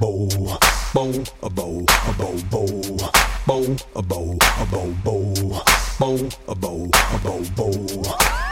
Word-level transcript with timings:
bow, 0.00 0.28
bow, 0.92 1.22
a 1.42 1.48
bow, 1.48 1.84
a 2.04 2.12
bow, 2.14 2.36
bow, 2.50 2.76
bow, 3.46 3.76
a 3.94 4.02
bow, 4.02 4.38
a 4.58 4.66
bow, 4.66 4.94
bow, 5.04 5.38
bow, 5.98 6.30
a 6.48 6.54
bow, 6.54 6.90
a 6.98 7.18
bow, 7.22 7.44
bow, 7.54 7.70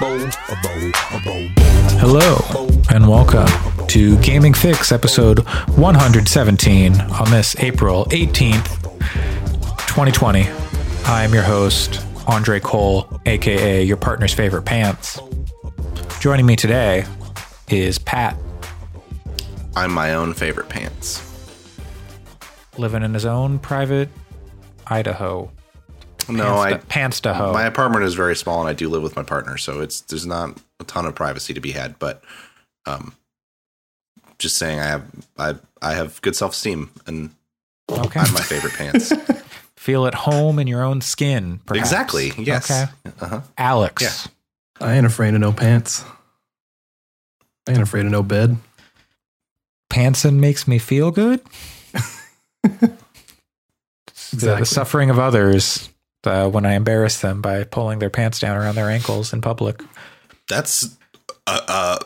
bow, 0.00 0.30
a 0.48 0.56
bow, 0.62 0.92
a 1.10 1.20
bow, 1.24 1.48
bow. 1.56 1.72
Hello, 1.98 2.68
and 2.90 3.08
welcome 3.08 3.48
to 3.88 4.16
Gaming 4.20 4.52
Fyx 4.52 4.92
episode 4.92 5.40
117 5.76 7.00
on 7.00 7.30
this 7.32 7.56
April 7.58 8.04
18th, 8.06 8.80
2020. 9.88 10.48
I 11.06 11.24
am 11.24 11.34
your 11.34 11.42
host, 11.42 12.06
Andre 12.28 12.60
Cole, 12.60 13.20
aka 13.26 13.82
your 13.82 13.96
partner's 13.96 14.32
favorite 14.32 14.62
pants. 14.62 15.20
Joining 16.20 16.46
me 16.46 16.54
today 16.54 17.04
is 17.68 17.98
Pat, 17.98 18.36
I'm 19.74 19.90
my 19.90 20.14
own 20.14 20.34
favorite 20.34 20.68
pants. 20.68 21.31
Living 22.78 23.02
in 23.02 23.14
his 23.14 23.24
own 23.24 23.58
private 23.58 24.08
Idaho. 24.86 25.50
No, 26.28 26.58
I 26.58 26.74
Pants 26.74 27.20
Pants 27.20 27.52
my 27.52 27.64
apartment 27.64 28.04
is 28.04 28.14
very 28.14 28.36
small 28.36 28.60
and 28.60 28.68
I 28.68 28.72
do 28.74 28.88
live 28.88 29.02
with 29.02 29.16
my 29.16 29.22
partner, 29.22 29.56
so 29.58 29.80
it's 29.80 30.02
there's 30.02 30.26
not 30.26 30.56
a 30.80 30.84
ton 30.84 31.04
of 31.06 31.14
privacy 31.14 31.52
to 31.54 31.60
be 31.60 31.72
had, 31.72 31.98
but 31.98 32.22
um 32.86 33.14
just 34.38 34.56
saying 34.56 34.78
I 34.78 34.86
have 34.86 35.04
I 35.38 35.54
I 35.80 35.94
have 35.94 36.20
good 36.22 36.36
self-esteem 36.36 36.90
and 37.06 37.30
Okay. 37.90 38.20
I'm 38.20 38.32
my 38.32 38.40
favorite 38.40 38.74
pants. 38.74 39.12
Feel 39.76 40.06
at 40.06 40.14
home 40.14 40.58
in 40.58 40.66
your 40.66 40.82
own 40.82 41.00
skin. 41.00 41.60
Perhaps. 41.66 41.88
exactly. 41.88 42.32
Yes. 42.38 42.70
Okay. 42.70 42.90
Uh-huh. 43.20 43.40
Alex. 43.58 44.02
Yeah. 44.02 44.86
I 44.86 44.94
ain't 44.94 45.06
afraid 45.06 45.34
of 45.34 45.40
no 45.40 45.52
pants. 45.52 46.04
I 47.66 47.72
ain't 47.72 47.82
afraid 47.82 48.06
of 48.06 48.12
no 48.12 48.22
bed. 48.22 48.56
Pantsin 49.90 50.36
makes 50.36 50.66
me 50.66 50.78
feel 50.78 51.10
good. 51.10 51.40
The- 54.32 54.56
The, 54.56 54.64
suffering 54.64 55.10
of 55.10 55.18
others 55.18 55.90
uh, 56.24 56.48
when 56.48 56.64
I 56.64 56.72
embarrass 56.74 57.20
them 57.20 57.42
by 57.42 57.64
pulling 57.64 57.98
their 57.98 58.08
pants 58.10 58.40
down 58.40 58.56
around 58.56 58.76
their 58.76 58.88
ankles 58.88 59.32
in 59.32 59.40
public. 59.42 59.82
That's 60.48 60.96
uh, 61.46 61.60
uh 61.68 61.98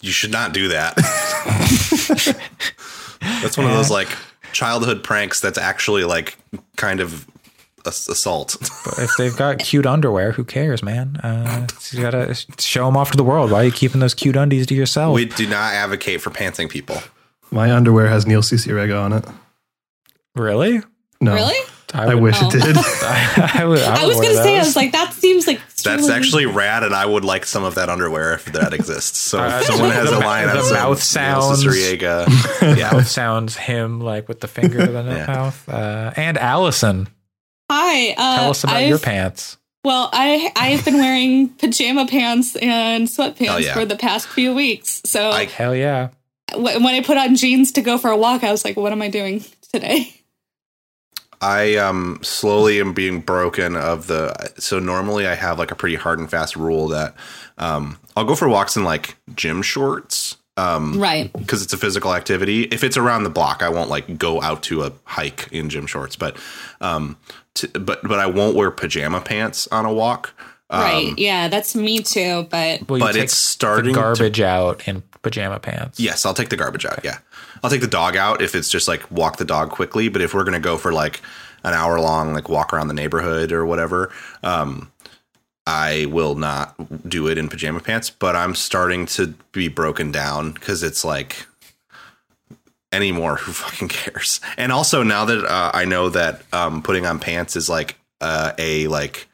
you 0.00 0.12
should 0.12 0.30
not 0.32 0.54
do 0.54 0.68
that. 0.68 0.96
that's 3.20 3.58
one 3.58 3.66
of 3.66 3.72
those 3.72 3.90
like 3.90 4.08
childhood 4.52 5.04
pranks 5.04 5.40
that's 5.40 5.58
actually 5.58 6.04
like 6.04 6.38
kind 6.76 7.00
of 7.00 7.26
assault. 7.84 8.56
But 8.84 8.98
if 8.98 9.10
they've 9.18 9.36
got 9.36 9.58
cute 9.64 9.86
underwear, 9.86 10.32
who 10.32 10.44
cares, 10.44 10.82
man? 10.82 11.16
Uh, 11.22 11.66
you 11.92 12.00
gotta 12.00 12.34
show 12.58 12.86
them 12.86 12.96
off 12.96 13.10
to 13.10 13.16
the 13.16 13.24
world. 13.24 13.50
Why 13.50 13.62
are 13.62 13.64
you 13.64 13.72
keeping 13.72 14.00
those 14.00 14.14
cute 14.14 14.36
undies 14.36 14.66
to 14.68 14.74
yourself? 14.74 15.14
we 15.14 15.26
do 15.26 15.46
not 15.46 15.74
advocate 15.74 16.20
for 16.22 16.30
pantsing 16.30 16.70
people. 16.70 16.96
My 17.50 17.72
underwear 17.72 18.08
has 18.08 18.26
Neil 18.26 18.42
Cicierega 18.42 18.98
on 19.00 19.12
it. 19.12 19.24
Really? 20.34 20.80
No, 21.20 21.34
Really? 21.34 21.56
I 21.92 22.14
would- 22.14 22.22
wish 22.22 22.36
Oh. 22.40 22.46
it 22.48 22.52
did. 22.52 22.76
I, 23.02 23.64
would, 23.66 23.80
I 23.82 24.06
was 24.06 24.16
gonna 24.16 24.34
say, 24.34 24.56
I 24.56 24.60
was 24.60 24.76
like, 24.76 24.92
that 24.92 25.12
seems 25.12 25.46
like 25.48 25.60
That's 25.82 26.08
actually 26.08 26.46
rad, 26.46 26.84
and 26.84 26.94
I 26.94 27.04
would 27.04 27.24
like 27.24 27.44
some 27.44 27.64
of 27.64 27.74
that 27.74 27.88
underwear 27.88 28.32
if 28.34 28.44
that 28.52 28.72
exists. 28.72 29.18
So 29.18 29.38
Uh, 29.42 29.58
if 29.60 29.66
someone 29.66 29.90
has 29.90 30.08
the 30.10 30.18
a 30.18 30.20
line 30.20 30.46
the 30.46 30.54
that 30.54 30.62
says 30.62 30.72
mouth 30.72 30.88
Neil 30.88 30.96
sounds. 30.96 31.64
Cicierega, 31.64 32.76
yeah, 32.78 32.92
Mouth 32.92 33.08
sounds 33.08 33.56
him 33.56 34.00
like 34.00 34.28
with 34.28 34.40
the 34.40 34.46
finger 34.48 34.80
in 34.82 34.92
the 34.94 35.02
Yeah. 35.14 35.26
mouth. 35.26 35.68
Uh, 35.68 36.12
and 36.16 36.38
Allyson, 36.38 37.08
Hi. 37.70 38.10
Uh, 38.12 38.38
tell 38.38 38.50
us 38.50 38.64
about 38.64 38.76
I've, 38.76 38.88
your 38.88 38.98
pants. 39.00 39.58
Well, 39.84 40.10
I 40.12 40.52
I've 40.56 40.84
been 40.84 40.98
wearing 40.98 41.48
pajama 41.50 42.06
pants 42.06 42.54
and 42.56 43.08
sweatpants 43.08 43.62
yeah. 43.64 43.74
for 43.74 43.84
the 43.84 43.96
past 43.96 44.28
few 44.28 44.54
weeks. 44.54 45.02
So 45.04 45.30
I- 45.30 45.46
Hell 45.46 45.74
yeah. 45.74 46.10
when 46.54 46.86
I 46.86 47.00
put 47.02 47.16
on 47.16 47.34
jeans 47.34 47.72
to 47.72 47.82
go 47.82 47.98
for 47.98 48.10
a 48.10 48.16
walk, 48.16 48.44
I 48.44 48.52
was 48.52 48.64
like, 48.64 48.76
what 48.76 48.92
am 48.92 49.02
I 49.02 49.08
doing 49.08 49.44
today? 49.72 50.14
I 51.40 51.76
um 51.76 52.18
slowly 52.22 52.80
am 52.80 52.92
being 52.92 53.20
broken 53.20 53.76
of 53.76 54.06
the. 54.06 54.52
So 54.58 54.78
normally 54.78 55.26
I 55.26 55.34
have 55.34 55.58
like 55.58 55.70
a 55.70 55.74
pretty 55.74 55.96
hard 55.96 56.18
and 56.18 56.30
fast 56.30 56.56
rule 56.56 56.88
that 56.88 57.14
um 57.58 57.98
I'll 58.16 58.24
go 58.24 58.34
for 58.34 58.48
walks 58.48 58.76
in 58.76 58.84
like 58.84 59.16
gym 59.34 59.62
shorts. 59.62 60.36
Um, 60.56 61.00
Right. 61.00 61.32
because 61.32 61.62
it's 61.62 61.72
a 61.72 61.78
physical 61.78 62.12
activity. 62.14 62.64
If 62.64 62.84
it's 62.84 62.98
around 62.98 63.22
the 63.24 63.30
block, 63.30 63.62
I 63.62 63.70
won't 63.70 63.88
like 63.88 64.18
go 64.18 64.42
out 64.42 64.62
to 64.64 64.82
a 64.82 64.92
hike 65.04 65.48
in 65.52 65.70
gym 65.70 65.86
shorts, 65.86 66.16
but 66.16 66.36
um, 66.82 67.16
t- 67.54 67.68
but 67.68 68.02
but 68.02 68.18
I 68.18 68.26
won't 68.26 68.56
wear 68.56 68.70
pajama 68.70 69.22
pants 69.22 69.68
on 69.72 69.86
a 69.86 69.92
walk. 69.92 70.34
Um, 70.68 70.80
right. 70.82 71.14
Yeah, 71.18 71.48
that's 71.48 71.74
me 71.74 72.00
too. 72.00 72.46
But 72.50 72.86
Well, 72.88 72.98
you 72.98 73.04
But 73.06 73.12
take 73.12 73.22
it's 73.24 73.36
starting 73.36 73.92
the 73.94 73.98
to- 74.00 74.04
garbage 74.04 74.40
out 74.42 74.86
in 74.86 75.02
pajama 75.22 75.60
pants. 75.60 75.98
Yes, 75.98 76.26
I'll 76.26 76.34
take 76.34 76.50
the 76.50 76.56
garbage 76.58 76.84
out. 76.84 77.00
Yeah, 77.04 77.18
I'll 77.62 77.70
take 77.70 77.80
the 77.80 77.86
dog 77.86 78.16
out 78.16 78.42
if 78.42 78.54
it's 78.54 78.70
just 78.70 78.88
like 78.88 79.10
walk 79.10 79.36
the 79.36 79.44
dog 79.44 79.70
quickly. 79.70 80.08
But 80.08 80.22
if 80.22 80.34
we're 80.34 80.44
gonna 80.44 80.60
go 80.60 80.76
for 80.76 80.92
like 80.92 81.20
an 81.62 81.74
hour 81.74 82.00
long 82.00 82.32
like 82.32 82.48
walk 82.48 82.72
around 82.72 82.88
the 82.88 82.94
neighborhood 82.94 83.52
or 83.52 83.66
whatever, 83.66 84.12
um, 84.42 84.90
I 85.66 86.06
will 86.06 86.34
not 86.34 87.08
do 87.08 87.28
it 87.28 87.38
in 87.38 87.48
pajama 87.48 87.80
pants. 87.80 88.10
But 88.10 88.36
I'm 88.36 88.54
starting 88.54 89.06
to 89.06 89.34
be 89.52 89.68
broken 89.68 90.10
down 90.10 90.52
because 90.52 90.82
it's 90.82 91.04
like 91.04 91.46
anymore. 92.92 93.36
Who 93.36 93.52
fucking 93.52 93.88
cares? 93.88 94.40
And 94.56 94.72
also 94.72 95.02
now 95.02 95.24
that 95.24 95.44
uh, 95.44 95.70
I 95.74 95.84
know 95.84 96.08
that 96.10 96.42
um, 96.52 96.82
putting 96.82 97.06
on 97.06 97.18
pants 97.18 97.56
is 97.56 97.68
like 97.68 97.96
uh, 98.20 98.52
a 98.58 98.86
like 98.88 99.28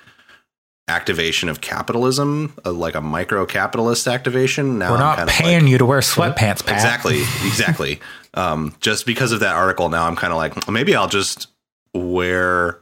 activation 0.89 1.49
of 1.49 1.61
capitalism, 1.61 2.55
uh, 2.65 2.73
like 2.73 2.95
a 2.95 3.01
micro 3.01 3.45
capitalist 3.47 4.07
activation. 4.07 4.79
Now 4.79 4.91
We're 4.91 4.97
I'm 4.97 5.01
not 5.01 5.17
kind 5.19 5.29
of 5.31 5.35
paying 5.35 5.63
like, 5.65 5.71
you 5.73 5.79
to 5.79 5.87
wear 5.87 6.01
sweatpants, 6.01 6.65
Pat. 6.65 6.77
Exactly, 6.77 7.19
exactly. 7.45 8.01
um, 8.35 8.75
just 8.81 9.05
because 9.07 9.33
of 9.33 9.41
that 9.41 9.55
article, 9.57 9.89
now 9.89 10.07
I'm 10.07 10.17
kind 10.17 10.33
of 10.33 10.37
like, 10.37 10.69
maybe 10.71 10.95
I'll 10.95 11.09
just 11.09 11.49
wear 11.93 12.79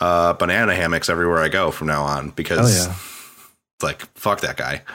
uh, 0.00 0.32
banana 0.34 0.74
hammocks 0.74 1.08
everywhere 1.08 1.38
I 1.38 1.48
go 1.48 1.70
from 1.70 1.86
now 1.86 2.02
on 2.02 2.30
because, 2.30 2.86
Oh, 2.86 2.90
yeah. 2.90 2.96
like, 3.86 4.02
fuck 4.18 4.40
that 4.40 4.56
guy. 4.56 4.82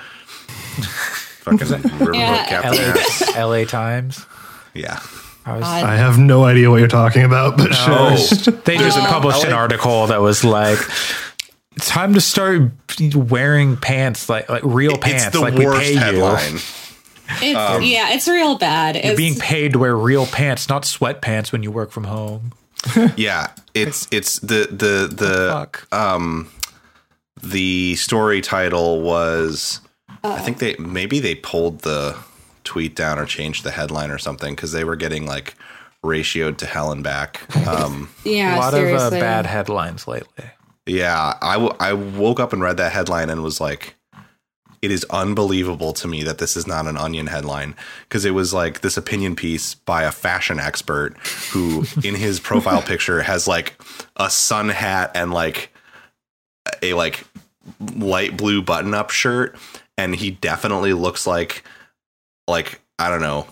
Fucking 1.41 1.57
Riverboat 1.67 2.15
Yeah. 2.15 3.33
LA, 3.35 3.47
LA 3.61 3.65
Times. 3.65 4.25
Yeah. 4.73 4.99
I 5.43 5.55
was, 5.55 5.63
I 5.63 5.95
have 5.95 6.19
no 6.19 6.43
idea 6.43 6.69
what 6.69 6.77
you're 6.77 6.87
talking 6.87 7.23
about, 7.23 7.57
but 7.57 7.69
Oh, 7.73 8.15
sure. 8.15 8.53
they 8.65 8.77
just 8.77 8.97
Oh. 8.97 9.05
published 9.07 9.43
an 9.43 9.53
article 9.53 10.05
that 10.07 10.21
was 10.21 10.43
like, 10.43 10.77
"It's 10.77 11.30
time 11.79 12.13
to 12.13 12.21
start 12.21 12.71
wearing 13.15 13.77
pants 13.77 14.29
like 14.29 14.49
like 14.49 14.63
real 14.63 14.97
pants, 14.97 15.25
it's 15.27 15.33
the 15.35 15.41
like 15.41 15.53
we 15.53 15.65
worst 15.65 15.81
pay 15.81 15.93
you. 15.93 15.99
headline. 15.99 16.55
it's, 17.41 17.85
yeah, 17.85 18.13
it's 18.13 18.27
real 18.27 18.57
bad. 18.57 19.03
You're 19.03 19.15
being 19.15 19.35
paid 19.35 19.73
to 19.73 19.79
wear 19.79 19.95
real 19.95 20.25
pants, 20.25 20.67
not 20.69 20.83
sweatpants 20.83 21.51
when 21.51 21.63
you 21.63 21.71
work 21.71 21.91
from 21.91 22.05
home." 22.05 22.53
Yeah, 23.15 23.51
it's 23.73 24.07
it's 24.11 24.39
the 24.39 24.67
the 24.71 25.07
the 25.07 25.49
Fuck. 25.51 25.87
the 27.43 27.95
story 27.95 28.41
title 28.41 29.01
was 29.01 29.81
I 30.23 30.39
think 30.39 30.59
they 30.59 30.75
maybe 30.77 31.19
they 31.19 31.35
pulled 31.35 31.79
the 31.79 32.17
tweet 32.63 32.95
down 32.95 33.17
or 33.19 33.25
changed 33.25 33.63
the 33.63 33.71
headline 33.71 34.11
or 34.11 34.17
something 34.17 34.55
because 34.55 34.71
they 34.71 34.83
were 34.83 34.95
getting 34.95 35.25
like 35.25 35.55
ratioed 36.03 36.57
to 36.57 36.65
hell 36.65 36.91
and 36.91 37.03
back. 37.03 37.41
Um, 37.67 38.09
yeah, 38.23 38.57
a 38.57 38.59
lot 38.59 38.73
seriously. 38.73 39.07
of 39.07 39.13
uh, 39.13 39.19
bad 39.19 39.45
headlines 39.45 40.07
lately. 40.07 40.45
Yeah, 40.91 41.37
I, 41.41 41.53
w- 41.53 41.75
I 41.79 41.93
woke 41.93 42.41
up 42.41 42.51
and 42.51 42.61
read 42.61 42.75
that 42.77 42.91
headline 42.91 43.29
and 43.29 43.41
was 43.41 43.61
like, 43.61 43.95
it 44.81 44.91
is 44.91 45.05
unbelievable 45.09 45.93
to 45.93 46.07
me 46.07 46.23
that 46.23 46.39
this 46.39 46.57
is 46.57 46.67
not 46.67 46.85
an 46.85 46.97
onion 46.97 47.27
headline. 47.27 47.75
Because 48.03 48.25
it 48.25 48.31
was 48.31 48.53
like 48.53 48.81
this 48.81 48.97
opinion 48.97 49.37
piece 49.37 49.73
by 49.73 50.03
a 50.03 50.11
fashion 50.11 50.59
expert 50.59 51.17
who 51.51 51.85
in 52.03 52.15
his 52.15 52.41
profile 52.41 52.81
picture 52.81 53.21
has 53.21 53.47
like 53.47 53.81
a 54.17 54.29
sun 54.29 54.67
hat 54.67 55.11
and 55.15 55.31
like 55.31 55.73
a 56.81 56.93
like 56.93 57.25
light 57.95 58.35
blue 58.35 58.61
button 58.61 58.93
up 58.93 59.11
shirt. 59.11 59.55
And 59.97 60.13
he 60.13 60.31
definitely 60.31 60.91
looks 60.91 61.25
like 61.25 61.63
like 62.49 62.81
I 62.99 63.09
don't 63.09 63.21
know 63.21 63.47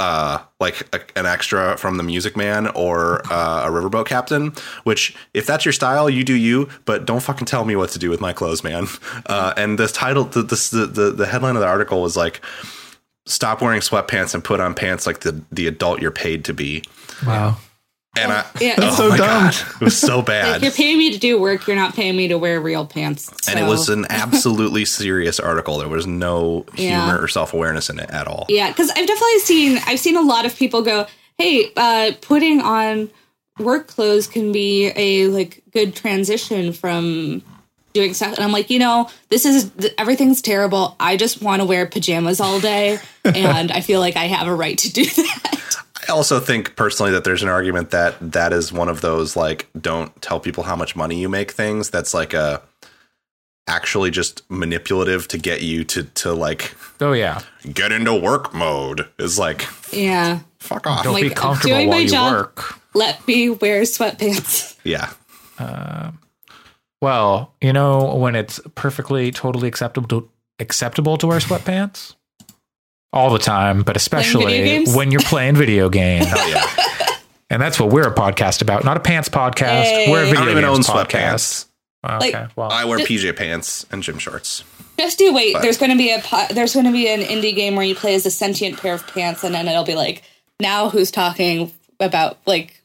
uh 0.00 0.38
like 0.60 0.88
a, 0.94 1.00
an 1.18 1.26
extra 1.26 1.76
from 1.76 1.96
the 1.98 2.02
music 2.02 2.36
man 2.36 2.66
or 2.68 3.20
uh, 3.30 3.66
a 3.66 3.70
riverboat 3.70 4.06
captain 4.06 4.52
which 4.84 5.14
if 5.34 5.44
that's 5.46 5.64
your 5.64 5.72
style 5.72 6.08
you 6.08 6.24
do 6.24 6.34
you 6.34 6.68
but 6.86 7.04
don't 7.04 7.22
fucking 7.22 7.46
tell 7.46 7.64
me 7.64 7.76
what 7.76 7.90
to 7.90 7.98
do 7.98 8.08
with 8.08 8.20
my 8.20 8.32
clothes 8.32 8.64
man 8.64 8.86
uh 9.26 9.52
and 9.56 9.78
this 9.78 9.92
title 9.92 10.24
the 10.24 10.42
the, 10.42 10.86
the 10.86 11.10
the 11.10 11.26
headline 11.26 11.54
of 11.54 11.60
the 11.60 11.68
article 11.68 12.00
was 12.00 12.16
like 12.16 12.40
stop 13.26 13.60
wearing 13.60 13.80
sweatpants 13.80 14.34
and 14.34 14.42
put 14.42 14.58
on 14.58 14.74
pants 14.74 15.06
like 15.06 15.20
the 15.20 15.42
the 15.52 15.66
adult 15.66 16.00
you're 16.00 16.10
paid 16.10 16.44
to 16.44 16.54
be 16.54 16.82
Wow. 17.26 17.58
And 18.16 18.32
i 18.32 18.44
Yeah, 18.60 18.74
oh 18.78 18.96
so 18.96 19.08
my 19.10 19.16
dumb. 19.16 19.26
god 19.44 19.54
it 19.54 19.80
was 19.84 19.96
so 19.98 20.16
like 20.18 20.26
bad 20.26 20.62
you're 20.62 20.72
paying 20.72 20.98
me 20.98 21.12
to 21.12 21.18
do 21.18 21.40
work. 21.40 21.66
You're 21.66 21.76
not 21.76 21.94
paying 21.94 22.16
me 22.16 22.28
to 22.28 22.38
wear 22.38 22.60
real 22.60 22.84
pants. 22.86 23.30
and 23.48 23.58
it 23.58 23.64
was 23.68 23.88
an 23.88 24.06
absolutely 24.10 24.84
serious 24.84 25.38
article 25.38 25.78
there 25.78 25.88
was 25.88 26.06
no 26.06 26.66
Yeah. 26.74 27.04
humor 27.06 27.22
or 27.22 27.28
self-awareness 27.28 27.88
in 27.90 28.00
it 28.00 28.10
at 28.10 28.26
all 28.26 28.46
Yeah, 28.48 28.68
because 28.68 28.90
I've 28.90 29.06
definitely 29.06 29.38
seen 29.40 29.78
I've 29.86 30.00
seen 30.00 30.16
a 30.16 30.22
lot 30.22 30.44
of 30.46 30.56
people 30.56 30.82
go, 30.82 31.06
"Hey, 31.38 31.70
uh, 31.76 32.12
putting 32.20 32.60
on 32.60 33.10
work 33.58 33.86
clothes 33.86 34.26
can 34.26 34.52
be 34.52 34.90
a 34.96 35.26
like 35.28 35.62
good 35.72 35.94
transition 35.94 36.72
from 36.72 37.42
doing 37.92 38.14
stuff." 38.14 38.34
And 38.34 38.42
I'm 38.44 38.52
like, 38.52 38.70
you 38.70 38.78
know, 38.80 39.08
this 39.28 39.44
is 39.46 39.70
everything's 39.98 40.42
terrible. 40.42 40.96
I 40.98 41.16
just 41.16 41.42
want 41.42 41.60
to 41.62 41.66
wear 41.66 41.86
pajamas 41.86 42.40
all 42.40 42.58
day, 42.60 42.98
and 43.24 43.70
I 43.70 43.80
feel 43.82 44.00
like 44.00 44.16
I 44.16 44.24
have 44.26 44.48
a 44.48 44.54
right 44.54 44.78
to 44.78 44.92
do 44.92 45.04
that. 45.04 45.60
Also 46.10 46.38
think 46.40 46.76
personally 46.76 47.12
that 47.12 47.24
there's 47.24 47.42
an 47.42 47.48
argument 47.48 47.90
that 47.90 48.14
that 48.32 48.52
is 48.52 48.72
one 48.72 48.88
of 48.88 49.00
those 49.00 49.34
like 49.36 49.68
don't 49.80 50.20
tell 50.22 50.38
people 50.40 50.64
how 50.64 50.76
much 50.76 50.94
money 50.94 51.18
you 51.20 51.28
make 51.28 51.50
things. 51.52 51.90
That's 51.90 52.12
like 52.14 52.34
a 52.34 52.62
actually 53.68 54.10
just 54.10 54.42
manipulative 54.50 55.28
to 55.28 55.38
get 55.38 55.62
you 55.62 55.84
to 55.84 56.02
to 56.04 56.32
like 56.32 56.74
Oh 57.00 57.12
yeah. 57.12 57.40
get 57.72 57.92
into 57.92 58.14
work 58.14 58.52
mode. 58.52 59.08
Is 59.18 59.38
like 59.38 59.64
Yeah. 59.92 60.40
fuck 60.58 60.86
off. 60.86 61.04
Don't 61.04 61.14
Like, 61.14 61.22
be 61.22 61.30
comfortable 61.30 61.76
doing 61.76 61.88
while 61.88 61.98
my 61.98 62.02
you 62.04 62.10
job- 62.10 62.32
work. 62.32 62.78
Let 62.94 63.26
me 63.26 63.50
wear 63.50 63.82
sweatpants. 63.82 64.76
Yeah. 64.84 65.10
Uh, 65.58 66.10
well, 67.02 67.54
you 67.60 67.72
know 67.72 68.14
when 68.16 68.34
it's 68.34 68.60
perfectly, 68.74 69.30
totally 69.30 69.68
acceptable 69.68 70.08
to, 70.08 70.28
acceptable 70.58 71.16
to 71.18 71.26
wear 71.26 71.38
sweatpants 71.38 72.14
all 73.12 73.30
the 73.30 73.38
time, 73.38 73.82
but 73.82 73.96
especially 73.96 74.84
when 74.94 75.10
you're 75.10 75.20
playing 75.22 75.56
video 75.56 75.88
games. 75.88 76.26
Hell 76.28 76.48
yeah. 76.48 77.16
and 77.50 77.60
that's 77.60 77.78
what 77.80 77.90
we're 77.90 78.06
a 78.08 78.14
podcast 78.14 78.62
about, 78.62 78.84
not 78.84 78.96
a 78.96 79.00
pants 79.00 79.28
podcast. 79.28 79.82
Hey. 79.82 80.10
We're 80.10 80.18
a 80.18 80.22
I 80.22 80.24
video 80.26 80.40
don't 80.40 80.50
even 80.50 80.64
own 80.64 80.74
games 80.76 80.86
sweatpants. 80.86 81.08
podcast. 81.08 81.66
Okay, 82.22 82.32
Like- 82.32 82.56
well, 82.56 82.70
I 82.70 82.84
wear 82.86 82.98
PJ 83.00 83.36
pants 83.36 83.84
and 83.90 84.02
gym 84.02 84.18
shorts. 84.18 84.64
Just 84.98 85.18
do 85.18 85.32
wait. 85.34 85.54
But- 85.54 85.62
There's 85.62 85.78
going 85.78 85.90
to 85.92 85.96
be 85.98 86.10
a 86.12 86.22
there's 86.54 86.74
going 86.74 86.86
to 86.86 86.92
be 86.92 87.08
an 87.08 87.20
indie 87.20 87.54
game 87.54 87.74
where 87.76 87.84
you 87.84 87.94
play 87.94 88.14
as 88.14 88.26
a 88.26 88.30
sentient 88.30 88.78
pair 88.78 88.94
of 88.94 89.06
pants, 89.06 89.44
and 89.44 89.54
then 89.54 89.66
it'll 89.68 89.84
be 89.84 89.94
like, 89.94 90.22
now 90.60 90.88
who's 90.90 91.10
talking 91.10 91.72
about 91.98 92.38
like, 92.46 92.82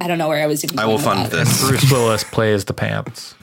I 0.00 0.08
don't 0.08 0.18
know 0.18 0.28
where 0.28 0.42
I 0.42 0.46
was 0.46 0.64
even. 0.64 0.78
I 0.78 0.86
will 0.86 0.98
fund 0.98 1.30
this. 1.30 1.66
Bruce 1.68 1.90
Willis 1.90 2.24
plays 2.24 2.64
the 2.64 2.72
pants. 2.74 3.34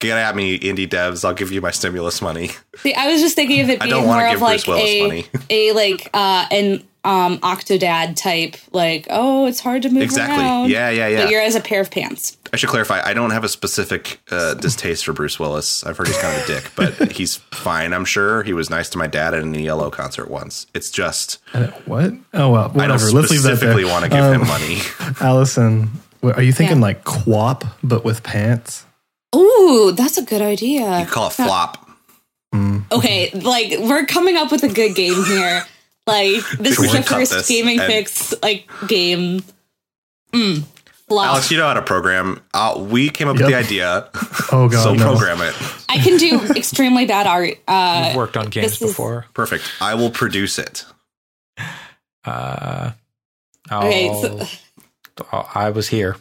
Get 0.00 0.18
at 0.18 0.36
me, 0.36 0.58
indie 0.58 0.86
devs. 0.88 1.24
I'll 1.24 1.32
give 1.34 1.50
you 1.52 1.60
my 1.62 1.70
stimulus 1.70 2.20
money. 2.20 2.50
See, 2.76 2.92
I 2.92 3.06
was 3.10 3.20
just 3.22 3.34
thinking 3.34 3.60
of 3.62 3.70
it 3.70 3.80
I 3.80 3.86
being 3.86 3.90
don't 3.96 4.06
wanna 4.06 4.20
more 4.22 4.28
give 4.30 4.36
of 4.36 4.42
like 4.42 4.64
Bruce 4.64 4.66
Willis 4.66 4.84
a 4.90 5.06
money. 5.06 5.26
a 5.50 5.72
like 5.72 6.10
uh 6.12 6.46
an 6.50 6.84
um 7.02 7.38
Octodad 7.38 8.14
type, 8.16 8.56
like 8.72 9.06
oh, 9.08 9.46
it's 9.46 9.60
hard 9.60 9.82
to 9.82 9.88
move 9.88 10.02
Exactly. 10.02 10.36
around. 10.44 10.68
Yeah, 10.70 10.90
yeah, 10.90 11.06
yeah. 11.08 11.22
But 11.22 11.30
you're 11.30 11.40
as 11.40 11.54
a 11.54 11.60
pair 11.60 11.80
of 11.80 11.90
pants. 11.90 12.36
I 12.52 12.56
should 12.56 12.68
clarify. 12.68 13.00
I 13.04 13.14
don't 13.14 13.30
have 13.30 13.42
a 13.44 13.48
specific 13.48 14.20
uh, 14.30 14.54
distaste 14.54 15.04
for 15.04 15.12
Bruce 15.12 15.38
Willis. 15.38 15.84
I've 15.84 15.96
heard 15.96 16.08
he's 16.08 16.18
kind 16.18 16.36
of 16.36 16.44
a 16.44 16.46
dick, 16.46 16.70
but 16.76 17.12
he's 17.12 17.36
fine. 17.36 17.92
I'm 17.94 18.04
sure 18.04 18.42
he 18.42 18.52
was 18.52 18.68
nice 18.70 18.88
to 18.90 18.98
my 18.98 19.06
dad 19.06 19.34
at 19.34 19.42
an 19.42 19.54
ELO 19.56 19.90
concert 19.90 20.30
once. 20.30 20.66
It's 20.74 20.90
just 20.90 21.38
Uh, 21.54 21.68
What? 21.86 22.12
Oh 22.34 22.50
well, 22.50 22.64
I 22.64 22.66
don't 22.66 22.74
whatever. 22.76 23.10
Let's 23.12 23.30
leave 23.30 23.42
that 23.44 23.56
specifically 23.56 23.84
want 23.86 24.04
to 24.04 24.10
give 24.10 24.20
Um, 24.24 24.42
him 24.42 24.46
money. 24.46 24.80
Allyson, 25.20 25.90
are 26.22 26.42
you 26.42 26.52
thinking 26.52 26.78
Yeah. 26.78 26.82
like 26.82 27.04
QWOP 27.04 27.66
but 27.82 28.04
with 28.04 28.22
pants? 28.22 28.84
Ooh, 29.34 29.92
that's 29.96 30.18
a 30.18 30.22
good 30.22 30.42
idea. 30.42 31.00
You 31.00 31.06
call 31.06 31.28
it 31.28 31.32
flop. 31.32 31.82
Okay, 32.92 33.30
like 33.32 33.78
we're 33.80 34.06
coming 34.06 34.36
up 34.36 34.50
with 34.52 34.62
a 34.62 34.68
good 34.68 34.94
game 34.94 35.24
here. 35.24 35.62
Like 36.08 36.40
this 36.60 36.78
is 36.78 36.92
the 36.92 37.02
first 37.02 37.48
gaming 37.48 37.80
Fyx 37.80 38.32
like 38.40 38.68
game. 38.86 39.42
Mm. 40.32 40.62
Flop. 41.08 41.26
Alex, 41.26 41.50
you 41.50 41.56
know 41.58 41.66
how 41.66 41.74
to 41.74 41.82
program. 41.82 42.40
Uh, 42.54 42.76
we 42.88 43.08
came 43.10 43.26
up 43.26 43.36
with 43.36 43.48
the 43.48 43.56
idea, 43.56 44.08
Oh 44.52 44.68
god, 44.68 44.84
so 44.84 44.94
no. 44.94 45.02
program 45.04 45.40
it. 45.40 45.52
I 45.88 45.98
can 45.98 46.16
do 46.16 46.40
extremely 46.56 47.06
bad 47.06 47.26
art. 47.26 47.54
Uh, 47.66 48.04
You've 48.06 48.16
worked 48.18 48.36
on 48.36 48.50
games 48.50 48.78
this 48.78 48.82
is- 48.82 48.90
before. 48.90 49.26
Perfect. 49.34 49.64
I 49.80 49.96
will 49.96 50.10
produce 50.10 50.60
it. 50.60 50.84
Uh, 52.24 52.92
Okay, 53.72 54.08
so- 54.22 54.46
I 55.56 55.70
was 55.70 55.88
here. 55.88 56.14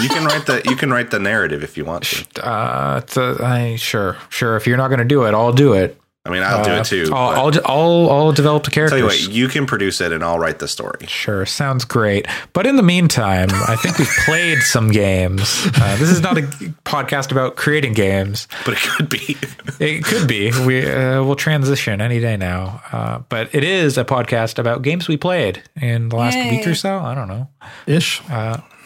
You 0.00 0.08
can 0.08 0.24
write 0.24 0.46
the 0.46 0.62
you 0.68 0.76
can 0.76 0.90
write 0.92 1.10
the 1.10 1.18
narrative 1.18 1.62
if 1.62 1.76
you 1.76 1.84
want 1.84 2.04
to. 2.04 2.46
Uh, 2.46 3.00
it's 3.02 3.16
a- 3.16 3.36
I, 3.42 3.76
sure, 3.76 4.16
sure. 4.28 4.56
If 4.56 4.66
you're 4.66 4.76
not 4.76 4.88
going 4.88 4.98
to 4.98 5.04
do 5.04 5.24
it, 5.24 5.34
I'll 5.34 5.52
do 5.52 5.72
it. 5.74 6.00
I 6.26 6.30
mean, 6.30 6.42
I'll 6.42 6.64
do 6.64 6.70
Uh, 6.70 6.80
it 6.80 6.84
too. 6.86 7.10
I'll, 7.12 7.28
I'll, 7.38 7.50
d- 7.50 7.60
I'll, 7.66 8.10
I'll 8.10 8.32
develop 8.32 8.64
the 8.64 8.70
tell 8.70 8.88
characters. 8.88 8.98
you 9.24 9.28
what, 9.28 9.36
you 9.36 9.46
can 9.46 9.66
produce 9.66 10.00
it, 10.00 10.10
and 10.10 10.24
I'll 10.24 10.38
write 10.38 10.58
the 10.58 10.66
story. 10.68 11.04
Sure, 11.06 11.44
sounds 11.44 11.84
great. 11.84 12.26
But 12.54 12.66
in 12.66 12.76
the 12.76 12.82
meantime, 12.82 13.48
I 13.52 13.76
think 13.76 13.98
we've 13.98 14.08
played 14.24 14.60
some 14.60 14.90
games. 14.90 15.66
Uh, 15.76 15.96
this 15.98 16.08
is 16.08 16.22
not 16.22 16.38
a 16.38 16.42
podcast 16.86 17.30
about 17.30 17.56
creating 17.56 17.92
games. 17.92 18.48
But 18.64 18.72
it 18.72 18.80
could 18.80 19.08
be. 19.10 19.36
It 19.78 20.02
could 20.04 20.26
be. 20.26 20.50
We 20.66 20.90
uh, 20.90 21.22
will 21.22 21.36
transition 21.36 22.00
any 22.00 22.20
day 22.20 22.38
now. 22.38 22.80
Uh, 22.90 23.18
but 23.28 23.54
it 23.54 23.62
is 23.62 23.98
a 23.98 24.04
podcast 24.06 24.58
about 24.58 24.80
games 24.80 25.08
we 25.08 25.18
played 25.18 25.62
in 25.78 26.08
the 26.08 26.16
last 26.16 26.36
Yay. 26.38 26.56
week 26.56 26.66
or 26.66 26.74
so. 26.74 27.00
I 27.00 27.14
don't 27.14 27.28
know. 27.28 27.48
Ish. 27.86 28.22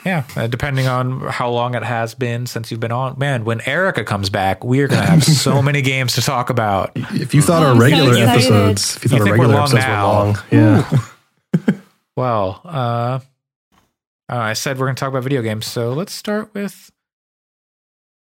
Yeah, 0.05 0.25
uh, 0.37 0.47
depending 0.47 0.87
on 0.87 1.21
how 1.21 1.51
long 1.51 1.75
it 1.75 1.83
has 1.83 2.15
been 2.15 2.47
since 2.47 2.71
you've 2.71 2.81
been 2.81 2.93
on. 2.93 3.19
Man, 3.19 3.45
when 3.45 3.61
Erica 3.69 4.05
comes 4.05 4.31
back, 4.31 4.63
we 4.65 4.81
are 4.81 4.89
going 4.89 5.01
to 5.03 5.07
have 5.07 5.25
so 5.25 5.61
many 5.61 5.83
games 5.83 6.15
to 6.15 6.23
talk 6.23 6.51
about. 6.51 6.93
If 6.95 7.35
you 7.35 7.43
thought 7.43 7.63
Oh, 7.63 7.67
our 7.67 7.73
I'm 7.73 7.77
so 7.79 7.83
regular 7.83 8.11
excited. 8.13 8.29
episodes, 8.31 8.97
if 8.97 9.05
you 9.05 9.09
thought 9.11 9.17
You 9.17 9.21
our 9.23 9.25
think 9.27 9.39
we're 9.39 9.45
regular 9.45 9.55
long 9.55 9.69
episodes 9.69 9.85
now? 9.85 10.09
were 10.09 10.25
long, 10.25 11.73
yeah. 11.73 11.75
Well, 12.17 12.61
uh, 12.65 12.69
uh, 12.69 13.21
I 14.29 14.53
said 14.55 14.79
we're 14.79 14.87
going 14.87 14.97
to 14.97 15.01
talk 15.01 15.11
about 15.11 15.23
video 15.23 15.41
games, 15.43 15.67
so 15.67 15.93
let's 15.93 16.13
start 16.13 16.53
with 16.53 16.91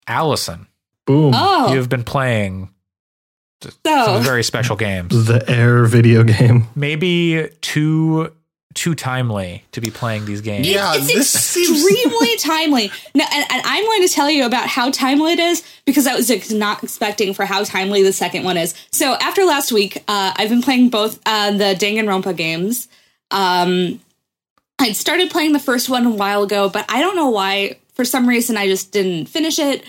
Allyson. 0.08 0.68
Boom. 1.06 1.34
oh, 1.36 1.74
You've 1.74 1.90
been 1.90 2.04
playing 2.04 2.70
some 3.86 4.24
very 4.24 4.44
special 4.44 4.76
games. 4.76 5.26
The 5.28 5.44
Air 5.50 5.86
video 5.86 6.24
game. 6.24 6.68
Maybe 6.76 7.50
too 7.62 8.32
too 8.74 8.96
timely 8.96 9.64
to 9.74 9.82
be 9.82 9.90
playing 9.92 10.26
these 10.26 10.42
games. 10.42 10.68
Yeah, 10.68 10.94
it's 10.96 11.08
this 11.08 11.30
seems- 11.30 11.84
extremely 11.86 12.36
timely. 12.40 12.92
No, 13.14 13.26
and, 13.32 13.46
and 13.52 13.62
I'm 13.66 13.84
going 13.86 14.08
to 14.08 14.14
tell 14.14 14.30
you 14.30 14.46
about 14.46 14.68
how 14.68 14.92
timely 14.92 15.34
it 15.34 15.40
is 15.40 15.64
because 15.86 16.08
I 16.08 16.16
was 16.16 16.30
ex- 16.30 16.52
not 16.52 16.84
expecting 16.84 17.34
for 17.34 17.46
how 17.46 17.64
timely 17.64 18.04
the 18.04 18.14
second 18.14 18.44
one 18.44 18.58
is. 18.58 18.74
So 18.92 19.14
after 19.16 19.44
last 19.46 19.72
week, 19.72 19.98
uh, 20.08 20.34
I've 20.36 20.50
been 20.50 20.62
playing 20.62 20.90
both 20.90 21.20
uh, 21.26 21.52
the 21.52 21.76
Danganronpa 21.78 22.36
games. 22.36 22.88
Um, 23.32 24.00
I'd 24.80 24.96
started 24.96 25.30
playing 25.30 25.54
the 25.54 25.60
first 25.60 25.90
one 25.90 26.06
a 26.06 26.10
while 26.12 26.44
ago, 26.44 26.70
but 26.70 26.86
I 26.90 27.02
don't 27.02 27.16
know 27.16 27.30
why. 27.30 27.78
For 27.94 28.06
some 28.06 28.28
reason, 28.28 28.58
I 28.58 28.68
just 28.68 28.92
didn't 28.92 29.28
finish 29.28 29.60
it. 29.60 29.84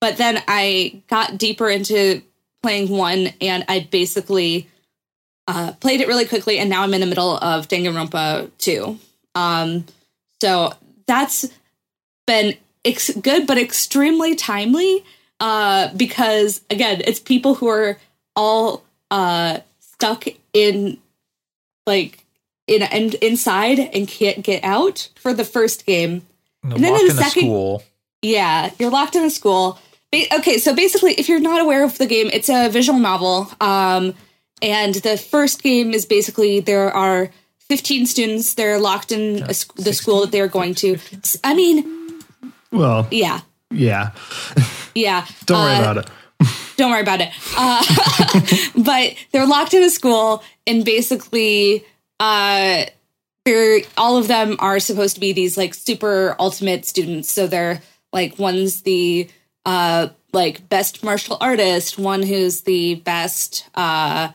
But 0.00 0.16
then 0.16 0.42
I 0.46 1.02
got 1.10 1.36
deeper 1.38 1.68
into 1.68 2.22
playing 2.62 2.88
one, 2.88 3.30
and 3.40 3.64
I 3.68 3.80
basically 3.90 4.68
uh, 5.48 5.72
played 5.80 6.00
it 6.00 6.06
really 6.06 6.26
quickly, 6.26 6.58
and 6.60 6.70
now 6.70 6.82
I'm 6.82 6.94
in 6.94 7.00
the 7.00 7.06
middle 7.06 7.36
of 7.38 7.66
Danganronpa 7.68 8.50
2. 8.58 8.98
Um, 9.34 9.84
so 10.40 10.72
that's 11.06 11.46
been 12.26 12.54
ex- 12.84 13.10
good, 13.20 13.46
but 13.46 13.58
extremely 13.58 14.36
timely 14.36 15.04
uh, 15.40 15.88
because, 15.96 16.60
again, 16.70 17.00
it's 17.04 17.18
people 17.18 17.54
who 17.54 17.66
are 17.68 17.98
all 18.36 18.84
uh, 19.10 19.58
stuck 19.80 20.26
in, 20.52 20.98
like, 21.86 22.24
in, 22.66 22.82
in 22.82 23.14
inside 23.22 23.78
and 23.78 24.06
can't 24.06 24.42
get 24.44 24.62
out 24.62 25.08
for 25.16 25.32
the 25.32 25.44
first 25.44 25.86
game. 25.86 26.22
And 26.62 26.72
then 26.84 26.94
in 26.94 27.00
in 27.00 27.06
the 27.08 27.14
second- 27.14 27.42
school. 27.44 27.82
Yeah, 28.20 28.70
you're 28.78 28.90
locked 28.90 29.14
in 29.16 29.24
a 29.24 29.30
school. 29.30 29.78
Ba- 30.12 30.26
Okay, 30.38 30.58
so 30.58 30.74
basically, 30.74 31.12
if 31.14 31.28
you're 31.28 31.38
not 31.40 31.60
aware 31.60 31.84
of 31.84 31.96
the 31.98 32.06
game, 32.06 32.28
it's 32.32 32.48
a 32.50 32.68
visual 32.68 32.98
novel. 32.98 33.48
Um, 33.60 34.14
and 34.62 34.94
the 34.96 35.16
first 35.16 35.62
game 35.62 35.92
is 35.94 36.06
basically 36.06 36.60
there 36.60 36.90
are 36.94 37.30
15 37.68 38.06
students. 38.06 38.54
They're 38.54 38.78
locked 38.78 39.12
in 39.12 39.42
a 39.42 39.54
the 39.76 39.92
school 39.92 40.22
that 40.22 40.32
they're 40.32 40.48
going 40.48 40.74
to. 40.76 40.98
I 41.44 41.54
mean, 41.54 42.20
Well, 42.72 43.06
yeah, 43.10 43.40
yeah. 43.70 44.10
yeah. 44.94 45.26
Don't 45.46 45.62
worry 45.62 45.74
Uh, 45.76 45.80
about 45.80 45.96
it. 45.98 46.10
don't 46.76 46.90
worry 46.92 47.00
about 47.00 47.20
it. 47.20 47.30
Uh, 47.56 47.82
but 48.84 49.14
they're 49.32 49.46
locked 49.46 49.74
in 49.74 49.82
a 49.82 49.90
school, 49.90 50.42
and 50.66 50.84
basically, 50.84 51.84
uh, 52.20 52.84
they're 53.44 53.80
all 53.96 54.16
of 54.16 54.28
them 54.28 54.56
are 54.60 54.78
supposed 54.78 55.14
to 55.14 55.20
be 55.20 55.32
these 55.32 55.56
like 55.56 55.74
super 55.74 56.36
ultimate 56.38 56.84
students. 56.84 57.32
So 57.32 57.46
they're 57.46 57.80
like 58.12 58.38
one's 58.38 58.82
the 58.82 59.28
uh 59.66 60.08
like 60.32 60.68
best 60.68 61.02
martial 61.02 61.36
artist, 61.40 61.98
one 61.98 62.22
who's 62.22 62.62
the 62.62 62.96
best 62.96 63.68
uh 63.74 64.28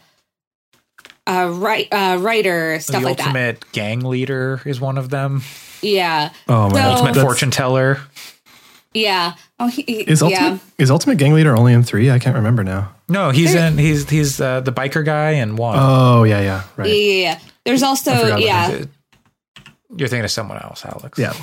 uh 1.27 1.49
write 1.53 1.87
uh 1.91 2.17
writer, 2.19 2.79
stuff 2.79 3.01
the 3.01 3.07
like 3.07 3.17
that. 3.17 3.27
ultimate 3.27 3.71
gang 3.71 4.01
leader 4.01 4.61
is 4.65 4.79
one 4.81 4.97
of 4.97 5.09
them. 5.09 5.41
Yeah, 5.81 6.29
Oh 6.47 6.69
my 6.69 6.81
So- 6.81 6.89
Ultimate 6.91 7.07
That's- 7.13 7.23
fortune 7.25 7.51
teller. 7.51 7.99
yeah. 8.93 9.33
Oh, 9.59 9.67
he, 9.67 9.83
he- 9.83 10.01
Is 10.01 10.21
Ultimate 10.21 10.39
yeah. 10.53 10.57
is 10.77 10.91
Ultimate 10.91 11.17
Gang 11.17 11.33
Leader 11.33 11.55
only 11.57 11.73
in 11.73 11.83
three? 11.83 12.11
I 12.11 12.19
can't 12.19 12.35
remember 12.35 12.63
now. 12.63 12.93
No, 13.09 13.29
he's 13.31 13.53
in. 13.55 13.77
He's 13.77 14.09
he's 14.09 14.39
uh, 14.41 14.59
the 14.61 14.71
biker 14.73 15.03
guy 15.05 15.31
in 15.31 15.55
one. 15.55 15.77
Oh 15.79 16.23
yeah, 16.23 16.39
yeah, 16.39 16.45
Yeah, 16.45 16.63
right. 16.77 16.89
yeah, 16.89 16.95
yeah. 16.95 17.39
There's 17.65 17.83
also 17.83 18.11
forgot 18.13 18.41
yeah. 18.41 18.83
You're 19.95 20.07
thinking 20.09 20.25
of 20.25 20.31
someone 20.31 20.57
else, 20.59 20.83
Alex. 20.85 21.17
Yeah, 21.19 21.33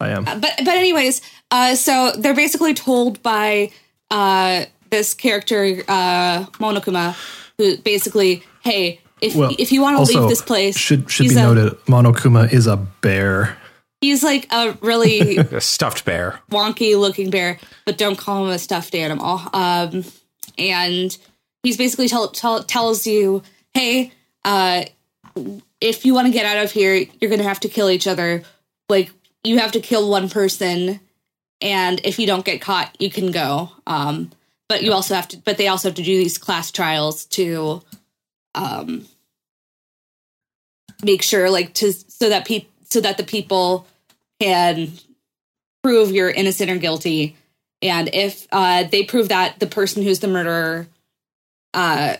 I 0.00 0.08
am. 0.10 0.24
but 0.24 0.40
but 0.40 0.68
anyways, 0.68 1.22
uh, 1.50 1.74
so 1.74 2.12
they're 2.18 2.34
basically 2.34 2.74
told 2.74 3.22
by 3.22 3.70
uh, 4.10 4.64
this 4.90 5.14
character 5.14 5.82
uh, 5.88 6.44
Monokuma, 6.58 7.14
who 7.58 7.76
basically, 7.78 8.42
hey, 8.62 9.00
if 9.20 9.34
Well, 9.34 9.54
if 9.58 9.72
you 9.72 9.82
want 9.82 9.94
to 9.96 9.98
also, 10.00 10.20
leave 10.20 10.28
this 10.28 10.42
place, 10.42 10.76
Should 10.76 11.10
should 11.10 11.28
be 11.28 11.34
a- 11.34 11.42
noted. 11.42 11.72
Monokuma 11.86 12.52
is 12.52 12.66
a 12.66 12.76
bear. 12.76 13.56
He's 14.00 14.22
like 14.22 14.46
a 14.50 14.78
really 14.80 15.36
A 15.38 15.60
stuffed 15.60 16.04
bear. 16.06 16.40
wonky 16.50 16.98
looking 16.98 17.28
bear, 17.30 17.58
but 17.84 17.98
don't 17.98 18.16
call 18.16 18.44
him 18.46 18.50
a 18.50 18.58
stuffed 18.58 18.94
animal. 18.94 19.40
Um, 19.52 20.04
and 20.56 21.16
he's 21.62 21.76
basically 21.76 22.08
tell, 22.08 22.28
tell, 22.28 22.62
tells 22.64 23.06
you, 23.06 23.42
hey, 23.74 24.12
uh, 24.44 24.84
if 25.80 26.04
you 26.06 26.14
want 26.14 26.26
to 26.26 26.32
get 26.32 26.46
out 26.46 26.64
of 26.64 26.72
here, 26.72 27.06
you're 27.20 27.30
gonna 27.30 27.42
have 27.42 27.60
to 27.60 27.68
kill 27.68 27.90
each 27.90 28.06
other. 28.06 28.42
Like 28.88 29.10
you 29.44 29.58
have 29.58 29.72
to 29.72 29.80
kill 29.80 30.08
one 30.10 30.28
person, 30.30 30.98
and 31.60 32.00
if 32.04 32.18
you 32.18 32.26
don't 32.26 32.44
get 32.44 32.60
caught, 32.60 32.94
you 33.00 33.10
can 33.10 33.30
go. 33.30 33.70
Um, 33.86 34.30
but 34.68 34.82
you 34.82 34.92
also 34.92 35.14
have 35.14 35.28
to. 35.28 35.36
But 35.38 35.58
they 35.58 35.68
also 35.68 35.88
have 35.88 35.96
to 35.96 36.02
do 36.02 36.16
these 36.16 36.38
class 36.38 36.70
trials 36.70 37.26
to, 37.26 37.82
um, 38.54 39.06
make 41.02 41.22
sure 41.22 41.50
like 41.50 41.74
to 41.74 41.92
so 41.92 42.28
that 42.28 42.44
people 42.44 42.68
so 42.88 43.00
that 43.00 43.16
the 43.16 43.22
people 43.24 43.86
can 44.40 44.90
prove 45.82 46.10
you're 46.10 46.30
innocent 46.30 46.70
or 46.70 46.76
guilty. 46.76 47.36
And 47.82 48.10
if 48.12 48.46
uh, 48.52 48.84
they 48.84 49.04
prove 49.04 49.28
that 49.28 49.58
the 49.60 49.66
person 49.66 50.02
who's 50.02 50.18
the 50.20 50.28
murderer 50.28 50.86
uh, 51.72 52.16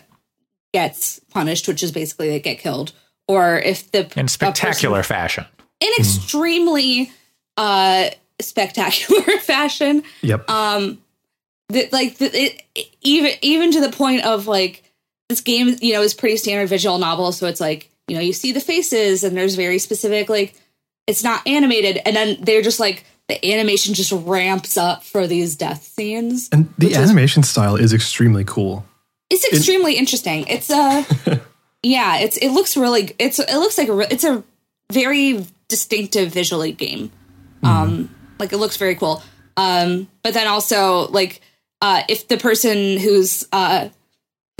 gets 0.73 1.19
punished, 1.29 1.67
which 1.67 1.83
is 1.83 1.91
basically 1.91 2.29
they 2.29 2.39
get 2.39 2.57
killed, 2.59 2.93
or 3.27 3.57
if 3.59 3.91
the 3.91 3.99
in 3.99 4.05
a 4.05 4.07
person- 4.07 4.27
spectacular 4.29 5.03
fashion. 5.03 5.45
in 5.79 5.91
extremely 5.99 7.11
uh, 7.57 8.09
spectacular 8.39 9.21
fashion, 9.41 10.03
Yep. 10.21 10.49
um 10.49 10.99
that 11.69 11.93
like 11.93 12.17
the, 12.17 12.29
it, 12.33 12.63
even 13.01 13.31
even 13.41 13.71
to 13.73 13.81
the 13.81 13.91
point 13.91 14.25
of 14.25 14.47
like 14.47 14.83
this 15.31 15.41
game 15.41 15.75
you 15.81 15.93
know 15.93 16.01
is 16.01 16.13
pretty 16.13 16.37
standard 16.37 16.67
visual 16.69 16.97
novel. 16.99 17.31
So 17.31 17.47
it's 17.47 17.61
like 17.61 17.89
you 18.07 18.15
know 18.15 18.21
you 18.21 18.33
see 18.33 18.51
the 18.51 18.59
faces 18.59 19.23
and 19.23 19.35
there's 19.35 19.55
very 19.55 19.79
specific 19.79 20.29
like 20.29 20.53
it's 21.07 21.23
not 21.23 21.45
animated. 21.47 21.99
And 22.05 22.15
then 22.15 22.37
they're 22.41 22.61
just 22.61 22.79
like 22.79 23.05
the 23.27 23.53
animation 23.53 23.93
just 23.93 24.11
ramps 24.11 24.77
up 24.77 25.03
for 25.03 25.25
these 25.27 25.55
death 25.55 25.83
scenes. 25.83 26.49
And 26.51 26.71
the 26.77 26.87
which 26.87 26.97
is- 26.97 27.09
animation 27.09 27.43
style 27.43 27.75
is 27.75 27.93
extremely 27.93 28.43
cool. 28.43 28.85
it's 29.29 29.45
extremely 29.51 29.95
interesting. 29.95 30.45
It's 30.47 30.69
uh 30.69 31.03
yeah 31.83 32.19
it's 32.19 32.37
it 32.37 32.49
looks 32.49 32.75
really 32.77 33.15
it's 33.17 33.39
it 33.39 33.55
looks 33.57 33.77
like 33.77 33.87
a 33.87 34.13
it's 34.13 34.23
a 34.25 34.43
very 34.91 35.45
distinctive 35.69 36.31
visually 36.33 36.73
game. 36.73 37.11
Um 37.63 38.09
like 38.39 38.51
it 38.53 38.57
looks 38.57 38.77
very 38.77 38.95
cool. 38.95 39.23
Um 39.55 40.07
but 40.23 40.33
then 40.33 40.47
also 40.47 41.07
like 41.07 41.41
uh 41.81 42.03
if 42.09 42.27
the 42.27 42.37
person 42.37 42.97
who's 42.99 43.47
uh 43.53 43.89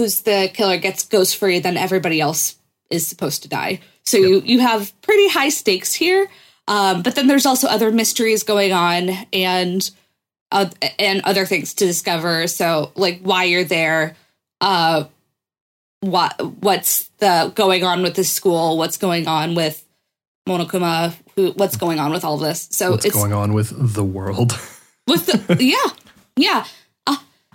who's 0.01 0.21
the 0.21 0.49
killer 0.53 0.77
gets 0.77 1.05
goes 1.05 1.33
free 1.33 1.59
then 1.59 1.77
everybody 1.77 2.19
else 2.19 2.55
is 2.89 3.05
supposed 3.07 3.43
to 3.43 3.49
die. 3.49 3.79
So 4.03 4.17
you 4.17 4.41
you 4.43 4.59
have 4.59 4.99
pretty 5.01 5.29
high 5.29 5.49
stakes 5.49 5.93
here. 5.93 6.27
Um 6.67 7.03
but 7.03 7.15
then 7.15 7.27
there's 7.27 7.45
also 7.45 7.67
other 7.67 7.91
mysteries 7.91 8.43
going 8.43 8.73
on 8.73 9.09
and 9.31 9.89
uh, 10.51 10.69
and 10.99 11.21
other 11.23 11.45
things 11.45 11.75
to 11.75 11.85
discover. 11.85 12.47
So 12.47 12.91
like 12.95 13.21
why 13.21 13.43
you're 13.45 13.63
there 13.63 14.15
uh 14.59 15.05
what 16.01 16.33
what's 16.61 17.09
the 17.19 17.51
going 17.53 17.83
on 17.83 18.01
with 18.01 18.15
the 18.15 18.23
school? 18.23 18.77
What's 18.77 18.97
going 18.97 19.27
on 19.27 19.53
with 19.53 19.85
monokuma? 20.49 21.13
Who 21.35 21.51
what's 21.51 21.77
going 21.77 21.99
on 21.99 22.11
with 22.11 22.25
all 22.25 22.35
of 22.35 22.41
this? 22.41 22.67
So 22.71 22.91
What's 22.91 23.05
it's 23.05 23.15
going 23.15 23.33
on 23.33 23.53
with 23.53 23.71
the 23.93 24.03
world? 24.03 24.53
with 25.07 25.27
the 25.27 25.63
yeah 25.63 25.93
yeah 26.35 26.65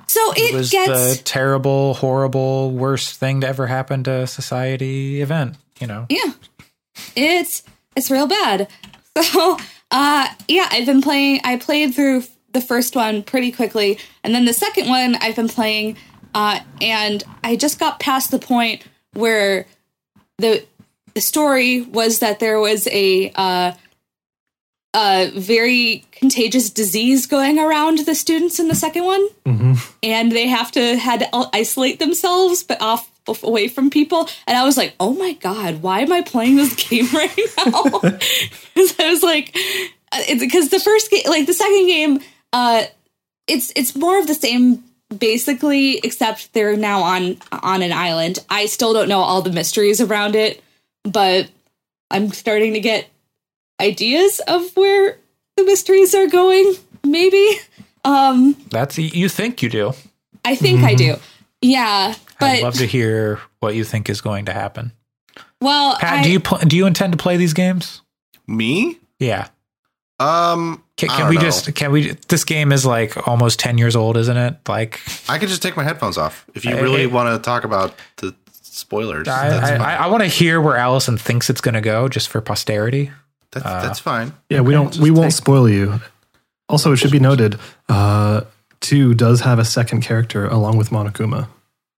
so 0.06 0.32
it, 0.32 0.52
It 0.52 0.54
was 0.54 0.70
gets 0.70 1.16
the 1.16 1.22
terrible, 1.22 1.94
horrible, 1.94 2.70
worst 2.70 3.18
thing 3.18 3.40
to 3.42 3.48
ever 3.48 3.66
happen 3.66 4.04
to 4.04 4.26
society 4.26 5.20
event. 5.20 5.56
You 5.80 5.86
know, 5.86 6.06
yeah 6.08 6.32
it's 7.14 7.62
it's 7.94 8.10
real 8.10 8.26
bad 8.26 8.68
so 9.22 9.56
uh 9.90 10.28
yeah 10.48 10.68
i've 10.70 10.86
been 10.86 11.02
playing 11.02 11.40
i 11.44 11.56
played 11.56 11.94
through 11.94 12.22
the 12.52 12.60
first 12.60 12.96
one 12.96 13.22
pretty 13.22 13.52
quickly 13.52 13.98
and 14.24 14.34
then 14.34 14.44
the 14.44 14.52
second 14.52 14.88
one 14.88 15.14
i've 15.16 15.36
been 15.36 15.48
playing 15.48 15.96
uh 16.34 16.60
and 16.80 17.24
i 17.44 17.56
just 17.56 17.78
got 17.78 18.00
past 18.00 18.30
the 18.30 18.38
point 18.38 18.82
where 19.12 19.66
the 20.38 20.64
the 21.14 21.20
story 21.20 21.82
was 21.82 22.20
that 22.20 22.38
there 22.40 22.58
was 22.58 22.86
a 22.88 23.30
uh 23.34 23.72
a 24.96 25.30
very 25.34 26.06
contagious 26.10 26.70
disease 26.70 27.26
going 27.26 27.58
around 27.58 27.98
the 27.98 28.14
students 28.14 28.58
in 28.58 28.68
the 28.68 28.74
second 28.74 29.04
one. 29.04 29.28
And 30.02 30.32
they 30.32 30.46
have 30.46 30.72
to 30.72 30.96
had 30.96 31.20
to 31.20 31.28
isolate 31.52 31.98
themselves 31.98 32.62
but 32.62 32.80
off 32.80 33.10
away 33.42 33.68
from 33.68 33.90
people. 33.90 34.26
And 34.46 34.56
i 34.56 34.64
was 34.64 34.76
like 34.78 34.94
oh 34.98 35.12
my 35.12 35.34
god 35.34 35.82
why 35.82 36.00
am 36.00 36.12
i 36.12 36.22
playing 36.22 36.56
this 36.56 36.74
game 36.88 37.08
right 37.12 37.38
now? 37.58 37.82
Because 38.74 38.98
i 38.98 39.10
was 39.10 39.22
like 39.22 39.54
uh, 40.12 40.22
because 40.38 40.70
the 40.70 40.80
first 40.80 41.10
game 41.10 41.24
like 41.28 41.46
the 41.46 41.52
second 41.54 41.86
game 41.88 42.20
uh 42.54 42.84
it's 43.46 43.72
it's 43.76 43.94
more 43.94 44.18
of 44.18 44.26
the 44.26 44.34
same 44.34 44.82
basically 45.16 45.98
except 45.98 46.52
they're 46.54 46.76
now 46.76 47.02
on 47.02 47.36
on 47.52 47.82
an 47.82 47.92
island. 47.92 48.38
I 48.48 48.66
still 48.66 48.92
don't 48.94 49.08
know 49.08 49.20
all 49.20 49.42
the 49.42 49.52
mysteries 49.52 50.00
around 50.00 50.36
it 50.36 50.62
but 51.04 51.50
i'm 52.10 52.30
starting 52.30 52.72
to 52.72 52.80
get 52.80 53.08
ideas 53.80 54.40
of 54.46 54.74
where 54.76 55.18
the 55.56 55.64
mysteries 55.64 56.14
are 56.14 56.26
going 56.28 56.74
maybe 57.04 57.48
um 58.04 58.54
that's 58.70 58.98
you 58.98 59.28
think 59.28 59.62
you 59.62 59.68
do. 59.68 59.92
I 60.44 60.54
think 60.54 60.82
I 60.82 60.94
do. 60.94 61.16
Yeah, 61.62 62.12
Mm-hmm. 62.14 62.44
I'd 62.44 62.62
love 62.62 62.74
to 62.74 62.86
hear 62.86 63.40
what 63.60 63.74
you 63.74 63.82
think 63.84 64.10
is 64.10 64.20
going 64.20 64.44
to 64.46 64.52
happen. 64.52 64.92
well, 65.60 65.96
Pat, 65.96 66.18
I, 66.18 66.22
do 66.22 66.30
you 66.30 66.38
pl- 66.40 66.58
do 66.58 66.76
you 66.76 66.86
intend 66.86 67.12
to 67.12 67.18
play 67.18 67.36
these 67.38 67.54
games? 67.54 68.02
Me? 68.46 68.98
Yeah. 69.18 69.48
Um, 70.20 70.82
Can, 70.96 71.08
can 71.10 71.28
we 71.28 71.34
know. 71.36 71.40
just 71.40 71.74
can 71.74 71.92
we? 71.92 72.12
This 72.28 72.44
game 72.44 72.72
is 72.72 72.86
like 72.86 73.26
almost 73.28 73.58
ten 73.58 73.76
years 73.78 73.96
old, 73.96 74.16
isn't 74.16 74.36
it? 74.36 74.56
Like 74.68 75.00
I 75.28 75.38
could 75.38 75.48
just 75.48 75.62
take 75.62 75.76
my 75.76 75.82
headphones 75.84 76.16
off 76.18 76.44
if 76.54 76.64
you 76.64 76.76
I- 76.76 76.80
really 76.80 77.06
want 77.06 77.34
to 77.34 77.44
talk 77.44 77.64
about 77.64 77.94
the 78.18 78.34
spoilers. 78.52 79.28
I 79.28 79.48
I. 79.58 79.76
I, 79.76 79.94
I 80.04 80.06
want 80.08 80.22
to 80.22 80.28
hear 80.28 80.60
where 80.60 80.76
Allyson 80.76 81.16
thinks 81.18 81.50
it's 81.50 81.60
going 81.60 81.74
to 81.74 81.80
go, 81.80 82.08
just 82.08 82.28
for 82.28 82.40
posterity. 82.40 83.10
That's, 83.62 83.84
that's 83.86 83.98
fine. 83.98 84.32
Yeah, 84.50 84.60
we 84.60 84.72
don't. 84.72 84.88
just 84.88 85.00
We 85.00 85.10
won't 85.10 85.30
take- 85.32 85.36
spoil 85.36 85.68
you. 85.68 86.00
Also, 86.68 86.92
it 86.92 86.96
should 86.96 87.12
be 87.12 87.20
noted, 87.20 87.58
uh, 87.88 88.40
two 88.80 89.14
does 89.14 89.40
have 89.42 89.58
a 89.58 89.64
second 89.64 90.00
character 90.02 90.46
along 90.46 90.76
with 90.78 90.90
Monokuma. 90.90 91.48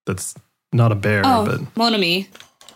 That's 0.07 0.35
not 0.73 0.93
a 0.93 0.95
bear, 0.95 1.23
oh 1.25 1.45
but 1.47 1.61
Monomi. 1.75 2.29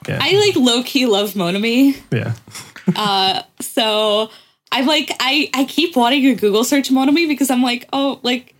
yeah, 0.09 0.19
I 0.21 0.33
like 0.47 0.57
low 0.57 0.83
key 0.83 1.07
love 1.07 1.33
Monomi. 1.35 1.97
yeah. 2.11 2.33
uh, 2.97 3.43
So 3.61 4.31
I'm 4.71 4.87
like 4.87 5.11
I 5.21 5.51
I 5.55 5.65
keep 5.65 5.95
wanting 5.97 6.23
to 6.23 6.35
Google 6.35 6.65
search 6.65 6.89
Monomi 6.91 7.29
because 7.29 7.51
I'm 7.51 7.63
like 7.63 7.89
oh 7.93 8.19
like 8.23 8.55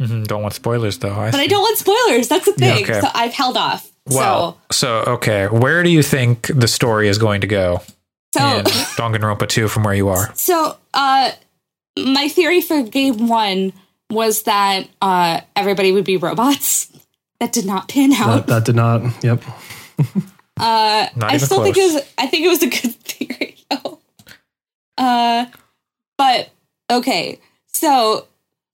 Mm-hmm. 0.00 0.22
Don't 0.24 0.42
want 0.42 0.54
spoilers 0.54 0.98
though. 0.98 1.12
I 1.12 1.32
but 1.32 1.40
I 1.40 1.48
don't 1.48 1.60
want 1.62 1.76
spoilers. 1.76 2.28
That's 2.28 2.44
the 2.46 2.52
thing. 2.52 2.84
okay. 2.84 3.00
So 3.00 3.08
I've 3.12 3.32
held 3.34 3.56
off. 3.56 3.90
Well, 4.06 4.56
so 4.70 5.02
okay, 5.08 5.48
where 5.48 5.82
do 5.82 5.90
you 5.90 6.04
think 6.04 6.46
the 6.54 6.68
story 6.68 7.08
is 7.08 7.18
going 7.18 7.40
to 7.40 7.48
go 7.48 7.82
so 8.34 8.40
so 8.40 8.56
in 8.58 8.64
Danganronpa 8.64 9.48
2 9.48 9.68
from 9.68 9.84
where 9.84 9.94
you 9.94 10.08
are? 10.08 10.34
So, 10.34 10.76
uh, 10.94 11.32
my 11.98 12.28
theory 12.28 12.60
for 12.60 12.82
game 12.82 13.28
one 13.28 13.72
was 14.10 14.42
that 14.44 14.88
uh, 15.02 15.40
everybody 15.56 15.92
would 15.92 16.04
be 16.04 16.16
robots. 16.16 16.90
That 17.40 17.52
did 17.52 17.66
not 17.66 17.88
pin 17.88 18.10
That, 18.10 18.20
out. 18.20 18.46
that 18.48 18.64
did 18.64 18.74
not. 18.76 19.02
Yep. 19.22 19.42
Not 20.58 21.12
I 21.22 21.36
still 21.36 21.58
close. 21.58 21.64
think 21.66 21.76
it 21.76 21.94
was. 21.94 22.02
I 22.18 22.26
think 22.26 22.44
it 22.44 22.48
was 22.48 22.62
a 22.62 22.66
good 22.68 22.94
theory, 23.04 23.56
though. 23.70 24.00
Uh, 24.96 25.46
but 26.16 26.50
okay. 26.90 27.38
So 27.68 28.26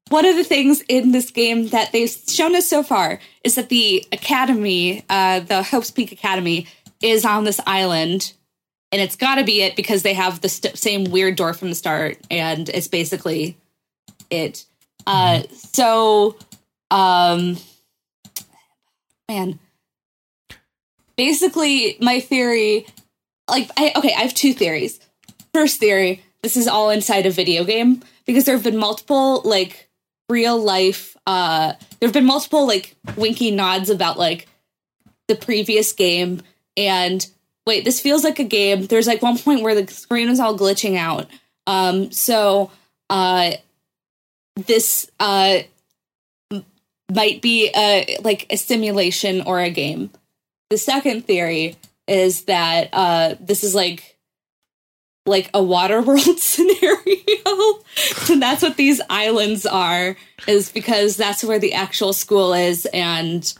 one 0.08 0.24
of 0.24 0.36
the 0.36 0.44
things 0.44 0.82
in 0.88 1.12
this 1.12 1.30
game 1.30 1.68
that 1.68 1.92
they've 1.92 2.08
shown 2.08 2.56
us 2.56 2.66
so 2.66 2.82
far 2.82 3.20
is 3.42 3.56
that 3.56 3.68
the 3.68 4.06
academy, 4.12 5.04
uh, 5.10 5.40
the 5.40 5.62
Hope's 5.62 5.90
Peak 5.90 6.10
Academy, 6.12 6.66
is 7.02 7.24
on 7.26 7.44
this 7.44 7.60
island, 7.66 8.32
and 8.94 9.02
it's 9.02 9.16
got 9.16 9.34
to 9.34 9.44
be 9.44 9.60
it 9.60 9.74
because 9.74 10.04
they 10.04 10.14
have 10.14 10.40
the 10.40 10.48
st- 10.48 10.78
same 10.78 11.10
weird 11.10 11.34
door 11.34 11.52
from 11.52 11.68
the 11.68 11.74
start, 11.74 12.16
and 12.30 12.68
it's 12.68 12.86
basically 12.86 13.56
it. 14.30 14.64
Uh, 15.04 15.42
so, 15.52 16.36
um, 16.92 17.56
man, 19.28 19.58
basically, 21.16 21.96
my 22.00 22.20
theory, 22.20 22.86
like, 23.50 23.68
I 23.76 23.94
okay, 23.96 24.14
I 24.16 24.20
have 24.20 24.32
two 24.32 24.54
theories. 24.54 25.00
First 25.52 25.80
theory, 25.80 26.22
this 26.44 26.56
is 26.56 26.68
all 26.68 26.90
inside 26.90 27.26
a 27.26 27.32
video 27.32 27.64
game 27.64 28.00
because 28.26 28.44
there 28.44 28.54
have 28.54 28.62
been 28.62 28.76
multiple 28.76 29.42
like 29.44 29.88
real 30.28 30.56
life 30.56 31.16
uh 31.26 31.74
there 31.98 32.06
have 32.06 32.14
been 32.14 32.24
multiple 32.24 32.66
like 32.66 32.94
winky 33.16 33.50
nods 33.50 33.90
about 33.90 34.18
like 34.18 34.48
the 35.28 35.34
previous 35.34 35.92
game 35.92 36.40
and 36.78 37.28
wait 37.66 37.84
this 37.84 38.00
feels 38.00 38.24
like 38.24 38.38
a 38.38 38.44
game. 38.44 38.86
There's 38.86 39.06
like 39.06 39.22
one 39.22 39.38
point 39.38 39.62
where 39.62 39.80
the 39.80 39.92
screen 39.92 40.28
is 40.28 40.40
all 40.40 40.58
glitching 40.58 40.96
out. 40.96 41.26
Um 41.66 42.10
so 42.12 42.70
uh 43.10 43.52
this 44.56 45.10
uh 45.20 45.60
might 47.12 47.42
be 47.42 47.70
a 47.74 48.18
like 48.22 48.46
a 48.50 48.56
simulation 48.56 49.42
or 49.42 49.60
a 49.60 49.70
game. 49.70 50.10
The 50.70 50.78
second 50.78 51.26
theory 51.26 51.76
is 52.06 52.44
that 52.44 52.90
uh 52.92 53.34
this 53.40 53.64
is 53.64 53.74
like 53.74 54.14
like 55.26 55.50
a 55.54 55.62
water 55.62 56.02
world 56.08 56.38
scenario. 56.38 56.98
And 58.30 58.42
that's 58.42 58.62
what 58.62 58.76
these 58.76 59.00
islands 59.08 59.66
are 59.66 60.16
is 60.48 60.72
because 60.72 61.16
that's 61.16 61.44
where 61.44 61.58
the 61.58 61.74
actual 61.74 62.12
school 62.12 62.52
is 62.52 62.86
and 62.86 63.52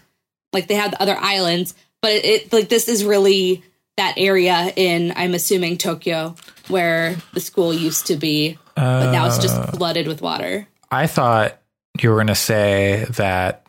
like 0.52 0.66
they 0.66 0.74
have 0.74 0.90
the 0.90 1.02
other 1.02 1.16
islands. 1.16 1.74
But 2.02 2.12
it, 2.12 2.24
it 2.24 2.52
like 2.52 2.68
this 2.68 2.88
is 2.88 3.04
really 3.04 3.62
that 3.96 4.14
area 4.16 4.72
in 4.76 5.12
I'm 5.16 5.34
assuming 5.34 5.76
Tokyo 5.78 6.34
where 6.68 7.16
the 7.32 7.40
school 7.40 7.72
used 7.72 8.06
to 8.06 8.16
be, 8.16 8.58
but 8.74 9.12
now 9.12 9.26
it's 9.26 9.38
just 9.38 9.76
flooded 9.76 10.08
with 10.08 10.22
water. 10.22 10.66
I 10.90 11.06
thought 11.06 11.58
you 12.00 12.10
were 12.10 12.16
going 12.16 12.26
to 12.28 12.34
say 12.34 13.06
that 13.10 13.66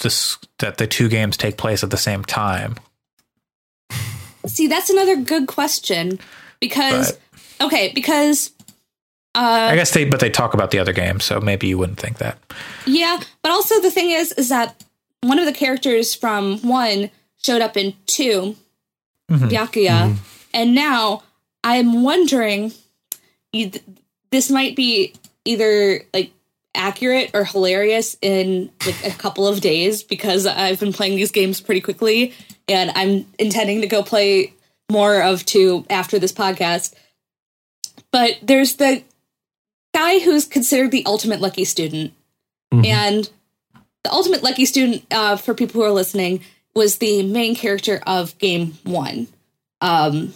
this 0.00 0.38
that 0.58 0.78
the 0.78 0.86
two 0.86 1.08
games 1.08 1.36
take 1.36 1.56
place 1.56 1.84
at 1.84 1.90
the 1.90 1.96
same 1.96 2.24
time. 2.24 2.76
See, 4.46 4.66
that's 4.66 4.90
another 4.90 5.16
good 5.16 5.46
question 5.46 6.18
because 6.60 7.16
okay, 7.60 7.92
because 7.94 8.50
uh 9.34 9.68
I 9.70 9.76
guess 9.76 9.92
they, 9.92 10.04
but 10.04 10.20
they 10.20 10.30
talk 10.30 10.54
about 10.54 10.70
the 10.70 10.78
other 10.78 10.92
game, 10.92 11.20
so 11.20 11.40
maybe 11.40 11.68
you 11.68 11.78
wouldn't 11.78 11.98
think 11.98 12.18
that. 12.18 12.38
Yeah, 12.86 13.20
but 13.42 13.52
also 13.52 13.80
the 13.80 13.90
thing 13.90 14.10
is, 14.10 14.32
is 14.32 14.48
that 14.48 14.84
one 15.20 15.38
of 15.38 15.46
the 15.46 15.52
characters 15.52 16.14
from 16.14 16.58
one 16.60 17.10
showed 17.42 17.62
up 17.62 17.76
in 17.76 17.94
2 18.06 18.56
Mm-hmm. 19.30 19.48
Byakuya, 19.48 19.88
mm-hmm. 19.88 20.14
and 20.52 20.74
now 20.74 21.22
I'm 21.62 22.02
wondering, 22.02 22.72
this 24.30 24.50
might 24.50 24.76
be 24.76 25.14
either 25.44 26.02
like 26.12 26.32
accurate 26.74 27.30
or 27.32 27.44
hilarious 27.44 28.16
in 28.20 28.70
like 28.84 29.06
a 29.06 29.10
couple 29.16 29.46
of 29.46 29.60
days 29.60 30.02
because 30.02 30.46
I've 30.46 30.80
been 30.80 30.92
playing 30.92 31.16
these 31.16 31.30
games 31.30 31.60
pretty 31.60 31.80
quickly, 31.80 32.34
and 32.68 32.92
I'm 32.94 33.26
intending 33.38 33.80
to 33.80 33.86
go 33.86 34.02
play 34.02 34.52
more 34.90 35.22
of 35.22 35.46
two 35.46 35.86
after 35.88 36.18
this 36.18 36.32
podcast. 36.32 36.94
But 38.10 38.38
there's 38.42 38.74
the 38.76 39.02
guy 39.94 40.18
who's 40.18 40.44
considered 40.44 40.90
the 40.90 41.06
ultimate 41.06 41.40
lucky 41.40 41.64
student. 41.64 42.12
Mm-hmm. 42.72 42.84
And 42.84 43.30
the 44.02 44.12
ultimate 44.12 44.42
lucky 44.42 44.66
student, 44.66 45.04
uh, 45.10 45.36
for 45.36 45.54
people 45.54 45.80
who 45.80 45.86
are 45.86 45.92
listening, 45.92 46.42
was 46.74 46.98
the 46.98 47.22
main 47.22 47.54
character 47.54 48.00
of 48.06 48.36
game 48.38 48.76
one. 48.84 49.28
Um, 49.80 50.34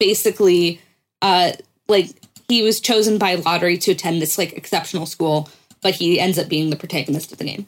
basically, 0.00 0.80
uh, 1.22 1.52
like 1.88 2.10
he 2.48 2.62
was 2.62 2.80
chosen 2.80 3.18
by 3.18 3.36
lottery 3.36 3.78
to 3.78 3.92
attend 3.92 4.20
this 4.20 4.38
like 4.38 4.52
exceptional 4.54 5.06
school, 5.06 5.48
but 5.82 5.94
he 5.94 6.18
ends 6.20 6.38
up 6.38 6.48
being 6.48 6.70
the 6.70 6.76
protagonist 6.76 7.32
of 7.32 7.38
the 7.38 7.44
game. 7.44 7.66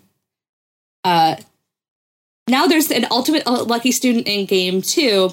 Uh, 1.04 1.36
now 2.48 2.66
there's 2.66 2.90
an 2.90 3.06
ultimate 3.10 3.46
uh, 3.46 3.64
lucky 3.64 3.92
student 3.92 4.26
in 4.26 4.46
game 4.46 4.82
two 4.82 5.30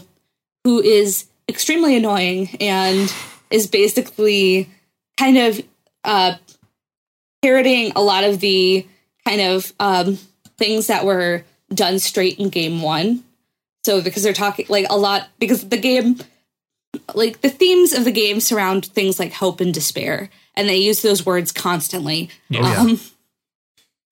who 0.64 0.82
is 0.82 1.28
extremely 1.48 1.96
annoying 1.96 2.50
and 2.60 3.14
is 3.50 3.68
basically 3.68 4.70
kind 5.18 5.38
of 5.38 5.62
uh, 6.04 6.36
parodying 7.42 7.92
a 7.96 8.02
lot 8.02 8.24
of 8.24 8.40
the 8.40 8.86
kind 9.28 9.42
of 9.42 9.72
um, 9.80 10.18
things 10.58 10.88
that 10.88 11.06
were 11.06 11.44
done 11.74 12.00
straight 12.00 12.40
in 12.40 12.50
game 12.50 12.82
one. 12.82 13.24
So 13.86 14.02
because 14.02 14.24
they're 14.24 14.34
talking 14.34 14.66
like 14.70 14.88
a 14.90 14.98
lot 14.98 15.28
because 15.40 15.68
the 15.70 15.78
game 15.78 16.20
like 17.14 17.42
the 17.42 17.50
themes 17.50 17.94
of 17.94 18.06
the 18.06 18.12
game 18.12 18.40
surround 18.40 18.86
things 18.86 19.20
like 19.20 19.34
hope 19.34 19.62
and 19.62 19.74
despair 19.74 20.30
and 20.56 20.68
they 20.68 20.78
use 20.78 21.02
those 21.02 21.26
words 21.26 21.52
constantly. 21.52 22.30
Yeah. 22.50 22.80
Um 22.80 23.00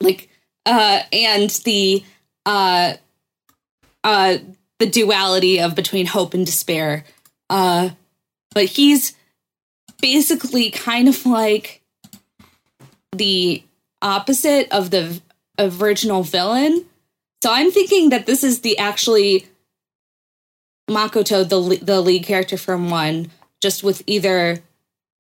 like 0.02 0.30
uh 0.66 1.02
and 1.12 1.50
the 1.66 2.04
uh 2.46 2.94
uh 4.04 4.38
the 4.80 4.86
duality 4.86 5.60
of 5.60 5.76
between 5.76 6.06
hope 6.06 6.34
and 6.34 6.46
despair. 6.46 7.06
Uh 7.50 7.90
but 8.54 8.66
he's 8.66 9.16
basically 10.02 10.70
kind 10.70 11.08
of 11.08 11.26
like 11.26 11.82
the 13.14 13.64
opposite 14.02 14.68
of 14.72 14.92
the 14.92 15.22
original 15.58 16.24
villain. 16.24 16.86
So 17.44 17.52
I'm 17.52 17.72
thinking 17.72 18.12
that 18.12 18.26
this 18.26 18.42
is 18.42 18.62
the 18.62 18.78
actually 18.78 19.46
Makoto, 20.90 21.44
the 21.44 21.78
the 21.84 22.00
lead 22.00 22.24
character 22.24 22.56
from 22.56 22.90
one, 22.90 23.32
just 23.60 23.84
with 23.84 24.02
either 24.08 24.60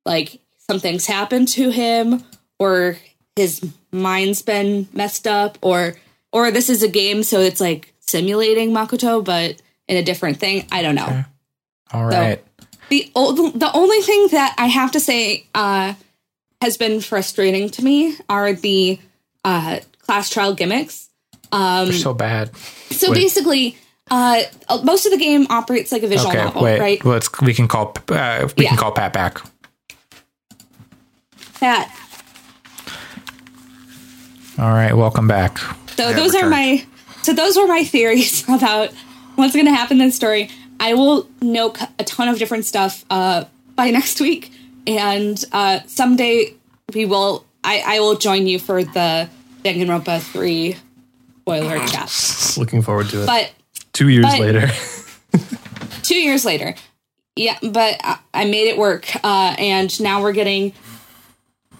like 0.05 0.39
something's 0.57 1.05
happened 1.05 1.49
to 1.49 1.69
him 1.69 2.23
or 2.59 2.97
his 3.35 3.69
mind's 3.91 4.41
been 4.41 4.87
messed 4.93 5.27
up 5.27 5.57
or 5.61 5.95
or 6.31 6.49
this 6.49 6.69
is 6.69 6.81
a 6.81 6.87
game 6.87 7.23
so 7.23 7.41
it's 7.41 7.59
like 7.59 7.93
simulating 7.99 8.71
Makoto 8.71 9.21
but 9.21 9.61
in 9.89 9.97
a 9.97 10.01
different 10.01 10.37
thing. 10.37 10.65
I 10.71 10.81
don't 10.81 10.95
know. 10.95 11.25
All 11.91 12.05
right. 12.05 12.41
The 12.87 13.11
o- 13.17 13.49
the 13.49 13.71
only 13.73 13.99
thing 13.99 14.29
that 14.31 14.55
I 14.57 14.67
have 14.67 14.93
to 14.93 15.01
say 15.01 15.45
uh, 15.53 15.95
has 16.61 16.77
been 16.77 17.01
frustrating 17.01 17.69
to 17.71 17.83
me 17.83 18.15
are 18.29 18.53
the 18.53 18.97
uh, 19.43 19.81
class 19.99 20.29
trial 20.29 20.53
gimmicks. 20.53 21.09
Um, 21.53 21.89
They're 21.89 21.97
so 21.99 22.13
bad. 22.13 22.55
so 22.91 23.11
wait. 23.11 23.21
basically, 23.21 23.77
uh, 24.11 24.41
most 24.83 25.05
of 25.05 25.11
the 25.11 25.17
game 25.19 25.45
operates 25.49 25.91
like 25.91 26.01
a 26.03 26.07
visual 26.07 26.29
Okay, 26.31 26.43
novel, 26.43 26.63
wait. 26.63 26.79
right? 26.79 27.05
Let's 27.05 27.29
we 27.41 27.53
can 27.53 27.67
call 27.67 27.95
uh, 28.09 28.47
we 28.57 28.63
Yeah. 28.63 28.69
can 28.69 28.77
call 28.77 28.91
Pat 28.91 29.13
back. 29.13 29.39
Pat. 31.59 31.89
All 34.59 34.69
right, 34.71 34.93
welcome 34.95 35.27
back. 35.27 35.57
So 35.97 36.09
Yeah, 36.09 36.13
those 36.15 36.35
are 36.35 36.49
my 36.49 36.85
so 37.21 37.33
those 37.33 37.55
were 37.57 37.67
my 37.67 37.83
theories 37.93 38.43
about 38.49 38.91
what's 39.35 39.53
going 39.53 39.65
to 39.65 39.71
happen 39.73 39.99
in 40.01 40.07
the 40.07 40.11
story. 40.13 40.49
I 40.79 40.93
will 40.95 41.27
know 41.41 41.73
a 41.99 42.03
ton 42.03 42.27
of 42.29 42.37
different 42.37 42.65
stuff 42.65 43.05
uh, 43.09 43.45
by 43.75 43.89
next 43.97 44.19
week, 44.19 44.51
and 44.87 45.43
uh, 45.51 45.79
someday 45.87 46.53
we 46.93 47.05
will. 47.05 47.45
I, 47.63 47.81
I 47.85 47.99
will 48.01 48.15
join 48.15 48.45
you 48.47 48.59
for 48.59 48.83
the 48.83 49.29
Danganronpa 49.63 50.19
three 50.21 50.75
spoiler 51.43 51.85
chat. 51.87 52.55
Looking 52.57 52.81
forward 52.81 53.09
to 53.09 53.23
it. 53.23 53.25
But 53.25 53.51
Two 53.91 54.09
years 54.09 54.25
but- 54.25 54.39
later. 54.39 54.67
two 56.03 56.15
years 56.15 56.45
later, 56.45 56.73
yeah, 57.35 57.57
but 57.61 57.99
I, 58.03 58.19
I 58.33 58.45
made 58.45 58.67
it 58.67 58.77
work, 58.77 59.07
uh, 59.23 59.55
and 59.57 59.99
now 60.01 60.21
we're 60.21 60.33
getting 60.33 60.73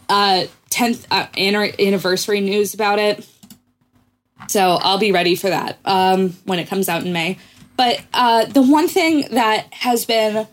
uh 0.10 0.45
tenth 0.69 1.08
uh, 1.12 1.28
anni- 1.38 1.73
anniversary 1.80 2.41
news 2.41 2.73
about 2.73 2.99
it. 2.99 3.28
So 4.47 4.78
I'll 4.82 4.97
be 4.97 5.12
ready 5.12 5.36
for 5.36 5.49
that 5.49 5.78
um, 5.86 6.32
when 6.43 6.60
it 6.60 6.67
comes 6.67 6.89
out 6.89 7.06
in 7.06 7.13
May. 7.13 7.38
But 7.78 8.02
uh, 8.13 8.45
the 8.45 8.62
one 8.62 8.88
thing 8.89 9.28
that 9.32 9.73
has 9.73 10.06
been 10.06 10.45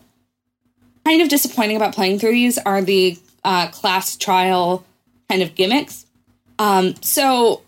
kind 1.04 1.20
of 1.22 1.28
disappointing 1.28 1.76
about 1.76 1.94
playing 1.94 2.18
through 2.20 2.32
these 2.32 2.56
are 2.58 2.80
the 2.82 3.18
uh, 3.44 3.68
class 3.68 4.16
trial 4.16 4.84
kind 5.28 5.42
of 5.42 5.54
gimmicks. 5.54 6.06
Um, 6.58 6.94
so 7.02 7.62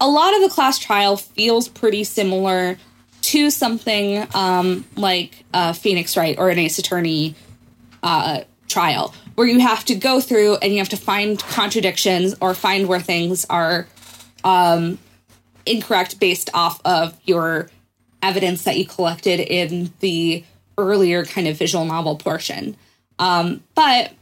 a 0.00 0.08
lot 0.08 0.34
of 0.34 0.42
the 0.42 0.48
class 0.48 0.78
trial 0.78 1.16
feels 1.16 1.68
pretty 1.68 2.04
similar 2.04 2.78
to 3.22 3.50
something 3.50 4.26
um, 4.34 4.84
like 4.96 5.44
uh, 5.52 5.72
Phoenix 5.72 6.16
Wright 6.16 6.38
or 6.38 6.48
an 6.50 6.58
Ace 6.58 6.78
Attorney 6.78 7.34
uh, 8.02 8.42
trial, 8.68 9.14
where 9.34 9.46
you 9.46 9.60
have 9.60 9.84
to 9.86 9.94
go 9.94 10.20
through 10.20 10.56
and 10.56 10.72
you 10.72 10.78
have 10.78 10.90
to 10.90 10.96
find 10.96 11.38
contradictions 11.38 12.34
or 12.40 12.54
find 12.54 12.88
where 12.88 13.00
things 13.00 13.44
are 13.50 13.86
um, 14.44 14.98
incorrect 15.64 16.20
based 16.20 16.50
off 16.54 16.80
of 16.84 17.18
your 17.24 17.68
evidence 18.22 18.64
that 18.64 18.76
you 18.76 18.86
collected 18.86 19.40
in 19.40 19.92
the 20.00 20.44
earlier 20.78 21.24
kind 21.24 21.48
of 21.48 21.56
visual 21.56 21.84
novel 21.84 22.16
portion. 22.16 22.76
Um, 23.18 23.62
but 23.74 24.12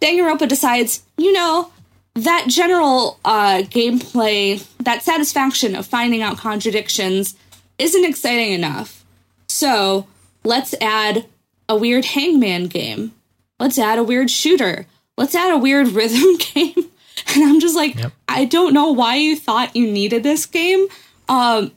Danganronpa 0.00 0.48
decides, 0.48 1.02
you 1.16 1.32
know, 1.32 1.72
that 2.14 2.46
general 2.48 3.18
uh, 3.24 3.62
gameplay, 3.64 4.64
that 4.78 5.02
satisfaction 5.02 5.74
of 5.74 5.86
finding 5.86 6.22
out 6.22 6.38
contradictions, 6.38 7.34
isn't 7.78 8.04
exciting 8.04 8.52
enough. 8.52 9.04
So 9.48 10.06
let's 10.44 10.74
add 10.80 11.26
a 11.68 11.76
weird 11.76 12.04
hangman 12.04 12.66
game. 12.66 13.12
Let's 13.58 13.78
add 13.78 13.98
a 13.98 14.04
weird 14.04 14.30
shooter. 14.30 14.86
Let's 15.16 15.34
add 15.34 15.52
a 15.52 15.58
weird 15.58 15.88
rhythm 15.92 16.36
game. 16.38 16.90
And 17.34 17.44
I'm 17.44 17.60
just 17.60 17.74
like, 17.76 17.96
Yep. 17.96 18.12
I 18.28 18.44
don't 18.44 18.74
know 18.74 18.92
why 18.92 19.16
you 19.16 19.36
thought 19.36 19.74
you 19.76 19.90
needed 19.90 20.22
this 20.22 20.46
game. 20.46 20.86
Um, 21.28 21.72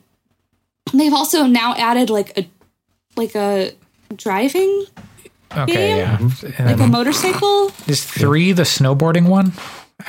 they've 0.93 1.13
also 1.13 1.45
now 1.45 1.73
added 1.75 2.09
like 2.09 2.37
a 2.37 2.47
like 3.15 3.35
a 3.35 3.71
driving 4.15 4.85
Okay, 5.55 5.73
Game? 5.73 6.31
yeah. 6.59 6.65
like 6.65 6.79
a 6.79 6.87
motorcycle. 6.87 7.71
is 7.87 8.03
three 8.03 8.51
the 8.51 8.63
snowboarding 8.63 9.27
one, 9.29 9.53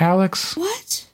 Alex? 0.01 0.57
What? 0.57 1.07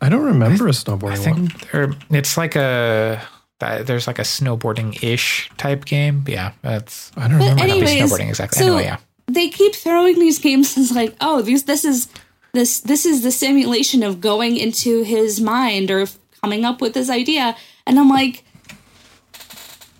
I 0.00 0.08
don't 0.08 0.24
remember 0.24 0.68
a 0.68 0.72
snowboarding 0.72 1.26
I 1.26 1.30
one. 1.30 1.48
there, 1.72 1.94
it's 2.18 2.36
like 2.36 2.54
a 2.56 3.20
there's 3.58 4.06
like 4.06 4.18
a 4.18 4.22
snowboarding 4.22 5.02
ish 5.02 5.50
type 5.56 5.84
game. 5.86 6.24
Yeah, 6.28 6.52
that's 6.62 7.10
I 7.16 7.28
don't 7.28 7.38
But 7.38 7.44
remember. 7.50 7.66
not 7.66 7.74
be 7.80 7.86
anyways, 7.86 8.12
snowboarding 8.12 8.28
exactly. 8.28 8.58
So 8.58 8.66
Anyway, 8.66 8.84
yeah. 8.84 8.98
they 9.26 9.48
keep 9.48 9.74
throwing 9.74 10.18
these 10.18 10.38
games 10.38 10.76
as 10.76 10.92
like, 10.92 11.16
oh, 11.20 11.40
these 11.42 11.64
this 11.64 11.84
is 11.84 12.08
this 12.52 12.80
this 12.80 13.06
is 13.06 13.22
the 13.22 13.30
simulation 13.32 14.02
of 14.02 14.20
going 14.20 14.56
into 14.58 15.02
his 15.02 15.40
mind 15.40 15.90
or 15.90 16.06
coming 16.42 16.64
up 16.64 16.80
with 16.82 16.92
this 16.94 17.08
idea, 17.10 17.56
and 17.86 17.98
I'm 17.98 18.10
like, 18.10 18.44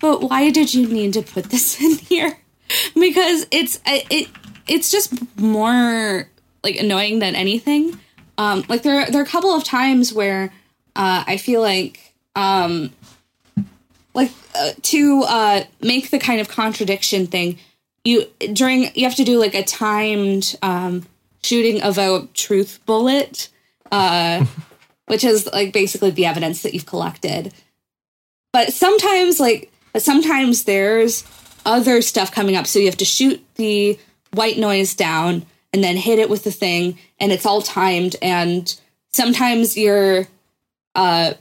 but 0.01 0.23
why 0.23 0.51
did 0.51 0.75
you 0.75 0.87
need 0.87 1.15
to 1.15 1.23
put 1.23 1.47
this 1.47 1.81
in 1.83 1.97
here? 1.99 2.37
Because 2.95 3.47
it's 3.51 3.81
it 3.87 4.29
it's 4.69 4.91
just 4.91 5.15
more 5.41 6.29
like 6.67 6.77
annoying 6.81 7.21
than 7.21 7.37
anything. 7.37 7.99
Um, 8.39 8.65
like 8.69 8.83
there 8.83 9.07
there 9.07 9.21
are 9.21 9.25
a 9.25 9.29
couple 9.29 9.51
of 9.51 9.63
times 9.65 10.13
where 10.13 10.53
uh, 10.97 11.25
I 11.27 11.37
feel 11.37 11.63
like 11.63 12.13
um, 12.35 12.91
like 14.15 14.33
uh, 14.55 14.73
to 14.83 15.23
uh, 15.23 15.65
make 15.81 16.11
the 16.11 16.19
kind 16.19 16.41
of 16.41 16.49
contradiction 16.49 17.29
thing. 17.29 17.59
You 18.05 18.27
during 18.53 18.91
you 18.95 19.05
have 19.05 19.15
to 19.15 19.25
do 19.25 19.39
like 19.39 19.55
a 19.55 19.63
timed 19.63 20.57
um, 20.61 21.07
shooting 21.43 21.83
of 21.83 21.99
a 21.99 22.29
truth 22.35 22.81
bullet, 22.85 23.49
uh, 23.93 24.45
which 25.07 25.23
is 25.23 25.49
like 25.53 25.73
basically 25.73 26.11
the 26.11 26.27
evidence 26.27 26.63
that 26.63 26.75
you've 26.75 26.87
collected. 26.87 27.55
But 28.53 28.73
sometimes, 28.73 29.39
like 29.39 29.71
sometimes 29.97 30.65
there's 30.65 31.25
other 31.65 32.03
stuff 32.03 32.33
coming 32.33 32.57
up, 32.57 32.67
so 32.67 32.81
you 32.81 32.87
have 32.87 32.97
to 32.99 33.05
shoot 33.05 33.41
the 33.55 33.99
white 34.33 34.59
noise 34.59 34.95
down 34.95 35.47
and 35.77 35.85
then 35.85 35.99
hit 35.99 36.19
it 36.19 36.31
with 36.31 36.43
the 36.43 36.51
thing, 36.51 36.99
and 37.21 37.31
it's 37.31 37.45
all 37.45 37.61
timed. 37.61 38.17
And 38.23 38.75
sometimes 39.13 39.77
your 39.77 40.27
uh, 40.95 41.35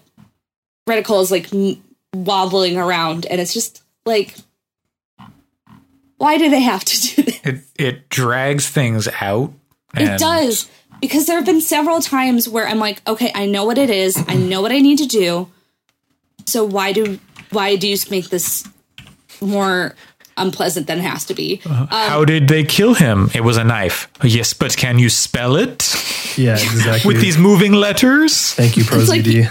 reticle 0.87 1.21
is 1.21 1.31
like 1.31 1.53
m- 1.53 1.81
wobbling 2.13 2.77
around, 2.77 3.25
and 3.27 3.39
it's 3.39 3.53
just 3.53 3.81
like, 4.05 4.35
why 6.17 6.37
do 6.37 6.49
they 6.49 6.59
have 6.59 6.83
to 6.83 7.01
do 7.15 7.23
this? 7.23 7.39
It 7.45 7.61
it 7.79 8.09
drags 8.09 8.67
things 8.67 9.07
out. 9.21 9.53
It 9.95 10.19
does 10.19 10.69
because 10.99 11.27
there 11.27 11.37
have 11.37 11.45
been 11.45 11.61
several 11.61 12.01
times 12.01 12.49
where 12.49 12.67
I'm 12.67 12.79
like, 12.79 13.01
okay, 13.07 13.31
I 13.33 13.45
know 13.45 13.63
what 13.63 13.77
it 13.77 13.89
is, 13.89 14.21
I 14.27 14.35
know 14.35 14.61
what 14.61 14.73
I 14.73 14.79
need 14.79 14.97
to 14.97 15.05
do. 15.05 15.49
So 16.45 16.65
why 16.65 16.91
do 16.91 17.19
why 17.51 17.77
do 17.77 17.87
you 17.87 17.95
make 18.11 18.27
this 18.29 18.67
more 19.39 19.95
unpleasant 20.37 20.87
than 20.87 20.99
it 20.99 21.03
has 21.03 21.25
to 21.25 21.33
be? 21.33 21.61
Uh-huh. 21.65 21.85
How 21.89 22.25
did 22.25 22.47
they 22.47 22.63
kill 22.63 22.93
him? 22.93 23.29
It 23.33 23.41
was 23.41 23.57
a 23.57 23.63
knife. 23.63 24.07
Yes, 24.23 24.53
but 24.53 24.75
can 24.77 24.99
you 24.99 25.09
spell 25.09 25.55
it 25.55 25.83
Yeah, 26.37 26.53
exactly. 26.53 27.13
with 27.13 27.21
these 27.21 27.37
moving 27.37 27.73
letters? 27.73 28.53
Thank 28.53 28.77
you, 28.77 28.83
like- 28.83 29.21
ProZD. 29.23 29.49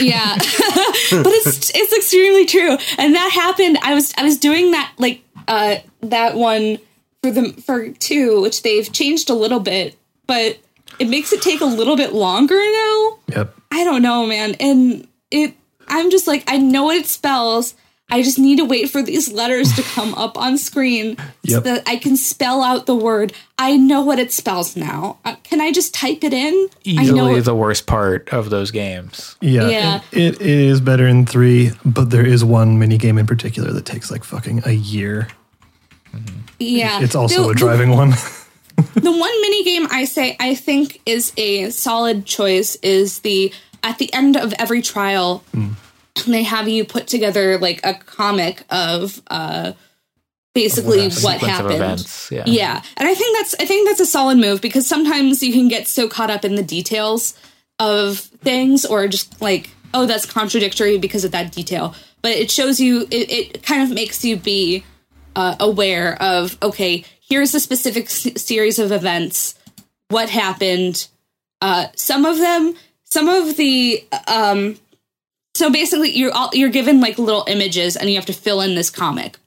Yeah, 0.00 0.34
but 0.38 1.32
it's 1.46 1.70
it's 1.72 1.92
extremely 1.92 2.46
true, 2.46 2.76
and 2.98 3.14
that 3.14 3.30
happened. 3.32 3.78
I 3.80 3.94
was 3.94 4.12
I 4.18 4.24
was 4.24 4.36
doing 4.36 4.72
that 4.72 4.92
like 4.98 5.22
uh 5.46 5.76
that 6.02 6.34
one 6.34 6.78
for 7.22 7.30
the 7.30 7.52
for 7.64 7.88
two, 7.90 8.40
which 8.42 8.62
they've 8.62 8.92
changed 8.92 9.30
a 9.30 9.34
little 9.34 9.60
bit, 9.60 9.96
but 10.26 10.58
it 10.98 11.08
makes 11.08 11.32
it 11.32 11.40
take 11.42 11.60
a 11.60 11.64
little 11.64 11.96
bit 11.96 12.12
longer 12.12 12.56
now. 12.56 13.18
Yep. 13.28 13.54
I 13.70 13.84
don't 13.84 14.02
know, 14.02 14.26
man. 14.26 14.56
And 14.58 15.06
it, 15.30 15.54
I'm 15.86 16.10
just 16.10 16.26
like, 16.26 16.42
I 16.48 16.58
know 16.58 16.84
what 16.84 16.96
it 16.96 17.06
spells. 17.06 17.74
I 18.10 18.22
just 18.22 18.38
need 18.38 18.56
to 18.56 18.64
wait 18.64 18.88
for 18.88 19.02
these 19.02 19.30
letters 19.30 19.70
to 19.76 19.82
come 19.82 20.14
up 20.14 20.38
on 20.38 20.56
screen 20.56 21.16
so 21.46 21.60
that 21.60 21.82
I 21.86 21.96
can 21.96 22.16
spell 22.16 22.62
out 22.62 22.86
the 22.86 22.94
word. 22.96 23.34
I 23.58 23.76
know 23.76 24.00
what 24.00 24.18
it 24.18 24.32
spells 24.32 24.76
now. 24.76 25.18
Uh, 25.26 25.36
can 25.44 25.60
I 25.60 25.72
just 25.72 25.92
type 25.92 26.24
it 26.24 26.32
in? 26.32 26.54
I 26.86 26.92
know. 26.94 27.02
Easily 27.02 27.40
the 27.40 27.54
worst 27.54 27.86
part 27.86 28.30
of 28.32 28.48
those 28.48 28.70
games. 28.70 29.36
Yeah. 29.42 29.68
Yeah. 29.68 30.00
It, 30.12 30.40
it 30.40 30.40
is 30.40 30.80
better 30.80 31.06
in 31.06 31.26
three, 31.26 31.72
but 31.84 32.08
there 32.10 32.24
is 32.26 32.42
one 32.44 32.78
mini 32.78 32.96
game 32.96 33.18
in 33.18 33.26
particular 33.26 33.72
that 33.72 33.84
takes 33.84 34.10
like 34.10 34.24
fucking 34.24 34.62
a 34.64 34.72
year. 34.72 35.28
yeah. 36.58 37.00
It's 37.02 37.14
also 37.14 37.44
The- 37.44 37.48
a 37.50 37.54
driving 37.54 37.90
one. 37.90 38.12
The 38.94 39.10
one 39.10 39.40
mini 39.42 39.64
game 39.64 39.88
I 39.90 40.04
say 40.04 40.36
I 40.38 40.54
think 40.54 41.00
is 41.04 41.32
a 41.36 41.70
solid 41.70 42.24
choice 42.26 42.76
is 42.76 43.18
the 43.20 43.52
at 43.82 43.98
the 43.98 44.12
end 44.14 44.36
of 44.36 44.52
every 44.56 44.82
trial 44.82 45.42
they 46.26 46.42
have 46.42 46.68
you 46.68 46.84
put 46.84 47.06
together 47.06 47.58
like 47.58 47.80
a 47.84 47.94
comic 47.94 48.64
of 48.70 49.22
uh 49.28 49.72
basically 50.54 51.08
what 51.22 51.38
happened. 51.40 51.74
events, 51.74 52.30
yeah. 52.32 52.42
Yeah. 52.46 52.82
And 52.96 53.08
I 53.08 53.14
think 53.14 53.36
that's 53.36 53.54
I 53.60 53.64
think 53.64 53.88
that's 53.88 54.00
a 54.00 54.06
solid 54.06 54.38
move 54.38 54.60
because 54.60 54.86
sometimes 54.86 55.42
you 55.42 55.52
can 55.52 55.68
get 55.68 55.86
so 55.86 56.08
caught 56.08 56.30
up 56.30 56.44
in 56.44 56.56
the 56.56 56.62
details 56.62 57.38
of 57.78 58.18
things 58.18 58.84
or 58.84 59.06
just 59.06 59.40
like, 59.40 59.70
oh, 59.94 60.06
that's 60.06 60.26
contradictory 60.26 60.98
because 60.98 61.24
of 61.24 61.30
that 61.32 61.52
detail. 61.52 61.94
But 62.22 62.32
it 62.32 62.50
shows 62.50 62.80
you 62.80 63.02
it, 63.10 63.30
it 63.30 63.62
kind 63.62 63.82
of 63.82 63.94
makes 63.94 64.24
you 64.24 64.36
be 64.36 64.84
uh, 65.36 65.54
aware 65.60 66.20
of 66.20 66.58
okay, 66.62 67.04
here's 67.20 67.54
a 67.54 67.60
specific 67.60 68.06
s- 68.06 68.42
series 68.42 68.78
of 68.80 68.90
events, 68.90 69.54
what 70.08 70.28
happened. 70.28 71.06
Uh, 71.60 71.86
some 71.94 72.24
of 72.24 72.38
them, 72.38 72.74
some 73.04 73.28
of 73.28 73.56
the 73.56 74.04
um, 74.26 74.76
so 75.58 75.70
basically 75.70 76.16
you're 76.16 76.32
all, 76.32 76.50
you're 76.52 76.68
given 76.68 77.00
like 77.00 77.18
little 77.18 77.44
images 77.48 77.96
and 77.96 78.08
you 78.08 78.14
have 78.14 78.26
to 78.26 78.32
fill 78.32 78.60
in 78.60 78.76
this 78.76 78.90
comic. 78.90 79.38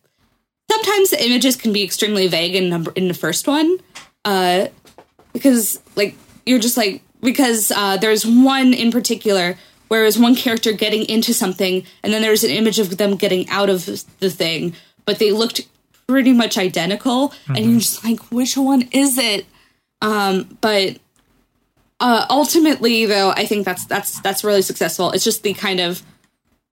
Sometimes 0.69 1.09
the 1.09 1.25
images 1.25 1.55
can 1.55 1.71
be 1.71 1.83
extremely 1.83 2.27
vague 2.27 2.53
in 2.53 2.67
number 2.67 2.91
in 2.95 3.07
the 3.07 3.13
first 3.13 3.47
one 3.47 3.77
uh 4.25 4.67
because 5.31 5.81
like 5.95 6.15
you're 6.45 6.59
just 6.59 6.75
like 6.75 7.01
because 7.21 7.71
uh 7.71 7.95
there's 7.95 8.25
one 8.25 8.73
in 8.73 8.91
particular 8.91 9.57
where 9.87 10.01
there's 10.01 10.19
one 10.19 10.35
character 10.35 10.73
getting 10.73 11.05
into 11.05 11.33
something 11.33 11.85
and 12.03 12.13
then 12.13 12.21
there's 12.21 12.43
an 12.43 12.51
image 12.51 12.77
of 12.77 12.97
them 12.97 13.15
getting 13.15 13.47
out 13.49 13.69
of 13.69 13.85
the 14.19 14.29
thing 14.29 14.75
but 15.05 15.17
they 15.17 15.31
looked 15.31 15.61
pretty 16.07 16.33
much 16.33 16.57
identical 16.57 17.33
and 17.47 17.59
you're 17.59 17.79
just 17.79 18.03
like 18.03 18.19
which 18.31 18.57
one 18.57 18.81
is 18.91 19.17
it? 19.17 19.45
Um 20.01 20.57
but 20.59 20.97
uh 22.01 22.25
ultimately 22.29 23.05
though 23.05 23.29
i 23.31 23.45
think 23.45 23.63
that's 23.63 23.85
that's 23.85 24.19
that's 24.21 24.43
really 24.43 24.61
successful 24.61 25.11
it's 25.11 25.23
just 25.23 25.43
the 25.43 25.53
kind 25.53 25.79
of 25.79 26.01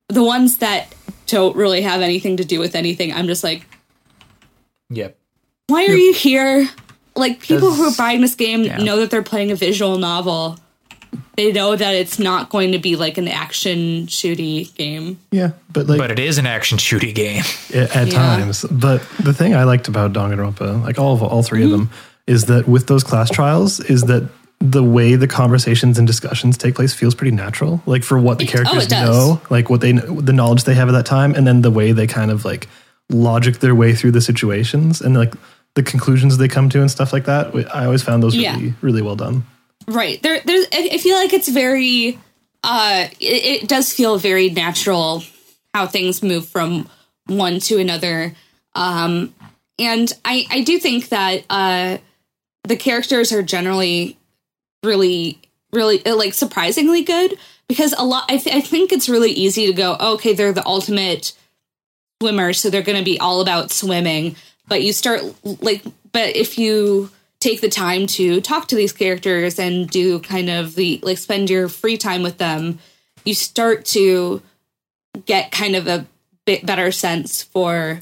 the 0.09 0.23
ones 0.23 0.57
that 0.57 0.93
don't 1.27 1.55
really 1.55 1.81
have 1.81 2.01
anything 2.01 2.35
to 2.37 2.43
do 2.43 2.59
with 2.59 2.75
anything 2.75 3.13
i'm 3.13 3.27
just 3.27 3.43
like 3.43 3.65
Yep. 4.89 5.17
why 5.67 5.85
are 5.85 5.93
you 5.95 6.13
here? 6.13 6.67
Like 7.15 7.41
people 7.41 7.71
who 7.71 7.83
are 7.83 7.95
buying 7.95 8.21
this 8.21 8.33
game 8.35 8.63
yeah. 8.63 8.77
know 8.77 8.97
that 9.01 9.11
they're 9.11 9.21
playing 9.21 9.51
a 9.51 9.55
visual 9.55 9.97
novel. 9.99 10.57
They 11.35 11.51
know 11.51 11.75
that 11.75 11.93
it's 11.95 12.17
not 12.17 12.49
going 12.49 12.71
to 12.71 12.79
be 12.79 12.95
like 12.95 13.17
an 13.19 13.27
action 13.27 14.07
shooty 14.07 14.73
game. 14.75 15.19
yeah. 15.31 15.51
But 15.71 15.87
like 15.87 15.99
But 15.99 16.11
it 16.11 16.19
is 16.19 16.37
an 16.39 16.47
action 16.47 16.77
shooty 16.79 17.13
game. 17.13 17.43
at, 17.73 17.95
at 17.95 18.07
Yeah. 18.07 18.13
times. 18.13 18.65
But 18.71 19.03
the 19.19 19.33
thing 19.33 19.53
I 19.53 19.63
liked 19.63 19.87
about 19.87 20.11
Danganronpa, 20.13 20.81
like 20.83 20.97
all 20.97 21.13
of 21.13 21.21
all 21.21 21.43
3 21.43 21.59
Mm-hmm. 21.61 21.65
of 21.65 21.71
them, 21.71 21.89
is 22.25 22.45
that 22.45 22.67
with 22.67 22.87
those 22.87 23.03
class 23.03 23.29
trials, 23.29 23.79
is 23.79 24.03
that 24.03 24.27
the 24.61 24.83
way 24.83 25.15
the 25.15 25.27
conversations 25.27 25.97
and 25.97 26.05
discussions 26.05 26.57
take 26.57 26.75
place 26.75 26.93
feels 26.93 27.15
pretty 27.15 27.31
natural. 27.35 27.81
Like 27.85 28.03
for 28.03 28.19
what 28.19 28.39
the 28.39 28.43
It- 28.43 28.49
oh, 28.49 28.51
characters 28.51 28.85
it 28.87 28.91
know, 28.91 29.41
like 29.49 29.69
what 29.69 29.81
they 29.81 29.93
the 29.93 30.33
knowledge 30.33 30.65
they 30.65 30.75
have 30.75 30.89
at 30.89 30.93
that 30.93 31.05
time, 31.05 31.33
and 31.33 31.47
then 31.47 31.61
the 31.61 31.71
way 31.71 31.91
they 31.93 32.07
kind 32.07 32.29
of 32.31 32.43
like 32.45 32.67
logic 33.09 33.59
their 33.59 33.73
way 33.73 33.95
through 33.95 34.11
the 34.11 34.21
situations 34.21 35.01
and 35.01 35.15
like 35.17 35.33
the 35.75 35.83
conclusions 35.83 36.37
they 36.37 36.47
come 36.47 36.69
to 36.69 36.81
and 36.81 36.91
stuff 36.91 37.13
like 37.13 37.25
that. 37.25 37.55
I 37.73 37.85
always 37.85 38.03
found 38.03 38.21
those 38.21 38.35
Yeah. 38.35 38.55
really 38.55 38.73
really 38.81 39.01
well 39.01 39.15
done. 39.15 39.45
Right. 39.87 40.21
There 40.21 40.41
there's 40.45 40.65
I 40.73 40.89
I 40.93 40.97
feel 40.97 41.15
like 41.15 41.31
it's 41.33 41.47
very 41.47 42.19
uh 42.63 43.07
it, 43.19 43.61
it 43.63 43.67
does 43.69 43.93
feel 43.93 44.17
very 44.17 44.49
natural 44.49 45.23
how 45.73 45.87
things 45.87 46.21
move 46.21 46.47
from 46.49 46.89
one 47.27 47.59
to 47.61 47.79
another. 47.79 48.35
Um 48.75 49.33
and 49.79 50.11
I 50.25 50.45
I 50.51 50.61
do 50.61 50.79
think 50.79 51.09
that 51.09 51.45
uh 51.49 51.97
the 52.67 52.75
characters 52.75 53.31
are 53.31 53.41
generally 53.41 54.17
really 54.83 55.39
really 55.71 56.05
uh, 56.05 56.15
like 56.15 56.33
surprisingly 56.33 57.03
good 57.03 57.37
because 57.67 57.93
a 57.97 58.03
lot 58.03 58.25
I, 58.29 58.37
th- 58.37 58.55
I 58.55 58.61
think 58.61 58.91
it's 58.91 59.09
really 59.09 59.31
easy 59.31 59.67
to 59.67 59.73
go 59.73 59.95
okay 59.99 60.33
they're 60.33 60.53
the 60.53 60.65
ultimate 60.65 61.33
swimmer 62.21 62.53
so 62.53 62.69
they're 62.69 62.81
going 62.81 62.97
to 62.97 63.03
be 63.03 63.19
all 63.19 63.41
about 63.41 63.71
swimming. 63.71 64.35
But 64.67 64.83
you 64.83 64.93
start 64.93 65.21
like 65.43 65.83
but 66.11 66.35
if 66.35 66.59
you 66.59 67.09
take 67.39 67.61
the 67.61 67.69
time 67.69 68.05
to 68.05 68.41
talk 68.41 68.67
to 68.67 68.75
these 68.75 68.91
characters 68.91 69.57
and 69.57 69.89
do 69.89 70.19
kind 70.19 70.49
of 70.49 70.75
the 70.75 70.99
like 71.01 71.17
spend 71.17 71.49
your 71.49 71.69
free 71.69 71.97
time 71.97 72.21
with 72.21 72.37
them 72.37 72.79
you 73.25 73.33
start 73.33 73.85
to 73.85 74.41
get 75.25 75.51
kind 75.51 75.75
of 75.75 75.87
a 75.87 76.05
bit 76.45 76.65
better 76.65 76.91
sense 76.91 77.43
for 77.43 78.01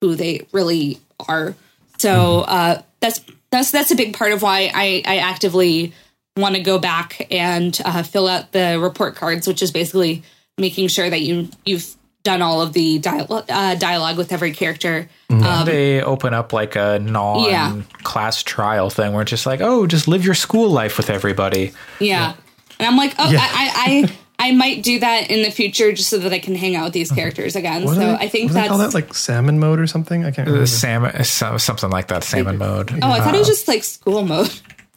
who 0.00 0.14
they 0.14 0.46
really 0.52 0.98
are. 1.28 1.54
So 1.98 2.40
uh 2.40 2.82
that's 3.00 3.20
that's 3.50 3.70
that's 3.70 3.90
a 3.92 3.96
big 3.96 4.14
part 4.14 4.32
of 4.32 4.42
why 4.42 4.70
i 4.74 5.02
i 5.06 5.16
actively 5.18 5.92
want 6.36 6.54
to 6.56 6.60
go 6.62 6.78
back 6.78 7.26
and 7.30 7.80
uh, 7.84 8.02
fill 8.02 8.26
out 8.26 8.50
the 8.52 8.78
report 8.80 9.14
cards 9.14 9.46
which 9.46 9.62
is 9.62 9.70
basically 9.70 10.22
making 10.58 10.88
sure 10.88 11.08
that 11.08 11.20
you 11.20 11.48
you've 11.64 11.94
done 12.24 12.42
all 12.42 12.60
of 12.62 12.72
the 12.72 12.98
dialogue 12.98 13.44
uh, 13.50 13.74
dialogue 13.76 14.16
with 14.16 14.32
every 14.32 14.50
character 14.52 15.08
um, 15.30 15.64
they 15.66 16.00
open 16.02 16.32
up 16.34 16.52
like 16.52 16.74
a 16.74 16.98
non 16.98 17.44
Yeah. 17.48 17.82
class 18.02 18.42
trial 18.42 18.88
thing 18.90 19.12
where 19.12 19.22
it's 19.22 19.30
just 19.30 19.46
like, 19.46 19.60
oh, 19.60 19.86
just 19.86 20.06
live 20.08 20.24
your 20.24 20.34
school 20.34 20.70
life 20.70 20.96
with 20.96 21.10
everybody. 21.10 21.72
Yeah. 21.98 22.34
And 22.78 22.86
I'm 22.86 22.96
like, 22.96 23.14
oh, 23.18 23.28
Yeah. 23.30 23.40
I, 23.42 24.06
I, 24.38 24.48
I 24.48 24.52
might 24.52 24.84
do 24.84 25.00
that 25.00 25.30
in 25.32 25.42
the 25.42 25.50
future 25.50 25.90
just 25.92 26.08
so 26.08 26.18
that 26.18 26.32
I 26.32 26.38
can 26.38 26.54
hang 26.54 26.76
out 26.76 26.84
with 26.84 26.92
these 26.92 27.10
characters 27.10 27.56
again. 27.56 27.84
What 27.84 27.94
so 27.96 28.00
they- 28.00 28.14
I 28.14 28.28
think 28.28 28.44
what 28.44 28.48
do 28.48 28.54
they 28.54 28.60
that's. 28.60 28.68
call 28.68 28.78
that 28.78 28.94
like 28.94 29.12
salmon 29.14 29.58
mode 29.58 29.80
or 29.80 29.86
something. 29.88 30.24
I 30.24 30.30
can't 30.30 30.46
remember. 30.46 30.60
The 30.60 30.66
salmon, 30.68 31.24
something 31.24 31.90
like 31.90 32.08
that, 32.08 32.22
salmon 32.22 32.58
mode. 32.58 32.92
oh, 33.02 33.10
I 33.10 33.20
thought 33.20 33.34
it 33.34 33.38
was 33.38 33.48
just 33.48 33.66
like 33.66 33.82
school 33.82 34.22
mode. 34.24 34.52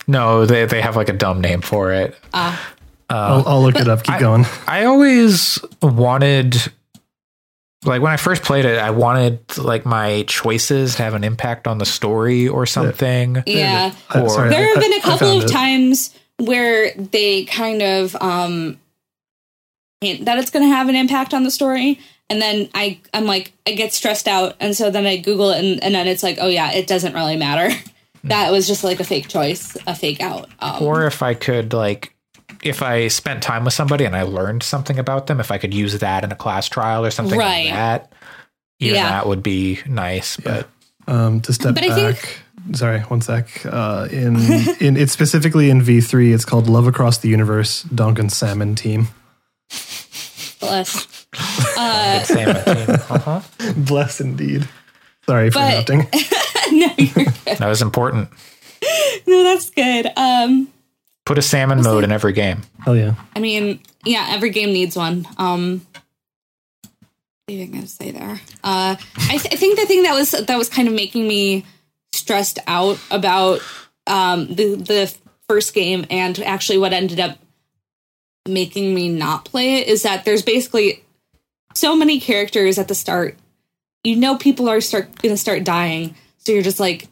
No, 0.08 0.46
they 0.46 0.65
they 0.65 0.82
have 0.82 0.96
like 0.96 1.10
a 1.10 1.13
dumb 1.13 1.41
name 1.41 1.62
for 1.62 1.91
it. 1.91 2.15
I'll, 2.34 2.58
I'll 3.10 3.62
look 3.62 3.76
it 3.76 3.88
up. 3.88 4.04
Keep 4.04 4.15
I- 4.15 4.20
going. 4.20 4.46
I 4.67 4.86
always 4.86 5.60
wanted 5.82 6.56
like 7.86 8.02
when 8.02 8.12
I 8.12 8.17
first 8.17 8.43
played 8.43 8.65
it, 8.65 8.80
I 8.80 8.89
wanted 8.91 9.39
like 9.58 9.86
my 9.86 10.24
choices 10.28 10.96
to 10.96 11.04
have 11.04 11.13
an 11.13 11.24
impact 11.24 11.67
on 11.67 11.78
the 11.78 11.86
story 11.86 12.48
or 12.48 12.65
something. 12.65 13.43
Yeah. 13.46 13.93
Uh, 14.13 14.22
Or- 14.22 14.30
sorry, 14.30 14.50
There 14.50 14.65
I- 14.65 14.70
have 14.70 14.80
been 14.82 14.93
a 14.93 15.02
couple 15.02 15.38
of 15.38 15.43
it. 15.43 15.48
times 15.52 16.13
where 16.38 16.91
they 16.96 17.46
kind 17.46 17.82
of 17.82 18.15
um 18.22 18.80
hint 20.02 20.26
that 20.26 20.38
it's 20.38 20.52
going 20.52 20.67
to 20.70 20.76
have 20.76 20.89
an 20.89 20.96
impact 20.96 21.34
on 21.34 21.43
the 21.43 21.50
story 21.52 22.00
and 22.30 22.41
then 22.41 22.70
I 22.76 23.00
I'm 23.13 23.26
like 23.26 23.54
I 23.65 23.72
get 23.72 23.93
stressed 23.93 24.28
out, 24.28 24.56
and 24.60 24.76
so 24.76 24.89
then 24.91 25.06
I 25.06 25.15
Google 25.17 25.52
it, 25.52 25.63
and, 25.63 25.82
and 25.82 25.96
then 25.96 26.08
it's 26.08 26.24
like, 26.24 26.38
oh 26.41 26.48
yeah, 26.50 26.72
it 26.74 26.86
doesn't 26.86 27.13
really 27.13 27.38
matter. 27.38 27.74
that 28.26 28.52
was 28.52 28.68
just 28.68 28.84
like 28.84 29.00
a 29.00 29.04
fake 29.04 29.28
choice, 29.28 29.78
a 29.88 29.96
fake 29.96 30.22
out. 30.22 30.50
Um, 30.60 30.82
Or 30.84 31.06
if 31.06 31.22
I 31.24 31.34
could 31.34 31.74
like 31.74 32.14
if 32.64 32.82
I 32.82 33.08
spent 33.10 33.44
time 33.44 33.66
with 33.66 33.74
somebody 33.74 34.06
and 34.06 34.16
I 34.16 34.24
learned 34.24 34.64
something 34.64 34.98
about 34.98 35.28
them, 35.28 35.40
if 35.40 35.52
I 35.52 35.58
could 35.58 35.74
use 35.74 35.98
that 36.00 36.24
in 36.24 36.32
a 36.32 36.36
class 36.36 36.68
trial 36.68 37.06
or 37.06 37.12
something 37.12 37.38
Right. 37.38 37.66
like 37.66 37.74
that, 37.74 38.12
even 38.80 38.96
Yeah. 38.96 39.10
that 39.10 39.28
would 39.28 39.44
be 39.44 39.80
nice. 39.86 40.38
But 40.38 40.68
Um, 41.08 41.40
to 41.42 41.54
step 41.54 41.76
But 41.76 41.84
back. 41.88 41.94
think- 41.96 42.42
sorry, 42.76 43.00
one 43.02 43.22
sec. 43.22 43.48
Uh, 43.66 44.08
in 44.12 44.36
in 44.80 44.98
it's 44.98 45.12
specifically 45.14 45.70
in 45.70 45.82
V 45.82 46.02
three. 46.02 46.34
It's 46.34 46.46
called 46.46 46.68
Love 46.68 46.88
Across 46.88 47.20
the 47.20 47.30
Universe. 47.30 47.84
Donkin 47.94 48.32
Salmon 48.32 48.76
Team. 48.76 49.10
bless. 50.60 51.08
salmon 52.26 52.26
team. 52.26 52.96
Uh-huh. 53.10 53.42
Bless 53.78 54.20
indeed. 54.22 54.68
Sorry 55.26 55.50
for 55.50 55.60
But- 55.60 55.90
interrupting. 55.90 56.22
no, 56.88 56.94
you're 56.98 57.13
good. 57.26 57.58
That 57.58 57.68
was 57.68 57.82
important. 57.82 58.30
no, 59.28 59.44
that's 59.44 59.70
good. 59.70 60.12
Um, 60.16 60.72
Put 61.26 61.38
a 61.38 61.42
salmon 61.42 61.82
mode 61.82 62.04
in 62.04 62.12
every 62.12 62.34
game. 62.34 62.62
Hell 62.80 62.96
yeah. 62.96 63.16
I 63.36 63.40
mean, 63.40 63.82
yeah, 64.06 64.28
every 64.30 64.50
game 64.50 64.72
needs 64.72 64.96
one. 64.96 65.28
Um, 65.38 65.86
what 67.46 67.56
am 67.56 67.62
I 67.62 67.66
going 67.66 67.82
to 67.82 67.88
say 67.88 68.12
there? 68.12 68.40
Uh, 68.63 68.96
I, 69.18 69.38
th- 69.38 69.54
I 69.54 69.58
think 69.58 69.80
the 69.80 69.86
thing 69.86 70.04
that 70.04 70.13
was 70.13 70.32
that 70.32 70.58
was 70.58 70.70
kind 70.70 70.88
of 70.88 70.94
making 70.94 71.28
me 71.28 71.66
stressed 72.13 72.60
out 72.68 73.00
about 73.12 73.62
um, 74.06 74.48
the 74.48 74.76
the 74.76 75.18
first 75.48 75.74
game 75.74 76.06
and 76.10 76.40
actually 76.40 76.78
what 76.78 76.94
ended 76.94 77.20
up 77.20 77.38
making 78.48 78.94
me 78.94 79.10
not 79.10 79.46
play 79.46 79.76
it 79.76 79.88
is 79.88 80.04
that 80.04 80.26
there's 80.26 80.42
basically 80.42 81.04
so 81.74 81.96
many 81.96 82.20
characters 82.20 82.78
at 82.78 82.88
the 82.88 82.96
start. 82.96 83.38
You 84.04 84.16
know, 84.16 84.38
people 84.38 84.70
are 84.70 84.82
start 84.82 85.16
going 85.22 85.34
to 85.34 85.38
start 85.38 85.63
dying, 85.63 86.16
so 86.48 86.54
you're 86.54 86.64
just 86.64 86.80
like, 86.80 87.08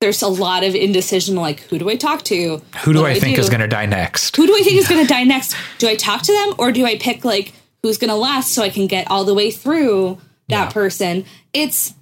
there's 0.00 0.20
a 0.22 0.28
lot 0.28 0.62
of 0.64 0.74
indecision. 0.74 1.34
Like, 1.36 1.60
who 1.60 1.78
do 1.78 1.88
I 1.88 1.96
talk 1.96 2.22
to? 2.24 2.60
Who 2.84 2.92
do 2.92 3.00
What 3.02 3.10
I 3.10 3.18
think 3.18 3.38
is 3.38 3.48
going 3.48 3.60
to 3.62 3.66
die 3.66 3.86
next? 3.86 4.36
who 4.36 4.46
do 4.46 4.54
I 4.54 4.60
think 4.60 4.76
is 4.76 4.86
going 4.88 5.00
to 5.00 5.06
die 5.12 5.24
next? 5.24 5.56
Do 5.78 5.88
I 5.88 5.96
talk 5.96 6.22
to 6.22 6.32
them 6.32 6.54
or 6.58 6.70
do 6.72 6.84
I 6.84 6.98
pick 6.98 7.24
like 7.24 7.52
who's 7.82 7.98
going 7.98 8.10
to 8.10 8.14
last 8.16 8.52
so 8.52 8.62
I 8.62 8.68
can 8.70 8.86
get 8.86 9.10
all 9.10 9.24
the 9.24 9.34
way 9.34 9.50
through 9.50 10.18
that 10.48 10.66
Yeah. 10.66 10.70
person? 10.72 11.24
It's 11.54 11.94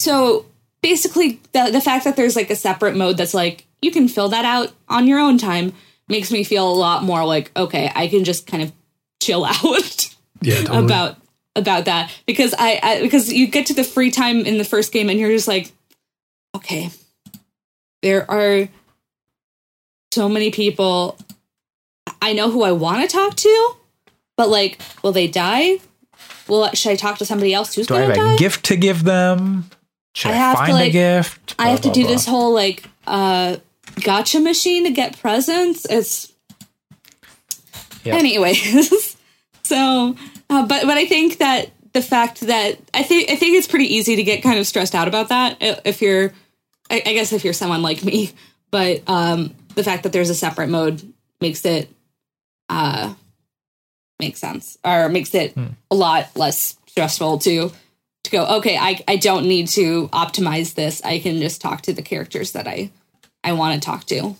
so 0.00 0.46
basically 0.82 1.40
the 1.52 1.70
the 1.72 1.80
fact 1.80 2.04
that 2.04 2.16
there's 2.16 2.36
like 2.36 2.50
a 2.50 2.56
separate 2.56 2.96
mode 2.96 3.16
that's 3.16 3.34
like 3.34 3.66
you 3.82 3.90
can 3.90 4.08
fill 4.08 4.28
that 4.30 4.44
out 4.44 4.72
on 4.88 5.06
your 5.06 5.18
own 5.18 5.38
time 5.38 5.72
makes 6.08 6.30
me 6.30 6.44
feel 6.44 6.68
a 6.70 6.74
lot 6.74 7.02
more 7.04 7.24
like 7.24 7.50
okay, 7.56 7.90
I 7.94 8.08
can 8.08 8.24
just 8.24 8.46
kind 8.46 8.62
of 8.62 8.72
chill 9.22 9.44
out 9.44 10.08
Yeah, 10.42 10.56
totally. 10.62 10.84
about 10.84 11.16
about 11.54 11.86
that 11.86 12.10
because 12.26 12.54
I, 12.58 12.80
I 12.82 13.00
because 13.00 13.32
you 13.32 13.46
get 13.46 13.66
to 13.66 13.74
the 13.74 13.84
free 13.84 14.10
time 14.10 14.40
in 14.44 14.58
the 14.58 14.64
first 14.64 14.92
game 14.92 15.08
and 15.08 15.18
you're 15.18 15.30
just 15.30 15.48
like 15.48 15.72
okay 16.56 16.90
there 18.02 18.28
are 18.30 18.68
so 20.12 20.28
many 20.28 20.50
people 20.50 21.16
I 22.22 22.32
know 22.32 22.50
who 22.50 22.62
I 22.64 22.72
want 22.72 23.02
to 23.08 23.14
talk 23.14 23.36
to 23.36 23.72
but 24.36 24.48
like 24.48 24.80
will 25.02 25.12
they 25.12 25.28
die 25.28 25.78
well 26.48 26.70
should 26.74 26.92
I 26.92 26.96
talk 26.96 27.18
to 27.18 27.24
somebody 27.24 27.52
else 27.54 27.74
who's 27.74 27.86
Do 27.86 27.94
I 27.96 28.00
have 28.00 28.10
a 28.10 28.14
die 28.14 28.36
gift 28.36 28.64
to 28.66 28.76
give 28.76 29.04
them? 29.04 29.68
Should 30.14 30.30
I 30.30 30.34
I, 30.34 30.36
have 30.36 30.54
to, 30.54 30.58
find 30.58 30.72
a 30.72 30.74
like- 30.74 30.92
gift? 30.92 31.54
I 31.58 31.68
have 31.68 31.80
to 31.82 31.90
do 31.90 32.02
blah, 32.02 32.12
this 32.12 32.26
whole 32.26 32.52
like 32.54 32.84
uh 33.06 33.56
gotcha 34.02 34.40
machine 34.40 34.84
to 34.84 34.90
get 34.90 35.18
presents 35.20 35.86
it's 35.88 36.32
Yep. 38.04 38.14
anyways 38.14 39.16
so 39.64 40.14
uh, 40.48 40.66
but 40.66 40.82
but 40.84 40.96
i 40.96 41.06
think 41.06 41.38
that 41.38 41.70
the 41.92 42.02
fact 42.02 42.40
that 42.42 42.78
i 42.94 43.02
think 43.02 43.30
i 43.30 43.36
think 43.36 43.56
it's 43.56 43.66
pretty 43.66 43.92
easy 43.96 44.14
to 44.16 44.22
get 44.22 44.42
kind 44.42 44.58
of 44.60 44.66
stressed 44.66 44.94
out 44.94 45.08
about 45.08 45.28
that 45.30 45.56
if 45.60 46.00
you're 46.00 46.32
i, 46.90 47.02
I 47.04 47.12
guess 47.12 47.32
if 47.32 47.44
you're 47.44 47.52
someone 47.52 47.82
like 47.82 48.04
me 48.04 48.30
but 48.70 49.02
um 49.08 49.54
the 49.74 49.84
fact 49.84 50.02
that 50.04 50.12
there's 50.12 50.30
a 50.30 50.34
separate 50.34 50.68
mode 50.68 51.02
makes 51.40 51.64
it 51.64 51.88
uh 52.68 53.14
makes 54.18 54.38
sense 54.40 54.78
or 54.84 55.08
makes 55.08 55.34
it 55.34 55.52
Hmm. 55.54 55.66
a 55.90 55.94
lot 55.94 56.34
less 56.36 56.76
stressful 56.86 57.38
to 57.40 57.70
to 58.24 58.30
go 58.30 58.46
okay 58.58 58.76
i 58.78 59.02
i 59.06 59.16
don't 59.16 59.46
need 59.46 59.68
to 59.68 60.08
optimize 60.08 60.74
this 60.74 61.02
i 61.04 61.18
can 61.18 61.38
just 61.38 61.60
talk 61.60 61.82
to 61.82 61.92
the 61.92 62.02
characters 62.02 62.52
that 62.52 62.66
i 62.66 62.90
i 63.44 63.52
want 63.52 63.74
to 63.74 63.84
talk 63.84 64.04
to 64.06 64.34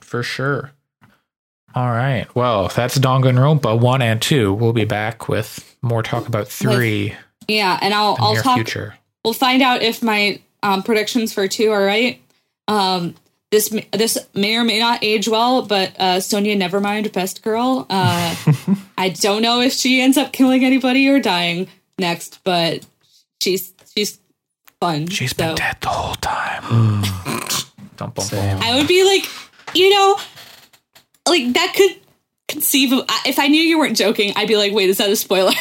For 0.00 0.22
sure. 0.22 0.70
All 1.74 1.88
right. 1.90 2.32
Well, 2.36 2.68
that's 2.68 2.96
Danganronpa 2.98 3.80
1 3.80 4.02
and 4.02 4.22
2. 4.22 4.52
We'll 4.54 4.72
be 4.72 4.84
back 4.84 5.28
with 5.28 5.76
more 5.82 6.02
talk 6.04 6.28
about 6.28 6.46
3 6.46 7.14
yeah 7.48 7.78
and 7.82 7.92
i'll 7.92 8.16
i'll 8.20 8.36
talk 8.36 8.54
future. 8.56 8.94
we'll 9.24 9.34
find 9.34 9.60
out 9.60 9.82
if 9.82 10.02
my 10.02 10.38
um, 10.64 10.82
predictions 10.82 11.32
for 11.32 11.46
two 11.46 11.70
are 11.70 11.84
right. 11.84 12.20
Um, 12.66 13.14
this 13.52 13.70
may- 13.70 13.86
this 13.92 14.18
may 14.34 14.56
or 14.56 14.64
may 14.64 14.80
not 14.80 15.04
age 15.04 15.28
well, 15.28 15.62
but 15.62 15.92
uh, 16.00 16.18
Sonia 16.20 16.56
Nevermind, 16.56 17.12
best 17.12 17.42
girl. 17.42 17.86
Uh, 17.88 18.34
I 18.98 19.10
don't 19.10 19.42
know 19.42 19.60
if 19.60 19.72
she 19.74 20.00
ends 20.00 20.16
up 20.18 20.32
killing 20.32 20.64
anybody 20.64 21.08
or 21.08 21.20
dying 21.20 21.68
next, 21.98 22.40
but 22.42 22.84
she's 23.40 23.72
she's 23.94 24.18
fun. 24.80 25.06
She's 25.06 25.32
been 25.32 25.54
dead 25.54 25.76
the 25.80 25.88
whole 25.88 26.16
time. 26.16 27.02
Dum, 27.96 28.10
bum, 28.10 28.24
Same. 28.24 28.58
I 28.60 28.76
would 28.76 28.88
be 28.88 29.04
like, 29.04 29.24
you 29.76 29.88
know, 29.90 30.18
like 31.28 31.52
that 31.52 31.74
could 31.76 32.00
conceive 32.48 32.92
of. 32.92 33.04
If 33.24 33.38
I 33.38 33.46
knew 33.46 33.60
you 33.62 33.78
weren't 33.78 33.96
joking, 33.96 34.32
I'd 34.34 34.48
be 34.48 34.56
like, 34.56 34.72
wait, 34.72 34.88
is 34.88 34.98
that 34.98 35.10
a 35.10 35.16
spoiler? 35.16 35.52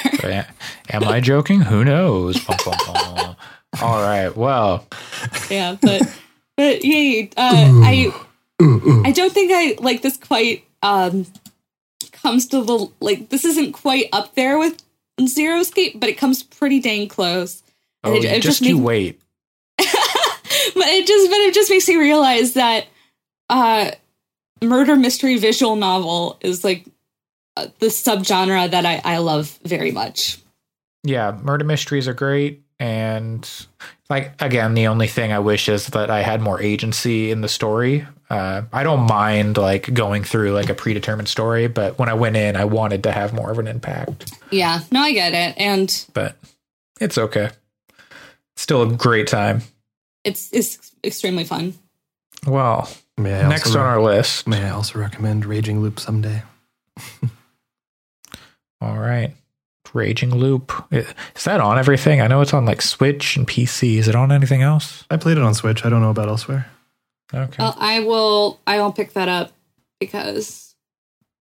Am 0.90 1.04
I 1.04 1.20
joking? 1.20 1.62
Who 1.62 1.84
knows? 1.86 2.44
Bum, 2.46 2.58
bum, 2.66 2.76
bum. 2.88 3.36
All 3.82 4.02
right. 4.02 4.36
Well, 4.36 4.86
yeah, 5.50 5.78
but 5.82 6.02
but 6.58 6.84
yay, 6.86 7.30
uh, 7.38 7.82
I 7.84 8.14
I 9.06 9.12
don't 9.12 9.34
think 9.34 9.52
I 9.54 9.76
like 9.82 10.02
this 10.02 10.18
quite 10.18 10.64
um 10.84 11.26
comes 12.12 12.48
to 12.48 12.64
the 12.64 12.88
like 13.00 13.30
this 13.30 13.44
isn't 13.46 13.74
quite 13.74 14.10
up 14.14 14.36
there 14.36 14.58
with 14.58 14.82
Zero 15.26 15.60
Escape, 15.60 16.00
but 16.00 16.10
it 16.10 16.18
comes 16.18 16.44
pretty 16.44 16.80
dang 16.80 17.08
close. 17.08 17.62
And 18.04 18.14
oh, 18.14 18.18
it- 18.18 18.26
it 18.26 18.42
just, 18.42 18.60
just 18.60 18.62
you 18.62 18.78
wait. 18.80 19.20
But 20.76 20.88
it 20.88 21.06
just 21.06 21.30
but 21.30 21.38
it 21.38 21.54
just 21.54 21.70
makes 21.70 21.88
me 21.88 21.98
realize 21.98 22.54
that 22.54 22.88
uh 23.50 23.92
murder 24.62 24.96
mystery 24.96 25.38
visual 25.38 25.76
novel 25.76 26.38
is 26.42 26.64
like 26.64 26.86
uh, 27.58 27.68
the 27.80 27.88
subgenre 27.88 28.72
that 28.72 28.86
I 28.86 29.02
I 29.04 29.18
love 29.18 29.60
very 29.64 29.92
much. 29.92 30.40
Yeah, 31.04 31.38
murder 31.44 31.66
mysteries 31.66 32.08
are 32.08 32.14
great. 32.14 32.64
And 32.84 33.50
like 34.10 34.34
again, 34.42 34.74
the 34.74 34.88
only 34.88 35.08
thing 35.08 35.32
I 35.32 35.40
wish 35.40 35.70
is 35.70 35.88
that 35.88 36.10
I 36.10 36.20
had 36.20 36.42
more 36.42 36.62
agency 36.62 37.32
in 37.32 37.40
the 37.40 37.48
story. 37.48 38.06
Uh, 38.30 38.64
I 38.74 38.84
don't 38.84 39.08
mind 39.08 39.56
like 39.56 39.94
going 39.94 40.26
through 40.26 40.52
like 40.52 40.68
a 40.70 40.74
predetermined 40.74 41.30
story, 41.30 41.68
but 41.68 41.98
when 41.98 42.10
I 42.10 42.14
went 42.14 42.36
in, 42.36 42.58
I 42.58 42.66
wanted 42.66 43.04
to 43.04 43.14
have 43.14 43.32
more 43.32 43.50
of 43.52 43.58
an 43.60 43.68
impact. 43.68 44.34
Yeah, 44.52 44.82
no, 44.92 45.00
I 45.00 45.14
get 45.14 45.34
it, 45.34 45.58
and 45.58 46.06
But 46.14 46.36
it's 47.00 47.18
okay. 47.18 47.52
Still 48.58 48.82
a 48.82 48.94
great 48.98 49.28
time. 49.28 49.62
it's 50.26 50.52
it's 50.52 50.92
extremely 51.06 51.46
fun. 51.46 51.76
Well, 52.46 52.90
May 53.18 53.40
I 53.40 53.48
next 53.48 53.74
on 53.78 53.82
re- 53.82 53.88
our 53.88 54.02
list. 54.02 54.46
May 54.46 54.62
I 54.62 54.72
also 54.72 55.00
recommend 55.00 55.46
Raging 55.46 55.80
Loop 55.82 56.02
someday? 56.02 56.44
All 58.82 58.98
right. 59.00 59.34
Raging 59.94 60.34
Loop. 60.36 60.72
Is 60.92 61.44
that 61.46 61.62
on 61.62 61.78
everything? 61.78 62.22
I 62.22 62.28
know 62.28 62.42
it's 62.42 62.54
on 62.54 62.66
like 62.66 62.82
Switch 62.82 63.36
and 63.38 63.48
PC. 63.48 63.98
Is 63.98 64.08
it 64.08 64.16
on 64.16 64.32
anything 64.32 64.62
else? 64.62 65.06
I 65.12 65.18
played 65.18 65.38
it 65.38 65.44
on 65.44 65.54
Switch. 65.54 65.86
I 65.86 65.90
don't 65.90 66.02
know 66.02 66.10
about 66.10 66.28
elsewhere. 66.30 66.68
Okay. 67.34 67.56
Well, 67.60 67.76
I 67.80 68.00
will. 68.02 68.60
I 68.68 68.80
will 68.80 68.92
pick 68.92 69.14
that 69.14 69.30
up 69.30 69.52
because 70.00 70.76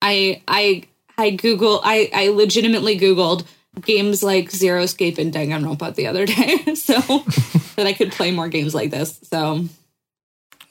I 0.02 0.42
I 0.48 0.84
I 1.16 1.30
Google 1.30 1.80
I 1.84 2.10
I 2.14 2.28
legitimately 2.28 2.98
Googled 2.98 3.44
games 3.82 4.22
like 4.22 4.50
Zero 4.50 4.82
Escape 4.82 5.18
and 5.18 5.32
Danganronpa 5.32 5.94
the 5.94 6.06
other 6.08 6.26
day, 6.26 6.56
so 6.74 6.94
that 7.76 7.86
I 7.86 7.92
could 7.92 8.12
play 8.12 8.30
more 8.32 8.48
games 8.48 8.74
like 8.74 8.90
this. 8.90 9.18
So 9.24 9.64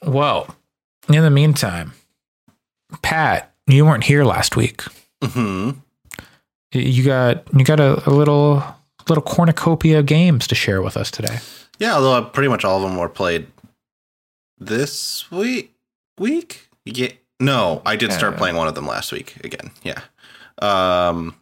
Well, 0.04 0.54
in 1.08 1.22
the 1.22 1.30
meantime, 1.30 1.92
Pat, 3.02 3.52
you 3.66 3.84
weren't 3.86 4.04
here 4.04 4.24
last 4.24 4.56
week. 4.56 4.82
hmm 5.22 5.70
Y- 5.70 5.74
You 6.72 7.02
got 7.04 7.44
you 7.54 7.64
got 7.64 7.80
a, 7.80 8.08
a 8.08 8.12
little 8.12 8.62
little 9.08 9.22
cornucopia 9.22 10.00
of 10.00 10.06
games 10.06 10.46
to 10.48 10.54
share 10.54 10.82
with 10.82 10.96
us 10.96 11.10
today. 11.10 11.38
Yeah, 11.78 11.94
although 11.94 12.14
uh, 12.14 12.22
pretty 12.22 12.48
much 12.48 12.64
all 12.64 12.76
of 12.76 12.82
them 12.82 12.98
were 12.98 13.08
played 13.08 13.46
this 14.58 15.30
week. 15.30 15.74
Week? 16.18 16.68
Yeah. 16.84 17.12
No, 17.40 17.82
I 17.86 17.96
did 17.96 18.12
start 18.12 18.34
Uh. 18.34 18.38
playing 18.38 18.56
one 18.56 18.68
of 18.68 18.74
them 18.74 18.86
last 18.86 19.12
week 19.12 19.36
again. 19.44 19.70
Yeah. 19.82 20.00
Um. 20.60 21.36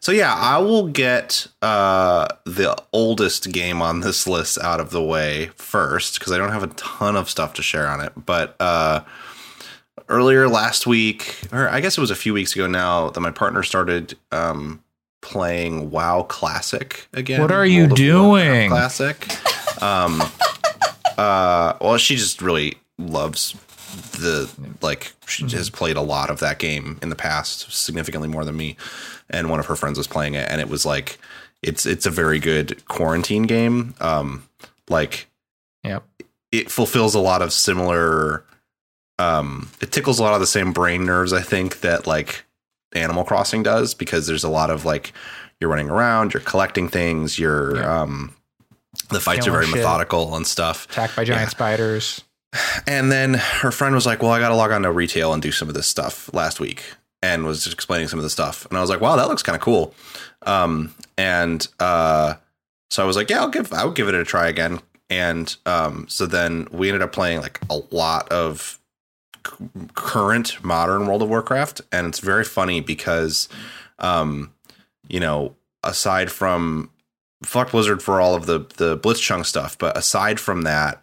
So 0.00 0.12
yeah, 0.12 0.34
I 0.34 0.58
will 0.58 0.88
get 0.88 1.46
uh 1.62 2.28
the 2.44 2.76
oldest 2.92 3.52
game 3.52 3.80
on 3.82 4.00
this 4.00 4.26
list 4.26 4.58
out 4.62 4.80
of 4.80 4.90
the 4.90 5.02
way 5.02 5.50
first 5.56 6.18
because 6.18 6.32
I 6.32 6.38
don't 6.38 6.52
have 6.52 6.62
a 6.62 6.68
ton 6.68 7.16
of 7.16 7.30
stuff 7.30 7.54
to 7.54 7.62
share 7.62 7.86
on 7.88 8.00
it. 8.00 8.12
But 8.26 8.56
uh, 8.60 9.00
earlier 10.08 10.48
last 10.48 10.86
week, 10.86 11.38
or 11.52 11.68
I 11.68 11.80
guess 11.80 11.96
it 11.98 12.00
was 12.00 12.10
a 12.10 12.16
few 12.16 12.32
weeks 12.34 12.54
ago 12.54 12.66
now, 12.66 13.10
that 13.10 13.20
my 13.20 13.30
partner 13.30 13.62
started 13.62 14.16
um 14.32 14.82
playing 15.20 15.90
WoW 15.90 16.22
Classic 16.22 17.08
again. 17.12 17.40
What 17.40 17.50
are 17.50 17.66
you 17.66 17.84
World 17.86 17.96
doing? 17.96 18.70
Classic. 18.70 19.26
Um, 19.82 20.22
uh, 21.18 21.74
well, 21.80 21.96
she 21.98 22.16
just 22.16 22.40
really 22.42 22.76
loves 22.98 23.54
the 24.20 24.50
like. 24.82 25.12
She 25.26 25.44
Mm-hmm. 25.44 25.56
has 25.58 25.68
played 25.70 25.96
a 25.96 26.00
lot 26.02 26.30
of 26.30 26.40
that 26.40 26.58
game 26.58 26.98
in 27.02 27.10
the 27.10 27.16
past, 27.16 27.70
significantly 27.70 28.28
more 28.28 28.44
than 28.46 28.56
me. 28.56 28.76
And 29.30 29.50
one 29.50 29.60
of 29.60 29.66
her 29.66 29.76
friends 29.76 29.98
was 29.98 30.06
playing 30.06 30.34
it, 30.34 30.48
and 30.50 30.58
it 30.60 30.68
was 30.70 30.86
like, 30.86 31.18
it's 31.62 31.84
it's 31.84 32.06
a 32.06 32.10
very 32.10 32.38
good 32.38 32.82
quarantine 32.86 33.42
game. 33.42 33.94
Um, 34.00 34.44
like 34.88 35.26
Yep. 35.84 36.02
it 36.50 36.70
fulfills 36.70 37.14
a 37.14 37.18
lot 37.20 37.42
of 37.42 37.52
similar 37.52 38.42
um 39.18 39.68
it 39.80 39.90
tickles 39.92 40.18
a 40.18 40.22
lot 40.22 40.34
of 40.34 40.40
the 40.40 40.46
same 40.46 40.72
brain 40.72 41.04
nerves 41.04 41.32
i 41.32 41.40
think 41.42 41.80
that 41.80 42.06
like 42.06 42.44
animal 42.94 43.24
crossing 43.24 43.62
does 43.62 43.94
because 43.94 44.26
there's 44.26 44.44
a 44.44 44.48
lot 44.48 44.70
of 44.70 44.84
like 44.84 45.12
you're 45.60 45.70
running 45.70 45.90
around 45.90 46.32
you're 46.34 46.40
collecting 46.42 46.88
things 46.88 47.38
you're 47.38 47.76
Yeah. 47.76 48.02
um 48.02 48.34
the 49.10 49.20
fights 49.20 49.44
Killing 49.44 49.50
are 49.50 49.60
very 49.62 49.66
shit. 49.66 49.76
methodical 49.76 50.34
and 50.36 50.46
stuff 50.46 50.86
Attacked 50.90 51.16
by 51.16 51.24
giant 51.24 51.42
Yeah. 51.42 51.48
spiders. 51.48 52.20
and 52.86 53.12
then 53.12 53.34
her 53.34 53.70
friend 53.70 53.94
was 53.94 54.06
like 54.06 54.22
well 54.22 54.32
i 54.32 54.38
gotta 54.38 54.54
log 54.54 54.70
on 54.72 54.82
to 54.82 54.90
retail 54.92 55.32
and 55.34 55.42
do 55.42 55.52
some 55.52 55.68
of 55.68 55.74
this 55.74 55.86
stuff 55.86 56.32
last 56.32 56.60
week 56.60 56.82
and 57.20 57.44
was 57.44 57.62
just 57.64 57.74
explaining 57.74 58.08
some 58.08 58.18
of 58.18 58.22
the 58.22 58.30
stuff 58.30 58.64
and 58.66 58.78
i 58.78 58.80
was 58.80 58.88
like 58.88 59.00
wow 59.00 59.16
that 59.16 59.28
looks 59.28 59.42
kind 59.42 59.54
of 59.56 59.60
cool 59.60 59.92
um 60.46 60.94
and 61.18 61.68
uh 61.80 62.34
so 62.90 63.02
i 63.02 63.06
was 63.06 63.16
like 63.16 63.28
yeah 63.28 63.40
i'll 63.40 63.50
give 63.50 63.70
i'll 63.74 63.90
give 63.90 64.08
it 64.08 64.14
a 64.14 64.24
try 64.24 64.48
again 64.48 64.80
and 65.10 65.56
um 65.66 66.06
so 66.08 66.24
then 66.24 66.66
we 66.72 66.88
ended 66.88 67.02
up 67.02 67.12
playing 67.12 67.40
like 67.42 67.60
a 67.68 67.78
lot 67.90 68.28
of 68.30 68.77
current 69.94 70.62
modern 70.64 71.06
world 71.06 71.22
of 71.22 71.28
warcraft 71.28 71.80
and 71.92 72.06
it's 72.06 72.20
very 72.20 72.44
funny 72.44 72.80
because 72.80 73.48
um 73.98 74.52
you 75.08 75.20
know 75.20 75.54
aside 75.82 76.30
from 76.30 76.90
fuck 77.42 77.70
blizzard 77.70 78.02
for 78.02 78.20
all 78.20 78.34
of 78.34 78.46
the 78.46 78.58
the 78.76 78.96
blitzchung 78.98 79.44
stuff 79.44 79.76
but 79.78 79.96
aside 79.96 80.38
from 80.40 80.62
that 80.62 81.02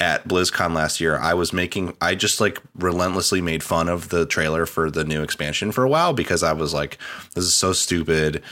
at 0.00 0.26
BlizzCon 0.26 0.74
last 0.74 0.98
year, 1.00 1.18
I 1.18 1.34
was 1.34 1.52
making, 1.52 1.94
I 2.00 2.14
just 2.14 2.40
like 2.40 2.60
relentlessly 2.74 3.42
made 3.42 3.62
fun 3.62 3.88
of 3.88 4.08
the 4.08 4.24
trailer 4.24 4.64
for 4.64 4.90
the 4.90 5.04
new 5.04 5.22
expansion 5.22 5.72
for 5.72 5.84
a 5.84 5.88
while 5.88 6.14
because 6.14 6.42
I 6.42 6.54
was 6.54 6.72
like, 6.72 6.96
this 7.34 7.44
is 7.44 7.52
so 7.52 7.74
stupid. 7.74 8.42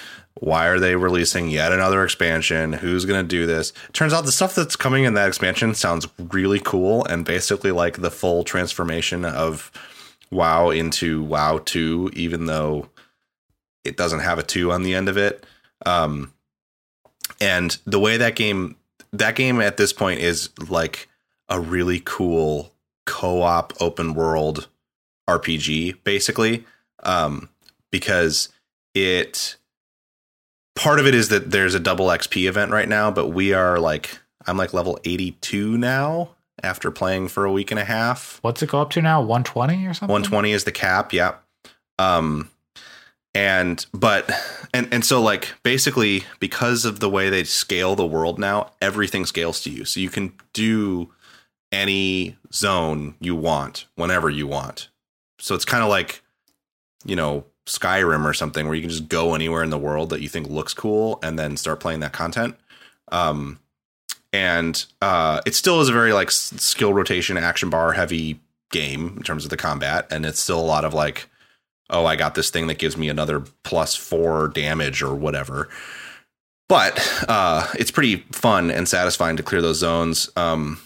Why 0.41 0.67
are 0.69 0.79
they 0.79 0.97
releasing 0.97 1.49
yet 1.49 1.73
another 1.73 2.05
expansion? 2.05 2.73
Who's 2.73 3.05
going 3.05 3.23
to 3.23 3.29
do 3.29 3.47
this? 3.47 3.73
Turns 3.93 4.13
out 4.13 4.25
the 4.25 4.33
stuff 4.33 4.55
that's 4.55 4.77
coming 4.77 5.05
in 5.05 5.15
that 5.15 5.29
expansion 5.29 5.75
sounds 5.75 6.07
really 6.19 6.61
cool 6.61 7.05
and 7.05 7.25
basically 7.25 7.73
like 7.73 8.01
the 8.01 8.11
full 8.11 8.45
transformation 8.45 9.25
of 9.25 9.71
WoW 10.31 10.71
into 10.71 11.23
WoW 11.23 11.59
2, 11.65 12.11
even 12.15 12.47
though 12.47 12.89
it 13.85 13.97
doesn't 13.97 14.21
have 14.21 14.39
a 14.39 14.43
2 14.43 14.71
on 14.71 14.83
the 14.83 14.95
end 14.95 15.09
of 15.09 15.17
it. 15.17 15.45
Um, 15.87 16.33
and 17.41 17.77
the 17.85 18.01
way 18.01 18.17
that 18.17 18.37
game, 18.37 18.77
that 19.13 19.37
game 19.37 19.61
at 19.61 19.77
this 19.77 19.93
point 19.93 20.21
is 20.21 20.51
like, 20.69 21.09
a 21.49 21.61
really 21.61 22.01
cool 22.05 22.73
co-op 23.07 23.73
open 23.81 24.15
world 24.15 24.69
RPG 25.29 25.97
basically 26.05 26.65
um 27.03 27.49
because 27.91 28.51
it 28.95 29.57
part 30.79 31.01
of 31.01 31.07
it 31.07 31.15
is 31.15 31.29
that 31.29 31.51
there's 31.51 31.75
a 31.75 31.81
double 31.81 32.07
XP 32.07 32.49
event 32.49 32.71
right 32.71 32.89
now 32.89 33.11
but 33.11 33.29
we 33.29 33.53
are 33.53 33.79
like 33.79 34.19
I'm 34.47 34.57
like 34.57 34.73
level 34.73 34.99
82 35.05 35.77
now 35.77 36.31
after 36.63 36.91
playing 36.91 37.29
for 37.29 37.45
a 37.45 37.53
week 37.53 37.71
and 37.71 37.79
a 37.81 37.85
half 37.85 38.39
What's 38.43 38.63
it 38.63 38.71
go 38.71 38.81
up 38.81 38.91
to 38.91 39.03
now? 39.03 39.21
120 39.21 39.87
or 39.87 39.95
something? 39.95 40.13
120 40.13 40.53
is 40.53 40.65
the 40.65 40.73
cap 40.73 41.13
yeah 41.13 41.35
um 41.99 42.51
and 43.35 43.87
but 43.93 44.31
and 44.73 44.89
and 44.93 45.05
so 45.05 45.21
like 45.21 45.55
basically 45.63 46.25
because 46.41 46.85
of 46.85 47.01
the 47.01 47.11
way 47.11 47.29
they 47.29 47.45
scale 47.45 47.95
the 47.95 48.07
world 48.07 48.39
now 48.39 48.71
everything 48.81 49.27
scales 49.27 49.61
to 49.63 49.71
you 49.71 49.85
so 49.85 50.01
you 50.01 50.09
can 50.09 50.33
do 50.53 51.13
any 51.71 52.37
zone 52.53 53.15
you 53.21 53.37
want 53.37 53.87
whenever 53.97 54.31
you 54.31 54.47
want 54.47 54.89
so 55.39 55.55
it's 55.55 55.65
kind 55.65 55.83
of 55.83 55.91
like 55.91 56.23
you 57.05 57.15
know 57.15 57.45
skyrim 57.69 58.25
or 58.25 58.35
something 58.35 58.67
where 58.67 58.75
you 58.75 58.81
can 58.81 58.91
just 58.91 59.09
go 59.09 59.35
anywhere 59.35 59.63
in 59.63 59.71
the 59.71 59.79
world 59.79 60.11
that 60.11 60.21
you 60.21 60.29
think 60.29 60.49
looks 60.49 60.75
cool 60.75 61.19
and 61.23 61.39
then 61.39 61.57
start 61.57 61.81
playing 61.81 62.01
that 62.01 62.13
content. 62.13 62.57
Um 63.13 63.61
and 64.33 64.85
uh 65.01 65.41
it 65.47 65.55
still 65.55 65.81
is 65.81 65.89
a 65.89 65.93
very 65.93 66.13
like 66.13 66.31
skill 66.31 66.93
rotation 66.93 67.37
action 67.37 67.71
bar 67.71 67.93
heavy 67.93 68.41
game 68.71 69.15
in 69.17 69.23
terms 69.23 69.45
of 69.45 69.51
the 69.51 69.57
combat. 69.57 70.07
And 70.11 70.27
it's 70.27 70.41
still 70.41 70.61
a 70.61 70.63
lot 70.63 70.85
of 70.85 70.95
like 70.95 71.29
oh 71.91 72.05
i 72.05 72.17
got 72.17 72.35
this 72.35 72.51
thing 72.51 72.67
that 72.67 72.79
gives 72.79 72.97
me 72.97 73.09
another 73.09 73.41
plus 73.63 73.95
four 73.95 74.49
damage 74.49 75.03
or 75.03 75.15
whatever. 75.15 75.69
But 76.69 77.25
uh 77.29 77.67
it's 77.79 77.91
pretty 77.91 78.17
fun 78.33 78.71
and 78.71 78.89
satisfying 78.89 79.37
to 79.37 79.43
clear 79.43 79.63
those 79.63 79.79
zones. 79.79 80.31
Um 80.37 80.81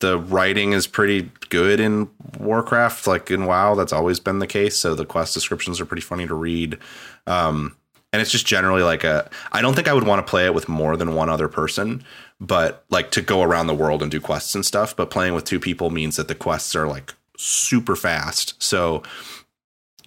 the 0.00 0.18
writing 0.18 0.72
is 0.72 0.86
pretty 0.86 1.30
good 1.48 1.80
in 1.80 2.08
warcraft 2.38 3.06
like 3.06 3.30
in 3.30 3.46
wow 3.46 3.74
that's 3.74 3.92
always 3.92 4.20
been 4.20 4.38
the 4.38 4.46
case 4.46 4.76
so 4.76 4.94
the 4.94 5.06
quest 5.06 5.32
descriptions 5.34 5.80
are 5.80 5.86
pretty 5.86 6.02
funny 6.02 6.26
to 6.26 6.34
read. 6.34 6.78
Um 7.26 7.76
and 8.12 8.22
it's 8.22 8.30
just 8.30 8.46
generally 8.46 8.82
like 8.82 9.04
a 9.04 9.28
i 9.52 9.60
don't 9.60 9.74
think 9.74 9.88
i 9.88 9.92
would 9.92 10.06
want 10.06 10.24
to 10.24 10.30
play 10.30 10.46
it 10.46 10.54
with 10.54 10.68
more 10.68 10.96
than 10.96 11.14
one 11.14 11.28
other 11.28 11.48
person 11.48 12.02
but 12.40 12.84
like 12.88 13.10
to 13.10 13.20
go 13.20 13.42
around 13.42 13.66
the 13.66 13.74
world 13.74 14.00
and 14.00 14.10
do 14.10 14.20
quests 14.20 14.54
and 14.54 14.64
stuff 14.64 14.94
but 14.96 15.10
playing 15.10 15.34
with 15.34 15.44
two 15.44 15.60
people 15.60 15.90
means 15.90 16.16
that 16.16 16.28
the 16.28 16.34
quests 16.34 16.74
are 16.74 16.86
like 16.86 17.12
super 17.38 17.96
fast. 17.96 18.60
So 18.62 19.02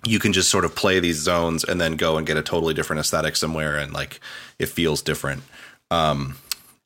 you 0.05 0.19
can 0.19 0.33
just 0.33 0.49
sort 0.49 0.65
of 0.65 0.75
play 0.75 0.99
these 0.99 1.17
zones 1.17 1.63
and 1.63 1.79
then 1.79 1.95
go 1.95 2.17
and 2.17 2.25
get 2.25 2.37
a 2.37 2.41
totally 2.41 2.73
different 2.73 3.01
aesthetic 3.01 3.35
somewhere 3.35 3.77
and 3.77 3.93
like 3.93 4.19
it 4.57 4.67
feels 4.69 5.01
different. 5.01 5.43
Um 5.91 6.37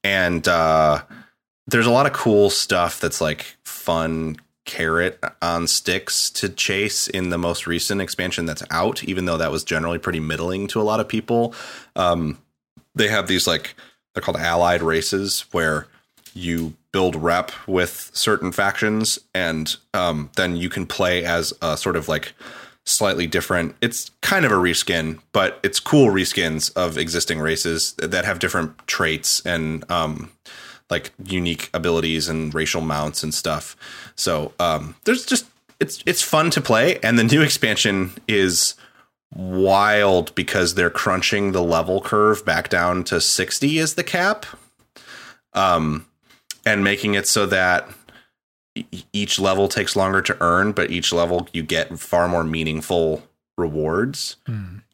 and 0.03 0.47
uh 0.47 1.01
there's 1.67 1.85
a 1.85 1.91
lot 1.91 2.05
of 2.05 2.13
cool 2.13 2.49
stuff 2.49 2.99
that's 2.99 3.21
like 3.21 3.55
fun 3.63 4.37
carrot 4.65 5.19
on 5.41 5.67
sticks 5.67 6.29
to 6.29 6.47
chase 6.47 7.07
in 7.07 7.29
the 7.29 7.37
most 7.37 7.67
recent 7.67 8.01
expansion 8.01 8.45
that's 8.45 8.63
out 8.71 9.03
even 9.03 9.25
though 9.25 9.37
that 9.37 9.51
was 9.51 9.63
generally 9.63 9.97
pretty 9.97 10.21
middling 10.21 10.67
to 10.67 10.79
a 10.79 10.83
lot 10.83 10.99
of 10.99 11.07
people. 11.07 11.53
Um 11.95 12.37
they 12.95 13.07
have 13.07 13.27
these 13.27 13.47
like 13.47 13.75
they're 14.13 14.21
called 14.21 14.37
allied 14.37 14.81
races 14.81 15.45
where 15.51 15.87
you 16.33 16.73
build 16.91 17.15
rep 17.15 17.51
with 17.67 18.11
certain 18.13 18.51
factions 18.51 19.19
and 19.33 19.75
um, 19.93 20.29
then 20.35 20.55
you 20.55 20.69
can 20.69 20.85
play 20.85 21.23
as 21.23 21.53
a 21.61 21.77
sort 21.77 21.95
of 21.95 22.07
like 22.07 22.33
slightly 22.85 23.27
different 23.27 23.75
it's 23.81 24.11
kind 24.21 24.45
of 24.45 24.51
a 24.51 24.55
reskin 24.55 25.19
but 25.31 25.59
it's 25.63 25.79
cool 25.79 26.07
reskins 26.07 26.71
of 26.75 26.97
existing 26.97 27.39
races 27.39 27.93
that 27.93 28.25
have 28.25 28.39
different 28.39 28.77
traits 28.87 29.41
and 29.45 29.89
um, 29.89 30.29
like 30.93 31.11
unique 31.25 31.71
abilities 31.73 32.29
and 32.29 32.53
racial 32.53 32.81
mounts 32.81 33.23
and 33.23 33.33
stuff. 33.33 33.75
So 34.15 34.53
um, 34.59 34.95
there's 35.05 35.25
just 35.25 35.47
it's 35.79 36.03
it's 36.05 36.21
fun 36.21 36.51
to 36.51 36.61
play 36.61 36.99
and 37.01 37.17
the 37.17 37.23
new 37.23 37.41
expansion 37.41 38.11
is 38.27 38.75
wild 39.35 40.33
because 40.35 40.75
they're 40.75 40.91
crunching 40.91 41.51
the 41.51 41.63
level 41.63 41.99
curve 41.99 42.45
back 42.45 42.69
down 42.69 43.03
to 43.03 43.19
60 43.19 43.79
is 43.79 43.95
the 43.95 44.03
cap 44.03 44.45
um 45.53 46.05
and 46.65 46.83
making 46.83 47.15
it 47.15 47.27
so 47.27 47.47
that 47.47 47.89
each 49.11 49.39
level 49.39 49.67
takes 49.67 49.95
longer 49.95 50.21
to 50.21 50.37
earn 50.39 50.71
but 50.71 50.91
each 50.91 51.11
level 51.11 51.47
you 51.51 51.63
get 51.63 51.99
far 51.99 52.27
more 52.27 52.43
meaningful 52.43 53.23
rewards 53.57 54.37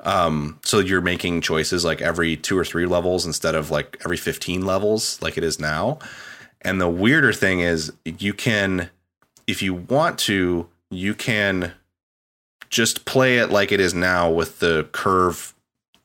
um 0.01 0.59
so 0.65 0.79
you're 0.79 0.99
making 0.99 1.39
choices 1.39 1.85
like 1.85 2.01
every 2.01 2.35
two 2.35 2.57
or 2.57 2.65
three 2.65 2.85
levels 2.85 3.25
instead 3.25 3.55
of 3.55 3.71
like 3.71 3.97
every 4.03 4.17
15 4.17 4.65
levels 4.65 5.21
like 5.21 5.37
it 5.37 5.43
is 5.45 5.59
now 5.59 5.97
and 6.61 6.81
the 6.81 6.89
weirder 6.89 7.31
thing 7.31 7.61
is 7.61 7.93
you 8.03 8.33
can 8.33 8.89
if 9.47 9.61
you 9.61 9.73
want 9.73 10.19
to 10.19 10.67
you 10.91 11.15
can 11.15 11.71
just 12.69 13.05
play 13.05 13.37
it 13.37 13.49
like 13.49 13.71
it 13.71 13.79
is 13.79 13.93
now 13.93 14.29
with 14.29 14.59
the 14.59 14.87
curve 14.91 15.53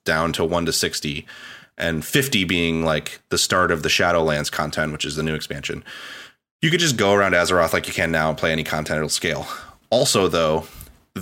down 0.05 0.33
to 0.33 0.45
1 0.45 0.67
to 0.67 0.73
60 0.73 1.27
and 1.77 2.05
50 2.05 2.45
being 2.45 2.85
like 2.85 3.21
the 3.31 3.39
start 3.39 3.71
of 3.71 3.83
the 3.83 3.89
Shadowlands 3.89 4.51
content, 4.51 4.93
which 4.93 5.05
is 5.05 5.17
the 5.17 5.23
new 5.23 5.35
expansion. 5.35 5.85
You 6.63 6.71
could 6.71 6.81
just 6.81 6.97
go 6.97 7.13
around 7.13 7.33
Azeroth 7.33 7.73
like 7.73 7.87
you 7.87 7.93
can 7.93 8.11
now 8.11 8.29
and 8.29 8.39
play 8.39 8.53
any 8.53 8.65
content 8.65 8.99
it'll 8.99 9.09
scale. 9.09 9.47
Also, 9.91 10.29
though, 10.29 10.67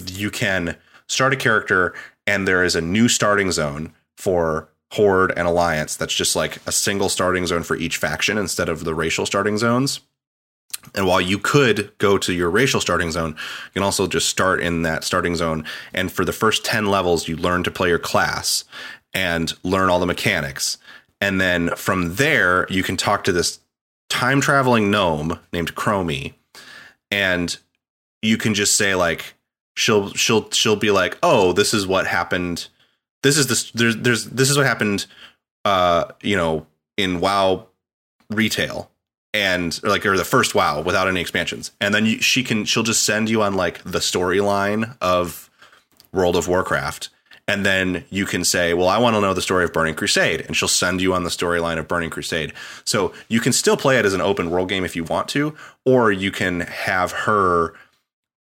you 0.06 0.30
can 0.30 0.76
start 1.06 1.32
a 1.32 1.36
character 1.36 1.94
and 2.26 2.46
there 2.46 2.64
is 2.64 2.76
a 2.76 2.80
new 2.80 3.08
starting 3.08 3.50
zone 3.52 3.92
for 4.16 4.68
Horde 4.92 5.32
and 5.36 5.48
Alliance 5.48 5.96
that's 5.96 6.14
just 6.14 6.36
like 6.36 6.58
a 6.66 6.72
single 6.72 7.08
starting 7.08 7.46
zone 7.46 7.62
for 7.62 7.76
each 7.76 7.96
faction 7.96 8.38
instead 8.38 8.68
of 8.68 8.84
the 8.84 8.94
racial 8.94 9.26
starting 9.26 9.58
zones. 9.58 10.00
And 10.94 11.06
while 11.06 11.20
you 11.20 11.38
could 11.38 11.96
go 11.98 12.18
to 12.18 12.32
your 12.32 12.50
racial 12.50 12.80
starting 12.80 13.10
zone, 13.10 13.30
you 13.30 13.70
can 13.74 13.82
also 13.82 14.06
just 14.06 14.28
start 14.28 14.60
in 14.60 14.82
that 14.82 15.04
starting 15.04 15.36
zone. 15.36 15.64
And 15.94 16.10
for 16.10 16.24
the 16.24 16.32
first 16.32 16.64
10 16.64 16.86
levels, 16.86 17.28
you 17.28 17.36
learn 17.36 17.62
to 17.64 17.70
play 17.70 17.88
your 17.88 17.98
class 17.98 18.64
and 19.14 19.52
learn 19.62 19.88
all 19.88 20.00
the 20.00 20.06
mechanics. 20.06 20.78
And 21.20 21.40
then 21.40 21.70
from 21.76 22.16
there, 22.16 22.66
you 22.68 22.82
can 22.82 22.96
talk 22.96 23.24
to 23.24 23.32
this 23.32 23.60
time 24.10 24.40
traveling 24.40 24.90
gnome 24.90 25.38
named 25.52 25.74
Chromie. 25.74 26.34
And 27.10 27.56
you 28.20 28.36
can 28.36 28.54
just 28.54 28.76
say, 28.76 28.94
like, 28.94 29.34
she'll 29.74 30.12
she'll 30.14 30.50
she'll 30.50 30.76
be 30.76 30.90
like, 30.90 31.18
oh, 31.22 31.52
this 31.52 31.74
is 31.74 31.86
what 31.86 32.06
happened 32.06 32.68
this 33.22 33.38
is 33.38 33.46
this 33.46 33.70
there's 33.72 33.96
there's 33.96 34.26
this 34.26 34.50
is 34.50 34.56
what 34.56 34.66
happened 34.66 35.06
uh 35.64 36.06
you 36.20 36.36
know 36.36 36.66
in 36.96 37.20
WoW 37.20 37.66
retail 38.30 38.90
and 39.32 39.80
or 39.82 39.90
like 39.90 40.04
or 40.04 40.16
the 40.16 40.24
first 40.24 40.54
WoW 40.54 40.82
without 40.82 41.08
any 41.08 41.20
expansions. 41.20 41.72
And 41.80 41.94
then 41.94 42.04
you, 42.06 42.20
she 42.20 42.42
can 42.42 42.64
she'll 42.64 42.82
just 42.82 43.04
send 43.04 43.30
you 43.30 43.42
on 43.42 43.54
like 43.54 43.82
the 43.84 44.00
storyline 44.00 44.96
of 45.00 45.50
World 46.12 46.36
of 46.36 46.48
Warcraft. 46.48 47.08
And 47.48 47.66
then 47.66 48.04
you 48.08 48.24
can 48.24 48.44
say, 48.44 48.72
"Well, 48.72 48.88
I 48.88 48.98
want 48.98 49.16
to 49.16 49.20
know 49.20 49.34
the 49.34 49.42
story 49.42 49.64
of 49.64 49.72
Burning 49.72 49.96
Crusade," 49.96 50.42
and 50.42 50.56
she'll 50.56 50.68
send 50.68 51.00
you 51.00 51.12
on 51.12 51.24
the 51.24 51.30
storyline 51.30 51.76
of 51.76 51.88
Burning 51.88 52.08
Crusade. 52.08 52.52
So 52.84 53.12
you 53.28 53.40
can 53.40 53.52
still 53.52 53.76
play 53.76 53.98
it 53.98 54.04
as 54.06 54.14
an 54.14 54.20
open 54.20 54.48
world 54.48 54.68
game 54.68 54.84
if 54.84 54.94
you 54.94 55.02
want 55.02 55.28
to, 55.30 55.54
or 55.84 56.12
you 56.12 56.30
can 56.30 56.60
have 56.60 57.10
her 57.10 57.74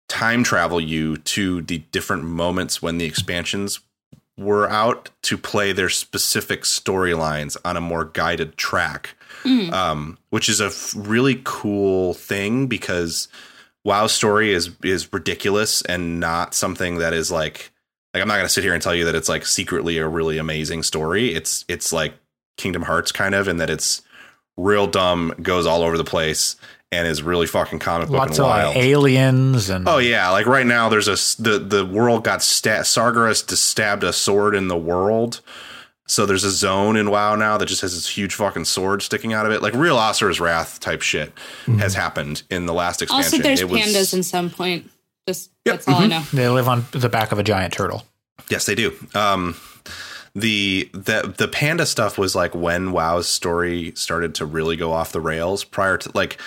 time 0.08 0.44
travel 0.44 0.80
you 0.80 1.18
to 1.18 1.62
the 1.62 1.80
different 1.92 2.24
moments 2.24 2.82
when 2.82 2.98
the 2.98 3.06
expansions 3.06 3.80
were 4.38 4.70
out 4.70 5.10
to 5.22 5.38
play 5.38 5.72
their 5.72 5.90
specific 5.90 6.64
storylines 6.64 7.56
on 7.64 7.78
a 7.78 7.82
more 7.82 8.06
guided 8.06 8.58
track, 8.58 9.16
um, 9.74 10.18
which 10.30 10.50
is 10.50 10.60
a 10.60 10.72
really 11.00 11.42
cool 11.44 12.14
thing 12.16 12.68
because 12.68 13.28
WoW 13.86 14.08
story 14.08 14.52
is 14.52 14.72
is 14.84 15.12
ridiculous 15.12 15.82
and 15.84 16.20
not 16.20 16.54
something 16.54 16.98
that 16.98 17.14
is 17.14 17.32
like 17.32 17.72
like 18.14 18.22
I'm 18.22 18.28
not 18.28 18.36
going 18.36 18.46
to 18.46 18.54
sit 18.54 18.64
here 18.64 18.74
and 18.74 18.82
tell 18.82 18.96
you 18.96 19.06
that 19.06 19.16
it's 19.16 19.30
like 19.30 19.46
secretly 19.46 19.98
a 19.98 20.08
really 20.08 20.38
amazing 20.38 20.84
story. 20.84 21.34
It's 21.34 21.66
it's 21.68 21.92
like 21.92 22.14
Kingdom 22.58 22.84
Hearts 22.84 23.12
kind 23.12 23.36
of 23.36 23.48
in 23.48 23.58
that 23.58 23.70
it's 23.70 24.02
real 24.58 24.88
dumb, 24.88 25.34
goes 25.42 25.66
all 25.66 25.82
over 25.82 25.98
the 25.98 26.04
place, 26.04 26.56
and 26.94 27.08
is 27.08 27.22
really 27.24 27.48
fucking 27.48 27.80
comic 27.80 28.08
book 28.10 28.18
Lots 28.18 28.38
and 28.38 28.46
of 28.46 28.50
wild. 28.50 28.76
like, 28.76 28.84
aliens 28.86 29.70
and 29.70 29.88
Oh 29.88 29.98
yeah, 29.98 30.30
like 30.30 30.46
right 30.46 30.66
now 30.66 30.90
there's 30.90 31.08
a 31.08 31.42
the 31.42 31.60
the 31.60 31.86
world 31.86 32.24
got 32.24 32.42
sta- 32.42 32.82
Sargeras 32.84 33.48
just 33.48 33.66
stabbed 33.66 34.04
a 34.04 34.14
sword 34.14 34.56
in 34.56 34.68
the 34.68 34.78
world. 34.78 35.42
So 36.06 36.26
there's 36.26 36.44
a 36.44 36.52
zone 36.52 36.98
in 36.98 37.10
WoW 37.10 37.36
now 37.38 37.58
that 37.58 37.66
just 37.68 37.82
has 37.82 37.94
this 37.96 38.08
huge 38.10 38.36
fucking 38.36 38.66
sword 38.66 39.02
sticking 39.02 39.32
out 39.34 39.46
of 39.46 39.52
it. 39.54 39.62
Like 39.62 39.74
real 39.74 39.96
Asura's 39.98 40.40
Wrath 40.40 40.80
type 40.82 41.02
shit 41.02 41.32
has 41.80 41.94
happened 41.96 42.44
in 42.50 42.66
the 42.66 42.74
last 42.74 43.02
expansion. 43.02 43.34
Also, 43.36 43.44
there's 43.44 43.62
It 43.62 43.70
was- 43.70 43.82
pandas 43.82 44.14
in 44.14 44.22
some 44.24 44.50
point. 44.50 44.90
Just 45.28 45.50
Yep, 45.66 45.76
that's 45.76 45.88
all 45.88 46.02
I 46.02 46.08
know. 46.08 46.24
they 46.34 46.50
live 46.50 46.68
on 46.68 46.86
the 46.92 47.08
back 47.08 47.32
of 47.32 47.40
a 47.40 47.44
giant 47.44 47.74
turtle. 47.74 48.04
Yes, 48.50 48.66
they 48.66 48.76
do. 48.76 48.92
Um, 49.16 49.56
the 50.36 50.90
the 50.94 51.34
the 51.38 51.48
panda 51.48 51.86
stuff 51.86 52.18
was 52.18 52.36
like 52.36 52.54
when 52.54 52.92
WoW's 52.92 53.28
story 53.28 53.94
started 53.96 54.36
to 54.36 54.46
really 54.46 54.76
go 54.76 54.92
off 54.92 55.12
the 55.14 55.22
rails. 55.22 55.64
Prior 55.64 55.98
to 55.98 56.12
like 56.14 56.38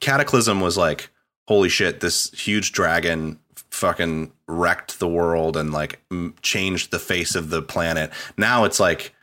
Cataclysm 0.00 0.60
was 0.60 0.76
like, 0.76 1.10
holy 1.48 1.68
shit, 1.68 2.00
this 2.00 2.30
huge 2.32 2.72
dragon 2.72 3.38
fucking 3.70 4.32
wrecked 4.46 4.98
the 4.98 5.08
world 5.08 5.56
and 5.56 5.72
like 5.72 6.00
m- 6.10 6.34
changed 6.42 6.90
the 6.90 6.98
face 6.98 7.34
of 7.34 7.50
the 7.50 7.62
planet. 7.62 8.10
Now 8.36 8.64
it's 8.64 8.80
like 8.80 9.14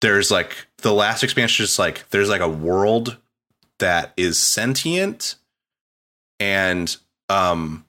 there's 0.00 0.30
like 0.30 0.66
the 0.78 0.92
last 0.92 1.22
expansion 1.22 1.64
is 1.64 1.78
like 1.78 2.08
there's 2.10 2.28
like 2.28 2.40
a 2.40 2.48
world 2.48 3.16
that 3.78 4.12
is 4.16 4.38
sentient 4.38 5.36
and 6.38 6.96
um 7.28 7.84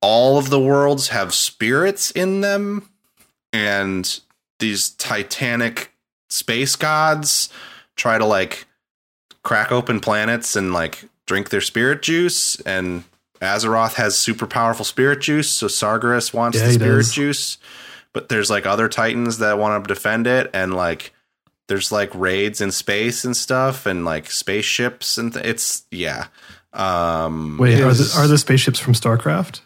all 0.00 0.38
of 0.38 0.50
the 0.50 0.60
worlds 0.60 1.08
have 1.08 1.32
spirits 1.32 2.10
in 2.10 2.40
them 2.40 2.88
and 3.52 4.20
these 4.58 4.90
titanic 4.90 5.92
space 6.28 6.76
gods 6.76 7.48
try 7.94 8.18
to 8.18 8.26
like 8.26 8.66
crack 9.46 9.70
open 9.70 10.00
planets 10.00 10.56
and 10.56 10.72
like 10.72 11.04
drink 11.26 11.50
their 11.50 11.60
spirit 11.60 12.02
juice 12.02 12.58
and 12.66 13.04
Azeroth 13.40 13.94
has 13.94 14.18
super 14.18 14.46
powerful 14.46 14.84
spirit 14.84 15.20
juice 15.20 15.48
so 15.48 15.68
Sargeras 15.68 16.34
wants 16.34 16.58
Yeah, 16.58 16.66
the 16.66 16.72
spirit 16.72 16.96
does. 16.98 17.12
juice 17.12 17.58
but 18.12 18.28
there's 18.28 18.50
like 18.50 18.66
other 18.66 18.88
titans 18.88 19.38
that 19.38 19.56
want 19.58 19.84
to 19.84 19.94
defend 19.94 20.26
it 20.26 20.50
and 20.52 20.74
like 20.74 21.12
there's 21.68 21.92
like 21.92 22.10
raids 22.14 22.60
in 22.60 22.72
space 22.72 23.24
and 23.24 23.36
stuff 23.36 23.86
and 23.86 24.04
like 24.04 24.30
spaceships 24.32 25.16
and 25.16 25.32
th- 25.34 25.44
it's 25.46 25.84
yeah 25.92 26.26
um 26.72 27.56
Wait, 27.58 27.80
are 27.80 27.92
the, 27.94 28.14
are 28.18 28.26
the 28.26 28.38
spaceships 28.38 28.78
from 28.80 28.94
StarCraft? 28.94 29.60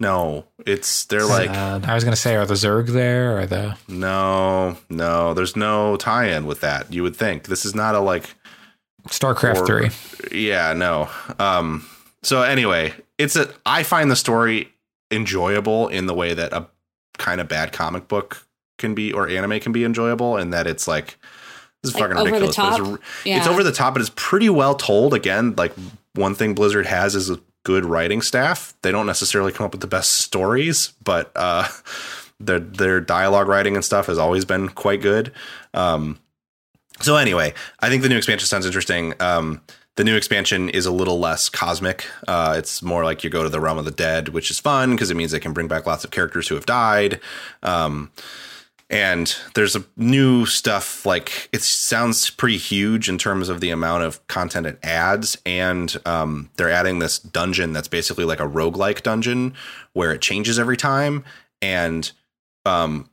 no 0.00 0.46
it's 0.66 1.04
they're 1.06 1.24
like 1.26 1.50
Sad. 1.50 1.84
I 1.86 1.94
was 1.94 2.04
going 2.04 2.12
to 2.14 2.20
say, 2.20 2.34
are 2.36 2.46
the 2.46 2.54
Zerg 2.54 2.88
there? 2.88 3.38
Or 3.38 3.46
the 3.46 3.76
No, 3.88 4.76
no, 4.88 5.32
there's 5.34 5.56
no 5.56 5.96
tie-in 5.96 6.44
with 6.46 6.60
that. 6.60 6.92
You 6.92 7.02
would 7.02 7.16
think 7.16 7.44
this 7.44 7.64
is 7.64 7.74
not 7.74 7.94
a 7.94 8.00
like, 8.00 8.34
StarCraft 9.08 9.68
or- 9.68 9.88
3? 9.90 10.38
yeah, 10.46 10.72
no. 10.72 11.08
Um, 11.38 11.86
so 12.22 12.42
anyway, 12.42 12.94
it's 13.18 13.36
a. 13.36 13.52
I 13.66 13.82
find 13.82 14.10
the 14.10 14.16
story 14.16 14.72
enjoyable 15.10 15.88
in 15.88 16.06
the 16.06 16.14
way 16.14 16.34
that 16.34 16.52
a 16.52 16.66
kind 17.18 17.40
of 17.40 17.48
bad 17.48 17.72
comic 17.72 18.08
book 18.08 18.46
can 18.78 18.94
be 18.94 19.12
or 19.12 19.28
anime 19.28 19.60
can 19.60 19.72
be 19.72 19.84
enjoyable, 19.84 20.36
and 20.36 20.52
that 20.52 20.66
it's 20.66 20.86
like 20.88 21.18
this 21.82 21.92
is 21.92 21.94
Like 21.94 22.10
fucking 22.10 22.16
over 22.18 22.26
the 22.38 22.46
ridiculous. 22.46 22.56
top? 22.56 22.80
It's, 22.80 22.88
a- 23.24 23.28
Yeah. 23.28 23.36
it's 23.38 23.46
over 23.46 23.62
the 23.62 23.72
top, 23.72 23.94
but 23.94 24.00
it's 24.00 24.12
pretty 24.14 24.50
well 24.50 24.74
told. 24.74 25.14
Again, 25.14 25.54
like 25.56 25.72
one 26.14 26.34
thing 26.34 26.54
Blizzard 26.54 26.86
has 26.86 27.14
is 27.14 27.30
a 27.30 27.40
good 27.64 27.84
writing 27.84 28.22
staff. 28.22 28.74
They 28.82 28.90
don't 28.92 29.06
necessarily 29.06 29.52
come 29.52 29.64
up 29.66 29.72
with 29.72 29.80
the 29.80 29.86
best 29.86 30.10
stories, 30.18 30.92
but 31.04 31.30
uh, 31.36 31.68
their 32.40 32.58
their 32.60 33.00
dialogue 33.00 33.48
writing 33.48 33.76
and 33.76 33.84
stuff 33.84 34.06
has 34.06 34.18
always 34.18 34.44
been 34.44 34.68
quite 34.68 35.00
good. 35.02 35.32
Um, 35.74 36.18
so 37.00 37.16
anyway, 37.16 37.54
I 37.80 37.88
think 37.88 38.02
the 38.02 38.08
new 38.08 38.16
expansion 38.16 38.46
sounds 38.46 38.66
interesting. 38.66 39.14
Um, 39.20 39.60
the 39.96 40.04
new 40.04 40.16
expansion 40.16 40.70
is 40.70 40.86
a 40.86 40.92
little 40.92 41.18
less 41.18 41.48
cosmic. 41.48 42.06
Uh, 42.26 42.54
it's 42.56 42.82
more 42.82 43.04
like 43.04 43.24
you 43.24 43.30
go 43.30 43.42
to 43.42 43.48
the 43.48 43.60
realm 43.60 43.78
of 43.78 43.84
the 43.84 43.90
dead, 43.90 44.28
which 44.28 44.50
is 44.50 44.58
fun 44.58 44.92
because 44.92 45.10
it 45.10 45.16
means 45.16 45.30
they 45.30 45.40
can 45.40 45.52
bring 45.52 45.68
back 45.68 45.86
lots 45.86 46.04
of 46.04 46.10
characters 46.10 46.48
who 46.48 46.54
have 46.54 46.64
died. 46.64 47.20
Um, 47.62 48.10
and 48.90 49.36
there's 49.54 49.76
a 49.76 49.84
new 49.96 50.46
stuff 50.46 51.06
like 51.06 51.48
it 51.52 51.62
sounds 51.62 52.28
pretty 52.28 52.56
huge 52.56 53.08
in 53.08 53.18
terms 53.18 53.48
of 53.48 53.60
the 53.60 53.70
amount 53.70 54.02
of 54.02 54.26
content 54.26 54.66
it 54.66 54.78
adds 54.82 55.38
and 55.46 55.96
um, 56.04 56.50
they're 56.56 56.70
adding 56.70 56.98
this 56.98 57.18
dungeon 57.18 57.72
that's 57.72 57.88
basically 57.88 58.24
like 58.24 58.40
a 58.40 58.48
roguelike 58.48 59.02
dungeon 59.02 59.54
where 59.92 60.12
it 60.12 60.20
changes 60.20 60.58
every 60.58 60.76
time 60.76 61.24
and 61.62 62.10
um, 62.66 63.08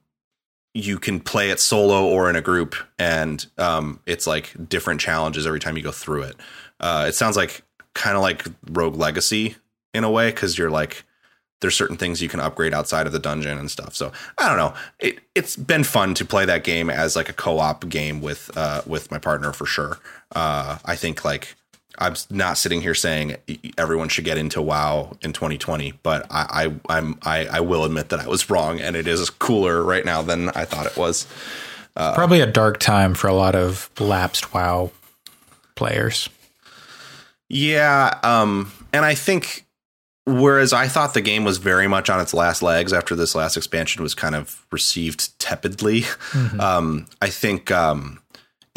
you 0.78 1.00
can 1.00 1.20
play 1.20 1.50
it 1.50 1.60
solo 1.60 2.06
or 2.06 2.30
in 2.30 2.36
a 2.36 2.42
group 2.42 2.76
and 3.00 3.48
um, 3.58 4.00
it's 4.06 4.28
like 4.28 4.54
different 4.70 5.02
challenges 5.02 5.48
every 5.48 5.60
time 5.60 5.76
you 5.76 5.84
go 5.84 5.92
through 5.92 6.22
it 6.22 6.36
uh, 6.80 7.06
it 7.08 7.16
sounds 7.16 7.36
like 7.36 7.64
kind 7.94 8.16
of 8.16 8.22
like 8.22 8.46
rogue 8.72 8.96
legacy 8.96 9.56
in 9.94 10.04
a 10.04 10.12
way 10.12 10.30
because 10.30 10.58
you're 10.58 10.70
like 10.70 11.04
there's 11.60 11.76
certain 11.76 11.98
things 11.98 12.22
you 12.22 12.30
can 12.30 12.40
upgrade 12.40 12.74
outside 12.74 13.08
of 13.08 13.14
the 13.14 13.20
dungeon 13.20 13.58
and 13.58 13.72
stuff. 13.72 13.96
So 13.96 14.12
I 14.38 14.48
don't 14.48 14.58
know. 14.58 14.74
It 15.00 15.20
it's 15.34 15.56
been 15.56 15.84
fun 15.84 16.14
to 16.16 16.26
play 16.26 16.46
that 16.46 16.64
game 16.64 16.90
as 16.90 17.16
like 17.16 17.30
a 17.30 17.34
co-op 17.34 17.90
game 17.90 18.22
with 18.22 18.56
uh 18.56 18.82
with 18.86 19.10
my 19.10 19.18
partner 19.18 19.52
for 19.54 19.66
sure. 19.66 19.98
Uh 20.36 20.78
I 20.86 20.96
think 20.96 21.26
like 21.26 21.56
I'm 21.98 22.16
not 22.30 22.58
sitting 22.58 22.82
here 22.82 22.96
saying 22.96 23.38
everyone 23.78 24.10
should 24.10 24.26
get 24.26 24.38
into 24.38 24.62
WoW 24.62 25.18
in 25.22 25.34
2020, 25.34 25.94
but 26.04 26.26
I, 26.30 26.72
I 26.90 26.98
I'm 26.98 27.18
I, 27.22 27.48
I 27.48 27.60
will 27.62 27.84
admit 27.84 28.10
that 28.10 28.20
I 28.20 28.28
was 28.28 28.50
wrong 28.50 28.80
and 28.80 28.96
it 28.96 29.08
is 29.08 29.30
cooler 29.30 29.84
right 29.84 30.06
now 30.06 30.22
than 30.22 30.50
I 30.50 30.66
thought 30.66 30.86
it 30.86 30.98
was. 30.98 31.26
Probably 32.14 32.42
a 32.42 32.48
dark 32.48 32.80
time 32.80 33.16
for 33.16 33.28
a 33.28 33.34
lot 33.34 33.56
of 33.56 33.90
lapsed 34.00 34.54
WoW 34.54 34.92
players. 35.76 36.30
Yeah, 37.50 38.20
um, 38.24 38.72
and 38.94 39.04
I 39.04 39.16
think 39.16 39.66
whereas 40.28 40.74
I 40.74 40.90
thought 40.90 41.14
the 41.14 41.22
game 41.22 41.46
was 41.46 41.58
very 41.58 41.88
much 41.88 42.10
on 42.10 42.20
its 42.20 42.34
last 42.34 42.62
legs 42.62 42.92
after 42.92 43.16
this 43.16 43.34
last 43.34 43.56
expansion 43.56 44.04
was 44.04 44.14
kind 44.14 44.36
of 44.36 44.66
received 44.72 45.40
tepidly, 45.40 46.04
um, 46.60 47.08
I 47.22 47.30
think 47.30 47.72
um, 47.72 48.20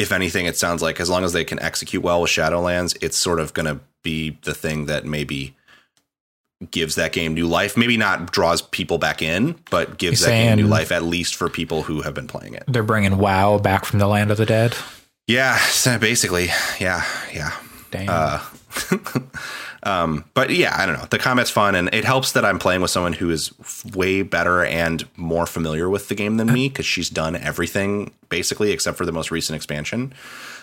if 0.01 0.13
anything, 0.13 0.47
it 0.47 0.57
sounds 0.57 0.81
like 0.81 0.99
as 0.99 1.11
long 1.11 1.25
as 1.25 1.35
they 1.35 1.45
can 1.45 1.61
execute 1.61 2.03
well 2.03 2.23
with 2.23 2.31
Shadowlands, 2.31 2.97
it's 3.03 3.19
sort 3.19 3.39
of 3.39 3.53
going 3.53 3.67
to 3.67 3.81
be 4.03 4.39
the 4.45 4.55
thing 4.55 4.87
that 4.87 5.05
maybe 5.05 5.55
gives 6.71 6.95
that 6.95 7.13
game 7.13 7.35
new 7.35 7.47
life. 7.47 7.77
Maybe 7.77 7.99
not 7.99 8.33
draws 8.33 8.63
people 8.63 8.97
back 8.97 9.21
in, 9.21 9.57
but 9.71 9.99
gives 9.99 10.23
You're 10.23 10.31
that 10.31 10.37
game 10.37 10.57
new 10.57 10.67
life 10.67 10.91
at 10.91 11.03
least 11.03 11.37
for 11.37 11.51
people 11.51 11.83
who 11.83 12.01
have 12.01 12.15
been 12.15 12.27
playing 12.27 12.55
it. 12.55 12.65
They're 12.67 12.83
bringing 12.83 13.19
WoW 13.19 13.59
back 13.59 13.85
from 13.85 13.99
the 13.99 14.07
land 14.07 14.31
of 14.31 14.39
the 14.39 14.47
dead. 14.47 14.75
Yeah, 15.27 15.59
basically, 16.01 16.47
yeah, 16.81 17.05
yeah. 17.33 17.53
Damn. 17.91 18.09
Uh, 18.09 18.41
um, 19.83 20.25
but 20.35 20.51
yeah, 20.51 20.75
I 20.77 20.85
don't 20.87 20.99
know. 20.99 21.07
The 21.11 21.19
combat's 21.19 21.51
fun, 21.51 21.75
and 21.75 21.93
it 21.95 22.05
helps 22.05 22.33
that 22.33 22.45
I'm 22.45 22.59
playing 22.59 22.83
with 22.83 22.91
someone 22.91 23.15
who 23.15 23.31
is 23.31 23.53
way 23.95 24.23
better 24.23 24.65
and 24.65 25.07
more 25.17 25.47
familiar 25.47 25.89
with 25.89 26.09
the 26.09 26.15
game 26.15 26.37
than 26.37 26.53
me 26.53 26.69
because 26.69 26.87
she's 26.87 27.09
done 27.09 27.37
everything 27.37 28.13
basically 28.29 28.73
except 28.73 28.99
for 28.99 29.07
the 29.07 29.13
most 29.13 29.31
recent 29.31 29.57
expansion. 29.57 30.13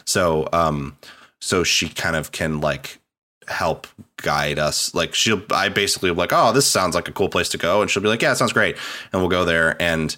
So, 0.05 0.47
um, 0.53 0.97
so 1.41 1.63
she 1.63 1.89
kind 1.89 2.15
of 2.15 2.31
can 2.31 2.61
like 2.61 2.99
help 3.47 3.87
guide 4.17 4.59
us. 4.59 4.93
Like 4.93 5.15
she'll, 5.15 5.41
I 5.51 5.69
basically 5.69 6.11
like, 6.11 6.31
oh, 6.31 6.53
this 6.53 6.67
sounds 6.67 6.93
like 6.93 7.07
a 7.07 7.11
cool 7.13 7.29
place 7.29 7.49
to 7.49 7.57
go, 7.57 7.81
and 7.81 7.89
she'll 7.89 8.03
be 8.03 8.09
like, 8.09 8.21
yeah, 8.21 8.33
it 8.33 8.35
sounds 8.35 8.53
great, 8.53 8.77
and 9.11 9.21
we'll 9.21 9.29
go 9.29 9.45
there 9.45 9.81
and. 9.81 10.15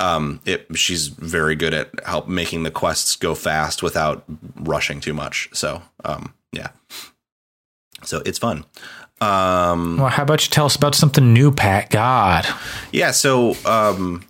Um, 0.00 0.40
it 0.46 0.66
she's 0.74 1.08
very 1.08 1.54
good 1.54 1.74
at 1.74 1.90
help 2.06 2.26
making 2.26 2.62
the 2.62 2.70
quests 2.70 3.14
go 3.14 3.34
fast 3.34 3.82
without 3.82 4.24
rushing 4.56 5.00
too 5.00 5.12
much. 5.12 5.50
So, 5.52 5.82
um, 6.02 6.32
yeah, 6.50 6.68
so 8.02 8.22
it's 8.24 8.38
fun. 8.38 8.64
Um, 9.20 9.98
well, 9.98 10.08
how 10.08 10.24
about 10.24 10.44
you 10.44 10.50
tell 10.50 10.66
us 10.66 10.74
about 10.74 10.94
something 10.94 11.32
new, 11.32 11.52
Pat? 11.52 11.90
God. 11.90 12.46
yeah. 12.90 13.12
So, 13.12 13.54
um, 13.64 14.24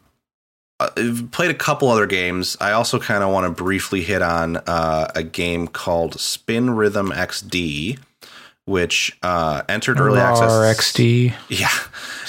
uh, 0.79 0.91
I've 0.97 1.31
played 1.31 1.51
a 1.51 1.55
couple 1.55 1.89
other 1.89 2.07
games. 2.07 2.57
I 2.61 2.73
also 2.73 2.99
kind 2.99 3.25
of 3.25 3.31
want 3.31 3.47
to 3.47 3.62
briefly 3.62 4.03
hit 4.03 4.20
on 4.20 4.59
uh, 4.59 5.11
a 5.14 5.23
game 5.23 5.66
called 5.66 6.20
Spin 6.20 6.70
Rhythm 6.70 7.11
XD, 7.11 8.01
which 8.66 9.16
uh, 9.23 9.62
entered 9.68 9.99
early 9.99 10.20
access. 10.20 10.51
RXD. 10.51 11.35
Yeah, 11.49 11.70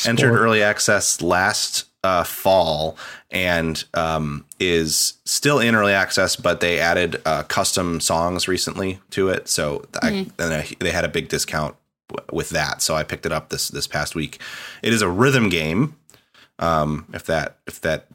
entered 0.05 0.33
early 0.33 0.63
access 0.63 1.21
last 1.21 1.85
uh, 2.03 2.23
fall 2.23 2.97
and 3.31 3.83
um, 3.93 4.45
is 4.59 5.13
still 5.25 5.59
in 5.59 5.73
early 5.75 5.93
access, 5.93 6.35
but 6.35 6.59
they 6.59 6.79
added 6.79 7.21
uh, 7.25 7.43
custom 7.43 7.99
songs 7.99 8.47
recently 8.47 8.99
to 9.11 9.29
it. 9.29 9.47
So 9.47 9.85
I, 10.01 10.27
and 10.39 10.53
I, 10.53 10.67
they 10.79 10.91
had 10.91 11.05
a 11.05 11.07
big 11.09 11.29
discount 11.29 11.75
w- 12.09 12.27
with 12.35 12.49
that. 12.49 12.81
So 12.81 12.95
I 12.95 13.03
picked 13.03 13.25
it 13.25 13.31
up 13.31 13.49
this 13.49 13.69
this 13.69 13.87
past 13.87 14.15
week. 14.15 14.39
It 14.81 14.91
is 14.93 15.01
a 15.01 15.09
rhythm 15.09 15.49
game. 15.49 15.95
Um, 16.59 17.05
if 17.13 17.25
that 17.25 17.57
if 17.67 17.81
that 17.81 18.07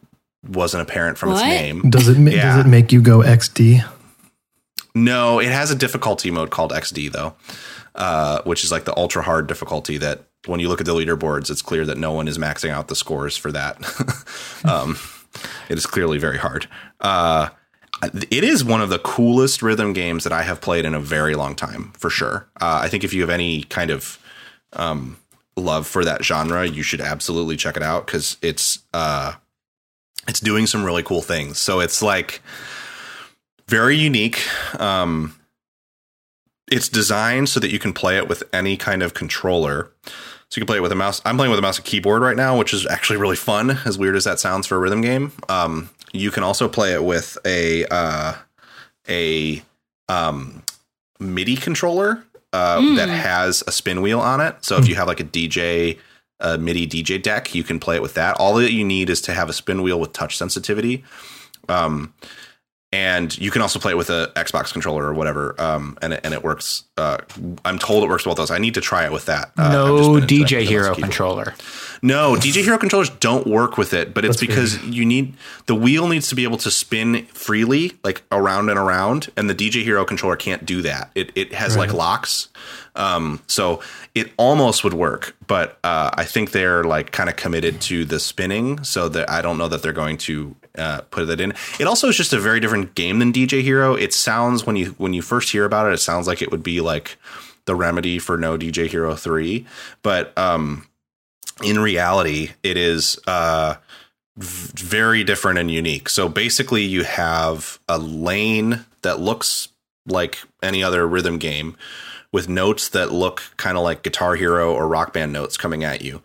wasn't 0.47 0.83
apparent 0.83 1.19
from 1.19 1.31
What? 1.31 1.39
its 1.45 1.49
name, 1.49 1.91
Does 1.91 2.09
it 2.09 2.19
ma- 2.19 2.31
Yeah. 2.31 2.57
does 2.57 2.67
it 2.67 2.69
make 2.69 2.93
you 2.93 3.01
go 3.03 3.19
XD? 3.21 3.85
no, 4.95 5.39
it 5.41 5.51
has 5.51 5.71
a 5.71 5.75
difficulty 5.75 6.31
mode 6.31 6.51
called 6.51 6.73
XD 6.73 7.11
though, 7.13 7.35
uh, 7.95 8.43
which 8.43 8.65
is 8.65 8.71
like 8.73 8.85
the 8.85 8.97
ultra 8.97 9.23
hard 9.23 9.47
difficulty 9.47 9.99
that 9.99 10.23
when 10.47 10.61
you 10.61 10.69
look 10.69 10.81
at 10.81 10.87
the 10.87 10.95
leaderboards, 10.95 11.51
it's 11.51 11.63
clear 11.63 11.85
that 11.87 11.99
no 11.99 12.13
one 12.13 12.29
is 12.29 12.39
maxing 12.39 12.71
out 12.71 12.89
the 12.89 12.95
scores 12.95 13.37
for 13.37 13.53
that. 13.53 13.77
um, 14.65 14.99
it 15.69 15.77
is 15.77 15.87
clearly 15.87 16.19
very 16.19 16.39
hard. 16.39 16.69
Uh, 17.01 17.49
it 18.31 18.45
is 18.45 18.65
one 18.65 18.81
of 18.81 18.91
the 18.91 18.99
coolest 19.01 19.63
rhythm 19.63 19.93
games 19.93 20.25
that 20.25 20.33
I 20.33 20.43
have 20.43 20.61
played 20.61 20.85
in 20.85 20.95
a 20.95 21.01
very 21.01 21.35
long 21.35 21.57
time, 21.57 21.93
for 21.97 22.11
sure. 22.11 22.49
Uh, 22.61 22.81
I 22.83 22.89
think 22.89 23.03
if 23.03 23.13
you 23.13 23.21
have 23.23 23.31
any 23.31 23.65
kind 23.65 23.91
of 23.91 24.19
um, 24.75 25.19
love 25.57 25.87
for 25.87 26.05
that 26.05 26.25
genre, 26.25 26.67
you 26.67 26.83
should 26.83 27.01
absolutely 27.01 27.57
check 27.57 27.77
it 27.77 27.83
out 27.83 28.07
because 28.07 28.37
it's 28.41 28.81
uh, 28.95 29.35
it's 30.29 30.41
doing 30.41 30.67
some 30.67 30.85
really 30.85 31.03
cool 31.03 31.23
things. 31.23 31.59
So 31.59 31.81
it's 31.81 32.01
like 32.01 32.41
very 33.67 33.97
unique. 33.97 34.47
Um, 34.81 35.35
it's 36.71 36.89
designed 36.89 37.49
so 37.49 37.61
that 37.61 37.71
you 37.71 37.79
can 37.79 37.93
play 37.93 38.17
it 38.17 38.29
with 38.29 38.43
any 38.53 38.77
kind 38.77 39.03
of 39.03 39.15
controller. 39.15 39.91
So 40.51 40.59
you 40.59 40.63
can 40.63 40.67
play 40.67 40.79
it 40.79 40.83
with 40.83 40.93
a 40.93 40.97
mouse. 40.97 41.21
I'm 41.25 41.37
playing 41.37 41.51
with 41.51 41.59
a 41.59 41.63
mouse 41.63 41.77
and 41.77 41.85
keyboard 41.85 42.23
right 42.23 42.37
now, 42.37 42.57
which 42.57 42.73
is 42.73 42.87
actually 42.87 43.19
really 43.19 43.37
fun. 43.37 43.79
As 43.85 43.99
weird 43.99 44.17
as 44.17 44.25
that 44.25 44.41
sounds 44.41 44.67
for 44.67 44.77
a 44.77 44.79
rhythm 44.79 45.03
game, 45.03 45.33
um, 45.49 45.91
you 46.13 46.31
can 46.31 46.43
also 46.43 46.69
play 46.69 46.95
it 46.95 47.05
with 47.05 47.37
a 47.45 47.85
uh, 47.91 48.35
a 49.09 49.63
um, 50.09 50.63
MIDI 51.21 51.57
controller 51.57 52.25
uh, 52.53 52.81
that 52.97 53.11
has 53.11 53.63
a 53.67 53.73
spin 53.73 54.01
wheel 54.01 54.21
on 54.21 54.41
it. 54.41 54.57
So 54.63 54.79
if 54.79 54.89
you 54.89 54.95
have 54.95 55.07
like 55.07 55.21
a 55.21 55.25
DJ 55.25 55.99
a 56.41 56.57
MIDI 56.57 56.87
DJ 56.87 57.21
deck, 57.21 57.55
you 57.55 57.65
can 57.65 57.81
play 57.81 57.97
it 57.97 58.03
with 58.03 58.15
that. 58.15 58.37
All 58.37 58.55
that 58.55 58.73
you 58.73 58.85
need 58.85 59.11
is 59.11 59.21
to 59.23 59.35
have 59.35 59.49
a 59.49 59.53
spin 59.53 59.83
wheel 59.83 59.99
with 59.99 60.13
touch 60.13 60.37
sensitivity. 60.37 61.05
Um, 61.69 62.15
and 62.93 63.37
you 63.37 63.51
can 63.51 63.61
also 63.61 63.79
play 63.79 63.93
it 63.93 63.97
with 63.97 64.09
a 64.09 64.33
Xbox 64.37 64.73
controller 64.73 65.05
or 65.05 65.13
whatever, 65.13 65.61
um, 65.61 65.99
and 66.01 66.15
it, 66.15 66.21
and 66.25 66.33
it 66.33 66.43
works. 66.43 66.85
Uh, 66.99 67.19
I'm 67.65 67.79
told 67.79 68.05
it 68.05 68.09
works 68.09 68.27
with 68.27 68.33
both 68.33 68.39
those. 68.39 68.51
I 68.51 68.59
need 68.59 68.75
to 68.75 68.81
try 68.81 69.05
it 69.05 69.13
with 69.13 69.27
that. 69.27 69.53
Uh, 69.57 69.71
no 69.71 70.15
been 70.15 70.23
into 70.23 70.45
DJ 70.45 70.63
Hero 70.63 70.95
controller. 70.95 71.55
No, 72.03 72.35
DJ 72.35 72.63
Hero 72.63 72.79
controllers 72.79 73.11
don't 73.11 73.47
work 73.47 73.77
with 73.77 73.93
it, 73.93 74.15
but 74.15 74.25
it's 74.25 74.41
That's 74.41 74.47
because 74.47 74.85
you 74.85 75.05
need 75.05 75.35
the 75.67 75.75
wheel 75.75 76.09
needs 76.09 76.29
to 76.29 76.35
be 76.35 76.45
able 76.45 76.59
to 76.59 76.71
spin 76.71 77.27
freely, 77.27 77.93
like 78.05 78.23
around 78.31 78.69
and 78.69 78.79
around, 78.79 79.29
and 79.37 79.49
the 79.49 79.55
DJ 79.55 79.83
Hero 79.83 80.05
controller 80.05 80.37
can't 80.37 80.65
do 80.65 80.83
that. 80.83 81.11
It 81.15 81.33
it 81.35 81.55
has 81.55 81.77
like 81.77 81.93
locks, 81.93 82.49
um, 82.95 83.41
so 83.47 83.81
it 84.15 84.33
almost 84.37 84.85
would 84.85 84.95
work, 84.95 85.37
but 85.47 85.79
uh, 85.85 86.11
I 86.15 86.25
think 86.25 86.53
they're 86.53 86.85
like 86.85 87.13
kind 87.13 87.29
of 87.29 87.37
committed 87.37 87.81
to 87.83 88.05
the 88.05 88.21
spinning, 88.21 88.83
so 88.85 89.09
that 89.09 89.29
I 89.31 89.43
don't 89.43 89.59
know 89.59 89.69
that 89.69 89.83
they're 89.83 89.93
going 89.93 90.19
to 90.19 90.55
uh, 90.77 91.01
put 91.11 91.27
that 91.27 91.41
in. 91.41 91.53
It 91.79 91.87
also 91.87 92.09
is 92.09 92.17
just 92.17 92.33
a 92.33 92.39
very 92.39 92.61
different 92.61 92.95
game 92.95 93.19
than 93.19 93.33
DJ 93.33 93.63
Hero. 93.63 93.95
It 93.95 94.15
sounds 94.15 94.67
when 94.67 94.77
you 94.77 94.95
when 94.99 95.13
you 95.13 95.23
first 95.23 95.51
hear 95.51 95.65
about 95.65 95.89
it, 95.89 95.95
it 95.95 95.99
sounds 95.99 96.27
like 96.27 96.43
it 96.43 96.51
would 96.51 96.63
be 96.63 96.81
like 96.89 97.17
the 97.67 97.77
remedy 97.77 98.19
for 98.19 98.37
no 98.37 98.59
DJ 98.59 98.89
Hero 98.89 99.15
three, 99.15 99.67
but 100.03 100.37
um 100.37 100.89
in 101.63 101.79
reality, 101.79 102.51
it 102.63 102.77
is 102.77 103.19
uh, 103.27 103.77
very 104.37 105.25
different 105.25 105.59
and 105.59 105.71
unique. 105.71 106.09
So 106.09 106.29
basically, 106.29 106.83
you 106.85 107.05
have 107.05 107.79
a 107.89 107.99
lane 107.99 108.85
that 109.03 109.21
looks 109.21 109.69
like 110.07 110.39
any 110.63 110.83
other 110.83 111.07
rhythm 111.07 111.39
game 111.39 111.77
with 112.33 112.49
notes 112.49 112.89
that 112.91 113.13
look 113.13 113.43
kind 113.57 113.77
of 113.77 113.83
like 113.83 114.03
Guitar 114.03 114.37
Hero 114.37 114.73
or 114.73 114.87
Rock 114.87 115.13
Band 115.13 115.33
notes 115.33 115.57
coming 115.57 115.85
at 115.85 116.03
you. 116.03 116.23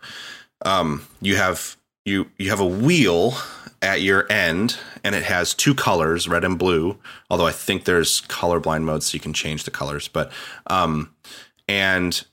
Um, 0.64 1.06
you 1.20 1.36
have 1.36 1.76
you 2.04 2.30
you 2.38 2.50
have 2.50 2.60
a 2.60 2.66
wheel 2.66 3.34
at 3.82 4.00
your 4.00 4.30
end, 4.30 4.78
and 5.04 5.14
it 5.14 5.22
has 5.22 5.54
two 5.54 5.74
colors, 5.74 6.26
red 6.26 6.42
and 6.42 6.58
blue. 6.58 6.98
Although 7.30 7.46
I 7.46 7.52
think 7.52 7.84
there's 7.84 8.22
colorblind 8.22 8.82
mode, 8.82 9.02
so 9.02 9.14
you 9.14 9.20
can 9.20 9.34
change 9.34 9.64
the 9.64 9.70
colors. 9.70 10.08
But 10.08 10.32
um, 10.66 11.14
and 11.68 12.24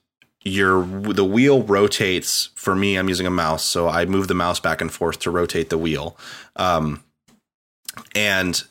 your 0.43 0.84
the 0.84 1.26
wheel 1.26 1.61
rotates 1.63 2.49
for 2.55 2.74
me 2.74 2.95
i'm 2.95 3.07
using 3.07 3.28
a 3.28 3.32
mouse 3.32 3.63
so 3.63 3.88
i 3.88 4.05
move 4.05 4.28
the 4.28 4.34
mouse 4.34 4.59
back 4.59 4.82
and 4.82 4.91
forth 4.91 5.19
to 5.19 5.30
rotate 5.30 5.69
the 5.69 5.78
wheel 5.78 6.17
um, 6.55 7.03
and 8.15 8.63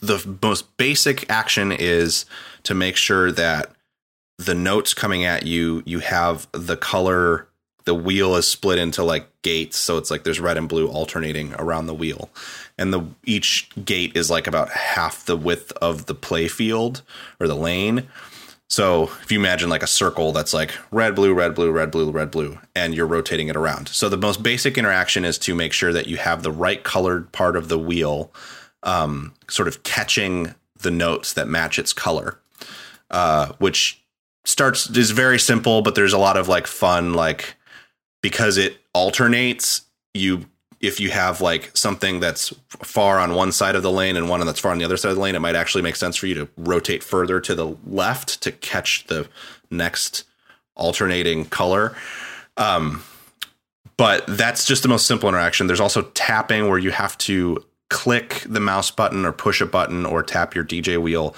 the 0.00 0.38
most 0.42 0.76
basic 0.76 1.28
action 1.30 1.72
is 1.72 2.26
to 2.62 2.74
make 2.74 2.94
sure 2.94 3.32
that 3.32 3.72
the 4.36 4.54
notes 4.54 4.92
coming 4.92 5.24
at 5.24 5.46
you 5.46 5.82
you 5.86 6.00
have 6.00 6.46
the 6.52 6.76
color 6.76 7.48
the 7.88 7.94
wheel 7.94 8.36
is 8.36 8.46
split 8.46 8.78
into 8.78 9.02
like 9.02 9.26
gates 9.40 9.78
so 9.78 9.96
it's 9.96 10.10
like 10.10 10.22
there's 10.22 10.40
red 10.40 10.58
and 10.58 10.68
blue 10.68 10.88
alternating 10.88 11.54
around 11.54 11.86
the 11.86 11.94
wheel 11.94 12.28
and 12.76 12.92
the 12.92 13.02
each 13.24 13.70
gate 13.82 14.14
is 14.14 14.30
like 14.30 14.46
about 14.46 14.68
half 14.68 15.24
the 15.24 15.38
width 15.38 15.72
of 15.80 16.04
the 16.04 16.14
play 16.14 16.48
field 16.48 17.00
or 17.40 17.48
the 17.48 17.56
lane 17.56 18.06
so 18.68 19.04
if 19.22 19.32
you 19.32 19.38
imagine 19.38 19.70
like 19.70 19.82
a 19.82 19.86
circle 19.86 20.32
that's 20.32 20.52
like 20.52 20.74
red, 20.90 21.14
blue, 21.14 21.32
red, 21.32 21.54
blue, 21.54 21.72
red, 21.72 21.90
blue, 21.90 22.10
red, 22.10 22.30
blue, 22.30 22.58
and 22.76 22.94
you're 22.94 23.06
rotating 23.06 23.48
it 23.48 23.56
around. 23.56 23.88
So 23.88 24.10
the 24.10 24.18
most 24.18 24.42
basic 24.42 24.76
interaction 24.76 25.24
is 25.24 25.38
to 25.38 25.54
make 25.54 25.72
sure 25.72 25.90
that 25.94 26.06
you 26.06 26.18
have 26.18 26.42
the 26.42 26.52
right 26.52 26.84
colored 26.84 27.32
part 27.32 27.56
of 27.56 27.70
the 27.70 27.78
wheel 27.78 28.30
um, 28.82 29.32
sort 29.48 29.68
of 29.68 29.82
catching 29.84 30.54
the 30.80 30.90
notes 30.90 31.32
that 31.32 31.48
match 31.48 31.78
its 31.78 31.94
color, 31.94 32.38
uh, 33.10 33.52
which 33.58 34.02
starts 34.44 34.88
is 34.90 35.10
very 35.10 35.38
simple, 35.38 35.82
but 35.82 35.94
there's 35.94 36.12
a 36.12 36.18
lot 36.18 36.36
of 36.36 36.48
like 36.48 36.66
fun, 36.66 37.14
like 37.14 37.56
because 38.22 38.56
it 38.56 38.78
alternates, 38.94 39.82
you 40.14 40.46
if 40.80 41.00
you 41.00 41.10
have 41.10 41.40
like 41.40 41.70
something 41.74 42.20
that's 42.20 42.54
far 42.68 43.18
on 43.18 43.34
one 43.34 43.50
side 43.50 43.74
of 43.74 43.82
the 43.82 43.90
lane 43.90 44.16
and 44.16 44.28
one 44.28 44.44
that's 44.46 44.60
far 44.60 44.70
on 44.70 44.78
the 44.78 44.84
other 44.84 44.96
side 44.96 45.10
of 45.10 45.16
the 45.16 45.22
lane, 45.22 45.34
it 45.34 45.40
might 45.40 45.56
actually 45.56 45.82
make 45.82 45.96
sense 45.96 46.16
for 46.16 46.26
you 46.26 46.34
to 46.34 46.48
rotate 46.56 47.02
further 47.02 47.40
to 47.40 47.54
the 47.54 47.76
left 47.86 48.40
to 48.42 48.52
catch 48.52 49.04
the 49.06 49.28
next 49.70 50.24
alternating 50.76 51.44
color. 51.46 51.96
Um, 52.56 53.02
but 53.96 54.24
that's 54.28 54.64
just 54.64 54.82
the 54.82 54.88
most 54.88 55.06
simple 55.06 55.28
interaction. 55.28 55.66
There's 55.66 55.80
also 55.80 56.02
tapping 56.14 56.68
where 56.68 56.78
you 56.78 56.92
have 56.92 57.18
to 57.18 57.64
click 57.90 58.44
the 58.46 58.60
mouse 58.60 58.90
button 58.90 59.24
or 59.24 59.32
push 59.32 59.60
a 59.60 59.66
button 59.66 60.06
or 60.06 60.22
tap 60.22 60.54
your 60.54 60.64
DJ 60.64 61.00
wheel 61.00 61.34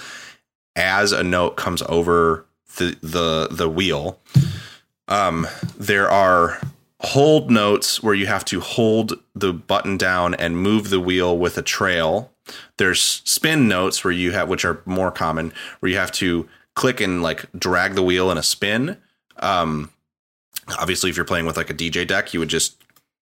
as 0.76 1.12
a 1.12 1.22
note 1.22 1.56
comes 1.56 1.82
over 1.88 2.44
the 2.76 2.96
the 3.02 3.48
the 3.50 3.68
wheel. 3.68 4.18
Um, 5.10 5.46
there 5.76 6.08
are 6.08 6.60
hold 7.00 7.50
notes 7.50 8.02
where 8.02 8.14
you 8.14 8.26
have 8.26 8.44
to 8.46 8.60
hold 8.60 9.14
the 9.34 9.52
button 9.52 9.96
down 9.96 10.34
and 10.34 10.56
move 10.56 10.90
the 10.90 11.00
wheel 11.00 11.36
with 11.36 11.58
a 11.58 11.62
trail. 11.62 12.30
There's 12.78 13.00
spin 13.00 13.68
notes 13.68 14.04
where 14.04 14.12
you 14.12 14.32
have, 14.32 14.48
which 14.48 14.64
are 14.64 14.82
more 14.84 15.10
common, 15.10 15.52
where 15.80 15.90
you 15.90 15.98
have 15.98 16.12
to 16.12 16.48
click 16.74 17.00
and 17.00 17.22
like 17.22 17.44
drag 17.58 17.94
the 17.94 18.02
wheel 18.02 18.30
in 18.30 18.38
a 18.38 18.42
spin. 18.42 18.96
Um, 19.38 19.90
obviously, 20.78 21.10
if 21.10 21.16
you're 21.16 21.24
playing 21.24 21.46
with 21.46 21.56
like 21.56 21.70
a 21.70 21.74
DJ 21.74 22.06
deck, 22.06 22.32
you 22.32 22.40
would 22.40 22.48
just 22.48 22.76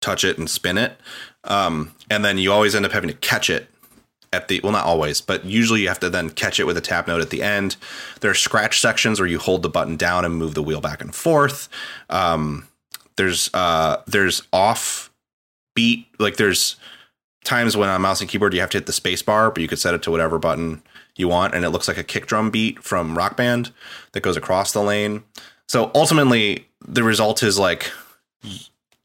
touch 0.02 0.24
it 0.24 0.38
and 0.38 0.50
spin 0.50 0.78
it. 0.78 1.00
Um, 1.46 1.96
and 2.10 2.24
then 2.24 2.38
you 2.38 2.52
always 2.52 2.76
end 2.76 2.86
up 2.86 2.92
having 2.92 3.10
to 3.10 3.16
catch 3.16 3.50
it 3.50 3.68
at 4.34 4.48
the 4.48 4.60
well 4.64 4.72
not 4.72 4.86
always 4.86 5.22
but 5.22 5.46
usually 5.46 5.82
you 5.82 5.88
have 5.88 6.00
to 6.00 6.10
then 6.10 6.30
catch 6.30 6.60
it 6.60 6.66
with 6.66 6.76
a 6.76 6.82
tap 6.82 7.08
note 7.08 7.22
at 7.22 7.30
the 7.30 7.44
end. 7.44 7.76
There 8.20 8.32
are 8.32 8.36
scratch 8.36 8.82
sections 8.82 9.20
where 9.20 9.30
you 9.30 9.40
hold 9.40 9.62
the 9.62 9.70
button 9.70 9.96
down 9.96 10.26
and 10.26 10.36
move 10.36 10.56
the 10.56 10.64
wheel 10.64 10.82
back 10.82 11.02
and 11.02 11.14
forth. 11.14 11.70
Um, 12.10 12.68
there's 13.16 13.50
uh 13.54 14.02
there's 14.08 14.44
off 14.52 15.12
beat 15.76 16.08
like 16.20 16.38
there's 16.38 16.76
times 17.44 17.76
when 17.76 17.90
on 17.90 18.02
mouse 18.02 18.22
and 18.22 18.30
keyboard 18.30 18.54
you 18.54 18.60
have 18.60 18.70
to 18.70 18.78
hit 18.78 18.86
the 18.86 18.94
space 18.94 19.22
bar 19.22 19.52
but 19.52 19.62
you 19.62 19.68
could 19.68 19.80
set 19.80 19.94
it 19.94 20.02
to 20.02 20.12
whatever 20.12 20.40
button 20.40 20.82
you 21.16 21.28
want 21.28 21.54
and 21.54 21.64
it 21.64 21.70
looks 21.70 21.88
like 21.88 21.98
a 21.98 22.04
kick 22.04 22.26
drum 22.26 22.50
beat 22.50 22.84
from 22.84 23.18
rock 23.18 23.38
band 23.38 23.72
that 24.14 24.22
goes 24.22 24.38
across 24.38 24.72
the 24.72 24.82
lane. 24.82 25.24
So 25.68 25.92
ultimately 25.94 26.68
the 26.86 27.04
result 27.04 27.44
is 27.44 27.60
like 27.60 27.92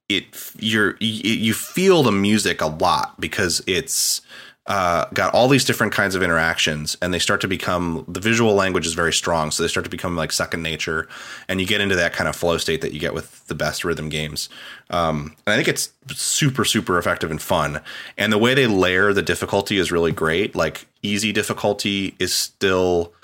it 0.08 0.24
you're 0.58 0.96
you 1.00 1.32
you 1.32 1.54
feel 1.54 2.02
the 2.02 2.12
music 2.12 2.60
a 2.60 2.66
lot 2.66 3.20
because 3.20 3.62
it's 3.66 4.22
uh, 4.68 5.06
got 5.14 5.32
all 5.32 5.48
these 5.48 5.64
different 5.64 5.94
kinds 5.94 6.14
of 6.14 6.22
interactions, 6.22 6.94
and 7.00 7.12
they 7.12 7.18
start 7.18 7.40
to 7.40 7.48
become 7.48 8.04
the 8.06 8.20
visual 8.20 8.54
language 8.54 8.86
is 8.86 8.92
very 8.92 9.14
strong, 9.14 9.50
so 9.50 9.62
they 9.62 9.68
start 9.68 9.84
to 9.84 9.90
become 9.90 10.14
like 10.14 10.30
second 10.30 10.62
nature, 10.62 11.08
and 11.48 11.58
you 11.58 11.66
get 11.66 11.80
into 11.80 11.96
that 11.96 12.12
kind 12.12 12.28
of 12.28 12.36
flow 12.36 12.58
state 12.58 12.82
that 12.82 12.92
you 12.92 13.00
get 13.00 13.14
with 13.14 13.46
the 13.46 13.54
best 13.54 13.82
rhythm 13.82 14.10
games. 14.10 14.50
Um, 14.90 15.34
and 15.46 15.54
I 15.54 15.56
think 15.56 15.68
it's 15.68 15.90
super 16.08 16.66
super 16.66 16.98
effective 16.98 17.30
and 17.30 17.40
fun, 17.40 17.80
and 18.18 18.30
the 18.30 18.36
way 18.36 18.52
they 18.52 18.66
layer 18.66 19.14
the 19.14 19.22
difficulty 19.22 19.78
is 19.78 19.90
really 19.90 20.12
great. 20.12 20.54
Like 20.54 20.86
easy 21.02 21.32
difficulty 21.32 22.14
is 22.18 22.34
still 22.34 23.14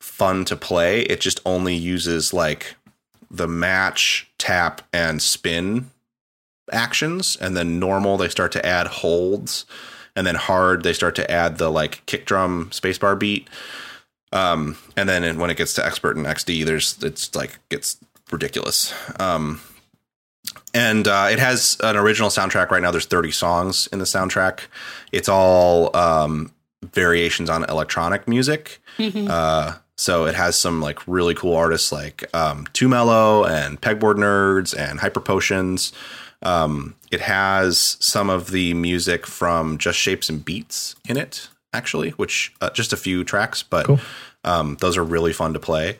fun 0.00 0.44
to 0.46 0.56
play. 0.56 1.02
It 1.02 1.20
just 1.20 1.40
only 1.46 1.76
uses 1.76 2.34
like 2.34 2.74
the 3.30 3.46
match, 3.46 4.28
tap, 4.36 4.82
and 4.92 5.22
spin 5.22 5.90
actions, 6.72 7.36
and 7.40 7.56
then 7.56 7.78
normal 7.78 8.16
they 8.16 8.28
start 8.28 8.50
to 8.52 8.66
add 8.66 8.88
holds 8.88 9.64
and 10.18 10.26
then 10.26 10.34
hard 10.34 10.82
they 10.82 10.92
start 10.92 11.14
to 11.14 11.30
add 11.30 11.58
the 11.58 11.70
like 11.70 12.04
kick 12.06 12.26
drum 12.26 12.68
spacebar 12.70 13.16
beat. 13.16 13.48
Um, 14.32 14.76
and 14.96 15.08
then 15.08 15.38
when 15.38 15.48
it 15.48 15.56
gets 15.56 15.74
to 15.74 15.86
expert 15.86 16.16
and 16.16 16.26
XD, 16.26 16.64
there's 16.66 17.00
it's 17.02 17.34
like 17.36 17.58
gets 17.68 17.96
ridiculous. 18.32 18.92
Um, 19.20 19.60
and 20.74 21.06
uh, 21.06 21.28
it 21.30 21.38
has 21.38 21.76
an 21.84 21.96
original 21.96 22.30
soundtrack 22.30 22.70
right 22.70 22.82
now. 22.82 22.90
There's 22.90 23.06
30 23.06 23.30
songs 23.30 23.86
in 23.92 24.00
the 24.00 24.04
soundtrack. 24.04 24.62
It's 25.12 25.28
all 25.28 25.96
um, 25.96 26.52
variations 26.82 27.48
on 27.48 27.64
electronic 27.64 28.26
music. 28.26 28.80
Uh, 29.30 29.76
so 29.96 30.26
it 30.26 30.34
has 30.34 30.56
some 30.56 30.80
like 30.80 30.98
really 31.06 31.34
cool 31.34 31.54
artists 31.54 31.92
like 31.92 32.24
um, 32.34 32.66
2 32.72 32.88
Mello 32.88 33.44
and 33.44 33.80
Pegboard 33.80 34.16
Nerds 34.16 34.76
and 34.76 34.98
Hyper 34.98 35.20
Potions. 35.20 35.92
Um, 36.42 36.94
it 37.10 37.20
has 37.20 37.96
some 38.00 38.30
of 38.30 38.50
the 38.50 38.74
music 38.74 39.26
from 39.26 39.78
Just 39.78 39.98
Shapes 39.98 40.28
and 40.28 40.44
Beats 40.44 40.94
in 41.08 41.16
it, 41.16 41.48
actually, 41.72 42.10
which 42.10 42.52
uh, 42.60 42.70
just 42.70 42.92
a 42.92 42.96
few 42.96 43.24
tracks, 43.24 43.62
but 43.62 43.86
Cool. 43.86 44.00
um, 44.44 44.76
those 44.80 44.96
are 44.96 45.04
really 45.04 45.32
fun 45.32 45.52
to 45.54 45.58
play. 45.60 45.98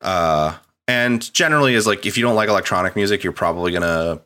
Uh, 0.00 0.56
and 0.86 1.32
generally, 1.34 1.74
is 1.74 1.86
like 1.86 2.06
if 2.06 2.16
you 2.16 2.22
don't 2.22 2.34
like 2.36 2.48
electronic 2.48 2.96
music, 2.96 3.22
you're 3.22 3.32
probably 3.32 3.72
gonna 3.72 4.20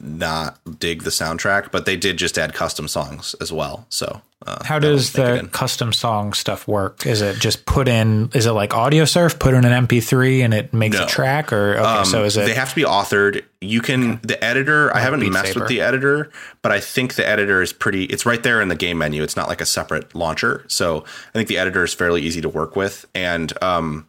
not 0.00 0.58
dig 0.78 1.02
the 1.02 1.10
soundtrack. 1.10 1.70
But 1.70 1.86
they 1.86 1.96
did 1.96 2.16
just 2.16 2.38
add 2.38 2.54
custom 2.54 2.88
songs 2.88 3.34
as 3.40 3.52
well. 3.52 3.86
So 3.88 4.20
uh, 4.46 4.64
How 4.64 4.78
does 4.78 5.12
the 5.12 5.48
custom 5.52 5.92
song 5.92 6.32
stuff 6.32 6.68
work? 6.68 7.06
Is 7.06 7.22
it 7.22 7.38
just 7.38 7.66
put 7.66 7.88
in? 7.88 8.30
Is 8.34 8.46
it 8.46 8.52
like 8.52 8.70
Audiosurf? 8.70 9.38
Put 9.38 9.54
in 9.54 9.64
an 9.64 9.86
MP3 9.86 10.44
and 10.44 10.52
it 10.54 10.72
makes 10.74 10.96
No. 10.98 11.04
a 11.04 11.06
track, 11.06 11.52
or 11.52 11.76
okay? 11.78 12.04
so 12.04 12.24
is 12.24 12.36
it? 12.36 12.46
They 12.46 12.54
have 12.54 12.70
to 12.70 12.74
be 12.76 12.82
authored. 12.82 13.42
You 13.60 13.80
can 13.80 14.20
the 14.22 14.42
editor. 14.44 14.94
I 14.94 15.00
haven't 15.00 15.20
Beat 15.20 15.32
messed 15.32 15.48
Saber. 15.54 15.60
with 15.60 15.68
the 15.68 15.80
editor, 15.80 16.30
but 16.62 16.70
I 16.72 16.78
think 16.80 17.14
the 17.14 17.26
editor 17.26 17.62
is 17.62 17.72
pretty. 17.72 18.04
It's 18.04 18.26
right 18.26 18.42
there 18.42 18.60
in 18.60 18.68
the 18.68 18.76
game 18.76 18.98
menu. 18.98 19.22
It's 19.22 19.36
not 19.36 19.48
like 19.48 19.60
a 19.60 19.66
separate 19.66 20.14
launcher. 20.14 20.64
So 20.68 21.04
I 21.04 21.32
think 21.32 21.48
the 21.48 21.58
editor 21.58 21.82
is 21.82 21.94
fairly 21.94 22.22
easy 22.22 22.40
to 22.42 22.48
work 22.48 22.76
with, 22.76 23.06
and 23.14 23.52
um, 23.62 24.06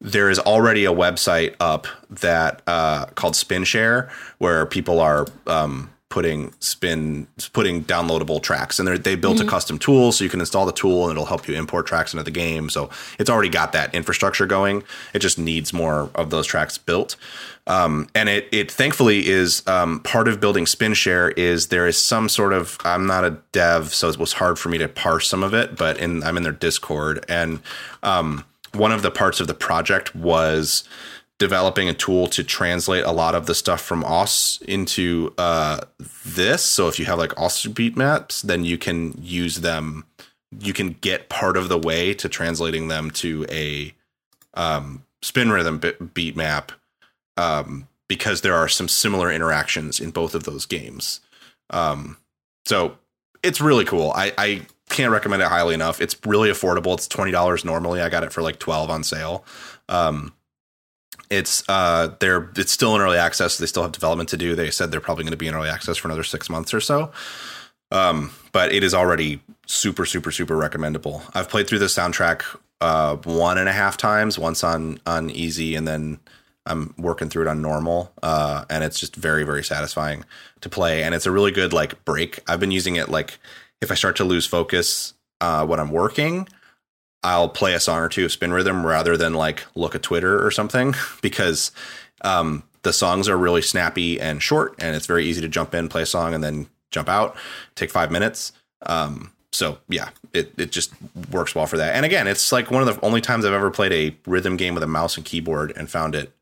there 0.00 0.30
is 0.30 0.38
already 0.38 0.84
a 0.84 0.92
website 0.92 1.54
up 1.60 1.86
that 2.08 2.62
uh, 2.66 3.06
called 3.14 3.34
SpinShare 3.34 4.10
where 4.38 4.66
people 4.66 5.00
are. 5.00 5.26
Um, 5.46 5.90
putting 6.10 6.52
spin 6.58 7.24
putting 7.52 7.84
downloadable 7.84 8.42
tracks. 8.42 8.80
And 8.80 8.88
they 8.88 9.14
built 9.14 9.40
a 9.40 9.46
custom 9.46 9.78
tool 9.78 10.10
so 10.10 10.24
you 10.24 10.28
can 10.28 10.40
install 10.40 10.66
the 10.66 10.72
tool 10.72 11.04
and 11.04 11.12
it'll 11.12 11.24
help 11.24 11.46
you 11.46 11.54
import 11.54 11.86
tracks 11.86 12.12
into 12.12 12.24
the 12.24 12.32
game. 12.32 12.68
So 12.68 12.90
it's 13.20 13.30
already 13.30 13.48
got 13.48 13.72
that 13.72 13.94
infrastructure 13.94 14.44
going. 14.44 14.82
It 15.14 15.20
just 15.20 15.38
needs 15.38 15.72
more 15.72 16.10
of 16.16 16.30
those 16.30 16.48
tracks 16.48 16.76
built. 16.78 17.14
Um, 17.68 18.08
and 18.16 18.28
it 18.28 18.48
it 18.50 18.72
thankfully 18.72 19.28
is 19.28 19.62
um, 19.68 20.00
part 20.00 20.26
of 20.26 20.40
building 20.40 20.64
SpinShare 20.64 21.32
is 21.38 21.68
there 21.68 21.86
is 21.86 21.96
some 21.96 22.28
sort 22.28 22.52
of 22.52 22.76
I'm 22.84 23.06
not 23.06 23.24
a 23.24 23.38
dev, 23.52 23.94
so 23.94 24.08
it 24.08 24.18
was 24.18 24.32
hard 24.32 24.58
for 24.58 24.68
me 24.68 24.78
to 24.78 24.88
parse 24.88 25.28
some 25.28 25.44
of 25.44 25.54
it, 25.54 25.76
but 25.76 25.96
in 25.98 26.24
I'm 26.24 26.36
in 26.36 26.42
their 26.42 26.52
Discord, 26.52 27.24
and 27.28 27.60
um, 28.02 28.44
one 28.72 28.92
of 28.92 29.02
the 29.02 29.10
parts 29.10 29.40
of 29.40 29.46
the 29.46 29.54
project 29.54 30.14
was 30.14 30.84
developing 31.38 31.88
a 31.88 31.94
tool 31.94 32.26
to 32.26 32.44
translate 32.44 33.04
a 33.04 33.10
lot 33.10 33.34
of 33.34 33.46
the 33.46 33.54
stuff 33.54 33.80
from 33.80 34.04
osu! 34.04 34.60
into 34.62 35.32
uh, 35.38 35.80
this. 36.24 36.62
So 36.62 36.86
if 36.86 36.98
you 36.98 37.06
have 37.06 37.18
like 37.18 37.30
osu! 37.30 37.74
beat 37.74 37.96
maps, 37.96 38.42
then 38.42 38.64
you 38.64 38.76
can 38.78 39.14
use 39.20 39.56
them. 39.56 40.04
You 40.58 40.72
can 40.72 40.92
get 41.00 41.28
part 41.28 41.56
of 41.56 41.68
the 41.68 41.78
way 41.78 42.12
to 42.14 42.28
translating 42.28 42.88
them 42.88 43.10
to 43.12 43.46
a 43.48 43.94
um, 44.54 45.04
spin 45.22 45.50
rhythm 45.50 45.80
beat 46.12 46.36
map 46.36 46.72
um, 47.36 47.88
because 48.06 48.42
there 48.42 48.54
are 48.54 48.68
some 48.68 48.88
similar 48.88 49.32
interactions 49.32 49.98
in 49.98 50.10
both 50.10 50.34
of 50.34 50.44
those 50.44 50.66
games. 50.66 51.20
Um, 51.70 52.18
so 52.66 52.98
it's 53.42 53.60
really 53.60 53.84
cool. 53.84 54.12
I, 54.14 54.32
I 54.36 54.66
can't 54.90 55.12
recommend 55.12 55.42
it 55.42 55.48
highly 55.48 55.74
enough. 55.74 56.00
It's 56.00 56.16
really 56.26 56.50
affordable. 56.50 56.94
It's 56.94 57.08
twenty 57.08 57.32
dollars 57.32 57.64
normally. 57.64 58.00
I 58.00 58.08
got 58.08 58.24
it 58.24 58.32
for 58.32 58.42
like 58.42 58.58
twelve 58.58 58.90
on 58.90 59.02
sale. 59.04 59.44
Um, 59.88 60.34
it's 61.30 61.62
uh, 61.68 62.14
they're 62.20 62.50
it's 62.56 62.72
still 62.72 62.94
in 62.96 63.00
early 63.00 63.18
access. 63.18 63.58
They 63.58 63.66
still 63.66 63.82
have 63.82 63.92
development 63.92 64.28
to 64.30 64.36
do. 64.36 64.54
They 64.54 64.70
said 64.70 64.90
they're 64.90 65.00
probably 65.00 65.24
going 65.24 65.32
to 65.32 65.38
be 65.38 65.46
in 65.46 65.54
early 65.54 65.68
access 65.68 65.96
for 65.96 66.08
another 66.08 66.24
six 66.24 66.50
months 66.50 66.74
or 66.74 66.80
so. 66.80 67.12
Um, 67.92 68.32
but 68.52 68.72
it 68.72 68.84
is 68.84 68.94
already 68.94 69.40
super, 69.66 70.04
super, 70.04 70.30
super 70.30 70.56
recommendable. 70.56 71.22
I've 71.34 71.48
played 71.48 71.66
through 71.66 71.80
the 71.80 71.86
soundtrack 71.86 72.42
uh, 72.80 73.16
one 73.16 73.58
and 73.58 73.68
a 73.68 73.72
half 73.72 73.96
times, 73.96 74.38
once 74.38 74.64
on 74.64 75.00
on 75.06 75.30
easy, 75.30 75.74
and 75.74 75.86
then 75.86 76.20
I'm 76.66 76.94
working 76.98 77.28
through 77.28 77.42
it 77.42 77.48
on 77.48 77.62
normal. 77.62 78.12
Uh, 78.22 78.64
and 78.70 78.84
it's 78.84 79.00
just 79.00 79.16
very, 79.16 79.44
very 79.44 79.64
satisfying 79.64 80.24
to 80.60 80.68
play. 80.68 81.02
And 81.02 81.14
it's 81.14 81.26
a 81.26 81.30
really 81.30 81.52
good 81.52 81.72
like 81.72 82.04
break. 82.04 82.40
I've 82.48 82.60
been 82.60 82.70
using 82.70 82.96
it 82.96 83.08
like 83.08 83.38
if 83.80 83.90
I 83.90 83.94
start 83.94 84.16
to 84.16 84.24
lose 84.24 84.46
focus 84.46 85.14
uh, 85.40 85.66
when 85.66 85.80
I'm 85.80 85.90
working, 85.90 86.48
I'll 87.22 87.48
play 87.48 87.74
a 87.74 87.80
song 87.80 88.00
or 88.00 88.08
two 88.08 88.24
of 88.24 88.32
spin 88.32 88.52
rhythm 88.52 88.84
rather 88.84 89.16
than 89.16 89.34
like 89.34 89.64
look 89.74 89.94
at 89.94 90.02
Twitter 90.02 90.44
or 90.44 90.50
something 90.50 90.94
because 91.22 91.72
um, 92.22 92.62
the 92.82 92.92
songs 92.92 93.28
are 93.28 93.36
really 93.36 93.62
snappy 93.62 94.20
and 94.20 94.42
short, 94.42 94.74
and 94.78 94.96
it's 94.96 95.06
very 95.06 95.26
easy 95.26 95.40
to 95.40 95.48
jump 95.48 95.74
in, 95.74 95.88
play 95.88 96.02
a 96.02 96.06
song, 96.06 96.34
and 96.34 96.42
then 96.42 96.66
jump 96.90 97.08
out, 97.08 97.36
take 97.74 97.90
five 97.90 98.10
minutes. 98.10 98.52
Um, 98.82 99.32
so 99.52 99.78
yeah, 99.88 100.10
it 100.32 100.52
it 100.56 100.72
just 100.72 100.92
works 101.30 101.54
well 101.54 101.66
for 101.66 101.76
that. 101.76 101.94
And 101.94 102.06
again, 102.06 102.26
it's 102.26 102.52
like 102.52 102.70
one 102.70 102.86
of 102.86 102.94
the 102.94 103.04
only 103.04 103.20
times 103.20 103.44
I've 103.44 103.52
ever 103.52 103.70
played 103.70 103.92
a 103.92 104.16
rhythm 104.26 104.56
game 104.56 104.74
with 104.74 104.82
a 104.82 104.88
mouse 104.88 105.16
and 105.16 105.26
keyboard 105.26 105.72
and 105.76 105.90
found 105.90 106.14
it 106.14 106.32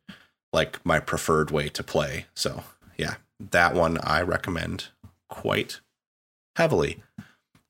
like 0.52 0.84
my 0.84 1.00
preferred 1.00 1.50
way 1.50 1.68
to 1.70 1.82
play. 1.82 2.26
So 2.34 2.64
yeah, 2.96 3.14
that 3.38 3.74
one 3.74 3.98
I 4.02 4.22
recommend 4.22 4.88
quite 5.28 5.80
heavily. 6.56 7.02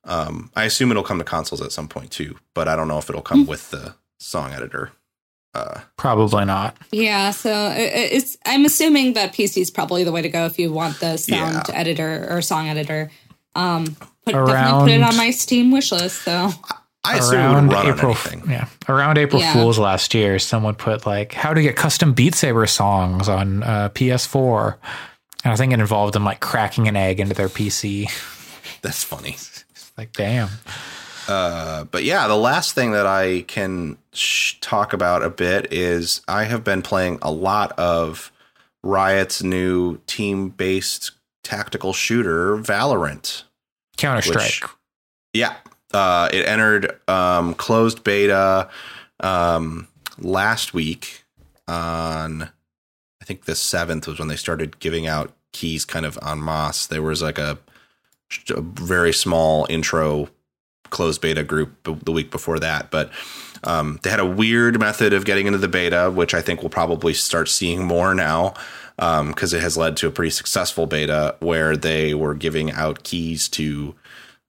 Um, 0.09 0.51
I 0.55 0.63
assume 0.65 0.89
it'll 0.91 1.03
come 1.03 1.19
to 1.19 1.23
consoles 1.23 1.61
at 1.61 1.71
some 1.71 1.87
point 1.87 2.11
too, 2.11 2.37
but 2.53 2.67
I 2.67 2.75
don't 2.75 2.87
know 2.89 2.97
if 2.97 3.09
it'll 3.09 3.21
come 3.21 3.45
with 3.45 3.69
the 3.69 3.93
song 4.19 4.51
editor. 4.53 4.91
Uh, 5.53 5.81
Probably 5.97 6.45
not. 6.45 6.75
Yeah, 6.91 7.31
so 7.31 7.51
i- 7.51 7.73
i- 7.73 8.09
it's. 8.11 8.37
I'm 8.45 8.65
assuming 8.65 9.13
that 9.13 9.33
PC 9.33 9.61
is 9.61 9.71
probably 9.71 10.03
the 10.03 10.11
way 10.11 10.21
to 10.21 10.29
go 10.29 10.45
if 10.45 10.59
you 10.59 10.71
want 10.71 10.99
the 10.99 11.17
sound 11.17 11.65
Yeah. 11.69 11.75
editor 11.75 12.27
or 12.29 12.41
song 12.41 12.67
editor. 12.69 13.09
Um, 13.55 13.95
put, 14.25 14.35
Around- 14.35 14.47
definitely 14.47 14.81
put 14.83 14.91
it 14.99 15.03
on 15.03 15.17
my 15.17 15.31
Steam 15.31 15.71
wish 15.71 15.91
list. 15.91 16.21
So 16.23 16.51
I 17.03 17.17
assume 17.17 17.33
it 17.33 17.37
around 17.43 17.67
would 17.67 17.73
run 17.75 17.87
April, 17.87 18.11
on 18.11 18.17
anything. 18.31 18.43
yeah, 18.51 18.65
around 18.87 19.17
April 19.17 19.41
Yeah. 19.41 19.53
Fools 19.53 19.79
last 19.79 20.13
year, 20.13 20.37
someone 20.37 20.75
put 20.75 21.05
like 21.07 21.33
how 21.33 21.53
to 21.53 21.61
get 21.61 21.75
custom 21.75 22.13
Beat 22.13 22.35
Saber 22.35 22.67
songs 22.67 23.27
on 23.29 23.63
uh, 23.63 23.89
PS4, 23.95 24.75
and 25.43 25.53
I 25.53 25.55
think 25.55 25.73
it 25.73 25.79
involved 25.79 26.13
them 26.13 26.25
like 26.25 26.39
cracking 26.41 26.87
an 26.87 26.95
egg 26.95 27.19
into 27.19 27.33
their 27.33 27.49
PC. 27.49 28.07
That's 28.81 29.03
funny. 29.03 29.35
Like, 29.99 30.13
damn. 30.13 30.49
Uh, 31.27 31.83
but 31.83 32.05
yeah, 32.05 32.27
the 32.27 32.37
last 32.37 32.73
thing 32.73 32.91
that 32.91 33.05
I 33.05 33.41
can 33.41 33.97
sh- 34.13 34.55
talk 34.61 34.93
about 34.93 35.23
a 35.23 35.29
bit 35.29 35.73
is 35.73 36.21
I 36.27 36.45
have 36.45 36.63
been 36.63 36.81
playing 36.81 37.19
a 37.21 37.29
lot 37.29 37.77
of 37.77 38.31
Riot's 38.81 39.43
new 39.43 39.97
team-based 40.07 41.11
tactical 41.43 41.91
shooter, 41.91 42.57
Valorant. 42.57 43.43
Counter 43.97 44.21
Strike. 44.21 44.71
Yeah, 45.33 45.55
uh, 45.93 46.29
it 46.31 46.47
entered 46.47 46.97
um, 47.09 47.53
closed 47.53 48.03
beta 48.05 48.69
um, 49.19 49.87
last 50.17 50.73
week 50.73 51.25
on, 51.67 52.43
I 53.21 53.25
think 53.25 53.43
the 53.43 53.55
seventh 53.55 54.07
was 54.07 54.17
when 54.17 54.29
they 54.29 54.37
started 54.37 54.79
giving 54.79 55.07
out 55.07 55.33
keys 55.51 55.83
kind 55.83 56.05
of 56.05 56.17
en 56.25 56.41
masse. 56.41 56.87
There 56.87 57.01
was 57.01 57.21
like 57.21 57.37
a, 57.37 57.59
a 58.49 58.61
very 58.61 59.13
small 59.13 59.65
intro 59.69 60.29
closed 60.89 61.21
beta 61.21 61.43
group 61.43 61.71
the 62.03 62.11
week 62.11 62.31
before 62.31 62.59
that, 62.59 62.89
but 62.91 63.11
um, 63.63 63.99
they 64.03 64.09
had 64.09 64.19
a 64.19 64.25
weird 64.25 64.79
method 64.79 65.13
of 65.13 65.25
getting 65.25 65.45
into 65.45 65.59
the 65.59 65.67
beta, 65.67 66.11
which 66.11 66.33
I 66.33 66.41
think 66.41 66.61
we'll 66.61 66.69
probably 66.69 67.13
start 67.13 67.49
seeing 67.49 67.83
more 67.83 68.13
now 68.15 68.53
because 68.97 69.53
it 69.53 69.61
has 69.61 69.77
led 69.77 69.95
to 69.97 70.07
a 70.07 70.11
pretty 70.11 70.29
successful 70.29 70.85
beta 70.85 71.35
where 71.39 71.77
they 71.77 72.13
were 72.13 72.33
giving 72.33 72.71
out 72.71 73.03
keys 73.03 73.47
to 73.49 73.95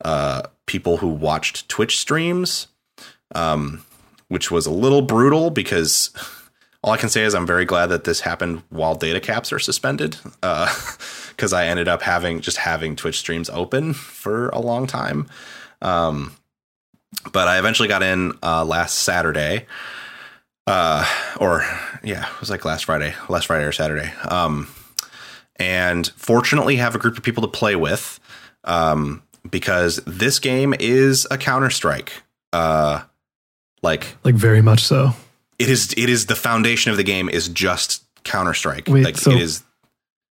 uh, 0.05 0.43
people 0.67 0.99
who 0.99 1.09
watched 1.09 1.69
Twitch 1.69 1.99
streams, 1.99 2.67
um, 3.35 3.85
which 4.29 4.51
was 4.51 4.67
a 4.67 4.71
little 4.71 5.03
brutal 5.03 5.51
because 5.51 6.11
all 6.83 6.93
I 6.93 6.97
can 6.97 7.09
say 7.09 7.23
is 7.23 7.35
I'm 7.35 7.47
very 7.47 7.65
glad 7.65 7.87
that 7.87 8.05
this 8.05 8.21
happened 8.21 8.63
while 8.71 8.95
data 8.95 9.21
caps 9.21 9.53
are 9.53 9.59
suspended 9.59 10.17
because 10.41 11.53
I 11.53 11.67
ended 11.67 11.89
up 11.89 12.03
having 12.03 12.41
just 12.41 12.57
having 12.57 12.97
Twitch 12.97 13.19
streams 13.19 13.51
open 13.51 13.93
for 13.93 14.49
a 14.49 14.61
long 14.61 14.87
time. 14.87 15.29
Um, 15.83 16.35
but 17.33 17.49
I 17.49 17.59
eventually 17.59 17.89
got 17.89 18.03
in 18.03 18.33
uh, 18.43 18.65
last 18.65 19.01
Saturday. 19.01 19.67
Uh, 20.67 21.05
or 21.39 21.65
yeah, 22.03 22.27
it 22.33 22.41
was 22.41 22.51
like 22.51 22.65
last 22.65 22.85
Friday, 22.85 23.15
last 23.29 23.47
Friday 23.47 23.65
or 23.65 23.73
Saturday. 23.73 24.11
Um, 24.29 24.69
and 25.57 26.07
fortunately 26.17 26.77
have 26.77 26.95
a 26.95 26.99
group 26.99 27.19
of 27.19 27.23
people 27.23 27.43
to 27.43 27.49
play 27.49 27.77
with. 27.77 28.21
Um, 28.65 29.23
because 29.49 29.97
this 30.07 30.39
game 30.39 30.75
is 30.79 31.27
a 31.31 31.39
Counter 31.39 31.71
Strike. 31.71 32.23
Uh, 32.53 33.03
like 33.83 34.17
Like 34.23 34.35
very 34.35 34.63
much 34.63 34.81
so. 34.81 35.15
It 35.61 35.69
is, 35.69 35.93
it 35.97 36.09
is 36.09 36.27
the 36.27 36.35
foundation 36.35 36.91
of 36.91 36.97
the 36.97 37.05
game 37.05 37.29
is 37.29 37.49
just 37.49 38.05
Counter 38.25 38.55
Strike. 38.55 38.89
Wait, 38.89 39.05
like 39.05 39.17
so- 39.17 39.31
it 39.31 39.41
is. 39.41 39.63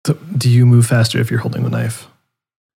So 0.07 0.13
do 0.37 0.49
you 0.49 0.65
move 0.65 0.85
faster 0.85 1.19
if 1.19 1.29
you're 1.29 1.41
holding 1.41 1.63
the 1.63 1.69
knife? 1.69 2.07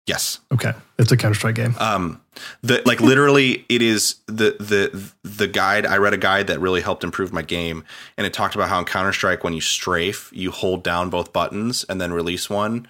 Yes. 0.07 0.41
Okay, 0.53 0.73
it's 0.99 1.13
a 1.13 1.17
Counter 1.17 1.37
Strike 1.37 1.55
game. 1.55 1.77
Um, 1.79 2.21
the 2.63 2.83
like 2.85 3.01
literally, 3.01 3.65
it 3.69 3.83
is 3.83 4.17
the 4.27 4.57
the 4.59 5.13
the 5.23 5.47
guide. 5.47 5.87
I 5.87 5.99
read 5.99 6.13
a 6.13 6.19
guide 6.19 6.49
that 6.49 6.61
really 6.61 6.81
helped 6.81 7.05
improve 7.05 7.33
my 7.33 7.43
game, 7.43 7.85
and 8.17 8.27
it 8.27 8.33
talked 8.33 8.57
about 8.57 8.69
how 8.69 8.81
in 8.81 8.85
Counter 8.85 9.13
Strike, 9.13 9.45
when 9.45 9.53
you 9.53 9.61
strafe, 9.61 10.29
you 10.33 10.51
hold 10.51 10.83
down 10.83 11.09
both 11.09 11.33
buttons 11.33 11.85
and 11.89 12.01
then 12.01 12.13
release 12.13 12.51
one. 12.51 12.89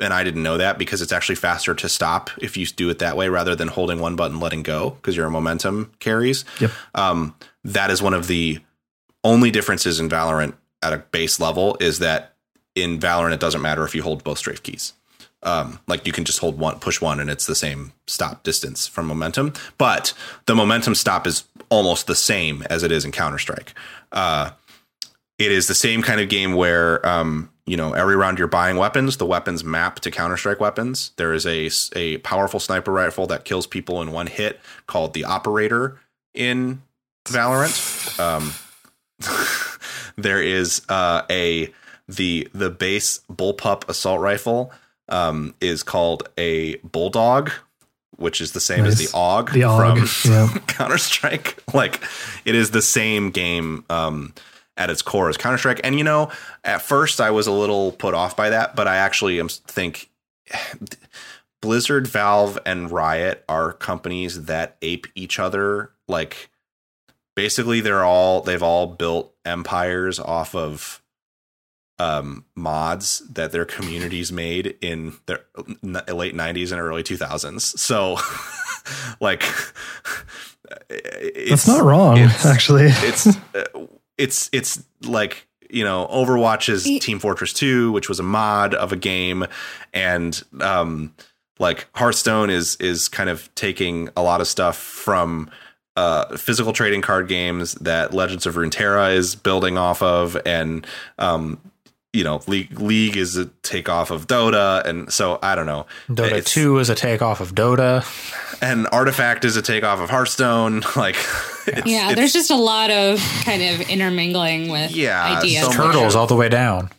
And 0.00 0.12
I 0.12 0.24
didn't 0.24 0.42
know 0.42 0.58
that 0.58 0.78
because 0.78 1.00
it's 1.00 1.12
actually 1.12 1.34
faster 1.36 1.74
to 1.74 1.88
stop 1.88 2.30
if 2.38 2.56
you 2.56 2.66
do 2.66 2.88
it 2.88 3.00
that 3.00 3.16
way 3.16 3.28
rather 3.28 3.54
than 3.56 3.68
holding 3.68 4.00
one 4.00 4.16
button, 4.16 4.38
letting 4.38 4.62
go 4.62 4.90
because 4.90 5.16
your 5.16 5.28
momentum 5.30 5.92
carries. 5.98 6.44
Yep. 6.60 6.70
Um, 6.94 7.34
that 7.64 7.90
is 7.90 8.00
one 8.00 8.14
of 8.14 8.26
the 8.28 8.60
only 9.24 9.50
differences 9.50 10.00
in 10.00 10.08
Valorant 10.08 10.54
at 10.82 10.92
a 10.92 10.98
base 10.98 11.40
level 11.40 11.76
is 11.80 11.98
that 11.98 12.34
in 12.74 12.98
Valorant 12.98 13.32
it 13.32 13.40
doesn't 13.40 13.62
matter 13.62 13.84
if 13.84 13.94
you 13.94 14.02
hold 14.02 14.24
both 14.24 14.38
strafe 14.38 14.62
keys. 14.62 14.92
Um, 15.42 15.78
like 15.86 16.06
you 16.06 16.12
can 16.12 16.24
just 16.24 16.40
hold 16.40 16.58
one, 16.58 16.80
push 16.80 17.00
one, 17.00 17.20
and 17.20 17.30
it's 17.30 17.46
the 17.46 17.54
same 17.54 17.92
stop 18.06 18.42
distance 18.42 18.88
from 18.88 19.06
momentum. 19.06 19.52
But 19.76 20.12
the 20.46 20.54
momentum 20.54 20.96
stop 20.96 21.26
is 21.26 21.44
almost 21.68 22.06
the 22.06 22.16
same 22.16 22.64
as 22.68 22.82
it 22.82 22.90
is 22.90 23.04
in 23.04 23.12
Counter 23.12 23.38
Strike. 23.38 23.72
Uh, 24.10 24.50
it 25.38 25.52
is 25.52 25.68
the 25.68 25.74
same 25.74 26.02
kind 26.02 26.20
of 26.20 26.28
game 26.28 26.54
where 26.54 27.06
um, 27.06 27.50
you 27.66 27.76
know 27.76 27.92
every 27.92 28.16
round 28.16 28.38
you're 28.38 28.48
buying 28.48 28.76
weapons. 28.76 29.16
The 29.18 29.26
weapons 29.26 29.62
map 29.62 30.00
to 30.00 30.10
Counter 30.10 30.36
Strike 30.36 30.58
weapons. 30.58 31.12
There 31.16 31.32
is 31.32 31.46
a 31.46 31.70
a 31.96 32.18
powerful 32.18 32.58
sniper 32.58 32.90
rifle 32.90 33.28
that 33.28 33.44
kills 33.44 33.66
people 33.66 34.02
in 34.02 34.10
one 34.10 34.26
hit 34.26 34.58
called 34.88 35.14
the 35.14 35.24
Operator 35.24 36.00
in 36.34 36.82
Valorant. 37.26 38.18
Um, 38.18 38.52
there 40.16 40.42
is 40.42 40.82
uh, 40.88 41.22
a 41.30 41.72
the 42.08 42.48
the 42.52 42.70
base 42.70 43.20
bullpup 43.30 43.88
assault 43.88 44.20
rifle 44.20 44.72
um, 45.08 45.54
is 45.60 45.82
called 45.82 46.28
a 46.38 46.76
bulldog, 46.76 47.50
which 48.16 48.40
is 48.40 48.52
the 48.52 48.60
same 48.60 48.84
as 48.84 48.98
the 48.98 49.06
AUG, 49.06 49.52
The 49.52 50.22
from 50.22 50.30
yeah. 50.30 50.58
Counter 50.66 50.98
Strike. 50.98 51.62
Like 51.74 52.00
it 52.44 52.54
is 52.54 52.70
the 52.70 52.82
same 52.82 53.30
game 53.30 53.84
um, 53.90 54.34
at 54.76 54.90
its 54.90 55.02
core 55.02 55.28
as 55.28 55.36
Counter 55.36 55.58
Strike. 55.58 55.80
And 55.84 55.96
you 55.98 56.04
know, 56.04 56.30
at 56.64 56.82
first 56.82 57.20
I 57.20 57.30
was 57.30 57.46
a 57.46 57.52
little 57.52 57.92
put 57.92 58.14
off 58.14 58.36
by 58.36 58.50
that, 58.50 58.74
but 58.74 58.88
I 58.88 58.96
actually 58.96 59.38
am 59.38 59.48
think 59.48 60.10
Blizzard, 61.60 62.06
Valve, 62.06 62.58
and 62.64 62.90
Riot 62.90 63.44
are 63.48 63.72
companies 63.72 64.44
that 64.44 64.76
ape 64.80 65.06
each 65.14 65.38
other. 65.38 65.90
Like 66.06 66.50
basically, 67.38 67.80
they're 67.80 68.02
all 68.04 68.40
they've 68.42 68.62
all 68.64 68.88
built 68.88 69.32
empires 69.44 70.18
off 70.18 70.56
of 70.56 71.00
um, 72.00 72.44
mods 72.56 73.20
that 73.32 73.52
their 73.52 73.64
communities 73.64 74.32
made 74.32 74.76
in 74.80 75.14
their 75.26 75.44
n- 75.84 76.02
late 76.12 76.34
90s 76.34 76.72
and 76.72 76.80
early 76.80 77.04
2000s. 77.04 77.60
So, 77.78 78.16
like, 79.20 79.44
it's 80.90 81.50
That's 81.50 81.68
not 81.68 81.84
wrong, 81.84 82.16
it's- 82.18 82.44
actually. 82.44 82.86
it's 82.88 83.26
uh, 83.54 83.86
it's 84.16 84.50
it's 84.52 84.82
like 85.02 85.46
you 85.70 85.84
know 85.84 86.08
Overwatch 86.10 86.68
is 86.68 86.86
Ye- 86.88 86.98
Team 86.98 87.20
Fortress 87.20 87.52
2 87.52 87.92
which 87.92 88.08
was 88.08 88.18
a 88.18 88.24
mod 88.24 88.74
of 88.74 88.90
a 88.92 88.96
game 88.96 89.46
and 89.94 90.42
um 90.60 91.14
like 91.60 91.86
Hearthstone 91.94 92.50
is 92.50 92.76
is 92.80 93.06
kind 93.08 93.30
of 93.30 93.54
taking 93.54 94.08
a 94.16 94.22
lot 94.22 94.40
of 94.40 94.48
stuff 94.48 94.76
from 94.76 95.50
uh, 95.98 96.36
physical 96.36 96.72
trading 96.72 97.02
card 97.02 97.28
games 97.28 97.74
that 97.74 98.14
Legends 98.14 98.46
of 98.46 98.54
Runeterra 98.54 99.14
is 99.14 99.34
building 99.34 99.76
off 99.78 100.02
of, 100.02 100.36
and 100.46 100.86
um, 101.18 101.58
you 102.12 102.24
know, 102.24 102.40
League 102.46 102.78
League 102.80 103.16
is 103.16 103.36
a 103.36 103.46
takeoff 103.62 104.10
of 104.10 104.26
Dota, 104.26 104.84
and 104.86 105.12
so 105.12 105.38
I 105.42 105.54
don't 105.54 105.66
know. 105.66 105.86
Dota 106.08 106.26
It's- 106.38 106.52
2 106.52 106.78
is 106.78 106.88
a 106.88 106.94
takeoff 106.94 107.40
of 107.40 107.54
Dota. 107.54 108.02
and 108.62 108.86
Artifact 108.92 109.44
is 109.44 109.56
a 109.56 109.62
takeoff 109.62 110.00
of 110.00 110.08
Hearthstone. 110.10 110.82
Like, 110.96 111.16
it's, 111.66 111.86
yeah, 111.86 112.10
it's- 112.10 112.16
there's 112.16 112.32
just 112.32 112.50
a 112.50 112.56
lot 112.56 112.90
of 112.90 113.20
kind 113.44 113.62
of 113.62 113.88
intermingling 113.90 114.68
with 114.70 114.90
Yeah, 114.92 115.38
ideas. 115.38 115.66
so. 115.66 115.72
Turtles 115.72 116.14
all 116.16 116.26
the 116.26 116.34
way 116.36 116.48
down. 116.48 116.90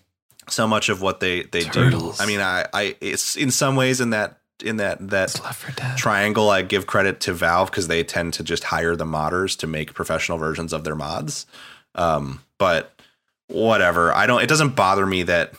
so 0.48 0.68
much 0.68 0.90
of 0.90 1.02
what 1.02 1.20
they 1.20 1.44
they 1.44 1.64
Turtles. 1.64 2.18
do. 2.18 2.24
I 2.24 2.28
mean, 2.28 2.40
I 2.42 2.66
I 2.74 2.96
it's 3.02 3.36
in 3.36 3.52
some 3.52 3.76
ways 3.76 4.00
in 4.02 4.12
that 4.12 4.39
in 4.64 4.78
that 4.78 5.10
that 5.10 5.40
Left 5.44 5.62
4 5.62 5.72
Dead. 5.76 5.98
triangle 5.98 6.50
I 6.50 6.62
give 6.62 6.88
credit 6.88 7.20
to 7.22 7.34
Valve 7.34 7.72
because 7.72 7.88
they 7.88 8.04
tend 8.04 8.34
to 8.34 8.44
just 8.44 8.66
hire 8.66 8.96
the 8.96 9.06
modders 9.06 9.58
to 9.60 9.68
make 9.68 9.94
professional 9.94 10.38
versions 10.38 10.74
of 10.74 10.84
their 10.84 10.96
mods. 10.96 11.46
Um, 11.96 12.42
but 12.58 12.94
whatever. 13.48 14.14
I 14.14 14.28
don't 14.28 14.42
it 14.42 14.48
doesn't 14.48 14.76
bother 14.76 15.06
me 15.06 15.24
that 15.24 15.54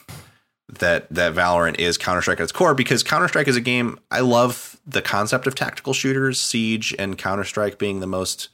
that 0.79 1.09
that 1.11 1.35
Valorant 1.35 1.79
is 1.79 1.99
Counter-Strike 1.99 2.41
at 2.41 2.45
its 2.45 2.53
core 2.53 2.75
because 2.75 3.03
Counter-Strike 3.03 3.49
is 3.49 3.57
a 3.57 3.61
game 3.61 3.99
I 4.11 4.21
love 4.21 4.81
the 4.87 5.03
concept 5.03 5.47
of 5.47 5.55
tactical 5.55 5.93
shooters, 5.93 6.41
Siege 6.41 6.95
and 6.99 7.19
Counter-Strike 7.19 7.79
being 7.79 8.01
the 8.01 8.07
most 8.07 8.49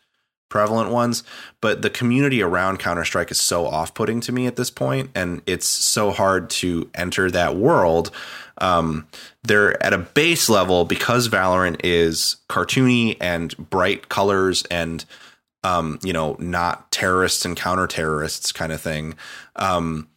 prevalent 0.49 0.91
ones, 0.91 1.25
but 1.61 1.83
the 1.83 1.91
community 1.91 2.41
around 2.41 2.79
Counter-Strike 2.79 3.31
is 3.31 3.41
so 3.41 3.67
off-putting 3.67 4.21
to 4.21 4.33
me 4.33 4.47
at 4.47 4.57
this 4.57 4.71
point 4.71 5.11
and 5.15 5.43
it's 5.47 5.67
so 5.67 6.11
hard 6.11 6.49
to 6.51 6.89
enter 6.95 7.31
that 7.31 7.57
world. 7.57 8.11
Um, 8.59 9.07
they're 9.43 9.83
at 9.83 9.93
a 9.93 9.99
base 9.99 10.49
level 10.49 10.85
because 10.85 11.29
Valorant 11.29 11.81
is 11.85 12.37
cartoony 12.49 13.17
and 13.21 13.57
bright 13.71 14.09
colors 14.09 14.65
and 14.71 15.05
um, 15.67 15.99
you 16.05 16.13
know, 16.13 16.37
not 16.39 16.93
terrorists 16.93 17.45
and 17.45 17.57
counter 17.57 17.89
terrorists 17.89 18.53
kind 18.53 18.71
of 18.73 18.81
thing. 18.81 19.17
Um, 19.57 20.09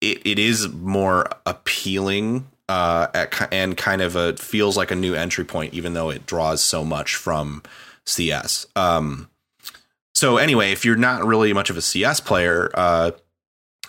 it, 0.00 0.26
it 0.26 0.38
is 0.38 0.68
more 0.68 1.28
appealing 1.46 2.48
uh, 2.68 3.06
at, 3.14 3.52
and 3.52 3.76
kind 3.76 4.02
of 4.02 4.16
a 4.16 4.36
feels 4.36 4.76
like 4.76 4.90
a 4.90 4.96
new 4.96 5.14
entry 5.14 5.44
point, 5.44 5.74
even 5.74 5.94
though 5.94 6.10
it 6.10 6.26
draws 6.26 6.60
so 6.60 6.84
much 6.84 7.14
from 7.14 7.62
CS. 8.04 8.66
Um, 8.74 9.30
so 10.14 10.38
anyway, 10.38 10.72
if 10.72 10.84
you're 10.84 10.96
not 10.96 11.24
really 11.24 11.52
much 11.52 11.70
of 11.70 11.76
a 11.76 11.82
CS 11.82 12.20
player, 12.20 12.70
uh, 12.74 13.12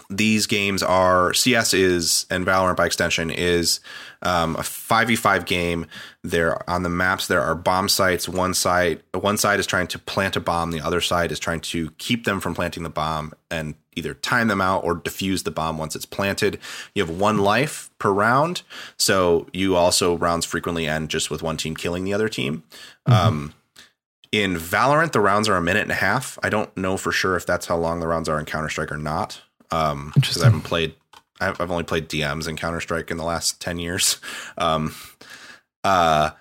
these 0.09 0.45
games 0.45 0.83
are 0.83 1.33
CS 1.33 1.73
is 1.73 2.25
and 2.29 2.45
Valorant 2.45 2.75
by 2.75 2.85
extension 2.85 3.29
is 3.29 3.79
um, 4.21 4.55
a 4.55 4.63
five 4.63 5.07
v 5.07 5.15
five 5.15 5.45
game. 5.45 5.87
There 6.23 6.69
on 6.69 6.83
the 6.83 6.89
maps 6.89 7.27
there 7.27 7.41
are 7.41 7.55
bomb 7.55 7.89
sites. 7.89 8.29
One 8.29 8.53
side 8.53 9.01
one 9.13 9.37
side 9.37 9.59
is 9.59 9.67
trying 9.67 9.87
to 9.87 9.99
plant 9.99 10.35
a 10.35 10.39
bomb. 10.39 10.71
The 10.71 10.81
other 10.81 11.01
side 11.01 11.31
is 11.31 11.39
trying 11.39 11.61
to 11.61 11.91
keep 11.91 12.25
them 12.25 12.39
from 12.39 12.53
planting 12.55 12.83
the 12.83 12.89
bomb 12.89 13.33
and 13.49 13.75
either 13.95 14.13
time 14.13 14.47
them 14.47 14.61
out 14.61 14.83
or 14.83 14.95
defuse 14.95 15.43
the 15.43 15.51
bomb 15.51 15.77
once 15.77 15.95
it's 15.95 16.05
planted. 16.05 16.59
You 16.93 17.05
have 17.05 17.15
one 17.15 17.37
life 17.37 17.89
per 17.97 18.11
round, 18.11 18.61
so 18.97 19.47
you 19.53 19.75
also 19.75 20.17
rounds 20.17 20.45
frequently 20.45 20.87
end 20.87 21.09
just 21.09 21.31
with 21.31 21.41
one 21.41 21.57
team 21.57 21.75
killing 21.75 22.03
the 22.03 22.13
other 22.13 22.29
team. 22.29 22.63
Um, 23.05 23.53
in 24.31 24.55
Valorant, 24.55 25.13
the 25.13 25.21
rounds 25.21 25.47
are 25.47 25.55
a 25.55 25.61
minute 25.61 25.83
and 25.83 25.91
a 25.91 25.95
half. 25.95 26.37
I 26.43 26.49
don't 26.49 26.75
know 26.75 26.97
for 26.97 27.13
sure 27.13 27.37
if 27.37 27.45
that's 27.45 27.67
how 27.67 27.77
long 27.77 28.01
the 28.01 28.07
rounds 28.07 28.27
are 28.27 28.37
in 28.37 28.45
Counter 28.45 28.67
Strike 28.67 28.91
or 28.91 28.97
not. 28.97 29.41
Um, 29.75 30.11
because 30.15 30.41
I 30.41 30.45
haven't 30.45 30.61
played. 30.61 30.95
I've 31.39 31.59
I've 31.59 31.71
only 31.71 31.83
played 31.83 32.07
DMs 32.07 32.47
in 32.47 32.55
Counter 32.55 32.79
Strike 32.81 33.11
in 33.11 33.17
the 33.17 33.23
last 33.25 33.59
ten 33.61 33.77
years. 33.79 34.17
Um, 34.57 34.95
uh, 35.83 36.31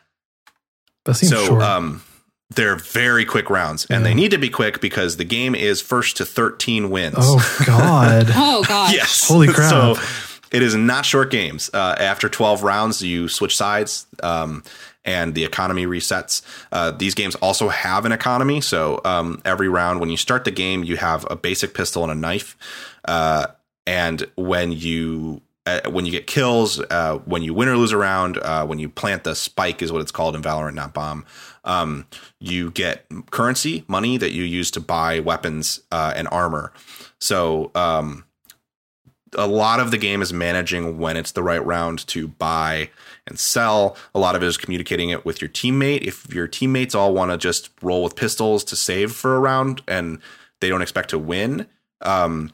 That 1.05 1.15
seems 1.15 1.33
so 1.33 1.45
short. 1.47 1.63
um, 1.63 2.03
they're 2.51 2.77
very 2.77 3.25
quick 3.25 3.51
rounds, 3.51 3.87
and 3.91 4.07
they 4.07 4.15
need 4.15 4.31
to 4.31 4.39
be 4.39 4.49
quick 4.49 4.81
because 4.81 5.17
the 5.17 5.25
game 5.25 5.55
is 5.55 5.81
first 5.81 6.17
to 6.19 6.25
thirteen 6.25 6.91
wins. 6.91 7.17
oh 7.19 7.63
God. 7.67 8.27
Oh 8.35 8.65
God. 8.67 8.95
Yes. 8.95 9.27
Holy 9.29 9.49
crap. 9.53 9.71
So 9.97 9.97
it 10.53 10.63
is 10.63 10.75
not 10.77 11.05
short 11.05 11.31
games. 11.33 11.69
Uh, 11.75 11.97
after 11.99 12.29
12 12.29 12.63
rounds, 12.63 13.03
you 13.03 13.27
switch 13.27 13.57
sides 13.57 14.07
um, 14.23 14.63
and 15.05 15.35
the 15.35 15.45
economy 15.45 15.85
resets. 15.85 16.43
Uh, 16.71 16.93
these 16.93 17.15
games 17.15 17.35
also 17.37 17.69
have 17.71 18.05
an 18.05 18.13
economy. 18.13 18.61
So 18.61 19.01
um, 19.05 19.43
every 19.45 19.69
round, 19.69 19.99
when 19.99 20.11
you 20.11 20.17
start 20.17 20.45
the 20.45 20.53
game, 20.53 20.85
you 20.85 20.97
have 20.97 21.27
a 21.29 21.35
basic 21.35 21.75
pistol 21.75 22.05
and 22.05 22.13
a 22.13 22.15
knife. 22.15 22.57
Uh, 23.05 23.49
and 23.87 24.27
when 24.37 24.73
you 24.73 25.43
uh, 25.67 25.81
when 25.89 26.05
you 26.05 26.11
get 26.11 26.27
kills, 26.27 26.79
uh, 26.91 27.19
when 27.25 27.43
you 27.43 27.55
win 27.55 27.69
or 27.69 27.77
lose 27.77 27.93
a 27.93 27.97
round, 27.97 28.37
uh, 28.39 28.67
when 28.67 28.79
you 28.79 28.89
plant 28.89 29.25
the 29.25 29.35
spike 29.35 29.81
is 29.81 29.91
what 29.91 30.03
it's 30.03 30.13
called 30.13 30.37
in 30.37 30.43
Valorant, 30.43 30.75
not 30.75 30.93
bomb. 30.93 31.25
Um, 31.65 32.07
you 32.39 32.71
get 32.71 33.07
currency, 33.31 33.85
money 33.89 34.19
that 34.19 34.33
you 34.33 34.43
use 34.43 34.71
to 34.73 34.81
buy 34.81 35.21
weapons 35.21 35.81
uh, 35.91 36.13
and 36.15 36.29
armor. 36.31 36.73
So 37.19 37.71
um, 37.75 38.25
a 39.33 39.47
lot 39.47 39.81
of 39.81 39.91
the 39.91 39.97
game 39.97 40.21
is 40.21 40.35
managing 40.35 40.99
when 40.99 41.17
it's 41.17 41.33
the 41.33 41.43
right 41.43 41.65
round 41.65 42.07
to 42.09 42.29
buy 42.29 42.91
and 43.27 43.39
sell. 43.39 43.97
A 44.15 44.19
lot 44.19 44.37
of 44.37 44.43
it 44.43 44.47
is 44.47 44.59
communicating 44.59 45.09
it 45.09 45.25
with 45.25 45.41
your 45.41 45.49
teammate. 45.49 46.03
If 46.03 46.33
your 46.33 46.47
teammates 46.47 46.95
all 46.95 47.15
want 47.15 47.31
to 47.31 47.39
just 47.39 47.71
roll 47.81 48.03
with 48.03 48.17
pistols 48.17 48.65
to 48.65 48.77
save 48.77 49.13
for 49.13 49.35
a 49.35 49.41
round 49.41 49.81
and 49.89 50.19
they 50.61 50.69
don't 50.69 50.83
expect 50.83 51.11
to 51.11 51.19
win, 51.19 51.67
um, 52.03 52.53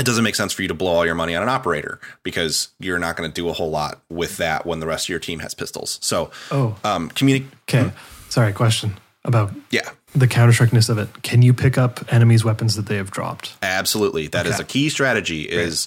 it 0.00 0.06
doesn't 0.06 0.24
make 0.24 0.34
sense 0.34 0.52
for 0.52 0.62
you 0.62 0.68
to 0.68 0.74
blow 0.74 0.90
all 0.92 1.06
your 1.06 1.14
money 1.14 1.36
on 1.36 1.42
an 1.42 1.48
operator 1.48 2.00
because 2.24 2.68
you're 2.80 2.98
not 2.98 3.16
going 3.16 3.30
to 3.30 3.34
do 3.34 3.48
a 3.48 3.52
whole 3.52 3.70
lot 3.70 4.00
with 4.08 4.38
that 4.38 4.66
when 4.66 4.80
the 4.80 4.86
rest 4.86 5.04
of 5.04 5.10
your 5.10 5.18
team 5.20 5.38
has 5.40 5.54
pistols. 5.54 5.98
So, 6.02 6.30
Oh. 6.50 6.76
um, 6.82 7.10
communi- 7.10 7.46
Okay. 7.68 7.92
Sorry, 8.30 8.52
question 8.52 8.96
about 9.24 9.52
yeah, 9.70 9.88
the 10.14 10.26
counter 10.26 10.52
strike-ness 10.52 10.88
of 10.88 10.98
it. 10.98 11.22
Can 11.22 11.42
you 11.42 11.52
pick 11.52 11.76
up 11.78 12.00
enemies' 12.12 12.44
weapons 12.44 12.74
that 12.76 12.86
they 12.86 12.96
have 12.96 13.10
dropped? 13.10 13.52
Absolutely. 13.62 14.26
that 14.28 14.46
is 14.46 14.54
Okay. 14.54 14.62
a 14.62 14.66
key 14.66 14.88
strategy 14.88 15.42
is 15.42 15.86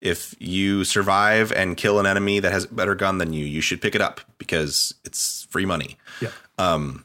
if 0.00 0.34
you 0.38 0.84
survive 0.84 1.52
and 1.52 1.76
kill 1.76 1.98
an 2.00 2.06
enemy 2.06 2.40
that 2.40 2.52
has 2.52 2.64
a 2.64 2.68
better 2.68 2.94
gun 2.94 3.18
than 3.18 3.32
you, 3.32 3.44
you 3.44 3.60
should 3.60 3.80
pick 3.82 3.94
it 3.94 4.00
up 4.00 4.20
because 4.38 4.94
it's 5.04 5.46
free 5.50 5.66
money. 5.66 5.96
Yeah. 6.20 6.30
Um 6.58 7.04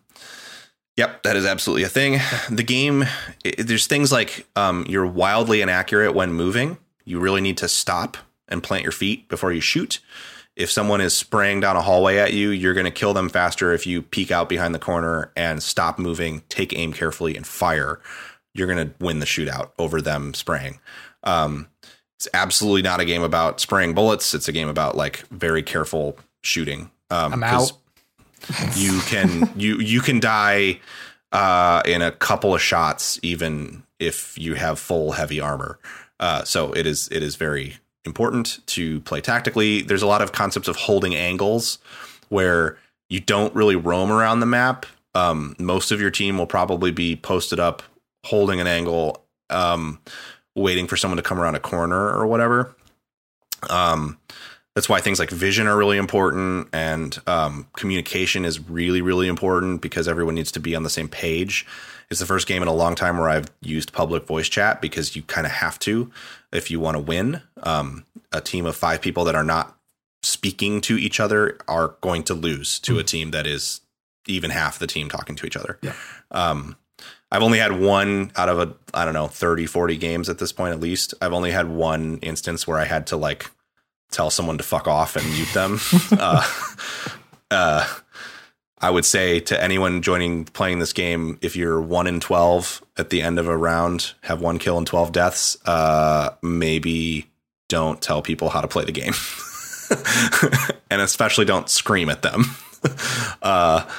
Yep, 0.97 1.23
that 1.23 1.35
is 1.35 1.45
absolutely 1.45 1.83
a 1.83 1.89
thing. 1.89 2.19
The 2.49 2.63
game 2.63 3.03
i 3.45 3.53
there's 3.57 3.87
things 3.87 4.11
like 4.11 4.47
um 4.55 4.85
you're 4.87 5.05
wildly 5.05 5.61
inaccurate 5.61 6.13
when 6.13 6.33
moving. 6.33 6.77
You 7.03 7.19
really 7.19 7.41
need 7.41 7.57
to 7.57 7.67
stop 7.67 8.17
and 8.47 8.63
plant 8.63 8.83
your 8.83 8.91
feet 8.91 9.27
before 9.27 9.51
you 9.51 9.61
shoot. 9.61 9.99
If 10.55 10.71
someone 10.71 11.01
is 11.01 11.15
spraying 11.15 11.59
down 11.59 11.75
a 11.75 11.81
hallway 11.81 12.17
at 12.17 12.31
you, 12.31 12.49
you're 12.49 12.73
going 12.73 12.85
to 12.85 12.91
kill 12.91 13.13
them 13.13 13.27
faster 13.27 13.73
if 13.73 13.85
you 13.85 14.01
peek 14.01 14.31
out 14.31 14.47
behind 14.47 14.73
the 14.73 14.79
corner 14.79 15.31
and 15.35 15.61
stop 15.61 15.99
moving, 15.99 16.43
take 16.47 16.73
aim 16.77 16.93
carefully 16.93 17.35
and 17.35 17.45
fire 17.45 17.99
you're 18.55 18.67
going 18.67 18.87
to 18.87 18.95
win 18.99 19.19
the 19.19 19.25
shootout 19.25 19.71
over 19.77 20.01
them 20.01 20.33
spraying. 20.33 20.79
Um, 21.23 21.67
it's 22.17 22.27
absolutely 22.33 22.81
not 22.81 23.01
a 23.01 23.05
game 23.05 23.21
about 23.21 23.59
spraying 23.59 23.93
bullets. 23.93 24.33
It's 24.33 24.47
a 24.47 24.53
game 24.53 24.69
about 24.69 24.95
like 24.95 25.27
very 25.27 25.61
careful 25.61 26.17
shooting. 26.41 26.89
Um, 27.11 27.33
I'm 27.33 27.43
out. 27.43 27.73
You 28.75 28.99
can 29.01 29.51
you 29.55 29.79
you 29.79 30.01
can 30.01 30.19
die 30.19 30.79
uh, 31.31 31.81
in 31.85 32.01
a 32.01 32.11
couple 32.11 32.53
of 32.53 32.61
shots, 32.61 33.19
even 33.21 33.83
if 33.99 34.37
you 34.37 34.55
have 34.55 34.79
full 34.79 35.13
heavy 35.13 35.39
armor. 35.39 35.79
Uh, 36.19 36.43
so 36.43 36.71
it 36.73 36.85
is 36.85 37.09
it 37.11 37.23
is 37.23 37.35
very 37.35 37.77
important 38.05 38.59
to 38.67 39.01
play 39.01 39.21
tactically. 39.21 39.81
There's 39.81 40.01
a 40.01 40.07
lot 40.07 40.21
of 40.21 40.31
concepts 40.31 40.67
of 40.67 40.75
holding 40.75 41.15
angles 41.15 41.79
where 42.29 42.77
you 43.09 43.19
don't 43.19 43.53
really 43.55 43.75
roam 43.75 44.11
around 44.11 44.39
the 44.39 44.45
map. 44.45 44.85
Um, 45.13 45.55
most 45.59 45.91
of 45.91 46.01
your 46.01 46.11
team 46.11 46.37
will 46.37 46.47
probably 46.47 46.91
be 46.91 47.15
posted 47.15 47.59
up, 47.59 47.83
holding 48.25 48.59
an 48.59 48.67
angle, 48.67 49.23
um, 49.49 49.99
waiting 50.55 50.87
for 50.87 50.97
someone 50.97 51.17
to 51.17 51.23
come 51.23 51.39
around 51.39 51.55
a 51.55 51.59
corner 51.59 52.09
or 52.09 52.27
whatever. 52.27 52.75
Um, 53.69 54.17
that's 54.75 54.89
why 54.89 54.99
things 54.99 55.19
like 55.19 55.29
vision 55.29 55.67
are 55.67 55.77
really 55.77 55.97
important 55.97 56.67
and 56.73 57.17
um, 57.27 57.65
communication 57.73 58.43
is 58.43 58.59
really, 58.69 59.01
really 59.01 59.27
important 59.27 59.81
because 59.81 60.07
everyone 60.07 60.35
needs 60.35 60.51
to 60.51 60.59
be 60.59 60.75
on 60.75 60.83
the 60.83 60.89
same 60.89 61.07
page. 61.07 61.65
It's 62.11 62.19
the 62.19 62.25
first 62.25 62.45
game 62.45 62.61
in 62.61 62.67
a 62.67 62.73
long 62.73 62.93
time 62.93 63.17
where 63.17 63.29
I've 63.29 63.49
used 63.61 63.93
public 63.93 64.27
voice 64.27 64.49
chat 64.49 64.81
because 64.81 65.15
you 65.15 65.23
kind 65.23 65.47
of 65.47 65.53
have 65.53 65.79
to 65.79 66.11
if 66.51 66.69
you 66.69 66.81
want 66.81 66.95
to 66.95 67.01
win. 67.01 67.41
Um, 67.63 68.05
a 68.33 68.41
team 68.41 68.65
of 68.65 68.75
five 68.75 69.01
people 69.01 69.23
that 69.23 69.35
are 69.35 69.45
not 69.45 69.77
speaking 70.21 70.81
to 70.81 70.97
each 70.97 71.21
other 71.21 71.57
are 71.69 71.95
going 72.01 72.23
to 72.23 72.33
lose 72.33 72.77
to 72.79 72.99
a 72.99 73.03
team 73.03 73.31
that 73.31 73.47
is 73.47 73.79
even 74.27 74.49
half 74.49 74.77
the 74.77 74.87
team 74.87 75.07
talking 75.07 75.37
to 75.37 75.45
each 75.45 75.55
other. 75.55 75.79
Yeah. 75.81 75.93
Um, 76.31 76.75
I've 77.31 77.43
only 77.43 77.59
had 77.59 77.79
one 77.79 78.31
out 78.35 78.49
of 78.49 78.59
a, 78.59 78.75
I 78.93 79.05
don't 79.05 79.13
know, 79.13 79.27
30, 79.27 79.67
40 79.67 79.97
games 79.97 80.29
at 80.29 80.37
this 80.37 80.51
point, 80.51 80.73
at 80.73 80.79
least. 80.79 81.13
I've 81.21 81.33
only 81.33 81.51
had 81.51 81.69
one 81.69 82.17
instance 82.17 82.67
where 82.67 82.79
I 82.79 82.85
had 82.85 83.07
to 83.07 83.17
like 83.17 83.49
tell 84.11 84.29
someone 84.29 84.57
to 84.57 84.63
fuck 84.63 84.87
off 84.87 85.15
and 85.15 85.25
mute 85.31 85.53
them. 85.53 85.79
uh, 86.11 86.51
uh, 87.51 87.87
I 88.79 88.89
would 88.89 89.05
say 89.05 89.39
to 89.41 89.61
anyone 89.61 90.01
joining 90.01 90.45
playing 90.45 90.79
this 90.79 90.93
game, 90.93 91.39
if 91.41 91.55
you're 91.55 91.81
one 91.81 92.07
in 92.07 92.19
12 92.19 92.83
at 92.97 93.09
the 93.09 93.21
end 93.21 93.39
of 93.39 93.47
a 93.47 93.57
round, 93.57 94.13
have 94.21 94.41
one 94.41 94.59
kill 94.59 94.77
and 94.77 94.85
12 94.85 95.11
deaths, 95.11 95.57
uh, 95.65 96.31
maybe 96.41 97.27
don't 97.67 98.01
tell 98.01 98.21
people 98.21 98.49
how 98.49 98.61
to 98.61 98.67
play 98.67 98.85
the 98.85 98.91
game. 98.91 99.13
and 100.91 101.01
especially 101.01 101.45
don't 101.45 101.69
scream 101.69 102.09
at 102.09 102.21
them. 102.21 102.43
uh, 103.41 103.89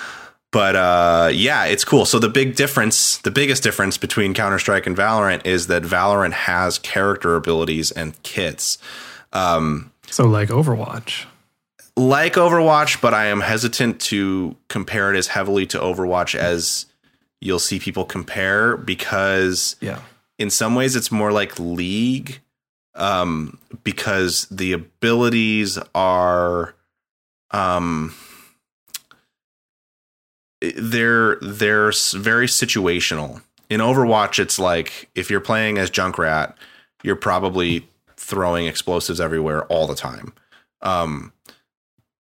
but 0.53 0.77
uh, 0.77 1.31
yeah, 1.33 1.65
it's 1.65 1.85
cool. 1.85 2.05
So 2.05 2.19
the 2.19 2.29
big 2.29 2.55
difference, 2.55 3.19
the 3.19 3.31
biggest 3.31 3.63
difference 3.63 3.99
between 3.99 4.35
Counter 4.35 4.59
Strike 4.59 4.87
and 4.87 4.97
Valorant 4.97 5.45
is 5.45 5.67
that 5.67 5.83
Valorant 5.83 6.33
has 6.33 6.79
character 6.79 7.37
abilities 7.37 7.91
and 7.91 8.21
kits, 8.23 8.79
um, 9.33 9.93
So 10.11 10.27
like 10.27 10.49
Overwatch. 10.49 11.27
like 11.97 12.35
Overwatch. 12.35 13.01
But 13.01 13.15
I 13.15 13.27
am 13.27 13.41
hesitant 13.41 14.01
to 14.03 14.57
compare 14.69 15.13
it 15.15 15.19
as 15.19 15.29
heavily 15.29 15.67
to 15.67 15.79
Overwatch 15.79 16.35
as 16.35 16.87
you'll 17.41 17.59
see 17.59 17.79
people 17.79 18.05
compare 18.05 18.77
because 18.77 19.77
Yeah. 19.81 20.01
in 20.39 20.51
some 20.51 20.75
ways 20.75 20.97
it's 20.97 21.11
more 21.13 21.33
like 21.33 21.59
League 21.59 22.41
um, 22.95 23.59
because 23.85 24.47
the 24.51 24.73
abilities 24.73 25.79
are 25.95 26.75
um, 27.51 28.15
they're 30.61 31.37
they're 31.43 31.93
very 32.15 32.47
situational. 32.47 33.43
In 33.69 33.81
Overwatch, 33.81 34.39
it's 34.39 34.59
like 34.59 35.09
if 35.15 35.31
you're 35.31 35.41
playing 35.41 35.77
as 35.79 35.91
Junkrat, 35.91 36.55
you're 37.03 37.17
probably 37.17 37.87
throwing 38.27 38.67
explosives 38.67 39.21
everywhere 39.21 39.65
all 39.67 39.87
the 39.87 39.95
time. 39.95 40.33
Um, 40.83 41.33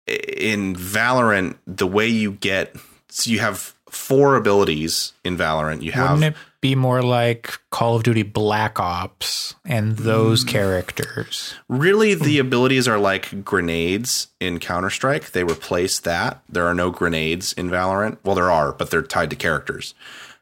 in 0.07 0.75
Valorant, 0.75 1.55
the 1.65 1.87
way 1.87 2.07
you 2.07 2.31
get 2.33 2.75
so 3.09 3.29
you 3.31 3.39
have 3.39 3.73
four 3.89 4.35
abilities 4.35 5.13
in 5.23 5.37
Valorant. 5.37 5.81
You 5.81 5.91
have 5.93 6.11
Wouldn't 6.19 6.35
it 6.35 6.41
be 6.61 6.75
more 6.75 7.01
like 7.01 7.57
Call 7.71 7.95
of 7.95 8.03
Duty 8.03 8.23
Black 8.23 8.79
Ops 8.79 9.55
and 9.65 9.95
those 9.97 10.43
Mm. 10.43 10.47
characters? 10.49 11.55
Really, 11.69 12.13
the 12.13 12.37
abilities 12.37 12.87
are 12.87 12.97
like 12.99 13.43
grenades 13.45 14.27
in 14.39 14.59
Counter 14.59 14.89
Strike. 14.89 15.31
They 15.31 15.43
replace 15.43 15.99
that. 15.99 16.41
There 16.49 16.67
are 16.67 16.73
no 16.75 16.91
grenades 16.91 17.53
in 17.53 17.69
Valorant. 17.69 18.17
Well, 18.23 18.35
there 18.35 18.51
are, 18.51 18.71
but 18.73 18.91
they're 18.91 19.01
tied 19.01 19.29
to 19.31 19.35
characters. 19.37 19.93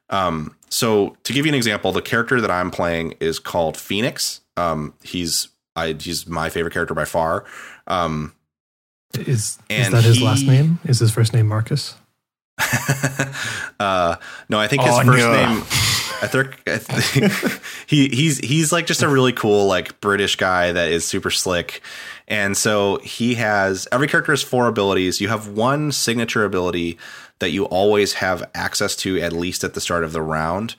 Um, 0.10 0.56
so, 0.70 1.16
to 1.24 1.34
give 1.34 1.46
you 1.46 1.52
an 1.52 1.56
example, 1.56 1.92
the 1.92 2.02
character 2.02 2.42
that 2.42 2.52
I'm 2.52 2.70
playing 2.72 3.14
is 3.20 3.40
called 3.40 3.78
Phoenix. 3.78 4.42
Um, 4.58 4.94
he's 5.04 5.50
I, 5.76 5.94
he's 5.94 6.26
my 6.28 6.50
favorite 6.50 6.74
character 6.74 6.94
by 6.94 7.06
far. 7.06 7.46
Um, 7.88 8.34
Is 9.14 9.60
is 9.70 9.90
that 9.92 10.04
his 10.04 10.18
he- 10.18 10.26
last 10.26 10.46
name? 10.46 10.80
Is 10.86 11.00
his 11.00 11.12
first 11.12 11.34
name 11.34 11.48
Marcus? 11.48 11.96
uh, 13.80 14.16
no, 14.50 14.60
I 14.60 14.68
think 14.68 14.84
his 14.84 14.94
Oh, 14.96 15.04
first 15.04 15.18
no. 15.20 15.32
name. 15.32 15.64
I 16.22 16.28
think, 16.28 16.62
I 16.68 16.78
think 16.78 17.62
he 17.88 18.08
he's 18.08 18.38
he's 18.40 18.72
like 18.72 18.88
just 18.88 19.04
a 19.04 19.08
really 19.10 19.34
cool 19.34 19.68
like 19.68 20.00
British 20.00 20.38
guy 20.38 20.72
that 20.72 20.90
is 20.90 21.06
super 21.06 21.30
slick, 21.30 21.82
and 22.28 22.56
so 22.56 23.00
he 23.04 23.36
has 23.36 23.88
every 23.92 24.08
character 24.08 24.32
has 24.32 24.42
four 24.42 24.68
abilities. 24.68 25.20
You 25.20 25.28
have 25.28 25.50
one 25.50 25.92
signature 25.92 26.46
ability 26.46 26.98
that 27.40 27.50
you 27.50 27.66
always 27.66 28.14
have 28.14 28.50
access 28.56 28.96
to 28.98 29.20
at 29.20 29.34
least 29.34 29.64
at 29.66 29.74
the 29.74 29.82
start 29.82 30.04
of 30.06 30.14
the 30.14 30.22
round. 30.22 30.76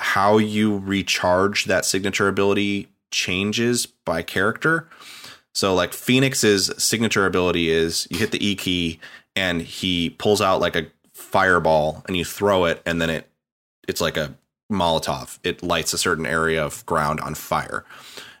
How 0.00 0.38
you 0.38 0.78
recharge 0.78 1.66
that 1.66 1.84
signature 1.84 2.26
ability 2.26 2.88
changes 3.12 3.86
by 3.86 4.22
character. 4.22 4.88
So 5.54 5.74
like 5.74 5.92
Phoenix's 5.92 6.70
signature 6.82 7.26
ability 7.26 7.70
is 7.70 8.08
you 8.10 8.18
hit 8.18 8.32
the 8.32 8.44
E 8.44 8.54
key 8.56 8.98
and 9.36 9.62
he 9.62 10.10
pulls 10.10 10.40
out 10.40 10.60
like 10.60 10.74
a 10.74 10.86
fireball 11.14 12.02
and 12.08 12.16
you 12.16 12.24
throw 12.24 12.64
it 12.64 12.82
and 12.84 13.00
then 13.00 13.10
it 13.10 13.28
it's 13.86 14.00
like 14.00 14.16
a 14.16 14.34
Molotov. 14.70 15.38
It 15.44 15.62
lights 15.62 15.92
a 15.92 15.98
certain 15.98 16.24
area 16.26 16.64
of 16.64 16.84
ground 16.86 17.20
on 17.20 17.34
fire. 17.34 17.84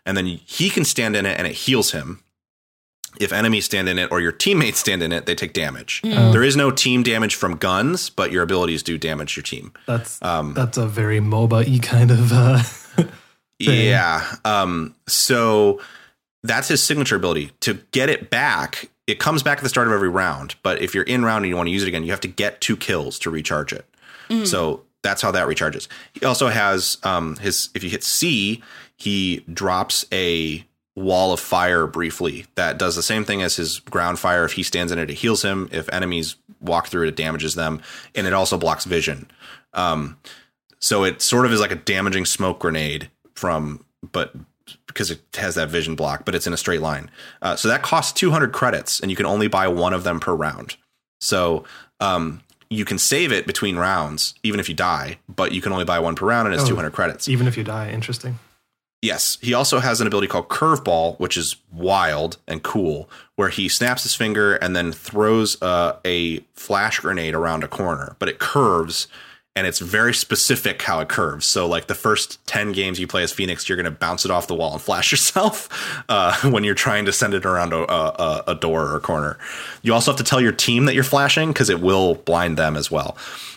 And 0.06 0.16
then 0.16 0.26
he 0.26 0.70
can 0.70 0.84
stand 0.84 1.14
in 1.14 1.26
it 1.26 1.38
and 1.38 1.46
it 1.46 1.52
heals 1.52 1.92
him. 1.92 2.22
If 3.20 3.30
enemies 3.32 3.66
stand 3.66 3.90
in 3.90 3.98
it 3.98 4.10
or 4.10 4.20
your 4.20 4.32
teammates 4.32 4.78
stand 4.78 5.02
in 5.02 5.12
it, 5.12 5.26
they 5.26 5.34
take 5.34 5.52
damage. 5.52 6.00
Oh. 6.04 6.32
There 6.32 6.42
is 6.42 6.56
no 6.56 6.70
team 6.70 7.02
damage 7.02 7.34
from 7.34 7.56
guns, 7.56 8.08
but 8.08 8.32
your 8.32 8.42
abilities 8.42 8.82
do 8.82 8.96
damage 8.96 9.36
your 9.36 9.42
team. 9.42 9.72
That's 9.86 10.20
Um, 10.22 10.54
that's 10.54 10.78
a 10.78 10.86
very 10.86 11.20
MOBA 11.20 11.70
y 11.70 11.78
kind 11.82 12.10
of 12.10 12.32
uh 12.32 12.62
thing. 13.64 13.88
Yeah. 13.88 14.34
Um, 14.44 14.94
so 15.06 15.80
that's 16.42 16.68
his 16.68 16.82
signature 16.82 17.16
ability. 17.16 17.52
To 17.60 17.74
get 17.92 18.08
it 18.08 18.30
back, 18.30 18.90
it 19.06 19.18
comes 19.18 19.42
back 19.42 19.58
at 19.58 19.62
the 19.62 19.68
start 19.68 19.86
of 19.86 19.92
every 19.92 20.08
round. 20.08 20.54
But 20.62 20.80
if 20.82 20.94
you're 20.94 21.04
in 21.04 21.24
round 21.24 21.44
and 21.44 21.50
you 21.50 21.56
want 21.56 21.68
to 21.68 21.72
use 21.72 21.82
it 21.82 21.88
again, 21.88 22.04
you 22.04 22.10
have 22.10 22.20
to 22.20 22.28
get 22.28 22.60
two 22.60 22.76
kills 22.76 23.18
to 23.20 23.30
recharge 23.30 23.72
it. 23.72 23.86
So 24.46 24.82
that's 25.02 25.20
how 25.20 25.30
that 25.32 25.46
recharges. 25.46 25.88
He 26.14 26.24
also 26.24 26.48
has 26.48 26.98
um, 27.02 27.36
his. 27.36 27.68
If 27.74 27.84
you 27.84 27.90
hit 27.90 28.04
C, 28.04 28.62
he 28.96 29.44
drops 29.52 30.06
a 30.12 30.64
wall 30.94 31.32
of 31.32 31.40
fire 31.40 31.86
briefly 31.86 32.44
that 32.54 32.78
does 32.78 32.96
the 32.96 33.02
same 33.02 33.24
thing 33.24 33.42
as 33.42 33.56
his 33.56 33.80
ground 33.80 34.18
fire. 34.18 34.44
If 34.44 34.52
he 34.52 34.62
stands 34.62 34.92
in 34.92 34.98
it, 34.98 35.10
it 35.10 35.14
heals 35.14 35.42
him. 35.42 35.68
If 35.72 35.92
enemies 35.92 36.36
walk 36.60 36.88
through 36.88 37.04
it, 37.04 37.08
it 37.08 37.16
damages 37.16 37.54
them, 37.54 37.82
and 38.14 38.26
it 38.26 38.32
also 38.32 38.56
blocks 38.56 38.84
vision. 38.84 39.30
Um, 39.74 40.18
so 40.78 41.04
it 41.04 41.20
sort 41.22 41.46
of 41.46 41.52
is 41.52 41.60
like 41.60 41.72
a 41.72 41.76
damaging 41.76 42.24
smoke 42.24 42.58
grenade 42.60 43.10
from, 43.42 43.84
but 44.12 44.32
because 44.86 45.10
it 45.10 45.20
has 45.34 45.56
that 45.56 45.68
vision 45.68 45.96
block, 45.96 46.24
but 46.24 46.36
it's 46.36 46.46
in 46.46 46.52
a 46.52 46.56
straight 46.56 46.80
line. 46.80 47.10
Uh, 47.42 47.56
so 47.56 47.66
that 47.66 47.82
costs 47.82 48.12
200 48.12 48.52
credits, 48.52 49.00
and 49.00 49.10
you 49.10 49.16
can 49.16 49.26
only 49.26 49.48
buy 49.48 49.66
one 49.66 49.92
of 49.92 50.04
them 50.04 50.20
per 50.20 50.32
round. 50.32 50.76
So 51.20 51.64
um, 51.98 52.40
you 52.70 52.84
can 52.84 52.98
save 52.98 53.32
it 53.32 53.44
between 53.44 53.76
rounds, 53.76 54.34
even 54.44 54.60
if 54.60 54.68
you 54.68 54.76
die, 54.76 55.18
but 55.28 55.50
you 55.50 55.60
can 55.60 55.72
only 55.72 55.84
buy 55.84 55.98
one 55.98 56.14
per 56.14 56.26
round, 56.26 56.46
and 56.46 56.54
it's 56.54 56.62
Oh. 56.64 56.68
200 56.68 56.92
credits. 56.92 57.28
Even 57.28 57.48
if 57.48 57.56
you 57.56 57.64
die, 57.64 57.90
interesting. 57.90 58.38
Yes, 59.02 59.36
he 59.42 59.52
also 59.52 59.80
has 59.80 60.00
an 60.00 60.06
ability 60.06 60.28
called 60.28 60.48
Curveball, 60.48 61.18
which 61.18 61.36
is 61.36 61.56
wild 61.72 62.36
and 62.46 62.62
cool, 62.62 63.10
where 63.34 63.48
he 63.48 63.68
snaps 63.68 64.04
his 64.04 64.14
finger 64.14 64.54
and 64.54 64.76
then 64.76 64.92
throws 64.92 65.60
uh, 65.60 65.96
a 66.04 66.38
flash 66.54 67.00
grenade 67.00 67.34
around 67.34 67.64
a 67.64 67.68
corner, 67.68 68.14
but 68.20 68.28
it 68.28 68.38
curves 68.38 69.08
and 69.54 69.66
it's 69.66 69.80
very 69.80 70.14
specific 70.14 70.80
how 70.80 71.00
it 71.00 71.08
curves. 71.08 71.44
So, 71.44 71.66
like 71.66 71.86
the 71.86 71.94
first 71.94 72.44
10 72.46 72.72
games 72.72 72.98
you 72.98 73.06
play 73.06 73.22
as 73.22 73.32
Phoenix, 73.32 73.68
you're 73.68 73.76
going 73.76 73.84
to 73.84 73.90
bounce 73.90 74.24
it 74.24 74.30
off 74.30 74.46
the 74.46 74.54
wall 74.54 74.72
and 74.72 74.80
flash 74.80 75.10
yourself 75.12 75.68
uh, 76.08 76.34
when 76.50 76.64
you're 76.64 76.74
trying 76.74 77.04
to 77.04 77.12
send 77.12 77.34
it 77.34 77.44
around 77.44 77.72
a, 77.72 77.92
a, 77.92 78.44
a 78.48 78.54
door 78.54 78.86
or 78.86 78.96
a 78.96 79.00
corner. 79.00 79.38
You 79.82 79.92
also 79.92 80.10
have 80.10 80.18
to 80.18 80.24
tell 80.24 80.40
your 80.40 80.52
team 80.52 80.86
that 80.86 80.94
you're 80.94 81.04
flashing 81.04 81.48
because 81.48 81.68
it 81.68 81.80
will 81.80 82.14
blind 82.14 82.56
them 82.56 82.76
as 82.76 82.90
well. 82.90 83.16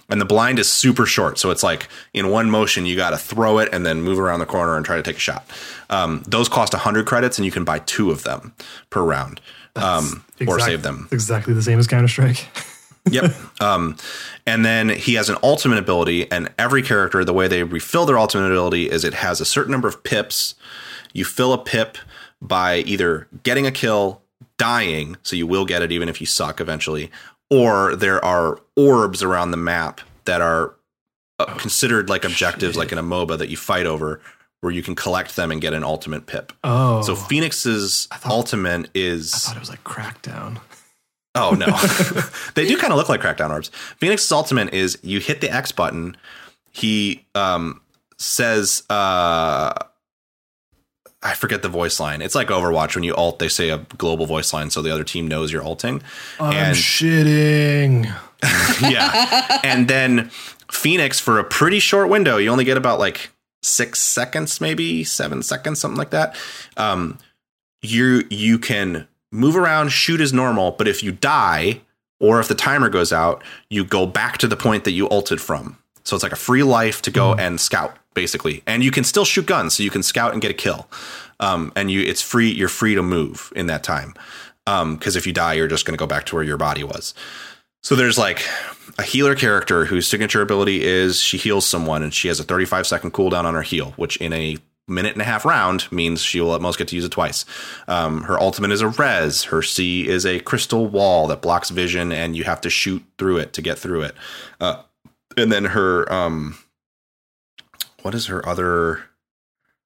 And 0.09 0.21
the 0.21 0.25
blind 0.25 0.59
is 0.59 0.69
super 0.69 1.05
short. 1.05 1.39
So 1.39 1.49
it's 1.49 1.63
like 1.63 1.87
in 2.13 2.29
one 2.29 2.51
motion, 2.51 2.85
you 2.85 2.95
got 2.95 3.09
to 3.09 3.17
throw 3.17 3.57
it 3.57 3.69
and 3.71 3.85
then 3.85 4.03
move 4.03 4.19
around 4.19 4.39
the 4.39 4.45
corner 4.45 4.75
and 4.75 4.85
try 4.85 4.97
to 4.97 5.03
take 5.03 5.15
a 5.15 5.19
shot. 5.19 5.49
Um, 5.89 6.23
those 6.27 6.47
cost 6.47 6.73
100 6.73 7.07
credits 7.07 7.39
and 7.39 7.45
you 7.45 7.51
can 7.51 7.63
buy 7.63 7.79
two 7.79 8.11
of 8.11 8.23
them 8.23 8.53
per 8.91 9.01
round 9.01 9.41
um, 9.75 10.23
or 10.45 10.59
save 10.59 10.83
them. 10.83 11.07
Exactly 11.11 11.53
the 11.53 11.63
same 11.63 11.79
as 11.79 11.87
Counter 11.87 12.07
Strike. 12.07 12.47
Yep. 13.09 13.33
Um, 13.61 13.97
and 14.45 14.65
then 14.65 14.89
he 14.89 15.13
has 15.15 15.29
an 15.29 15.37
ultimate 15.43 15.77
ability, 15.77 16.29
and 16.31 16.49
every 16.57 16.81
character, 16.81 17.23
the 17.23 17.33
way 17.33 17.47
they 17.47 17.63
refill 17.63 18.05
their 18.05 18.17
ultimate 18.17 18.47
ability 18.47 18.89
is 18.89 19.03
it 19.03 19.13
has 19.13 19.39
a 19.41 19.45
certain 19.45 19.71
number 19.71 19.87
of 19.87 20.03
pips. 20.03 20.55
You 21.13 21.23
fill 21.25 21.53
a 21.53 21.57
pip 21.57 21.97
by 22.41 22.77
either 22.79 23.27
getting 23.43 23.65
a 23.65 23.71
kill, 23.71 24.21
dying, 24.57 25.17
so 25.23 25.35
you 25.35 25.47
will 25.47 25.65
get 25.65 25.81
it 25.81 25.91
even 25.91 26.09
if 26.09 26.19
you 26.19 26.27
suck 26.27 26.59
eventually, 26.59 27.11
or 27.49 27.95
there 27.95 28.23
are 28.23 28.59
orbs 28.75 29.21
around 29.23 29.51
the 29.51 29.57
map 29.57 30.01
that 30.25 30.41
are 30.41 30.73
uh, 31.39 31.45
considered 31.57 32.09
like 32.09 32.25
objectives, 32.25 32.75
like 32.75 32.91
in 32.91 32.97
a 32.97 33.03
MOBA 33.03 33.37
that 33.37 33.49
you 33.49 33.57
fight 33.57 33.85
over, 33.85 34.19
where 34.61 34.71
you 34.73 34.81
can 34.81 34.95
collect 34.95 35.35
them 35.35 35.51
and 35.51 35.61
get 35.61 35.73
an 35.73 35.83
ultimate 35.83 36.25
pip. 36.25 36.51
Oh, 36.63 37.01
So 37.03 37.15
Phoenix's 37.15 38.07
thought- 38.07 38.25
ultimate 38.31 38.89
is 38.95 39.33
I 39.33 39.37
thought 39.37 39.57
it 39.57 39.59
was 39.59 39.69
like 39.69 39.83
Crackdown. 39.83 40.59
Oh 41.35 41.51
no, 41.51 41.65
they 42.55 42.65
do 42.67 42.77
kind 42.77 42.91
of 42.93 42.97
look 42.97 43.09
like 43.09 43.21
Crackdown 43.21 43.49
orbs. 43.51 43.69
Phoenix's 43.99 44.31
ultimate 44.31 44.73
is 44.73 44.97
you 45.03 45.19
hit 45.19 45.41
the 45.41 45.49
X 45.53 45.71
button. 45.71 46.15
He 46.71 47.25
um, 47.35 47.81
says, 48.17 48.83
uh, 48.89 49.73
I 51.23 51.33
forget 51.35 51.61
the 51.61 51.69
voice 51.69 51.99
line. 51.99 52.21
It's 52.21 52.35
like 52.35 52.47
Overwatch 52.49 52.95
when 52.95 53.03
you 53.03 53.15
ult, 53.15 53.39
they 53.39 53.47
say 53.49 53.69
a 53.69 53.79
global 53.97 54.25
voice 54.25 54.53
line, 54.53 54.69
so 54.69 54.81
the 54.81 54.91
other 54.93 55.03
team 55.03 55.27
knows 55.27 55.51
you're 55.51 55.63
ulting. 55.63 56.01
I'm 56.39 56.53
And- 56.53 56.77
shitting. 56.77 58.13
yeah, 58.81 59.59
and 59.63 59.87
then 59.87 60.29
Phoenix 60.71 61.19
for 61.19 61.39
a 61.39 61.43
pretty 61.43 61.79
short 61.79 62.09
window, 62.09 62.37
you 62.37 62.49
only 62.49 62.65
get 62.65 62.77
about 62.77 62.99
like 62.99 63.31
six 63.63 63.99
seconds, 64.01 64.61
maybe 64.61 65.03
seven 65.03 65.41
seconds, 65.41 65.79
something 65.79 65.97
like 65.97 66.11
that. 66.11 66.35
Um, 66.77 67.17
you 67.81 68.23
you 68.29 68.59
can 68.59 69.07
move 69.35 69.55
around, 69.55 69.89
shoot 69.91 70.21
as 70.21 70.33
normal, 70.33 70.71
but 70.71 70.87
if 70.87 71.03
you 71.03 71.11
die 71.11 71.81
or 72.19 72.39
if 72.39 72.47
the 72.47 72.55
timer 72.55 72.89
goes 72.89 73.11
out, 73.11 73.43
you 73.69 73.83
go 73.83 74.05
back 74.05 74.37
to 74.39 74.47
the 74.47 74.55
point 74.55 74.83
that 74.85 74.91
you 74.91 75.09
ulted 75.09 75.41
from. 75.41 75.77
So 76.03 76.15
it's 76.15 76.23
like 76.23 76.31
a 76.31 76.37
free 76.37 76.63
life 76.63 77.01
to 77.03 77.11
go 77.11 77.33
and 77.33 77.59
scout, 77.59 77.97
basically, 78.13 78.63
and 78.65 78.83
you 78.83 78.91
can 78.91 79.03
still 79.03 79.25
shoot 79.25 79.45
guns, 79.45 79.75
so 79.75 79.83
you 79.83 79.89
can 79.89 80.03
scout 80.03 80.33
and 80.33 80.41
get 80.41 80.51
a 80.51 80.55
kill. 80.55 80.87
Um, 81.39 81.73
and 81.75 81.91
you 81.91 82.01
it's 82.01 82.21
free. 82.21 82.49
You're 82.49 82.69
free 82.69 82.95
to 82.95 83.03
move 83.03 83.51
in 83.55 83.67
that 83.67 83.83
time. 83.83 84.13
Because 84.65 85.15
if 85.15 85.27
you 85.27 85.33
die, 85.33 85.53
you're 85.53 85.67
just 85.67 85.85
going 85.85 85.93
to 85.93 85.99
go 86.01 86.07
back 86.07 86.25
to 86.27 86.35
where 86.35 86.43
your 86.43 86.57
body 86.57 86.83
was. 86.83 87.13
So 87.83 87.95
there's 87.95 88.17
like 88.17 88.43
a 88.97 89.03
healer 89.03 89.35
character 89.35 89.85
whose 89.85 90.07
signature 90.07 90.41
ability 90.41 90.83
is 90.83 91.19
she 91.19 91.37
heals 91.37 91.67
someone 91.67 92.01
and 92.01 92.11
she 92.11 92.29
has 92.29 92.39
a 92.39 92.43
35 92.43 92.87
second 92.87 93.13
cooldown 93.13 93.43
on 93.43 93.53
her 93.53 93.61
heal, 93.61 93.91
which 93.91 94.17
in 94.17 94.33
a 94.33 94.57
minute 94.87 95.13
and 95.13 95.21
a 95.21 95.25
half 95.25 95.45
round 95.45 95.91
means 95.91 96.21
she 96.21 96.39
will 96.39 96.55
at 96.55 96.61
most 96.61 96.77
get 96.77 96.87
to 96.89 96.95
use 96.95 97.05
it 97.05 97.11
twice. 97.11 97.45
Um, 97.87 98.21
her 98.23 98.39
ultimate 98.39 98.71
is 98.71 98.81
a 98.81 98.87
res. 98.87 99.43
Her 99.45 99.61
C 99.61 100.07
is 100.07 100.25
a 100.25 100.39
crystal 100.39 100.87
wall 100.87 101.27
that 101.27 101.41
blocks 101.41 101.69
vision 101.69 102.11
and 102.11 102.35
you 102.35 102.43
have 102.43 102.61
to 102.61 102.69
shoot 102.69 103.03
through 103.17 103.37
it 103.37 103.53
to 103.53 103.61
get 103.61 103.79
through 103.79 104.01
it. 104.01 104.15
Uh, 104.59 104.83
and 105.37 105.51
then 105.51 105.65
her, 105.65 106.11
um, 106.11 106.57
what 108.03 108.13
is 108.13 108.27
her 108.27 108.47
other? 108.47 109.03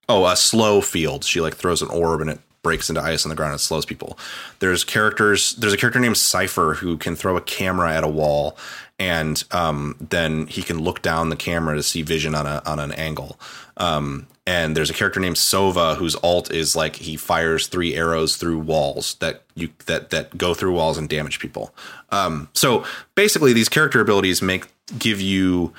Oh, 0.07 0.25
a 0.25 0.35
slow 0.35 0.81
field. 0.81 1.23
She 1.23 1.39
like 1.39 1.55
throws 1.55 1.81
an 1.81 1.89
orb 1.89 2.21
and 2.21 2.29
it 2.29 2.39
breaks 2.61 2.89
into 2.89 3.01
ice 3.01 3.25
on 3.25 3.29
the 3.29 3.35
ground 3.35 3.51
and 3.51 3.61
slows 3.61 3.85
people. 3.85 4.17
There's 4.59 4.83
characters. 4.83 5.55
There's 5.55 5.73
a 5.73 5.77
character 5.77 5.99
named 5.99 6.17
Cypher 6.17 6.73
who 6.75 6.97
can 6.97 7.15
throw 7.15 7.37
a 7.37 7.41
camera 7.41 7.93
at 7.93 8.03
a 8.03 8.07
wall, 8.07 8.57
and 8.99 9.43
um, 9.51 9.95
then 10.09 10.45
he 10.47 10.61
can 10.61 10.79
look 10.79 11.01
down 11.01 11.29
the 11.29 11.35
camera 11.35 11.75
to 11.75 11.83
see 11.83 12.01
vision 12.01 12.35
on 12.35 12.45
a 12.45 12.61
on 12.65 12.79
an 12.79 12.91
angle. 12.91 13.39
Um, 13.77 14.27
and 14.45 14.75
there's 14.75 14.89
a 14.89 14.93
character 14.93 15.19
named 15.19 15.37
Sova 15.37 15.95
whose 15.95 16.15
ult 16.23 16.51
is 16.51 16.75
like 16.75 16.97
he 16.97 17.15
fires 17.15 17.67
three 17.67 17.95
arrows 17.95 18.35
through 18.35 18.59
walls 18.59 19.15
that 19.15 19.43
you 19.55 19.69
that 19.85 20.09
that 20.09 20.37
go 20.37 20.53
through 20.53 20.73
walls 20.73 20.97
and 20.97 21.07
damage 21.07 21.39
people. 21.39 21.73
Um, 22.09 22.49
so 22.53 22.83
basically, 23.15 23.53
these 23.53 23.69
character 23.69 24.01
abilities 24.01 24.41
make 24.41 24.67
give 24.97 25.21
you 25.21 25.73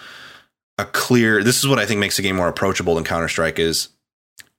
a 0.79 0.85
clear. 0.85 1.43
This 1.43 1.59
is 1.59 1.69
what 1.69 1.79
I 1.79 1.85
think 1.85 2.01
makes 2.01 2.17
the 2.17 2.23
game 2.23 2.37
more 2.37 2.49
approachable 2.49 2.95
than 2.95 3.05
Counter 3.05 3.29
Strike 3.29 3.59
is 3.59 3.89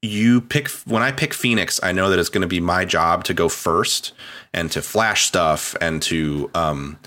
you 0.01 0.41
pick 0.41 0.70
when 0.86 1.01
I 1.01 1.12
pick 1.12 1.34
Phoenix, 1.34 1.80
I 1.82 1.91
know 1.91 2.09
that 2.09 2.20
it's 2.20 2.30
going 2.30 2.41
to 2.41 2.47
be 2.47 2.59
my 2.59 2.86
job 2.86 3.24
to 3.26 3.34
go 3.34 3.49
first 3.49 4.14
and 4.53 4.72
to 4.72 4.82
flash 4.82 5.26
stuff 5.26 5.76
and 5.80 6.01
to 6.03 6.51
um 6.53 6.99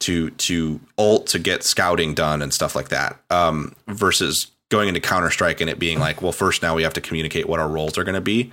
to 0.00 0.30
to 0.30 0.80
ult 0.98 1.26
to 1.28 1.38
get 1.38 1.62
scouting 1.62 2.14
done 2.14 2.42
and 2.42 2.52
stuff 2.52 2.74
like 2.76 2.88
that. 2.90 3.18
Um 3.30 3.74
versus 3.88 4.48
going 4.68 4.88
into 4.88 5.00
Counter 5.00 5.30
Strike 5.30 5.60
and 5.60 5.70
it 5.70 5.78
being 5.78 5.98
like, 6.00 6.20
well, 6.22 6.32
first 6.32 6.60
now 6.62 6.74
we 6.74 6.82
have 6.82 6.94
to 6.94 7.00
communicate 7.00 7.48
what 7.48 7.60
our 7.60 7.68
roles 7.68 7.96
are 7.98 8.04
going 8.04 8.14
to 8.16 8.20
be. 8.20 8.52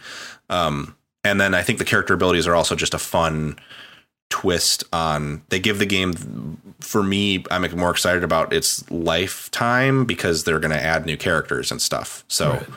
Um 0.50 0.96
and 1.24 1.39
then 1.39 1.54
I 1.56 1.62
think 1.64 1.80
the 1.80 1.86
character 1.86 2.14
abilities 2.14 2.48
are 2.48 2.56
also 2.56 2.76
just 2.76 2.94
a 2.94 3.00
fun 3.00 3.58
twist 4.30 4.84
on 4.91 5.44
they 5.50 5.60
give 5.60 5.78
the 5.78 5.86
game 5.86 6.58
for 6.80 7.04
me 7.04 7.44
i'm 7.52 7.62
more 7.78 7.91
excited 7.91 8.24
about 8.24 8.52
its 8.52 8.89
lifetime 8.89 10.06
because 10.06 10.44
they're 10.44 10.60
going 10.60 10.72
to 10.72 10.84
add 10.84 11.06
new 11.06 11.16
characters 11.16 11.72
and 11.72 11.80
stuff 11.80 12.24
so 12.28 12.52
Right. 12.54 12.68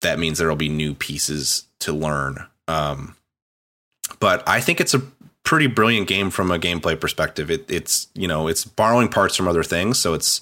that 0.00 0.18
means 0.18 0.38
there'll 0.38 0.56
be 0.56 0.70
new 0.70 0.94
pieces 0.94 1.64
to 1.80 1.92
learn. 1.92 2.46
Um, 2.68 3.16
but 4.18 4.42
I 4.48 4.60
think 4.60 4.80
it's 4.80 4.94
a 4.94 5.02
pretty 5.44 5.66
brilliant 5.66 6.08
game 6.08 6.30
from 6.30 6.50
a 6.50 6.58
gameplay 6.58 6.98
perspective. 6.98 7.50
It, 7.50 7.70
it's 7.70 8.08
you 8.14 8.28
know 8.28 8.48
it's 8.48 8.64
borrowing 8.64 9.08
parts 9.08 9.36
from 9.36 9.48
other 9.48 9.62
things, 9.62 9.98
so 9.98 10.14
it's 10.14 10.40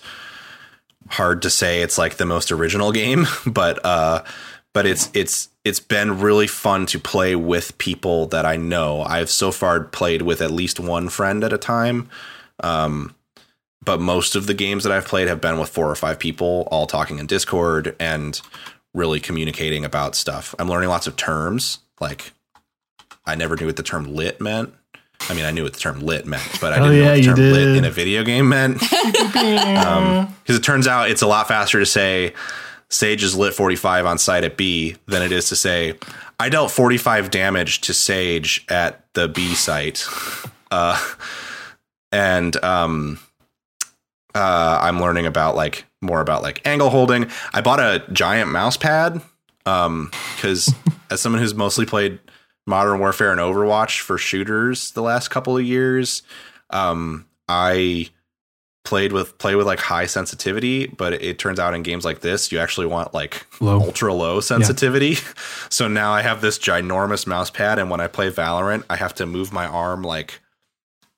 hard 1.09 1.43
to 1.43 1.51
say 1.51 1.83
it's 1.83 1.99
like 1.99 2.17
the 2.17 2.27
most 2.27 2.51
original 2.51 2.93
game, 2.93 3.27
but 3.47 3.85
uh, 3.85 4.25
but 4.73 4.87
it's 4.87 5.11
it's 5.15 5.49
it's 5.65 5.81
been 5.81 6.21
really 6.21 6.47
fun 6.47 6.87
to 6.87 6.99
play 6.99 7.35
with 7.35 7.77
people 7.79 8.27
that 8.27 8.45
I 8.45 8.57
know. 8.57 9.03
I've 9.03 9.31
so 9.31 9.51
far 9.51 9.81
played 9.81 10.23
with 10.23 10.41
at 10.41 10.51
least 10.51 10.79
one 10.79 11.09
friend 11.09 11.43
at 11.43 11.53
a 11.53 11.59
time. 11.59 12.09
Um, 12.63 13.15
but 13.85 14.01
most 14.01 14.35
of 14.35 14.47
the 14.47 14.55
games 14.55 14.85
that 14.85 14.93
I've 14.93 15.07
played 15.07 15.29
have 15.29 15.41
been 15.41 15.59
with 15.59 15.69
four 15.69 15.91
or 15.91 15.95
five 15.95 16.19
people, 16.19 16.67
all 16.71 16.87
talking 16.87 17.19
in 17.19 17.27
Discord 17.27 17.95
and 18.01 18.41
really 18.95 19.21
communicating 19.21 19.85
about 19.85 20.15
stuff. 20.15 20.55
I'm 20.59 20.69
learning 20.69 20.89
lots 20.89 21.07
of 21.07 21.17
terms. 21.17 21.79
Like 22.01 22.33
I 23.25 23.35
never 23.35 23.57
knew 23.57 23.67
what 23.67 23.77
the 23.77 23.83
term 23.83 24.15
lit 24.15 24.41
meant. 24.41 24.75
I 25.29 25.35
mean, 25.35 25.45
I 25.45 25.51
knew 25.51 25.63
what 25.65 25.73
the 25.73 25.79
term 25.81 26.01
lit 26.01 26.27
meant, 26.27 26.61
but 26.61 26.73
I 26.73 26.77
Oh, 26.79 26.83
didn't 26.89 26.99
know 26.99 27.05
yeah, 27.05 27.11
what 27.11 27.37
the 27.37 27.43
term 27.43 27.53
lit 27.53 27.77
in 27.77 27.85
a 27.85 27.91
video 27.91 28.23
game 28.25 28.49
meant. 28.49 28.79
Because 30.47 30.57
it 30.59 30.63
turns 30.63 30.87
out 30.87 31.11
it's 31.11 31.23
a 31.23 31.27
lot 31.27 31.49
faster 31.49 31.79
to 31.81 31.87
say 31.87 32.33
Sage 32.89 33.23
is 33.25 33.35
lit 33.37 33.53
45 33.55 34.07
on 34.07 34.19
site 34.19 34.45
at 34.45 34.57
B 34.57 34.97
than 35.07 35.23
it 35.23 35.33
is 35.33 35.49
to 35.49 35.57
say 35.57 35.95
I 36.39 36.49
dealt 36.49 36.71
45 36.71 37.31
damage 37.31 37.81
to 37.83 37.95
Sage 37.95 38.65
at 38.69 39.05
the 39.15 39.27
B 39.29 39.55
site. 39.55 40.07
Uh, 40.71 40.97
and 42.13 42.57
um, 42.65 43.19
uh, 44.35 44.79
I'm 44.83 45.01
learning 45.01 45.27
about 45.27 45.57
like 45.57 45.85
more 46.01 46.21
about 46.21 46.43
like 46.43 46.65
angle 46.67 46.91
holding. 46.91 47.29
I 47.53 47.61
bought 47.61 47.81
a 47.81 48.05
giant 48.13 48.51
mouse 48.53 48.77
pad 48.77 49.21
um, 49.65 50.11
because 50.37 50.73
as 51.11 51.21
someone 51.21 51.41
who's 51.43 51.55
mostly 51.55 51.87
played 51.87 52.21
Modern 52.67 52.99
Warfare 52.99 53.31
and 53.33 53.41
Overwatch 53.41 54.01
for 54.01 54.19
shooters 54.19 54.91
the 54.93 55.03
last 55.03 55.29
couple 55.29 55.57
of 55.57 55.65
years, 55.65 56.23
um, 56.71 57.27
I 57.49 58.11
played 58.87 59.13
with 59.13 59.37
play 59.39 59.55
with 59.57 59.67
like 59.67 59.81
high 59.81 60.07
sensitivity, 60.07 60.87
but 60.87 61.13
it, 61.15 61.39
turns 61.39 61.59
out 61.59 61.75
in 61.75 61.83
games 61.83 62.05
like 62.05 62.21
this, 62.21 62.51
you 62.51 62.59
actually 62.59 62.87
want 62.87 63.13
like 63.13 63.47
Low. 63.61 63.81
ultra 63.81 64.15
low 64.15 64.41
sensitivity. 64.41 65.17
So 65.69 65.89
now 65.89 66.13
I 66.13 66.23
have 66.23 66.41
this 66.41 66.59
ginormous 66.59 67.27
mouse 67.27 67.51
pad, 67.51 67.79
and 67.79 67.91
when 67.91 68.01
I 68.01 68.07
play 68.07 68.31
Valorant, 68.31 68.85
I 68.89 68.97
have 68.97 69.13
to 69.17 69.27
move 69.27 69.53
my 69.53 69.67
arm 69.67 70.03
like 70.03 70.41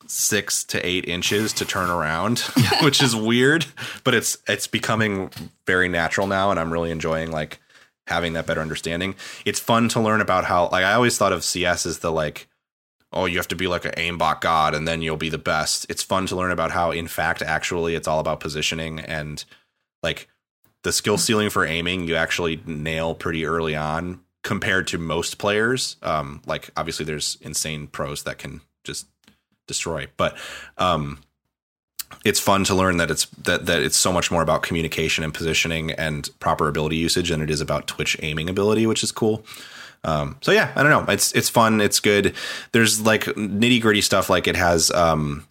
six 0.06 0.64
to 0.64 0.84
eight 0.84 1.06
inches 1.06 1.52
to 1.54 1.64
turn 1.66 1.90
around, 1.90 2.38
which 2.82 3.02
is 3.02 3.14
weird, 3.14 3.66
but 4.04 4.14
it's 4.14 4.38
it's 4.48 4.66
becoming 4.66 5.30
very 5.66 5.88
natural 5.88 6.26
now, 6.26 6.50
and 6.50 6.58
I'm 6.58 6.72
really 6.72 6.90
enjoying 6.90 7.30
like 7.30 7.60
having 8.08 8.32
that 8.32 8.46
better 8.46 8.60
understanding. 8.60 9.14
It's 9.44 9.60
fun 9.60 9.88
to 9.90 10.00
learn 10.00 10.20
about 10.20 10.44
how 10.44 10.68
like 10.70 10.84
I 10.84 10.94
always 10.94 11.16
thought 11.16 11.32
of 11.32 11.44
CS 11.44 11.86
as 11.86 11.98
the 12.00 12.10
like 12.10 12.48
oh 13.12 13.26
you 13.26 13.36
have 13.36 13.48
to 13.48 13.56
be 13.56 13.66
like 13.66 13.84
an 13.84 13.92
aimbot 13.92 14.40
god 14.40 14.74
and 14.74 14.86
then 14.86 15.02
you'll 15.02 15.16
be 15.16 15.28
the 15.28 15.38
best. 15.38 15.86
It's 15.88 16.02
fun 16.02 16.26
to 16.26 16.36
learn 16.36 16.50
about 16.50 16.72
how 16.72 16.90
in 16.90 17.06
fact 17.06 17.42
actually 17.42 17.94
it's 17.94 18.08
all 18.08 18.18
about 18.18 18.40
positioning 18.40 18.98
and 18.98 19.44
like 20.02 20.28
the 20.82 20.92
skill 20.92 21.18
ceiling 21.18 21.50
for 21.50 21.64
aiming 21.64 22.08
you 22.08 22.16
actually 22.16 22.62
nail 22.66 23.14
pretty 23.14 23.44
early 23.44 23.76
on 23.76 24.20
compared 24.42 24.86
to 24.88 24.98
most 24.98 25.38
players. 25.38 25.96
Um 26.02 26.42
like 26.46 26.70
obviously 26.76 27.04
there's 27.04 27.36
insane 27.40 27.86
pros 27.86 28.24
that 28.24 28.38
can 28.38 28.62
just 28.84 29.06
destroy, 29.66 30.06
but 30.16 30.36
um 30.78 31.20
it's 32.24 32.40
fun 32.40 32.64
to 32.64 32.74
learn 32.74 32.96
that 32.98 33.10
it's 33.10 33.26
that 33.44 33.66
that 33.66 33.82
it's 33.82 33.96
so 33.96 34.12
much 34.12 34.30
more 34.30 34.42
about 34.42 34.62
communication 34.62 35.24
and 35.24 35.32
positioning 35.32 35.92
and 35.92 36.28
proper 36.40 36.68
ability 36.68 36.96
usage 36.96 37.30
than 37.30 37.40
it 37.40 37.50
is 37.50 37.60
about 37.60 37.86
Twitch 37.86 38.16
aiming 38.22 38.48
ability, 38.48 38.86
which 38.86 39.02
is 39.02 39.12
cool. 39.12 39.44
Um, 40.04 40.36
so 40.40 40.52
yeah, 40.52 40.72
I 40.76 40.82
don't 40.82 40.90
know. 40.90 41.12
It's 41.12 41.32
it's 41.32 41.48
fun. 41.48 41.80
It's 41.80 42.00
good. 42.00 42.34
There's 42.72 43.00
like 43.00 43.24
nitty 43.24 43.80
gritty 43.80 44.00
stuff. 44.00 44.30
Like 44.30 44.46
it 44.46 44.56
has 44.56 44.90
um, 44.90 45.46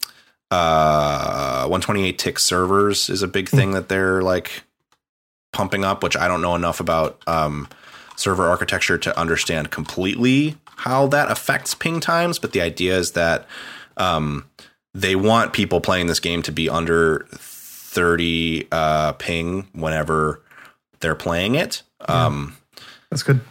uh, 0.51 1.61
128 1.63 2.17
tick 2.17 2.39
servers 2.39 3.09
is 3.09 3.21
a 3.21 3.27
big 3.27 3.49
thing 3.49 3.71
that 3.71 3.89
they're 3.89 4.21
like 4.21 4.63
pumping 5.51 5.83
up, 5.83 6.03
which 6.03 6.15
I 6.15 6.27
don't 6.27 6.41
know 6.41 6.55
enough 6.55 6.79
about 6.79 7.21
um, 7.27 7.67
server 8.15 8.47
architecture 8.47 8.97
to 8.97 9.19
understand 9.19 9.71
completely 9.71 10.57
how 10.77 11.07
that 11.07 11.31
affects 11.31 11.73
ping 11.75 11.99
times. 11.99 12.39
But 12.39 12.53
the 12.53 12.61
idea 12.61 12.97
is 12.97 13.11
that 13.11 13.47
um, 13.97 14.45
they 14.97 15.15
want 15.15 15.53
people 15.53 15.79
playing 15.79 16.07
this 16.07 16.19
game 16.19 16.41
to 16.41 16.51
be 16.51 16.69
under 16.69 17.27
30 17.31 18.67
uh, 18.71 19.13
ping 19.13 19.67
whenever 19.73 20.41
they're 21.01 21.15
playing 21.15 21.53
it. 21.53 21.83
Um, 22.07 22.57
That's 23.11 23.21
good. 23.21 23.41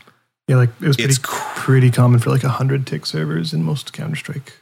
Yeah, 0.48 0.56
like 0.56 0.70
it 0.80 0.86
was 0.86 0.96
pretty, 0.96 1.14
pretty 1.22 1.90
common 1.90 2.18
for 2.20 2.30
like 2.30 2.44
a 2.44 2.48
hundred 2.48 2.86
tick 2.86 3.06
servers 3.06 3.52
in 3.52 3.62
most 3.62 3.92
Counter 3.92 4.16
Strike. 4.16 4.54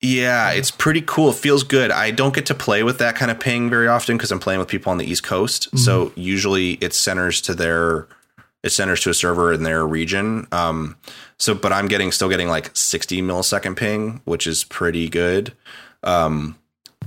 yeah, 0.00 0.50
it's 0.50 0.70
pretty 0.70 1.02
cool. 1.02 1.30
It 1.30 1.36
feels 1.36 1.62
good. 1.62 1.90
I 1.90 2.10
don't 2.10 2.34
get 2.34 2.46
to 2.46 2.54
play 2.54 2.82
with 2.82 2.98
that 2.98 3.14
kind 3.16 3.30
of 3.30 3.38
ping 3.40 3.70
very 3.70 3.88
often 3.88 4.16
because 4.16 4.30
I'm 4.30 4.40
playing 4.40 4.60
with 4.60 4.68
people 4.68 4.90
on 4.90 4.98
the 4.98 5.04
East 5.04 5.22
Coast. 5.22 5.76
So 5.78 6.12
usually 6.14 6.72
it 6.74 6.94
centers 6.94 7.40
to 7.42 7.54
their 7.54 8.06
it 8.62 8.70
centers 8.70 9.00
to 9.02 9.10
a 9.10 9.14
server 9.14 9.52
in 9.52 9.64
their 9.64 9.84
region. 9.86 10.46
Um, 10.52 10.96
so, 11.38 11.54
but 11.54 11.72
I'm 11.72 11.88
getting 11.88 12.12
still 12.12 12.28
getting 12.28 12.48
like 12.48 12.70
60 12.74 13.22
millisecond 13.22 13.76
ping, 13.76 14.20
which 14.24 14.46
is 14.46 14.62
pretty 14.64 15.08
good. 15.08 15.52
Um, 16.02 16.58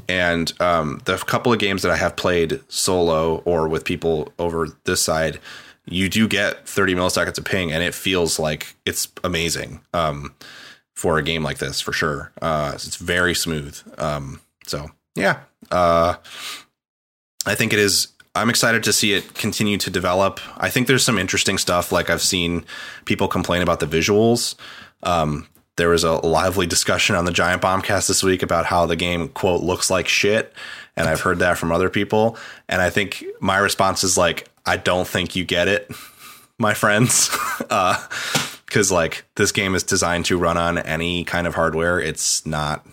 and 0.07 0.53
um, 0.61 1.01
the 1.05 1.17
couple 1.17 1.51
of 1.51 1.59
games 1.59 1.81
that 1.81 1.91
I 1.91 1.97
have 1.97 2.15
played 2.15 2.59
solo 2.67 3.37
or 3.45 3.67
with 3.67 3.85
people 3.85 4.31
over 4.37 4.67
this 4.83 5.01
side, 5.01 5.39
you 5.85 6.09
do 6.09 6.27
get 6.27 6.67
30 6.67 6.95
milliseconds 6.95 7.37
of 7.37 7.45
ping, 7.45 7.71
and 7.71 7.83
it 7.83 7.93
feels 7.93 8.39
like 8.39 8.75
it's 8.85 9.07
amazing 9.23 9.81
um, 9.93 10.33
for 10.93 11.17
a 11.17 11.23
game 11.23 11.43
like 11.43 11.57
this 11.57 11.81
for 11.81 11.93
sure. 11.93 12.31
Uh, 12.41 12.71
it's 12.73 12.95
very 12.95 13.33
smooth. 13.33 13.79
Um, 13.97 14.41
so 14.67 14.91
yeah, 15.15 15.39
uh, 15.71 16.15
I 17.45 17.55
think 17.55 17.73
it 17.73 17.79
is. 17.79 18.09
I'm 18.37 18.49
excited 18.49 18.83
to 18.83 18.91
see 18.93 19.13
it 19.13 19.33
continue 19.33 19.77
to 19.77 19.89
develop. 19.89 20.41
I 20.57 20.69
think 20.69 20.87
there's 20.87 21.05
some 21.05 21.17
interesting 21.17 21.57
stuff. 21.57 21.91
Like 21.91 22.09
I've 22.09 22.21
seen 22.21 22.65
people 23.05 23.27
complain 23.27 23.61
about 23.61 23.79
the 23.79 23.85
visuals. 23.85 24.55
Um, 25.03 25.47
there 25.78 25.89
was 25.89 26.03
a 26.03 26.13
lively 26.13 26.67
discussion 26.67 27.15
on 27.15 27.26
the 27.26 27.32
Giant 27.32 27.61
Bombcast 27.61 28.07
this 28.07 28.23
week 28.23 28.43
about 28.43 28.65
how 28.65 28.86
the 28.86 28.95
game 28.95 29.28
quote 29.30 29.61
looks 29.61 29.89
like 29.89 30.07
shit, 30.07 30.53
and 30.95 31.07
I've 31.07 31.21
heard 31.21 31.39
that 31.39 31.57
from 31.57 31.71
other 31.71 31.89
people. 31.89 32.38
And 32.69 32.82
I 32.82 32.89
think 32.89 33.23
my 33.39 33.57
response 33.57 34.03
is 34.03 34.17
like, 34.17 34.49
I 34.65 34.78
don't 34.78 35.07
think 35.07 35.36
you 35.36 35.43
get 35.43 35.67
it, 35.67 35.91
my 36.59 36.73
friends, 36.73 37.30
uh, 37.69 38.01
because 38.65 38.91
like 38.91 39.26
this 39.36 39.51
game 39.51 39.76
is 39.76 39.84
designed 39.84 40.26
to 40.26 40.38
run 40.38 40.57
on 40.57 40.78
any 40.78 41.23
kind 41.23 41.47
of 41.47 41.55
hardware. 41.55 41.99
It's 41.99 42.45
not 42.45 42.86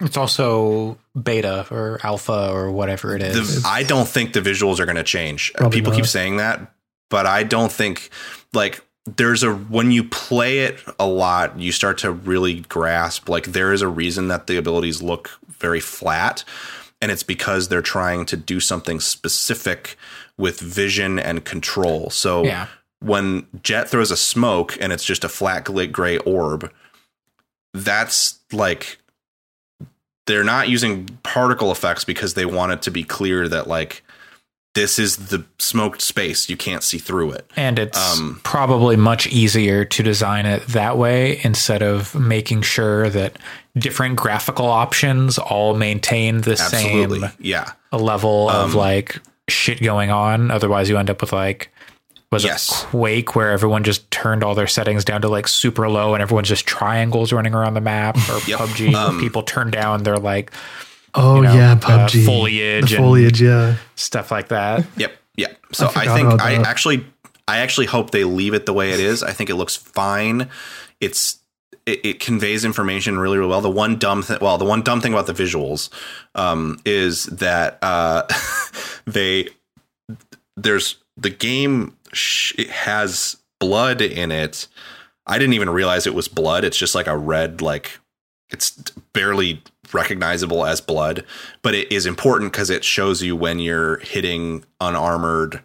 It's 0.00 0.16
also 0.16 0.98
beta 1.20 1.66
or 1.70 2.00
alpha 2.02 2.50
or 2.50 2.72
whatever 2.72 3.14
it 3.14 3.22
is. 3.22 3.62
the, 3.62 3.68
I 3.68 3.82
don't 3.82 4.08
think 4.08 4.32
the 4.32 4.40
visuals 4.40 4.80
are 4.80 4.86
going 4.86 4.96
to 4.96 5.02
change. 5.02 5.52
Probably 5.54 5.78
People 5.78 5.92
keep 5.92 6.06
saying 6.06 6.38
that, 6.38 6.72
but 7.10 7.26
I 7.26 7.42
don't 7.42 7.70
think 7.70 8.10
like 8.54 8.82
there's 9.04 9.42
a 9.42 9.52
when 9.52 9.90
you 9.90 10.04
play 10.04 10.60
it 10.60 10.78
a 10.98 11.06
lot, 11.06 11.58
you 11.58 11.72
start 11.72 11.98
to 11.98 12.12
really 12.12 12.60
grasp 12.60 13.28
like 13.28 13.46
there 13.46 13.72
is 13.72 13.82
a 13.82 13.88
reason 13.88 14.28
that 14.28 14.46
the 14.46 14.56
abilities 14.56 15.02
look 15.02 15.30
very 15.48 15.80
flat, 15.80 16.44
and 17.00 17.10
it's 17.10 17.22
because 17.24 17.68
they're 17.68 17.82
trying 17.82 18.24
to 18.26 18.36
do 18.36 18.60
something 18.60 19.00
specific 19.00 19.96
with 20.38 20.60
vision 20.60 21.18
and 21.18 21.44
control. 21.44 22.10
So 22.10 22.44
Yeah. 22.44 22.66
when 23.00 23.46
Jett 23.62 23.88
throws 23.88 24.10
a 24.10 24.16
smoke 24.16 24.76
and 24.80 24.92
it's 24.92 25.04
just 25.04 25.24
a 25.24 25.28
flat 25.28 25.64
gray 25.92 26.18
orb, 26.18 26.72
that's 27.74 28.38
like 28.52 28.98
they're 30.26 30.44
not 30.44 30.68
using 30.68 31.06
particle 31.24 31.72
effects 31.72 32.04
because 32.04 32.34
they 32.34 32.46
want 32.46 32.72
it 32.72 32.82
to 32.82 32.90
be 32.92 33.02
clear 33.02 33.48
that 33.48 33.66
like 33.66 34.04
this 34.74 34.98
is 34.98 35.16
the 35.28 35.44
smoked 35.58 36.00
space 36.00 36.48
you 36.48 36.56
can't 36.56 36.82
see 36.82 36.98
through 36.98 37.30
it 37.32 37.50
and 37.56 37.78
it's 37.78 38.18
Um, 38.18 38.40
probably 38.42 38.96
much 38.96 39.26
easier 39.26 39.84
to 39.84 40.02
design 40.02 40.46
it 40.46 40.66
that 40.68 40.96
way 40.96 41.40
instead 41.44 41.82
of 41.82 42.14
making 42.14 42.62
sure 42.62 43.10
that 43.10 43.38
different 43.76 44.16
graphical 44.16 44.66
options 44.66 45.36
all 45.38 45.74
maintain 45.74 46.40
the 46.42 46.52
absolutely 46.52 47.20
same 47.20 47.30
yeah 47.38 47.72
level 47.92 48.48
Um, 48.48 48.56
of 48.70 48.74
like 48.74 49.20
shit 49.48 49.82
going 49.82 50.10
on. 50.10 50.50
Otherwise, 50.50 50.88
you 50.88 50.96
end 50.96 51.10
up 51.10 51.20
with 51.20 51.32
like 51.32 51.70
was 52.30 52.44
Yes. 52.44 52.70
it 52.70 52.86
Quake 52.86 53.34
where 53.36 53.50
everyone 53.50 53.84
just 53.84 54.10
turned 54.10 54.42
all 54.42 54.54
their 54.54 54.66
settings 54.66 55.04
down 55.04 55.20
to 55.20 55.28
like 55.28 55.46
super 55.48 55.88
low 55.90 56.14
and 56.14 56.22
everyone's 56.22 56.48
just 56.48 56.64
triangles 56.66 57.30
running 57.32 57.54
around 57.54 57.74
the 57.74 57.80
map 57.82 58.16
or 58.30 58.38
Yep. 58.46 58.58
PUBG 58.60 58.94
Um, 58.94 59.16
where 59.16 59.20
people 59.22 59.42
turn 59.42 59.70
down 59.70 60.04
their 60.04 60.16
like 60.16 60.50
Oh 61.14 61.36
You 61.36 61.42
know, 61.42 61.54
yeah, 61.54 61.72
uh, 61.72 61.76
PUBG 61.76 62.24
foliage 62.24 62.90
the 62.90 62.96
and- 62.96 63.04
foliage. 63.04 63.42
Yeah, 63.42 63.76
stuff 63.96 64.30
like 64.30 64.48
that. 64.48 64.84
yep 64.96 65.12
yep 65.36 65.56
so 65.72 65.86
i, 65.86 65.90
forgot 65.90 66.14
think 66.16 66.42
i 66.42 66.56
that. 66.56 66.66
actually 66.66 67.06
i 67.48 67.58
actually 67.58 67.86
hope 67.86 68.10
they 68.10 68.22
leave 68.24 68.52
it 68.52 68.66
the 68.66 68.72
way 68.74 68.90
it 68.90 69.00
is 69.00 69.22
i 69.22 69.32
think 69.32 69.48
it 69.48 69.54
looks 69.54 69.74
fine 69.74 70.50
it's 71.00 71.38
it, 71.86 72.04
it 72.04 72.20
conveys 72.20 72.64
information 72.64 73.18
really, 73.18 73.38
really 73.38 73.50
well. 73.50 73.60
The 73.60 73.68
one 73.70 73.98
dumb 73.98 74.22
thing, 74.22 74.38
well, 74.40 74.56
the 74.56 74.64
one 74.64 74.82
dumb 74.82 75.00
thing 75.00 75.12
about 75.12 75.26
the 75.26 75.32
visuals 75.32 75.88
um, 76.36 76.78
is 76.84 77.24
that 77.26 77.78
uh, 77.82 78.22
they 79.06 79.48
there's 80.56 80.96
the 81.16 81.30
game 81.30 81.96
sh- 82.12 82.54
it 82.56 82.70
has 82.70 83.36
blood 83.58 84.00
in 84.00 84.30
it. 84.30 84.68
I 85.26 85.38
didn't 85.38 85.54
even 85.54 85.70
realize 85.70 86.06
it 86.06 86.14
was 86.14 86.28
blood. 86.28 86.64
It's 86.64 86.76
just 86.76 86.94
like 86.94 87.06
a 87.08 87.16
red, 87.16 87.60
like 87.60 87.98
it's 88.50 88.70
barely 89.12 89.62
recognizable 89.94 90.64
as 90.64 90.80
blood, 90.80 91.24
but 91.62 91.74
it 91.74 91.90
is 91.92 92.06
important 92.06 92.52
because 92.52 92.70
it 92.70 92.84
shows 92.84 93.22
you 93.22 93.36
when 93.36 93.58
you're 93.58 93.98
hitting 93.98 94.64
unarmored 94.80 95.62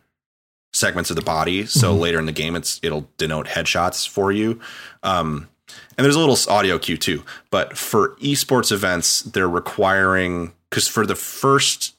segments 0.73 1.09
of 1.09 1.15
the 1.15 1.21
body. 1.21 1.65
So 1.65 1.93
later 1.93 2.19
in 2.19 2.25
the 2.25 2.31
game, 2.31 2.55
it's 2.55 2.79
it'll 2.83 3.09
denote 3.17 3.47
headshots 3.47 4.07
for 4.07 4.31
you. 4.31 4.59
Um, 5.03 5.49
and 5.97 6.05
there's 6.05 6.15
a 6.15 6.19
little 6.19 6.37
audio 6.53 6.77
cue 6.77 6.97
too. 6.97 7.23
But 7.49 7.77
for 7.77 8.15
esports 8.17 8.71
events, 8.71 9.21
they're 9.21 9.49
requiring 9.49 10.53
because 10.69 10.87
for 10.87 11.05
the 11.05 11.15
first 11.15 11.95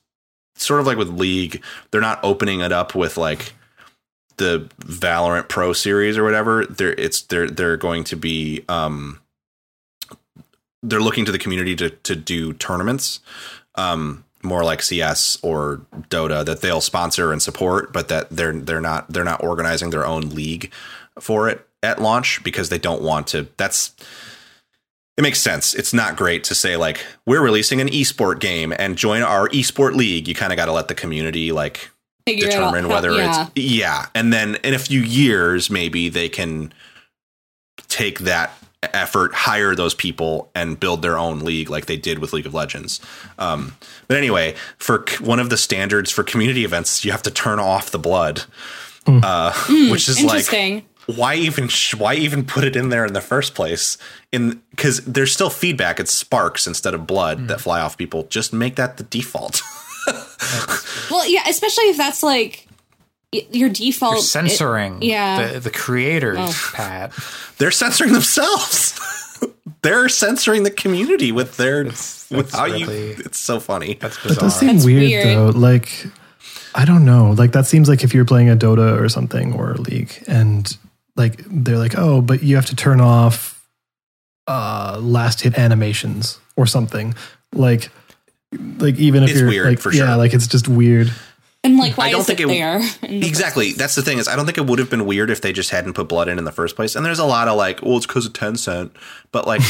sort 0.54 0.80
of 0.80 0.86
like 0.86 0.98
with 0.98 1.08
League, 1.08 1.62
they're 1.90 2.00
not 2.00 2.20
opening 2.22 2.60
it 2.60 2.72
up 2.72 2.94
with 2.94 3.16
like 3.16 3.52
the 4.36 4.68
Valorant 4.80 5.48
Pro 5.48 5.72
series 5.72 6.16
or 6.16 6.24
whatever. 6.24 6.64
They're 6.66 6.92
it's 6.92 7.22
they're 7.22 7.48
they're 7.48 7.76
going 7.76 8.04
to 8.04 8.16
be 8.16 8.64
um 8.68 9.20
they're 10.82 11.00
looking 11.00 11.24
to 11.24 11.32
the 11.32 11.38
community 11.38 11.74
to 11.76 11.90
to 11.90 12.16
do 12.16 12.52
tournaments. 12.52 13.20
Um 13.74 14.24
more 14.42 14.62
like 14.64 14.82
CS 14.82 15.38
or 15.42 15.82
Dota 16.10 16.44
that 16.44 16.60
they'll 16.60 16.80
sponsor 16.80 17.32
and 17.32 17.42
support, 17.42 17.92
but 17.92 18.08
that 18.08 18.30
they're 18.30 18.52
they're 18.52 18.80
not 18.80 19.12
they're 19.12 19.24
not 19.24 19.42
organizing 19.42 19.90
their 19.90 20.06
own 20.06 20.30
league 20.30 20.72
for 21.18 21.48
it 21.48 21.66
at 21.82 22.00
launch 22.00 22.42
because 22.44 22.68
they 22.68 22.78
don't 22.78 23.02
want 23.02 23.26
to 23.28 23.48
that's 23.56 23.94
it 25.16 25.22
makes 25.22 25.40
sense. 25.40 25.74
It's 25.74 25.92
not 25.92 26.16
great 26.16 26.44
to 26.44 26.54
say 26.54 26.76
like 26.76 27.04
we're 27.26 27.42
releasing 27.42 27.80
an 27.80 27.88
esport 27.88 28.38
game 28.38 28.72
and 28.78 28.96
join 28.96 29.22
our 29.22 29.48
esport 29.48 29.94
league. 29.94 30.28
You 30.28 30.34
kind 30.34 30.52
of 30.52 30.56
got 30.56 30.66
to 30.66 30.72
let 30.72 30.86
the 30.86 30.94
community 30.94 31.50
like 31.50 31.90
Figure 32.24 32.46
determine 32.46 32.84
out. 32.84 32.90
whether 32.90 33.12
yeah. 33.12 33.42
it's 33.42 33.50
yeah, 33.56 34.06
and 34.14 34.32
then 34.32 34.56
in 34.62 34.74
a 34.74 34.78
few 34.78 35.00
years 35.00 35.70
maybe 35.70 36.08
they 36.08 36.28
can 36.28 36.72
take 37.88 38.20
that 38.20 38.52
effort, 38.94 39.34
hire 39.34 39.74
those 39.74 39.94
people, 39.94 40.50
and 40.54 40.78
build 40.78 41.02
their 41.02 41.18
own 41.18 41.40
league 41.40 41.70
like 41.70 41.86
they 41.86 41.96
did 41.96 42.18
with 42.18 42.32
League 42.32 42.46
of 42.46 42.54
Legends. 42.54 43.00
Um, 43.38 43.76
but 44.06 44.16
anyway, 44.16 44.54
for 44.78 45.04
c- 45.08 45.22
one 45.24 45.38
of 45.40 45.50
the 45.50 45.56
standards 45.56 46.10
for 46.10 46.22
community 46.22 46.64
events, 46.64 47.04
you 47.04 47.10
have 47.12 47.22
to 47.24 47.30
turn 47.30 47.58
off 47.58 47.90
the 47.90 47.98
blood, 47.98 48.42
uh, 49.06 49.52
which 49.90 50.08
is 50.08 50.22
like 50.22 50.84
why 51.06 51.34
even 51.36 51.68
sh- 51.68 51.94
why 51.94 52.14
even 52.14 52.44
put 52.44 52.64
it 52.64 52.76
in 52.76 52.90
there 52.90 53.06
in 53.06 53.14
the 53.14 53.20
first 53.20 53.54
place? 53.54 53.96
In 54.30 54.60
because 54.70 55.04
there's 55.04 55.32
still 55.32 55.50
feedback. 55.50 55.98
It's 55.98 56.12
sparks 56.12 56.66
instead 56.66 56.92
of 56.94 57.06
blood 57.06 57.48
that 57.48 57.60
fly 57.60 57.80
off 57.80 57.96
people. 57.96 58.24
Just 58.24 58.52
make 58.52 58.76
that 58.76 58.98
the 58.98 59.04
default. 59.04 59.62
Well, 61.10 61.28
yeah, 61.28 61.42
especially 61.48 61.84
if 61.84 61.96
that's 61.96 62.22
like 62.22 62.67
your 63.32 63.68
default 63.68 64.14
You're 64.14 64.22
censoring 64.22 64.96
it- 65.02 65.06
yeah. 65.06 65.52
the, 65.52 65.60
the 65.60 65.70
creators, 65.70 66.38
Oh. 66.40 66.70
Pat. 66.74 67.12
They're 67.58 67.70
censoring 67.70 68.12
themselves. 68.12 68.98
They're 69.82 70.08
censoring 70.08 70.62
the 70.64 70.70
community 70.70 71.30
with 71.30 71.56
their 71.56 71.82
It's- 71.82 72.26
with 72.30 72.52
how 72.52 72.64
really- 72.64 73.10
you. 73.10 73.16
It's 73.18 73.38
so 73.38 73.60
funny. 73.60 73.94
That's 74.00 74.16
That 74.22 74.28
bizarre. 74.28 74.40
does 74.44 74.58
seem 74.58 74.72
That's 74.74 74.84
weird, 74.86 75.02
weird. 75.02 75.26
though. 75.26 75.46
Like, 75.58 76.06
I 76.74 76.84
don't 76.84 77.04
know. 77.04 77.32
Like 77.32 77.52
that 77.52 77.66
seems 77.66 77.88
like 77.88 78.02
if 78.04 78.12
you're 78.14 78.24
playing 78.24 78.50
a 78.50 78.56
Dota 78.56 78.98
or 79.00 79.08
something 79.08 79.52
or 79.52 79.72
a 79.72 79.80
League, 79.80 80.22
and 80.26 80.76
like 81.16 81.42
they're 81.46 81.78
like, 81.78 81.96
oh, 81.98 82.20
but 82.20 82.42
you 82.42 82.56
have 82.56 82.66
to 82.66 82.76
turn 82.76 83.00
off 83.00 83.54
uh 84.46 84.98
last 85.00 85.42
hit 85.42 85.58
animations 85.58 86.38
or 86.56 86.66
something. 86.66 87.14
Like, 87.52 87.90
like 88.78 88.96
even 88.96 89.22
if 89.22 89.30
It's 89.30 89.40
you're 89.40 89.48
weird, 89.48 89.66
like, 89.68 89.78
for 89.78 89.92
yeah, 89.92 90.06
sure. 90.08 90.16
like 90.16 90.34
it's 90.34 90.46
just 90.46 90.68
weird. 90.68 91.12
And 91.64 91.76
like 91.76 91.96
why 91.98 92.06
I 92.06 92.10
don't 92.10 92.20
is 92.20 92.26
think 92.26 92.40
it 92.40 92.44
it- 92.44 92.48
there? 92.48 92.80
Exactly. 93.02 93.66
first 93.68 93.78
That's 93.78 93.94
the 93.94 94.02
thing 94.02 94.18
is, 94.18 94.28
I 94.28 94.36
don't 94.36 94.46
think 94.46 94.58
it 94.58 94.66
would 94.66 94.78
have 94.78 94.90
been 94.90 95.06
weird 95.06 95.30
if 95.30 95.40
they 95.40 95.52
just 95.52 95.70
hadn't 95.70 95.94
put 95.94 96.08
blood 96.08 96.28
in 96.28 96.38
in 96.38 96.44
the 96.44 96.52
first 96.52 96.76
place. 96.76 96.94
And 96.96 97.04
there's 97.04 97.18
a 97.18 97.24
lot 97.26 97.48
of 97.48 97.56
like, 97.56 97.82
well, 97.82 97.96
it's 97.96 98.06
because 98.06 98.26
of 98.26 98.32
Tencent, 98.32 98.90
but 99.32 99.46
like, 99.46 99.60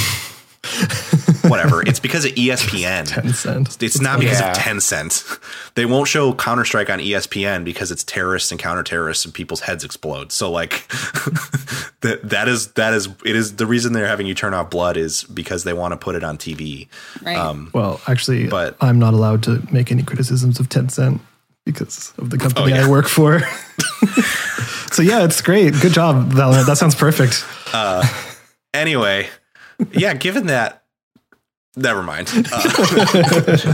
whatever. 1.49 1.83
It's 1.83 2.01
because 2.01 2.25
of 2.25 2.33
ESPN. 2.33 3.07
Ten 3.15 3.33
cent. 3.33 3.83
It's 3.83 4.01
not 4.01 4.19
because 4.21 4.41
Yeah. 4.41 4.53
of 4.53 4.59
Tencent. 4.59 5.39
They 5.75 5.87
won't 5.87 6.09
show 6.09 6.33
Counter 6.35 6.65
Strike 6.65 6.91
on 6.91 6.99
ESPN 6.99 7.65
because 7.65 7.91
it's 7.91 8.05
terrorists 8.05 8.51
and 8.51 8.61
counter 8.61 8.83
terrorists 8.83 9.25
and 9.25 9.33
people's 9.33 9.61
heads 9.61 9.85
explode. 9.85 10.33
So 10.33 10.51
like 10.51 10.87
that 12.01 12.21
that 12.25 12.49
is 12.49 12.73
that 12.73 12.93
is 12.93 13.09
it 13.25 13.37
is 13.37 13.57
the 13.57 13.67
reason 13.67 13.93
they're 13.93 14.07
having 14.07 14.27
you 14.27 14.35
turn 14.35 14.53
off 14.55 14.71
blood 14.71 14.97
is 14.97 15.25
because 15.25 15.65
they 15.65 15.73
want 15.73 15.93
to 15.93 15.97
put 15.97 16.15
it 16.17 16.25
on 16.25 16.37
TV. 16.39 16.89
Right. 17.23 17.37
Um, 17.37 17.71
Well, 17.73 18.01
actually, 18.07 18.49
But- 18.49 18.77
I'm 18.81 18.99
not 18.99 19.15
allowed 19.15 19.43
to 19.45 19.67
make 19.73 19.91
any 19.91 20.03
criticisms 20.03 20.61
of 20.61 20.69
Tencent 20.69 21.21
because 21.73 22.13
of 22.19 22.31
the 22.31 22.39
company 22.39 22.73
Oh, 22.73 22.77
yeah. 22.77 22.87
I 22.87 22.89
work 22.89 23.09
for. 23.09 23.41
so 24.91 25.03
yeah, 25.03 25.25
it's 25.25 25.41
great. 25.43 25.75
Good 25.81 25.93
job, 25.93 26.33
Valorant. 26.33 26.67
That 26.67 26.79
sounds 26.79 26.95
perfect. 26.95 27.45
anyway, 28.73 29.29
yeah, 29.93 30.15
given 30.15 30.47
that, 30.47 30.85
never 31.77 32.03
mind. 32.03 32.31
Uh, 32.51 33.69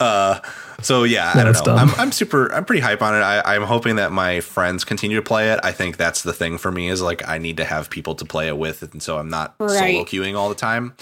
uh, 0.00 0.40
so 0.82 1.04
yeah, 1.04 1.30
I 1.34 1.44
don't 1.44 1.66
know. 1.66 1.74
I'm, 1.74 1.90
I'm 1.96 2.12
super. 2.12 2.52
I'm 2.54 2.64
pretty 2.64 2.80
hype 2.80 3.02
on 3.02 3.14
it. 3.14 3.18
I, 3.18 3.54
I'm 3.54 3.62
hoping 3.64 3.96
that 3.96 4.12
my 4.12 4.40
friends 4.40 4.84
continue 4.84 5.16
to 5.16 5.22
play 5.22 5.52
it. 5.52 5.60
I 5.62 5.72
think 5.72 5.98
that's 5.98 6.22
the 6.22 6.32
thing 6.32 6.56
for 6.58 6.72
me 6.72 6.88
is 6.88 7.02
like 7.02 7.26
I 7.28 7.38
need 7.38 7.58
to 7.58 7.64
have 7.64 7.90
people 7.90 8.14
to 8.16 8.24
play 8.24 8.48
it 8.48 8.56
with, 8.56 8.82
and 8.92 9.02
so 9.02 9.18
I'm 9.18 9.28
not 9.28 9.56
solo 9.58 10.04
queuing 10.04 10.36
all 10.38 10.48
the 10.48 10.54
time. 10.54 10.94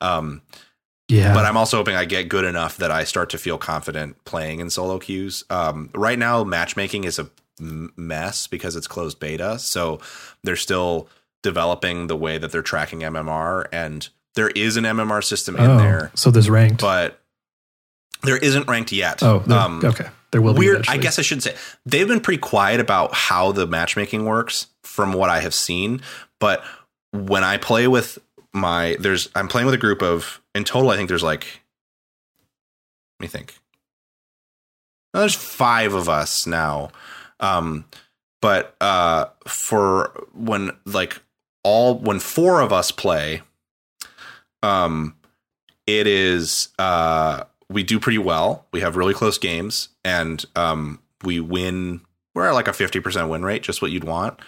Um, 0.00 0.42
Yeah, 1.08 1.34
but 1.34 1.44
I'm 1.44 1.56
also 1.56 1.76
hoping 1.76 1.96
I 1.96 2.04
get 2.06 2.28
good 2.28 2.44
enough 2.44 2.78
that 2.78 2.90
I 2.90 3.04
start 3.04 3.30
to 3.30 3.38
feel 3.38 3.58
confident 3.58 4.24
playing 4.24 4.60
in 4.60 4.70
solo 4.70 4.98
queues. 4.98 5.44
Um, 5.50 5.90
right 5.94 6.18
now, 6.18 6.44
matchmaking 6.44 7.04
is 7.04 7.18
a 7.18 7.28
mess 7.60 8.46
because 8.46 8.74
it's 8.74 8.86
closed 8.88 9.20
beta, 9.20 9.58
so 9.58 10.00
they're 10.42 10.56
still 10.56 11.08
developing 11.42 12.06
the 12.06 12.16
way 12.16 12.38
that 12.38 12.50
they're 12.52 12.62
tracking 12.62 13.00
MMR, 13.00 13.66
and 13.70 14.08
there 14.34 14.48
is 14.48 14.76
an 14.76 14.84
MMR 14.84 15.22
system 15.22 15.56
in 15.56 15.70
oh, 15.70 15.76
there, 15.78 16.10
so 16.14 16.30
there's 16.30 16.48
ranked. 16.50 16.80
but 16.80 17.20
there 18.22 18.38
isn't 18.38 18.66
ranked 18.66 18.90
yet. 18.90 19.22
oh, 19.22 19.40
there- 19.40 19.58
Um, 19.58 19.82
okay. 19.84 20.08
There 20.30 20.42
will 20.42 20.54
be. 20.54 20.60
weird. 20.60 20.86
I 20.88 20.96
guess 20.96 21.20
I 21.20 21.22
should 21.22 21.44
say 21.44 21.54
they've 21.86 22.08
been 22.08 22.18
pretty 22.18 22.40
quiet 22.40 22.80
about 22.80 23.14
how 23.14 23.52
the 23.52 23.68
matchmaking 23.68 24.24
works 24.24 24.66
from 24.82 25.12
what 25.12 25.30
I 25.30 25.38
have 25.38 25.54
seen. 25.54 26.00
But 26.40 26.64
when 27.12 27.44
I 27.44 27.56
play 27.56 27.86
with 27.86 28.18
my, 28.54 28.96
there's 28.98 29.28
I'm 29.34 29.48
playing 29.48 29.66
with 29.66 29.74
a 29.74 29.78
group 29.78 30.02
of 30.02 30.40
in 30.54 30.64
total. 30.64 30.90
I 30.90 30.96
think 30.96 31.08
there's 31.08 31.22
like, 31.22 31.46
let 33.18 33.24
me 33.24 33.28
think. 33.28 33.58
No, 35.12 35.20
there's 35.20 35.34
five 35.34 35.92
of 35.92 36.08
us 36.08 36.46
now. 36.46 36.90
Um, 37.40 37.84
but 38.40 38.76
uh, 38.80 39.26
for 39.46 40.26
when 40.32 40.70
like 40.86 41.20
all 41.62 41.98
when 41.98 42.20
four 42.20 42.60
of 42.60 42.72
us 42.72 42.90
play, 42.90 43.42
um, 44.62 45.16
it 45.86 46.06
is 46.06 46.68
uh 46.78 47.44
we 47.68 47.82
do 47.82 47.98
pretty 47.98 48.18
well. 48.18 48.66
We 48.72 48.80
have 48.80 48.96
really 48.96 49.14
close 49.14 49.38
games, 49.38 49.88
and 50.04 50.44
um, 50.54 51.00
we 51.22 51.40
win. 51.40 52.02
We're 52.34 52.48
at 52.48 52.54
like 52.54 52.68
a 52.68 52.72
fifty 52.72 53.00
percent 53.00 53.28
win 53.28 53.44
rate, 53.44 53.62
just 53.62 53.82
what 53.82 53.90
you'd 53.90 54.04
want. 54.04 54.38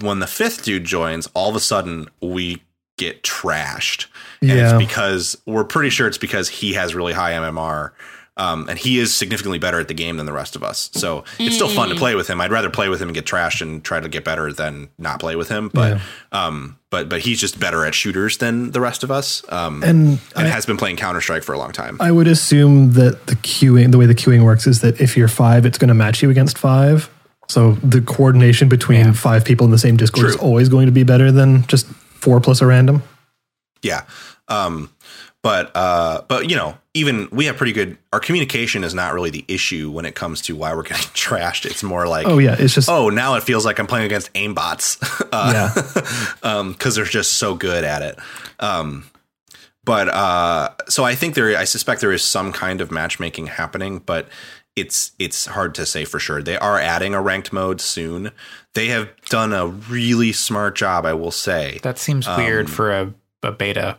When 0.00 0.18
the 0.18 0.26
fifth 0.26 0.64
dude 0.64 0.84
joins, 0.84 1.28
all 1.34 1.50
of 1.50 1.56
a 1.56 1.60
sudden 1.60 2.08
we 2.20 2.62
get 3.04 3.22
trashed, 3.22 4.06
and 4.40 4.50
Yeah. 4.50 4.70
it's 4.76 4.78
because 4.86 5.36
we're 5.46 5.64
pretty 5.64 5.90
sure 5.90 6.06
it's 6.06 6.18
because 6.18 6.48
he 6.48 6.74
has 6.74 6.94
really 6.94 7.12
high 7.12 7.32
MMR. 7.32 7.90
Um, 8.34 8.66
and 8.70 8.78
he 8.78 8.98
is 8.98 9.14
significantly 9.14 9.58
better 9.58 9.78
at 9.78 9.88
the 9.88 9.94
game 9.94 10.16
than 10.16 10.24
the 10.24 10.32
rest 10.32 10.56
of 10.56 10.62
us. 10.64 10.88
So 10.94 11.22
it's 11.38 11.54
still 11.54 11.68
fun 11.68 11.90
to 11.90 11.94
play 11.94 12.14
with 12.14 12.28
him. 12.28 12.40
I'd 12.40 12.50
rather 12.50 12.70
play 12.70 12.88
with 12.88 12.98
him 13.00 13.08
and 13.08 13.14
get 13.14 13.26
trashed 13.26 13.60
and 13.60 13.84
try 13.84 14.00
to 14.00 14.08
get 14.08 14.24
better 14.24 14.50
than 14.54 14.88
not 14.96 15.20
play 15.20 15.36
with 15.36 15.50
him. 15.50 15.68
But 15.72 16.00
um, 16.32 16.78
but 16.88 17.10
but 17.10 17.20
he's 17.20 17.38
just 17.38 17.60
better 17.60 17.84
at 17.84 17.94
shooters 17.94 18.38
than 18.38 18.70
the 18.70 18.80
rest 18.80 19.04
of 19.04 19.10
us. 19.10 19.42
Um, 19.50 19.82
And 19.84 20.18
and 20.34 20.46
I- 20.46 20.50
has 20.50 20.64
been 20.64 20.78
playing 20.78 20.96
Counter 20.96 21.20
Strike 21.20 21.42
for 21.42 21.52
a 21.52 21.58
long 21.58 21.72
time. 21.72 21.98
I 22.00 22.10
would 22.10 22.26
assume 22.26 22.92
that 22.94 23.26
the 23.26 23.36
queuing, 23.36 23.92
the 23.92 23.98
way 23.98 24.06
the 24.06 24.14
queuing 24.14 24.44
works, 24.44 24.66
is 24.66 24.80
that 24.80 24.98
if 24.98 25.14
you're 25.14 25.28
five, 25.28 25.66
it's 25.66 25.76
going 25.76 25.88
to 25.88 25.94
match 25.94 26.22
you 26.22 26.30
against 26.30 26.56
five. 26.56 27.10
So 27.48 27.72
the 27.82 28.00
coordination 28.00 28.66
between 28.70 29.12
five 29.12 29.44
people 29.44 29.66
in 29.66 29.72
the 29.72 29.78
same 29.78 29.98
Discord 29.98 30.24
is 30.30 30.36
always 30.36 30.70
going 30.70 30.86
to 30.86 30.92
be 30.92 31.02
better 31.02 31.30
than 31.30 31.66
just 31.66 31.86
four 32.22 32.40
plus 32.40 32.60
a 32.62 32.66
random. 32.66 33.02
Yeah. 33.82 34.04
Um, 34.48 34.90
but 35.42 35.72
uh, 35.74 36.22
but 36.28 36.48
you 36.48 36.54
know, 36.54 36.78
even 36.94 37.28
we 37.32 37.46
have 37.46 37.56
pretty 37.56 37.72
good. 37.72 37.98
Our 38.12 38.20
communication 38.20 38.84
is 38.84 38.94
not 38.94 39.12
really 39.12 39.30
the 39.30 39.44
issue 39.48 39.90
when 39.90 40.04
it 40.04 40.14
comes 40.14 40.40
to 40.42 40.54
why 40.54 40.74
we're 40.74 40.84
getting 40.84 41.04
trashed. 41.14 41.66
It's 41.66 41.82
more 41.82 42.06
like, 42.06 42.26
Oh 42.26 42.38
yeah, 42.38 42.54
it's 42.58 42.74
just 42.74 42.88
oh, 42.88 43.08
now 43.08 43.34
it 43.34 43.42
feels 43.42 43.64
like 43.64 43.78
I'm 43.80 43.88
playing 43.88 44.06
against 44.06 44.32
aimbots. 44.34 44.98
uh, 45.32 45.52
yeah. 45.52 46.48
um 46.48 46.72
because 46.72 46.94
they're 46.94 47.04
just 47.04 47.34
so 47.34 47.54
good 47.54 47.84
at 47.84 48.02
it 48.02 48.18
um 48.60 49.04
but 49.84 50.08
uh 50.08 50.70
so 50.88 51.04
i 51.04 51.14
think 51.14 51.34
there 51.34 51.56
i 51.56 51.64
suspect 51.64 52.00
there 52.00 52.12
is 52.12 52.22
some 52.22 52.52
kind 52.52 52.80
of 52.80 52.90
matchmaking 52.90 53.46
happening 53.46 53.98
but 53.98 54.28
it's 54.76 55.12
it's 55.18 55.46
hard 55.46 55.74
to 55.74 55.84
say 55.84 56.04
for 56.04 56.18
sure 56.18 56.42
they 56.42 56.56
are 56.56 56.78
adding 56.78 57.14
a 57.14 57.20
ranked 57.20 57.52
mode 57.52 57.80
soon 57.80 58.30
they 58.74 58.88
have 58.88 59.08
done 59.28 59.52
a 59.52 59.66
really 59.66 60.32
smart 60.32 60.76
job 60.76 61.04
i 61.06 61.12
will 61.12 61.30
say 61.30 61.78
That 61.82 61.98
seems 61.98 62.26
weird 62.28 62.70
for 62.70 62.90
a, 62.92 63.14
a 63.42 63.52
beta. 63.52 63.98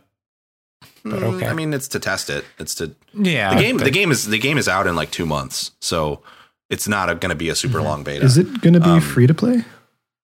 But 1.06 1.20
Mm, 1.20 1.36
okay. 1.36 1.48
i 1.48 1.54
mean 1.54 1.74
it's 1.74 1.90
to 1.90 2.00
test 2.00 2.30
it 2.30 2.45
it's 2.60 2.76
to 2.76 2.95
yeah. 3.14 3.54
the 3.56 3.62
game 3.62 3.78
but- 3.78 3.84
the 3.84 3.91
game 3.91 4.10
is 4.12 4.26
the 4.28 4.38
game 4.40 4.58
is 4.58 4.68
out 4.70 4.88
in 4.88 4.95
like 4.95 5.12
two 5.12 5.26
months 5.26 5.72
so 5.82 6.22
it's 6.70 6.88
not 6.88 7.08
going 7.20 7.30
to 7.30 7.36
be 7.36 7.50
a 7.50 7.56
super 7.56 7.82
long 7.82 8.04
beta 8.06 8.24
Is 8.26 8.38
it 8.38 8.62
going 8.62 8.74
to 8.74 8.80
be 8.80 8.90
Um, 8.90 9.02
free 9.02 9.28
to 9.28 9.34
play? 9.34 9.64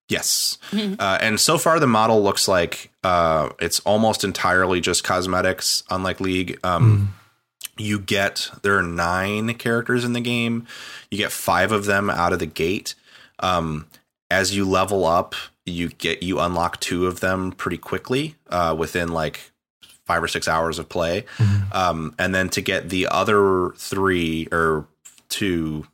Yes. 0.07 0.57
Uh, 0.73 1.19
and 1.21 1.39
so 1.39 1.59
far, 1.59 1.79
the 1.79 1.85
model 1.85 2.23
looks 2.23 2.47
like 2.47 2.91
uh, 3.03 3.49
it's 3.59 3.79
almost 3.81 4.23
entirely 4.23 4.81
just 4.81 5.03
cosmetics, 5.03 5.83
unlike 5.91 6.19
League. 6.19 6.57
Um, 6.63 7.13
You 7.77 7.99
get, 7.99 8.49
there 8.63 8.75
are 8.77 8.81
nine 8.81 9.53
characters 9.55 10.03
in 10.03 10.13
the 10.13 10.21
game. 10.21 10.65
You 11.11 11.19
get 11.19 11.31
five 11.31 11.71
of 11.71 11.85
them 11.85 12.09
out 12.09 12.33
of 12.33 12.39
the 12.39 12.47
gate. 12.47 12.95
Um, 13.39 13.85
as 14.31 14.55
you 14.55 14.65
level 14.65 15.05
up, 15.05 15.35
you 15.65 15.89
get, 15.89 16.23
you 16.23 16.39
unlock 16.39 16.79
two 16.79 17.07
of 17.07 17.19
them 17.19 17.51
pretty 17.51 17.77
quickly 17.77 18.35
uh, 18.49 18.75
within 18.77 19.09
like 19.09 19.51
five 20.05 20.23
or 20.23 20.27
six 20.27 20.47
hours 20.47 20.79
of 20.79 20.89
play. 20.89 21.25
Um, 21.71 22.15
and 22.17 22.33
then 22.33 22.49
to 22.49 22.61
get 22.61 22.89
the 22.89 23.07
other 23.07 23.71
three 23.77 24.47
or 24.51 24.87
two, 25.29 25.85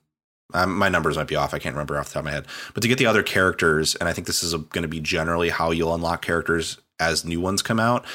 um, 0.53 0.77
my 0.77 0.87
numbers 0.87 1.17
might 1.17 1.27
be 1.27 1.35
off. 1.35 1.53
I 1.53 1.59
can't 1.59 1.75
remember 1.75 1.99
off 1.99 2.07
the 2.07 2.13
top 2.13 2.21
of 2.21 2.25
my 2.25 2.31
head. 2.31 2.45
But 2.73 2.81
to 2.81 2.87
get 2.87 2.97
the 2.97 3.07
other 3.07 3.23
characters, 3.23 3.95
and 3.95 4.07
I 4.07 4.13
think 4.13 4.27
this 4.27 4.41
is 4.41 4.53
going 4.53 4.83
to 4.83 4.87
be 4.87 5.01
generally 5.01 5.49
how 5.49 5.71
you'll 5.71 5.93
unlock 5.93 6.21
characters 6.21 6.77
as 6.97 7.25
new 7.25 7.41
ones 7.41 7.61
come 7.61 7.79
out, 7.79 8.05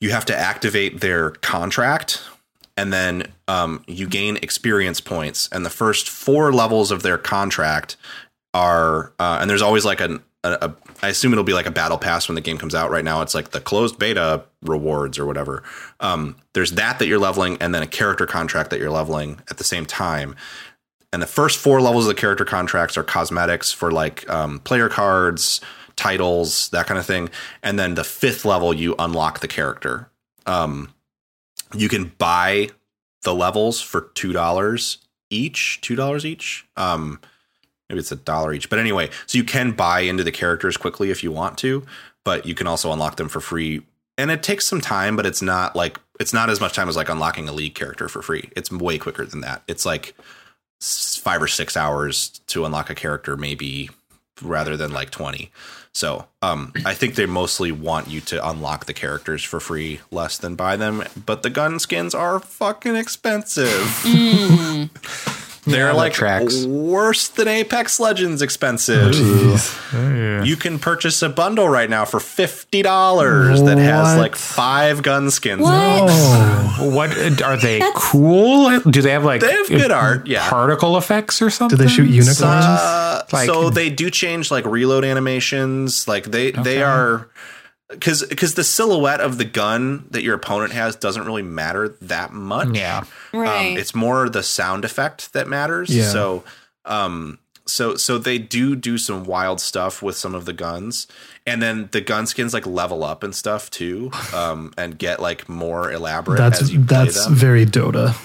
you 0.00 0.10
have 0.10 0.24
to 0.26 0.36
activate 0.36 1.00
their 1.00 1.30
contract. 1.30 2.22
And 2.76 2.92
then 2.92 3.32
um, 3.46 3.84
you 3.86 4.08
gain 4.08 4.36
experience 4.38 5.00
points. 5.00 5.48
And 5.52 5.64
the 5.64 5.70
first 5.70 6.08
four 6.08 6.52
levels 6.52 6.90
of 6.90 7.02
their 7.02 7.18
contract 7.18 7.96
are, 8.54 9.12
uh, 9.18 9.38
and 9.40 9.50
there's 9.50 9.62
always 9.62 9.84
like 9.84 10.00
an, 10.00 10.22
a, 10.44 10.52
a, 10.62 10.74
I 11.02 11.08
assume 11.08 11.32
it'll 11.32 11.44
be 11.44 11.52
like 11.52 11.66
a 11.66 11.70
battle 11.70 11.98
pass 11.98 12.28
when 12.28 12.34
the 12.34 12.40
game 12.40 12.56
comes 12.56 12.74
out. 12.74 12.90
Right 12.90 13.04
now, 13.04 13.20
it's 13.20 13.34
like 13.34 13.50
the 13.50 13.60
closed 13.60 13.98
beta 13.98 14.44
rewards 14.62 15.18
or 15.18 15.26
whatever. 15.26 15.62
Um, 16.00 16.36
there's 16.54 16.72
that 16.72 16.98
that 16.98 17.06
you're 17.08 17.18
leveling, 17.18 17.58
and 17.60 17.74
then 17.74 17.82
a 17.82 17.86
character 17.86 18.26
contract 18.26 18.70
that 18.70 18.80
you're 18.80 18.90
leveling 18.90 19.40
at 19.50 19.58
the 19.58 19.64
same 19.64 19.84
time 19.84 20.36
and 21.14 21.22
the 21.22 21.28
first 21.28 21.58
four 21.58 21.80
levels 21.80 22.06
of 22.06 22.08
the 22.08 22.20
character 22.20 22.44
contracts 22.44 22.98
are 22.98 23.04
cosmetics 23.04 23.70
for 23.70 23.92
like 23.92 24.28
um, 24.28 24.58
player 24.58 24.88
cards 24.88 25.60
titles 25.94 26.68
that 26.70 26.88
kind 26.88 26.98
of 26.98 27.06
thing 27.06 27.30
and 27.62 27.78
then 27.78 27.94
the 27.94 28.02
fifth 28.02 28.44
level 28.44 28.74
you 28.74 28.96
unlock 28.98 29.38
the 29.38 29.46
character 29.46 30.10
um, 30.46 30.92
you 31.72 31.88
can 31.88 32.12
buy 32.18 32.68
the 33.22 33.32
levels 33.32 33.80
for 33.80 34.10
two 34.14 34.32
dollars 34.32 34.98
each 35.30 35.80
two 35.82 35.94
dollars 35.94 36.26
each 36.26 36.66
um, 36.76 37.20
maybe 37.88 37.98
it's 37.98 38.12
a 38.12 38.16
dollar 38.16 38.52
each 38.52 38.70
but 38.70 38.78
anyway 38.78 39.08
so 39.26 39.38
you 39.38 39.44
can 39.44 39.72
buy 39.72 40.00
into 40.00 40.24
the 40.24 40.32
characters 40.32 40.76
quickly 40.76 41.10
if 41.10 41.22
you 41.22 41.32
want 41.32 41.58
to 41.58 41.84
but 42.24 42.46
you 42.46 42.54
can 42.54 42.66
also 42.66 42.92
unlock 42.92 43.16
them 43.16 43.28
for 43.28 43.40
free 43.40 43.82
and 44.16 44.30
it 44.30 44.42
takes 44.42 44.66
some 44.66 44.80
time 44.80 45.16
but 45.16 45.26
it's 45.26 45.42
not 45.42 45.74
like 45.74 45.98
it's 46.20 46.32
not 46.32 46.48
as 46.48 46.60
much 46.60 46.74
time 46.74 46.88
as 46.88 46.96
like 46.96 47.08
unlocking 47.08 47.48
a 47.48 47.52
league 47.52 47.74
character 47.74 48.08
for 48.08 48.22
free 48.22 48.48
it's 48.56 48.70
way 48.70 48.98
quicker 48.98 49.24
than 49.24 49.40
that 49.40 49.62
it's 49.66 49.84
like 49.84 50.14
five 50.80 51.42
or 51.42 51.48
six 51.48 51.76
hours 51.76 52.40
to 52.46 52.64
unlock 52.64 52.90
a 52.90 52.94
character, 52.94 53.36
maybe 53.36 53.90
rather 54.42 54.76
than 54.76 54.92
like 54.92 55.10
20. 55.10 55.50
So 55.92 56.26
um, 56.42 56.72
I 56.84 56.92
think 56.92 57.14
they 57.14 57.26
mostly 57.26 57.70
want 57.70 58.08
you 58.08 58.20
to 58.22 58.48
unlock 58.48 58.86
the 58.86 58.92
characters 58.92 59.44
for 59.44 59.60
free, 59.60 60.00
less 60.10 60.38
than 60.38 60.56
buy 60.56 60.76
them. 60.76 61.04
But 61.24 61.42
the 61.42 61.50
gun 61.50 61.78
skins 61.78 62.14
are 62.14 62.40
fucking 62.40 62.96
expensive. 62.96 64.04
They're 65.66 65.88
Yeah, 65.88 65.92
like 65.92 66.12
tracks. 66.12 66.64
worse 66.64 67.28
than 67.28 67.48
Apex 67.48 67.98
Legends 67.98 68.42
expensive. 68.42 69.14
You 70.44 70.56
can 70.56 70.78
purchase 70.78 71.22
a 71.22 71.28
bundle 71.28 71.68
right 71.68 71.88
now 71.88 72.04
for 72.04 72.20
fifty 72.20 72.82
dollars 72.82 73.62
that 73.62 73.78
has 73.78 74.18
like 74.18 74.36
five 74.36 75.02
gun 75.02 75.30
skins. 75.30 75.62
What? 75.62 75.72
Oh, 76.10 76.90
What 76.94 77.40
are 77.42 77.56
they 77.56 77.80
cool? 77.94 78.80
Do 78.80 79.00
they 79.02 79.10
have 79.12 79.24
like 79.24 79.40
They 79.40 79.52
have 79.52 79.68
good 79.68 79.90
art, 79.90 80.26
yeah. 80.26 80.48
particle 80.50 80.96
effects 80.98 81.40
or 81.40 81.48
something? 81.50 81.78
do 81.78 81.84
they 81.84 81.88
shoot 81.90 82.08
unicorns? 82.10 82.42
Uh, 82.44 83.22
Like- 83.32 83.46
so 83.46 83.70
they 83.70 83.88
do 83.90 84.10
change 84.10 84.50
like 84.50 84.66
reload 84.66 85.04
animations. 85.04 86.06
Like 86.06 86.30
they 86.30 86.48
Okay. 86.52 86.62
they 86.62 86.82
are 86.82 87.28
because 87.90 88.24
because 88.24 88.54
the 88.54 88.64
silhouette 88.64 89.20
of 89.20 89.38
the 89.38 89.44
gun 89.44 90.06
that 90.10 90.22
your 90.22 90.34
opponent 90.34 90.72
has 90.72 90.96
doesn't 90.96 91.24
really 91.24 91.42
matter 91.42 91.96
that 92.02 92.32
much. 92.32 92.76
Yeah. 92.76 93.04
Right. 93.32 93.72
Um, 93.72 93.78
it's 93.78 93.94
more 93.94 94.28
the 94.28 94.42
sound 94.42 94.84
effect 94.84 95.32
that 95.32 95.48
matters. 95.48 95.94
Yeah. 95.94 96.08
So, 96.08 96.44
um, 96.84 97.38
so 97.66 97.96
so 97.96 98.18
they 98.18 98.38
do 98.38 98.74
do 98.76 98.98
some 98.98 99.24
wild 99.24 99.60
stuff 99.60 100.02
with 100.02 100.16
some 100.16 100.34
of 100.34 100.44
the 100.44 100.52
guns, 100.52 101.06
and 101.46 101.60
then 101.62 101.88
the 101.92 102.00
gun 102.00 102.26
skins 102.26 102.54
like 102.54 102.66
level 102.66 103.04
up 103.04 103.22
and 103.22 103.34
stuff 103.34 103.70
too, 103.70 104.10
um, 104.34 104.72
and 104.76 104.98
get 104.98 105.20
like 105.20 105.48
more 105.48 105.92
elaborate 105.92 106.38
that's 106.38 106.62
as 106.62 106.72
you 106.72 106.78
play 106.78 107.04
that's 107.04 107.24
them. 107.24 107.34
very 107.34 107.66
Dota. 107.66 108.16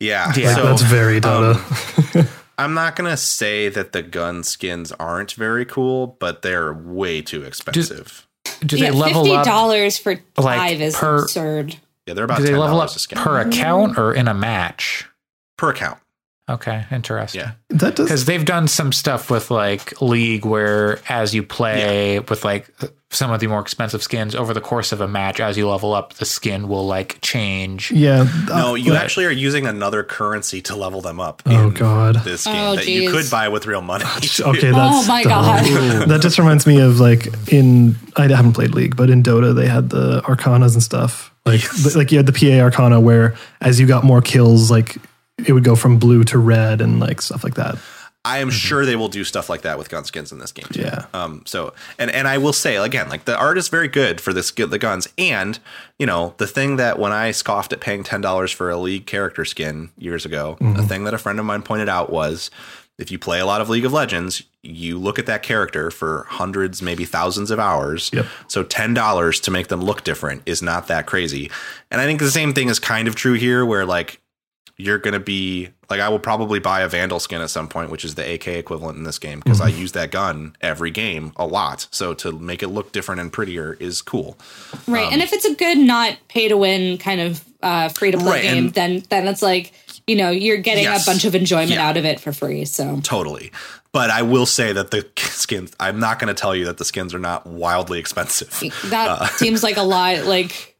yeah, 0.00 0.32
Yeah. 0.36 0.54
So, 0.54 0.64
that's 0.64 0.82
very 0.82 1.20
Dota. 1.20 2.16
um, 2.16 2.28
I'm 2.58 2.74
not 2.74 2.96
gonna 2.96 3.16
say 3.16 3.68
that 3.68 3.92
the 3.92 4.02
gun 4.02 4.42
skins 4.42 4.92
aren't 4.92 5.32
very 5.32 5.64
cool, 5.64 6.16
but 6.18 6.42
they're 6.42 6.72
way 6.72 7.22
too 7.22 7.44
expensive. 7.44 8.26
Do 8.64 8.76
yeah, 8.76 8.90
they 8.90 8.96
level 8.96 9.24
fifty 9.24 9.36
up? 9.36 9.44
dollars 9.44 9.98
for 9.98 10.12
like, 10.36 10.58
five 10.58 10.80
is 10.80 10.96
per- 10.96 11.22
absurd. 11.22 11.76
yeah, 12.06 12.14
they're 12.14 12.24
about 12.24 12.38
Do 12.38 12.44
they 12.44 12.50
ten 12.50 12.58
level 12.58 12.80
up 12.80 12.90
a 12.90 12.98
skin 12.98 13.18
per 13.18 13.40
account 13.40 13.98
or 13.98 14.12
in 14.14 14.28
a 14.28 14.34
match? 14.34 15.06
per 15.56 15.70
account. 15.70 15.98
Okay, 16.48 16.84
interesting. 16.90 17.40
Yeah. 17.42 17.52
that 17.70 17.96
does 17.96 18.06
Because 18.06 18.24
they've 18.24 18.44
done 18.44 18.68
some 18.68 18.92
stuff 18.92 19.30
with 19.30 19.50
like 19.50 20.00
League 20.00 20.44
where 20.46 20.98
as 21.08 21.34
you 21.34 21.42
play 21.42 22.20
with 22.20 22.44
like 22.44 22.70
some 23.10 23.30
of 23.30 23.40
the 23.40 23.46
more 23.46 23.60
expensive 23.60 24.02
skins 24.02 24.34
over 24.34 24.52
the 24.52 24.60
course 24.60 24.92
of 24.92 25.00
a 25.00 25.08
match, 25.08 25.40
as 25.40 25.56
you 25.56 25.66
level 25.68 25.94
up, 25.94 26.14
the 26.14 26.24
skin 26.26 26.68
will 26.68 26.86
like 26.86 27.18
change. 27.22 27.90
yeah. 27.90 28.26
No, 28.48 28.70
uh, 28.70 28.74
you 28.74 28.92
but- 28.92 29.02
actually 29.02 29.24
are 29.26 29.30
using 29.30 29.66
another 29.66 30.02
currency 30.02 30.60
to 30.62 30.76
level 30.76 31.00
them 31.00 31.18
up. 31.20 31.42
Oh, 31.46 31.68
in 31.68 31.74
God. 31.74 32.16
This 32.24 32.44
game 32.44 32.54
Oh, 32.56 32.76
that 32.76 32.86
you 32.86 33.10
could 33.10 33.30
buy 33.30 33.48
with 33.48 33.66
real 33.66 33.82
money. 33.82 34.04
Okay, 34.40 34.70
that's 34.70 34.74
Oh 34.74 35.06
my 35.08 35.22
dumb. 35.24 35.64
God. 35.64 36.08
that 36.08 36.20
just 36.22 36.38
reminds 36.38 36.66
me 36.66 36.80
of 36.80 37.00
like 37.00 37.28
in 37.52 37.96
I 38.16 38.26
haven't 38.28 38.52
played 38.54 38.74
League, 38.74 38.96
but 38.96 39.10
in 39.10 39.22
Dota 39.22 39.54
they 39.54 39.66
had 39.68 39.90
the 39.90 40.22
Arcanas 40.22 40.74
and 40.74 40.82
stuff. 40.82 41.32
Like 41.46 41.62
like 41.94 42.12
you 42.12 42.18
had 42.18 42.26
the 42.26 42.32
PA 42.32 42.62
Arcana 42.62 43.00
where 43.00 43.34
as 43.60 43.80
you 43.80 43.86
got 43.86 44.04
more 44.04 44.20
kills, 44.20 44.70
like 44.70 44.96
it 45.46 45.52
would 45.52 45.64
go 45.64 45.76
from 45.76 45.98
blue 45.98 46.24
to 46.24 46.38
red 46.38 46.80
and 46.80 47.00
like 47.00 47.20
stuff 47.20 47.44
like 47.44 47.54
that. 47.54 47.78
I 48.24 48.38
am 48.38 48.50
sure 48.50 48.84
they 48.84 48.96
will 48.96 49.08
do 49.08 49.24
stuff 49.24 49.48
like 49.48 49.62
that 49.62 49.78
with 49.78 49.88
gun 49.88 50.04
skins 50.04 50.32
in 50.32 50.38
this 50.38 50.52
game. 50.52 50.66
Too. 50.70 50.82
Yeah. 50.82 51.06
Um. 51.14 51.42
So 51.46 51.72
and 51.98 52.10
and 52.10 52.28
I 52.28 52.36
will 52.36 52.52
say 52.52 52.76
again, 52.76 53.08
like 53.08 53.24
the 53.24 53.38
art 53.38 53.56
is 53.56 53.68
very 53.68 53.88
good 53.88 54.20
for 54.20 54.32
this 54.32 54.50
get 54.50 54.70
the 54.70 54.78
guns, 54.78 55.08
and 55.16 55.58
you 55.98 56.04
know 56.04 56.34
the 56.36 56.46
thing 56.46 56.76
that 56.76 56.98
when 56.98 57.12
I 57.12 57.30
scoffed 57.30 57.72
at 57.72 57.80
paying 57.80 58.02
ten 58.02 58.20
dollars 58.20 58.50
for 58.52 58.68
a 58.68 58.76
league 58.76 59.06
character 59.06 59.44
skin 59.44 59.90
years 59.96 60.26
ago, 60.26 60.58
the 60.60 60.82
thing 60.82 61.04
that 61.04 61.14
a 61.14 61.18
friend 61.18 61.38
of 61.38 61.46
mine 61.46 61.62
pointed 61.62 61.88
out 61.88 62.10
was. 62.10 62.50
If 62.98 63.12
you 63.12 63.18
play 63.20 63.38
a 63.38 63.46
lot 63.46 63.60
of 63.60 63.68
League 63.68 63.84
of 63.84 63.92
Legends, 63.92 64.42
you 64.60 64.98
look 64.98 65.20
at 65.20 65.26
that 65.26 65.44
character 65.44 65.88
for 65.92 66.26
hundreds, 66.28 66.82
maybe 66.82 67.04
thousands 67.04 67.52
of 67.52 67.60
hours. 67.60 68.10
Yep. 68.12 68.26
So 68.48 68.64
ten 68.64 68.92
dollars 68.92 69.38
to 69.42 69.52
make 69.52 69.68
them 69.68 69.80
look 69.80 70.02
different 70.02 70.42
is 70.46 70.62
not 70.62 70.88
that 70.88 71.06
crazy. 71.06 71.48
And 71.92 72.00
I 72.00 72.06
think 72.06 72.18
the 72.18 72.28
same 72.28 72.54
thing 72.54 72.68
is 72.68 72.80
kind 72.80 73.06
of 73.06 73.14
true 73.14 73.34
here, 73.34 73.64
where 73.64 73.86
like 73.86 74.20
you're 74.78 74.98
gonna 74.98 75.18
be 75.20 75.68
like 75.90 76.00
I 76.00 76.08
will 76.08 76.18
probably 76.20 76.58
buy 76.60 76.80
a 76.82 76.88
Vandal 76.88 77.18
skin 77.20 77.40
at 77.40 77.50
some 77.50 77.68
point, 77.68 77.90
which 77.90 78.04
is 78.04 78.14
the 78.14 78.34
AK 78.34 78.46
equivalent 78.48 78.96
in 78.96 79.04
this 79.04 79.18
game, 79.18 79.40
because 79.40 79.60
I 79.60 79.68
use 79.68 79.92
that 79.92 80.10
gun 80.10 80.54
every 80.60 80.90
game 80.90 81.32
a 81.36 81.46
lot. 81.46 81.88
So 81.90 82.14
to 82.14 82.32
make 82.32 82.62
it 82.62 82.68
look 82.68 82.92
different 82.92 83.20
and 83.20 83.32
prettier 83.32 83.76
is 83.80 84.00
cool. 84.02 84.38
Right. 84.86 85.06
Um, 85.06 85.14
and 85.14 85.22
if 85.22 85.32
it's 85.32 85.44
a 85.44 85.54
good 85.54 85.78
not 85.78 86.16
pay 86.28 86.48
to 86.48 86.56
win 86.56 86.96
kind 86.98 87.20
of 87.20 87.44
uh, 87.62 87.88
free 87.88 88.12
to 88.12 88.18
play 88.18 88.30
Right, 88.30 88.42
game, 88.42 88.68
then 88.70 89.02
then 89.10 89.26
it's 89.26 89.42
like, 89.42 89.72
you 90.06 90.14
know, 90.14 90.30
you're 90.30 90.58
getting 90.58 90.84
Yes. 90.84 91.04
a 91.06 91.10
bunch 91.10 91.24
of 91.24 91.34
enjoyment 91.34 91.70
Yeah. 91.72 91.88
out 91.88 91.96
of 91.96 92.04
it 92.04 92.20
for 92.20 92.32
free. 92.32 92.64
So 92.64 93.00
Totally. 93.02 93.50
But 93.90 94.10
I 94.10 94.22
will 94.22 94.46
say 94.46 94.72
that 94.74 94.92
the 94.92 95.04
skins 95.16 95.72
I'm 95.80 95.98
not 95.98 96.20
gonna 96.20 96.34
tell 96.34 96.54
you 96.54 96.66
that 96.66 96.76
the 96.78 96.84
skins 96.84 97.14
are 97.14 97.18
not 97.18 97.46
wildly 97.46 97.98
expensive. 97.98 98.50
that 98.90 99.08
Uh. 99.08 99.26
seems 99.38 99.64
like 99.64 99.76
a 99.76 99.82
lot 99.82 100.24
like 100.24 100.76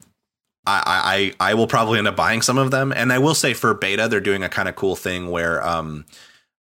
I, 0.68 1.32
I 1.40 1.50
I 1.50 1.54
will 1.54 1.66
probably 1.66 1.98
end 1.98 2.08
up 2.08 2.16
buying 2.16 2.42
some 2.42 2.58
of 2.58 2.70
them. 2.70 2.92
And 2.92 3.12
I 3.12 3.18
will 3.18 3.34
say 3.34 3.54
for 3.54 3.72
beta, 3.74 4.08
they're 4.08 4.20
doing 4.20 4.42
a 4.42 4.48
kind 4.48 4.68
of 4.68 4.76
cool 4.76 4.96
thing 4.96 5.30
where 5.30 5.66
um 5.66 6.04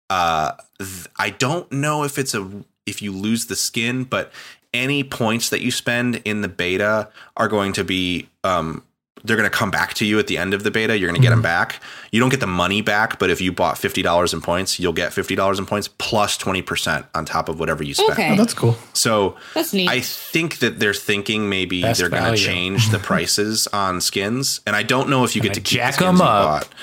uh 0.10 0.54
th- 0.80 1.08
I 1.18 1.30
don't 1.30 1.72
know 1.72 2.04
if 2.04 2.18
it's 2.18 2.34
a 2.34 2.50
if 2.86 3.02
you 3.02 3.12
lose 3.12 3.46
the 3.46 3.56
skin, 3.56 4.04
but 4.04 4.32
any 4.74 5.04
points 5.04 5.50
that 5.50 5.62
you 5.62 5.72
spend 5.72 6.22
in 6.26 6.42
the 6.42 6.48
beta 6.48 7.10
are 7.38 7.48
going 7.48 7.74
to 7.74 7.84
be 7.84 8.28
um 8.44 8.84
they're 9.24 9.38
going 9.38 9.50
to 9.50 9.56
come 9.56 9.72
back 9.72 9.94
to 9.96 10.06
you 10.06 10.20
at 10.20 10.28
the 10.28 10.38
end 10.38 10.54
of 10.54 10.64
the 10.64 10.72
beta. 10.72 10.98
You're 10.98 11.10
going 11.10 11.20
to 11.20 11.22
get 11.22 11.30
them 11.30 11.40
mm-hmm. 11.40 11.44
back. 11.44 11.82
You 12.12 12.20
don't 12.20 12.30
get 12.30 12.42
the 12.42 12.48
money 12.48 12.82
back, 12.82 13.20
but 13.20 13.30
if 13.30 13.40
you 13.42 13.52
bought 13.52 13.78
fifty 13.78 14.02
dollars 14.02 14.34
in 14.34 14.42
points, 14.42 14.80
you'll 14.80 14.94
get 14.94 15.14
fifty 15.14 15.36
dollars 15.36 15.60
in 15.60 15.66
points 15.66 15.88
plus 15.88 16.38
twenty 16.38 16.62
percent 16.62 17.06
on 17.16 17.26
top 17.26 17.50
of 17.50 17.60
whatever 17.60 17.84
you 17.84 17.94
spend. 17.94 18.12
Okay. 18.12 18.32
Oh, 18.32 18.36
that's 18.36 18.54
cool. 18.54 18.76
So 18.94 19.38
That's 19.54 19.74
neat. 19.74 19.90
I 19.90 20.02
think 20.02 20.60
that 20.60 20.80
they're 20.80 20.94
thinking 20.94 21.50
maybe 21.50 21.82
Best 21.82 22.00
they're 22.00 22.10
going 22.10 22.34
to 22.34 22.38
change 22.38 22.90
the 22.90 23.00
prices 23.00 23.68
on 23.74 24.02
skins, 24.02 24.62
and 24.68 24.76
I 24.76 24.84
don't 24.84 25.10
know 25.10 25.24
if 25.24 25.36
you 25.36 25.42
get 25.42 25.54
to 25.54 25.60
Gonna 25.60 25.66
keep 25.66 25.78
jack 25.78 25.94
the 25.94 26.06
skins 26.06 26.22
'em 26.22 26.26
you 26.26 26.32
up. 26.32 26.62
bought. 26.62 26.74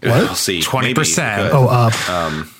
We'll 0.00 0.34
see, 0.34 0.62
Twenty 0.62 0.94
percent. 0.94 1.50
could. 1.50 1.56
Oh, 1.56 1.66
up. 1.66 2.08
Um, 2.08 2.50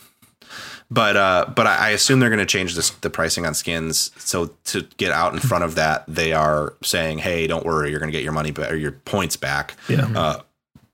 but 0.90 1.16
uh, 1.16 1.46
but 1.54 1.66
I, 1.66 1.76
I 1.76 1.88
assume 1.90 2.20
they're 2.20 2.30
going 2.30 2.38
to 2.38 2.46
change 2.46 2.74
this, 2.74 2.90
the 2.90 3.10
pricing 3.10 3.44
on 3.46 3.54
skins. 3.54 4.10
So 4.18 4.54
to 4.64 4.82
get 4.96 5.12
out 5.12 5.34
in 5.34 5.40
front 5.40 5.64
of 5.64 5.74
that, 5.74 6.04
they 6.08 6.32
are 6.32 6.74
saying, 6.82 7.18
"Hey, 7.18 7.46
don't 7.46 7.64
worry, 7.64 7.90
you're 7.90 8.00
going 8.00 8.10
to 8.10 8.16
get 8.16 8.24
your 8.24 8.32
money 8.32 8.50
back 8.50 8.70
or 8.70 8.76
your 8.76 8.92
points 8.92 9.36
back." 9.36 9.76
Yeah. 9.88 10.08
Uh, 10.14 10.42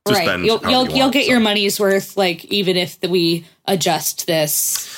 to 0.06 0.12
right. 0.12 0.24
spend 0.24 0.44
You'll 0.44 0.60
you'll, 0.68 0.90
you 0.90 0.96
you'll 0.96 1.10
get 1.10 1.24
so. 1.24 1.30
your 1.30 1.40
money's 1.40 1.80
worth 1.80 2.16
like 2.16 2.44
even 2.46 2.76
if 2.76 3.00
the, 3.00 3.08
we 3.08 3.46
adjust 3.64 4.26
this 4.26 4.88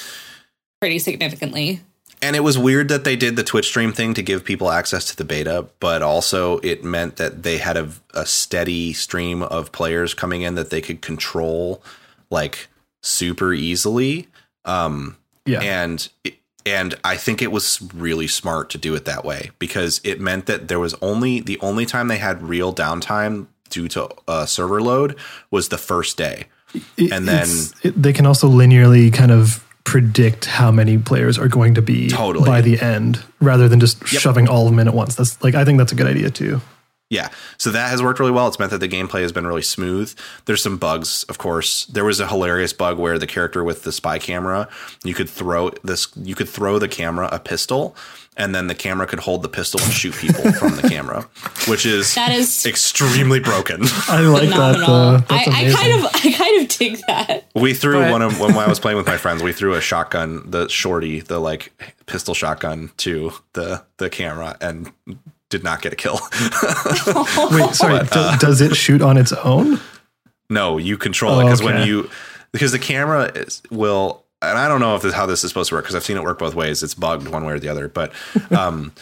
pretty 0.80 0.98
significantly. 0.98 1.80
And 2.22 2.34
it 2.34 2.40
was 2.40 2.58
weird 2.58 2.88
that 2.88 3.04
they 3.04 3.14
did 3.14 3.36
the 3.36 3.44
Twitch 3.44 3.66
stream 3.66 3.92
thing 3.92 4.14
to 4.14 4.22
give 4.22 4.42
people 4.42 4.70
access 4.70 5.04
to 5.06 5.16
the 5.16 5.24
beta, 5.24 5.68
but 5.80 6.02
also 6.02 6.58
it 6.58 6.82
meant 6.82 7.16
that 7.16 7.42
they 7.42 7.58
had 7.58 7.76
a, 7.76 7.90
a 8.14 8.24
steady 8.24 8.94
stream 8.94 9.42
of 9.42 9.70
players 9.70 10.14
coming 10.14 10.42
in 10.42 10.54
that 10.54 10.70
they 10.70 10.80
could 10.80 11.02
control 11.02 11.82
like 12.30 12.68
super 13.02 13.52
easily. 13.52 14.28
Um, 14.66 15.16
Yeah. 15.44 15.60
and 15.60 16.08
and 16.66 16.96
I 17.04 17.16
think 17.16 17.40
it 17.42 17.52
was 17.52 17.80
really 17.94 18.26
smart 18.26 18.70
to 18.70 18.78
do 18.78 18.94
it 18.96 19.04
that 19.04 19.24
way 19.24 19.50
because 19.60 20.00
it 20.02 20.20
meant 20.20 20.46
that 20.46 20.66
there 20.66 20.80
was 20.80 20.94
only 21.00 21.38
the 21.40 21.58
only 21.60 21.86
time 21.86 22.08
they 22.08 22.18
had 22.18 22.42
real 22.42 22.74
downtime 22.74 23.46
due 23.70 23.86
to 23.88 24.08
uh, 24.26 24.46
server 24.46 24.82
load 24.82 25.14
was 25.52 25.68
the 25.68 25.78
first 25.78 26.16
day. 26.16 26.46
It- 26.96 27.12
and 27.12 27.28
then- 27.28 27.48
it- 27.84 28.00
they 28.02 28.12
can 28.12 28.26
also 28.26 28.48
linearly 28.50 29.12
kind 29.12 29.30
of 29.30 29.62
predict 29.84 30.46
how 30.46 30.72
many 30.72 30.98
players 30.98 31.38
are 31.38 31.46
going 31.46 31.74
to 31.74 31.82
be 31.82 32.08
Totally. 32.08 32.44
by 32.44 32.60
the 32.60 32.80
end 32.80 33.22
rather 33.40 33.68
than 33.68 33.78
just 33.78 34.04
shoving 34.04 34.48
all 34.48 34.66
of 34.66 34.72
them 34.72 34.80
in 34.80 34.88
at 34.88 34.94
once. 34.94 35.14
That's 35.14 35.40
like 35.44 35.54
I 35.54 35.64
think 35.64 35.78
that's 35.78 35.92
a 35.92 35.94
good 35.94 36.08
idea 36.08 36.30
too. 36.30 36.60
Yeah, 37.08 37.28
so 37.56 37.70
that 37.70 37.90
has 37.90 38.02
worked 38.02 38.18
really 38.18 38.32
well. 38.32 38.48
It's 38.48 38.58
meant 38.58 38.72
that 38.72 38.78
the 38.80 38.88
gameplay 38.88 39.20
has 39.22 39.30
been 39.30 39.46
really 39.46 39.62
smooth. 39.62 40.12
There's 40.46 40.60
some 40.60 40.76
bugs, 40.76 41.22
of 41.28 41.38
course. 41.38 41.84
There 41.86 42.04
was 42.04 42.18
a 42.18 42.26
hilarious 42.26 42.72
bug 42.72 42.98
where 42.98 43.16
the 43.16 43.28
character 43.28 43.62
with 43.62 43.84
the 43.84 43.92
spy 43.92 44.18
camera, 44.18 44.68
you 45.04 45.14
could 45.14 45.30
throw 45.30 45.70
this, 45.84 46.08
you 46.16 46.34
could 46.34 46.48
throw 46.48 46.80
the 46.80 46.88
camera 46.88 47.28
a 47.30 47.38
pistol, 47.38 47.94
and 48.36 48.56
then 48.56 48.66
the 48.66 48.74
camera 48.74 49.06
could 49.06 49.20
hold 49.20 49.42
the 49.42 49.48
pistol 49.48 49.80
and 49.80 49.92
shoot 49.92 50.14
people 50.16 50.50
from 50.58 50.74
the 50.74 50.82
camera, 50.88 51.28
which 51.68 51.86
is 51.86 52.12
That 52.16 52.32
is 52.32 52.66
extremely 52.66 53.38
broken. 53.38 53.82
I 54.08 54.22
like 54.22 54.48
that. 54.48 54.74
phenomenal. 54.74 54.90
Uh, 54.90 55.22
I, 55.30 55.44
that's 55.44 55.48
I 55.48 55.60
amazing. 55.60 55.76
kind 55.78 55.92
of 55.92 56.10
I 56.12 56.32
kind 56.32 56.62
of 56.62 56.68
dig 56.76 56.98
that. 57.06 57.44
We 57.54 57.72
threw 57.72 58.00
But- 58.00 58.10
one 58.10 58.22
of 58.22 58.40
when 58.40 58.56
I 58.58 58.66
was 58.68 58.80
playing 58.80 58.96
with 58.98 59.06
my 59.06 59.16
friends. 59.16 59.44
We 59.44 59.52
threw 59.52 59.74
a 59.74 59.80
shotgun, 59.80 60.42
the 60.50 60.68
shorty, 60.68 61.20
the 61.20 61.38
like 61.38 61.72
pistol 62.06 62.34
shotgun 62.34 62.90
to 62.96 63.30
the 63.52 63.84
the 63.98 64.10
camera, 64.10 64.56
and 64.60 64.90
did 65.50 65.62
not 65.64 65.80
get 65.82 65.92
a 65.92 65.96
kill. 65.96 66.14
Wait, 67.50 67.74
sorry. 67.74 68.04
do- 68.04 68.10
uh, 68.18 68.36
does 68.38 68.60
it 68.60 68.74
shoot 68.76 69.00
on 69.02 69.16
its 69.16 69.32
own? 69.32 69.80
No, 70.50 70.78
you 70.78 70.96
control 70.98 71.38
it 71.40 71.42
Oh, 71.42 71.46
because 71.46 71.62
when 71.62 71.86
you 71.86 72.10
because 72.52 72.72
the 72.72 72.78
camera 72.78 73.30
is, 73.34 73.62
will 73.70 74.24
and 74.42 74.58
I 74.58 74.68
don't 74.68 74.80
know 74.80 74.94
if 74.96 75.02
this 75.02 75.14
how 75.14 75.24
this 75.26 75.42
is 75.44 75.50
supposed 75.50 75.70
to 75.70 75.74
work 75.76 75.84
because 75.84 75.94
I've 75.96 76.04
seen 76.04 76.16
it 76.16 76.22
work 76.22 76.38
both 76.38 76.54
ways. 76.54 76.82
It's 76.82 76.94
bugged 76.94 77.28
one 77.28 77.44
way 77.44 77.54
or 77.54 77.58
the 77.58 77.68
other, 77.68 77.88
but 77.88 78.12
um, 78.50 78.92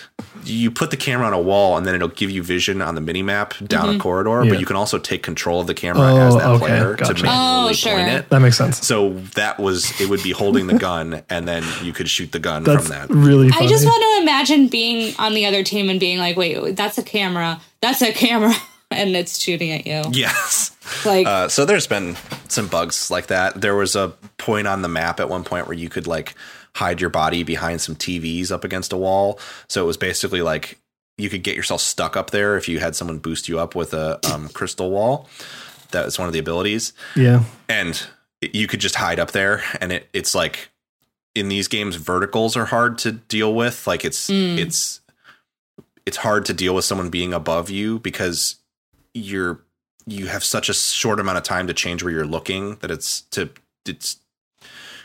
you 0.45 0.71
put 0.71 0.91
the 0.91 0.97
camera 0.97 1.27
on 1.27 1.33
a 1.33 1.41
wall 1.41 1.77
and 1.77 1.85
then 1.87 1.95
it'll 1.95 2.09
give 2.09 2.31
you 2.31 2.43
vision 2.43 2.81
on 2.81 2.95
the 2.95 3.01
mini 3.01 3.23
map 3.23 3.55
down 3.67 3.95
a 3.95 3.99
corridor. 3.99 4.45
Yeah. 4.45 4.51
But 4.51 4.61
you 4.61 4.67
can 4.67 4.77
also 4.77 4.99
take 4.99 5.23
control 5.23 5.61
of 5.61 5.67
the 5.67 5.75
camera 5.75 6.03
Oh, 6.03 6.27
as 6.29 6.35
that 6.37 6.47
okay, 6.47 6.59
player 6.67 6.95
gotcha. 6.95 7.15
to 7.15 7.23
manually 7.25 7.71
Oh, 7.71 7.73
sure. 7.73 7.97
point 7.97 8.09
it. 8.09 8.29
That 8.31 8.39
makes 8.41 8.57
sense. 8.57 8.87
So 8.87 9.11
that 9.35 9.59
was 9.59 10.01
it 10.01 10.09
would 10.09 10.23
be 10.23 10.31
holding 10.31 10.67
the 10.69 10.79
gun 10.79 11.23
and 11.29 11.49
then 11.49 11.65
you 11.83 11.93
could 11.93 12.09
shoot 12.09 12.31
the 12.33 12.39
gun 12.39 12.63
That's 12.63 12.87
from 12.89 12.91
that. 12.93 13.11
really 13.11 13.49
funny. 13.51 13.67
I 13.67 13.69
just 13.69 13.85
want 13.85 14.03
to 14.03 14.23
imagine 14.23 14.69
being 14.69 15.15
on 15.19 15.35
the 15.35 15.47
other 15.47 15.65
team 15.65 15.91
and 15.91 15.99
being 15.99 16.19
like, 16.19 16.37
wait, 16.37 16.77
that's 16.77 16.97
a 16.99 17.03
camera. 17.03 17.61
That's 17.81 18.03
a 18.03 18.13
camera. 18.13 18.55
And 18.91 19.17
it's 19.17 19.41
shooting 19.41 19.73
at 19.73 19.87
you. 19.89 20.03
Yes. 20.13 20.74
Like, 21.05 21.27
Uh, 21.27 21.49
so 21.49 21.65
there's 21.65 21.87
been 21.87 22.17
some 22.49 22.69
bugs 22.69 23.11
like 23.11 23.29
that. 23.29 23.61
There 23.61 23.75
was 23.75 23.97
a 23.97 24.09
point 24.39 24.67
on 24.67 24.83
the 24.83 24.89
map 24.89 25.21
at 25.21 25.29
one 25.29 25.45
point 25.45 25.67
where 25.67 25.77
you 25.77 25.89
could 25.89 26.07
like 26.07 26.35
hide 26.75 27.01
your 27.01 27.11
body 27.11 27.43
behind 27.43 27.81
some 27.81 27.95
TVs 27.95 28.51
up 28.51 28.65
against 28.65 28.93
a 28.93 28.97
wall. 28.97 29.39
So 29.69 29.83
it 29.83 29.87
was 29.87 29.97
basically 29.97 30.43
like 30.43 30.79
you 31.17 31.31
could 31.31 31.43
get 31.43 31.57
yourself 31.57 31.81
stuck 31.81 32.17
up 32.17 32.31
there 32.31 32.57
if 32.57 32.69
you 32.69 32.81
had 32.81 32.97
someone 32.97 33.19
boost 33.19 33.49
you 33.49 33.59
up 33.59 33.75
with 33.75 33.95
a 33.95 34.19
um, 34.33 34.49
crystal 34.55 34.91
wall. 34.91 35.29
That 35.93 36.07
was 36.07 36.19
one 36.19 36.27
of 36.27 36.33
the 36.33 36.41
abilities, 36.41 36.93
yeah. 37.15 37.45
and 37.69 38.05
you 38.41 38.67
could 38.67 38.81
just 38.81 38.97
hide 38.97 39.21
up 39.21 39.31
there. 39.31 39.63
And 39.81 39.93
it 39.93 40.09
it's 40.13 40.35
like 40.35 40.71
in 41.37 41.49
these 41.49 41.69
games, 41.69 41.95
verticals 41.95 42.57
are 42.57 42.65
hard 42.65 42.99
to 42.99 43.13
deal 43.13 43.55
with. 43.55 43.87
Like 43.87 44.05
it's 44.05 44.29
it's 44.29 45.01
it's 46.05 46.17
hard 46.17 46.45
to 46.47 46.53
deal 46.53 46.75
with 46.75 46.85
someone 46.85 47.11
being 47.11 47.33
above 47.33 47.71
you 47.71 48.01
because 48.01 48.57
you're 49.15 49.61
you 50.07 50.27
have 50.27 50.45
such 50.45 50.69
a 50.69 50.75
short 50.75 51.19
amount 51.21 51.39
of 51.39 51.45
time 51.45 51.67
to 51.67 51.75
change 51.75 52.03
where 52.03 52.13
you're 52.13 52.27
looking 52.27 52.77
that 52.77 52.91
it's 52.91 53.23
to 53.33 53.49
it's 53.87 54.19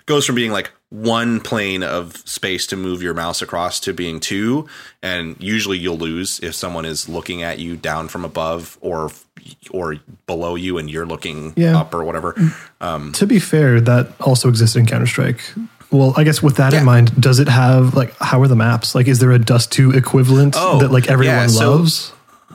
goes 0.06 0.26
from 0.26 0.36
being 0.36 0.52
like 0.52 0.72
one 0.90 1.40
plane 1.40 1.84
of 1.84 2.18
space 2.28 2.66
to 2.66 2.76
move 2.76 3.04
your 3.04 3.14
mouse 3.14 3.42
across 3.44 3.80
to 3.80 3.94
being 3.94 4.20
two 4.20 4.68
and 5.04 5.36
usually 5.40 5.78
you'll 5.78 5.98
lose 6.00 6.40
if 6.42 6.56
someone 6.56 6.84
is 6.84 7.08
looking 7.08 7.44
at 7.44 7.60
you 7.60 7.78
down 7.78 8.08
from 8.08 8.26
above 8.26 8.78
or 8.82 9.12
or 9.70 9.96
below 10.26 10.56
you 10.56 10.78
and 10.80 10.90
you're 10.90 11.06
looking 11.06 11.54
Yeah. 11.56 11.78
up 11.80 11.94
or 11.94 12.04
whatever 12.04 12.36
um, 12.82 13.12
To 13.14 13.28
be 13.28 13.40
fair, 13.40 13.80
that 13.82 14.08
also 14.20 14.50
exists 14.50 14.76
in 14.76 14.86
Counter 14.86 15.06
Strike. 15.08 15.42
Well, 15.92 16.14
I 16.18 16.24
guess 16.24 16.42
with 16.44 16.58
that 16.58 16.74
Yeah. 16.74 16.80
in 16.80 16.86
mind, 16.86 17.20
does 17.22 17.40
it 17.40 17.48
have 17.48 17.94
like 17.96 18.16
how 18.18 18.42
are 18.42 18.48
the 18.48 18.56
maps? 18.56 18.96
Like, 18.96 19.08
is 19.08 19.20
there 19.20 19.32
a 19.32 19.40
Dust 19.40 19.72
Two 19.72 19.92
equivalent 19.92 20.56
Oh, 20.58 20.80
that 20.80 20.92
like 20.92 21.08
everyone 21.10 21.36
yeah, 21.36 21.48
so- 21.48 21.72
loves, 21.78 22.12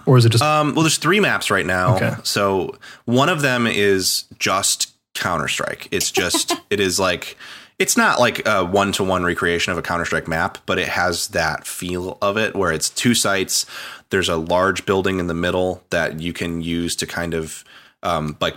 or 0.06 0.18
is 0.18 0.24
it 0.24 0.30
just 0.30 0.44
Um, 0.44 0.74
well, 0.74 0.82
there's 0.82 0.98
three 0.98 1.20
maps 1.20 1.50
right 1.50 1.66
now. 1.66 1.96
Okay. 1.96 2.14
So 2.22 2.76
one 3.04 3.28
of 3.28 3.42
them 3.42 3.66
is 3.66 4.24
just 4.38 4.92
Counter 5.14 5.48
Strike. 5.48 5.88
It's 5.90 6.10
just 6.10 6.52
it 6.70 6.80
is 6.80 6.98
like 6.98 7.36
it's 7.78 7.96
not 7.96 8.20
like 8.20 8.46
a 8.46 8.64
one 8.64 8.92
to 8.92 9.04
one 9.04 9.24
recreation 9.24 9.72
of 9.72 9.78
a 9.78 9.82
Counter 9.82 10.04
Strike 10.04 10.28
map, 10.28 10.58
but 10.66 10.78
it 10.78 10.88
has 10.88 11.28
that 11.28 11.66
feel 11.66 12.18
of 12.22 12.36
it 12.36 12.54
where 12.54 12.72
it's 12.72 12.88
two 12.88 13.14
sites. 13.14 13.66
There's 14.10 14.28
a 14.28 14.36
large 14.36 14.86
building 14.86 15.18
in 15.18 15.26
the 15.26 15.34
middle 15.34 15.82
that 15.90 16.20
you 16.20 16.32
can 16.32 16.60
use 16.60 16.94
to 16.96 17.06
kind 17.06 17.34
of 17.34 17.64
um, 18.02 18.36
like 18.40 18.54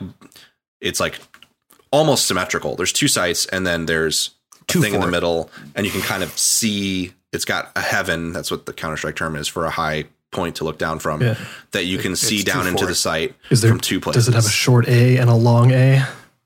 it's 0.82 1.00
like 1.00 1.20
almost 1.92 2.26
symmetrical. 2.28 2.76
There's 2.76 2.94
two 2.94 3.08
sites, 3.08 3.46
and 3.48 3.66
then 3.66 3.86
there's 3.86 4.32
a 4.62 4.66
Two 4.66 4.82
thing 4.82 4.94
in 4.94 5.02
the 5.02 5.08
middle, 5.08 5.50
and 5.76 5.86
you 5.86 5.92
can 5.92 6.02
kind 6.02 6.24
of 6.24 6.38
see. 6.38 7.14
It's 7.34 7.46
got 7.46 7.72
a 7.76 7.82
heaven. 7.82 8.34
That's 8.34 8.52
what 8.52 8.66
the 8.66 8.74
Counter 8.74 8.98
Strike 8.98 9.16
term 9.16 9.36
is 9.36 9.48
for 9.48 9.66
a 9.66 9.70
high 9.70 10.06
point 10.32 10.58
to 10.58 10.64
look 10.64 10.78
down 10.78 11.00
from. 11.00 11.22
Yeah. 11.22 11.36
That 11.72 11.86
you 11.86 11.98
can 11.98 12.16
see 12.16 12.44
down 12.44 12.68
into 12.68 12.86
the 12.86 12.96
site 12.96 13.36
is 13.50 13.62
there 13.62 13.72
from 13.72 13.80
two 13.80 14.00
places. 14.00 14.26
Does 14.26 14.34
it 14.34 14.36
have 14.36 14.46
a 14.46 14.50
short 14.50 14.88
A 14.88 15.18
and 15.18 15.30
a 15.30 15.36
long 15.36 15.72
A? 15.72 16.06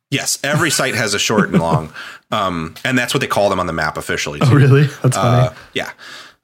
yes, 0.10 0.40
every 0.44 0.70
site 0.70 0.94
has 0.96 1.14
a 1.14 1.20
short 1.20 1.50
and 1.50 1.60
long, 1.60 1.94
um, 2.32 2.76
and 2.84 2.98
that's 2.98 3.14
what 3.14 3.22
they 3.22 3.28
call 3.28 3.50
them 3.50 3.60
on 3.60 3.68
the 3.68 3.74
map 3.74 3.98
officially. 3.98 4.40
Oh, 4.42 4.54
really? 4.54 4.88
That's 5.02 5.16
funny. 5.18 5.48
Uh, 5.48 5.54
yeah. 5.74 5.92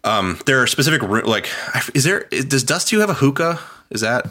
Um, 0.03 0.39
there 0.45 0.61
are 0.61 0.67
specific 0.67 1.03
like. 1.03 1.49
Is 1.93 2.03
there? 2.03 2.27
Is, 2.31 2.45
does 2.45 2.63
Dust 2.63 2.87
Two 2.87 2.99
have 2.99 3.09
a 3.09 3.15
hookah? 3.15 3.59
Is 3.89 4.01
that 4.01 4.25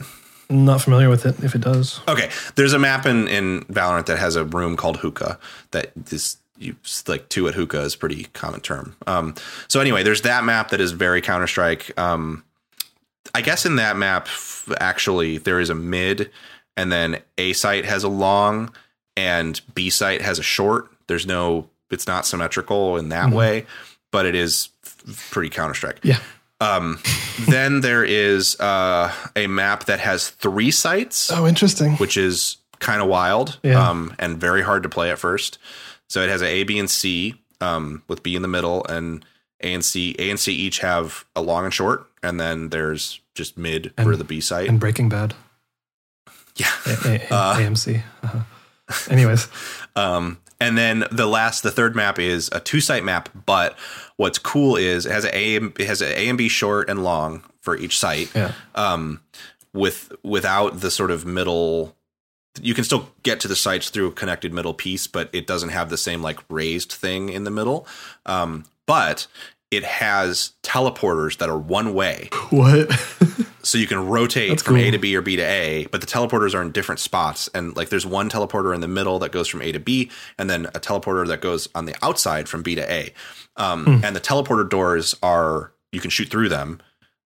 Not 0.48 0.80
familiar 0.82 1.08
with 1.08 1.26
it. 1.26 1.42
If 1.42 1.54
it 1.54 1.60
does, 1.60 2.00
Okay, 2.08 2.30
there's 2.54 2.72
a 2.72 2.78
map 2.78 3.04
in 3.06 3.28
in 3.28 3.62
Valorant 3.64 4.06
that 4.06 4.18
has 4.18 4.36
a 4.36 4.44
room 4.44 4.76
called 4.76 4.98
hookah. 4.98 5.38
That 5.72 5.92
this 5.94 6.38
you 6.58 6.76
like 7.06 7.28
two 7.28 7.46
at 7.48 7.54
hookah 7.54 7.82
is 7.82 7.94
a 7.94 7.98
pretty 7.98 8.24
common 8.32 8.60
term. 8.60 8.96
Um, 9.06 9.34
so 9.68 9.80
anyway, 9.80 10.02
there's 10.02 10.22
that 10.22 10.44
map 10.44 10.70
that 10.70 10.80
is 10.80 10.92
very 10.92 11.20
Counter 11.20 11.46
Strike. 11.46 11.98
Um, 11.98 12.42
I 13.34 13.40
guess 13.40 13.66
in 13.66 13.76
that 13.76 13.96
map, 13.96 14.28
actually, 14.80 15.38
there 15.38 15.60
is 15.60 15.70
a 15.70 15.74
mid, 15.74 16.30
and 16.76 16.90
then 16.92 17.18
A 17.38 17.52
site 17.52 17.84
has 17.84 18.04
a 18.04 18.08
long, 18.08 18.74
and 19.16 19.60
B 19.74 19.90
site 19.90 20.22
has 20.22 20.38
a 20.38 20.42
short. 20.42 20.90
There's 21.06 21.26
no, 21.26 21.68
it's 21.90 22.06
not 22.06 22.26
symmetrical 22.26 22.96
in 22.96 23.08
that 23.10 23.30
way, 23.30 23.66
but 24.10 24.26
it 24.26 24.34
is 24.34 24.68
pretty 25.30 25.48
Counter 25.50 25.74
Strike. 25.74 26.00
yeah. 26.02 26.18
Um, 26.60 26.98
then 27.48 27.80
there 27.82 28.02
is 28.04 28.58
uh, 28.60 29.12
a 29.36 29.46
map 29.46 29.84
that 29.84 30.00
has 30.00 30.30
three 30.30 30.70
sites 30.70 31.30
Oh, 31.30 31.46
interesting. 31.46 31.92
which 31.96 32.16
is 32.16 32.56
kind 32.78 33.02
of 33.02 33.08
wild 33.08 33.58
Yeah. 33.62 33.88
um, 33.90 34.14
and 34.18 34.38
very 34.38 34.62
hard 34.62 34.82
to 34.84 34.88
play 34.88 35.10
at 35.10 35.18
first. 35.18 35.58
So 36.08 36.22
it 36.22 36.28
has 36.30 36.40
a 36.42 36.46
A, 36.46 36.64
B, 36.64 36.78
and 36.78 36.88
C 36.90 37.34
um, 37.60 38.02
with 38.08 38.22
B 38.22 38.36
in 38.36 38.42
the 38.42 38.48
middle, 38.48 38.84
and 38.86 39.24
A 39.62 39.72
and 39.74 39.84
C. 39.84 40.14
A 40.18 40.30
and 40.30 40.40
C 40.40 40.52
each 40.54 40.78
have 40.80 41.24
a 41.36 41.42
long 41.42 41.64
and 41.64 41.74
short, 41.74 42.06
and 42.26 42.38
then 42.40 42.68
there's 42.70 43.20
just 43.34 43.56
mid 43.56 43.92
for 44.02 44.16
the 44.16 44.24
B 44.24 44.40
site. 44.40 44.68
And 44.68 44.80
Breaking 44.80 45.08
Bad, 45.08 45.34
yeah. 46.56 46.70
A- 46.86 46.90
A- 47.30 47.34
Uh, 47.34 47.56
AMC. 47.56 48.02
Uh-huh. 48.22 48.40
Anyways, 49.10 49.48
Um, 49.96 50.38
and 50.60 50.76
then 50.78 51.04
the 51.10 51.26
last, 51.26 51.62
the 51.62 51.70
third 51.70 51.96
map 51.96 52.18
is 52.18 52.48
a 52.52 52.60
two 52.60 52.80
site 52.80 53.04
map. 53.04 53.28
But 53.46 53.78
what's 54.16 54.38
cool 54.38 54.76
is 54.76 55.06
it 55.06 55.12
has 55.12 55.24
a 55.24 55.36
A, 55.36 55.56
and- 55.56 55.72
it 55.80 55.86
has 55.86 56.00
an 56.02 56.12
A 56.12 56.28
and 56.28 56.36
B 56.38 56.48
short 56.48 56.88
and 56.90 57.02
long 57.02 57.42
for 57.60 57.76
each 57.76 57.98
site. 57.98 58.30
yeah. 58.34 58.52
um, 58.74 59.20
with 59.74 60.12
without 60.22 60.80
the 60.80 60.90
sort 60.90 61.10
of 61.10 61.26
middle. 61.26 61.94
You 62.62 62.72
can 62.72 62.84
still 62.84 63.10
get 63.22 63.40
to 63.40 63.48
the 63.48 63.56
sites 63.56 63.90
through 63.90 64.06
a 64.06 64.12
connected 64.12 64.54
middle 64.54 64.72
piece, 64.72 65.06
but 65.06 65.28
it 65.34 65.46
doesn't 65.46 65.68
have 65.68 65.90
the 65.90 65.98
same 65.98 66.22
like 66.22 66.38
raised 66.48 66.90
thing 66.90 67.28
in 67.28 67.44
the 67.44 67.50
middle. 67.50 67.86
Um, 68.24 68.64
but 68.86 69.26
it 69.70 69.84
has 69.84 70.52
teleporters 70.62 71.38
that 71.38 71.48
are 71.48 71.58
one 71.58 71.92
way, 71.92 72.28
What? 72.50 72.92
so 73.62 73.78
you 73.78 73.86
can 73.86 74.06
rotate 74.06 74.50
That's 74.50 74.62
from 74.62 74.76
A 74.76 74.90
to 74.92 74.98
B 74.98 75.16
or 75.16 75.22
B 75.22 75.36
to 75.36 75.42
A. 75.42 75.86
But 75.90 76.00
the 76.00 76.06
teleporters 76.06 76.54
are 76.54 76.62
in 76.62 76.70
different 76.70 77.00
spots, 77.00 77.48
and 77.54 77.76
like 77.76 77.88
there's 77.88 78.06
one 78.06 78.30
teleporter 78.30 78.74
in 78.74 78.80
the 78.80 78.88
middle 78.88 79.18
that 79.18 79.32
goes 79.32 79.48
from 79.48 79.62
A 79.62 79.72
to 79.72 79.80
B, 79.80 80.10
and 80.38 80.48
then 80.48 80.66
a 80.66 80.80
teleporter 80.80 81.26
that 81.28 81.40
goes 81.40 81.68
on 81.74 81.86
the 81.86 81.96
outside 82.02 82.48
from 82.48 82.62
B 82.62 82.74
to 82.76 82.92
A. 82.92 83.12
Um, 83.56 83.84
Hmm. 83.84 84.04
And 84.04 84.14
the 84.16 84.20
teleporter 84.20 84.68
doors 84.68 85.14
are 85.22 85.72
you 85.92 86.00
can 86.00 86.10
shoot 86.10 86.28
through 86.28 86.48
them. 86.48 86.80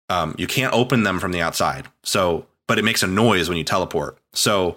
Um, 0.08 0.34
you 0.38 0.46
can't 0.46 0.72
open 0.72 1.02
them 1.02 1.20
from 1.20 1.32
the 1.32 1.40
outside. 1.40 1.88
So, 2.02 2.46
but 2.66 2.78
it 2.78 2.84
makes 2.84 3.02
a 3.02 3.06
noise 3.06 3.48
when 3.48 3.58
you 3.58 3.64
teleport. 3.64 4.18
So, 4.32 4.76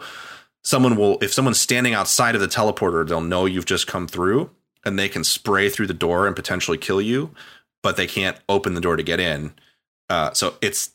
someone 0.63 0.95
will, 0.95 1.17
if 1.21 1.33
someone's 1.33 1.59
standing 1.59 1.93
outside 1.93 2.35
of 2.35 2.41
the 2.41 2.47
teleporter, 2.47 3.07
they'll 3.07 3.21
know 3.21 3.45
you've 3.45 3.65
just 3.65 3.87
come 3.87 4.07
through 4.07 4.49
and 4.85 4.97
they 4.97 5.09
can 5.09 5.23
spray 5.23 5.69
through 5.69 5.87
the 5.87 5.93
door 5.93 6.27
and 6.27 6.35
potentially 6.35 6.77
kill 6.77 7.01
you, 7.01 7.31
but 7.81 7.97
they 7.97 8.07
can't 8.07 8.37
open 8.49 8.73
the 8.73 8.81
door 8.81 8.95
to 8.95 9.03
get 9.03 9.19
in. 9.19 9.53
Uh, 10.09 10.33
so, 10.33 10.55
it's 10.61 10.91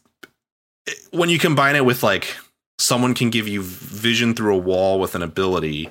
when 1.10 1.28
you 1.28 1.39
combine 1.39 1.77
it 1.77 1.85
with 1.85 2.02
like 2.02 2.36
someone 2.78 3.15
can 3.15 3.31
give 3.31 3.48
you 3.48 3.62
vision 3.62 4.35
through 4.35 4.55
a 4.55 4.59
wall 4.59 5.01
with 5.01 5.15
an 5.15 5.23
ability 5.23 5.90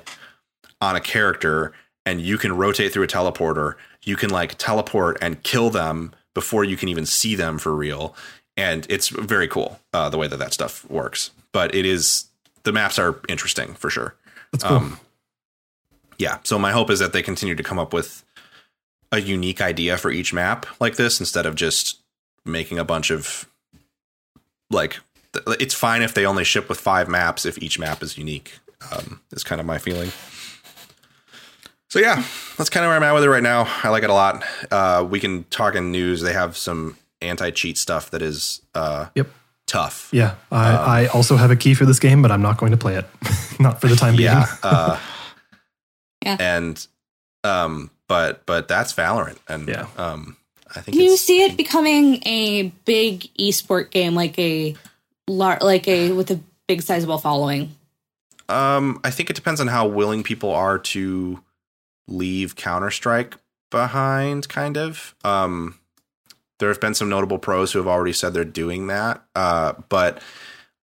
on 0.80 0.96
a 0.96 1.00
character 1.00 1.72
and 2.06 2.20
you 2.20 2.38
can 2.38 2.56
rotate 2.56 2.92
through 2.92 3.04
a 3.04 3.08
teleporter 3.08 3.74
you 4.04 4.16
can 4.16 4.30
like 4.30 4.56
teleport 4.58 5.18
and 5.20 5.42
kill 5.42 5.70
them 5.70 6.12
before 6.34 6.64
you 6.64 6.76
can 6.76 6.88
even 6.88 7.04
see 7.04 7.34
them 7.34 7.58
for 7.58 7.74
real 7.74 8.14
and 8.56 8.86
it's 8.88 9.08
very 9.08 9.46
cool 9.46 9.78
uh, 9.92 10.08
the 10.08 10.18
way 10.18 10.26
that 10.26 10.38
that 10.38 10.52
stuff 10.52 10.88
works 10.90 11.30
but 11.52 11.74
it 11.74 11.84
is 11.84 12.26
the 12.64 12.72
maps 12.72 12.98
are 12.98 13.20
interesting 13.28 13.74
for 13.74 13.90
sure 13.90 14.14
cool. 14.60 14.72
um, 14.72 15.00
yeah 16.18 16.38
so 16.44 16.58
my 16.58 16.72
hope 16.72 16.90
is 16.90 16.98
that 16.98 17.12
they 17.12 17.22
continue 17.22 17.54
to 17.54 17.62
come 17.62 17.78
up 17.78 17.92
with 17.92 18.24
a 19.12 19.20
unique 19.20 19.60
idea 19.60 19.96
for 19.96 20.10
each 20.10 20.32
map 20.32 20.66
like 20.80 20.96
this 20.96 21.20
instead 21.20 21.46
of 21.46 21.54
just 21.54 21.98
making 22.44 22.78
a 22.78 22.84
bunch 22.84 23.10
of 23.10 23.46
like 24.70 24.98
it's 25.60 25.74
fine 25.74 26.02
if 26.02 26.14
they 26.14 26.26
only 26.26 26.44
ship 26.44 26.68
with 26.68 26.80
five 26.80 27.08
maps 27.08 27.46
if 27.46 27.56
each 27.62 27.78
map 27.78 28.02
is 28.02 28.18
unique 28.18 28.58
um, 28.92 29.20
is 29.32 29.42
kind 29.44 29.60
of 29.60 29.66
my 29.66 29.78
feeling 29.78 30.10
so 31.88 31.98
yeah 31.98 32.22
that's 32.56 32.70
kind 32.70 32.84
of 32.84 32.90
where 32.90 32.96
i'm 32.96 33.02
at 33.02 33.12
with 33.12 33.24
it 33.24 33.30
right 33.30 33.42
now 33.42 33.64
i 33.82 33.88
like 33.88 34.02
it 34.02 34.10
a 34.10 34.14
lot 34.14 34.44
uh, 34.70 35.06
we 35.08 35.20
can 35.20 35.44
talk 35.44 35.74
in 35.74 35.90
news 35.90 36.20
they 36.20 36.32
have 36.32 36.56
some 36.56 36.96
anti-cheat 37.20 37.76
stuff 37.78 38.10
that 38.10 38.22
is 38.22 38.60
uh, 38.74 39.06
Yep. 39.14 39.28
tough 39.66 40.08
Yeah. 40.12 40.34
I, 40.52 40.72
Um, 40.72 40.90
I 40.90 41.06
also 41.08 41.36
have 41.36 41.50
a 41.50 41.56
key 41.56 41.74
for 41.74 41.84
this 41.84 41.98
game, 41.98 42.22
but 42.22 42.30
I'm 42.30 42.42
not 42.42 42.58
going 42.58 42.70
to 42.70 42.76
play 42.78 42.94
it. 42.94 43.06
not 43.60 43.80
for 43.80 43.88
the 43.88 43.96
time 43.96 44.14
being. 44.14 44.26
yeah 44.30 44.46
uh, 44.62 44.98
Yeah. 46.24 46.36
and 46.40 46.86
um 47.44 47.90
but 48.08 48.44
but 48.46 48.68
that's 48.68 48.92
valorant 48.92 49.38
and 49.48 49.68
Yeah. 49.68 49.86
um 49.96 50.36
i 50.74 50.80
think 50.80 50.96
you 50.96 51.12
it's, 51.12 51.22
see 51.22 51.42
it 51.42 51.56
becoming 51.56 52.22
a 52.26 52.72
big 52.84 53.28
esport 53.38 53.90
game, 53.90 54.14
like 54.14 54.38
a 54.38 54.74
lar- 55.28 55.58
like 55.60 55.86
a 55.88 56.12
with 56.12 56.30
a 56.30 56.40
big 56.66 56.82
sizable 56.82 57.18
following? 57.18 57.74
Um, 58.50 58.98
I 59.04 59.10
think 59.10 59.28
it 59.30 59.36
depends 59.36 59.60
on 59.60 59.66
how 59.68 59.86
willing 59.86 60.22
people 60.22 60.50
are 60.54 60.78
to 60.78 61.42
leave 62.06 62.56
Counter 62.56 62.90
Strike 62.90 63.36
behind, 63.70 64.48
kind 64.48 64.76
of. 64.78 65.14
Um, 65.24 65.78
there 66.58 66.68
have 66.70 66.80
been 66.80 66.94
some 66.94 67.08
notable 67.10 67.38
pros 67.38 67.72
who 67.72 67.78
have 67.78 67.86
already 67.88 68.12
said 68.14 68.32
they're 68.34 68.44
doing 68.44 68.86
that, 68.86 69.22
uh, 69.36 69.74
but 69.90 70.20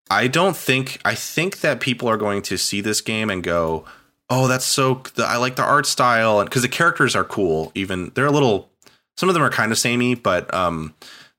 I 0.10 0.28
don't 0.28 0.56
think 0.56 0.99
I 1.03 1.16
think 1.16 1.62
that 1.62 1.80
people 1.80 2.07
are 2.07 2.18
going 2.18 2.41
to 2.44 2.57
see 2.57 2.82
this 2.82 3.02
game 3.02 3.30
and 3.32 3.44
go, 3.44 3.86
"Oh, 4.30 4.47
that's 4.47 4.65
so 4.65 5.02
I 5.18 5.38
like 5.38 5.56
the 5.56 5.64
art 5.64 5.85
style," 5.85 6.39
and 6.39 6.49
because 6.49 6.61
the 6.61 6.69
characters 6.69 7.15
are 7.15 7.23
cool. 7.23 7.72
Even 7.76 8.11
they're 8.15 8.26
a 8.26 8.31
little, 8.31 8.69
some 9.18 9.30
of 9.30 9.34
them 9.35 9.43
are 9.43 9.49
kind 9.49 9.72
of 9.72 9.77
samey, 9.77 10.15
but 10.15 10.53
um, 10.53 10.93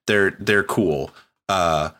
they're 0.06 0.36
they're 0.38 0.64
cool. 0.64 1.10
Uh, 1.48 1.90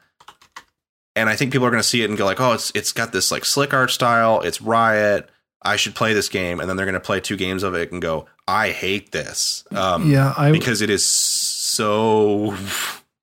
and 1.14 1.28
I 1.30 1.36
think 1.36 1.52
people 1.52 1.66
are 1.66 1.70
going 1.70 1.82
to 1.82 1.88
see 1.88 2.02
it 2.02 2.10
and 2.10 2.18
go 2.18 2.24
like, 2.24 2.40
"Oh, 2.40 2.52
it's 2.52 2.70
it's 2.74 2.92
got 2.92 3.12
this 3.12 3.30
like 3.30 3.44
slick 3.44 3.72
art 3.72 3.90
style. 3.90 4.40
It's 4.42 4.60
Riot. 4.60 5.28
I 5.62 5.76
should 5.76 5.94
play 5.94 6.12
this 6.12 6.28
game." 6.28 6.60
And 6.60 6.68
then 6.68 6.76
they're 6.76 6.86
going 6.86 6.94
to 6.94 7.00
play 7.00 7.20
two 7.20 7.36
games 7.36 7.62
of 7.62 7.74
it 7.74 7.90
and 7.92 8.02
go, 8.02 8.26
"I 8.46 8.70
hate 8.70 9.12
this." 9.12 9.64
Um, 9.72 10.10
Yeah, 10.10 10.34
I 10.36 10.52
because 10.52 10.82
it 10.82 10.90
is 10.90 11.04
so 11.04 12.54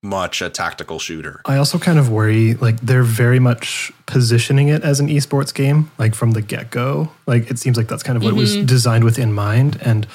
much 0.04 0.40
a 0.42 0.50
tactical 0.50 0.98
shooter. 0.98 1.40
I 1.46 1.56
also 1.56 1.78
kind 1.78 1.98
of 1.98 2.10
worry 2.10 2.54
like 2.54 2.78
they're 2.80 3.02
very 3.02 3.40
much 3.40 3.90
positioning 4.06 4.68
it 4.68 4.82
as 4.84 5.00
an 5.00 5.08
esports 5.08 5.52
game, 5.52 5.90
like 5.98 6.14
from 6.14 6.32
the 6.32 6.42
get 6.42 6.70
go. 6.70 7.10
Like 7.26 7.50
it 7.50 7.58
seems 7.58 7.76
like 7.76 7.88
that's 7.88 8.02
kind 8.02 8.16
of 8.16 8.22
what 8.22 8.34
it 8.34 8.36
was 8.36 8.56
designed 8.58 9.02
with 9.04 9.18
in 9.18 9.32
mind. 9.32 9.78
And 9.82 10.06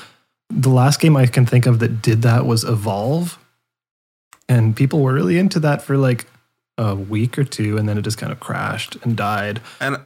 the 0.50 0.70
last 0.70 1.00
game 1.02 1.18
I 1.18 1.26
can 1.26 1.46
think 1.46 1.66
of 1.66 1.80
that 1.80 2.02
did 2.02 2.22
that 2.22 2.46
was 2.46 2.64
Evolve. 2.64 3.38
And 4.48 4.76
people 4.76 5.02
were 5.02 5.14
really 5.14 5.38
into 5.38 5.60
that 5.62 5.82
for 5.82 5.98
like 5.98 6.26
a 6.78 6.96
week 6.96 7.38
or 7.38 7.44
two, 7.44 7.78
and 7.78 7.90
then 7.90 7.98
it 7.98 8.02
just 8.04 8.18
kind 8.18 8.32
of 8.32 8.40
crashed 8.40 8.96
and 9.04 9.16
died. 9.18 9.60
And 9.80 9.98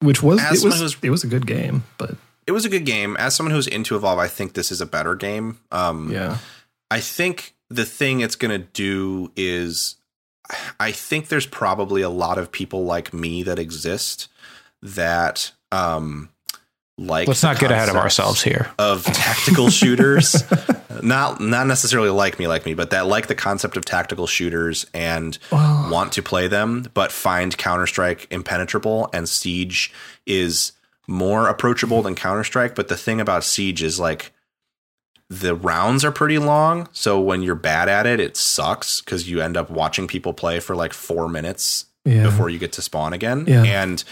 Which 0.00 0.22
was 0.22 0.40
it 0.42 0.50
was 0.50 0.60
someone 0.62 0.78
who's- 0.78 0.96
it 1.02 1.10
was 1.10 1.22
a 1.24 1.28
good 1.28 1.46
game, 1.46 1.84
but 1.98 2.16
it 2.46 2.52
was 2.52 2.64
a 2.64 2.68
good 2.68 2.84
game. 2.86 3.16
As 3.18 3.36
someone 3.36 3.54
who's 3.54 3.66
into 3.66 3.94
Evolve, 3.94 4.18
I 4.18 4.26
think 4.28 4.54
this 4.54 4.72
is 4.72 4.80
a 4.80 4.86
better 4.86 5.14
game. 5.14 5.58
Um, 5.70 6.10
yeah. 6.10 6.38
I 6.90 6.98
think 7.00 7.54
the 7.70 7.84
thing 7.84 8.20
it's 8.20 8.36
going 8.36 8.50
to 8.50 8.66
do 8.72 9.30
is 9.36 9.96
I 10.78 10.92
think 10.92 11.28
there's 11.28 11.46
probably 11.46 12.02
a 12.02 12.10
lot 12.10 12.36
of 12.38 12.50
people 12.50 12.84
like 12.84 13.14
me 13.14 13.42
that 13.44 13.58
exist 13.58 14.28
that 14.82 15.52
um 15.72 16.28
like 16.98 17.28
Let's 17.28 17.42
not 17.42 17.58
get 17.58 17.70
ahead 17.70 17.88
of 17.88 17.96
ourselves 17.96 18.42
here. 18.42 18.70
of 18.78 19.04
tactical 19.04 19.70
shooters 19.70 20.42
not 21.02 21.40
not 21.40 21.66
necessarily 21.66 22.10
like 22.10 22.38
me 22.38 22.46
like 22.48 22.66
me 22.66 22.74
but 22.74 22.90
that 22.90 23.06
like 23.06 23.26
the 23.28 23.34
concept 23.34 23.76
of 23.76 23.84
tactical 23.84 24.26
shooters 24.26 24.84
and 24.92 25.38
want 25.52 26.12
to 26.12 26.22
play 26.22 26.46
them 26.48 26.86
but 26.92 27.10
find 27.12 27.56
counter-strike 27.56 28.26
impenetrable 28.30 29.08
and 29.14 29.28
siege 29.28 29.92
is 30.26 30.72
more 31.06 31.48
approachable 31.48 32.02
than 32.02 32.14
counter-strike 32.14 32.74
but 32.74 32.88
the 32.88 32.96
thing 32.96 33.20
about 33.20 33.44
siege 33.44 33.82
is 33.82 33.98
like 33.98 34.32
the 35.32 35.54
rounds 35.54 36.04
are 36.04 36.10
pretty 36.10 36.38
long 36.38 36.88
so 36.92 37.20
when 37.20 37.40
you're 37.42 37.54
bad 37.54 37.88
at 37.88 38.04
it 38.04 38.18
it 38.18 38.36
sucks 38.36 39.00
because 39.00 39.30
you 39.30 39.40
end 39.40 39.56
up 39.56 39.70
watching 39.70 40.06
people 40.08 40.32
play 40.34 40.58
for 40.58 40.74
like 40.74 40.92
four 40.92 41.28
minutes 41.28 41.84
Yeah. 42.04 42.24
before 42.24 42.50
you 42.50 42.58
get 42.58 42.72
to 42.72 42.82
spawn 42.82 43.12
again 43.12 43.44
Yeah. 43.46 43.62
and 43.62 44.02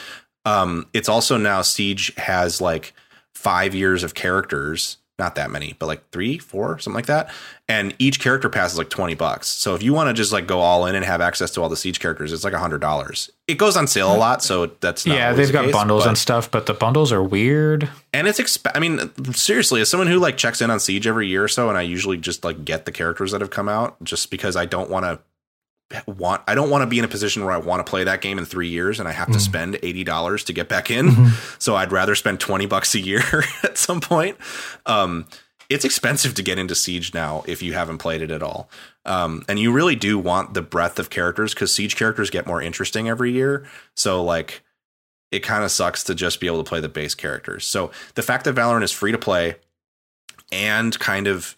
um 0.44 0.86
it's 0.94 1.08
also 1.08 1.36
now 1.36 1.60
siege 1.62 2.14
has 2.16 2.60
like 2.60 2.92
five 3.34 3.74
years 3.74 4.04
of 4.04 4.14
characters 4.14 4.98
not 5.18 5.34
that 5.34 5.50
many 5.50 5.74
but 5.78 5.86
like 5.86 6.08
three 6.10 6.38
four 6.38 6.78
something 6.78 6.94
like 6.96 7.06
that. 7.06 7.30
And 7.70 7.94
each 7.98 8.18
character 8.20 8.48
pass 8.48 8.72
is 8.72 8.78
like 8.78 8.88
20 8.88 9.14
bucks. 9.14 9.46
So 9.46 9.74
if 9.74 9.82
you 9.82 9.92
want 9.92 10.08
to 10.08 10.14
just 10.14 10.32
like 10.32 10.46
go 10.46 10.60
all 10.60 10.86
in 10.86 10.94
and 10.94 11.04
have 11.04 11.20
access 11.20 11.50
to 11.52 11.60
all 11.62 11.68
the 11.68 11.76
siege 11.76 12.00
characters 12.00 12.32
it's 12.32 12.44
like 12.44 12.52
a 12.54 12.58
hundred 12.58 12.80
dollars. 12.80 13.30
It 13.46 13.58
goes 13.58 13.76
on 13.76 13.86
sale 13.86 14.14
a 14.14 14.16
lot 14.16 14.42
so 14.42 14.66
that's 14.80 15.04
not 15.06 15.16
yeah, 15.16 15.32
they've 15.32 15.46
the 15.48 15.52
got 15.52 15.64
case, 15.66 15.72
bundles 15.72 16.04
but- 16.04 16.08
and 16.10 16.18
stuff, 16.18 16.50
but 16.50 16.66
the 16.66 16.74
bundles 16.74 17.12
are 17.12 17.22
weird. 17.22 17.88
and 18.12 18.26
it's 18.28 18.38
exp- 18.40 18.70
I 18.74 18.78
mean, 18.78 19.10
seriously, 19.34 19.80
as 19.80 19.88
someone 19.90 20.06
who 20.06 20.18
like 20.18 20.36
checks 20.36 20.60
in 20.62 20.70
on 20.70 20.80
Siege 20.80 21.06
every 21.06 21.26
year 21.28 21.44
or 21.44 21.48
so, 21.48 21.68
and 21.68 21.76
I 21.78 21.82
usually 21.82 22.16
just 22.16 22.44
like 22.44 22.64
get 22.64 22.84
the 22.84 22.92
characters 22.92 23.32
that 23.32 23.40
have 23.40 23.50
come 23.50 23.68
out, 23.68 24.02
just 24.04 24.30
because 24.30 24.54
I 24.56 24.64
don't 24.66 24.90
want 24.90 25.04
to 25.04 25.18
want 26.06 26.42
I 26.46 26.54
don't 26.54 26.70
want 26.70 26.82
to 26.82 26.86
be 26.86 26.98
in 26.98 27.04
a 27.04 27.08
position 27.08 27.44
where 27.44 27.54
I 27.54 27.58
want 27.58 27.84
to 27.84 27.88
play 27.88 28.04
that 28.04 28.20
game 28.20 28.38
in 28.38 28.44
three 28.44 28.68
years 28.68 29.00
and 29.00 29.08
I 29.08 29.12
have 29.12 29.32
to 29.32 29.40
spend 29.40 29.78
eighty 29.82 30.04
dollars 30.04 30.44
to 30.44 30.52
get 30.52 30.68
back 30.68 30.90
in. 30.90 31.30
So 31.58 31.76
I'd 31.76 31.92
rather 31.92 32.14
spend 32.14 32.40
twenty 32.40 32.66
bucks 32.66 32.94
a 32.94 33.00
year 33.00 33.22
at 33.62 33.78
some 33.78 34.00
point. 34.00 34.36
Um, 34.86 35.26
it's 35.68 35.84
expensive 35.84 36.34
to 36.34 36.42
get 36.42 36.58
into 36.58 36.74
Siege 36.74 37.12
now 37.12 37.44
if 37.46 37.62
you 37.62 37.74
haven't 37.74 37.98
played 37.98 38.22
it 38.22 38.30
at 38.30 38.42
all. 38.42 38.70
Um, 39.04 39.44
and 39.48 39.58
you 39.58 39.70
really 39.72 39.96
do 39.96 40.18
want 40.18 40.54
the 40.54 40.62
breadth 40.62 40.98
of 40.98 41.10
characters 41.10 41.52
because 41.52 41.74
Siege 41.74 41.96
characters 41.96 42.30
get 42.30 42.46
more 42.46 42.62
interesting 42.62 43.08
every 43.08 43.32
year. 43.32 43.66
So 43.94 44.24
like 44.24 44.62
it 45.30 45.40
kind 45.40 45.64
of 45.64 45.70
sucks 45.70 46.04
to 46.04 46.14
just 46.14 46.40
be 46.40 46.46
able 46.46 46.62
to 46.62 46.68
play 46.68 46.80
the 46.80 46.88
base 46.88 47.14
characters. 47.14 47.66
So 47.66 47.90
the 48.14 48.22
fact 48.22 48.44
that 48.44 48.54
Valorant 48.54 48.82
is 48.82 48.92
free 48.92 49.12
to 49.12 49.18
play 49.18 49.56
and 50.50 50.98
kind 50.98 51.26
of 51.26 51.54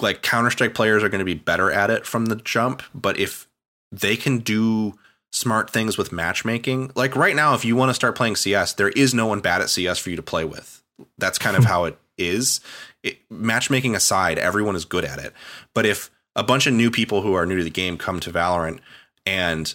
like 0.00 0.22
Counter 0.22 0.50
Strike 0.50 0.74
players 0.74 1.02
are 1.02 1.08
going 1.08 1.20
to 1.20 1.24
be 1.24 1.34
better 1.34 1.70
at 1.70 1.90
it 1.90 2.06
from 2.06 2.26
the 2.26 2.36
jump, 2.36 2.82
but 2.94 3.18
if 3.18 3.48
they 3.92 4.16
can 4.16 4.38
do 4.38 4.94
smart 5.32 5.70
things 5.70 5.98
with 5.98 6.12
matchmaking, 6.12 6.92
like 6.94 7.16
right 7.16 7.36
now, 7.36 7.54
if 7.54 7.64
you 7.64 7.76
want 7.76 7.90
to 7.90 7.94
start 7.94 8.16
playing 8.16 8.36
CS, 8.36 8.74
there 8.74 8.90
is 8.90 9.14
no 9.14 9.26
one 9.26 9.40
bad 9.40 9.60
at 9.60 9.70
CS 9.70 9.98
for 9.98 10.10
you 10.10 10.16
to 10.16 10.22
play 10.22 10.44
with. 10.44 10.82
That's 11.18 11.38
kind 11.38 11.56
of 11.56 11.64
how 11.66 11.84
it 11.84 11.98
is. 12.16 12.60
It, 13.02 13.18
matchmaking 13.30 13.94
aside, 13.94 14.38
everyone 14.38 14.76
is 14.76 14.84
good 14.84 15.04
at 15.04 15.18
it. 15.18 15.32
But 15.74 15.86
if 15.86 16.10
a 16.36 16.42
bunch 16.42 16.66
of 16.66 16.74
new 16.74 16.90
people 16.90 17.22
who 17.22 17.34
are 17.34 17.46
new 17.46 17.58
to 17.58 17.64
the 17.64 17.70
game 17.70 17.96
come 17.96 18.20
to 18.20 18.30
Valorant 18.30 18.80
and 19.26 19.74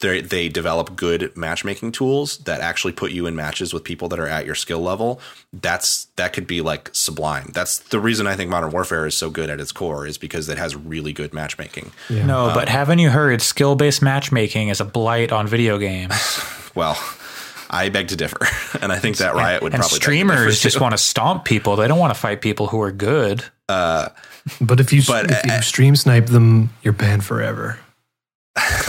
they 0.00 0.20
they 0.20 0.48
develop 0.48 0.94
good 0.94 1.34
matchmaking 1.36 1.92
tools 1.92 2.38
that 2.38 2.60
actually 2.60 2.92
put 2.92 3.12
you 3.12 3.26
in 3.26 3.34
matches 3.34 3.72
with 3.72 3.82
people 3.82 4.08
that 4.08 4.18
are 4.18 4.26
at 4.26 4.44
your 4.44 4.54
skill 4.54 4.80
level. 4.80 5.20
That's 5.52 6.04
that 6.16 6.32
could 6.34 6.46
be 6.46 6.60
like 6.60 6.90
sublime. 6.92 7.50
That's 7.54 7.78
the 7.78 7.98
reason 7.98 8.26
I 8.26 8.36
think 8.36 8.50
Modern 8.50 8.70
Warfare 8.70 9.06
is 9.06 9.16
so 9.16 9.30
good 9.30 9.48
at 9.48 9.58
its 9.60 9.72
core 9.72 10.06
is 10.06 10.18
because 10.18 10.48
it 10.50 10.58
has 10.58 10.76
really 10.76 11.12
good 11.14 11.32
matchmaking. 11.32 11.92
No, 12.10 12.48
Um, 12.48 12.54
but 12.54 12.68
haven't 12.68 12.98
you 12.98 13.08
heard 13.10 13.40
skill 13.40 13.74
based 13.74 14.02
matchmaking 14.02 14.68
is 14.68 14.80
a 14.80 14.84
blight 14.84 15.32
on 15.32 15.46
video 15.46 15.78
games? 15.78 16.14
Well, 16.76 17.02
I 17.70 17.88
beg 17.88 18.08
to 18.08 18.16
differ, 18.16 18.46
and 18.82 18.92
I 18.92 18.98
think 18.98 19.16
that 19.16 19.34
Riot 19.34 19.62
would 19.62 19.72
and 19.72 19.80
probably 19.80 19.94
beg 19.94 20.00
to 20.00 20.04
streamers 20.04 20.60
just 20.60 20.78
want 20.78 20.92
to 20.92 20.98
stomp 20.98 21.46
people. 21.46 21.76
They 21.76 21.88
don't 21.88 21.98
want 21.98 22.12
to 22.12 22.20
fight 22.20 22.42
people 22.42 22.66
who 22.66 22.82
are 22.82 22.92
good. 22.92 23.42
But 23.66 24.78
if 24.78 24.92
you 24.92 25.00
But, 25.06 25.30
if 25.30 25.46
you 25.46 25.52
uh, 25.52 25.60
stream 25.62 25.96
snipe 25.96 26.26
them, 26.26 26.68
you're 26.82 26.92
banned 26.92 27.24
forever. 27.24 27.78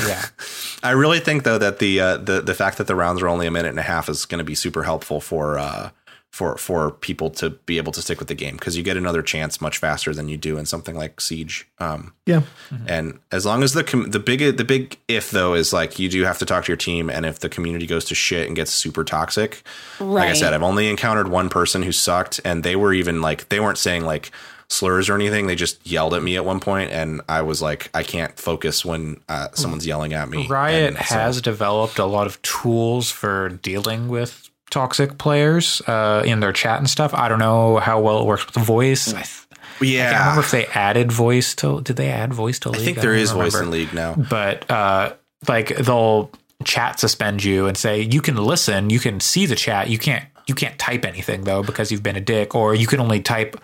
Yeah. 0.07 0.25
I 0.83 0.91
really 0.91 1.19
think 1.19 1.43
though 1.43 1.57
that 1.57 1.79
the 1.79 1.99
uh, 1.99 2.17
the 2.17 2.41
the 2.41 2.53
fact 2.53 2.77
that 2.77 2.87
the 2.87 2.95
rounds 2.95 3.21
are 3.21 3.27
only 3.27 3.47
a 3.47 3.51
minute 3.51 3.69
and 3.69 3.79
a 3.79 3.83
half 3.83 4.09
is 4.09 4.25
going 4.25 4.39
to 4.39 4.45
be 4.45 4.55
super 4.55 4.83
helpful 4.83 5.19
for 5.19 5.57
uh, 5.57 5.89
for 6.31 6.55
for 6.57 6.91
people 6.91 7.29
to 7.31 7.49
be 7.49 7.77
able 7.77 7.91
to 7.91 8.01
stick 8.01 8.19
with 8.19 8.27
the 8.27 8.35
game 8.35 8.55
because 8.55 8.77
you 8.77 8.83
get 8.83 8.95
another 8.95 9.23
chance 9.23 9.59
much 9.59 9.79
faster 9.79 10.13
than 10.13 10.29
you 10.29 10.37
do 10.37 10.57
in 10.57 10.65
something 10.65 10.95
like 10.95 11.19
Siege. 11.19 11.67
Um, 11.79 12.13
Yeah. 12.25 12.41
And 12.87 13.19
as 13.31 13.45
long 13.45 13.63
as 13.63 13.73
the 13.73 13.83
com- 13.83 14.11
the 14.11 14.19
big 14.19 14.57
the 14.57 14.63
big 14.63 14.97
if 15.07 15.31
though 15.31 15.55
is 15.55 15.73
like 15.73 15.97
you 15.97 16.09
do 16.09 16.23
have 16.23 16.37
to 16.37 16.45
talk 16.45 16.65
to 16.65 16.71
your 16.71 16.77
team, 16.77 17.09
and 17.09 17.25
if 17.25 17.39
the 17.39 17.49
community 17.49 17.87
goes 17.87 18.05
to 18.05 18.15
shit 18.15 18.45
and 18.47 18.55
gets 18.55 18.71
super 18.71 19.03
toxic, 19.03 19.63
like 19.99 20.29
I 20.29 20.33
said, 20.33 20.53
I've 20.53 20.63
only 20.63 20.89
encountered 20.89 21.27
one 21.27 21.49
person 21.49 21.81
who 21.81 21.91
sucked, 21.91 22.39
and 22.45 22.63
they 22.63 22.75
were 22.75 22.93
even 22.93 23.21
like 23.21 23.49
they 23.49 23.59
weren't 23.59 23.79
saying 23.79 24.05
like 24.05 24.31
slurs 24.69 25.09
or 25.09 25.15
anything. 25.15 25.47
They 25.47 25.55
just 25.55 25.85
yelled 25.85 26.13
at 26.13 26.23
me 26.23 26.35
at 26.35 26.45
one 26.45 26.59
point, 26.59 26.91
and 26.91 27.21
I 27.27 27.41
was 27.41 27.61
like, 27.61 27.89
I 27.93 28.03
can't 28.03 28.37
focus 28.37 28.83
when 28.83 29.21
uh, 29.29 29.49
someone's 29.53 29.85
yelling 29.85 30.13
at 30.13 30.29
me. 30.29 30.47
Riot 30.47 30.95
so- 30.95 31.15
has 31.15 31.41
developed 31.41 31.99
a 31.99 32.05
lot 32.05 32.27
of 32.27 32.41
tools 32.41 33.09
for 33.09 33.49
dealing 33.49 34.07
with 34.07 34.49
toxic 34.69 35.17
players 35.17 35.81
uh, 35.87 36.23
in 36.25 36.39
their 36.39 36.53
chat 36.53 36.79
and 36.79 36.89
stuff. 36.89 37.13
I 37.13 37.27
don't 37.29 37.39
know 37.39 37.77
how 37.77 37.99
well 38.01 38.19
it 38.19 38.25
works 38.25 38.45
with 38.45 38.55
the 38.55 38.61
voice. 38.61 39.13
I, 39.13 39.21
th- 39.21 39.47
I 39.51 39.55
can't 39.55 39.89
yeah. 39.89 40.19
remember 40.19 40.41
if 40.41 40.51
they 40.51 40.65
added 40.67 41.11
voice 41.11 41.55
to. 41.55 41.81
Did 41.81 41.95
they 41.95 42.09
add 42.09 42.33
voice 42.33 42.59
to? 42.59 42.69
League? 42.69 42.81
I 42.81 42.85
think 42.85 42.97
there 42.97 43.11
don't 43.11 43.21
is 43.21 43.31
voice 43.31 43.55
in 43.55 43.71
League 43.71 43.93
now. 43.93 44.15
but 44.15 44.69
uh, 44.69 45.13
like 45.47 45.75
they'll 45.77 46.31
chat 46.63 46.99
suspend 46.99 47.43
you 47.43 47.67
and 47.67 47.77
say 47.77 48.01
you 48.01 48.21
can 48.21 48.35
listen, 48.35 48.89
you 48.89 48.99
can 48.99 49.19
see 49.19 49.45
the 49.45 49.55
chat, 49.55 49.89
you 49.89 49.97
can't 49.97 50.25
you 50.47 50.55
can't 50.55 50.79
type 50.79 51.05
anything 51.05 51.43
though 51.43 51.61
because 51.61 51.91
you've 51.91 52.03
been 52.03 52.15
a 52.15 52.21
dick, 52.21 52.55
or 52.55 52.73
you 52.73 52.87
can 52.87 52.99
only 52.99 53.21
type 53.21 53.57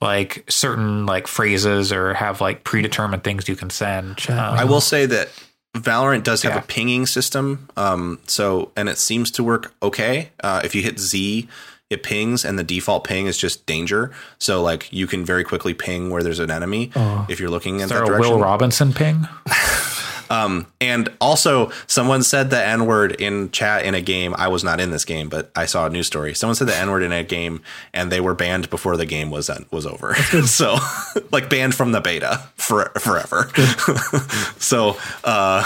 like 0.00 0.44
certain 0.48 1.06
like 1.06 1.26
phrases 1.26 1.92
or 1.92 2.14
have 2.14 2.40
like 2.40 2.64
predetermined 2.64 3.24
things 3.24 3.48
you 3.48 3.56
can 3.56 3.70
send. 3.70 4.18
Um, 4.28 4.38
I 4.38 4.64
will 4.64 4.80
say 4.80 5.06
that 5.06 5.28
Valorant 5.76 6.22
does 6.24 6.42
have 6.42 6.54
Yeah. 6.54 6.60
a 6.60 6.62
pinging 6.62 7.06
system. 7.06 7.68
Um, 7.76 8.20
so 8.26 8.70
and 8.76 8.88
it 8.88 8.98
seems 8.98 9.30
to 9.32 9.44
work 9.44 9.74
okay. 9.82 10.30
Uh, 10.42 10.60
if 10.64 10.74
you 10.74 10.82
hit 10.82 10.98
Z, 11.00 11.48
it 11.90 12.02
pings, 12.02 12.44
and 12.44 12.58
the 12.58 12.64
default 12.64 13.04
ping 13.04 13.26
is 13.26 13.38
just 13.38 13.64
danger. 13.66 14.10
So 14.38 14.62
like 14.62 14.92
you 14.92 15.06
can 15.06 15.24
very 15.24 15.42
quickly 15.44 15.74
ping 15.74 16.10
where 16.10 16.22
there's 16.22 16.38
an 16.38 16.50
enemy 16.50 16.92
if 17.28 17.40
you're 17.40 17.50
looking 17.50 17.76
in 17.76 17.82
is 17.82 17.88
that 17.88 17.94
there 17.96 18.04
a 18.04 18.06
direction. 18.06 18.34
Will 18.34 18.40
Robinson 18.42 18.92
ping? 18.92 19.26
And 20.30 21.08
also, 21.20 21.70
someone 21.86 22.22
said 22.22 22.50
the 22.50 22.64
N 22.64 22.86
word 22.86 23.12
in 23.12 23.50
chat 23.50 23.84
in 23.84 23.94
a 23.94 24.00
game. 24.00 24.34
I 24.36 24.48
was 24.48 24.62
not 24.62 24.80
in 24.80 24.90
this 24.90 25.04
game, 25.04 25.28
but 25.28 25.50
I 25.56 25.66
saw 25.66 25.86
a 25.86 25.90
news 25.90 26.06
story. 26.06 26.34
Someone 26.34 26.54
said 26.54 26.68
the 26.68 26.76
N 26.76 26.90
word 26.90 27.02
in 27.02 27.12
a 27.12 27.22
game, 27.24 27.62
and 27.92 28.12
they 28.12 28.20
were 28.20 28.34
banned 28.34 28.70
before 28.70 28.96
the 28.96 29.06
game 29.06 29.30
was 29.30 29.50
was 29.70 29.86
over. 29.86 30.14
so, 30.46 30.76
like 31.30 31.48
banned 31.48 31.74
from 31.74 31.92
the 31.92 32.00
beta 32.00 32.42
for 32.56 32.90
forever. 32.98 33.50
so, 34.58 34.96
uh, 35.24 35.64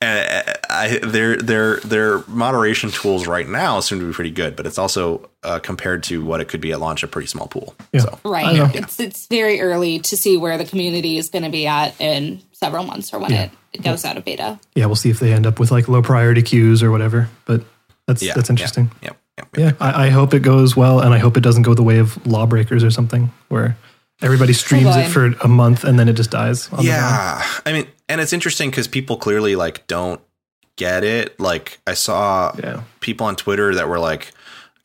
I, 0.00 0.54
I, 0.70 0.98
their 1.02 1.36
their 1.36 1.76
their 1.80 2.22
moderation 2.28 2.90
tools 2.90 3.26
right 3.26 3.48
now 3.48 3.80
seem 3.80 3.98
to 3.98 4.06
be 4.06 4.12
pretty 4.12 4.30
good, 4.30 4.54
but 4.54 4.64
it's 4.66 4.78
also 4.78 5.28
uh, 5.42 5.58
compared 5.58 6.04
to 6.04 6.24
what 6.24 6.40
it 6.40 6.46
could 6.48 6.60
be 6.60 6.70
at 6.72 6.78
launch 6.80 7.02
a 7.02 7.08
pretty 7.08 7.26
small 7.26 7.48
pool. 7.48 7.74
Yeah. 7.92 8.02
So 8.02 8.18
Right. 8.24 8.56
know. 8.56 8.70
It's 8.74 9.00
it's 9.00 9.26
very 9.26 9.60
early 9.60 9.98
to 9.98 10.16
see 10.16 10.36
where 10.36 10.56
the 10.56 10.64
community 10.64 11.18
is 11.18 11.30
going 11.30 11.42
to 11.42 11.50
be 11.50 11.66
at 11.66 12.00
in 12.00 12.40
several 12.52 12.84
months 12.84 13.12
or 13.12 13.18
when 13.18 13.32
Yeah. 13.32 13.42
it, 13.44 13.50
it 13.72 13.82
goes 13.82 14.04
out 14.04 14.16
of 14.16 14.24
beta. 14.24 14.60
Yeah, 14.76 14.86
we'll 14.86 14.94
see 14.96 15.10
if 15.10 15.18
they 15.18 15.32
end 15.32 15.46
up 15.46 15.58
with 15.58 15.70
like 15.72 15.88
low 15.88 16.02
priority 16.02 16.42
queues 16.42 16.80
or 16.82 16.90
whatever. 16.92 17.28
But 17.44 17.62
that's 18.06 18.22
yeah, 18.22 18.34
that's 18.34 18.50
interesting. 18.50 18.92
Yeah, 19.02 19.10
yeah, 19.36 19.44
yeah. 19.56 19.64
Yeah, 19.66 19.72
I, 19.80 20.06
I 20.06 20.10
hope 20.10 20.32
it 20.32 20.40
goes 20.40 20.76
well, 20.76 21.00
and 21.00 21.12
I 21.12 21.18
hope 21.18 21.36
it 21.36 21.42
doesn't 21.42 21.62
go 21.62 21.74
the 21.74 21.82
way 21.82 21.98
of 21.98 22.24
Lawbreakers 22.24 22.84
or 22.84 22.90
something, 22.90 23.32
where 23.48 23.76
everybody 24.22 24.52
streams 24.52 24.84
boy. 24.84 25.00
it 25.00 25.08
for 25.08 25.26
a 25.42 25.48
month 25.48 25.84
and 25.84 25.98
then 25.98 26.08
it 26.08 26.14
just 26.14 26.30
dies. 26.30 26.68
On 26.72 26.78
the. 26.78 26.84
Yeah, 26.84 27.42
I 27.66 27.72
mean, 27.72 27.86
and 28.08 28.20
it's 28.20 28.32
interesting 28.32 28.70
because 28.70 28.88
people 28.88 29.16
clearly 29.16 29.56
like 29.56 29.86
don't 29.86 30.20
get 30.76 31.04
it. 31.04 31.38
Like 31.40 31.78
I 31.86 31.94
saw 31.94 32.52
Yeah. 32.58 32.82
people 33.00 33.26
on 33.26 33.36
Twitter 33.36 33.74
that 33.74 33.88
were 33.88 33.98
like, 33.98 34.32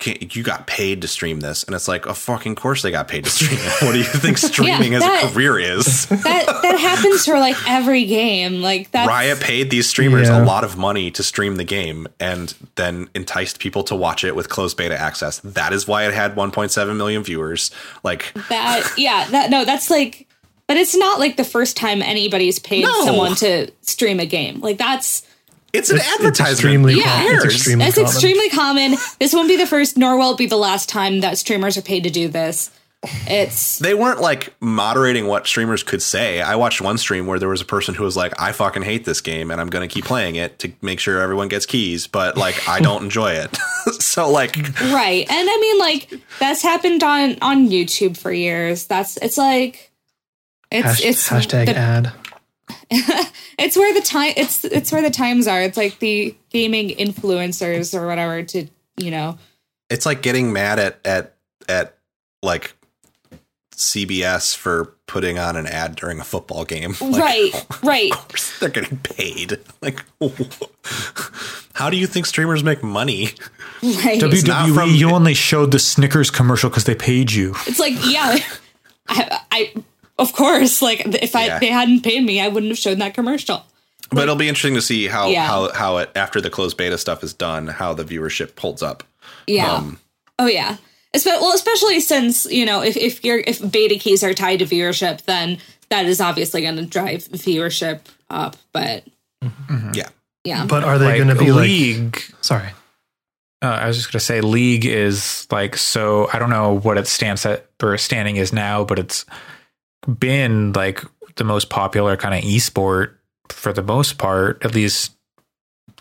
"Can't- 0.04 0.36
"You 0.36 0.44
got 0.44 0.68
paid 0.68 1.02
to 1.02 1.08
stream 1.08 1.40
this," 1.40 1.64
and 1.64 1.74
it's 1.76 1.88
like, 1.88 2.06
"A 2.06 2.14
fucking 2.14 2.56
course 2.56 2.82
they 2.82 2.92
got 2.92 3.08
paid 3.08 3.24
to 3.24 3.30
stream 3.30 3.60
it." 3.60 3.82
What 3.86 3.94
do 3.94 3.98
you 4.00 4.04
think 4.04 4.38
streaming 4.52 4.94
as 4.96 5.02
that- 5.02 5.24
a 5.24 5.28
career 5.30 5.58
is? 5.60 6.06
That 6.08 6.46
that 6.62 6.78
happens 6.80 7.26
for 7.26 7.40
like 7.40 7.56
every 7.68 8.06
game. 8.06 8.62
Like 8.62 8.92
that's 8.92 9.08
Riot 9.08 9.40
paid 9.40 9.70
these 9.70 9.88
streamers 9.88 10.28
Yeah. 10.28 10.44
a 10.44 10.46
lot 10.46 10.64
of 10.64 10.78
money 10.78 11.10
to 11.12 11.24
stream 11.24 11.56
the 11.56 11.64
game 11.64 12.08
and 12.20 12.54
then 12.76 13.10
enticed 13.16 13.60
people 13.60 13.84
to 13.86 13.96
watch 13.96 14.24
it 14.24 14.36
with 14.36 14.50
closed 14.50 14.78
beta 14.78 15.00
access. 15.00 15.40
That 15.40 15.74
is 15.74 15.88
why 15.88 16.06
it 16.08 16.14
had 16.14 16.36
1.7 16.36 16.96
million 16.98 17.24
viewers. 17.24 17.72
Like, 18.04 18.34
that 18.50 18.84
yeah 18.98 19.28
that 19.32 19.50
no 19.50 19.64
that's 19.66 19.90
like 19.90 20.28
but 20.68 20.78
it's 20.78 20.96
not 20.96 21.20
like 21.20 21.38
the 21.38 21.44
first 21.44 21.76
time 21.78 22.02
anybody's 22.02 22.60
paid 22.60 22.84
No. 22.84 23.06
someone 23.06 23.36
to 23.36 23.70
stream 23.82 24.20
a 24.20 24.26
game 24.26 24.60
like 24.62 24.78
that's 24.78 25.24
it's 25.74 25.90
an 25.90 25.98
It's- 25.98 26.18
it's 26.22 26.40
extremely 26.40 26.94
Yeah. 26.96 27.04
com- 27.26 27.36
it's 27.36 27.46
extremely 27.46 27.86
it's 27.86 27.96
common. 27.96 28.10
extremely 28.12 28.50
common 28.50 28.96
this 29.20 29.34
won't 29.34 29.48
be 29.48 29.58
the 29.58 29.68
first 29.68 29.98
nor 29.98 30.18
will 30.18 30.32
it 30.32 30.38
be 30.38 30.46
the 30.46 30.56
last 30.58 30.88
time 30.90 31.20
that 31.22 31.38
streamers 31.38 31.78
are 31.78 31.82
paid 31.82 32.04
to 32.04 32.10
do 32.10 32.28
this 32.28 32.70
it's 33.28 33.80
they 33.80 33.94
weren't 33.94 34.22
like 34.22 34.54
moderating 34.62 35.28
what 35.28 35.46
streamers 35.46 35.84
could 35.84 36.02
say. 36.02 36.40
I 36.42 36.56
watched 36.56 36.80
one 36.80 36.98
stream 36.98 37.28
where 37.28 37.38
there 37.38 37.50
was 37.50 37.60
a 37.60 37.66
person 37.66 37.96
who 37.96 38.04
was 38.06 38.16
like, 38.16 38.32
I 38.42 38.54
fucking 38.54 38.84
hate 38.84 39.04
this 39.04 39.20
game 39.20 39.52
and 39.52 39.60
I'm 39.60 39.68
going 39.70 39.86
to 39.86 39.94
keep 39.94 40.06
playing 40.06 40.36
it 40.38 40.58
to 40.60 40.72
make 40.82 41.02
sure 41.02 41.20
everyone 41.20 41.50
gets 41.50 41.66
keys, 41.66 42.08
but 42.08 42.38
like, 42.38 42.66
I 42.66 42.80
don't 42.80 43.04
enjoy 43.10 43.34
it. 43.34 43.58
so, 44.02 44.30
like, 44.32 44.56
right 44.84 45.30
and 45.30 45.50
i 45.52 45.58
mean 45.60 45.80
like 45.80 46.14
that's 46.40 46.62
happened 46.62 47.04
on 47.04 47.36
on 47.42 47.68
youtube 47.68 48.16
for 48.16 48.32
years 48.32 48.86
that's 48.88 49.18
it's 49.18 49.38
like 49.38 49.92
it's 50.72 50.86
Hash- 50.88 51.04
it's 51.04 51.28
hashtag 51.28 51.66
the- 51.66 51.76
ad. 51.78 52.14
it's 53.58 53.76
where 53.78 53.94
the 53.94 54.02
time 54.02 54.34
it's 54.38 54.64
it's 54.66 54.92
where 54.92 55.02
the 55.02 55.10
times 55.10 55.48
are 55.48 55.62
it's 55.62 55.78
like 55.78 56.00
the 56.00 56.36
gaming 56.50 56.90
influencers 56.90 57.98
or 57.98 58.08
whatever 58.08 58.44
to 58.44 58.68
you 58.98 59.12
know 59.12 59.38
it's 59.90 60.06
like 60.06 60.22
getting 60.22 60.52
mad 60.52 60.80
at, 60.80 61.00
at, 61.06 61.36
at 61.70 61.98
like 62.42 62.74
CBS 63.76 64.56
for 64.56 64.96
putting 65.08 65.38
on 65.38 65.56
an 65.56 65.68
ad 65.68 65.96
during 65.96 66.20
a 66.20 66.24
football 66.24 66.66
game. 66.66 66.96
Like, 67.02 67.22
right 67.22 67.66
right 67.84 68.12
Of 68.12 68.28
course 68.28 68.58
they're 68.60 68.70
getting 68.70 68.98
paid. 69.00 69.60
Like, 69.82 70.04
how 71.74 71.90
do 71.90 71.98
you 71.98 72.08
think 72.08 72.26
streamers 72.26 72.64
make 72.64 72.82
money? 72.82 73.30
right 73.84 74.20
WWE, 74.20 74.74
from- 74.74 74.90
you 74.92 75.10
only 75.12 75.34
showed 75.34 75.72
the 75.72 75.80
Snickers 75.80 76.32
commercial 76.32 76.70
because 76.70 76.86
they 76.86 76.96
paid 76.96 77.32
you. 77.32 77.54
It's 77.68 77.80
like, 77.80 77.94
yeah, 78.06 78.38
I, 79.10 79.40
I 79.52 79.74
of 80.20 80.34
course, 80.34 80.82
like 80.82 81.02
if 81.06 81.36
I 81.36 81.46
Yeah. 81.48 81.60
they 81.60 81.68
hadn't 81.68 82.02
paid 82.02 82.24
me, 82.24 82.40
I 82.42 82.48
wouldn't 82.48 82.72
have 82.72 82.80
shown 82.80 83.00
that 83.00 83.14
commercial. 83.14 83.66
But 84.10 84.24
it'll 84.24 84.36
be 84.36 84.48
interesting 84.48 84.76
to 84.76 84.82
see 84.82 85.08
how 85.08 85.30
Yeah. 85.30 85.48
how 85.48 85.72
how 85.74 85.98
it 85.98 86.12
after 86.16 86.40
the 86.42 86.50
closed 86.50 86.78
beta 86.78 86.98
stuff 86.98 87.24
is 87.24 87.34
done, 87.34 87.68
how 87.68 87.94
the 87.94 88.04
viewership 88.04 88.58
holds 88.60 88.84
up. 88.84 89.04
Yeah. 89.48 89.72
Um, 89.72 90.00
oh 90.40 90.48
yeah. 90.48 90.78
Well, 91.26 91.54
especially 91.54 92.00
since 92.00 92.46
you 92.46 92.66
know 92.66 92.82
if 92.82 92.96
if 92.98 93.24
you're 93.24 93.40
if 93.46 93.60
beta 93.72 93.96
keys 93.96 94.24
are 94.24 94.34
tied 94.34 94.60
to 94.60 94.66
viewership, 94.66 95.24
then 95.26 95.58
that 95.90 96.06
is 96.06 96.20
obviously 96.22 96.62
going 96.62 96.76
to 96.78 96.86
drive 96.86 97.24
viewership 97.30 98.00
up. 98.30 98.56
But 98.72 99.04
Yeah. 99.94 100.10
yeah, 100.44 100.66
But 100.66 100.84
are 100.84 100.98
they 100.98 101.06
Like, 101.06 101.16
going 101.18 101.28
to 101.30 101.36
be 101.36 101.52
like? 101.52 101.62
League? 101.68 102.22
Sorry. 102.42 102.70
uh, 103.62 103.68
I 103.68 103.88
was 103.88 103.96
just 103.98 104.12
gonna 104.12 104.20
say 104.22 104.42
League 104.42 104.86
is 104.86 105.48
like 105.52 105.78
so. 105.78 106.30
I 106.34 106.40
don't 106.40 106.50
know 106.50 106.74
what 106.80 106.98
its 106.98 107.12
stance 107.12 107.46
at 107.46 107.66
or 107.82 107.98
standing 107.98 108.36
is 108.38 108.52
now, 108.54 108.84
but 108.84 109.00
it's 109.00 109.26
been 110.08 110.74
like 110.74 111.04
the 111.36 111.44
most 111.44 111.70
popular 111.70 112.16
kind 112.18 112.36
of 112.36 112.44
esport 112.50 113.14
for 113.50 113.74
the 113.74 113.84
most 113.84 114.18
part, 114.18 114.64
at 114.66 114.74
least 114.76 115.12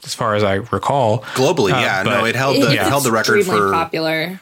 as 0.05 0.15
far 0.15 0.35
as 0.35 0.43
I 0.43 0.55
recall. 0.55 1.21
Globally, 1.35 1.73
Uh, 1.73 1.81
yeah. 1.81 2.03
No, 2.03 2.25
it 2.25 2.35
held 2.35 2.57
the 2.57 2.73
it 2.73 2.79
held 2.79 3.05
the 3.05 3.13
record 3.13 3.45
for 3.45 3.73
popular. 3.73 4.41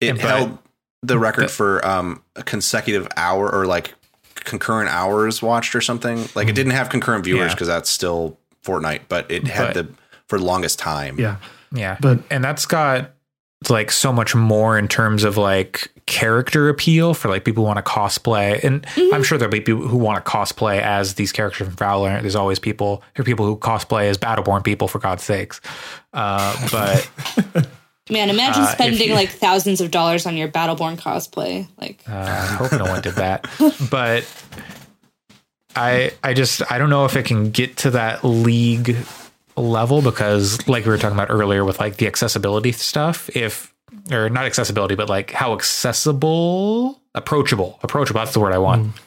it 0.00 0.12
But- 0.12 0.20
held 0.20 0.58
the 1.02 1.18
record 1.18 1.42
but- 1.42 1.50
for 1.50 1.86
um 1.86 2.22
a 2.36 2.42
consecutive 2.42 3.08
hour 3.16 3.50
or 3.50 3.66
like 3.66 3.94
concurrent 4.34 4.90
hours 4.90 5.42
watched 5.42 5.74
or 5.74 5.80
something. 5.80 6.28
Like 6.34 6.48
it 6.48 6.54
didn't 6.54 6.72
have 6.72 6.88
concurrent 6.88 7.24
viewers 7.24 7.40
Mm-hmm. 7.40 7.48
Yeah. 7.48 7.54
because 7.54 7.68
that's 7.68 7.90
still 7.90 8.38
Fortnite, 8.64 9.02
but 9.08 9.30
it 9.30 9.46
had 9.46 9.74
But- 9.74 9.74
the 9.74 9.94
for 10.28 10.38
the 10.38 10.44
longest 10.44 10.78
time. 10.78 11.18
Yeah. 11.18 11.36
Yeah, 11.72 11.96
But- 12.00 12.20
and 12.30 12.42
that's 12.44 12.66
got 12.66 13.12
like 13.68 13.90
so 13.90 14.12
much 14.12 14.34
more 14.34 14.78
in 14.78 14.88
terms 14.88 15.22
of 15.22 15.36
like 15.36 15.92
character 16.06 16.68
appeal 16.70 17.12
for 17.14 17.28
like 17.28 17.44
people 17.44 17.62
who 17.62 17.66
want 17.68 17.76
to 17.76 17.82
cosplay, 17.82 18.62
and 18.64 18.86
I'm 19.12 19.22
sure 19.22 19.36
there'll 19.36 19.52
be 19.52 19.60
people 19.60 19.86
who 19.86 19.98
want 19.98 20.24
to 20.24 20.30
cosplay 20.30 20.80
as 20.80 21.14
these 21.14 21.30
characters 21.30 21.66
from 21.66 21.76
Valorant. 21.76 22.22
There's 22.22 22.36
always 22.36 22.58
people. 22.58 23.02
There 23.14 23.22
are 23.22 23.24
people 23.24 23.44
who 23.44 23.56
cosplay 23.56 24.04
as 24.08 24.16
Battleborn 24.16 24.64
people, 24.64 24.88
for 24.88 24.98
God's 24.98 25.22
sakes. 25.24 25.60
Uh, 26.14 26.68
but 26.72 27.10
Man, 28.10 28.28
imagine 28.30 28.62
Uh, 28.62 28.72
spending 28.72 29.08
you- 29.10 29.14
like 29.14 29.28
thousands 29.28 29.80
of 29.80 29.90
dollars 29.90 30.26
on 30.26 30.36
your 30.36 30.48
Battleborn 30.48 30.98
cosplay. 30.98 31.68
Like, 31.80 32.02
Uh, 32.08 32.14
I 32.14 32.46
hope 32.54 32.72
no 32.72 32.84
one 32.86 33.02
did 33.02 33.14
that. 33.16 33.46
But 33.90 34.24
I 35.76 36.12
I 36.24 36.32
just 36.34 36.62
I 36.72 36.78
don't 36.78 36.90
know 36.90 37.04
if 37.04 37.14
it 37.14 37.24
can 37.26 37.50
get 37.50 37.76
to 37.78 37.90
that 37.92 38.24
league 38.24 38.96
level 39.56 40.02
because 40.02 40.66
like 40.68 40.84
we 40.84 40.90
were 40.90 40.98
talking 40.98 41.16
about 41.16 41.30
earlier 41.30 41.64
with 41.64 41.80
like 41.80 41.96
the 41.96 42.06
accessibility 42.06 42.72
stuff, 42.72 43.28
if 43.36 43.72
or 44.12 44.28
not 44.30 44.44
accessibility, 44.46 44.94
but 44.94 45.08
like 45.08 45.30
how 45.30 45.52
accessible, 45.54 47.00
approachable, 47.14 47.78
approachable, 47.82 48.20
that's 48.20 48.32
the 48.32 48.40
word 48.40 48.52
I 48.52 48.58
want. 48.58 48.86
Mm. 48.88 49.00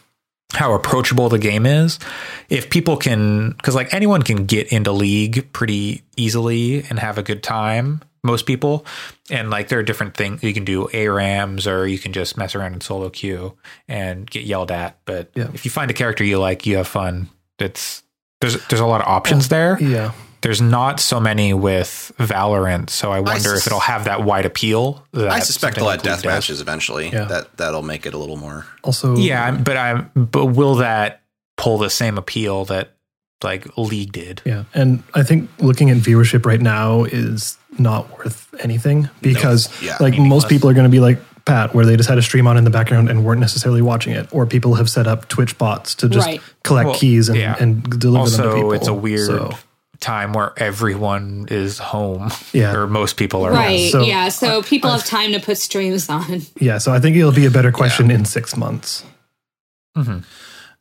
How 0.53 0.74
approachable 0.74 1.30
the 1.30 1.40
game 1.40 1.65
is. 1.65 1.98
If 2.49 2.70
people 2.70 2.95
can 2.98 3.52
because 3.52 3.74
like 3.76 3.94
anyone 3.94 4.22
can 4.22 4.45
get 4.45 4.72
into 4.72 4.91
league 4.91 5.52
pretty 5.52 6.03
easily 6.15 6.84
and 6.90 6.99
have 6.99 7.18
a 7.18 7.24
good 7.24 7.41
time. 7.44 8.02
Most 8.26 8.45
people, 8.45 8.86
and 9.30 9.49
like 9.49 9.68
there 9.68 9.80
are 9.80 9.84
different 9.84 10.15
things 10.15 10.41
you 10.44 10.53
can 10.53 10.64
do 10.64 10.88
ARAMs 10.94 11.68
or 11.70 11.86
you 11.86 11.99
can 11.99 12.14
just 12.14 12.38
mess 12.38 12.56
around 12.56 12.74
in 12.74 12.80
solo 12.80 13.10
queue 13.10 13.57
and 13.90 14.30
get 14.32 14.44
yelled 14.45 14.72
at. 14.72 14.98
But 15.03 15.32
Yeah. 15.36 15.49
if 15.53 15.65
you 15.65 15.72
find 15.72 15.91
a 15.91 15.94
character 15.94 16.24
you 16.24 16.40
like, 16.40 16.65
you 16.65 16.78
have 16.78 16.88
fun. 16.88 17.28
It's 17.60 18.02
there's 18.40 18.65
there's 18.68 18.80
a 18.80 18.86
lot 18.86 19.02
of 19.02 19.07
options 19.07 19.49
there. 19.49 19.78
Yeah. 19.82 20.14
There's 20.44 20.61
not 20.61 20.99
so 20.99 21.20
many 21.20 21.53
with 21.53 22.11
Valorant, 22.20 22.90
so 22.91 23.11
I 23.11 23.20
wonder 23.22 23.49
sus- 23.49 23.61
if 23.61 23.68
it'll 23.68 23.80
have 23.80 24.03
that 24.06 24.24
wide 24.24 24.45
appeal. 24.45 25.03
That 25.14 25.30
I 25.30 25.40
suspect 25.40 25.78
they'll 25.78 25.86
something 25.90 26.11
add 26.11 26.15
death 26.18 26.26
matches 26.26 26.61
eventually. 26.61 27.10
Yeah. 27.10 27.24
That 27.26 27.57
that'll 27.57 27.82
make 27.82 28.06
it 28.06 28.14
a 28.14 28.18
little 28.18 28.38
more. 28.38 28.65
Also, 28.84 29.15
Yeah, 29.18 29.52
but 29.52 29.76
I'm 29.78 30.11
but 30.15 30.45
will 30.48 30.76
that 30.76 31.22
pull 31.57 31.78
the 31.80 31.90
same 31.90 32.18
appeal 32.18 32.65
that 32.65 32.91
like 33.44 33.78
League 33.78 34.11
did? 34.11 34.41
Yeah. 34.45 34.64
And 34.74 35.02
I 35.15 35.24
think 35.24 35.49
looking 35.60 35.90
at 35.90 35.98
viewership 35.98 36.45
right 36.45 36.61
now 36.61 37.03
is 37.06 37.57
not 37.80 38.10
worth 38.18 38.53
anything 38.60 39.10
because 39.22 39.70
Yeah. 39.82 39.98
like 39.99 40.18
most 40.20 40.48
people 40.49 40.70
are 40.70 40.74
going 40.74 40.86
to 40.86 40.90
be 40.91 40.99
like 40.99 41.20
Pat, 41.45 41.74
where 41.76 41.86
they 41.86 41.98
just 41.98 42.07
had 42.07 42.18
a 42.18 42.22
stream 42.22 42.48
on 42.48 42.56
in 42.57 42.64
the 42.64 42.70
background 42.70 43.10
and 43.10 43.26
weren't 43.26 43.41
necessarily 43.41 43.82
watching 43.82 44.14
it, 44.14 44.28
or 44.32 44.45
people 44.45 44.76
have 44.76 44.90
set 44.90 45.07
up 45.07 45.28
Twitch 45.28 45.57
bots 45.57 45.94
to 45.95 46.07
just 46.07 46.26
Right. 46.28 46.41
collect 46.64 46.88
Well, 46.91 46.99
keys 46.99 47.28
and, 47.28 47.38
yeah. 47.38 47.56
and 47.60 47.84
deliver 47.99 48.30
them 48.30 48.40
to 48.40 48.44
Also, 48.48 48.56
people. 48.56 48.74
it's 48.74 48.88
a 48.88 48.94
weird 48.94 49.26
So, 49.28 49.52
time 50.03 50.34
where 50.34 50.53
everyone 50.57 51.47
is 51.49 51.80
home. 51.80 52.30
Yeah. 52.51 52.75
or 52.75 52.85
most 52.85 53.17
people 53.17 53.43
are 53.45 53.51
right? 53.51 53.80
home. 53.80 53.89
So, 53.89 54.01
yeah. 54.03 54.30
So 54.30 54.61
people 54.61 54.91
have 54.91 55.05
time 55.05 55.31
to 55.31 55.39
put 55.39 55.57
streams 55.57 56.09
on. 56.09 56.41
yeah, 56.59 56.77
so 56.77 56.93
I 56.93 56.99
think 56.99 57.15
it'll 57.15 57.31
be 57.31 57.45
a 57.47 57.51
better 57.51 57.71
question 57.71 58.11
in 58.11 58.25
six 58.25 58.55
months. 58.55 59.03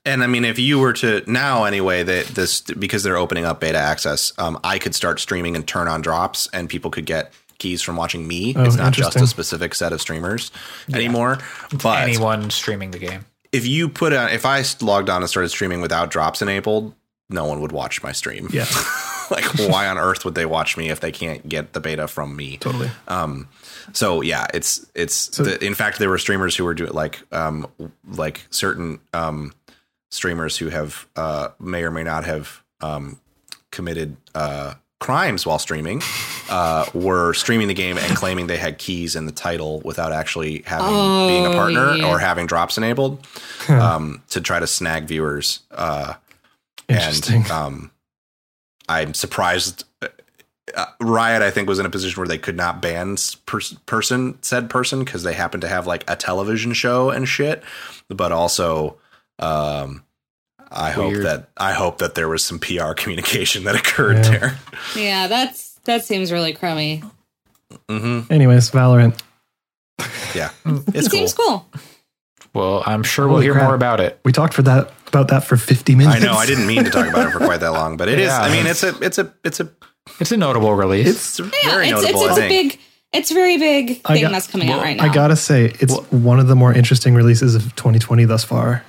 And 0.05 0.25
I 0.25 0.27
mean, 0.27 0.45
if 0.45 0.59
you 0.59 0.79
were 0.81 0.93
to 0.95 1.23
now 1.31 1.65
anyway, 1.65 2.03
that 2.03 2.27
this 2.27 2.61
because 2.63 3.03
they're 3.05 3.17
opening 3.17 3.45
up 3.45 3.61
beta 3.61 3.79
access, 3.79 4.33
um, 4.37 4.59
I 4.65 4.79
could 4.79 4.95
start 4.95 5.21
streaming 5.21 5.55
and 5.55 5.67
turn 5.67 5.87
on 5.87 6.01
drops, 6.03 6.49
and 6.53 6.69
people 6.69 6.91
could 6.91 7.07
get 7.07 7.33
keys 7.59 7.83
from 7.83 7.95
watching 7.97 8.27
me. 8.27 8.53
Oh, 8.57 8.65
it's 8.65 8.75
not 8.75 8.93
just 8.93 9.15
a 9.15 9.27
specific 9.29 9.75
set 9.77 9.93
of 9.93 10.01
streamers 10.01 10.51
anymore. 10.93 11.39
But 11.83 12.03
Anyone 12.03 12.51
streaming 12.51 12.91
the 12.91 12.99
game. 12.99 13.27
if 13.53 13.65
you 13.65 13.89
put 13.89 14.13
on, 14.13 14.31
if 14.31 14.45
I 14.45 14.65
logged 14.81 15.09
on 15.09 15.23
and 15.23 15.31
started 15.31 15.51
streaming 15.51 15.81
without 15.81 16.11
drops 16.11 16.43
enabled, 16.43 16.95
no 17.31 17.45
one 17.45 17.61
would 17.61 17.71
watch 17.73 18.03
my 18.03 18.11
stream. 18.11 18.49
Yeah, 18.53 18.67
like, 19.31 19.45
why 19.69 19.89
on 19.89 19.99
earth 19.99 20.25
would 20.25 20.35
they 20.35 20.47
watch 20.47 20.77
me 20.77 20.91
if 20.91 21.01
they 21.01 21.13
can't 21.13 21.49
get 21.49 21.73
the 21.73 21.81
beta 21.81 22.09
from 22.09 22.37
me? 22.37 22.59
totally. 22.59 22.91
Um, 23.09 23.49
so 23.93 24.21
yeah, 24.21 24.47
it's 24.55 24.87
it's. 24.95 25.29
the, 25.29 25.63
in 25.65 25.75
fact, 25.75 25.99
there 25.99 26.09
were 26.09 26.19
streamers 26.19 26.57
who 26.57 26.65
were 26.65 26.75
doing 26.75 26.93
like 26.93 27.23
um 27.33 27.67
like 28.07 28.47
certain 28.51 29.01
um 29.13 29.53
streamers 30.11 30.57
who 30.57 30.69
have 30.69 31.07
uh 31.17 31.49
may 31.59 31.83
or 31.83 31.91
may 31.91 32.03
not 32.03 32.25
have 32.25 32.63
um 32.81 33.19
committed 33.71 34.17
uh 34.35 34.75
crimes 35.03 35.45
while 35.45 35.59
streaming 35.59 36.01
uh, 36.49 36.87
were 36.95 37.35
streaming 37.35 37.67
the 37.67 37.75
game 37.75 37.99
and 37.99 38.17
claiming 38.17 38.47
they 38.47 38.57
had 38.57 38.79
keys 38.79 39.17
in 39.17 39.27
the 39.27 39.33
title 39.33 39.81
without 39.81 40.13
actually 40.13 40.63
having 40.65 41.27
being 41.27 41.47
a 41.47 41.51
partner 41.51 41.95
yeah. 41.97 42.09
or 42.09 42.21
having 42.21 42.47
drops 42.47 42.79
enabled 42.79 43.27
um, 43.69 44.23
to 44.29 44.41
try 44.41 44.61
to 44.61 44.67
snag 44.67 45.05
viewers. 45.05 45.61
Uh, 45.73 46.15
Interesting. 46.89 47.43
and 47.43 47.51
um, 47.51 47.91
I'm 48.89 49.15
surprised. 49.15 49.85
Uh, 50.75 50.87
Riot, 51.01 51.43
I 51.43 51.51
think, 51.51 51.69
was 51.69 51.79
in 51.79 51.87
a 51.87 51.91
position 51.91 52.21
where 52.21 52.29
they 52.29 52.39
could 52.39 52.57
not 52.57 52.81
ban 52.81 53.17
pers- 53.47 53.75
person 53.87 54.39
said 54.43 54.71
person 54.71 55.05
because 55.05 55.23
they 55.23 55.35
happened 55.35 55.61
to 55.63 55.69
have 55.69 55.87
like 55.87 56.09
a 56.09 56.17
television 56.17 56.73
show 56.73 57.11
and 57.11 57.29
shit. 57.29 57.63
But 58.09 58.33
also, 58.33 58.97
um, 59.39 60.05
I 60.71 60.91
hope 60.93 61.15
that 61.23 61.49
I 61.57 61.73
hope 61.73 61.99
that 61.99 62.15
there 62.15 62.29
was 62.29 62.45
some 62.45 62.59
PR 62.59 62.93
communication 62.97 63.65
that 63.65 63.75
occurred 63.75 64.25
Yeah. 64.25 64.31
there. 64.39 64.59
Yeah, 64.97 65.27
that's 65.27 65.73
that 65.85 66.05
seems 66.05 66.31
really 66.33 66.53
crummy. 66.53 67.03
Anyways, 67.89 68.71
Valorant. 68.71 69.21
Yeah, 70.35 70.51
It 70.65 70.83
it's 70.95 71.09
cool. 71.09 71.19
seems 71.19 71.35
cool. 71.35 71.67
Well, 72.55 72.83
I'm 72.87 73.03
sure 73.03 73.27
we'll 73.29 73.41
hear 73.41 73.53
crap. 73.55 73.65
more 73.65 73.75
about 73.75 74.01
it. 74.01 74.21
We 74.25 74.33
talked 74.33 74.55
for 74.55 74.63
that 74.63 74.91
about 75.13 75.29
that 75.29 75.45
for 75.45 75.57
50 75.57 75.95
minutes. 75.95 76.17
I 76.17 76.19
know. 76.27 76.33
I 76.35 76.47
didn't 76.47 76.67
mean 76.67 76.85
to 76.85 76.91
talk 76.91 77.07
about 77.09 77.29
it 77.29 77.31
for 77.33 77.39
quite 77.39 77.61
that 77.61 77.73
long, 77.73 77.97
but 77.97 78.09
it 78.09 78.19
is. 78.19 78.29
Yeah. 78.29 78.41
I 78.41 78.51
mean, 78.51 78.67
it's 78.67 78.83
a, 78.83 78.97
it's 79.03 79.19
a, 79.19 79.33
it's 79.45 79.61
a, 79.61 79.69
It's 80.21 80.33
a 80.33 80.37
notable 80.37 80.75
release. 80.75 81.39
it's 81.39 81.41
a 81.41 81.45
Yeah, 81.63 81.71
very 81.75 81.89
it's 81.89 82.03
it's, 82.03 82.13
notable. 82.13 82.25
it's 82.31 82.39
I 82.41 82.45
a 82.45 82.49
think. 82.49 82.73
big 82.73 82.81
it's 83.13 83.31
a 83.31 83.35
very 83.35 83.59
big 83.59 84.01
thing 84.03 84.23
got- 84.23 84.33
that's 84.33 84.47
coming 84.47 84.71
out 84.71 84.81
right 84.81 84.97
now. 84.97 85.05
I 85.05 85.13
gotta 85.13 85.37
say, 85.37 85.67
it's 85.81 85.95
one 86.11 86.41
of 86.41 86.49
the 86.49 86.57
more 86.57 86.73
interesting 86.73 87.15
releases 87.15 87.55
of 87.55 87.65
2020 87.77 88.25
thus 88.25 88.43
far. 88.43 88.85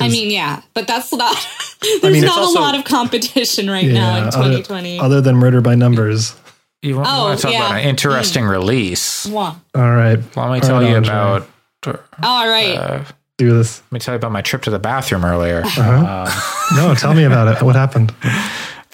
I 0.00 0.08
mean, 0.08 0.30
yeah, 0.30 0.62
but 0.74 0.86
that's 0.86 1.12
not. 1.12 1.36
There's 2.02 2.12
mean, 2.14 2.24
not 2.24 2.38
also- 2.38 2.60
a 2.60 2.62
lot 2.62 2.76
of 2.78 2.84
competition 2.84 3.68
right 3.68 3.86
now 3.86 4.18
in 4.18 4.24
2020. 4.30 5.00
Other, 5.00 5.20
than 5.20 5.34
Murder 5.36 5.60
by 5.60 5.74
Numbers. 5.74 6.34
you 6.82 6.96
want, 6.96 7.08
Oh, 7.10 7.34
to 7.34 7.42
talk 7.42 7.52
about 7.54 7.72
an 7.80 7.88
interesting 7.88 8.44
mm. 8.44 8.50
release? 8.50 9.26
Mwah. 9.26 9.56
All 9.74 9.90
right. 9.90 10.18
Let 10.18 10.36
me 10.36 10.40
All 10.40 10.60
tell 10.60 10.80
right, 10.80 10.88
you 10.90 10.96
Andre. 10.96 11.12
about. 11.12 11.48
Uh, 11.86 11.96
All 12.22 12.48
right. 12.48 12.76
Uh, 12.76 13.04
Uh, 13.34 13.44
Do 13.44 13.56
this. 13.58 13.82
let 13.86 13.92
me 13.92 13.98
tell 13.98 14.14
you 14.14 14.16
about 14.16 14.32
my 14.32 14.42
trip 14.42 14.62
to 14.62 14.70
the 14.70 14.78
bathroom 14.78 15.24
earlier. 15.24 15.62
Uh-huh. 15.64 16.50
No, 16.80 16.94
tell 16.94 17.12
me 17.14 17.24
about 17.24 17.48
it. 17.56 17.62
What 17.62 17.76
happened? 17.76 18.10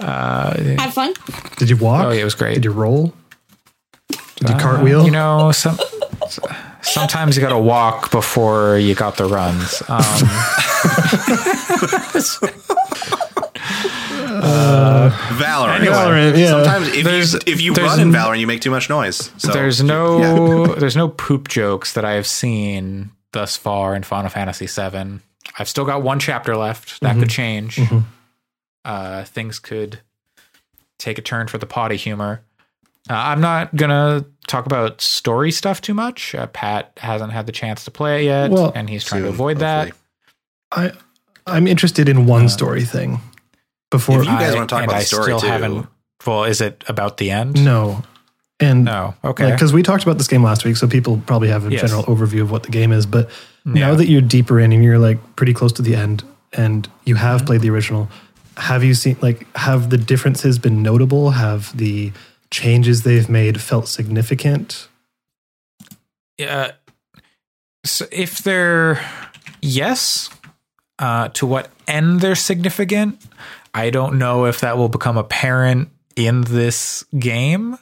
Have 0.01 0.93
fun. 0.93 1.15
Did 1.57 1.71
you 1.71 1.77
walk? 1.77 2.07
Oh, 2.07 2.11
yeah, 2.11 2.23
it 2.23 2.25
was 2.25 2.35
great. 2.35 2.55
Did 2.55 2.65
you 2.65 2.73
roll? 2.73 3.15
Did 4.09 4.49
you 4.51 4.57
cartwheel? 4.57 5.05
You 5.05 5.13
know, 5.13 5.53
some 5.53 5.79
sometimes 6.83 7.37
you 7.37 7.43
got 7.43 7.51
to 7.51 7.59
walk 7.59 8.11
before 8.11 8.77
you 8.79 8.95
got 8.97 9.17
the 9.17 9.27
runs. 9.27 9.83
Um, 9.89 10.03
Valorant. 14.51 15.81
Valorant, 15.87 16.39
yeah. 16.39 16.49
Sometimes 16.49 16.89
if 16.89 17.05
There's- 17.05 17.33
you 17.35 17.41
if 17.47 17.61
you 17.61 17.75
there's 17.75 17.91
run 17.91 18.01
in 18.01 18.09
n- 18.09 18.15
Valorant, 18.15 18.41
you 18.41 18.47
make 18.47 18.61
too 18.61 18.71
much 18.71 18.89
noise. 18.89 19.31
So 19.39 19.53
there's 19.53 19.83
no 19.83 20.67
there's 20.79 20.97
no 20.97 21.09
poop 21.09 21.49
jokes 21.49 21.93
that 21.95 22.05
I 22.05 22.13
have 22.15 22.27
seen 22.27 23.11
thus 23.33 23.57
far 23.57 23.95
in 23.95 24.03
Final 24.03 24.31
Fantasy 24.31 24.67
VII. 24.67 25.21
I've 25.59 25.69
still 25.69 25.85
got 25.85 26.03
one 26.03 26.19
chapter 26.21 26.57
left. 26.57 27.01
That 27.01 27.17
could 27.19 27.31
change. 27.31 27.79
Uh, 28.85 29.25
things 29.25 29.59
could 29.59 30.01
take 30.99 31.19
a 31.19 31.23
turn 31.23 31.49
for 31.49 31.59
the 31.59 31.67
potty 31.67 31.97
humor. 31.97 32.43
Uh, 33.09 33.15
I'm 33.15 33.41
not 33.41 33.75
gonna 33.75 34.25
talk 34.47 34.67
about 34.67 35.01
story 35.01 35.51
stuff 35.51 35.81
too 35.81 35.95
much. 35.95 36.35
Uh, 36.35 36.47
Pat 36.49 36.93
hasn't 36.99 37.33
had 37.33 37.47
the 37.47 37.53
chance 37.53 37.85
to 37.87 37.91
play 37.91 38.23
it 38.23 38.25
yet, 38.27 38.51
Well, 38.51 38.73
and 38.75 38.89
he's 38.89 39.05
trying 39.05 39.23
to 39.23 39.29
soon, 39.29 39.35
avoid 39.35 39.59
that. 39.61 39.93
I, 40.71 40.93
I'm 41.47 41.67
interested 41.67 42.09
in 42.09 42.27
one 42.27 42.49
story 42.49 42.85
thing. 42.85 43.21
Before 43.91 44.21
If 44.21 44.27
you 44.27 44.31
guys 44.33 44.53
I- 44.53 44.55
wanna 44.55 44.67
talk 44.67 44.83
and 44.83 44.91
about 44.91 44.97
the 44.99 45.01
I 45.01 45.05
story, 45.05 45.25
still 45.25 45.41
too. 45.41 45.47
haven't. 45.47 45.87
Well, 46.27 46.45
is 46.45 46.61
it 46.61 46.85
about 46.87 47.17
the 47.17 47.31
end? 47.31 47.65
no, 47.65 48.03
and 48.61 48.85
No. 48.85 49.15
Okay. 49.25 49.51
because 49.51 49.73
we 49.73 49.83
talked 49.83 50.03
about 50.03 50.19
this 50.19 50.29
game 50.29 50.43
last 50.43 50.65
week, 50.65 50.77
so 50.77 50.87
people 50.87 51.21
probably 51.27 51.49
have 51.49 51.67
a 51.67 51.71
Yes. 51.71 51.81
general 51.83 52.05
overview 52.05 52.43
of 52.43 52.51
what 52.51 52.63
the 52.65 52.71
game 52.71 52.93
is. 52.93 53.07
But 53.07 53.31
now 53.65 53.95
that 53.95 54.09
you're 54.09 54.21
deeper 54.21 54.61
in 54.61 54.73
and 54.73 54.83
you're 54.85 54.99
like 54.99 55.19
pretty 55.37 55.55
close 55.55 55.73
to 55.73 55.83
the 55.83 55.95
end, 55.97 56.23
and 56.53 56.89
you 57.05 57.15
have 57.17 57.39
Mm-hmm. 57.39 57.47
played 57.47 57.61
the 57.63 57.71
original, 57.71 58.09
have 58.57 58.85
you 58.85 58.95
seen 58.95 59.17
like 59.23 59.47
have 59.57 59.91
the 59.91 59.99
differences 59.99 60.59
been 60.59 60.83
notable? 60.83 61.31
Have 61.33 61.77
the 61.77 62.13
changes 62.51 63.03
they've 63.03 63.29
made 63.29 63.61
felt 63.61 63.89
significant? 63.89 64.89
uh, 66.47 66.71
so 67.85 68.07
if 68.11 68.39
they're 68.43 69.01
yes, 69.63 70.31
uh, 70.99 71.29
to 71.29 71.47
what 71.47 71.71
end 71.87 72.21
they're 72.21 72.35
significant, 72.35 73.19
I 73.75 73.91
don't 73.91 74.19
know 74.19 74.47
if 74.47 74.61
that 74.61 74.77
will 74.77 74.89
become 74.89 75.17
apparent 75.17 75.89
in 76.17 76.43
this 76.43 77.05
game. 77.19 77.79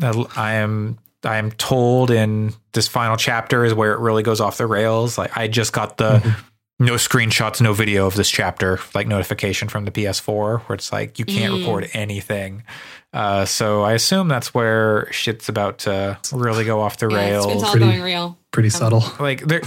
I 0.00 0.54
am 0.54 0.98
I 1.24 1.36
am 1.36 1.52
told 1.52 2.10
in 2.10 2.52
this 2.72 2.88
final 2.88 3.16
chapter 3.16 3.64
is 3.64 3.74
where 3.74 3.92
it 3.92 4.00
really 4.00 4.22
goes 4.22 4.40
off 4.40 4.56
the 4.58 4.66
rails. 4.66 5.16
Like 5.18 5.36
I 5.36 5.48
just 5.48 5.72
got 5.72 5.96
the 5.98 6.36
no 6.78 6.94
screenshots, 6.94 7.60
no 7.60 7.72
video 7.72 8.06
of 8.06 8.14
this 8.14 8.28
chapter, 8.30 8.80
like 8.94 9.06
notification 9.06 9.68
from 9.68 9.84
the 9.84 9.92
PS4, 9.92 10.62
where 10.62 10.74
it's 10.74 10.90
like 10.92 11.18
you 11.18 11.24
can't 11.24 11.52
record 11.54 11.88
anything. 11.92 12.64
Uh, 13.12 13.44
so 13.44 13.82
I 13.82 13.92
assume 13.92 14.26
that's 14.28 14.52
where 14.54 15.06
shit's 15.12 15.48
about 15.48 15.78
to 15.80 16.18
really 16.32 16.64
go 16.64 16.80
off 16.80 16.96
the 16.96 17.08
Yeah, 17.08 17.16
rails 17.16 17.46
it's 17.52 17.62
all 17.62 17.70
Pretty- 17.72 17.86
going 17.86 18.02
real. 18.02 18.38
Pretty 18.50 18.70
subtle. 18.70 19.04
like 19.20 19.42
there 19.42 19.62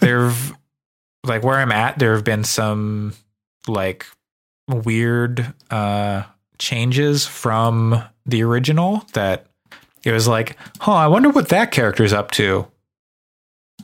there've 0.00 0.54
like 1.24 1.44
where 1.44 1.56
I'm 1.56 1.72
at, 1.72 1.98
there 1.98 2.14
have 2.14 2.24
been 2.24 2.42
some 2.44 3.12
like 3.68 4.06
weird 4.68 5.52
uh 5.70 6.22
changes 6.58 7.26
from 7.26 8.02
the 8.24 8.42
original 8.42 9.04
that 9.12 9.45
it 10.06 10.12
was 10.12 10.28
like, 10.28 10.56
huh, 10.80 10.92
I 10.92 11.08
wonder 11.08 11.30
what 11.30 11.48
that 11.48 11.72
character's 11.72 12.12
up 12.12 12.30
to. 12.32 12.66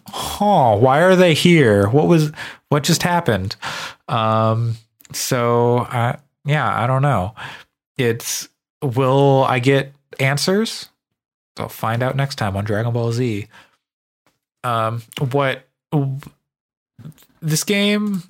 Huh, 0.06 0.76
why 0.76 1.00
are 1.00 1.16
they 1.16 1.34
here? 1.34 1.88
What 1.88 2.06
was 2.06 2.30
what 2.68 2.84
just 2.84 3.02
happened? 3.02 3.56
Um 4.08 4.76
so 5.12 5.78
uh 5.78 6.16
yeah, 6.44 6.82
I 6.82 6.86
don't 6.86 7.02
know. 7.02 7.34
It's 7.98 8.48
will 8.82 9.44
I 9.44 9.58
get 9.58 9.92
answers? 10.20 10.88
I'll 11.58 11.68
find 11.68 12.02
out 12.02 12.16
next 12.16 12.36
time 12.36 12.56
on 12.56 12.64
Dragon 12.64 12.92
Ball 12.92 13.12
Z 13.12 13.48
um 14.64 15.02
what 15.32 15.68
this 17.40 17.64
game 17.64 18.22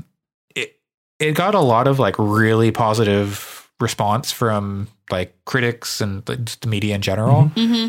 it 0.57 0.81
it 1.19 1.33
got 1.33 1.55
a 1.55 1.61
lot 1.61 1.87
of 1.87 1.99
like 1.99 2.15
really 2.19 2.71
positive 2.71 3.71
response 3.81 4.33
from 4.33 4.89
like 5.13 5.37
critics 5.45 6.01
and 6.01 6.25
the 6.25 6.67
media 6.67 6.95
in 6.95 7.03
general. 7.03 7.45
Hmm 7.49 7.89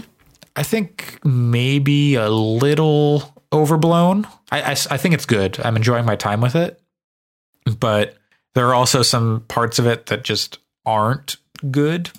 i 0.56 0.62
think 0.62 1.18
maybe 1.26 2.14
a 2.14 2.30
little 2.30 3.34
overblown. 3.54 4.28
I 4.52 4.72
I 4.72 4.98
think 4.98 5.14
it's 5.14 5.26
good. 5.26 5.60
I'm 5.64 5.78
enjoying 5.78 6.06
my 6.06 6.16
time 6.16 6.41
with 6.41 6.56
it. 6.56 6.82
But 7.80 8.16
there 8.56 8.68
are 8.68 8.74
also 8.74 9.04
some 9.04 9.45
parts 9.48 9.80
of 9.80 9.88
it 9.88 10.08
that 10.08 10.24
just 10.24 10.58
aren't 10.86 11.38
good. 11.72 12.10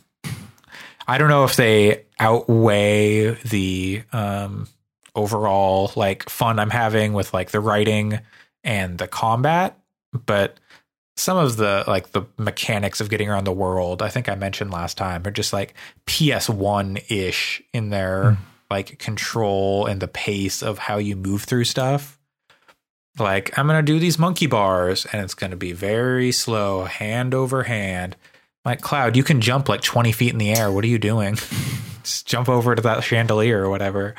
I 1.07 1.19
don't 1.19 1.29
know 1.29 1.45
if 1.45 1.57
they 1.57 2.05
outweigh 2.19 3.35
the 3.35 4.03
um 4.13 4.69
overall 5.15 5.93
like 5.97 6.29
fun 6.29 6.59
I'm 6.59 6.71
having 6.71 7.13
with 7.13 7.35
like 7.35 7.51
the 7.51 7.61
writing 7.61 8.21
and 8.63 8.97
the 8.97 9.09
combat, 9.09 9.79
but 10.27 10.59
some 11.17 11.37
of 11.37 11.57
the 11.57 11.85
like 11.87 12.13
the 12.13 12.23
mechanics 12.39 13.01
of 13.01 13.09
getting 13.09 13.29
around 13.29 13.45
the 13.45 13.53
world, 13.53 14.03
I 14.03 14.09
think 14.09 14.29
I 14.29 14.35
mentioned 14.35 14.71
last 14.71 14.97
time, 14.97 15.27
are 15.27 15.31
just 15.31 15.53
like 15.53 15.75
PS1 16.07 17.11
ish 17.11 17.63
in 17.73 17.91
their 17.91 18.39
like 18.71 18.99
control 18.99 19.87
and 19.87 20.01
the 20.01 20.09
pace 20.09 20.63
of 20.63 20.79
how 20.79 20.99
you 20.99 21.17
move 21.17 21.45
through 21.45 21.65
stuff. 21.65 22.19
Like, 23.19 23.57
I'm 23.57 23.69
going 23.69 23.79
to 23.79 23.93
do 23.93 24.01
these 24.01 24.19
monkey 24.19 24.49
bars 24.49 25.07
and 25.07 25.23
it's 25.23 25.35
going 25.35 25.53
to 25.53 25.57
be 25.57 25.73
very 25.73 26.33
slow, 26.33 26.85
hand 26.85 27.33
over 27.33 27.63
hand. 27.63 28.17
Like, 28.65 28.81
Cloud, 28.81 29.17
you 29.17 29.23
can 29.23 29.41
jump 29.41 29.69
like 29.69 29.83
20 29.83 30.11
feet 30.11 30.33
in 30.33 30.39
the 30.39 30.53
air. 30.53 30.73
What 30.73 30.83
are 30.85 30.89
you 30.89 30.99
doing? 30.99 31.35
Just 32.03 32.27
jump 32.27 32.49
over 32.49 32.75
to 32.75 32.83
that 32.83 33.05
chandelier 33.05 33.63
or 33.63 33.71
whatever. 33.71 34.15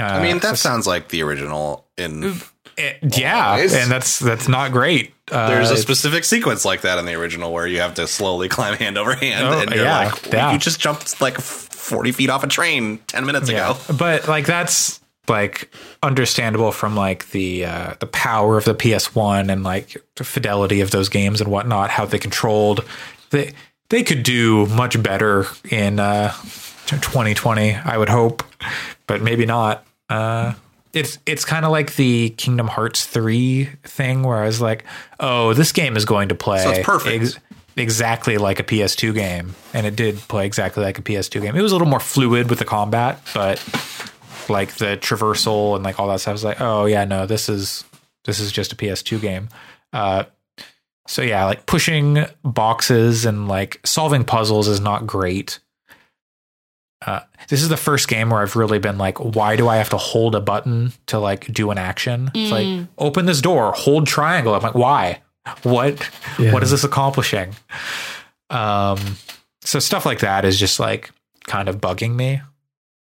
Uh, 0.00 0.02
I 0.02 0.22
mean, 0.22 0.40
that 0.40 0.56
so- 0.56 0.68
sounds 0.68 0.86
like 0.86 1.08
the 1.08 1.22
original. 1.22 1.86
In 1.96 2.34
it- 2.76 3.18
yeah, 3.18 3.56
and 3.56 3.90
that's 3.90 4.18
that's 4.18 4.48
not 4.48 4.72
great. 4.72 5.12
Uh, 5.30 5.48
there's 5.48 5.70
a 5.70 5.76
specific 5.76 6.22
sequence 6.24 6.64
like 6.64 6.82
that 6.82 6.98
in 6.98 7.04
the 7.04 7.14
original 7.14 7.52
where 7.52 7.66
you 7.66 7.80
have 7.80 7.94
to 7.94 8.06
slowly 8.06 8.48
climb 8.56 8.76
hand 8.76 8.96
over 8.98 9.14
hand, 9.14 9.46
Oh, 9.46 9.60
and 9.60 9.70
you're 9.70 9.84
yeah, 9.84 10.10
like, 10.10 10.32
yeah. 10.32 10.52
you 10.52 10.58
just 10.58 10.78
jumped 10.80 11.20
like 11.20 11.38
40 11.40 12.12
feet 12.12 12.30
off 12.30 12.44
a 12.44 12.46
train 12.46 12.98
10 13.08 13.26
minutes 13.26 13.50
yeah, 13.50 13.70
ago. 13.72 13.80
but 13.98 14.28
like 14.28 14.46
that's 14.46 15.00
like 15.28 15.68
understandable 16.04 16.70
from 16.70 16.94
like 16.94 17.28
the 17.30 17.64
uh, 17.64 17.94
the 17.98 18.06
power 18.06 18.56
of 18.56 18.64
the 18.64 18.74
PS1 18.74 19.50
and 19.50 19.64
like 19.64 19.96
the 20.14 20.22
fidelity 20.24 20.80
of 20.80 20.92
those 20.92 21.08
games 21.08 21.40
and 21.40 21.50
whatnot. 21.50 21.90
How 21.90 22.04
they 22.06 22.18
controlled 22.18 22.84
they 23.30 23.52
they 23.88 24.04
could 24.04 24.22
do 24.22 24.66
much 24.66 25.00
better 25.02 25.46
in 25.70 25.98
uh, 25.98 26.30
2020. 26.86 27.74
I 27.74 27.96
would 27.98 28.08
hope, 28.08 28.44
but 29.06 29.22
maybe 29.22 29.46
not. 29.46 29.84
Uh, 30.08 30.54
it's 30.96 31.18
it's 31.26 31.44
kind 31.44 31.64
of 31.64 31.70
like 31.70 31.96
the 31.96 32.30
Kingdom 32.30 32.68
Hearts 32.68 33.04
3 33.06 33.66
thing 33.84 34.22
where 34.22 34.38
I 34.38 34.46
was 34.46 34.60
like, 34.60 34.84
oh, 35.20 35.52
this 35.54 35.72
game 35.72 35.96
is 35.96 36.04
going 36.04 36.30
to 36.30 36.34
play 36.34 36.62
So 36.62 36.70
it's 36.70 36.86
perfect. 36.86 37.38
exactly 37.76 38.38
like 38.38 38.58
a 38.58 38.64
PS2 38.64 39.14
game, 39.14 39.54
and 39.74 39.86
it 39.86 39.94
did 39.94 40.16
play 40.16 40.46
exactly 40.46 40.82
like 40.82 40.98
a 40.98 41.02
PS2 41.02 41.42
game. 41.42 41.54
It 41.54 41.62
was 41.62 41.72
a 41.72 41.74
little 41.74 41.88
more 41.88 42.00
fluid 42.00 42.48
with 42.48 42.58
the 42.58 42.64
combat, 42.64 43.20
but 43.34 43.58
like 44.48 44.74
the 44.76 44.96
traversal 44.96 45.74
and 45.76 45.84
like 45.84 46.00
all 46.00 46.08
that 46.08 46.20
stuff 46.20 46.30
I 46.30 46.32
was 46.32 46.44
like, 46.44 46.60
oh 46.60 46.86
yeah, 46.86 47.04
no, 47.04 47.26
this 47.26 47.48
is 47.48 47.84
this 48.24 48.40
is 48.40 48.50
just 48.50 48.72
a 48.72 48.76
PS2 48.76 49.20
game. 49.20 49.48
Uh, 49.92 50.24
so 51.06 51.22
yeah, 51.22 51.44
like 51.44 51.66
pushing 51.66 52.24
boxes 52.42 53.26
and 53.26 53.48
like 53.48 53.80
solving 53.84 54.24
puzzles 54.24 54.66
is 54.66 54.80
not 54.80 55.06
great. 55.06 55.60
Uh, 57.06 57.20
this 57.48 57.62
is 57.62 57.68
the 57.68 57.76
first 57.76 58.08
game 58.08 58.30
where 58.30 58.42
I've 58.42 58.56
really 58.56 58.80
been 58.80 58.98
like, 58.98 59.18
why 59.18 59.54
do 59.54 59.68
I 59.68 59.76
have 59.76 59.90
to 59.90 59.96
hold 59.96 60.34
a 60.34 60.40
button 60.40 60.92
to 61.06 61.20
like 61.20 61.46
do 61.52 61.70
an 61.70 61.78
action? 61.78 62.32
It's 62.34 62.50
like 62.50 62.88
open 62.98 63.26
this 63.26 63.40
door, 63.40 63.72
hold 63.72 64.08
triangle. 64.08 64.54
I'm 64.54 64.62
like, 64.62 64.74
why? 64.74 65.20
What? 65.62 66.10
Yeah. 66.38 66.52
What 66.52 66.64
is 66.64 66.72
this 66.72 66.82
accomplishing? 66.82 67.54
Um, 68.50 68.98
so 69.62 69.78
stuff 69.78 70.04
like 70.04 70.18
that 70.18 70.44
is 70.44 70.58
just 70.58 70.80
like 70.80 71.12
kind 71.46 71.68
of 71.68 71.80
bugging 71.80 72.16
me. 72.16 72.42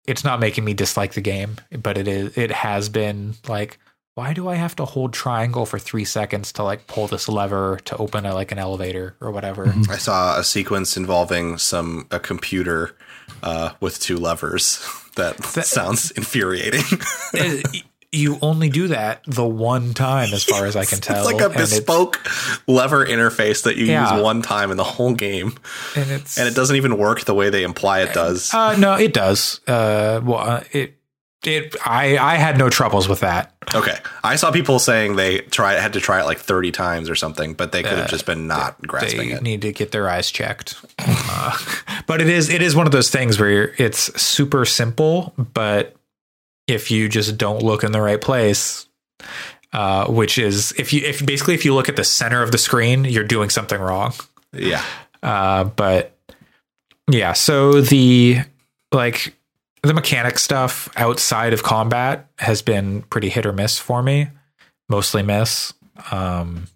It's 0.07 0.23
not 0.23 0.39
making 0.39 0.63
me 0.63 0.73
dislike 0.73 1.13
the 1.13 1.21
game, 1.21 1.57
but 1.77 1.97
it 1.97 2.07
is. 2.07 2.37
It 2.37 2.51
has 2.51 2.87
been 2.87 3.35
like, 3.49 3.77
why 4.15 4.33
do 4.33 4.47
I 4.47 4.55
have 4.55 4.75
to 4.77 4.85
hold 4.85 5.13
triangle 5.13 5.65
for 5.65 5.77
three 5.77 6.05
seconds 6.05 6.51
to 6.53 6.63
like 6.63 6.87
pull 6.87 7.07
this 7.07 7.27
lever 7.27 7.79
to 7.85 7.97
open 7.97 8.25
a, 8.25 8.33
like 8.33 8.51
an 8.51 8.59
elevator 8.59 9.15
or 9.19 9.31
whatever? 9.31 9.73
I 9.89 9.97
saw 9.97 10.39
a 10.39 10.43
sequence 10.43 10.95
involving 10.95 11.57
some 11.57 12.07
a 12.11 12.19
computer 12.19 12.95
uh, 13.43 13.71
with 13.79 13.99
two 13.99 14.17
levers. 14.17 14.79
That, 15.15 15.43
sounds 15.65 16.11
infuriating. 16.11 16.83
It- 17.33 17.83
you 18.13 18.39
only 18.41 18.69
do 18.69 18.87
that 18.87 19.21
the 19.27 19.45
one 19.45 19.93
time, 19.93 20.33
as 20.33 20.45
far 20.45 20.65
as 20.65 20.77
I 20.77 20.85
can 20.85 20.99
tell. 20.99 21.17
it's 21.27 21.33
like 21.33 21.41
a 21.43 21.49
bespoke 21.49 22.19
lever 22.67 23.05
interface 23.05 23.63
that 23.63 23.75
you 23.75 23.85
Yeah. 23.85 24.13
use 24.15 24.23
one 24.23 24.41
time 24.41 24.71
in 24.71 24.77
the 24.77 24.83
whole 24.85 25.13
game, 25.13 25.55
and 25.95 26.09
it's 26.09 26.37
and 26.37 26.47
it 26.47 26.55
doesn't 26.55 26.75
even 26.77 26.97
work 26.97 27.25
the 27.25 27.33
way 27.35 27.49
they 27.49 27.63
imply 27.63 28.01
it 28.01 28.13
does. 28.13 28.53
Uh, 28.53 28.77
no, 28.77 28.93
it 28.95 29.13
does. 29.13 29.59
Uh, 29.67 30.21
well, 30.23 30.39
uh, 30.39 30.63
it 30.71 30.95
it 31.43 31.75
I 31.85 32.17
I 32.17 32.35
had 32.35 32.57
no 32.57 32.69
troubles 32.69 33.07
with 33.07 33.21
that. 33.21 33.53
Okay, 33.73 33.97
I 34.23 34.35
saw 34.35 34.51
people 34.51 34.79
saying 34.79 35.15
they 35.15 35.39
try 35.39 35.73
had 35.73 35.93
to 35.93 35.99
try 35.99 36.19
it 36.21 36.25
like 36.25 36.39
thirty 36.39 36.71
times 36.71 37.09
or 37.09 37.15
something, 37.15 37.53
but 37.53 37.71
they 37.71 37.83
could 37.83 37.97
have 37.97 38.09
just 38.09 38.25
been 38.25 38.47
not 38.47 38.81
grasping 38.81 39.29
they 39.29 39.35
it. 39.35 39.41
need 39.41 39.61
to 39.61 39.71
get 39.71 39.91
their 39.91 40.09
eyes 40.09 40.31
checked. 40.31 40.75
Uh, 40.97 41.57
but 42.07 42.21
it 42.21 42.27
is 42.29 42.49
it 42.49 42.61
is 42.61 42.75
one 42.75 42.85
of 42.85 42.91
those 42.91 43.09
things 43.09 43.39
where 43.39 43.49
you're, 43.49 43.71
it's 43.77 44.21
super 44.21 44.65
simple, 44.65 45.33
but 45.53 45.95
if 46.67 46.91
you 46.91 47.07
just 47.09 47.37
don't 47.37 47.63
look 47.63 47.83
in 47.83 47.91
the 47.91 48.01
right 48.01 48.19
place, 48.21 48.87
uh, 49.73 50.07
which 50.07 50.37
is 50.37 50.73
if 50.73 50.91
you 50.93 51.01
if 51.05 51.25
basically 51.25 51.53
if 51.53 51.63
you 51.63 51.73
look 51.73 51.89
at 51.89 51.95
the 51.95 52.03
center 52.03 52.43
of 52.43 52.51
the 52.51 52.57
screen, 52.57 53.05
you're 53.05 53.23
doing 53.23 53.49
something 53.49 53.79
wrong. 53.79 54.13
Yeah, 54.51 54.83
Uh, 55.21 55.65
but 55.65 56.17
yeah, 57.09 57.33
so 57.33 57.81
the 57.81 58.39
like 58.91 59.35
the 59.81 59.93
mechanic 59.93 60.39
stuff 60.39 60.89
outside 60.97 61.53
of 61.53 61.63
combat 61.63 62.29
has 62.39 62.61
been 62.61 63.03
pretty 63.03 63.29
hit 63.29 63.45
or 63.45 63.53
miss 63.53 63.79
for 63.79 64.03
me. 64.03 64.27
Mostly 64.87 65.23
miss. 65.23 65.73
Um, 66.11 66.67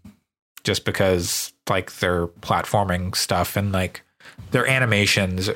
just 0.63 0.85
because 0.85 1.53
like 1.69 1.93
their 1.97 2.27
platforming 2.27 3.15
stuff 3.15 3.55
and 3.55 3.71
like 3.71 4.01
their 4.51 4.67
animations 4.67 5.49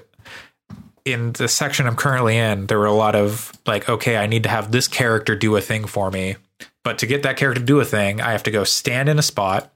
in 1.06 1.32
the 1.34 1.48
section 1.48 1.88
I'm 1.88 1.96
currently 1.96 2.38
in, 2.38 2.68
there 2.68 2.80
were 2.80 2.86
a 2.86 2.94
lot 2.94 3.16
of 3.16 3.54
like, 3.66 3.88
okay, 3.88 4.18
I 4.18 4.28
need 4.28 4.44
to 4.44 4.50
have 4.50 4.72
this 4.72 4.88
character 4.88 5.36
do 5.36 5.56
a 5.56 5.62
thing 5.62 5.86
for 5.86 6.12
me. 6.12 6.36
But 6.84 6.98
to 7.00 7.08
get 7.08 7.24
that 7.24 7.38
character 7.38 7.62
to 7.62 7.66
do 7.66 7.80
a 7.80 7.86
thing, 7.86 8.20
I 8.20 8.32
have 8.32 8.44
to 8.44 8.52
go 8.52 8.64
stand 8.64 9.08
in 9.08 9.18
a 9.18 9.24
spot, 9.24 9.74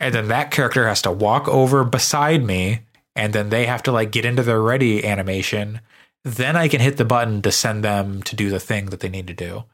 and 0.00 0.14
then 0.14 0.28
that 0.28 0.50
character 0.50 0.86
has 0.86 1.02
to 1.02 1.10
walk 1.10 1.46
over 1.48 1.84
beside 1.84 2.42
me, 2.42 2.80
and 3.14 3.32
then 3.32 3.50
they 3.50 3.66
have 3.66 3.82
to 3.84 3.92
like 3.92 4.12
get 4.12 4.24
into 4.24 4.42
their 4.42 4.62
ready 4.62 5.04
animation. 5.04 5.80
Then 6.24 6.56
I 6.56 6.68
can 6.68 6.80
hit 6.80 6.96
the 6.98 7.04
button 7.04 7.42
to 7.42 7.50
send 7.52 7.82
them 7.82 8.22
to 8.24 8.36
do 8.36 8.48
the 8.50 8.60
thing 8.60 8.86
that 8.86 9.00
they 9.00 9.08
need 9.08 9.26
to 9.26 9.34
do. 9.34 9.64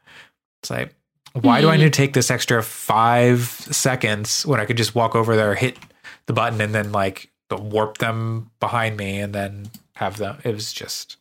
It's 0.61 0.69
like, 0.71 0.93
why 1.33 1.61
do 1.61 1.69
I 1.69 1.77
need 1.77 1.83
to 1.83 1.89
take 1.91 2.13
this 2.13 2.31
extra 2.31 2.63
five 2.63 3.41
seconds 3.43 4.45
when 4.45 4.59
I 4.59 4.65
could 4.65 4.77
just 4.77 4.95
walk 4.95 5.15
over 5.15 5.35
there, 5.35 5.53
hit 5.53 5.77
the 6.25 6.33
button, 6.33 6.59
and 6.59 6.73
then 6.73 6.91
like 6.91 7.29
warp 7.51 7.99
them 7.99 8.49
behind 8.59 8.97
me, 8.97 9.19
and 9.19 9.33
then 9.33 9.69
have 9.95 10.17
them? 10.17 10.37
It 10.43 10.53
was 10.55 10.73
just 10.73 11.17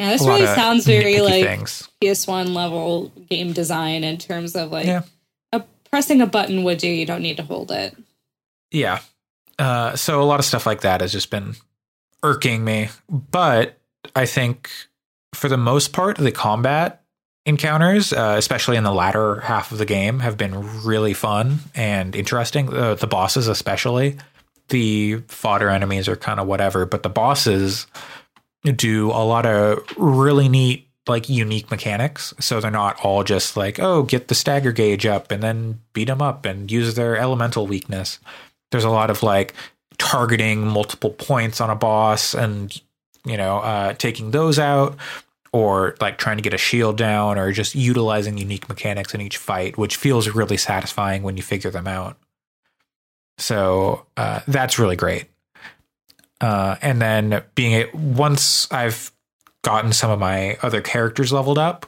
Yeah, 0.00 0.10
this 0.10 0.22
really 0.22 0.42
of 0.42 0.48
sounds 0.48 0.84
very 0.84 1.20
like 1.20 1.44
things. 1.44 1.88
PS1 2.02 2.52
level 2.54 3.12
game 3.30 3.52
design 3.52 4.02
in 4.02 4.18
terms 4.18 4.56
of 4.56 4.72
like 4.72 4.86
Yeah. 4.86 5.02
a, 5.52 5.62
pressing 5.90 6.20
a 6.20 6.26
button 6.26 6.64
would 6.64 6.78
do. 6.78 6.88
You 6.88 7.06
don't 7.06 7.22
need 7.22 7.36
to 7.36 7.44
hold 7.44 7.70
it. 7.70 7.96
Yeah. 8.72 8.98
Uh, 9.60 9.94
so 9.94 10.20
a 10.20 10.24
lot 10.24 10.40
of 10.40 10.44
stuff 10.44 10.66
like 10.66 10.80
that 10.80 11.00
has 11.00 11.12
just 11.12 11.30
been 11.30 11.54
irking 12.24 12.64
me. 12.64 12.88
But 13.08 13.78
I 14.14 14.26
think 14.26 14.70
for 15.34 15.48
the 15.48 15.56
most 15.56 15.92
part, 15.92 16.16
the 16.16 16.32
combat 16.32 17.02
encounters, 17.46 18.12
uh, 18.12 18.34
especially 18.38 18.76
in 18.76 18.84
the 18.84 18.92
latter 18.92 19.40
half 19.40 19.72
of 19.72 19.78
the 19.78 19.84
game, 19.84 20.20
have 20.20 20.36
been 20.36 20.82
really 20.82 21.12
fun 21.12 21.58
and 21.74 22.14
interesting. 22.16 22.72
Uh, 22.72 22.94
the 22.94 23.06
bosses, 23.06 23.48
especially. 23.48 24.16
The 24.68 25.16
fodder 25.28 25.68
enemies 25.68 26.08
are 26.08 26.16
kind 26.16 26.40
of 26.40 26.46
whatever, 26.46 26.86
but 26.86 27.02
the 27.02 27.10
bosses 27.10 27.86
do 28.64 29.10
a 29.10 29.24
lot 29.24 29.44
of 29.44 29.84
really 29.98 30.48
neat 30.48 30.88
like 31.06 31.28
unique 31.28 31.70
mechanics 31.70 32.32
so 32.40 32.60
they're 32.60 32.70
not 32.70 32.98
all 33.04 33.22
just 33.24 33.58
like 33.58 33.78
oh 33.78 34.02
get 34.04 34.28
the 34.28 34.34
stagger 34.34 34.72
gauge 34.72 35.04
up 35.04 35.30
and 35.30 35.42
then 35.42 35.78
beat 35.92 36.06
them 36.06 36.22
up 36.22 36.46
and 36.46 36.70
use 36.70 36.94
their 36.94 37.14
elemental 37.14 37.66
weakness 37.66 38.18
there's 38.70 38.84
a 38.84 38.90
lot 38.90 39.10
of 39.10 39.22
like 39.22 39.52
targeting 39.98 40.66
multiple 40.66 41.10
points 41.10 41.60
on 41.60 41.68
a 41.68 41.76
boss 41.76 42.34
and 42.34 42.80
you 43.24 43.36
know 43.36 43.58
uh, 43.58 43.92
taking 43.94 44.30
those 44.30 44.58
out 44.58 44.96
or 45.52 45.94
like 46.00 46.18
trying 46.18 46.36
to 46.36 46.42
get 46.42 46.54
a 46.54 46.58
shield 46.58 46.96
down 46.96 47.38
or 47.38 47.52
just 47.52 47.74
utilizing 47.74 48.36
unique 48.36 48.68
mechanics 48.68 49.14
in 49.14 49.20
each 49.20 49.36
fight 49.36 49.78
which 49.78 49.96
feels 49.96 50.28
really 50.28 50.56
satisfying 50.56 51.22
when 51.22 51.36
you 51.36 51.42
figure 51.42 51.70
them 51.70 51.86
out 51.86 52.16
so 53.38 54.06
uh, 54.16 54.40
that's 54.46 54.78
really 54.78 54.96
great 54.96 55.26
uh, 56.40 56.76
and 56.82 57.00
then 57.00 57.42
being 57.54 57.72
a, 57.72 57.96
once 57.96 58.70
I've 58.70 59.12
gotten 59.62 59.92
some 59.92 60.10
of 60.10 60.18
my 60.18 60.58
other 60.62 60.80
characters 60.80 61.32
leveled 61.32 61.58
up, 61.58 61.86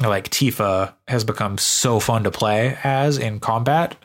like 0.00 0.28
Tifa 0.28 0.94
has 1.08 1.24
become 1.24 1.58
so 1.58 1.98
fun 1.98 2.24
to 2.24 2.30
play 2.30 2.78
as 2.84 3.18
in 3.18 3.40
combat. 3.40 3.96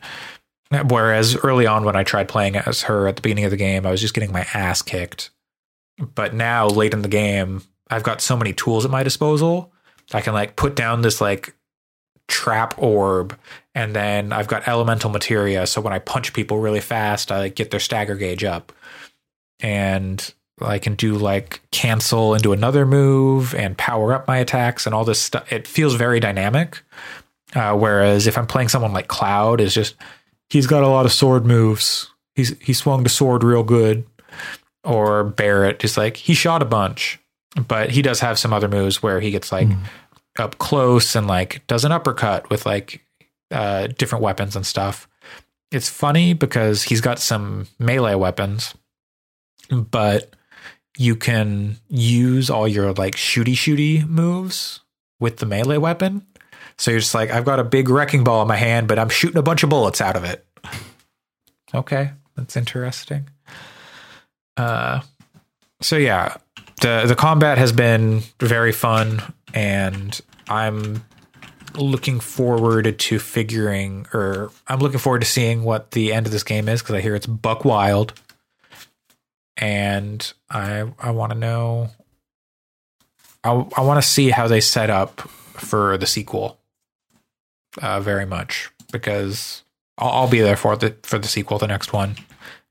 Whereas 0.88 1.36
early 1.36 1.66
on, 1.66 1.84
when 1.84 1.96
I 1.96 2.02
tried 2.02 2.28
playing 2.28 2.56
as 2.56 2.82
her 2.82 3.06
at 3.06 3.16
the 3.16 3.22
beginning 3.22 3.44
of 3.44 3.50
the 3.50 3.56
game, 3.56 3.86
I 3.86 3.90
was 3.90 4.00
just 4.00 4.14
getting 4.14 4.32
my 4.32 4.46
ass 4.54 4.80
kicked. 4.82 5.30
But 5.98 6.34
now, 6.34 6.66
late 6.66 6.94
in 6.94 7.02
the 7.02 7.08
game, 7.08 7.62
I've 7.90 8.02
got 8.02 8.20
so 8.20 8.36
many 8.36 8.52
tools 8.52 8.84
at 8.84 8.90
my 8.90 9.02
disposal. 9.02 9.72
I 10.12 10.20
can 10.20 10.34
like 10.34 10.56
put 10.56 10.74
down 10.74 11.02
this 11.02 11.20
like 11.20 11.54
trap 12.28 12.74
orb, 12.78 13.38
and 13.74 13.94
then 13.94 14.32
I've 14.32 14.48
got 14.48 14.66
elemental 14.68 15.10
materia. 15.10 15.66
So 15.66 15.80
when 15.80 15.92
I 15.92 15.98
punch 15.98 16.32
people 16.32 16.58
really 16.58 16.80
fast, 16.80 17.30
I 17.30 17.38
like, 17.38 17.54
get 17.54 17.70
their 17.70 17.80
stagger 17.80 18.16
gauge 18.16 18.44
up 18.44 18.72
and 19.62 20.34
I 20.60 20.78
can 20.78 20.94
do 20.94 21.14
like 21.14 21.60
cancel 21.70 22.34
into 22.34 22.52
another 22.52 22.84
move 22.84 23.54
and 23.54 23.78
power 23.78 24.12
up 24.12 24.28
my 24.28 24.38
attacks 24.38 24.86
and 24.86 24.94
all 24.94 25.04
this 25.04 25.20
stuff. 25.20 25.50
It 25.50 25.66
feels 25.66 25.94
very 25.94 26.20
dynamic. 26.20 26.82
Uh, 27.54 27.76
whereas 27.76 28.26
if 28.26 28.36
I'm 28.36 28.46
playing 28.46 28.68
someone 28.68 28.92
like 28.92 29.08
Cloud, 29.08 29.60
is 29.60 29.74
just 29.74 29.94
he's 30.50 30.66
got 30.66 30.82
a 30.82 30.88
lot 30.88 31.06
of 31.06 31.12
sword 31.12 31.46
moves. 31.46 32.10
He's 32.34 32.56
he 32.60 32.72
swung 32.72 33.02
the 33.02 33.10
sword 33.10 33.44
real 33.44 33.62
good. 33.62 34.04
Or 34.84 35.24
Barret, 35.24 35.78
just 35.78 35.96
like 35.96 36.16
he 36.16 36.34
shot 36.34 36.62
a 36.62 36.64
bunch, 36.64 37.20
but 37.68 37.90
he 37.90 38.02
does 38.02 38.20
have 38.20 38.38
some 38.38 38.52
other 38.52 38.68
moves 38.68 39.02
where 39.02 39.20
he 39.20 39.30
gets 39.30 39.52
like 39.52 39.68
up 40.38 40.58
close 40.58 41.14
and 41.14 41.26
like 41.26 41.64
does 41.66 41.84
an 41.84 41.92
uppercut 41.92 42.50
with 42.50 42.66
like 42.66 43.04
uh, 43.50 43.86
different 43.86 44.22
weapons 44.22 44.56
and 44.56 44.66
stuff. 44.66 45.08
It's 45.70 45.88
funny 45.88 46.34
because 46.34 46.82
he's 46.82 47.00
got 47.00 47.18
some 47.18 47.68
melee 47.78 48.14
weapons 48.14 48.74
but 49.72 50.34
you 50.98 51.16
can 51.16 51.78
use 51.88 52.50
all 52.50 52.68
your 52.68 52.92
like 52.92 53.14
shooty 53.14 53.54
shooty 53.54 54.06
moves 54.06 54.80
with 55.20 55.38
the 55.38 55.46
melee 55.46 55.78
weapon. 55.78 56.26
So 56.78 56.90
you're 56.90 57.00
just 57.00 57.14
like, 57.14 57.30
I've 57.30 57.44
got 57.44 57.60
a 57.60 57.64
big 57.64 57.88
wrecking 57.88 58.24
ball 58.24 58.42
in 58.42 58.48
my 58.48 58.56
hand, 58.56 58.88
but 58.88 58.98
I'm 58.98 59.08
shooting 59.08 59.38
a 59.38 59.42
bunch 59.42 59.62
of 59.62 59.70
bullets 59.70 60.00
out 60.00 60.16
of 60.16 60.24
it. 60.24 60.44
Okay, 61.74 62.10
that's 62.36 62.54
interesting. 62.54 63.30
Uh, 64.56 65.00
so 65.80 65.96
yeah, 65.96 66.36
the 66.80 67.04
the 67.06 67.16
combat 67.16 67.58
has 67.58 67.72
been 67.72 68.22
very 68.40 68.72
fun, 68.72 69.22
and 69.54 70.20
I'm 70.48 71.04
looking 71.76 72.20
forward 72.20 72.98
to 72.98 73.18
figuring, 73.18 74.06
or 74.12 74.50
I'm 74.68 74.80
looking 74.80 74.98
forward 74.98 75.20
to 75.20 75.26
seeing 75.26 75.64
what 75.64 75.92
the 75.92 76.12
end 76.12 76.26
of 76.26 76.32
this 76.32 76.44
game 76.44 76.68
is 76.68 76.82
because 76.82 76.94
I 76.94 77.00
hear 77.00 77.14
it's 77.14 77.26
buck 77.26 77.64
wild 77.64 78.14
and 79.56 80.32
I 80.50 80.92
I 80.98 81.10
want 81.10 81.32
to 81.32 81.38
know. 81.38 81.90
I 83.44 83.50
I 83.76 83.80
want 83.82 84.02
to 84.02 84.08
see 84.08 84.30
how 84.30 84.48
they 84.48 84.60
set 84.60 84.90
up 84.90 85.20
for 85.20 85.96
the 85.96 86.06
sequel. 86.06 86.58
Uh, 87.80 88.00
very 88.00 88.26
much 88.26 88.70
because 88.92 89.62
I'll, 89.96 90.10
I'll 90.10 90.28
be 90.28 90.40
there 90.40 90.56
for 90.56 90.76
the 90.76 90.96
for 91.04 91.18
the 91.18 91.28
sequel, 91.28 91.58
the 91.58 91.66
next 91.66 91.92
one. 91.92 92.16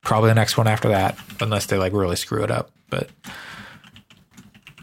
Probably 0.02 0.30
the 0.30 0.34
next 0.34 0.56
one 0.56 0.66
after 0.68 0.88
that, 0.88 1.16
unless 1.40 1.66
they 1.66 1.76
like 1.78 1.92
really 1.92 2.16
screw 2.16 2.42
it 2.42 2.50
up. 2.50 2.70
But 2.90 3.08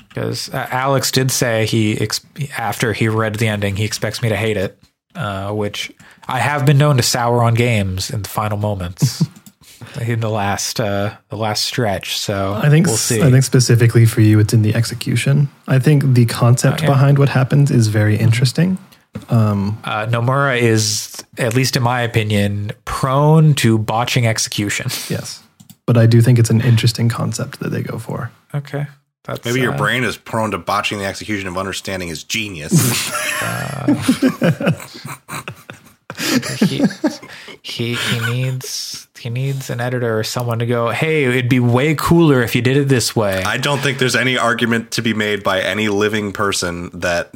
because 0.08 0.50
uh, 0.54 0.68
Alex 0.72 1.12
did 1.12 1.32
say 1.32 1.66
he 1.66 2.00
ex- 2.00 2.22
after 2.58 2.94
he 2.94 3.08
read 3.08 3.36
the 3.36 3.48
ending, 3.48 3.76
he 3.76 3.86
expects 3.86 4.22
me 4.22 4.30
to 4.30 4.36
hate 4.36 4.58
it, 4.58 4.82
uh, 5.16 5.52
which 5.54 5.92
I 6.28 6.40
have 6.40 6.66
been 6.66 6.78
known 6.78 6.98
to 6.98 7.04
sour 7.04 7.44
on 7.44 7.54
games 7.54 8.10
in 8.10 8.24
the 8.24 8.30
final 8.30 8.58
moments. 8.58 9.24
in 10.02 10.20
the 10.20 10.30
last 10.30 10.80
uh 10.82 11.16
the 11.30 11.38
last 11.38 11.64
stretch 11.64 12.18
so 12.18 12.54
I 12.54 12.70
think 12.70 12.86
we'll 12.86 12.98
see 12.98 13.22
I 13.22 13.32
think 13.32 13.44
specifically 13.46 14.06
for 14.06 14.20
you, 14.22 14.38
it's 14.40 14.54
in 14.54 14.62
the 14.62 14.76
execution. 14.76 15.48
I 15.68 15.80
think 15.80 16.04
the 16.04 16.26
concept 16.26 16.80
Okay. 16.80 16.86
behind 16.86 17.18
what 17.18 17.30
happens 17.30 17.72
is 17.72 17.88
very 17.88 18.18
interesting. 18.18 18.78
Uh, 19.30 20.08
Nomura 20.08 20.60
is, 20.60 21.24
at 21.38 21.56
least 21.56 21.76
in 21.76 21.84
my 21.84 22.02
opinion, 22.02 22.72
prone 22.86 23.54
to 23.56 23.78
botching 23.78 24.28
execution. 24.28 24.88
Yes, 25.10 25.42
but 25.86 25.98
I 25.98 26.06
do 26.06 26.22
think 26.22 26.38
it's 26.38 26.52
an 26.52 26.62
interesting 26.62 27.10
concept 27.10 27.60
that 27.62 27.70
they 27.70 27.82
go 27.82 27.98
for. 27.98 28.32
Okay. 28.54 28.86
That's, 29.24 29.44
Maybe 29.44 29.62
your 29.62 29.74
uh, 29.74 29.78
brain 29.78 30.04
is 30.04 30.18
prone 30.18 30.52
to 30.52 30.58
botching 30.58 31.00
the 31.00 31.06
execution 31.06 31.48
of 31.48 31.58
understanding 31.58 32.10
his 32.10 32.24
genius. 32.24 32.74
He, 36.58 36.84
he, 37.62 37.96
he 37.96 38.32
needs 38.32 39.08
he 39.18 39.30
needs 39.30 39.70
an 39.70 39.80
editor 39.80 40.20
or 40.20 40.24
someone 40.24 40.60
to 40.60 40.66
go, 40.66 40.90
hey, 40.90 41.26
it'd 41.26 41.50
be 41.50 41.60
way 41.60 41.96
cooler 41.96 42.42
if 42.42 42.56
you 42.56 42.62
did 42.62 42.78
it 42.78 42.88
this 42.88 43.16
way. 43.16 43.44
I 43.44 43.58
don't 43.58 43.80
think 43.80 44.00
there's 44.00 44.16
any 44.16 44.38
argument 44.38 44.92
to 44.92 45.02
be 45.02 45.14
made 45.14 45.44
by 45.44 45.62
any 45.62 45.90
living 45.90 46.34
person 46.34 46.90
that 47.00 47.34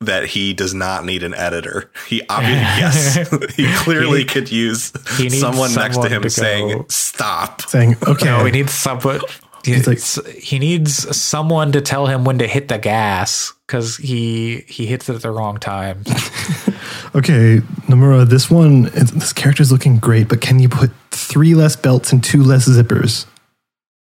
that 0.00 0.26
he 0.26 0.54
does 0.54 0.74
not 0.74 1.04
need 1.04 1.22
an 1.22 1.34
editor. 1.34 1.90
He 2.06 2.22
obviously 2.28 2.54
yes, 2.56 3.54
he 3.56 3.72
clearly 3.78 4.20
He- 4.20 4.24
could 4.24 4.50
use 4.50 4.92
he 5.16 5.24
needs 5.24 5.40
someone 5.40 5.74
next 5.74 6.00
to 6.02 6.08
him 6.08 6.22
to 6.22 6.30
saying 6.30 6.84
stop. 6.88 7.62
Saying, 7.62 7.96
okay, 8.06 8.26
no, 8.26 8.44
he 8.44 8.52
needs 8.52 8.72
someone. 8.72 9.20
He, 9.64 9.76
like- 9.82 9.98
he 10.36 10.58
needs 10.58 11.14
someone 11.16 11.72
to 11.72 11.80
tell 11.80 12.06
him 12.06 12.24
when 12.24 12.38
to 12.38 12.46
hit 12.46 12.68
the 12.68 12.78
gas 12.78 13.52
because 13.66 13.96
he 13.96 14.64
he 14.68 14.86
hits 14.86 15.08
it 15.08 15.16
at 15.16 15.22
the 15.22 15.30
wrong 15.30 15.58
time. 15.58 16.02
okay, 17.14 17.58
Nomura, 17.88 18.26
this 18.26 18.48
one, 18.50 18.86
it's- 18.88 19.10
this 19.10 19.32
character's 19.32 19.72
looking 19.72 19.98
great, 19.98 20.28
but 20.28 20.40
can 20.40 20.60
you 20.60 20.68
put 20.68 20.90
three 21.10 21.54
less 21.54 21.74
belts 21.74 22.12
and 22.12 22.22
two 22.22 22.42
less 22.44 22.68
zippers? 22.68 23.26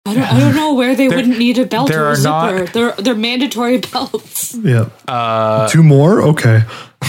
I 0.09 0.14
don't, 0.14 0.22
I 0.24 0.40
don't 0.40 0.55
know 0.56 0.74
where 0.74 0.94
they 0.94 1.09
There- 1.09 1.16
wouldn't 1.18 1.39
need 1.39 1.59
a 1.59 1.66
belt 1.66 1.89
there 1.89 2.05
or 2.05 2.09
a 2.09 2.10
are 2.12 2.16
zipper. 2.16 2.28
not- 2.64 2.72
they're 2.72 2.93
they're 2.98 3.14
mandatory 3.14 3.78
belts. 3.93 4.55
Yeah, 4.55 4.89
Uh, 5.06 5.68
two 5.68 5.82
more. 5.82 6.22
Okay, 6.22 6.62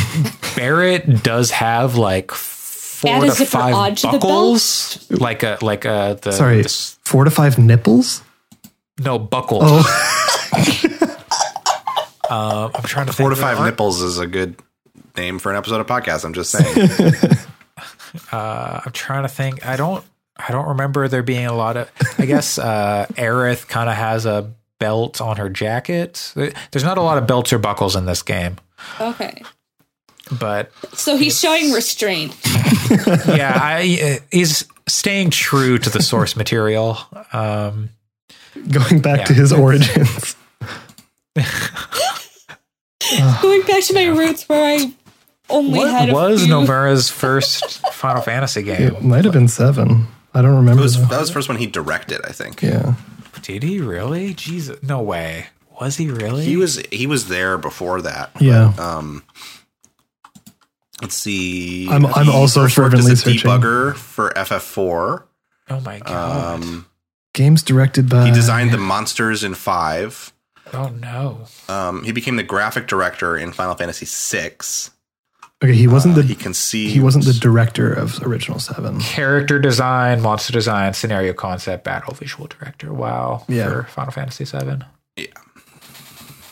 Barret 0.56 1.24
does 1.24 1.52
have 1.52 1.96
like 1.96 2.32
four 2.32 3.12
Add 3.12 3.22
to 3.22 3.32
zipper 3.32 3.50
five 3.52 3.74
onto 3.76 4.08
the 4.12 4.18
buckles, 4.20 5.10
like 5.12 5.44
a 5.44 5.58
like 5.62 5.86
a 5.86 6.18
the 6.22 6.32
sorry, 6.32 6.62
this- 6.64 6.98
four 7.06 7.24
to 7.24 7.32
five 7.32 7.58
nipples. 7.58 8.22
no 9.00 9.18
buckles. 9.20 9.64
Oh, 9.66 9.86
Uh, 12.30 12.70
I'm 12.76 12.84
trying 12.84 13.08
to 13.08 13.14
Four 13.14 13.32
to 13.32 13.36
five 13.36 13.60
nipples 13.66 14.04
is 14.04 14.20
a 14.20 14.28
good 14.28 14.56
name 15.18 15.40
for 15.40 15.50
an 15.52 15.58
episode 15.58 15.82
of 15.82 15.88
podcast. 15.88 16.24
I'm 16.24 16.34
just 16.34 16.52
saying. 16.52 17.26
Uh, 18.32 18.82
I'm 18.86 18.92
trying 18.92 19.24
to 19.24 19.28
think. 19.30 19.66
I 19.66 19.76
don't. 19.76 20.04
I 20.48 20.52
don't 20.52 20.70
remember 20.70 21.08
there 21.08 21.22
being 21.24 21.46
a 21.46 21.54
lot 21.54 21.78
of. 21.78 21.92
I 22.18 22.26
guess 22.26 22.58
uh, 22.60 23.06
Aerith 23.14 23.68
kind 23.68 23.90
of 23.90 23.96
has 23.96 24.26
a 24.26 24.52
belt 24.80 25.20
on 25.22 25.38
her 25.38 25.50
jacket. 25.50 26.32
There's 26.36 26.84
not 26.86 26.98
a 26.98 27.02
lot 27.02 27.18
of 27.18 27.28
belts 27.28 27.52
or 27.54 27.60
buckles 27.60 27.96
in 27.96 28.06
this 28.06 28.22
game, 28.22 28.56
Okay, 29.02 29.44
but 30.40 30.72
so 30.94 31.18
he's 31.18 31.38
showing 31.40 31.72
restraint. 31.74 32.36
yeah, 33.28 33.60
I, 33.62 34.00
uh, 34.22 34.26
he's 34.32 34.66
staying 34.88 35.32
true 35.32 35.78
to 35.78 35.90
the 35.90 36.02
source 36.02 36.36
material. 36.38 36.98
Um, 37.34 37.90
going 38.72 39.02
back 39.02 39.20
Yeah. 39.20 39.26
to 39.26 39.34
his 39.34 39.52
origins. 39.52 40.36
Going 43.42 43.62
back 43.64 43.84
to 43.86 43.94
my 43.94 44.06
roots 44.06 44.48
where 44.48 44.78
I 44.78 44.94
only 45.50 45.80
had 45.80 46.12
what 46.12 46.32
was 46.32 46.44
few. 46.46 46.54
Nomura's 46.54 47.10
first 47.10 47.80
Final 47.94 48.22
Fantasy 48.22 48.62
game? 48.62 48.82
It 48.82 49.04
might 49.04 49.24
have 49.26 49.34
been 49.34 49.48
seven. 49.48 50.06
I 50.34 50.42
don't 50.42 50.54
It 50.54 50.58
remember. 50.58 50.84
was, 50.84 50.96
that 51.10 51.20
was 51.20 51.28
the 51.30 51.34
first 51.34 51.50
one 51.50 51.58
he 51.58 51.66
directed, 51.68 52.22
I 52.26 52.32
think. 52.32 52.62
yeah, 52.62 52.94
Did 53.42 53.64
he 53.64 53.80
really? 53.80 54.34
Jesus, 54.34 54.82
no 54.84 55.02
way. 55.02 55.48
Was 55.82 55.96
he 55.98 56.10
really? 56.10 56.44
He 56.46 56.58
was 56.58 56.76
he 56.92 57.08
was 57.08 57.28
there 57.30 57.58
before 57.58 58.02
that. 58.02 58.32
yeah. 58.40 58.74
Um, 58.78 59.24
let's 61.02 61.16
see. 61.16 61.88
I'm- 61.90 62.06
I'm 62.06 62.26
He 62.26 62.32
also 62.32 62.64
first 62.64 62.78
worked 62.78 62.94
as 62.96 63.00
fervently 63.08 63.14
a 63.14 63.16
searching. 63.16 63.50
debugger 63.50 63.96
for 63.96 64.32
FF4. 64.36 65.24
Oh 65.72 65.80
my 65.82 66.00
god. 66.00 66.56
Um, 66.64 66.86
Games 67.34 67.64
directed 67.64 68.10
by. 68.10 68.26
he 68.26 68.32
designed 68.32 68.72
the 68.72 68.78
monsters 68.78 69.44
in 69.44 69.54
five. 69.54 70.34
oh 70.74 70.90
no. 70.90 71.46
Um, 71.70 72.04
he 72.04 72.12
became 72.12 72.36
the 72.36 72.44
graphic 72.44 72.88
director 72.88 73.38
in 73.38 73.52
Final 73.54 73.76
Fantasy 73.76 74.06
VI. 74.06 74.58
Okay, 75.62 75.74
he 75.74 75.88
wasn't 75.88 76.14
Uh, 76.18 76.22
the 76.22 76.28
he 76.28 76.36
conceived. 76.36 76.94
he 76.94 77.00
wasn't 77.02 77.26
the 77.26 77.34
director 77.34 77.92
of 77.92 78.22
original 78.24 78.60
seven. 78.60 79.00
Character 79.02 79.60
design, 79.60 80.22
monster 80.22 80.54
design, 80.54 80.94
scenario 80.94 81.34
concept, 81.34 81.84
battle 81.84 82.14
visual 82.14 82.48
director. 82.48 82.94
Wow. 82.94 83.44
Yeah. 83.50 83.68
For 83.70 83.84
Final 83.84 84.12
Fantasy 84.12 84.46
seven. 84.46 84.86
Yeah. 85.18 85.26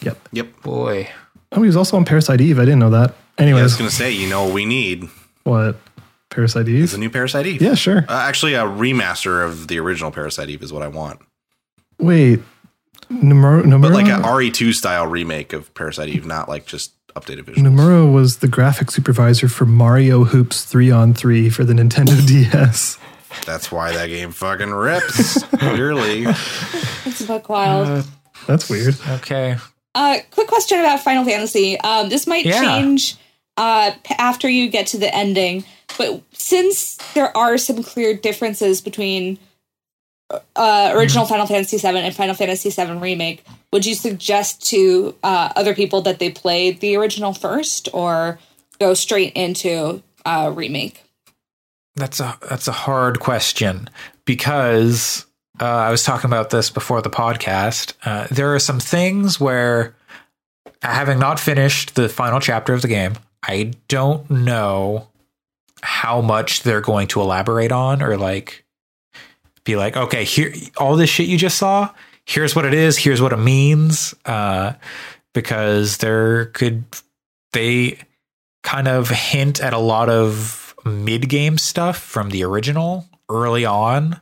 Yep. 0.02 0.30
Yep. 0.34 0.62
Boy. 0.62 1.10
Oh, 1.54 1.62
he 1.62 1.68
was 1.68 1.78
also 1.78 1.96
on 1.96 2.04
Parasite 2.04 2.42
Eve. 2.42 2.60
I 2.60 2.66
didn't 2.66 2.80
know 2.80 2.90
that. 2.90 3.14
Yeah, 3.40 3.56
I 3.56 3.64
was 3.64 3.76
gonna 3.76 3.90
say, 3.90 4.12
you 4.12 4.28
know, 4.28 4.44
what 4.46 4.54
we 4.54 4.66
need 4.66 5.08
what 5.44 5.78
Parasite 6.30 6.68
is 6.68 6.92
Eve? 6.92 6.98
a 6.98 7.00
new 7.00 7.10
Parasite 7.10 7.46
Eve. 7.48 7.62
Yeah, 7.62 7.76
sure. 7.76 8.00
Uh, 8.10 8.14
actually, 8.28 8.56
a 8.56 8.64
remaster 8.64 9.46
of 9.46 9.70
the 9.70 9.80
original 9.80 10.12
Parasite 10.12 10.50
Eve 10.50 10.62
is 10.64 10.74
what 10.74 10.84
I 10.84 10.90
want, 10.90 11.22
Wait, 12.00 12.42
Nomura, 13.10 13.64
Nomura, 13.64 13.82
but 13.84 13.92
like 13.94 14.08
a 14.08 14.22
RE2 14.22 14.74
style 14.74 15.08
remake 15.08 15.54
of 15.54 15.74
Parasite 15.74 16.10
Eve, 16.10 16.26
not 16.26 16.50
like 16.50 16.66
just 16.66 16.92
updated 17.20 17.44
visuals. 17.44 17.56
Nomura 17.68 18.12
was 18.12 18.38
the 18.38 18.48
graphic 18.48 18.92
supervisor 18.92 19.48
for 19.50 19.66
Mario 19.66 20.24
Hoops 20.26 20.64
three 20.64 20.92
on 20.92 21.14
three 21.14 21.50
for 21.50 21.64
the 21.64 21.74
Nintendo 21.74 22.26
DS. 22.28 22.98
That's 23.46 23.72
why 23.72 23.92
that 23.92 24.08
game 24.08 24.32
fucking 24.32 24.72
rips. 24.72 25.44
Clearly, 25.44 26.24
It's 27.06 27.22
buck 27.26 27.50
wild. 27.50 28.06
That's 28.48 28.70
weird. 28.70 28.96
Okay. 29.10 29.58
Uh, 29.94 30.18
quick 30.32 30.48
question 30.48 30.80
about 30.80 31.02
Final 31.02 31.26
Fantasy. 31.26 31.80
Um, 31.80 32.10
this 32.10 32.28
might 32.28 32.46
Yeah. 32.46 32.62
change 32.62 33.16
uh, 33.58 33.92
after 34.18 34.48
you 34.48 34.70
get 34.70 34.88
to 34.88 34.98
the 34.98 35.14
ending, 35.14 35.64
but 35.98 36.22
since 36.34 36.96
there 37.16 37.36
are 37.36 37.58
some 37.58 37.82
clear 37.84 38.14
differences 38.16 38.80
between 38.82 39.40
uh, 40.56 40.92
original 40.96 41.26
Final 41.26 41.46
Fantasy 41.48 41.78
VII 41.78 41.98
and 42.00 42.16
Final 42.16 42.36
Fantasy 42.36 42.70
VII 42.70 42.94
Remake, 42.98 43.44
would 43.72 43.86
you 43.86 43.96
suggest 43.96 44.66
to 44.70 45.16
uh, 45.24 45.52
other 45.56 45.76
people 45.76 46.02
that 46.02 46.20
they 46.20 46.30
play 46.30 46.72
the 46.72 46.96
original 46.96 47.34
first 47.34 47.90
or 47.94 48.40
go 48.80 48.94
straight 48.94 49.34
into 49.34 50.02
uh, 50.26 50.52
Remake? 50.54 51.04
That's 51.96 52.20
a 52.20 52.38
that's 52.48 52.68
a 52.68 52.74
hard 52.74 53.20
question 53.20 53.90
because 54.26 55.26
uh, 55.60 55.66
I 55.66 55.90
was 55.90 56.04
talking 56.04 56.30
about 56.30 56.52
this 56.52 56.70
before 56.70 57.02
the 57.02 57.10
podcast. 57.10 57.94
Uh, 58.06 58.28
there 58.30 58.54
are 58.54 58.60
some 58.60 58.80
things 58.80 59.40
where, 59.40 59.96
having 60.84 61.18
not 61.18 61.40
finished 61.40 61.96
the 61.96 62.08
final 62.08 62.40
chapter 62.40 62.74
of 62.74 62.84
the 62.84 62.88
game, 62.88 63.14
I 63.42 63.74
don't 63.88 64.30
know 64.30 65.08
how 65.82 66.22
much 66.22 66.64
they're 66.64 66.82
going 66.82 67.08
to 67.08 67.22
elaborate 67.22 67.72
on 67.72 68.04
or 68.04 68.18
like 68.18 68.64
be 69.64 69.76
like, 69.76 69.98
okay, 69.98 70.24
here, 70.24 70.54
all 70.78 70.96
this 70.96 71.10
shit 71.10 71.28
you 71.28 71.38
just 71.38 71.58
saw. 71.58 71.90
Here's 72.28 72.56
what 72.56 72.66
it 72.66 72.74
is. 72.74 72.98
Here's 72.98 73.22
what 73.22 73.32
it 73.34 73.38
means. 73.38 74.14
Uh, 74.26 74.74
because 75.34 75.98
there 75.98 76.48
could 76.48 76.84
they 77.54 78.00
kind 78.64 78.88
of 78.88 79.10
hint 79.10 79.62
at 79.62 79.74
a 79.74 79.78
lot 79.78 80.10
of 80.10 80.76
mid 80.86 81.30
game 81.30 81.58
stuff 81.58 81.98
from 81.98 82.30
the 82.30 82.44
original 82.44 83.06
early 83.30 83.66
on, 83.66 84.20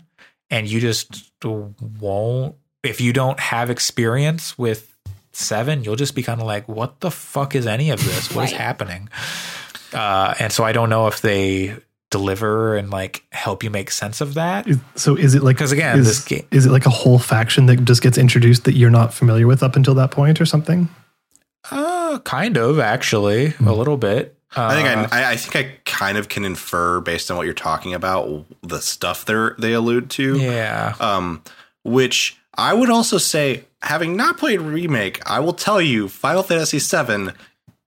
and 0.50 0.68
you 0.70 0.80
just 0.80 1.32
won't. 1.44 2.56
If 2.84 3.02
you 3.02 3.14
don't 3.14 3.40
have 3.40 3.70
experience 3.72 4.58
with 4.58 4.96
seven, 5.32 5.84
you'll 5.84 5.96
just 5.96 6.14
be 6.16 6.22
kind 6.22 6.40
of 6.42 6.46
like, 6.48 6.68
"What 6.70 7.00
the 7.00 7.10
fuck 7.12 7.56
is 7.56 7.66
any 7.66 7.90
of 7.90 8.04
this? 8.04 8.32
What 8.34 8.46
is 8.46 8.52
Right. 8.52 8.62
happening?" 8.62 9.10
Uh, 9.94 10.36
and 10.40 10.52
so 10.54 10.64
I 10.64 10.72
don't 10.74 10.90
know 10.90 11.08
if 11.08 11.22
they 11.22 11.76
deliver 12.16 12.78
and 12.78 12.90
like 12.90 13.24
help 13.32 13.62
you 13.62 13.70
make 13.70 13.92
sense 13.92 14.22
of 14.22 14.36
that. 14.36 14.66
So 14.96 15.16
is 15.16 15.36
it 15.36 15.44
like 15.44 15.58
because 15.58 15.74
again, 15.74 16.00
is, 16.00 16.06
this 16.06 16.24
ga- 16.24 16.48
is 16.50 16.66
it 16.66 16.72
like 16.72 16.86
a 16.86 16.90
whole 16.90 17.20
faction 17.20 17.66
that 17.66 17.84
just 17.84 18.02
gets 18.02 18.18
introduced 18.18 18.64
that 18.64 18.74
you're 18.74 18.90
not 18.90 19.14
familiar 19.14 19.48
with 19.48 19.62
up 19.62 19.76
until 19.76 19.94
that 19.96 20.12
point 20.12 20.40
or 20.40 20.46
something? 20.46 20.88
Uh, 21.72 22.20
kind 22.20 22.58
of 22.58 22.80
actually, 22.80 23.54
a 23.60 23.74
little 23.74 23.98
bit. 23.98 24.38
Uh, 24.56 24.68
I 24.72 24.76
think 24.76 24.88
I, 24.88 25.24
I, 25.24 25.32
I 25.32 25.36
think 25.36 25.56
I 25.56 25.76
kind 25.84 26.18
of 26.18 26.30
can 26.30 26.46
infer 26.46 27.02
based 27.02 27.30
on 27.30 27.36
what 27.36 27.44
you're 27.44 27.54
talking 27.54 27.94
about 27.94 28.46
the 28.62 28.80
stuff 28.80 29.26
they 29.26 29.50
they 29.58 29.74
allude 29.74 30.10
to. 30.12 30.38
yeah. 30.38 30.96
Um, 31.02 31.44
which 31.84 32.38
I 32.56 32.74
would 32.74 32.90
also 32.90 33.18
say, 33.18 33.66
having 33.82 34.16
not 34.16 34.38
played 34.38 34.62
remake, 34.62 35.20
I 35.30 35.42
will 35.42 35.54
tell 35.54 35.82
you, 35.82 36.08
Final 36.08 36.44
Fantasy 36.44 36.80
VII 36.80 37.34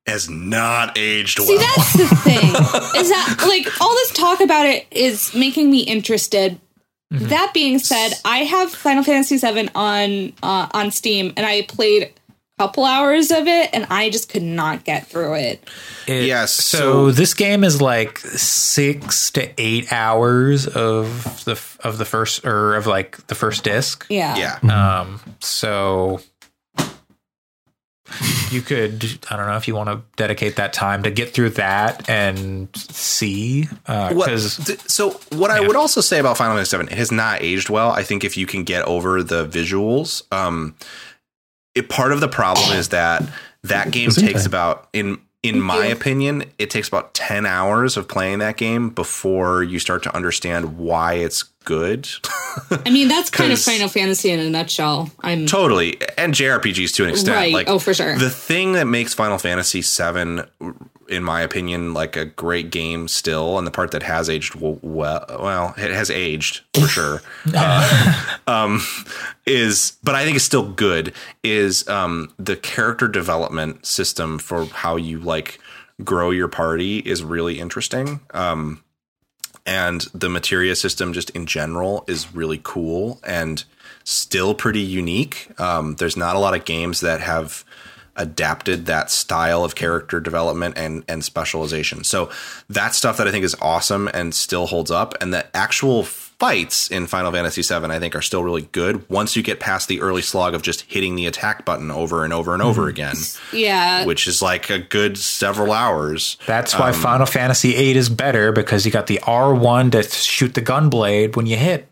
has 0.08 0.28
not 0.28 0.96
aged 0.98 1.38
well. 1.38 1.48
See, 1.48 1.56
well. 1.56 1.66
that's 1.76 1.92
the 1.92 2.16
thing. 2.24 3.00
is 3.00 3.08
that 3.10 3.44
like 3.46 3.80
all 3.80 3.94
this 3.94 4.12
talk 4.12 4.40
about 4.40 4.66
it 4.66 4.86
is 4.90 5.34
making 5.34 5.70
me 5.70 5.80
interested, 5.80 6.58
That 7.10 7.52
being 7.54 7.78
said, 7.78 8.12
I 8.24 8.38
have 8.38 8.70
Final 8.72 9.02
Fantasy 9.02 9.38
VII 9.38 9.68
on 9.74 10.32
uh, 10.42 10.68
on 10.74 10.90
Steam, 10.90 11.32
and 11.36 11.46
I 11.46 11.62
played 11.62 12.02
a 12.02 12.10
couple 12.62 12.84
hours 12.84 13.30
of 13.30 13.46
it, 13.46 13.70
and 13.72 13.86
I 13.88 14.10
just 14.10 14.28
could 14.28 14.42
not 14.42 14.84
get 14.84 15.06
through 15.06 15.34
it. 15.34 15.62
It- 16.06 16.24
Yes, 16.24 16.52
So, 16.52 16.78
so- 16.78 17.10
this 17.12 17.32
game 17.34 17.62
is 17.64 17.80
like 17.80 18.18
six 18.18 19.30
to 19.32 19.48
eight 19.58 19.90
hours 19.92 20.66
of 20.66 21.44
the 21.44 21.58
of 21.86 21.96
the 21.98 22.04
first 22.04 22.44
or 22.44 22.74
of 22.76 22.86
like 22.86 23.26
the 23.28 23.34
first 23.34 23.64
disc. 23.64 24.04
Yeah, 24.10 24.58
Yeah. 24.62 25.00
Um. 25.00 25.20
So 25.40 26.20
you 28.50 28.60
could 28.62 29.04
I 29.30 29.36
don't 29.36 29.46
know 29.46 29.56
if 29.56 29.68
you 29.68 29.74
want 29.74 29.88
to 29.90 30.00
dedicate 30.16 30.56
that 30.56 30.72
time 30.72 31.02
to 31.02 31.10
get 31.10 31.32
through 31.34 31.50
that 31.50 32.08
and 32.08 32.68
see 32.76 33.64
What, 33.86 34.14
because 34.14 34.56
th- 34.56 34.80
so 34.88 35.10
what 35.30 35.50
I 35.50 35.60
would 35.60 35.76
also 35.76 36.00
say 36.00 36.18
about 36.18 36.36
Final 36.36 36.54
Fantasy 36.56 36.76
VII, 36.76 36.84
it 36.92 36.96
has 36.98 37.12
not 37.12 37.42
aged 37.42 37.68
well. 37.70 37.90
I 37.90 38.02
think 38.02 38.24
if 38.24 38.36
you 38.36 38.46
can 38.46 38.64
get 38.64 38.82
over 38.84 39.22
the 39.22 39.46
visuals, 39.46 40.22
um, 40.32 40.74
it, 41.74 41.88
part 41.88 42.12
of 42.12 42.20
the 42.20 42.28
problem 42.28 42.72
is 42.76 42.88
that 42.90 43.22
that 43.64 43.90
game 43.90 44.08
Isn't 44.08 44.24
takes 44.26 44.42
it? 44.42 44.46
about 44.46 44.88
in 44.92 45.18
in 45.42 45.60
my 45.60 45.86
you. 45.86 45.92
opinion, 45.92 46.44
it 46.58 46.68
takes 46.70 46.88
about 46.88 47.14
ten 47.14 47.46
hours 47.46 47.96
of 47.96 48.08
playing 48.08 48.40
that 48.40 48.56
game 48.56 48.90
before 48.90 49.62
you 49.62 49.78
start 49.78 50.02
to 50.02 50.14
understand 50.16 50.76
why 50.78 51.14
it's 51.14 51.44
good. 51.68 52.08
I 52.70 52.88
mean 52.90 53.08
that's 53.08 53.28
kind 53.28 53.52
of 53.52 53.58
Final 53.72 53.88
Fantasy 53.88 54.30
in 54.30 54.40
a 54.40 54.48
nutshell. 54.48 55.10
I'm 55.20 55.44
totally, 55.44 55.98
and 56.16 56.32
JRPGs 56.32 56.94
to 56.94 57.04
an 57.04 57.10
extent. 57.10 57.36
Right. 57.36 57.52
Like, 57.52 57.68
Oh, 57.68 57.78
for 57.78 57.92
sure. 57.92 58.16
The 58.18 58.30
thing 58.30 58.72
that 58.72 58.86
makes 58.86 59.12
Final 59.12 59.36
Fantasy 59.36 59.82
VII, 59.82 60.44
in 61.10 61.22
my 61.22 61.42
opinion, 61.42 61.92
like 61.92 62.16
a 62.16 62.24
great 62.24 62.70
game 62.70 63.06
still, 63.06 63.58
and 63.58 63.66
the 63.66 63.70
part 63.70 63.90
that 63.90 64.02
has 64.02 64.30
aged 64.30 64.54
well, 64.54 64.78
well, 64.82 65.74
it 65.76 65.90
has 65.90 66.10
aged 66.10 66.62
for 66.72 66.88
sure. 66.88 67.20
uh, 67.54 68.24
um, 68.46 68.80
is, 69.44 69.98
but 70.02 70.14
I 70.14 70.24
think 70.24 70.36
it's 70.36 70.44
still 70.46 70.70
good. 70.70 71.12
Is 71.44 71.86
um, 71.86 72.32
the 72.38 72.56
character 72.56 73.08
development 73.08 73.84
system 73.84 74.38
for 74.38 74.64
how 74.64 74.96
you 74.96 75.20
like 75.20 75.60
grow 76.02 76.30
your 76.30 76.48
party 76.48 77.00
is 77.00 77.22
really 77.22 77.60
interesting. 77.60 78.20
Um, 78.32 78.82
and 79.68 80.00
the 80.14 80.30
materia 80.30 80.74
system 80.74 81.12
just 81.12 81.28
in 81.30 81.44
general 81.44 82.02
is 82.08 82.34
really 82.34 82.58
cool 82.62 83.20
and 83.22 83.64
still 84.02 84.54
pretty 84.54 84.80
unique. 84.80 85.48
Um, 85.60 85.96
there's 85.96 86.16
not 86.16 86.36
a 86.36 86.38
lot 86.38 86.54
of 86.54 86.64
games 86.64 87.00
that 87.00 87.20
have 87.20 87.66
adapted 88.16 88.86
that 88.86 89.10
style 89.10 89.62
of 89.62 89.74
character 89.74 90.20
development 90.20 90.76
and 90.78 91.04
and 91.06 91.22
specialization. 91.22 92.02
So 92.02 92.30
that 92.68 92.94
stuff 92.94 93.18
that 93.18 93.28
i 93.28 93.30
think 93.30 93.44
is 93.44 93.54
awesome 93.60 94.08
and 94.12 94.34
still 94.34 94.66
holds 94.66 94.90
up 94.90 95.14
and 95.20 95.32
the 95.32 95.54
actual 95.56 96.02
fights 96.38 96.88
in 96.88 97.06
final 97.06 97.32
fantasy 97.32 97.62
7 97.62 97.90
i 97.90 97.98
think 97.98 98.14
are 98.14 98.22
still 98.22 98.44
really 98.44 98.62
good 98.70 99.08
once 99.10 99.34
you 99.34 99.42
get 99.42 99.58
past 99.58 99.88
the 99.88 100.00
early 100.00 100.22
slog 100.22 100.54
of 100.54 100.62
just 100.62 100.82
hitting 100.82 101.16
the 101.16 101.26
attack 101.26 101.64
button 101.64 101.90
over 101.90 102.22
and 102.24 102.32
over 102.32 102.52
and 102.54 102.62
over 102.62 102.86
again 102.86 103.16
yeah. 103.52 104.04
which 104.04 104.28
is 104.28 104.40
like 104.40 104.70
a 104.70 104.78
good 104.78 105.18
several 105.18 105.72
hours 105.72 106.36
that's 106.46 106.74
Um, 106.74 106.80
why 106.80 106.92
Final 106.92 107.26
Fantasy 107.26 107.72
VIII 107.72 107.96
is 107.96 108.08
better 108.08 108.52
because 108.52 108.86
you 108.86 108.92
got 108.92 109.08
the 109.08 109.18
R 109.20 109.52
one 109.54 109.90
to 109.90 110.02
shoot 110.04 110.54
the 110.54 110.60
gun 110.60 110.88
blade 110.90 111.34
when 111.34 111.46
you 111.46 111.56
hit. 111.56 111.88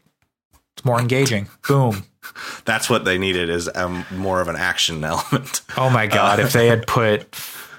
It's 0.74 0.84
more 0.84 1.00
engaging. 1.00 1.48
Boom. 1.66 2.04
that's 2.64 2.88
what 2.88 3.04
they 3.04 3.18
needed 3.18 3.48
is 3.50 3.68
um, 3.74 4.04
more 4.12 4.40
of 4.40 4.48
an 4.48 4.56
action 4.56 5.02
element 5.12 5.62
Oh 5.76 5.90
my 5.90 6.06
god! 6.06 6.38
if 6.38 6.52
they 6.52 6.68
had 6.68 6.86
put 6.86 7.32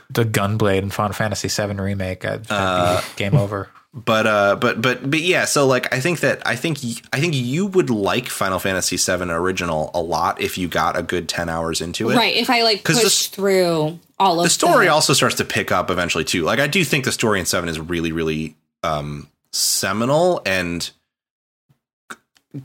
the 0.09 0.23
gunblade 0.25 0.79
in 0.81 0.89
Final 0.89 1.13
Fantasy 1.13 1.47
VII 1.47 1.75
remake, 1.75 2.25
I'd, 2.25 2.43
that'd 2.45 3.03
be 3.09 3.15
game 3.15 3.35
over. 3.35 3.69
But 4.05 4.27
uh 4.27 4.55
but 4.55 4.79
but 4.79 5.09
but 5.09 5.21
yeah 5.21 5.43
so 5.45 5.65
like 5.65 5.91
i 5.91 5.99
think 5.99 6.19
that 6.19 6.39
i 6.45 6.55
think 6.55 6.77
i 7.11 7.19
think 7.19 7.33
you 7.33 7.65
would 7.65 7.89
like 7.89 8.29
final 8.29 8.59
fantasy 8.59 8.95
7 8.95 9.31
original 9.31 9.89
a 9.95 9.99
lot 10.01 10.39
if 10.39 10.55
you 10.55 10.67
got 10.67 10.95
a 10.95 11.01
good 11.01 11.27
10 11.27 11.49
hours 11.49 11.81
into 11.81 12.11
it. 12.11 12.15
Right. 12.15 12.35
If 12.35 12.49
I 12.51 12.61
like 12.61 12.83
push 12.83 13.01
the- 13.29 13.35
through 13.35 13.99
all 14.19 14.39
of 14.39 14.43
the 14.43 14.49
story 14.51 14.87
also 14.87 15.13
starts 15.13 15.35
to 15.35 15.45
pick 15.45 15.71
up 15.71 15.89
eventually 15.89 16.23
too. 16.23 16.43
Like 16.43 16.59
i 16.59 16.67
do 16.67 16.83
think 16.85 17.05
the 17.05 17.11
story 17.11 17.39
in 17.39 17.47
7 17.47 17.67
is 17.67 17.79
really 17.79 18.11
really 18.11 18.55
um 18.83 19.27
seminal 19.51 20.41
and 20.45 20.91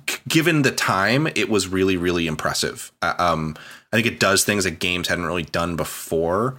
g- 0.07 0.17
given 0.29 0.63
the 0.63 0.71
time 0.73 1.27
it 1.29 1.49
was 1.49 1.67
really 1.69 1.97
really 1.97 2.27
impressive. 2.27 2.93
Uh, 3.01 3.15
um 3.19 3.57
i 3.93 3.97
think 3.97 4.07
it 4.07 4.21
does 4.21 4.45
things 4.45 4.65
that 4.65 4.79
games 4.81 5.09
hadn't 5.09 5.25
really 5.27 5.45
done 5.45 5.77
before 5.77 6.57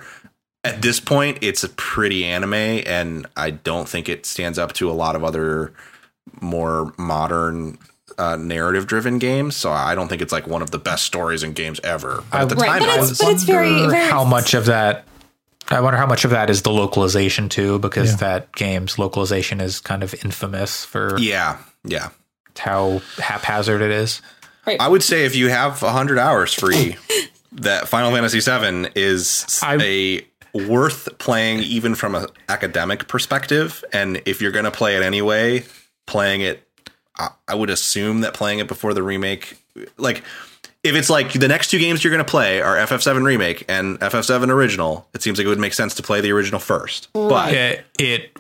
at 0.64 0.82
this 0.82 1.00
point 1.00 1.38
it's 1.42 1.64
a 1.64 1.70
pretty 1.70 2.24
anime 2.26 2.54
and 2.54 3.26
i 3.36 3.50
don't 3.50 3.88
think 3.90 4.08
it 4.10 4.26
stands 4.26 4.58
up 4.58 4.74
to 4.74 4.90
a 4.90 4.94
lot 4.94 5.16
of 5.16 5.24
other 5.24 5.74
more 6.42 6.94
modern 6.98 7.78
uh, 8.18 8.36
narrative 8.36 8.86
driven 8.88 9.18
games 9.20 9.56
so 9.56 9.72
i 9.72 9.94
don't 9.96 10.08
think 10.08 10.22
it's 10.22 10.32
like 10.32 10.48
one 10.48 10.62
of 10.62 10.72
the 10.72 10.80
best 10.80 11.04
stories 11.04 11.44
in 11.44 11.52
games 11.54 11.80
ever 11.84 12.24
but 12.32 12.42
at 12.42 12.50
the 12.50 12.56
Right, 12.56 12.68
time 12.68 12.80
but 12.80 12.88
it 12.90 12.92
it's- 12.94 13.10
was 13.10 13.18
but 13.20 13.32
it's 13.34 13.44
very- 13.44 13.72
wonder 13.72 13.90
very- 13.92 14.10
how 14.10 14.24
much 14.24 14.54
of 14.54 14.66
that. 14.68 15.06
I 15.70 15.80
wonder 15.80 15.98
how 15.98 16.06
much 16.06 16.26
of 16.26 16.32
that 16.32 16.50
is 16.50 16.62
the 16.64 16.72
localization 16.72 17.48
too, 17.48 17.80
because 17.80 18.12
Yeah. 18.12 18.18
that 18.18 18.52
game's 18.54 19.00
localization 19.00 19.62
is 19.62 19.80
kind 19.80 20.04
of 20.04 20.14
infamous 20.24 20.84
for 20.86 21.18
yeah 21.20 21.58
yeah 21.86 22.10
how 22.60 23.02
haphazard 23.18 23.82
it 23.82 23.90
is. 23.90 24.22
I 24.68 24.88
would 24.88 25.02
say 25.04 25.26
if 25.26 25.36
you 25.36 25.50
have 25.50 25.82
100 25.82 26.20
hours 26.20 26.54
free, 26.54 26.98
that 27.54 27.88
Final 27.88 28.12
Fantasy 28.12 28.40
VII 28.42 28.90
is 28.96 29.60
I- 29.64 29.78
a 29.82 30.26
worth 30.54 31.18
playing 31.18 31.60
even 31.60 31.96
from 31.96 32.16
an 32.16 32.28
academic 32.50 33.08
perspective. 33.08 33.84
And 33.92 34.22
if 34.26 34.42
you're 34.42 34.52
going 34.52 34.66
to 34.66 34.72
play 34.72 34.96
it 34.96 35.04
anyway, 35.04 35.66
playing 36.06 36.42
it, 36.42 36.68
I, 37.18 37.30
I 37.48 37.56
would 37.56 37.70
assume 37.70 38.22
that 38.22 38.34
playing 38.34 38.60
it 38.60 38.68
before 38.68 38.94
the 38.94 39.04
remake, 39.04 39.58
like 39.98 40.24
if 40.84 40.96
it's 40.96 41.10
like 41.10 41.34
the 41.34 41.48
next 41.48 41.70
two 41.70 41.80
games 41.80 42.04
you're 42.04 42.12
going 42.12 42.24
to 42.24 42.30
play 42.30 42.62
are 42.62 42.76
FF7 42.76 43.24
remake 43.24 43.66
and 43.68 44.00
FF7 44.00 44.50
original, 44.50 45.08
it 45.14 45.22
seems 45.22 45.38
like 45.38 45.46
it 45.46 45.50
would 45.50 45.60
make 45.60 45.74
sense 45.74 45.96
to 45.96 46.04
play 46.04 46.22
the 46.22 46.32
original 46.32 46.60
first. 46.60 47.12
Mm. 47.14 47.30
But 47.30 47.54
It, 47.54 47.86
it, 47.98 48.32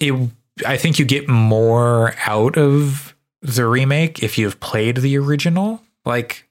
it, 0.00 0.30
I 0.66 0.76
think 0.76 0.98
you 0.98 1.04
get 1.04 1.28
more 1.28 2.14
out 2.26 2.58
of 2.58 3.14
the 3.42 3.66
remake 3.66 4.22
if 4.22 4.38
you've 4.38 4.58
played 4.60 4.96
the 4.96 5.16
original. 5.18 5.82
Like 6.04 6.47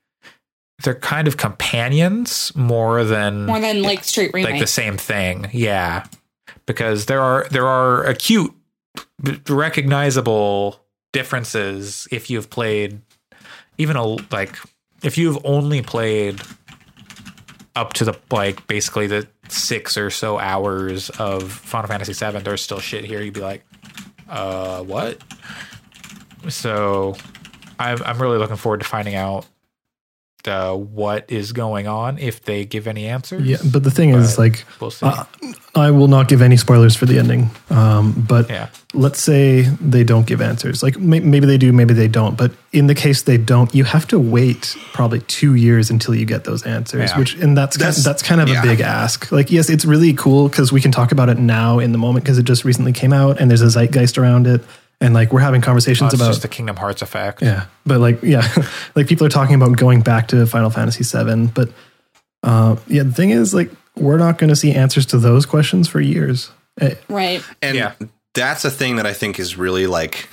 they're 0.83 0.95
kind 0.95 1.27
of 1.27 1.37
companions 1.37 2.51
more 2.55 3.03
than 3.03 3.45
more 3.45 3.59
than 3.59 3.81
like 3.81 4.03
straight 4.03 4.31
remake. 4.33 4.51
like 4.51 4.59
the 4.59 4.67
same 4.67 4.97
thing. 4.97 5.49
Yeah, 5.51 6.05
because 6.65 7.05
there 7.07 7.21
are 7.21 7.47
there 7.49 7.67
are 7.67 8.03
acute, 8.05 8.53
recognizable 9.49 10.79
differences 11.13 12.07
if 12.11 12.29
you've 12.29 12.49
played 12.49 13.01
even 13.77 13.95
a 13.95 14.03
like 14.31 14.55
if 15.03 15.17
you've 15.17 15.37
only 15.45 15.81
played 15.81 16.41
up 17.75 17.93
to 17.93 18.03
the 18.03 18.19
like 18.31 18.65
basically 18.67 19.07
the 19.07 19.27
six 19.49 19.97
or 19.97 20.09
so 20.09 20.39
hours 20.39 21.09
of 21.11 21.51
Final 21.51 21.87
Fantasy 21.87 22.13
VII. 22.13 22.39
There's 22.39 22.61
still 22.61 22.79
shit 22.79 23.05
here. 23.05 23.21
You'd 23.21 23.33
be 23.35 23.39
like, 23.39 23.63
uh, 24.29 24.83
what? 24.83 25.21
So, 26.49 27.15
I'm 27.79 28.01
I'm 28.03 28.21
really 28.21 28.37
looking 28.37 28.55
forward 28.55 28.79
to 28.79 28.85
finding 28.85 29.15
out 29.15 29.45
uh, 30.47 30.73
what 30.75 31.25
is 31.31 31.51
going 31.51 31.87
on 31.87 32.17
if 32.17 32.41
they 32.43 32.65
give 32.65 32.87
any 32.87 33.05
answers. 33.07 33.43
Yeah, 33.43 33.57
but 33.71 33.83
the 33.83 33.91
thing 33.91 34.11
is, 34.11 34.37
like, 34.37 34.63
we'll 34.79 34.91
see. 34.91 35.05
uh, 35.05 35.23
I 35.75 35.91
will 35.91 36.07
not 36.07 36.27
give 36.27 36.41
any 36.41 36.57
spoilers 36.57 36.95
for 36.95 37.05
the 37.05 37.19
ending. 37.19 37.49
Um, 37.69 38.13
but 38.27 38.49
Yeah. 38.49 38.69
let's 38.93 39.21
say 39.21 39.61
they 39.79 40.03
don't 40.03 40.25
give 40.25 40.41
answers. 40.41 40.81
Like 40.81 40.97
may- 40.99 41.19
maybe 41.19 41.45
they 41.45 41.57
do, 41.59 41.71
maybe 41.71 41.93
they 41.93 42.07
don't. 42.07 42.35
But 42.35 42.51
in 42.73 42.87
the 42.87 42.95
case 42.95 43.21
they 43.21 43.37
don't, 43.37 43.73
you 43.75 43.83
have 43.83 44.07
to 44.07 44.17
wait 44.19 44.75
probably 44.93 45.19
two 45.21 45.53
years 45.53 45.91
until 45.91 46.15
you 46.15 46.25
get 46.25 46.45
those 46.45 46.63
answers. 46.63 47.11
Yeah. 47.11 47.19
Which 47.19 47.35
and 47.35 47.55
that's 47.55 47.77
kind 47.77 47.87
That's- 47.89 48.03
that's 48.03 48.23
kind 48.23 48.41
of 48.41 48.49
yeah. 48.49 48.59
a 48.61 48.63
big 48.63 48.81
ask. 48.81 49.31
Like 49.31 49.51
yes, 49.51 49.69
it's 49.69 49.85
really 49.85 50.13
cool 50.13 50.49
because 50.49 50.71
we 50.71 50.81
can 50.81 50.91
talk 50.91 51.11
about 51.11 51.29
it 51.29 51.37
now 51.37 51.77
in 51.77 51.91
the 51.91 51.97
moment 51.99 52.25
because 52.25 52.39
it 52.39 52.43
just 52.45 52.65
recently 52.65 52.93
came 52.93 53.13
out 53.13 53.39
and 53.39 53.49
there's 53.51 53.61
a 53.61 53.69
zeitgeist 53.69 54.17
around 54.17 54.47
it. 54.47 54.61
And 54.99 55.13
like 55.13 55.31
we're 55.31 55.41
having 55.41 55.61
Oh, 55.61 55.65
conversations 55.65 56.13
it's 56.13 56.21
about 56.21 56.29
just 56.31 56.41
the 56.41 56.47
Kingdom 56.47 56.75
Hearts 56.75 57.01
effect. 57.03 57.41
yeah, 57.41 57.65
but 57.85 57.99
like 57.99 58.21
yeah, 58.23 58.47
like 58.95 59.07
people 59.07 59.27
are 59.27 59.29
talking 59.29 59.55
about 59.55 59.77
going 59.77 60.01
back 60.01 60.27
to 60.29 60.45
Final 60.47 60.69
Fantasy 60.71 61.03
VII, 61.03 61.47
but 61.47 61.69
uh, 62.43 62.75
yeah, 62.87 63.03
the 63.03 63.11
thing 63.11 63.29
is 63.29 63.53
like 63.53 63.69
we're 63.95 64.17
not 64.17 64.37
going 64.37 64.49
to 64.49 64.55
see 64.55 64.71
answers 64.73 65.05
to 65.07 65.17
those 65.19 65.45
questions 65.45 65.87
for 65.87 65.99
years. 66.01 66.49
Eh, 66.81 66.95
right. 67.09 67.43
And 67.61 67.75
Yeah. 67.77 67.93
that's 68.33 68.63
a 68.65 68.69
thing 68.71 68.95
that 68.97 69.05
I 69.05 69.13
think 69.13 69.39
is 69.39 69.55
really 69.57 69.87
like 69.87 70.27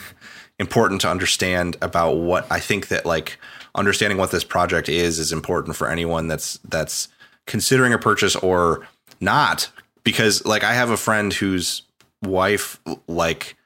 important 0.59 1.01
to 1.03 1.11
understand 1.11 1.77
about 1.83 2.15
what 2.17 2.47
I 2.51 2.61
think 2.61 2.89
that 2.89 3.05
like 3.07 3.39
understanding 3.75 4.19
what 4.19 4.31
this 4.31 4.45
project 4.45 4.89
is 4.89 5.19
is 5.19 5.33
important 5.33 5.77
for 5.77 5.89
anyone 5.91 6.29
that's 6.29 6.59
that's 6.69 7.09
considering 7.47 7.93
a 7.93 7.99
purchase 7.99 8.37
or 8.37 8.87
not 9.21 9.71
because 10.05 10.45
like 10.47 10.63
I 10.65 10.75
have 10.75 10.91
a 10.91 10.97
friend 10.97 11.33
whose 11.33 11.83
wife 12.23 12.79
like 13.09 13.57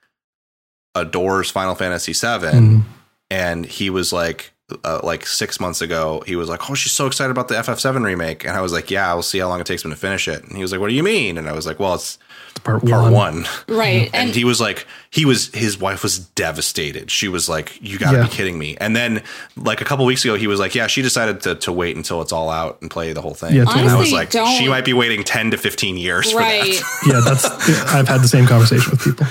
adores 1.01 1.51
Final 1.51 1.75
Fantasy 1.75 2.13
7 2.13 2.55
Mhm. 2.55 2.83
and 3.31 3.67
he 3.67 3.91
was 3.91 4.13
like 4.13 4.53
uh, 4.85 5.01
like 5.03 5.25
six 5.27 5.59
months 5.61 5.81
ago, 5.81 6.23
he 6.27 6.37
was 6.37 6.51
like, 6.51 6.69
"Oh, 6.69 6.75
she's 6.75 6.93
so 6.93 7.07
excited 7.07 7.31
about 7.31 7.49
the 7.49 7.55
FF7 7.55 8.05
remake," 8.05 8.45
and 8.45 8.55
I 8.55 8.61
was 8.61 8.71
like, 8.71 8.91
"Yeah, 8.91 9.11
we'll 9.15 9.23
see 9.23 9.39
how 9.39 9.49
long 9.49 9.61
it 9.61 9.67
takes 9.67 9.83
me 9.83 9.91
to 9.91 9.97
finish 9.97 10.29
it." 10.29 10.45
And 10.45 10.55
he 10.57 10.61
was 10.63 10.73
like, 10.73 10.79
"What 10.83 10.91
do 10.91 10.95
you 10.95 11.03
mean?" 11.03 11.39
And 11.39 11.49
I 11.49 11.53
was 11.53 11.67
like, 11.67 11.81
"Well, 11.81 11.95
it's 11.95 12.19
Part, 12.65 12.85
part 12.85 13.05
one. 13.05 13.13
one." 13.15 13.47
Right. 13.67 14.11
And 14.13 14.27
And, 14.29 14.35
he 14.35 14.45
was 14.45 14.61
like, 14.61 14.87
he 15.09 15.25
was, 15.25 15.47
his 15.55 15.81
wife 15.81 16.03
was 16.03 16.19
devastated. 16.19 17.11
She 17.11 17.29
was 17.29 17.49
like, 17.49 17.79
you 17.81 17.97
gotta 17.99 18.19
Yeah. 18.19 18.23
be 18.25 18.29
kidding 18.29 18.59
me. 18.59 18.77
And 18.79 18.95
then, 18.95 19.23
like, 19.57 19.81
a 19.81 19.87
couple 19.87 20.05
weeks 20.05 20.23
ago, 20.27 20.35
he 20.35 20.47
was 20.47 20.61
like, 20.61 20.75
yeah, 20.75 20.87
she 20.87 21.01
decided 21.01 21.41
to, 21.45 21.55
to 21.55 21.73
wait 21.73 21.97
until 21.97 22.21
it's 22.21 22.33
all 22.33 22.51
out 22.51 22.77
and 22.83 22.91
play 22.91 23.15
the 23.15 23.23
whole 23.23 23.33
thing. 23.33 23.55
Yeah, 23.55 23.63
and 23.75 23.89
I 23.89 23.99
was 23.99 24.13
like, 24.13 24.29
don't- 24.33 24.49
she 24.59 24.69
might 24.69 24.85
be 24.85 24.93
waiting 24.93 25.25
10 25.25 25.53
to 25.53 25.57
15 25.57 25.97
years 25.97 26.35
right. 26.35 26.75
for 26.75 26.85
that. 26.85 27.07
Yeah, 27.15 27.21
that's. 27.25 27.47
I've 27.95 28.07
had 28.09 28.21
the 28.21 28.29
same 28.29 28.47
conversation 28.47 28.91
with 28.91 29.01
people. 29.03 29.27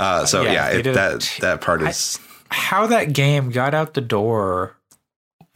Uh, 0.00 0.24
so, 0.26 0.42
Yeah, 0.42 0.52
yeah, 0.52 0.68
it, 0.78 0.82
that, 0.94 1.30
that 1.40 1.60
part 1.60 1.82
I- 1.82 1.90
is, 1.90 2.18
How 2.48 2.86
that 2.88 3.12
game 3.12 3.50
got 3.50 3.74
out 3.74 3.94
the 3.94 4.00
door 4.00 4.76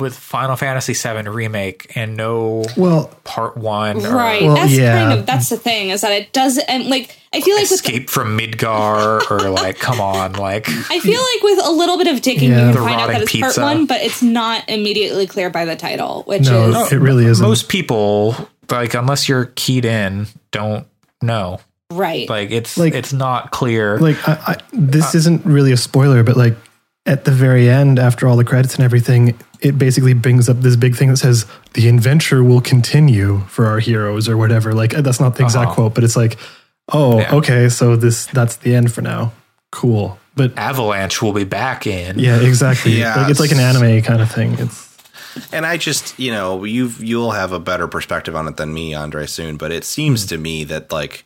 with 0.00 0.14
Final 0.16 0.56
Fantasy 0.56 0.92
VII 0.92 1.28
remake 1.28 1.92
and 1.96 2.16
no 2.16 2.64
Well, 2.76 3.06
part 3.22 3.56
one 3.56 4.04
or 4.04 4.14
Right. 4.14 4.42
Well, 4.42 4.56
that's 4.56 4.72
yeah. 4.72 5.06
kind 5.08 5.20
of 5.20 5.26
that's 5.26 5.48
the 5.50 5.56
thing 5.56 5.90
is 5.90 6.00
that 6.00 6.10
it 6.10 6.32
does 6.32 6.58
and 6.58 6.88
like 6.88 7.16
I 7.32 7.40
feel 7.40 7.54
like 7.54 7.62
with 7.62 7.72
Escape 7.72 8.10
from 8.10 8.36
Midgar 8.36 9.30
or 9.30 9.50
like, 9.50 9.78
come 9.78 10.00
on, 10.00 10.32
like 10.34 10.66
I 10.90 10.98
feel 11.00 11.20
like 11.20 11.42
with 11.42 11.64
a 11.64 11.70
little 11.70 11.96
bit 11.96 12.08
of 12.08 12.22
digging 12.22 12.50
Yeah. 12.50 12.66
you 12.66 12.72
The 12.72 12.78
can 12.80 12.88
find 12.88 13.00
out 13.00 13.06
that 13.08 13.22
it's 13.22 13.32
pizza. 13.32 13.60
part 13.60 13.76
one, 13.76 13.86
but 13.86 14.00
it's 14.02 14.20
not 14.22 14.68
immediately 14.68 15.26
clear 15.28 15.48
by 15.48 15.64
the 15.64 15.76
title, 15.76 16.24
which 16.26 16.42
No, 16.42 16.82
is 16.82 16.92
it 16.92 16.96
really 16.98 17.24
isn't. 17.26 17.44
most 17.46 17.68
people, 17.68 18.34
like 18.70 18.94
unless 18.94 19.28
you're 19.28 19.46
keyed 19.54 19.84
in, 19.84 20.26
don't 20.50 20.86
know. 21.22 21.60
Right. 21.92 22.28
Like 22.28 22.50
it's 22.50 22.76
Like- 22.76 22.94
it's 22.94 23.12
not 23.12 23.50
clear. 23.50 23.98
like 23.98 24.16
I, 24.28 24.32
I, 24.46 24.56
this 24.72 25.14
uh, 25.14 25.18
isn't 25.18 25.44
really 25.44 25.72
a 25.72 25.76
spoiler, 25.76 26.22
but 26.22 26.36
like 26.36 26.56
at 27.06 27.24
the 27.24 27.30
very 27.30 27.68
end, 27.68 27.98
after 27.98 28.26
all 28.26 28.36
the 28.36 28.44
credits 28.44 28.74
and 28.76 28.84
everything, 28.84 29.38
it 29.60 29.78
basically 29.78 30.14
brings 30.14 30.48
up 30.48 30.60
this 30.60 30.76
big 30.76 30.96
thing 30.96 31.10
that 31.10 31.18
says 31.18 31.46
the 31.74 31.88
adventure 31.88 32.42
will 32.42 32.60
continue 32.60 33.40
for 33.48 33.66
our 33.66 33.78
heroes 33.78 34.28
or 34.28 34.36
whatever. 34.36 34.72
Like 34.72 34.94
uh, 34.94 35.02
that's 35.02 35.20
not 35.20 35.36
the 35.36 35.44
exact 35.44 35.66
Uh-huh. 35.66 35.74
quote, 35.74 35.94
but 35.94 36.04
it's 36.04 36.16
like, 36.16 36.38
oh, 36.92 37.20
Yeah. 37.20 37.34
okay, 37.36 37.68
so 37.68 37.96
this 37.96 38.26
that's 38.26 38.56
the 38.56 38.74
end 38.74 38.92
for 38.92 39.02
now. 39.02 39.32
Cool, 39.70 40.18
but 40.36 40.56
Avalanche 40.56 41.20
will 41.20 41.32
be 41.32 41.44
back 41.44 41.86
in. 41.86 42.18
yeah, 42.18 42.40
exactly. 42.40 42.92
Yeah, 42.92 43.16
like 43.22 43.30
it's 43.30 43.40
like 43.40 43.52
an 43.52 43.58
anime 43.60 44.02
kind 44.02 44.22
of 44.22 44.30
thing. 44.30 44.54
It's 44.58 44.84
and 45.52 45.66
I 45.66 45.76
just, 45.76 46.18
you 46.18 46.30
know, 46.30 46.64
you've, 46.64 47.02
you'll 47.02 47.32
have 47.32 47.52
a 47.52 47.58
better 47.58 47.88
perspective 47.88 48.36
on 48.36 48.46
it 48.48 48.56
than 48.56 48.72
me, 48.72 48.94
Andre, 48.94 49.26
soon, 49.26 49.56
but 49.56 49.72
it 49.72 49.84
seems 49.84 50.22
hmm. 50.22 50.28
to 50.28 50.38
me 50.38 50.64
that, 50.64 50.92
like, 50.92 51.24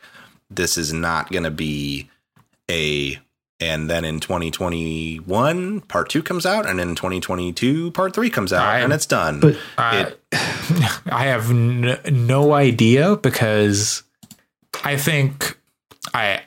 this 0.51 0.79
is 0.79 0.93
not 0.93 1.31
going 1.31 1.45
to 1.45 1.51
be 1.51 2.09
a 2.71 3.19
and 3.61 3.91
then 3.91 4.05
in 4.05 4.21
2021 4.21 5.81
part 5.83 6.09
2 6.09 6.23
comes 6.23 6.47
out 6.47 6.69
and 6.69 6.81
in 6.81 6.95
2022 6.95 7.91
part 7.91 8.15
3 8.15 8.31
comes 8.31 8.53
out 8.53 8.65
I- 8.67 8.81
and 8.81 8.93
it's 8.93 9.07
done 9.07 9.41
but 9.41 9.57
I, 9.77 10.01
It- 10.01 10.21
I 11.11 11.25
have 11.25 11.51
n- 11.51 11.99
no 12.11 12.53
idea 12.53 13.17
because 13.17 14.03
I 14.85 14.97
think 14.97 15.59
I 16.15 16.43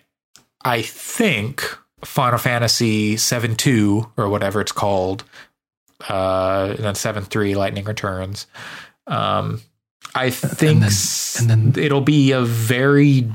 I 0.63 0.81
think 0.83 1.63
Final 2.05 2.39
Fantasy 2.39 3.17
seven 3.17 3.55
two 3.55 4.09
or 4.17 4.29
whatever 4.29 4.61
it's 4.61 4.71
called, 4.71 5.23
uh, 6.09 6.73
and 6.75 6.79
then 6.85 6.95
seven 6.95 7.23
three 7.23 7.55
Lightning 7.55 7.83
Returns. 7.85 8.47
Um, 9.07 9.61
I 10.15 10.29
think 10.29 10.79
then- 10.79 10.83
s- 10.83 11.39
and 11.39 11.49
then- 11.49 11.73
it'll 11.83 12.01
be 12.01 12.31
a 12.31 12.41
very 12.41 13.31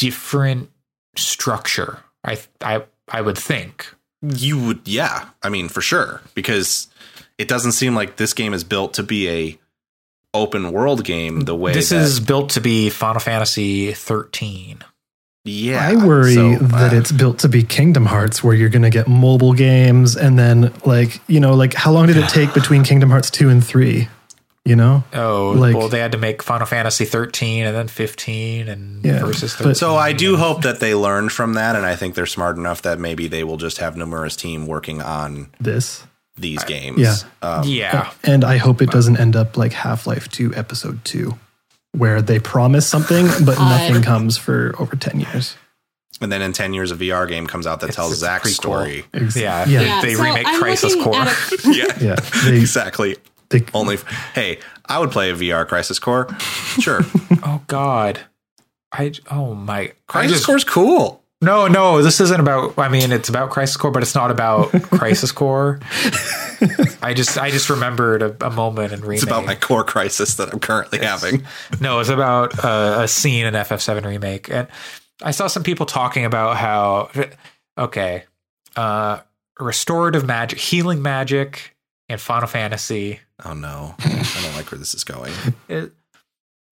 different 0.00 0.70
structure. 1.16 1.98
I 2.24 2.38
I 2.60 2.84
I 3.08 3.20
would 3.20 3.38
think. 3.38 3.86
you 4.22 4.58
would 4.66 4.80
yeah 4.86 5.30
i 5.42 5.48
mean 5.48 5.66
for 5.70 5.80
sure 5.80 6.20
because 6.34 6.88
it 7.38 7.48
doesn't 7.48 7.72
seem 7.72 7.94
like 7.94 8.16
this 8.16 8.34
game 8.34 8.52
is 8.52 8.62
built 8.64 8.92
to 8.92 9.02
be 9.02 9.28
a 9.30 9.58
open 10.34 10.72
world 10.72 11.04
game 11.04 11.40
the 11.40 11.56
way 11.56 11.72
This 11.72 11.88
that, 11.88 12.02
is 12.02 12.20
built 12.20 12.50
to 12.50 12.60
be 12.60 12.90
Final 12.90 13.18
Fantasy 13.20 13.92
thirteen. 13.94 14.84
yeah 15.46 15.80
I 15.88 15.96
worry 15.96 16.34
so, 16.34 16.56
that 16.76 16.92
uh, 16.92 16.96
it's 16.96 17.10
built 17.12 17.38
to 17.40 17.48
be 17.48 17.62
Kingdom 17.62 18.04
Hearts, 18.04 18.44
where 18.44 18.54
you're 18.54 18.68
going 18.68 18.82
to 18.90 18.90
get 18.90 19.08
mobile 19.08 19.54
games, 19.54 20.16
and 20.16 20.38
then 20.38 20.70
like 20.84 21.18
you 21.26 21.40
know, 21.40 21.54
like 21.54 21.72
how 21.74 21.90
long 21.90 22.06
did 22.06 22.18
it 22.18 22.28
take 22.38 22.52
between 22.52 22.84
Kingdom 22.84 23.08
Hearts 23.10 23.30
two 23.30 23.48
and 23.48 23.64
three? 23.64 24.08
You 24.70 24.76
know, 24.76 25.02
Oh, 25.12 25.50
Like- 25.56 25.74
well, 25.74 25.88
they 25.88 25.98
had 25.98 26.12
to 26.12 26.18
make 26.18 26.44
Final 26.44 26.64
Fantasy 26.66 27.04
13 27.04 27.66
and 27.66 27.74
then 27.74 27.88
15 27.88 28.68
and 28.68 29.04
Yeah, 29.04 29.18
versus 29.18 29.56
but- 29.60 29.76
so 29.76 29.96
i 29.96 30.12
do 30.12 30.36
hope 30.36 30.62
that 30.62 30.78
they 30.78 30.94
learned 30.94 31.32
from 31.32 31.54
that 31.54 31.74
and 31.74 31.84
i 31.84 31.96
think 31.96 32.14
they're 32.14 32.24
smart 32.38 32.56
enough 32.56 32.82
that 32.82 33.00
maybe 33.00 33.26
they 33.26 33.42
will 33.42 33.56
just 33.56 33.78
have 33.78 33.96
nomura's 33.96 34.36
team 34.36 34.68
working 34.68 35.02
on 35.02 35.48
this. 35.60 36.04
these 36.36 36.62
games 36.64 37.00
yeah. 37.00 37.16
um, 37.42 37.64
yeah. 37.66 38.10
And 38.22 38.44
I 38.44 38.58
hope 38.58 38.80
it 38.80 38.90
doesn't 38.90 39.16
end 39.18 39.34
up 39.34 39.56
like 39.56 39.72
Half 39.72 40.06
Life 40.06 40.28
2 40.30 40.54
Episode 40.54 41.04
2, 41.04 41.34
where 41.92 42.22
they 42.22 42.38
promise 42.38 42.86
something, 42.86 43.26
but 43.44 43.56
God. 43.56 43.70
nothing 43.88 44.02
comes 44.02 44.38
for 44.38 44.72
over 44.78 44.94
10 44.94 45.18
years. 45.20 45.56
and 46.20 46.30
then 46.30 46.42
in 46.42 46.52
10 46.52 46.74
years 46.74 46.90
a 46.92 46.96
vr 46.96 47.26
game 47.28 47.46
comes 47.46 47.66
out 47.66 47.80
that 47.80 47.86
It's- 47.90 47.96
tells 47.96 48.12
it's 48.12 48.20
Zack's 48.20 48.54
story 48.54 49.04
Ex- 49.14 49.36
Yeah. 49.36 49.66
Yeah. 49.66 49.80
yeah, 49.80 50.00
they 50.02 50.14
so 50.14 50.22
remake 50.22 50.46
I'm 50.46 50.60
Crisis 50.60 50.94
Core. 51.02 51.14
a- 51.16 51.34
yeah 51.72 51.98
Yeah. 52.00 52.16
They, 52.44 52.58
exactly 52.60 53.16
they, 53.50 53.64
only 53.74 53.98
hey 54.34 54.58
i 54.86 54.98
would 54.98 55.10
play 55.10 55.30
a 55.30 55.34
vr 55.34 55.66
crisis 55.66 55.98
core 55.98 56.28
sure 56.78 57.02
Oh, 57.42 57.62
God. 57.66 58.20
I, 58.92 59.12
oh, 59.30 59.54
my. 59.54 59.80
I 59.80 59.92
crisis 60.06 60.38
just, 60.38 60.46
core's 60.46 60.64
cool 60.64 61.20
no, 61.42 61.68
no, 61.68 62.02
this 62.02 62.20
isn't 62.20 62.38
about, 62.38 62.78
I 62.78 62.90
mean, 62.90 63.12
it's 63.12 63.30
about 63.30 63.48
Crisis 63.48 63.74
Core, 63.78 63.90
but 63.90 64.02
it's 64.02 64.14
not 64.14 64.30
about 64.30 64.70
Crisis 64.82 65.32
Core. 65.32 65.80
I 67.00 67.14
just, 67.14 67.38
I 67.38 67.50
just 67.50 67.70
remembered 67.70 68.20
a, 68.20 68.46
a 68.46 68.50
moment 68.50 68.92
in 68.92 69.00
remake. 69.00 69.22
it's 69.22 69.22
about 69.22 69.46
my 69.46 69.54
core 69.54 69.82
crisis 69.82 70.34
that 70.34 70.52
i'm 70.52 70.60
currently 70.60 70.98
having 70.98 71.44
No, 71.80 72.00
it's 72.00 72.10
about 72.10 72.62
uh, 72.62 72.98
a 73.00 73.08
scene 73.08 73.46
in 73.46 73.54
FF7 73.54 74.04
remake, 74.04 74.50
and 74.50 74.68
I 75.22 75.30
saw 75.30 75.46
some 75.46 75.62
people 75.62 75.86
talking 75.86 76.26
about 76.26 76.58
how 76.58 77.08
okay, 77.78 78.24
uh, 78.76 79.20
restorative 79.58 80.26
magic, 80.26 80.58
healing 80.58 81.00
magic, 81.00 81.74
and 82.10 82.20
Final 82.20 82.48
Fantasy. 82.48 83.20
Oh 83.44 83.54
no 83.54 83.94
i 84.00 84.40
don't 84.42 84.54
like 84.56 84.70
where 84.70 84.78
this 84.78 84.94
is 84.94 85.04
going 85.04 85.32
It, 85.68 85.92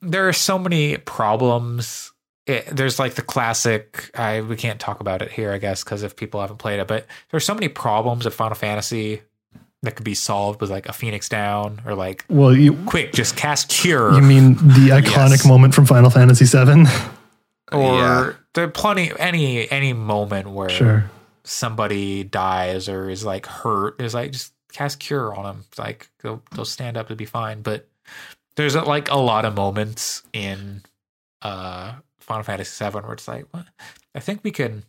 there 0.01 0.29
are 0.29 0.33
so 0.33 0.59
many 0.61 0.97
problems. 0.97 2.13
It, 2.47 2.67
there's 2.67 3.01
like 3.01 3.15
the 3.15 3.23
classic. 3.23 4.11
I 4.15 4.43
we 4.43 4.55
can't 4.55 4.79
talk 4.79 5.01
about 5.01 5.23
it 5.23 5.33
here, 5.33 5.53
I 5.53 5.59
guess, 5.59 5.83
because 5.83 6.05
if 6.05 6.15
people 6.15 6.41
haven't 6.41 6.59
played 6.59 6.79
it, 6.79 6.87
but 6.87 7.05
there's 7.31 7.45
so 7.45 7.53
many 7.53 7.67
problems 7.69 8.25
of 8.25 8.33
Final 8.33 8.55
Fantasy 8.55 9.23
that 9.83 9.97
could 9.97 10.05
be 10.05 10.15
solved 10.15 10.61
with 10.61 10.71
like 10.71 10.89
a 10.89 10.93
Phoenix 10.93 11.29
Down 11.29 11.83
or 11.85 11.95
like 11.97 12.25
well, 12.29 12.55
you, 12.57 12.75
quick, 12.87 13.13
just 13.13 13.37
cast 13.37 13.71
Cure. 13.71 14.15
you 14.15 14.23
mean 14.23 14.55
the 14.55 14.91
iconic 14.93 15.31
Yes. 15.31 15.47
moment 15.49 15.75
from 15.75 15.85
Final 15.85 16.11
Fantasy 16.11 16.47
7? 16.47 16.87
or 17.73 17.95
Yeah. 17.99 18.33
there 18.55 18.65
are 18.65 18.69
plenty 18.69 19.11
any 19.19 19.69
any 19.71 19.93
moment 19.93 20.49
where 20.49 20.69
sure. 20.69 21.11
somebody 21.45 22.23
dies 22.25 22.89
or 22.89 23.11
is 23.11 23.25
like 23.25 23.47
hurt 23.47 24.01
is 24.01 24.15
like 24.15 24.31
just 24.33 24.53
cast 24.73 24.99
cure 25.01 25.35
on 25.35 25.45
them 25.45 25.65
like 25.79 26.09
they'll, 26.23 26.43
they'll 26.55 26.65
stand 26.65 26.97
up 26.97 27.09
to 27.09 27.17
be 27.17 27.25
fine 27.25 27.63
but 27.63 27.89
there's 28.57 28.75
like 28.77 29.11
a 29.11 29.17
lot 29.17 29.45
of 29.45 29.55
moments 29.57 30.23
in 30.33 30.83
uh 31.43 31.93
final 32.19 32.43
fantasy 32.43 32.71
7 32.71 33.03
where 33.05 33.13
it's 33.15 33.27
like 33.29 33.47
what? 33.53 33.65
i 34.15 34.21
think 34.21 34.41
we 34.45 34.51
can 34.51 34.85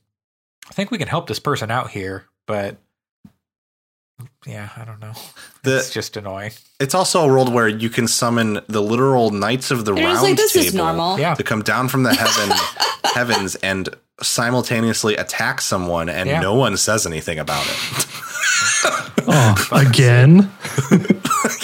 i 0.70 0.74
think 0.74 0.92
we 0.92 0.98
can 0.98 1.08
help 1.08 1.28
this 1.28 1.40
person 1.40 1.72
out 1.72 1.90
here 1.92 2.26
but 2.48 2.78
yeah 4.46 4.70
i 4.76 4.84
don't 4.84 5.00
know 5.00 5.14
The- 5.64 5.78
it's 5.78 5.92
just 5.92 6.18
annoying 6.18 6.52
It's 6.80 6.94
also 6.96 7.22
a 7.24 7.28
world 7.28 7.54
where 7.54 7.68
you 7.68 7.90
can 7.90 8.08
summon 8.08 8.60
the 8.68 8.82
literal 8.82 9.30
knights 9.32 9.72
of 9.72 9.86
the 9.86 9.94
They're 9.94 10.04
round 10.06 10.22
like, 10.24 10.36
this 10.38 10.54
table 10.54 10.66
is 10.68 10.74
normal. 10.76 11.20
yeah 11.20 11.36
to 11.36 11.44
come 11.44 11.62
down 11.62 11.88
from 11.88 12.04
the 12.04 12.14
heaven 12.14 12.56
heavens 13.14 13.56
and 13.56 13.90
simultaneously 14.22 15.16
attack 15.16 15.62
someone, 15.62 16.10
and 16.10 16.28
Yeah. 16.30 16.42
no 16.42 16.54
one 16.54 16.76
says 16.76 17.06
anything 17.08 17.40
about 17.40 17.66
it. 17.66 18.06
Oh, 19.32 19.68
again? 19.72 20.38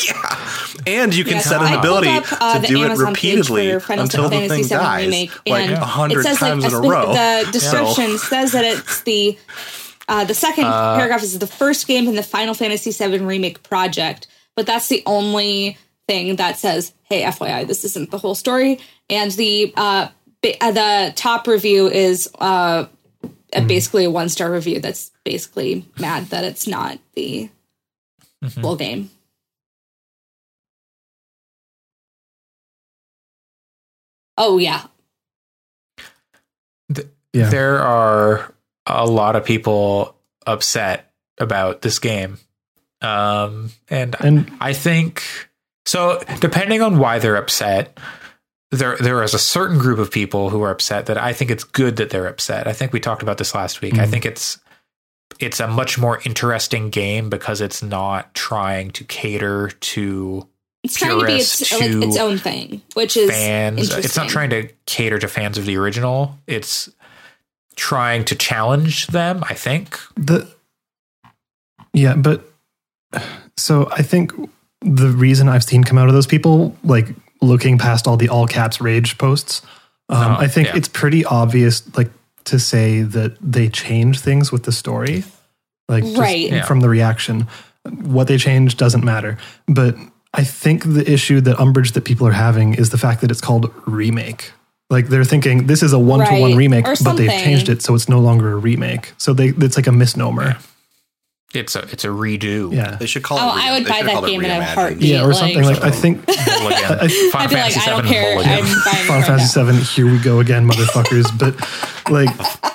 yeah, 0.06 0.38
and 0.86 1.16
you 1.16 1.24
can 1.24 1.34
Yeah, 1.34 1.40
set 1.40 1.60
so 1.60 1.62
an 1.62 1.74
I 1.74 1.80
ability 1.80 2.10
up, 2.10 2.26
uh, 2.40 2.60
to 2.60 2.68
do 2.68 2.84
Amazon 2.84 3.14
it 3.14 3.16
page 3.16 3.38
repeatedly 3.38 3.72
for 3.74 3.80
Final 3.80 4.04
until 4.04 4.24
the 4.26 4.30
Fantasy 4.30 4.56
thing 4.56 4.64
VII 4.66 4.70
dies, 4.70 5.06
remake, 5.06 5.32
like 5.48 5.64
and 5.64 5.74
a 5.74 5.80
hundred 5.86 6.20
it 6.20 6.24
says, 6.24 6.38
times 6.38 6.64
like, 6.64 6.74
in 6.74 6.80
a 6.80 6.84
spe- 6.84 6.92
row. 6.92 7.14
The 7.14 7.50
description 7.52 8.18
says 8.20 8.52
that 8.52 8.66
it's 8.66 9.02
the 9.02 9.38
uh, 10.08 10.26
the 10.26 10.36
second 10.36 10.66
paragraph 10.66 11.24
is 11.24 11.40
the 11.40 11.48
first 11.48 11.88
game 11.88 12.08
in 12.08 12.14
the 12.16 12.22
Final 12.22 12.54
Fantasy 12.54 12.92
VII 12.92 13.20
remake 13.20 13.64
project, 13.64 14.28
but 14.56 14.68
that's 14.68 14.88
the 14.90 15.02
only 15.08 15.80
thing 16.08 16.36
that 16.36 16.60
says, 16.60 16.94
"Hey, 17.04 17.24
FYI, 17.24 17.66
this 17.66 17.84
isn't 17.84 18.12
the 18.12 18.20
whole 18.20 18.36
story." 18.36 18.80
And 19.10 19.32
the 19.32 19.74
uh, 19.76 20.10
uh, 20.62 20.72
the 20.72 21.14
top 21.16 21.48
review 21.48 21.88
is 21.88 22.30
uh, 22.38 22.86
a- 23.54 23.62
basically 23.62 24.06
a 24.06 24.12
one 24.12 24.30
star 24.30 24.52
review. 24.52 24.80
That's 24.80 25.10
basically 25.26 25.86
mad 26.00 26.28
that 26.28 26.46
it's 26.46 26.68
not 26.68 27.00
the 27.16 27.50
full 28.62 28.78
game. 28.78 29.10
Oh 34.38 34.58
yeah, 34.58 34.84
Yeah. 37.34 37.50
there 37.50 37.80
are 37.80 38.54
a 38.86 39.06
lot 39.06 39.36
of 39.36 39.46
people 39.46 40.16
upset 40.46 41.12
about 41.40 41.82
this 41.82 42.00
game 42.00 42.38
Um, 43.02 43.72
and, 43.90 44.16
And- 44.20 44.52
I 44.60 44.74
think 44.74 45.22
so. 45.86 46.22
Depending 46.40 46.82
on 46.82 46.98
why 46.98 47.20
they're 47.20 47.36
upset, 47.36 47.98
there 48.72 48.98
there 48.98 49.22
is 49.22 49.34
a 49.36 49.40
certain 49.40 49.78
group 49.78 50.00
of 50.00 50.10
people 50.10 50.50
who 50.50 50.64
are 50.64 50.72
upset 50.72 51.06
that 51.06 51.18
I 51.18 51.32
think 51.32 51.52
it's 51.52 51.64
good 51.64 51.98
that 51.98 52.10
they're 52.10 52.26
upset. 52.26 52.68
I 52.68 52.74
think 52.74 52.94
we 52.94 53.00
talked 53.00 53.22
about 53.22 53.38
this 53.38 53.54
last 53.54 53.82
week. 53.82 54.00
I 54.00 54.08
think 54.08 54.26
it's 54.26 54.58
it's 55.40 55.60
a 55.60 55.68
much 55.68 55.98
more 55.98 56.22
interesting 56.26 56.90
game 56.90 57.30
because 57.30 57.62
it's 57.62 57.84
not 57.84 58.34
trying 58.34 58.92
to 58.92 59.04
cater 59.04 59.70
to 59.70 60.48
It's 60.84 60.96
trying 60.96 61.20
to 61.20 61.26
be 61.26 61.34
its, 61.34 61.58
purists 61.58 61.72
like, 61.74 61.92
to 61.92 62.04
its 62.04 62.18
own 62.18 62.38
thing, 62.38 62.82
which 62.94 63.18
is 63.18 63.30
fans. 63.30 63.94
It's 63.96 64.16
not 64.16 64.30
trying 64.30 64.50
to 64.52 64.70
cater 64.86 65.20
to 65.20 65.28
fans 65.28 65.58
of 65.58 65.66
the 65.66 65.78
original. 65.78 66.38
It's 66.48 66.90
trying 67.76 68.24
to 68.26 68.36
challenge 68.36 69.08
them. 69.08 69.44
I 69.50 69.54
think. 69.54 70.00
The 70.16 70.48
yeah, 71.94 72.16
but 72.16 72.50
so 73.58 73.90
I 73.92 74.02
think 74.02 74.32
the 74.82 75.10
reason 75.10 75.50
I've 75.50 75.64
seen 75.64 75.84
come 75.84 75.98
out 75.98 76.08
of 76.08 76.14
those 76.14 76.28
people, 76.28 76.76
like 76.84 77.08
looking 77.42 77.78
past 77.78 78.08
all 78.08 78.18
the 78.18 78.30
all 78.30 78.48
caps 78.48 78.80
rage 78.80 79.18
posts, 79.18 79.62
um, 80.10 80.34
Oh, 80.34 80.36
I 80.40 80.48
think 80.48 80.68
yeah. 80.68 80.78
it's 80.78 80.88
pretty 80.88 81.26
obvious, 81.26 81.84
like 81.98 82.12
to 82.46 82.60
say 82.60 83.02
that 83.02 83.38
they 83.42 83.70
change 83.70 84.20
things 84.20 84.52
with 84.52 84.64
the 84.64 84.72
story, 84.72 85.24
like 85.90 86.04
just 86.04 86.18
Right. 86.18 86.52
Yeah. 86.52 86.66
from 86.66 86.80
the 86.80 86.90
reaction. 86.90 87.48
What 88.04 88.28
they 88.28 88.38
change 88.38 88.78
doesn't 88.78 89.04
matter, 89.04 89.38
but 89.68 89.96
I 90.34 90.44
think 90.44 90.84
the 90.84 91.10
issue 91.10 91.40
that 91.42 91.60
umbrage 91.60 91.92
that 91.94 92.04
people 92.04 92.28
are 92.28 92.32
having 92.34 92.74
is 92.74 92.90
the 92.90 92.98
fact 92.98 93.22
that 93.22 93.32
it's 93.32 93.42
called 93.42 93.72
remake. 93.86 94.52
Like 94.90 95.08
they're 95.08 95.24
thinking 95.24 95.68
this 95.68 95.82
is 95.82 95.94
a 95.94 96.00
one 96.00 96.20
to 96.26 96.40
one 96.42 96.56
remake, 96.56 96.86
but 97.04 97.14
they've 97.14 97.30
changed 97.30 97.70
it 97.70 97.82
so 97.82 97.96
it's 97.96 98.10
no 98.10 98.20
longer 98.20 98.52
a 98.54 98.56
remake. 98.58 99.14
So 99.18 99.34
they 99.34 99.48
it's 99.50 99.78
like 99.78 99.88
a 99.88 99.92
misnomer. 99.92 100.58
It's 101.56 101.76
a 101.76 101.80
it's 101.92 102.04
a 102.04 102.08
redo. 102.10 102.74
Yeah. 102.74 102.96
They 102.96 103.06
should 103.06 103.24
call 103.24 103.38
it. 103.38 103.42
Oh, 103.44 103.58
it. 103.58 103.64
I 103.64 103.72
would 103.80 103.88
buy 103.88 104.00
should 104.00 104.08
that 104.08 104.26
game 104.26 104.44
in 104.44 104.52
a 104.52 104.54
Reimagined. 104.56 104.74
heartbeat. 104.74 105.02
Yeah, 105.10 105.24
or 105.24 105.28
like- 105.28 105.36
something 105.38 105.64
like 105.64 105.84
I 105.84 105.92
think 105.92 106.28
Mulligan. 106.28 106.84
I- 106.86 107.00
I'd 107.04 107.12
Final 107.32 107.50
be 107.50 107.56
like, 107.56 107.74
Fantasy 107.74 107.80
I 107.80 107.86
don't 107.86 108.06
care. 108.06 108.38
I'm 108.38 108.44
buying 108.44 108.64
it 108.66 109.08
Final 109.08 109.22
Fantasy 109.24 109.44
now. 109.60 109.68
Seven. 109.68 109.76
Here 109.78 110.06
we 110.12 110.18
go 110.20 110.40
again, 110.40 110.70
motherfuckers. 110.70 111.28
But 111.38 111.56
like, 112.12 112.30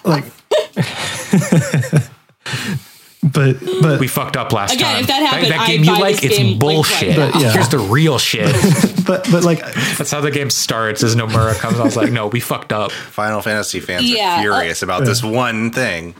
like, 0.04 0.24
but 3.22 3.56
but 3.82 4.00
we 4.00 4.06
fucked 4.08 4.36
up 4.36 4.52
last 4.52 4.74
Again, 4.74 4.86
time. 4.94 5.00
if 5.02 5.06
that 5.08 5.22
happened, 5.22 5.52
that 5.52 5.60
I'd 5.60 5.66
game 5.66 5.84
you 5.84 5.92
buy 5.92 5.98
like, 5.98 6.16
this 6.16 6.24
it's 6.24 6.38
game, 6.38 6.58
bullshit. 6.58 7.16
right 7.18 7.34
now. 7.34 7.40
Yeah. 7.40 7.52
Here's 7.52 7.68
the 7.68 7.78
real 7.78 8.18
shit. 8.18 8.46
but 9.06 9.28
but 9.30 9.44
like, 9.44 9.60
That's 9.98 10.10
how 10.10 10.20
the 10.20 10.30
game 10.30 10.48
starts. 10.50 11.02
As 11.02 11.14
Nomura 11.16 11.54
comes, 11.58 11.78
I 11.78 11.84
was 11.84 11.96
like, 11.96 12.10
no, 12.12 12.28
we 12.28 12.40
fucked 12.40 12.72
up. 12.72 12.92
Final 12.92 13.42
Fantasy 13.42 13.80
fans 13.80 14.08
Yeah, 14.10 14.38
are 14.38 14.42
furious 14.42 14.82
about 14.82 15.04
this 15.04 15.22
one 15.22 15.70
thing. 15.70 16.14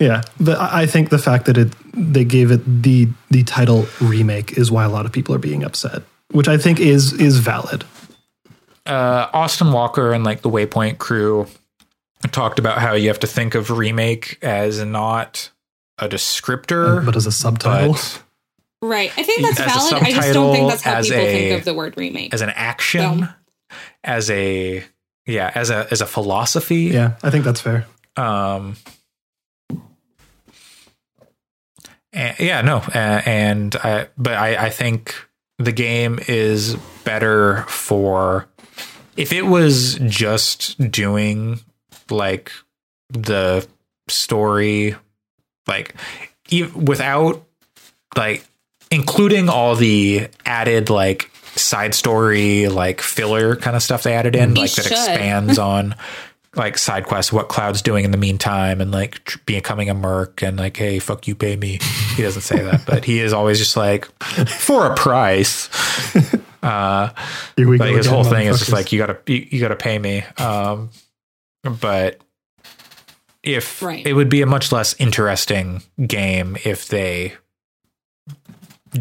Yeah. 0.00 0.22
But 0.40 0.58
I 0.58 0.82
I 0.82 0.86
think 0.86 1.10
the 1.10 1.18
fact 1.18 1.44
that 1.46 1.56
it 1.56 1.72
they 1.94 2.24
gave 2.24 2.50
it 2.50 2.62
the 2.82 3.06
the 3.30 3.44
title 3.44 3.86
remake 4.00 4.58
is 4.58 4.70
why 4.72 4.84
a 4.84 4.88
lot 4.88 5.06
of 5.06 5.12
people 5.12 5.34
are 5.34 5.38
being 5.38 5.62
upset, 5.62 6.02
which 6.32 6.48
I 6.48 6.56
think 6.58 6.80
is 6.80 7.12
is 7.12 7.38
valid. 7.38 7.84
uh, 8.86 9.28
Austin 9.32 9.72
Walker 9.72 10.12
and 10.12 10.24
like 10.24 10.42
the 10.42 10.50
Waypoint 10.50 10.98
crew 10.98 11.46
talked 12.32 12.58
about 12.58 12.78
how 12.78 12.94
you 12.94 13.08
have 13.08 13.20
to 13.20 13.26
think 13.26 13.54
of 13.54 13.70
remake 13.70 14.38
as 14.42 14.84
not 14.84 15.50
a 15.98 16.08
descriptor, 16.08 17.04
But 17.04 17.14
as 17.16 17.26
a 17.26 17.32
subtitle, 17.32 17.92
but 17.92 18.22
Right. 18.82 19.12
I 19.16 19.22
think 19.22 19.42
that's 19.42 19.58
valid. 19.60 20.02
I 20.02 20.10
just 20.10 20.32
don't 20.32 20.54
think 20.54 20.70
that's 20.70 20.82
how 20.82 20.94
as 20.94 21.08
people 21.08 21.22
a- 21.24 21.32
think 21.32 21.58
of 21.58 21.64
the 21.66 21.74
word 21.74 21.94
remake. 21.98 22.32
as 22.32 22.40
an 22.40 22.48
action, 22.50 23.00
Film. 23.00 23.28
as 24.02 24.30
a 24.30 24.82
yeah, 25.26 25.50
as 25.54 25.68
a 25.70 25.86
as 25.90 26.00
a 26.00 26.06
philosophy. 26.06 26.84
yeah, 26.92 27.12
I 27.22 27.28
think 27.30 27.44
that's 27.44 27.60
fair. 27.60 27.86
Um. 28.16 28.76
And- 32.12 32.38
yeah, 32.40 32.60
no, 32.62 32.76
uh, 32.78 33.22
and 33.26 33.74
I, 33.76 34.08
but 34.18 34.34
I, 34.34 34.66
I 34.66 34.70
think 34.70 35.14
the 35.58 35.72
game 35.72 36.18
is 36.28 36.74
better 37.04 37.62
for 37.68 38.48
if 39.16 39.32
it 39.32 39.42
was 39.42 39.94
just 40.06 40.90
doing 40.90 41.60
like 42.10 42.50
the 43.10 43.66
story, 44.08 44.96
like 45.66 45.94
e- 46.48 46.64
without 46.64 47.44
like 48.16 48.44
including 48.90 49.48
all 49.48 49.76
the 49.76 50.28
added 50.44 50.90
like 50.90 51.30
side 51.56 51.94
story 51.94 52.68
like 52.68 53.00
filler 53.00 53.56
kind 53.56 53.76
of 53.76 53.82
stuff 53.82 54.04
they 54.04 54.14
added 54.14 54.34
in 54.36 54.54
You 54.56 54.62
like 54.62 54.72
that 54.72 54.86
expands 54.86 55.58
on 55.58 55.94
like 56.56 56.76
side 56.76 57.04
quests 57.06 57.32
what 57.32 57.48
cloud's 57.48 57.80
doing 57.80 58.04
in 58.04 58.10
the 58.10 58.16
meantime 58.16 58.80
and 58.80 58.90
like 58.90 59.22
tr- 59.24 59.38
becoming 59.46 59.88
a 59.88 59.94
merc 59.94 60.42
and 60.42 60.56
like 60.58 60.76
hey 60.76 60.98
fuck 60.98 61.28
you 61.28 61.34
pay 61.36 61.54
me 61.56 61.78
he 62.16 62.22
doesn't 62.22 62.42
say 62.42 62.60
that 62.60 62.84
but 62.86 63.04
he 63.04 63.20
is 63.20 63.32
always 63.32 63.56
just 63.58 63.76
like 63.76 64.06
for 64.48 64.86
a 64.86 64.94
price 64.96 65.68
Here 67.56 67.68
we 67.68 67.78
like 67.78 67.90
go. 67.92 67.96
his 67.96 68.06
whole 68.06 68.24
thing 68.24 68.48
is 68.48 68.58
just 68.58 68.72
like 68.72 68.90
you 68.92 68.98
gotta 68.98 69.18
you, 69.26 69.46
you 69.50 69.60
gotta 69.60 69.76
pay 69.76 69.98
me 69.98 70.24
um 70.38 70.90
but 71.62 72.20
if 73.42 73.80
Right. 73.80 74.04
it 74.06 74.12
would 74.14 74.28
be 74.28 74.42
a 74.42 74.46
much 74.46 74.72
less 74.72 74.94
interesting 74.98 75.82
game 76.06 76.56
if 76.64 76.88
they 76.88 77.34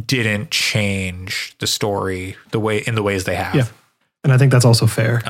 didn't 0.06 0.52
change 0.52 1.56
the 1.60 1.68
story 1.68 2.36
the 2.52 2.60
way 2.60 2.78
in 2.78 2.94
the 2.96 3.04
ways 3.04 3.24
they 3.24 3.36
have 3.36 3.56
Yeah. 3.56 3.66
and 4.24 4.32
I 4.32 4.38
think 4.38 4.52
that's 4.52 4.66
also 4.66 4.86
fair. 4.88 5.22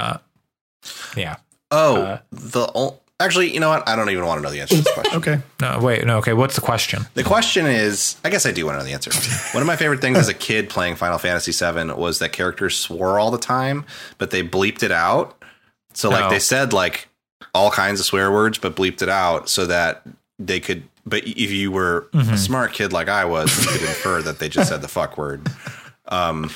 yeah 1.15 1.37
Oh, 1.71 2.01
Uh, 2.01 2.17
the 2.31 2.65
ol- 2.73 3.01
actually, 3.19 3.53
you 3.53 3.59
know 3.59 3.69
what? 3.69 3.87
I 3.87 3.95
don't 3.95 4.09
even 4.09 4.25
want 4.25 4.39
to 4.39 4.43
know 4.43 4.51
the 4.51 4.61
answer 4.61 4.75
to 4.75 4.81
this 4.81 4.93
question. 4.93 5.17
Okay, 5.17 5.39
no 5.61 5.79
wait 5.79 6.05
no 6.05 6.17
okay 6.17 6.33
what's 6.33 6.55
the 6.55 6.61
question 6.61 7.03
The 7.13 7.23
question 7.23 7.65
is, 7.65 8.15
I 8.23 8.29
guess 8.29 8.45
I 8.45 8.51
do 8.51 8.65
want 8.65 8.75
to 8.75 8.79
know 8.79 8.85
the 8.85 8.93
answer. 8.93 9.11
One 9.55 9.61
of 9.61 9.67
my 9.67 9.75
favorite 9.75 10.01
things 10.01 10.17
as 10.17 10.27
a 10.29 10.33
kid 10.33 10.69
playing 10.69 10.95
Final 10.95 11.17
Fantasy 11.17 11.51
VII 11.51 11.93
was 11.93 12.19
that 12.19 12.31
characters 12.31 12.75
swore 12.75 13.19
all 13.19 13.31
the 13.31 13.37
time, 13.37 13.85
but 14.17 14.31
they 14.31 14.41
bleeped 14.43 14.83
it 14.83 14.91
out. 14.91 15.41
So 15.93 16.09
like 16.09 16.25
Oh. 16.25 16.29
they 16.29 16.39
said 16.39 16.73
like 16.73 17.07
all 17.53 17.71
kinds 17.71 17.99
of 17.99 18.05
swear 18.05 18.31
words, 18.31 18.57
but 18.57 18.75
bleeped 18.75 19.01
it 19.01 19.09
out 19.09 19.49
so 19.49 19.65
that 19.65 20.01
they 20.37 20.59
could. 20.59 20.83
But 21.05 21.23
if 21.25 21.51
you 21.51 21.71
were 21.71 22.07
a 22.13 22.37
smart 22.37 22.73
kid 22.73 22.93
like 22.93 23.09
I 23.09 23.25
was, 23.25 23.49
you 23.65 23.71
could 23.71 23.81
infer 23.81 24.21
that 24.21 24.37
they 24.39 24.47
just 24.49 24.69
said 24.69 24.81
the 24.81 24.87
fuck 24.87 25.17
word. 25.17 25.47
Um, 26.07 26.51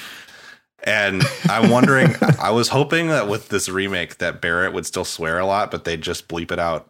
and 0.83 1.23
I'm 1.45 1.69
wondering, 1.69 2.15
I 2.39 2.51
was 2.51 2.69
hoping 2.69 3.07
that 3.07 3.27
with 3.27 3.49
this 3.49 3.69
remake 3.69 4.17
that 4.17 4.41
Barret 4.41 4.73
would 4.73 4.85
still 4.85 5.05
swear 5.05 5.39
a 5.39 5.45
lot, 5.45 5.71
but 5.71 5.83
they'd 5.85 6.01
just 6.01 6.27
bleep 6.27 6.51
it 6.51 6.59
out 6.59 6.89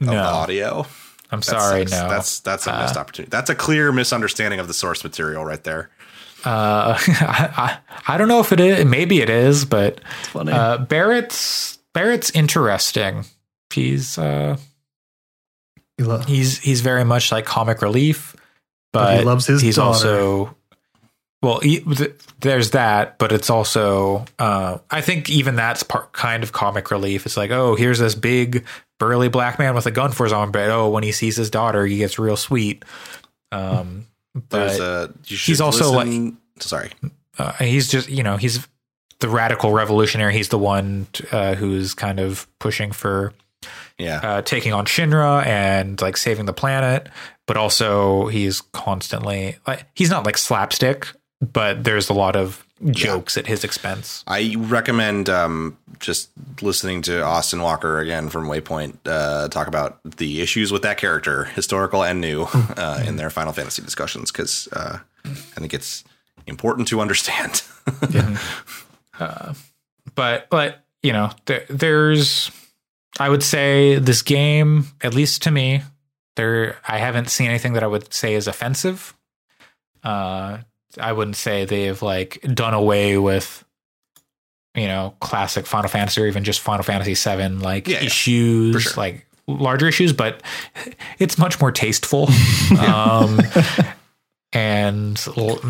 of 0.00 0.06
no 0.06 0.12
the 0.12 0.18
audio. 0.18 0.86
i'm 1.30 1.40
That 1.40 1.44
sorry 1.44 1.86
sucks. 1.86 1.92
no 1.92 2.06
Uh, 2.06 2.08
That's 2.08 2.40
that's 2.40 2.66
a 2.66 2.80
missed 2.80 2.96
opportunity. 2.96 3.30
That's 3.30 3.50
a 3.50 3.54
clear 3.54 3.90
misunderstanding 3.92 4.60
of 4.60 4.68
the 4.68 4.74
source 4.74 5.02
material 5.04 5.44
right 5.44 5.62
there. 5.64 5.90
uh 6.44 6.96
I, 7.08 7.78
I, 8.06 8.14
I 8.14 8.18
don't 8.18 8.28
know 8.28 8.40
if 8.40 8.52
it 8.52 8.60
is 8.60 8.84
maybe 8.84 9.20
it 9.20 9.28
is 9.30 9.64
but 9.64 10.00
funny. 10.22 10.52
uh 10.52 10.78
Barret's 10.78 11.78
Barret's 11.92 12.30
interesting 12.30 13.24
he's 13.74 14.16
uh 14.18 14.56
He 15.96 16.04
lo- 16.04 16.18
he's 16.20 16.58
he's 16.60 16.80
very 16.80 17.04
much 17.04 17.32
like 17.32 17.44
comic 17.44 17.82
relief, 17.82 18.36
But 18.92 19.02
but, 19.04 19.18
he 19.18 19.24
loves 19.24 19.46
his 19.46 19.60
he's 19.60 19.76
daughter. 19.76 19.88
also 20.08 20.54
well. 21.42 21.60
There's 22.40 22.70
that, 22.72 23.18
but 23.18 23.32
it's 23.32 23.50
also 23.50 24.24
uh, 24.38 24.78
I 24.90 25.00
think 25.00 25.28
even 25.30 25.56
that's 25.56 25.82
part 25.82 26.12
kind 26.12 26.42
of 26.42 26.52
comic 26.52 26.90
relief. 26.90 27.26
It's 27.26 27.36
like 27.36 27.50
oh, 27.50 27.74
here's 27.74 27.98
this 27.98 28.14
big 28.14 28.64
burly 28.98 29.28
black 29.28 29.58
man 29.58 29.74
with 29.74 29.86
a 29.86 29.90
gun 29.90 30.12
for 30.12 30.24
his 30.24 30.32
arm, 30.32 30.50
but 30.52 30.68
oh, 30.70 30.88
when 30.90 31.02
he 31.02 31.12
sees 31.12 31.36
his 31.36 31.50
daughter, 31.50 31.86
he 31.86 31.98
gets 31.98 32.18
real 32.18 32.36
sweet. 32.36 32.84
Um, 33.52 34.06
There's 34.50 34.78
but 34.78 35.10
a 35.10 35.14
he's 35.26 35.60
also 35.60 35.92
listen- 35.98 36.38
sorry. 36.60 36.90
uh, 37.38 37.52
he's 37.54 37.88
just 37.88 38.08
you 38.08 38.22
know 38.22 38.36
he's 38.36 38.66
the 39.20 39.28
radical 39.28 39.72
revolutionary. 39.72 40.34
He's 40.34 40.48
the 40.48 40.58
one 40.58 41.06
uh, 41.32 41.54
who's 41.54 41.94
kind 41.94 42.20
of 42.20 42.46
pushing 42.60 42.92
for 42.92 43.32
Yeah. 43.98 44.20
uh, 44.22 44.42
taking 44.42 44.72
on 44.72 44.86
Shinra 44.86 45.44
and 45.44 46.00
like 46.00 46.16
saving 46.16 46.46
the 46.46 46.52
planet, 46.52 47.08
but 47.46 47.56
also 47.56 48.26
he's 48.28 48.60
constantly 48.60 49.56
like 49.66 49.86
he's 49.94 50.10
not 50.10 50.24
like 50.24 50.38
slapstick, 50.38 51.08
but 51.40 51.84
there's 51.84 52.08
a 52.08 52.14
lot 52.14 52.36
of 52.36 52.64
jokes 52.90 53.36
at 53.36 53.46
his 53.46 53.64
expense. 53.64 54.24
I 54.26 54.54
recommend 54.56 55.28
um, 55.28 55.76
just 55.98 56.30
listening 56.62 57.02
to 57.02 57.22
Austin 57.22 57.60
Walker 57.60 57.98
again 57.98 58.28
from 58.28 58.46
Waypoint 58.46 58.96
uh, 59.06 59.48
talk 59.48 59.66
about 59.66 59.98
the 60.04 60.40
issues 60.40 60.72
with 60.72 60.82
that 60.82 60.98
character, 60.98 61.44
historical 61.44 62.04
and 62.04 62.20
new, 62.20 62.46
uh, 62.52 63.02
in 63.06 63.16
their 63.16 63.30
Final 63.30 63.52
Fantasy 63.52 63.82
discussions 63.82 64.30
because 64.30 64.68
uh, 64.72 64.98
I 65.24 65.60
think 65.60 65.74
it's 65.74 66.04
important 66.46 66.88
to 66.88 67.00
understand. 67.00 67.62
But 70.14 70.50
but 70.50 70.84
you 71.00 71.12
know 71.12 71.30
there, 71.46 71.64
there's 71.70 72.50
I 73.20 73.28
would 73.28 73.44
say 73.44 74.00
this 74.00 74.22
game 74.22 74.86
at 75.00 75.14
least 75.14 75.42
to 75.42 75.52
me 75.52 75.82
there 76.34 76.76
I 76.86 76.98
haven't 76.98 77.30
seen 77.30 77.48
anything 77.48 77.74
that 77.74 77.84
I 77.84 77.86
would 77.86 78.12
say 78.12 78.34
is 78.34 78.48
offensive. 78.48 79.14
Uh, 80.02 80.58
I 81.00 81.12
wouldn't 81.12 81.36
say 81.36 81.64
they've 81.64 82.00
like 82.00 82.40
done 82.54 82.74
away 82.74 83.18
with 83.18 83.64
you 84.74 84.86
know 84.86 85.14
classic 85.20 85.66
Final 85.66 85.88
Fantasy 85.88 86.20
or 86.22 86.26
even 86.26 86.44
just 86.44 86.60
Final 86.60 86.82
Fantasy 86.84 87.14
VII 87.14 87.48
like 87.60 87.88
Yeah, 87.88 88.02
issues 88.02 88.82
sure. 88.82 88.92
like 88.96 89.26
larger 89.46 89.88
issues, 89.88 90.12
but 90.12 90.42
it's 91.18 91.38
much 91.38 91.60
more 91.60 91.72
tasteful. 91.72 92.28
um, 92.78 93.40
and 94.52 95.22
l- 95.36 95.60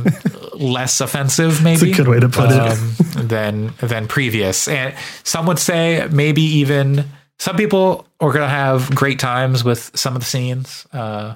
less 0.55 1.01
offensive, 1.01 1.63
maybe. 1.63 1.91
a 1.93 1.95
good 1.97 2.09
way 2.09 2.21
to 2.21 2.29
put 2.29 2.51
it. 2.51 2.59
um, 2.61 2.95
than 3.27 3.73
than 3.81 4.07
previous. 4.09 4.69
And 4.69 4.95
some 5.25 5.47
would 5.47 5.59
say 5.59 6.07
maybe 6.11 6.43
even 6.43 7.05
some 7.39 7.57
people 7.57 8.07
are 8.21 8.29
going 8.33 8.43
to 8.45 8.49
have 8.49 8.95
great 8.95 9.19
times 9.19 9.65
with 9.65 9.91
some 9.97 10.15
of 10.15 10.21
the 10.21 10.27
scenes. 10.27 10.87
Uh, 10.93 11.35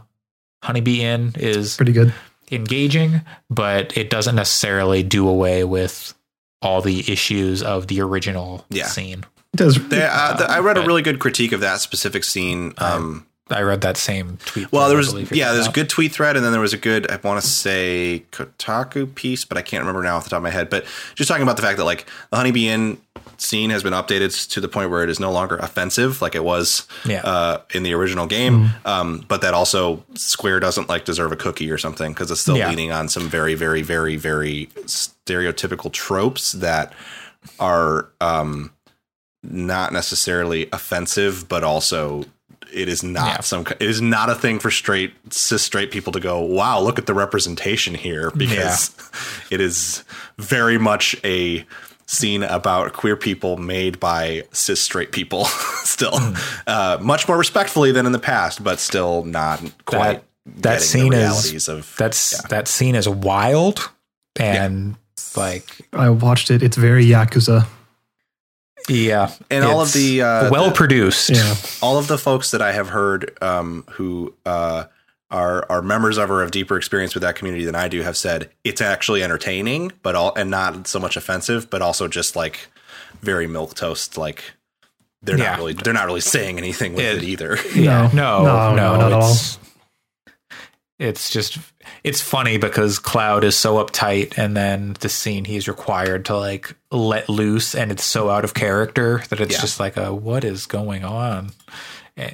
Honeybee 0.63 1.03
Inn 1.03 1.33
is 1.37 1.77
Pretty 1.77 1.93
good. 1.93 2.15
Engaging, 2.53 3.23
but 3.51 3.97
it 3.97 4.11
doesn't 4.11 4.35
necessarily 4.37 5.03
do 5.03 5.29
away 5.29 5.65
with 5.65 6.15
all 6.61 6.81
the 6.81 7.11
issues 7.11 7.63
of 7.63 7.89
the 7.89 8.01
original 8.01 8.65
Yeah. 8.71 8.87
scene. 8.87 9.25
It 9.53 9.57
does. 9.57 9.89
They, 9.89 10.03
uh, 10.03 10.35
the, 10.35 10.51
I 10.51 10.61
read 10.61 10.79
a 10.79 10.83
really 10.83 11.03
good 11.03 11.19
critique 11.19 11.53
of 11.53 11.61
that 11.61 11.81
specific 11.81 12.25
scene. 12.25 12.73
Um, 12.79 13.27
I 13.51 13.61
read 13.63 13.83
that 13.83 13.97
same 13.99 14.39
tweet. 14.47 14.73
well, 14.73 14.89
there 14.89 14.97
was 14.97 15.13
yeah, 15.31 15.53
there's 15.53 15.67
a 15.67 15.73
good 15.73 15.91
tweet 15.91 16.13
thread, 16.13 16.37
and 16.37 16.45
then 16.45 16.53
there 16.53 16.61
was 16.61 16.73
a 16.73 16.79
good 16.79 17.11
I 17.11 17.17
want 17.17 17.43
to 17.43 17.47
say 17.47 18.25
Kotaku 18.33 19.15
piece, 19.15 19.45
but 19.45 19.59
I 19.59 19.63
can't 19.63 19.83
remember 19.83 20.03
now 20.03 20.17
off 20.17 20.25
the 20.25 20.31
top 20.31 20.39
of 20.39 20.43
my 20.45 20.51
head. 20.51 20.71
But 20.71 20.87
just 21.17 21.29
talking 21.29 21.43
about 21.43 21.57
the 21.57 21.63
fact 21.63 21.77
that 21.79 21.85
like 21.85 22.07
the 22.31 22.37
Honeybee 22.39 22.69
Inn 22.69 22.99
scene 23.43 23.71
has 23.71 23.83
been 23.83 23.93
updated 23.93 24.49
to 24.51 24.61
the 24.61 24.69
point 24.69 24.89
where 24.91 25.03
it 25.03 25.11
is 25.11 25.19
no 25.19 25.33
longer 25.33 25.57
offensive 25.57 26.23
like 26.23 26.35
it 26.35 26.45
was 26.45 26.87
Yeah. 27.05 27.23
uh, 27.25 27.59
in 27.75 27.83
the 27.83 27.93
original 27.95 28.27
game, 28.27 28.71
um, 28.85 29.25
but 29.27 29.41
that 29.41 29.53
also 29.55 30.05
Square 30.15 30.61
doesn't 30.61 30.89
like 30.89 31.05
deserve 31.05 31.33
a 31.33 31.37
cookie 31.37 31.71
or 31.71 31.79
something 31.79 32.13
because 32.13 32.31
it's 32.31 32.41
still 32.41 32.57
Yeah. 32.57 32.69
leaning 32.71 32.93
on 32.93 33.09
some 33.09 33.29
very 33.29 33.55
very 33.55 33.83
very 33.83 34.17
very 34.17 34.69
stereotypical 34.87 35.93
tropes 35.93 36.53
that 36.53 36.93
are 37.59 38.09
um, 38.21 38.71
not 39.43 39.93
necessarily 39.93 40.69
offensive, 40.73 41.49
but 41.49 41.65
also 41.65 42.25
it 42.73 42.89
is 42.89 43.03
not 43.03 43.27
Yeah. 43.27 43.41
some. 43.41 43.67
It 43.81 43.91
is 43.91 44.01
not 44.01 44.31
a 44.31 44.35
thing 44.35 44.59
for 44.59 44.71
straight 44.71 45.13
cis 45.31 45.63
straight 45.63 45.91
people 45.91 46.13
to 46.13 46.21
go. 46.21 46.41
Wow, 46.41 46.81
look 46.81 46.99
at 46.99 47.07
the 47.07 47.13
representation 47.15 47.95
here 47.95 48.31
because 48.31 48.93
it 49.51 49.61
is 49.61 50.05
very 50.39 50.79
much 50.79 51.17
a 51.25 51.67
scene 52.07 52.43
about 52.43 52.93
queer 52.93 53.17
people 53.17 53.57
made 53.57 53.99
by 54.01 54.45
cis 54.53 54.81
straight 54.81 55.13
people. 55.13 55.45
still, 55.85 56.19
uh, 56.67 56.99
much 57.01 57.29
more 57.29 57.39
respectfully 57.39 57.93
than 57.93 58.07
in 58.07 58.13
the 58.13 58.19
past, 58.19 58.63
but 58.63 58.81
still 58.81 59.25
not 59.25 59.61
quite. 59.85 60.23
that 60.47 60.63
getting 60.63 60.81
scene 60.81 61.11
the 61.13 61.53
is 61.55 61.69
of 61.69 61.95
That's 61.99 62.43
that 62.49 62.69
scene 62.69 62.95
is 62.95 63.09
wild 63.09 63.91
and 64.39 64.97
like 65.37 65.89
I 65.93 66.11
watched 66.11 66.51
it. 66.51 66.63
It's 66.63 66.77
very 66.77 67.05
yakuza. 67.05 67.67
yeah, 68.89 69.33
and 69.51 69.65
all 69.65 69.81
of 69.81 69.93
the 69.93 70.23
uh, 70.23 70.51
well 70.51 70.73
produced. 70.73 71.31
Yeah. 71.31 71.55
all 71.81 71.99
of 71.99 72.09
the 72.09 72.19
folks 72.19 72.51
that 72.51 72.63
I 72.63 72.73
have 72.73 72.89
heard 72.89 73.37
um, 73.43 73.85
who 73.93 74.35
uh, 74.45 74.85
are 75.33 75.67
are 75.69 75.83
members 75.83 76.19
of 76.19 76.31
or 76.31 76.41
have 76.43 76.51
deeper 76.53 76.77
experience 76.77 77.15
with 77.15 77.23
that 77.23 77.35
community 77.35 77.65
than 77.65 77.75
I 77.75 77.89
do 77.89 78.03
have 78.03 78.17
said 78.17 78.51
it's 78.63 78.81
actually 78.81 79.23
entertaining, 79.23 79.93
but 80.03 80.15
all 80.15 80.33
and 80.37 80.51
not 80.51 80.87
so 80.87 80.99
much 81.01 81.17
offensive, 81.17 81.69
but 81.71 81.83
also 81.83 82.07
just 82.07 82.37
like 82.37 82.69
very 83.21 83.47
milk 83.47 83.75
toast. 83.75 84.17
Like 84.19 84.53
they're 85.23 85.39
Yeah. 85.39 85.51
not 85.51 85.59
really 85.59 85.73
they're 85.73 85.93
not 85.95 86.07
really 86.07 86.21
saying 86.21 86.59
anything 86.59 86.95
with 86.95 87.05
It- 87.05 87.19
it, 87.19 87.25
either. 87.25 87.59
Yeah, 87.75 88.11
no, 88.13 88.45
no, 88.45 88.75
No, 88.75 88.77
no, 88.77 88.97
not 88.97 89.07
at 89.07 89.13
all. 89.13 89.31
it's, 89.33 89.59
it's 90.99 91.31
just 91.31 91.59
it's 92.05 92.21
funny 92.21 92.59
because 92.59 92.99
Cloud 92.99 93.43
is 93.45 93.57
so 93.57 93.77
uptight, 93.85 94.37
and 94.39 94.57
then 94.57 94.95
the 95.01 95.09
scene 95.09 95.45
he's 95.45 95.67
required 95.67 96.25
to 96.27 96.37
like 96.37 96.77
let 96.91 97.29
loose, 97.29 97.75
and 97.75 97.91
it's 97.91 98.05
so 98.05 98.31
out 98.31 98.45
of 98.45 98.55
character 98.55 99.23
that 99.29 99.41
it's 99.41 99.55
Yeah. 99.55 99.61
just 99.61 99.81
like 99.81 99.97
a 99.97 100.13
what 100.15 100.45
is 100.45 100.67
going 100.67 101.05
on. 101.05 101.51
Eh, 102.17 102.31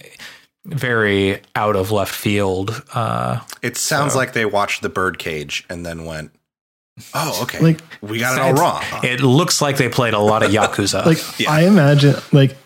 Very 0.68 1.40
out 1.54 1.76
of 1.76 1.90
left 1.90 2.14
field. 2.14 2.82
Uh, 2.92 3.40
It 3.62 3.76
sounds 3.76 4.12
So- 4.12 4.18
like 4.18 4.32
they 4.34 4.44
watched 4.44 4.82
the 4.82 4.88
Birdcage 4.88 5.64
and 5.70 5.84
then 5.84 6.04
went, 6.04 6.30
"Oh, 7.14 7.42
okay, 7.42 7.58
Like- 7.60 7.80
we 8.02 8.18
got 8.18 8.34
it 8.36 8.40
all 8.40 8.50
it's- 8.50 8.60
wrong." 8.60 8.82
It 9.04 9.20
looks 9.20 9.60
like 9.62 9.76
they 9.78 9.88
played 9.88 10.14
a 10.14 10.18
lot 10.18 10.42
of 10.42 10.50
Yakuza. 10.50 11.04
Like 11.06 11.18
Yeah. 11.40 11.50
I 11.50 11.62
imagine, 11.62 12.16
like 12.32 12.56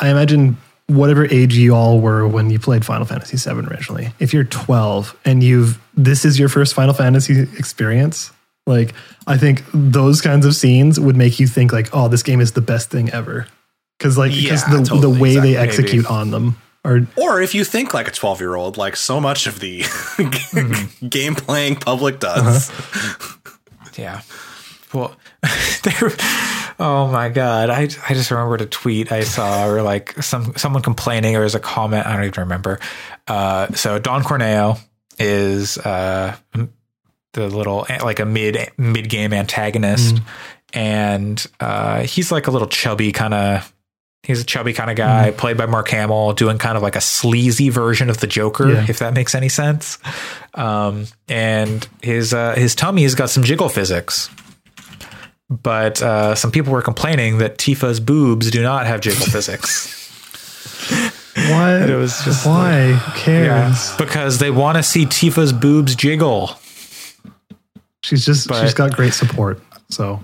I 0.00 0.08
imagine 0.10 0.56
whatever 0.86 1.26
age 1.26 1.54
you 1.56 1.74
all 1.74 2.00
were 2.00 2.26
when 2.26 2.48
you 2.48 2.58
played 2.58 2.84
Final 2.84 3.04
Fantasy 3.06 3.36
VII 3.36 3.66
originally. 3.66 4.12
If 4.20 4.32
you're 4.32 4.44
12 4.44 5.14
and 5.24 5.42
you've 5.42 5.78
this 5.96 6.24
is 6.24 6.38
your 6.38 6.48
first 6.48 6.74
Final 6.74 6.94
Fantasy 6.94 7.40
experience, 7.58 8.30
like 8.66 8.94
I 9.26 9.36
think 9.36 9.64
those 9.74 10.20
kinds 10.20 10.46
of 10.46 10.54
scenes 10.54 11.00
would 11.00 11.16
make 11.16 11.40
you 11.40 11.46
think 11.48 11.72
like, 11.72 11.88
oh, 11.92 12.06
this 12.08 12.22
game 12.22 12.40
is 12.40 12.52
the 12.52 12.60
best 12.60 12.88
thing 12.90 13.10
ever. 13.10 13.46
Because 13.98 14.16
like 14.16 14.32
because 14.32 14.62
the 14.64 14.78
totally, 14.84 15.00
the 15.00 15.10
way 15.10 15.34
they 15.38 15.56
exactly. 15.56 15.84
execute 15.84 16.06
on 16.06 16.30
them 16.30 16.56
are 16.84 17.00
Or 17.16 17.40
if 17.40 17.54
you 17.54 17.64
think 17.64 17.94
like 17.94 18.08
a 18.08 18.12
12 18.12 18.40
year 18.40 18.54
old, 18.54 18.76
like 18.76 18.96
so 18.96 19.20
much 19.20 19.46
of 19.46 19.60
the 19.60 19.84
game 21.08 21.34
playing 21.34 21.76
public 21.76 22.20
does. 22.20 22.70
Yeah. 23.96 24.22
Well, 24.94 25.16
there. 25.82 26.10
Oh 26.80 27.08
my 27.08 27.28
god! 27.28 27.70
I 27.70 27.82
I 27.82 28.14
just 28.14 28.30
remembered 28.30 28.60
a 28.60 28.66
tweet 28.66 29.10
I 29.10 29.20
saw, 29.20 29.66
or 29.66 29.82
like 29.82 30.22
some 30.22 30.54
someone 30.56 30.82
complaining, 30.82 31.34
or 31.36 31.42
as 31.42 31.54
a 31.56 31.60
comment. 31.60 32.06
I 32.06 32.14
don't 32.14 32.24
even 32.24 32.42
remember. 32.42 32.78
Uh, 33.26 33.66
so 33.74 33.98
Don 33.98 34.22
Corneo 34.22 34.78
is 35.18 35.76
uh 35.78 36.36
the 37.32 37.48
little 37.48 37.86
like 38.02 38.20
a 38.20 38.24
mid 38.24 38.70
mid 38.78 39.08
game 39.08 39.32
antagonist, 39.32 40.18
and 40.72 41.44
uh, 41.60 42.02
he's 42.02 42.30
like 42.32 42.46
a 42.46 42.50
little 42.50 42.68
chubby 42.68 43.12
kind 43.12 43.34
of. 43.34 43.74
He's 44.24 44.40
a 44.42 44.44
chubby 44.44 44.72
kind 44.72 44.90
of 44.90 44.96
guy, 44.96 45.30
played 45.30 45.56
by 45.56 45.66
Mark 45.66 45.88
Hamill, 45.88 46.32
doing 46.34 46.58
kind 46.58 46.76
of 46.76 46.82
like 46.82 46.96
a 46.96 47.00
sleazy 47.00 47.70
version 47.70 48.10
of 48.10 48.18
the 48.18 48.26
Joker, 48.26 48.70
Yeah. 48.72 48.86
if 48.88 48.98
that 48.98 49.14
makes 49.14 49.34
any 49.34 49.48
sense. 49.48 49.96
Um, 50.54 51.06
and 51.28 51.88
his 52.02 52.34
uh, 52.34 52.54
his 52.54 52.74
tummy 52.74 53.04
has 53.04 53.14
got 53.14 53.30
some 53.30 53.42
jiggle 53.44 53.68
physics. 53.68 54.28
But 55.48 56.02
uh, 56.02 56.34
some 56.34 56.50
people 56.50 56.72
were 56.74 56.82
complaining 56.82 57.38
that 57.38 57.56
Tifa's 57.56 58.00
boobs 58.00 58.50
do 58.50 58.62
not 58.62 58.86
have 58.86 59.00
jiggle 59.00 59.24
physics. 59.24 59.94
what 61.34 61.88
It 61.88 61.96
was 61.96 62.22
just 62.24 62.44
why? 62.44 62.92
Who 62.92 63.18
cares? 63.20 63.94
because 63.96 64.38
they 64.40 64.50
want 64.50 64.76
to 64.76 64.82
see 64.82 65.06
Tifa's 65.06 65.52
boobs 65.54 65.94
jiggle. 65.94 66.50
She's 68.02 68.26
just 68.26 68.48
But- 68.48 68.62
she's 68.62 68.74
got 68.74 68.94
great 68.94 69.14
support. 69.14 69.62
So 69.90 70.22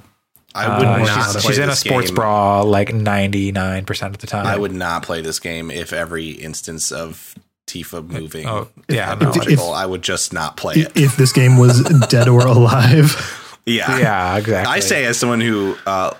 I 0.54 0.78
would 0.78 0.86
Uh, 0.86 0.98
not 0.98 1.08
she's 1.32 1.32
play 1.32 1.40
she's 1.42 1.58
in 1.58 1.64
a 1.64 1.66
this 1.68 1.80
sports 1.80 2.06
game. 2.08 2.14
bra 2.14 2.62
like 2.62 2.90
99% 2.90 4.06
of 4.06 4.18
the 4.18 4.26
time. 4.26 4.46
I 4.46 4.56
would 4.56 4.72
not 4.72 5.02
play 5.02 5.20
this 5.20 5.38
game 5.40 5.70
if 5.70 5.92
every 5.92 6.30
instance 6.30 6.92
of 6.92 7.34
Tifa 7.66 8.06
moving 8.06 8.46
Oh, 8.46 8.68
yeah, 8.88 9.06
had 9.08 9.20
no. 9.20 9.32
been 9.32 9.52
If- 9.52 9.60
I 9.60 9.86
would 9.86 10.02
just 10.02 10.32
not 10.32 10.56
play 10.56 10.74
it. 10.74 10.92
if 10.96 11.16
this 11.16 11.32
game 11.32 11.56
was 11.58 11.82
dead 12.08 12.28
or 12.28 12.40
alive, 12.46 13.40
Yeah. 13.66 13.98
Yeah, 13.98 14.36
exactly. 14.36 14.72
I 14.72 14.80
say 14.80 15.04
as 15.06 15.18
someone 15.18 15.40
who 15.40 15.74
uh, 15.86 16.12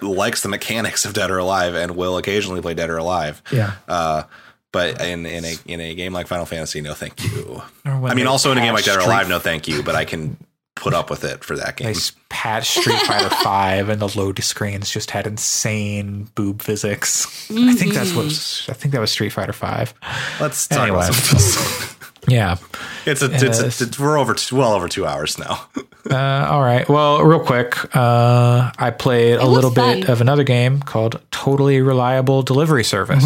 likes 0.00 0.42
the 0.42 0.48
mechanics 0.48 1.04
of 1.04 1.12
Dead 1.14 1.30
or 1.32 1.38
Alive 1.38 1.74
and 1.74 1.96
will 1.96 2.16
occasionally 2.16 2.62
play 2.62 2.74
Dead 2.74 2.88
or 2.90 2.96
Alive. 2.98 3.42
yeah. 3.50 3.72
Uh, 3.88 4.22
but 4.70 5.00
in, 5.02 5.26
in 5.26 5.44
a 5.44 5.54
in 5.66 5.80
a 5.80 5.94
game 5.94 6.12
like 6.14 6.28
Final 6.28 6.46
Fantasy, 6.46 6.80
no 6.80 6.94
thank 6.94 7.22
you. 7.24 7.60
I 7.84 8.14
mean, 8.14 8.26
also 8.26 8.52
in 8.52 8.58
a 8.58 8.60
game 8.62 8.72
like 8.72 8.84
Dead 8.86 8.96
or 8.96 9.00
Alive, 9.00 9.28
no 9.28 9.38
thank 9.38 9.66
you. 9.68 9.82
But 9.82 9.96
I 9.96 10.04
can 10.06 10.36
put 10.74 10.94
up 10.94 11.10
with 11.10 11.24
it 11.24 11.44
for 11.44 11.56
that 11.56 11.76
game. 11.76 11.86
They 11.86 11.92
s- 11.92 12.12
patched 12.28 12.80
Street 12.80 13.00
Fighter 13.02 13.28
Five, 13.42 13.88
and 13.88 14.00
the 14.00 14.18
load 14.18 14.42
screens 14.42 14.90
just 14.90 15.10
had 15.10 15.26
insane 15.26 16.28
boob 16.34 16.62
physics. 16.62 17.26
I 17.50 17.74
think 17.74 17.94
that's 17.94 18.12
what. 18.14 18.24
was- 18.26 18.66
I 18.68 18.72
think 18.72 18.92
that 18.92 19.00
was 19.00 19.10
Street 19.12 19.30
Fighter 19.32 19.52
Five. 19.52 19.94
Let's 20.40 20.66
talk 20.68 20.80
Anyway. 20.80 20.96
about 21.04 21.14
something 21.14 21.38
else. 21.38 21.96
Yeah. 22.28 22.56
It's 23.04 23.20
a, 23.20 23.32
it's, 23.34 23.42
a, 23.42 23.46
Yes. 23.64 23.80
it's 23.80 23.98
we're 23.98 24.16
over 24.16 24.32
two, 24.34 24.54
well 24.54 24.74
over 24.74 24.86
two 24.88 25.04
hours 25.06 25.38
now. 25.38 25.66
Uh, 26.10 26.48
all 26.50 26.60
right. 26.62 26.88
Well, 26.88 27.22
real 27.22 27.38
quick, 27.38 27.76
uh, 27.96 28.72
I 28.76 28.90
played 28.90 29.34
a 29.36 29.44
was 29.46 29.48
little 29.50 29.70
bit 29.70 30.08
of 30.08 30.20
another 30.20 30.42
game 30.42 30.80
called 30.80 31.20
Totally 31.30 31.80
Reliable 31.80 32.42
Delivery 32.42 32.82
Service. 32.82 33.24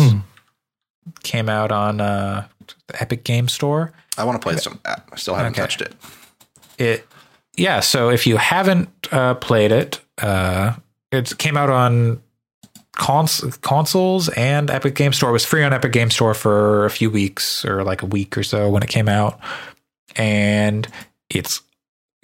Came 1.23 1.49
out 1.49 1.73
on 1.73 2.03
uh, 2.03 2.47
the 2.89 3.01
Epic 3.03 3.25
Game 3.25 3.49
Store. 3.49 3.93
I 4.19 4.25
want 4.25 4.41
to 4.41 4.47
play 4.47 4.59
some. 4.59 4.79
I 4.85 4.99
still 5.17 5.35
haven't 5.35 5.53
Okay. 5.53 5.63
touched 5.63 5.81
it. 5.81 5.95
It, 6.79 7.07
yeah. 7.57 7.81
So 7.81 8.11
if 8.11 8.27
you 8.27 8.37
haven't 8.37 8.89
uh, 9.13 9.35
played 9.35 9.73
it, 9.73 10.01
uh, 10.19 10.75
it 11.11 11.37
came 11.39 11.57
out 11.57 11.71
on 11.71 12.23
cons- 12.93 13.59
consoles 13.59 14.29
and 14.31 14.71
Epic 14.71 14.95
Game 14.95 15.13
Store. 15.13 15.31
It 15.31 15.35
was 15.35 15.45
free 15.45 15.63
on 15.63 15.73
Epic 15.73 15.93
Game 15.93 16.11
Store 16.11 16.35
for 16.35 16.85
a 16.85 16.91
few 16.91 17.11
weeks 17.11 17.65
or 17.65 17.85
like 17.85 18.03
a 18.03 18.07
week 18.07 18.37
or 18.37 18.43
so 18.43 18.69
when 18.69 18.83
it 18.83 18.89
came 18.89 19.09
out, 19.09 19.41
and 20.17 20.87
it's 21.31 21.61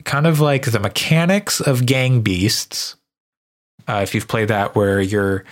kind 0.04 0.26
of 0.26 0.40
like 0.40 0.70
the 0.70 0.80
mechanics 0.80 1.60
of 1.60 1.86
Gang 1.86 2.20
Beasts. 2.22 2.96
Uh, 3.88 4.00
if 4.02 4.14
you've 4.14 4.28
played 4.28 4.48
that, 4.48 4.74
where 4.74 5.00
you're 5.00 5.44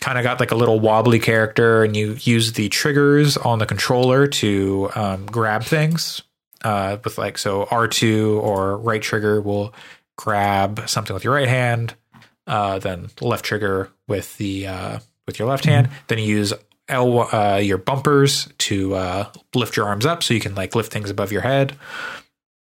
kind 0.00 0.18
of 0.18 0.24
got 0.24 0.40
like 0.40 0.50
a 0.50 0.56
little 0.56 0.80
wobbly 0.80 1.20
character 1.20 1.84
and 1.84 1.96
you 1.96 2.16
use 2.20 2.52
the 2.54 2.68
triggers 2.68 3.36
on 3.36 3.60
the 3.60 3.66
controller 3.66 4.26
to 4.26 4.90
um, 4.96 5.26
grab 5.26 5.62
things 5.62 6.22
uh, 6.64 6.98
with 7.04 7.18
like 7.18 7.38
so 7.38 7.64
R2 7.66 8.40
or 8.42 8.76
right 8.78 9.02
trigger 9.02 9.40
will 9.40 9.74
grab 10.16 10.88
something 10.88 11.14
with 11.14 11.24
your 11.24 11.34
right 11.34 11.48
hand, 11.48 11.94
uh, 12.46 12.78
then 12.78 13.10
left 13.20 13.44
trigger 13.44 13.90
with 14.08 14.36
the 14.38 14.66
uh, 14.66 14.98
with 15.26 15.38
your 15.38 15.48
left 15.48 15.64
hand. 15.64 15.88
Then 16.08 16.18
you 16.18 16.24
use 16.24 16.52
L 16.88 17.28
uh, 17.34 17.56
your 17.56 17.78
bumpers 17.78 18.48
to 18.58 18.94
uh, 18.94 19.28
lift 19.54 19.76
your 19.76 19.86
arms 19.86 20.04
up 20.06 20.22
so 20.22 20.34
you 20.34 20.40
can 20.40 20.54
like 20.54 20.74
lift 20.74 20.92
things 20.92 21.10
above 21.10 21.32
your 21.32 21.42
head. 21.42 21.76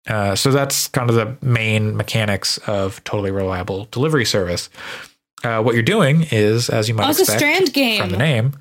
Uh, 0.07 0.35
so 0.35 0.51
that's 0.51 0.87
kind 0.87 1.09
of 1.09 1.15
the 1.17 1.37
main 1.45 1.97
mechanics 1.97 2.57
of 2.59 3.03
totally 3.03 3.29
reliable 3.31 3.85
delivery 3.91 4.23
service. 4.25 4.69
Uh, 5.43 5.61
what 5.61 5.73
you're 5.75 5.83
doing 5.83 6.25
is, 6.31 6.69
as 6.69 6.87
you 6.87 6.95
might 6.95 7.07
Oh, 7.07 7.09
expect 7.09 7.39
Strand 7.39 7.73
game. 7.73 7.99
from 8.01 8.09
the 8.11 8.17
name, 8.17 8.53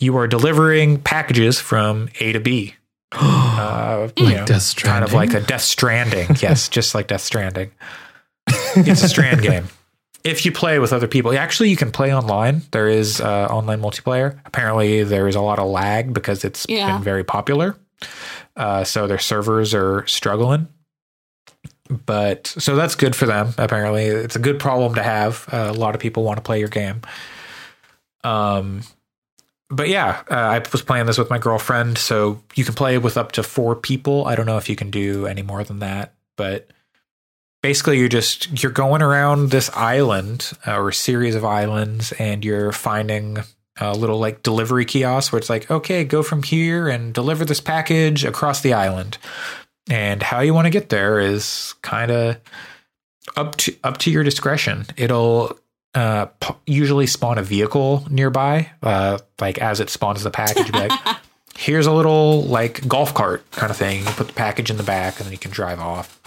you 0.00 0.16
are 0.16 0.26
delivering 0.26 0.98
packages 0.98 1.60
from 1.60 2.08
A 2.20 2.32
to 2.32 2.40
B. 2.40 2.74
Uh, 3.16 4.08
you 4.16 4.24
Like 4.26 4.36
know, 4.36 4.46
Death 4.46 4.76
kind 4.76 5.04
of 5.04 5.12
like 5.12 5.34
a 5.34 5.40
Death 5.40 5.62
Stranding. 5.62 6.28
yes, 6.40 6.68
just 6.76 6.94
like 6.94 7.06
Death 7.06 7.20
Stranding. 7.22 7.70
It's 8.48 9.02
a 9.02 9.08
Strand 9.08 9.42
game. 9.42 9.68
If 10.24 10.44
you 10.46 10.52
play 10.52 10.78
with 10.78 10.92
other 10.92 11.06
people, 11.06 11.36
actually, 11.36 11.68
you 11.70 11.76
can 11.76 11.90
play 11.92 12.14
online. 12.14 12.62
There 12.72 12.88
is 12.88 13.20
uh, 13.20 13.46
online 13.50 13.80
multiplayer. 13.80 14.40
Apparently, 14.46 15.04
there 15.04 15.28
is 15.28 15.34
a 15.36 15.40
lot 15.40 15.58
of 15.58 15.68
lag 15.68 16.12
because 16.14 16.44
it's 16.44 16.66
Yeah. 16.68 16.94
been 16.94 17.02
very 17.04 17.24
popular. 17.24 17.76
Uh, 18.56 18.84
so 18.84 19.06
their 19.06 19.18
servers 19.18 19.74
are 19.74 20.06
struggling. 20.06 20.68
But 22.06 22.46
so 22.46 22.74
that's 22.74 22.94
good 22.94 23.14
for 23.14 23.26
them. 23.26 23.52
Apparently, 23.58 24.04
it's 24.06 24.34
a 24.36 24.38
good 24.38 24.58
problem 24.58 24.94
to 24.94 25.02
have. 25.02 25.46
Uh, 25.52 25.70
a 25.70 25.72
lot 25.78 25.94
of 25.94 26.00
people 26.00 26.22
want 26.24 26.38
to 26.38 26.42
play 26.42 26.58
your 26.58 26.68
game. 26.68 27.02
Um, 28.24 28.80
but 29.70 29.88
yeah, 29.88 30.22
uh, 30.30 30.34
I 30.34 30.62
was 30.72 30.82
playing 30.82 31.06
this 31.06 31.18
with 31.18 31.30
my 31.30 31.38
girlfriend, 31.38 31.98
so 31.98 32.42
you 32.54 32.64
can 32.64 32.74
play 32.74 32.98
with 32.98 33.16
up 33.16 33.32
to 33.32 33.42
four 33.42 33.74
people. 33.74 34.26
I 34.26 34.34
don't 34.34 34.46
know 34.46 34.58
if 34.58 34.68
you 34.68 34.76
can 34.76 34.90
do 34.90 35.26
any 35.26 35.42
more 35.42 35.64
than 35.64 35.78
that, 35.80 36.14
but 36.36 36.68
basically, 37.62 37.98
you're 37.98 38.08
just 38.08 38.62
you're 38.62 38.72
going 38.72 39.02
around 39.02 39.50
this 39.50 39.70
island 39.70 40.52
uh, 40.66 40.76
or 40.76 40.90
a 40.90 40.94
series 40.94 41.34
of 41.34 41.44
islands, 41.44 42.12
and 42.12 42.44
you're 42.44 42.72
finding 42.72 43.38
a 43.80 43.92
little 43.92 44.18
like 44.18 44.42
delivery 44.42 44.84
kiosk 44.84 45.32
where 45.32 45.38
it's 45.38 45.50
like, 45.50 45.70
okay, 45.70 46.04
go 46.04 46.22
from 46.22 46.42
here 46.42 46.88
and 46.88 47.12
deliver 47.12 47.44
this 47.44 47.60
package 47.60 48.24
across 48.24 48.60
the 48.60 48.72
island. 48.72 49.18
And 49.90 50.22
how 50.22 50.40
you 50.40 50.54
want 50.54 50.66
to 50.66 50.70
get 50.70 50.88
there 50.88 51.18
is 51.18 51.74
kind 51.82 52.10
of 52.10 52.36
up 53.36 53.56
to 53.56 53.74
up 53.82 53.98
to 53.98 54.10
your 54.10 54.22
discretion. 54.22 54.86
It'll 54.96 55.58
uh, 55.94 56.26
p- 56.40 56.54
usually 56.66 57.06
spawn 57.06 57.38
a 57.38 57.42
vehicle 57.42 58.06
nearby, 58.10 58.70
uh, 58.82 59.18
like 59.40 59.58
as 59.58 59.80
it 59.80 59.90
spawns 59.90 60.22
the 60.22 60.30
package. 60.30 60.70
be 60.72 60.78
like, 60.78 60.92
here's 61.56 61.86
a 61.86 61.92
little 61.92 62.42
like 62.44 62.86
golf 62.88 63.14
cart 63.14 63.48
kind 63.52 63.70
of 63.70 63.76
thing. 63.76 64.00
You 64.00 64.06
put 64.12 64.26
the 64.28 64.32
package 64.32 64.70
in 64.70 64.76
the 64.76 64.82
back, 64.82 65.16
and 65.18 65.26
then 65.26 65.32
you 65.32 65.38
can 65.38 65.50
drive 65.50 65.80
off. 65.80 66.20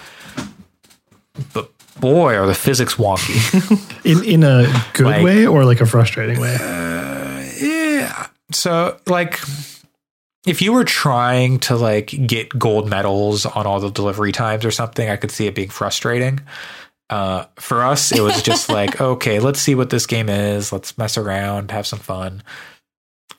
But 1.54 1.70
boy, 2.00 2.36
are 2.36 2.48
the 2.48 2.56
physics 2.56 2.96
wonky. 2.96 3.38
In 4.06 4.24
in 4.24 4.44
a 4.44 4.66
good 4.94 5.06
Like- 5.06 5.24
way 5.24 5.46
or 5.46 5.66
like 5.66 5.82
a 5.82 5.86
frustrating 5.86 6.40
way? 6.40 6.56
yeah. 7.62 8.28
So 8.52 8.98
like 9.08 9.40
if 10.46 10.62
you 10.62 10.72
were 10.72 10.86
trying 10.86 11.60
to 11.60 11.76
like 11.76 12.08
get 12.26 12.58
gold 12.58 12.90
medals 12.90 13.46
on 13.46 13.66
all 13.68 13.80
the 13.82 13.90
delivery 13.92 14.32
times 14.32 14.64
or 14.64 14.72
something, 14.72 15.10
I 15.10 15.18
could 15.18 15.32
see 15.32 15.46
it 15.48 15.56
being 15.56 15.70
frustrating. 15.70 16.40
Uh, 17.10 17.46
for 17.56 17.84
us, 17.84 18.12
it 18.12 18.22
was 18.22 18.42
just 18.42 18.70
like, 18.78 19.00
okay, 19.00 19.40
let's 19.40 19.60
see 19.60 19.76
what 19.76 19.90
this 19.90 20.06
game 20.06 20.30
is. 20.30 20.72
Let's 20.72 20.98
mess 20.98 21.18
around, 21.18 21.72
have 21.72 21.88
some 21.88 22.00
fun. 22.00 22.44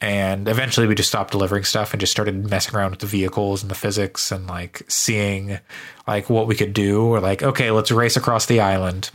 And 0.01 0.47
eventually 0.47 0.86
we 0.86 0.95
just 0.95 1.09
stopped 1.09 1.32
delivering 1.32 1.65
stuff 1.65 1.93
and 1.93 2.01
just 2.01 2.12
started 2.12 2.49
messing 2.49 2.77
around 2.77 2.93
with 2.93 3.01
the 3.01 3.07
vehicles 3.07 3.62
and 3.62 3.70
the 3.70 3.74
physics 3.74 4.31
and 4.31 4.47
like 4.47 4.82
seeing 4.89 5.59
like 6.07 6.31
what 6.31 6.47
we 6.47 6.55
could 6.55 6.73
do. 6.73 7.03
Or 7.03 7.20
like, 7.20 7.43
okay, 7.43 7.70
let's 7.73 7.90
race 7.90 8.16
across 8.16 8.47
the 8.47 8.61
island 8.61 9.11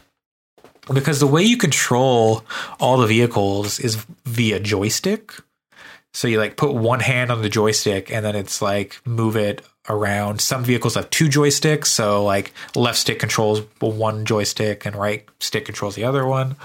because 0.92 1.20
the 1.20 1.28
way 1.28 1.44
you 1.44 1.58
control 1.58 2.44
all 2.80 2.98
the 2.98 3.08
vehicles 3.08 3.80
is 3.80 4.06
via 4.26 4.60
joystick. 4.60 5.34
So 6.14 6.28
you 6.28 6.38
like 6.38 6.58
put 6.58 6.74
one 6.74 7.00
hand 7.00 7.32
on 7.32 7.42
the 7.42 7.50
joystick 7.50 8.12
and 8.12 8.26
then 8.26 8.36
it's 8.36 8.62
like 8.62 9.02
move 9.06 9.36
it 9.36 9.66
around. 9.90 10.42
Some 10.42 10.64
vehicles 10.64 10.96
have 10.96 11.10
two 11.10 11.28
joysticks, 11.28 11.88
so 11.88 12.24
like 12.24 12.54
left 12.76 12.98
stick 12.98 13.20
controls 13.20 13.62
one 13.80 14.26
joystick 14.26 14.86
and 14.86 14.96
right 14.96 15.28
stick 15.40 15.66
controls 15.66 15.96
the 15.96 16.06
other 16.06 16.26
one. 16.26 16.56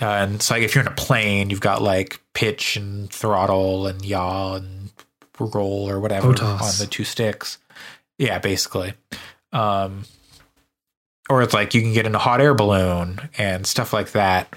Uh, 0.00 0.06
and 0.06 0.42
so 0.42 0.54
like 0.54 0.62
if 0.62 0.74
you're 0.74 0.82
in 0.82 0.90
a 0.90 0.94
plane, 0.94 1.50
you've 1.50 1.60
got 1.60 1.82
like 1.82 2.20
pitch 2.34 2.76
and 2.76 3.10
throttle 3.10 3.86
and 3.86 4.04
yaw 4.04 4.54
and 4.56 4.90
roll 5.38 5.88
or 5.88 6.00
whatever 6.00 6.32
OTOS. 6.32 6.60
on 6.60 6.78
the 6.78 6.86
two 6.86 7.04
sticks. 7.04 7.58
Yeah, 8.18 8.38
basically. 8.38 8.94
Um, 9.52 10.04
or 11.30 11.42
it's 11.42 11.54
like 11.54 11.74
you 11.74 11.82
can 11.82 11.92
get 11.92 12.06
in 12.06 12.14
a 12.14 12.18
hot 12.18 12.40
air 12.40 12.54
balloon 12.54 13.28
and 13.36 13.66
stuff 13.66 13.92
like 13.92 14.12
that. 14.12 14.52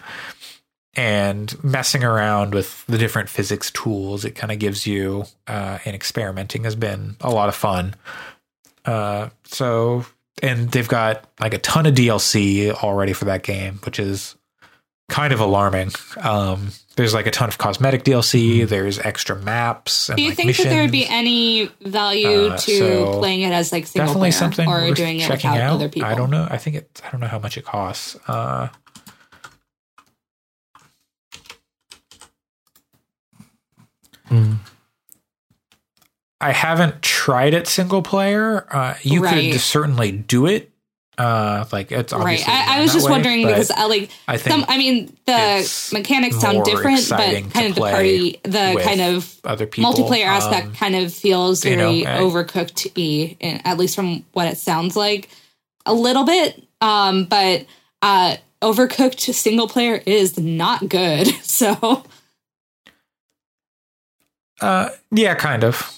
And 0.95 1.63
messing 1.63 2.03
around 2.03 2.53
with 2.53 2.85
the 2.87 2.97
different 2.97 3.29
physics 3.29 3.71
tools, 3.71 4.25
it 4.25 4.31
kind 4.31 4.51
of 4.51 4.59
gives 4.59 4.85
you, 4.85 5.23
uh, 5.47 5.77
and 5.85 5.95
experimenting 5.95 6.65
has 6.65 6.75
been 6.75 7.15
a 7.21 7.29
lot 7.29 7.47
of 7.47 7.55
fun. 7.55 7.95
Uh, 8.83 9.29
so, 9.45 10.05
and 10.43 10.69
they've 10.71 10.87
got 10.89 11.23
like 11.39 11.53
a 11.53 11.59
ton 11.59 11.85
of 11.85 11.93
DLC 11.95 12.71
already 12.71 13.13
for 13.13 13.25
that 13.25 13.43
game, 13.43 13.79
which 13.85 13.99
is 13.99 14.35
kind 15.07 15.31
of 15.31 15.39
alarming. 15.39 15.91
Um, 16.21 16.71
there's 16.97 17.13
like 17.13 17.25
a 17.25 17.31
ton 17.31 17.47
of 17.47 17.57
cosmetic 17.57 18.03
DLC. 18.03 18.67
There's 18.67 18.99
extra 18.99 19.35
maps. 19.37 20.09
And, 20.09 20.17
Do 20.17 20.23
you 20.23 20.29
like, 20.29 20.37
think 20.37 20.57
that 20.57 20.63
there 20.63 20.81
would 20.81 20.91
be 20.91 21.07
any 21.07 21.69
value 21.81 22.47
Uh, 22.47 22.57
to 22.57 22.77
so 22.77 23.19
playing 23.19 23.41
it 23.41 23.51
as 23.53 23.71
like 23.71 23.87
single 23.87 24.07
definitely 24.07 24.31
player 24.31 24.39
something 24.39 24.67
or 24.67 24.93
doing 24.93 25.19
it 25.19 25.27
checking 25.27 25.51
without 25.51 25.63
out. 25.65 25.73
other 25.75 25.89
people? 25.89 26.09
I 26.09 26.15
don't 26.15 26.31
know. 26.31 26.47
I 26.49 26.57
think 26.57 26.75
it. 26.75 27.01
I 27.05 27.11
don't 27.11 27.21
know 27.21 27.27
how 27.27 27.39
much 27.39 27.57
it 27.57 27.63
costs. 27.63 28.17
Uh, 28.27 28.67
Hmm. 34.31 34.53
I 36.39 36.51
haven't 36.53 37.01
tried 37.03 37.53
it 37.53 37.67
single 37.67 38.01
player. 38.01 38.65
Uh, 38.71 38.95
you 39.03 39.21
Right. 39.21 39.51
could 39.51 39.61
certainly 39.61 40.11
do 40.11 40.47
it. 40.47 40.71
Uh, 41.17 41.65
like 41.71 41.91
it's 41.91 42.13
Right. 42.13 42.41
I, 42.47 42.77
I 42.77 42.81
was 42.81 42.93
just 42.93 43.05
way, 43.05 43.11
wondering 43.11 43.45
because 43.45 43.69
I 43.69 43.85
like 43.85 44.09
I 44.27 44.37
think 44.37 44.53
some. 44.53 44.65
I 44.67 44.77
mean, 44.77 45.15
the 45.25 45.89
mechanics 45.93 46.39
sound 46.39 46.65
different, 46.65 47.07
but 47.09 47.53
kind 47.53 47.67
of 47.67 47.75
the 47.75 47.81
party, 47.81 48.39
the 48.43 48.81
kind 48.83 49.01
of 49.01 49.39
other 49.43 49.67
people 49.67 49.93
multiplayer 49.93 50.25
aspect 50.25 50.67
um, 50.67 50.73
kind 50.73 50.95
of 50.95 51.13
feels 51.13 51.63
you 51.63 51.75
know, 51.75 51.91
very 51.91 52.05
overcooked 52.05 52.87
y 52.95 53.37
at 53.65 53.77
least 53.77 53.95
from 53.95 54.25
what 54.31 54.47
it 54.47 54.57
sounds 54.57 54.95
like 54.95 55.29
a 55.85 55.93
little 55.93 56.23
bit 56.23 56.63
um 56.79 57.25
but 57.25 57.65
uh 58.01 58.35
overcooked 58.61 59.33
single 59.33 59.67
player 59.67 60.01
is 60.05 60.39
not 60.39 60.87
good 60.87 61.27
so 61.43 62.03
Uh, 64.61 64.89
yeah, 65.11 65.33
kind 65.35 65.63
of. 65.63 65.91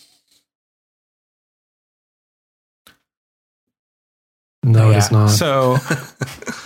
No, 4.64 4.92
yeah. 4.92 4.98
it's 4.98 5.12
not. 5.12 5.28
So, 5.28 5.78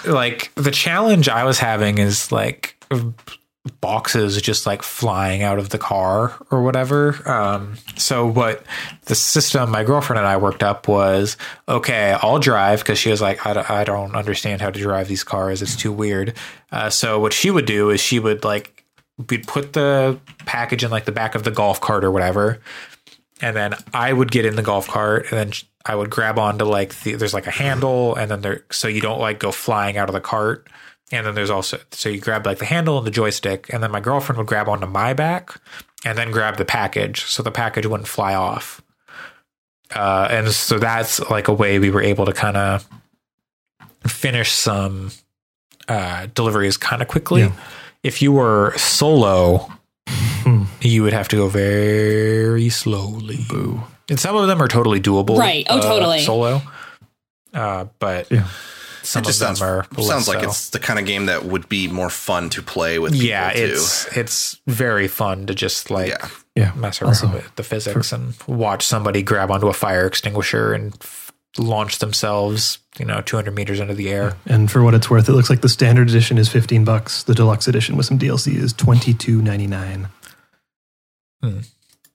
like, 0.11 0.52
the 0.56 0.69
challenge 0.72 1.28
I 1.30 1.44
was 1.44 1.57
having 1.60 1.98
is 1.98 2.32
like 2.32 2.76
boxes 3.82 4.40
just 4.41 4.65
like 4.65 4.82
flying 4.84 5.41
out 5.44 5.57
of 5.60 5.69
the 5.69 5.78
car 5.80 6.34
or 6.52 6.61
whatever. 6.61 7.28
Um, 7.28 7.74
so, 7.95 8.28
what 8.28 8.64
the 9.06 9.15
system 9.15 9.72
my 9.72 9.84
girlfriend 9.84 10.19
and 10.19 10.28
I 10.28 10.38
worked 10.38 10.61
up 10.61 10.88
was 10.88 11.38
okay, 11.68 12.15
I'll 12.22 12.38
drive 12.40 12.80
because 12.80 12.99
she 12.99 13.10
was 13.10 13.19
like, 13.22 13.45
I, 13.48 13.53
don't- 13.53 13.69
I 13.72 13.84
don't 13.84 14.15
understand 14.15 14.61
how 14.61 14.69
to 14.69 14.80
drive 14.80 15.07
these 15.07 15.24
cars. 15.24 15.64
It's 15.64 15.76
too 15.76 15.91
weird. 15.91 16.36
Uh, 16.72 16.91
so, 16.91 17.19
what 17.19 17.34
she 17.34 17.49
would 17.49 17.65
do 17.65 17.90
is 17.90 17.99
she 17.99 18.19
would 18.19 18.44
like, 18.44 18.86
we'd 19.30 19.48
put 19.48 19.73
the 19.73 20.19
package 20.45 20.84
in 20.84 20.91
like 20.91 21.06
the 21.06 21.11
back 21.11 21.35
of 21.35 21.44
the 21.44 21.52
golf 21.52 21.81
cart 21.81 22.03
or 22.03 22.11
whatever 22.11 22.60
and 23.41 23.56
then 23.56 23.76
I 23.94 24.14
would 24.14 24.31
get 24.31 24.45
in 24.45 24.56
the 24.56 24.64
golf 24.64 24.88
cart, 24.88 25.31
and 25.31 25.38
then 25.38 25.52
I 25.85 25.95
would 25.95 26.10
grab 26.10 26.39
onto 26.39 26.65
like 26.65 26.99
the 27.02 27.15
there's 27.15 27.34
like 27.34 27.48
a 27.48 27.52
handle, 27.52 28.15
and 28.15 28.31
then 28.31 28.41
there 28.41 28.64
so 28.72 28.88
you 28.88 29.02
don't 29.02 29.19
like 29.19 29.39
go 29.39 29.52
flying 29.52 29.98
out 29.98 30.10
of 30.10 30.14
the 30.14 30.22
cart, 30.22 30.68
and 31.11 31.26
then 31.26 31.35
there's 31.35 31.49
also 31.49 31.80
so 31.91 32.10
you 32.10 32.19
grab 32.19 32.45
like 32.45 32.57
the 32.60 32.65
handle 32.65 32.98
and 32.98 33.06
the 33.06 33.11
joystick, 33.11 33.72
and 33.72 33.84
then 33.84 33.91
my 33.91 33.99
girlfriend 33.99 34.38
would 34.38 34.48
grab 34.48 34.68
onto 34.68 34.88
my 34.88 35.14
back, 35.14 35.60
and 36.03 36.18
then 36.18 36.31
grab 36.31 36.57
the 36.57 36.65
package, 36.65 37.26
so 37.26 37.44
the 37.44 37.52
package 37.52 37.85
wouldn't 37.85 38.10
fly 38.10 38.34
off. 38.34 38.81
Uh, 39.94 40.27
and 40.30 40.49
so 40.49 40.80
that's 40.80 41.19
like 41.30 41.48
a 41.48 41.53
way 41.53 41.80
we 41.80 41.91
were 41.91 42.02
able 42.02 42.26
to 42.26 42.34
kind 42.34 42.57
of 42.57 42.88
finish 44.06 44.52
some 44.52 45.11
uh, 45.88 46.26
deliveries 46.34 46.76
kind 46.76 47.02
of 47.02 47.07
quickly. 47.07 47.41
Yeah. 47.41 47.52
If 48.08 48.22
you 48.22 48.32
were 48.32 48.74
solo, 48.78 49.70
you 50.82 51.04
would 51.04 51.14
have 51.14 51.28
to 51.30 51.36
go 51.36 51.50
very 51.50 52.70
slowly. 52.70 53.40
Boo. 53.50 53.84
And 54.10 54.18
some 54.20 54.36
of 54.38 54.48
them 54.48 54.62
are 54.62 54.68
totally 54.70 55.02
doable. 55.02 55.38
Right. 55.38 55.66
Oh, 55.70 55.80
uh, 55.80 55.82
totally. 55.82 56.22
Solo. 56.22 56.62
Uh, 57.54 57.86
but 58.00 58.32
Yeah. 58.32 58.48
some 59.04 59.24
it 59.24 59.26
just 59.26 59.42
of 59.42 59.48
sounds 59.48 59.60
them 59.60 59.68
are 59.70 59.84
sounds 59.96 60.08
less 60.08 60.28
like 60.30 60.44
so. 60.44 60.50
it's 60.50 60.70
the 60.70 60.80
kind 60.80 61.00
of 61.00 61.06
game 61.06 61.26
that 61.26 61.44
would 61.46 61.68
be 61.68 61.88
more 61.90 62.10
fun 62.10 62.50
to 62.52 62.62
play 62.62 62.98
with. 63.00 63.12
People 63.14 63.28
yeah, 63.28 63.52
too. 63.52 63.60
it's 63.64 64.18
it's 64.18 64.60
very 64.68 65.08
fun 65.10 65.46
to 65.48 65.54
just 65.56 65.90
like 65.92 66.08
Yeah. 66.10 66.28
Yeah. 66.56 66.72
mess 66.76 67.02
around 67.02 67.10
Also, 67.10 67.28
with 67.28 67.56
the 67.56 67.64
physics 67.64 68.12
and 68.14 68.34
watch 68.48 68.86
somebody 68.86 69.22
grab 69.24 69.52
onto 69.52 69.68
a 69.68 69.74
fire 69.74 70.06
extinguisher 70.06 70.74
and 70.74 70.94
f- 71.02 71.27
launch 71.60 72.00
themselves, 72.00 72.80
you 72.98 73.06
know, 73.06 73.22
200 73.22 73.54
meters 73.54 73.80
into 73.80 73.94
the 73.94 74.10
air. 74.10 74.36
And 74.46 74.72
for 74.72 74.84
what 74.84 74.94
it's 74.94 75.10
worth, 75.10 75.30
it 75.30 75.34
looks 75.34 75.50
like 75.50 75.62
the 75.62 75.70
standard 75.70 76.10
edition 76.10 76.38
is 76.38 76.50
15 76.50 76.84
bucks. 76.84 77.24
The 77.24 77.36
deluxe 77.36 77.68
edition 77.68 77.98
with 77.98 78.06
some 78.06 78.20
DLC 78.20 78.56
is 78.56 78.74
22.99. 78.74 80.10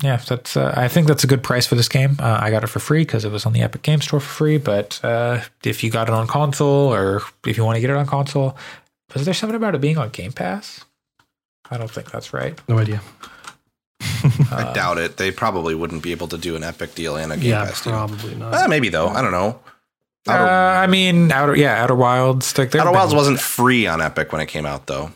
yeah, 0.03 0.17
that's. 0.17 0.57
Uh, 0.57 0.75
I 0.77 0.89
think 0.89 1.07
that's 1.07 1.23
a 1.23 1.29
good 1.29 1.45
price 1.45 1.67
for 1.67 1.77
this 1.77 1.89
game. 1.89 2.17
Uh, 2.19 2.39
I 2.41 2.51
got 2.51 2.65
it 2.65 2.67
for 2.67 2.81
free 2.81 3.03
because 3.03 3.25
it 3.25 3.31
was 3.31 3.47
on 3.47 3.53
the 3.53 3.63
Epic 3.63 3.83
Game 3.83 4.01
Store 4.01 4.19
for 4.19 4.27
free. 4.35 4.59
But 4.59 5.03
uh, 5.05 5.43
if 5.65 5.85
you 5.85 5.91
got 5.91 6.09
it 6.09 6.15
on 6.15 6.27
console, 6.27 6.93
or 6.93 7.23
if 7.47 7.57
you 7.57 7.65
want 7.65 7.77
to 7.77 7.81
get 7.81 7.91
it 7.91 7.97
on 7.97 8.07
console, 8.07 8.57
was 9.15 9.25
there 9.25 9.35
something 9.35 9.57
about 9.57 9.77
it 9.77 9.81
being 9.81 9.99
on 9.99 10.09
Game 10.11 10.33
Pass? 10.33 10.85
I 11.71 11.79
don't 11.79 11.91
think 11.91 12.11
that's 12.11 12.33
right. 12.33 12.61
No 12.69 12.79
idea. 12.79 13.01
I 14.51 14.73
doubt 14.75 14.99
it. 14.99 15.17
They 15.17 15.31
probably 15.31 15.75
wouldn't 15.75 16.03
be 16.03 16.13
able 16.13 16.29
to 16.29 16.39
do 16.39 16.57
an 16.57 16.63
Epic 16.63 16.95
deal 16.95 17.17
and 17.17 17.33
a 17.33 17.37
Game 17.37 17.51
yeah, 17.51 17.65
Pass 17.67 17.83
deal. 17.85 17.93
probably 17.93 18.35
not. 18.35 18.55
Uh, 18.55 18.69
maybe 18.69 18.89
though. 18.89 19.09
I 19.09 19.23
don't 19.23 19.33
know. 19.33 19.61
Uh, 20.29 20.33
I 20.33 20.87
mean, 20.87 21.33
Outer 21.33 21.57
yeah, 21.57 21.83
Outer 21.83 21.95
Wilds. 21.97 22.57
Like, 22.57 22.71
they've 22.71 22.81
Outer 22.81 22.91
been- 22.91 22.99
Wilds 22.99 23.15
wasn't 23.15 23.41
free 23.41 23.87
on 23.87 24.01
Epic 24.01 24.31
when 24.33 24.41
it 24.41 24.47
came 24.47 24.65
out 24.67 24.87
though, 24.87 25.11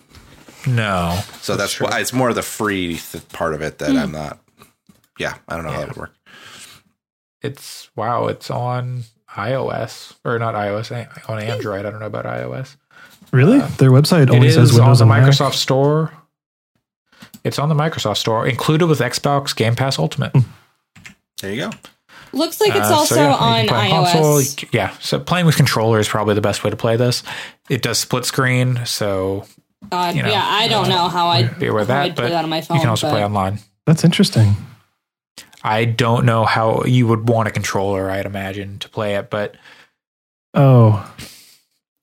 No, 0.67 1.21
so 1.41 1.55
that's, 1.57 1.81
why 1.81 2.01
it's 2.01 2.13
more 2.13 2.33
the 2.33 2.43
free 2.43 2.97
th- 2.99 3.29
part 3.29 3.55
of 3.55 3.63
it 3.63 3.79
that 3.79 3.97
I'm 3.97 4.11
not. 4.11 4.41
Yeah, 5.19 5.35
I 5.49 5.55
don't 5.55 5.65
know 5.65 5.71
how 5.71 5.79
that 5.79 5.89
would 5.89 5.97
work. 5.97 6.15
it's 7.41 7.89
wow. 7.95 8.27
It's 8.27 8.51
on 8.51 9.05
iOS 9.37 10.15
or 10.25 10.39
not 10.39 10.55
iOS 10.55 10.91
eh, 10.91 11.07
on 11.29 11.39
Android. 11.41 11.87
I 11.87 11.91
don't 11.91 12.01
know 12.01 12.07
about 12.07 12.25
iOS. 12.25 12.77
really? 13.33 13.59
Their 13.61 13.91
website 13.91 14.25
It 14.25 14.31
only 14.31 14.51
says 14.51 14.71
is 14.73 14.79
on 14.79 14.93
the 14.93 15.01
and 15.03 15.09
Mac. 15.09 15.23
Microsoft 15.23 15.55
Store. 15.55 16.13
It's 17.47 17.59
on 17.59 17.69
the 17.69 17.75
Microsoft 17.75 18.17
Store, 18.19 18.47
included 18.47 18.87
with 18.87 18.99
Xbox 19.01 19.55
Game 19.55 19.75
Pass 19.77 19.99
Ultimate. 19.99 20.33
There 21.41 21.53
you 21.53 21.61
go. 21.63 21.71
Looks 22.33 22.61
like 22.61 22.71
it's 22.71 22.81
Uh, 22.81 22.89
so 22.89 22.95
also 22.95 23.15
yeah, 23.17 23.35
on 23.35 23.67
can 23.67 23.69
play 23.69 23.91
iOS. 23.91 24.69
Yeah, 24.73 24.91
so 24.99 25.19
playing 25.21 25.47
with 25.47 25.57
controller 25.57 25.99
is 26.01 26.09
probably 26.09 26.35
the 26.35 26.41
best 26.41 26.65
way 26.65 26.71
to 26.71 26.77
play 26.77 26.97
this. 26.97 27.23
It 27.71 27.83
does 27.83 27.99
split 27.99 28.25
screen, 28.25 28.81
so 28.85 29.47
God, 29.91 30.17
you 30.17 30.23
know, 30.23 30.31
yeah, 30.31 30.45
I 30.45 30.67
don't 30.69 30.89
know 30.89 31.09
how 31.09 31.29
I'd 31.29 31.59
be 31.59 31.69
aware 31.69 31.83
of 31.83 31.89
that. 31.89 32.03
I'd 32.03 32.17
play 32.17 32.25
But 32.27 32.31
that 32.31 32.45
on 32.45 32.51
my 32.51 32.61
phone. 32.61 32.77
you 32.77 32.81
can 32.83 32.91
also 32.91 33.07
but 33.07 33.13
play 33.13 33.25
online. 33.25 33.61
That's 33.87 34.05
interesting. 34.05 34.57
I 35.63 35.85
don't 35.85 36.27
know 36.27 36.45
how 36.45 36.83
you 36.85 37.07
would 37.07 37.29
want 37.29 37.49
a 37.49 37.53
controller. 37.53 38.11
I'd 38.11 38.27
imagine 38.27 38.79
to 38.81 38.89
play 38.89 39.15
it, 39.17 39.31
but 39.31 39.57
Oh, 40.55 41.09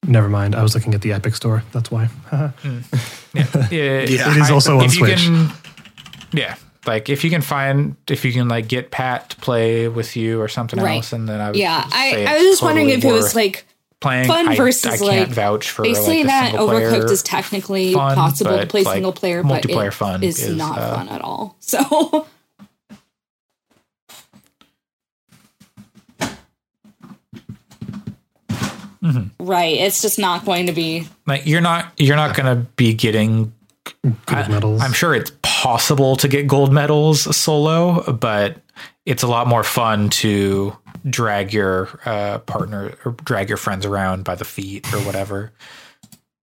never 0.08 0.30
mind. 0.30 0.56
I 0.56 0.64
was 0.64 0.76
looking 0.76 0.94
at 0.94 1.02
the 1.02 1.14
Epic 1.14 1.36
Store. 1.36 1.64
That's 1.72 1.92
why. 1.92 2.10
yeah, 2.32 2.52
yeah, 3.34 4.02
It 4.02 4.38
is 4.38 4.52
also 4.52 4.80
on 4.80 4.86
if 4.86 4.96
you 4.96 5.06
Switch. 5.06 5.24
Can, 5.26 5.50
yeah, 6.34 6.56
like 6.86 7.10
if 7.10 7.24
you 7.24 7.30
can 7.30 7.42
find 7.42 7.96
if 8.10 8.26
you 8.26 8.34
can 8.34 8.48
like 8.48 8.68
get 8.68 8.92
Pat 8.92 9.32
to 9.32 9.36
play 9.38 9.88
with 9.88 10.16
you 10.16 10.42
or 10.42 10.48
something 10.48 10.80
Right. 10.80 10.98
else, 10.98 11.14
and 11.14 11.28
then 11.28 11.40
I 11.40 11.48
would 11.48 11.56
yeah, 11.56 11.88
say 11.88 12.26
I, 12.26 12.34
I 12.34 12.38
was 12.38 12.44
just 12.44 12.62
wondering 12.64 12.90
if 12.90 13.04
it 13.04 13.12
was 13.12 13.36
like 13.36 13.66
playing 14.00 14.28
fun 14.28 14.50
I, 14.50 14.56
versus, 14.56 14.86
I 14.86 14.98
can't 14.98 15.30
like, 15.30 15.30
vouch 15.30 15.70
for 15.70 15.84
basically 15.84 16.24
like, 16.24 16.28
that 16.28 16.54
Overcooked 16.56 17.10
is 17.10 17.24
technically 17.24 17.94
fun, 17.94 18.16
possible 18.16 18.58
to 18.60 18.68
play 18.68 18.84
like, 18.84 18.96
single 18.96 19.14
player, 19.14 19.42
but 19.44 19.64
multiplayer 19.64 19.88
it 19.88 19.94
fun 19.94 20.24
is, 20.24 20.44
is, 20.44 20.56
not 20.56 20.78
uh, 20.78 20.96
fun 20.96 21.10
at 21.10 21.22
all. 21.22 21.56
So 21.62 22.28
Mm-hmm. 29.04 29.46
right, 29.46 29.76
it's 29.78 30.02
just 30.02 30.18
not 30.18 30.46
going 30.46 30.68
to 30.68 30.72
be. 30.74 31.08
like 31.28 31.46
you're 31.46 31.62
not 31.62 31.92
you're 31.98 32.16
not 32.16 32.36
going 32.36 32.56
to 32.56 32.64
be 32.76 32.94
getting 32.94 33.54
Gold 34.26 34.48
medals. 34.50 34.82
I'm 34.82 34.94
sure 34.94 35.14
it's 35.14 35.32
possible 35.42 36.16
to 36.18 36.28
get 36.30 36.48
gold 36.48 36.72
medals 36.72 37.36
solo, 37.36 38.14
but 38.14 38.58
it's 39.06 39.24
a 39.24 39.28
lot 39.28 39.46
more 39.48 39.64
fun 39.64 40.10
to 40.10 40.76
drag 41.10 41.52
your 41.54 41.90
uh, 42.06 42.38
partner 42.40 42.94
or 43.04 43.12
drag 43.12 43.50
your 43.50 43.58
friends 43.58 43.86
around 43.86 44.24
by 44.24 44.36
the 44.36 44.46
feet 44.46 44.92
or 44.94 45.00
whatever, 45.00 45.52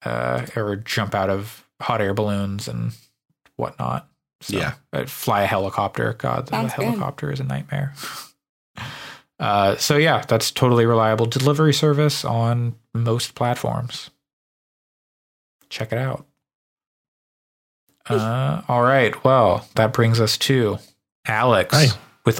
uh, 0.03 0.47
or 0.55 0.77
jump 0.77 1.13
out 1.13 1.29
of 1.29 1.63
hot 1.79 2.01
air 2.01 2.15
balloons 2.15 2.67
and 2.67 2.93
whatnot. 3.55 4.07
So, 4.41 4.57
Yeah. 4.57 4.73
uh, 4.93 5.05
fly 5.05 5.43
a 5.43 5.47
helicopter. 5.47 6.13
God, 6.13 6.47
the 6.47 6.51
Sounds 6.51 6.73
good. 6.73 6.85
helicopter 6.85 7.31
is 7.31 7.39
a 7.39 7.43
nightmare. 7.43 7.93
Uh, 9.39 9.75
so 9.77 9.97
yeah, 9.97 10.23
that's 10.27 10.49
totally 10.51 10.85
reliable 10.85 11.25
delivery 11.27 11.73
service 11.73 12.25
on 12.25 12.75
most 12.93 13.35
platforms. 13.35 14.09
Check 15.69 15.91
it 15.91 15.97
out. 15.99 16.25
Uh, 18.09 18.61
all 18.67 18.83
right. 18.83 19.21
Well, 19.23 19.67
that 19.75 19.93
brings 19.93 20.19
us 20.19 20.37
to 20.39 20.77
Alex 21.25 21.75
Hi. 21.75 21.87
with 22.25 22.39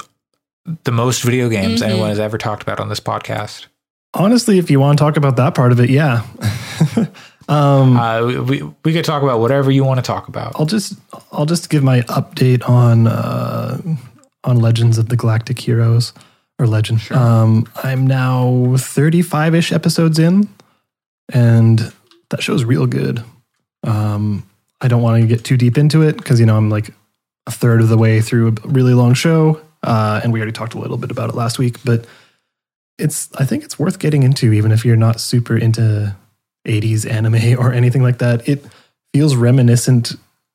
the 0.86 0.92
most 0.92 1.24
video 1.24 1.50
games 1.50 1.82
Mhm. 1.82 1.86
anyone 1.90 2.10
has 2.10 2.20
ever 2.20 2.38
talked 2.38 2.64
about 2.64 2.80
on 2.80 2.90
this 2.90 3.00
podcast. 3.02 3.66
Honestly, 4.14 4.58
if 4.58 4.72
you 4.72 4.80
want 4.80 4.98
to 4.98 5.04
talk 5.04 5.18
about 5.18 5.36
that 5.36 5.54
part 5.56 5.72
of 5.74 5.80
it, 5.82 5.90
yeah. 5.90 6.24
um, 7.50 7.98
Uh, 7.98 8.26
we, 8.26 8.40
we 8.40 8.74
we 8.86 8.94
could 8.94 9.04
talk 9.06 9.22
about 9.22 9.40
whatever 9.42 9.70
you 9.70 9.84
want 9.84 9.98
to 9.98 10.02
talk 10.02 10.30
about. 10.30 10.54
I'll 10.58 10.66
just 10.66 10.94
I'll 11.34 11.46
just 11.46 11.70
give 11.70 11.84
my 11.84 12.02
update 12.04 12.68
on 12.68 13.06
uh, 13.08 13.78
on 14.46 14.58
Legends 14.60 14.98
of 14.98 15.10
the 15.10 15.18
Galactic 15.18 15.60
Heroes 15.60 16.14
or 16.60 16.68
Legend. 16.68 17.12
Um, 17.12 17.68
I'm 17.84 18.08
now 18.08 18.76
35 18.78 19.56
ish 19.56 19.72
episodes 19.72 20.20
in, 20.20 20.50
and 21.32 21.92
that 22.30 22.42
show's 22.42 22.64
real 22.64 22.88
good. 22.88 23.24
Um, 23.84 24.48
I 24.82 24.88
don't 24.88 25.02
want 25.02 25.22
to 25.22 25.28
get 25.28 25.44
too 25.44 25.58
deep 25.58 25.78
into 25.78 26.02
it 26.02 26.18
because 26.18 26.40
you 26.40 26.46
know 26.46 26.58
I'm 26.58 26.70
like 26.70 26.94
a 27.46 27.52
third 27.52 27.82
of 27.82 27.90
the 27.90 27.98
way 27.98 28.22
through 28.22 28.50
a 28.50 28.68
really 28.68 28.94
long 28.94 29.14
show, 29.14 29.62
uh, 29.84 30.22
and 30.24 30.34
we 30.34 30.40
already 30.40 30.52
talked 30.52 30.74
a 30.74 30.80
little 30.80 30.98
bit 30.98 31.12
about 31.12 31.30
it 31.30 31.36
last 31.36 31.60
week. 31.60 31.84
But 31.84 32.06
it's 32.98 33.30
I 33.36 33.46
think 33.46 33.64
it's 33.64 33.78
worth 33.78 34.00
getting 34.00 34.24
into 34.24 34.52
even 34.54 34.72
if 34.72 34.84
you're 34.84 34.96
not 34.96 35.20
super 35.20 35.56
into 35.56 36.16
80s 36.68 37.10
anime 37.10 37.60
or 37.60 37.74
anything 37.74 38.04
like 38.04 38.20
that. 38.20 38.48
It 38.48 38.66
feels 39.14 39.36
reminiscent 39.36 40.14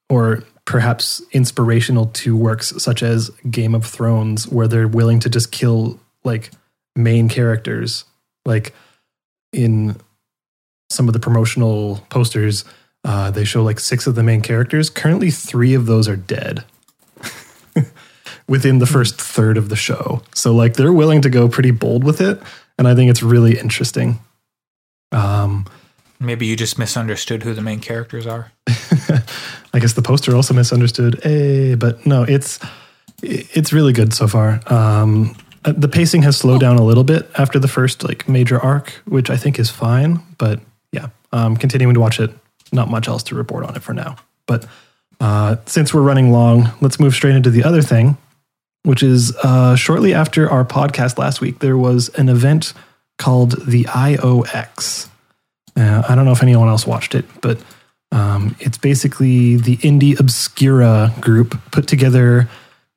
or 0.08 0.44
perhaps 0.64 1.22
inspirational 1.32 2.06
to 2.06 2.36
works 2.36 2.72
such 2.82 3.02
as 3.02 3.30
Game 3.50 3.74
of 3.74 3.84
Thrones, 3.84 4.46
where 4.48 4.68
they're 4.68 4.88
willing 4.88 5.20
to 5.20 5.30
just 5.30 5.52
kill 5.52 5.98
like 6.24 6.50
main 6.94 7.28
characters. 7.28 8.04
Like 8.44 8.74
in 9.52 9.96
some 10.90 11.08
of 11.08 11.14
the 11.14 11.20
promotional 11.20 12.04
posters, 12.10 12.64
uh, 13.04 13.30
they 13.30 13.44
show 13.44 13.62
like 13.62 13.80
six 13.80 14.06
of 14.06 14.14
the 14.14 14.22
main 14.22 14.40
characters. 14.40 14.90
Currently, 14.90 15.30
three 15.30 15.74
of 15.74 15.86
those 15.86 16.08
are 16.08 16.16
dead 16.16 16.64
within 18.48 18.78
the 18.78 18.86
first 18.86 19.20
third 19.20 19.56
of 19.56 19.68
the 19.68 19.76
show. 19.76 20.22
So, 20.34 20.54
like, 20.54 20.74
they're 20.74 20.92
willing 20.92 21.22
to 21.22 21.30
go 21.30 21.48
pretty 21.48 21.72
bold 21.72 22.04
with 22.04 22.20
it. 22.20 22.40
And 22.78 22.86
I 22.86 22.94
think 22.94 23.10
it's 23.10 23.22
really 23.22 23.58
interesting. 23.58 24.20
Um, 25.10 25.66
Maybe 26.22 26.46
you 26.46 26.56
just 26.56 26.78
misunderstood 26.78 27.42
who 27.42 27.52
the 27.52 27.62
main 27.62 27.80
characters 27.80 28.26
are. 28.26 28.52
I 29.74 29.78
guess 29.78 29.94
the 29.94 30.02
poster 30.02 30.34
also 30.36 30.54
misunderstood. 30.54 31.24
Eh, 31.24 31.74
but 31.74 32.06
no, 32.06 32.22
it's 32.22 32.60
it's 33.22 33.72
really 33.72 33.92
good 33.92 34.12
so 34.12 34.28
far. 34.28 34.60
Um, 34.66 35.36
the 35.64 35.88
pacing 35.88 36.22
has 36.22 36.36
slowed 36.36 36.60
down 36.60 36.76
a 36.76 36.84
little 36.84 37.04
bit 37.04 37.30
after 37.38 37.58
the 37.58 37.68
first 37.68 38.04
like 38.04 38.28
major 38.28 38.58
arc, 38.58 38.90
which 39.06 39.30
I 39.30 39.36
think 39.36 39.58
is 39.58 39.70
fine. 39.70 40.20
But 40.38 40.60
yeah, 40.92 41.08
um, 41.32 41.56
continuing 41.56 41.94
to 41.94 42.00
watch 42.00 42.20
it. 42.20 42.30
Not 42.72 42.90
much 42.90 43.08
else 43.08 43.22
to 43.24 43.34
report 43.34 43.64
on 43.64 43.76
it 43.76 43.82
for 43.82 43.92
now. 43.92 44.16
But 44.46 44.66
uh, 45.20 45.56
since 45.66 45.92
we're 45.92 46.02
running 46.02 46.32
long, 46.32 46.70
let's 46.80 46.98
move 46.98 47.14
straight 47.14 47.34
into 47.34 47.50
the 47.50 47.64
other 47.64 47.82
thing, 47.82 48.16
which 48.82 49.02
is 49.02 49.36
uh, 49.36 49.76
shortly 49.76 50.14
after 50.14 50.50
our 50.50 50.64
podcast 50.64 51.18
last 51.18 51.40
week, 51.40 51.58
there 51.58 51.76
was 51.76 52.08
an 52.10 52.28
event 52.28 52.72
called 53.18 53.66
the 53.66 53.84
IOX. 53.84 55.08
Uh, 55.76 56.02
I 56.08 56.14
don't 56.14 56.24
know 56.24 56.32
if 56.32 56.42
anyone 56.42 56.68
else 56.68 56.86
watched 56.86 57.14
it, 57.14 57.24
but 57.40 57.58
um, 58.12 58.54
it's 58.60 58.78
basically 58.78 59.56
the 59.56 59.78
indie 59.78 60.18
obscura 60.18 61.12
group 61.20 61.58
put 61.70 61.86
together 61.86 62.48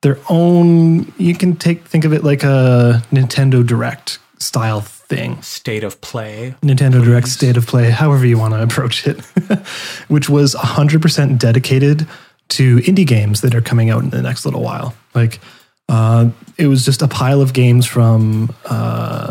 their 0.02 0.18
own. 0.28 1.12
You 1.16 1.34
can 1.34 1.56
take 1.56 1.84
think 1.86 2.04
of 2.04 2.12
it 2.12 2.22
like 2.22 2.42
a 2.42 3.02
Nintendo 3.10 3.66
Direct 3.66 4.18
style 4.38 4.82
thing. 4.82 5.40
State 5.42 5.84
of 5.84 6.00
play. 6.00 6.54
Nintendo 6.62 7.02
Direct 7.02 7.28
State 7.28 7.56
of 7.56 7.66
Play, 7.66 7.90
however 7.90 8.26
you 8.26 8.38
want 8.38 8.54
to 8.54 8.62
approach 8.62 9.06
it, 9.06 9.20
which 10.08 10.28
was 10.28 10.54
100% 10.54 11.38
dedicated 11.38 12.06
to 12.48 12.76
indie 12.78 13.06
games 13.06 13.40
that 13.40 13.54
are 13.54 13.60
coming 13.60 13.90
out 13.90 14.02
in 14.02 14.10
the 14.10 14.22
next 14.22 14.44
little 14.44 14.62
while. 14.62 14.94
Like, 15.14 15.40
uh, 15.88 16.30
it 16.58 16.66
was 16.66 16.84
just 16.84 17.02
a 17.02 17.08
pile 17.08 17.40
of 17.40 17.52
games 17.52 17.86
from 17.86 18.54
uh, 18.64 19.28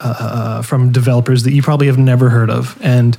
uh, 0.00 0.62
from 0.62 0.92
developers 0.92 1.42
that 1.44 1.52
you 1.52 1.62
probably 1.62 1.86
have 1.86 1.98
never 1.98 2.30
heard 2.30 2.50
of, 2.50 2.78
and 2.82 3.16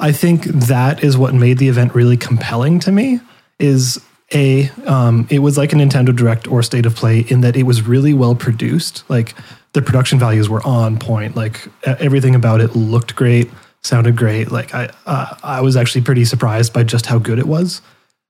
I 0.00 0.12
think 0.12 0.44
that 0.44 1.02
is 1.02 1.16
what 1.16 1.34
made 1.34 1.58
the 1.58 1.68
event 1.68 1.94
really 1.94 2.16
compelling 2.16 2.80
to 2.80 2.92
me. 2.92 3.20
Is 3.58 4.00
a 4.32 4.68
um, 4.86 5.26
it 5.30 5.40
was 5.40 5.56
like 5.56 5.72
a 5.72 5.76
Nintendo 5.76 6.14
Direct 6.14 6.46
or 6.48 6.62
State 6.62 6.86
of 6.86 6.94
Play 6.94 7.20
in 7.28 7.40
that 7.40 7.56
it 7.56 7.64
was 7.64 7.82
really 7.82 8.14
well 8.14 8.34
produced. 8.34 9.08
Like 9.08 9.34
the 9.72 9.82
production 9.82 10.18
values 10.18 10.48
were 10.48 10.64
on 10.66 10.98
point. 10.98 11.36
Like 11.36 11.66
everything 11.84 12.34
about 12.34 12.60
it 12.60 12.76
looked 12.76 13.16
great, 13.16 13.50
sounded 13.82 14.16
great. 14.16 14.50
Like 14.50 14.74
I 14.74 14.90
uh, 15.06 15.36
I 15.42 15.60
was 15.60 15.76
actually 15.76 16.02
pretty 16.02 16.24
surprised 16.24 16.72
by 16.72 16.84
just 16.84 17.06
how 17.06 17.18
good 17.18 17.38
it 17.38 17.46
was. 17.46 17.80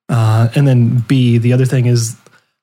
Uh, 0.09 0.49
and 0.55 0.67
then 0.67 0.99
B, 1.01 1.37
the 1.39 1.53
other 1.53 1.67
thing 1.67 1.87
is 1.87 2.17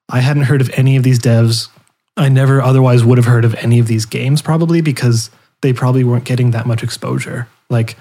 I 0.10 0.20
hadn't 0.20 0.44
heard 0.44 0.62
of 0.62 0.70
any 0.74 0.98
of 0.98 1.04
these 1.04 1.20
devs. 1.20 1.70
I 2.18 2.30
never 2.30 2.62
otherwise 2.62 3.04
would 3.04 3.18
have 3.18 3.26
heard 3.26 3.46
of 3.46 3.56
any 3.56 3.80
of 3.80 3.88
these 3.88 4.06
games 4.06 4.42
probably 4.42 4.82
because 4.82 5.30
they 5.62 5.74
probably 5.74 6.04
weren't 6.04 6.24
getting 6.26 6.52
that 6.52 6.66
much 6.66 6.84
exposure. 6.84 7.48
Like 7.70 7.98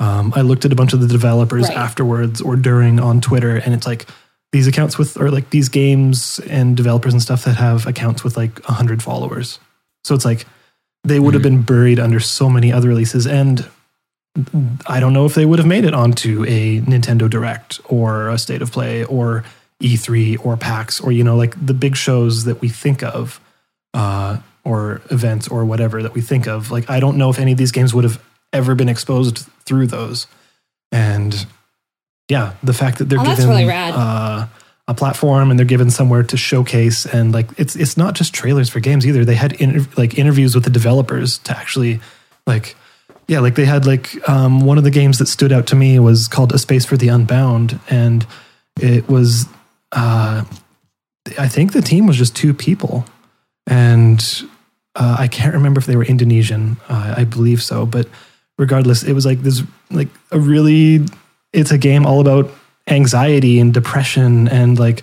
um, 0.00 0.32
I 0.34 0.40
looked 0.40 0.64
at 0.64 0.72
a 0.72 0.76
bunch 0.76 0.92
of 0.92 1.00
the 1.00 1.06
developers 1.08 1.68
Right. 1.68 1.76
afterwards 1.76 2.40
or 2.40 2.56
during 2.56 2.98
on 2.98 3.20
Twitter, 3.20 3.56
and 3.56 3.72
it's 3.72 3.86
like 3.86 4.06
these 4.50 4.66
accounts 4.66 4.98
with 4.98 5.16
or 5.18 5.30
like 5.30 5.50
these 5.50 5.68
games 5.68 6.38
and 6.40 6.76
developers 6.76 7.12
and 7.14 7.22
stuff 7.22 7.44
that 7.44 7.56
have 7.56 7.86
accounts 7.86 8.22
with 8.22 8.36
like 8.36 8.58
100 8.68 9.02
followers 9.02 9.58
so 10.04 10.14
it's 10.14 10.26
like 10.26 10.44
they 11.04 11.18
would 11.18 11.32
have 11.32 11.42
been 11.42 11.62
buried 11.62 11.98
under 11.98 12.20
so 12.20 12.50
many 12.50 12.70
other 12.70 12.88
releases 12.88 13.26
and 13.26 13.66
i 14.86 15.00
don't 15.00 15.14
know 15.14 15.24
if 15.24 15.34
they 15.34 15.46
would 15.46 15.58
have 15.58 15.66
made 15.66 15.86
it 15.86 15.94
onto 15.94 16.44
a 16.46 16.82
nintendo 16.82 17.30
direct 17.30 17.80
or 17.86 18.28
a 18.28 18.36
state 18.36 18.60
of 18.60 18.70
play 18.70 19.04
or 19.04 19.42
e3 19.82 20.44
or 20.44 20.54
pax 20.58 21.00
or 21.00 21.12
you 21.12 21.24
know 21.24 21.34
like 21.36 21.54
the 21.64 21.72
big 21.74 21.96
shows 21.96 22.44
that 22.44 22.60
we 22.60 22.68
think 22.68 23.02
of 23.02 23.40
uh, 23.94 24.38
or 24.64 25.00
events 25.10 25.48
or 25.48 25.64
whatever 25.64 26.02
that 26.02 26.14
we 26.14 26.20
think 26.20 26.46
of 26.46 26.70
like 26.70 26.88
i 26.88 27.00
don't 27.00 27.16
know 27.16 27.30
if 27.30 27.38
any 27.38 27.52
of 27.52 27.58
these 27.58 27.72
games 27.72 27.92
would 27.92 28.04
have 28.04 28.22
ever 28.52 28.74
been 28.74 28.88
exposed 28.88 29.38
through 29.64 29.86
those 29.86 30.26
and 30.90 31.46
yeah, 32.28 32.54
the 32.62 32.72
fact 32.72 32.98
that 32.98 33.06
they're 33.06 33.20
Oh, 33.20 33.24
given 33.24 33.48
really. 33.48 33.64
Uh, 33.70 34.46
a 34.88 34.94
platform 34.94 35.50
and 35.50 35.58
they're 35.58 35.66
given 35.66 35.90
somewhere 35.90 36.22
to 36.22 36.36
showcase 36.36 37.06
and 37.06 37.32
like 37.32 37.48
it's 37.56 37.76
it's 37.76 37.96
not 37.96 38.14
just 38.14 38.34
trailers 38.34 38.68
for 38.68 38.80
games 38.80 39.06
either. 39.06 39.24
They 39.24 39.34
had 39.34 39.52
inter- 39.54 39.88
like 39.96 40.18
interviews 40.18 40.54
with 40.54 40.64
the 40.64 40.70
developers 40.70 41.38
to 41.38 41.56
actually 41.56 42.00
like 42.46 42.74
yeah, 43.28 43.40
like 43.40 43.54
they 43.54 43.64
had 43.64 43.86
like 43.86 44.16
um, 44.28 44.60
one 44.60 44.78
of 44.78 44.84
the 44.84 44.90
games 44.90 45.18
that 45.18 45.26
stood 45.26 45.52
out 45.52 45.66
to 45.68 45.76
me 45.76 45.98
was 45.98 46.26
called 46.26 46.52
A 46.52 46.58
Space 46.58 46.84
for 46.84 46.96
the 46.96 47.08
Unbound, 47.08 47.78
and 47.88 48.26
it 48.80 49.08
was 49.08 49.46
uh, 49.92 50.44
I 51.38 51.48
think 51.48 51.72
the 51.72 51.82
team 51.82 52.06
was 52.06 52.16
just 52.16 52.34
two 52.34 52.52
people, 52.52 53.04
and 53.66 54.42
uh, 54.94 55.16
I 55.18 55.28
can't 55.28 55.54
remember 55.54 55.78
if 55.78 55.86
they 55.86 55.96
were 55.96 56.04
Indonesian. 56.04 56.76
Uh, 56.88 57.14
I 57.16 57.24
believe 57.24 57.62
so, 57.62 57.86
but 57.86 58.08
regardless, 58.58 59.02
it 59.02 59.12
was 59.12 59.24
like 59.26 59.40
this 59.42 59.62
like 59.90 60.08
a 60.30 60.38
really 60.38 61.00
it's 61.52 61.70
a 61.70 61.78
game 61.78 62.06
all 62.06 62.20
about 62.20 62.50
anxiety 62.88 63.58
and 63.60 63.72
depression 63.72 64.48
and 64.48 64.78
like 64.78 65.02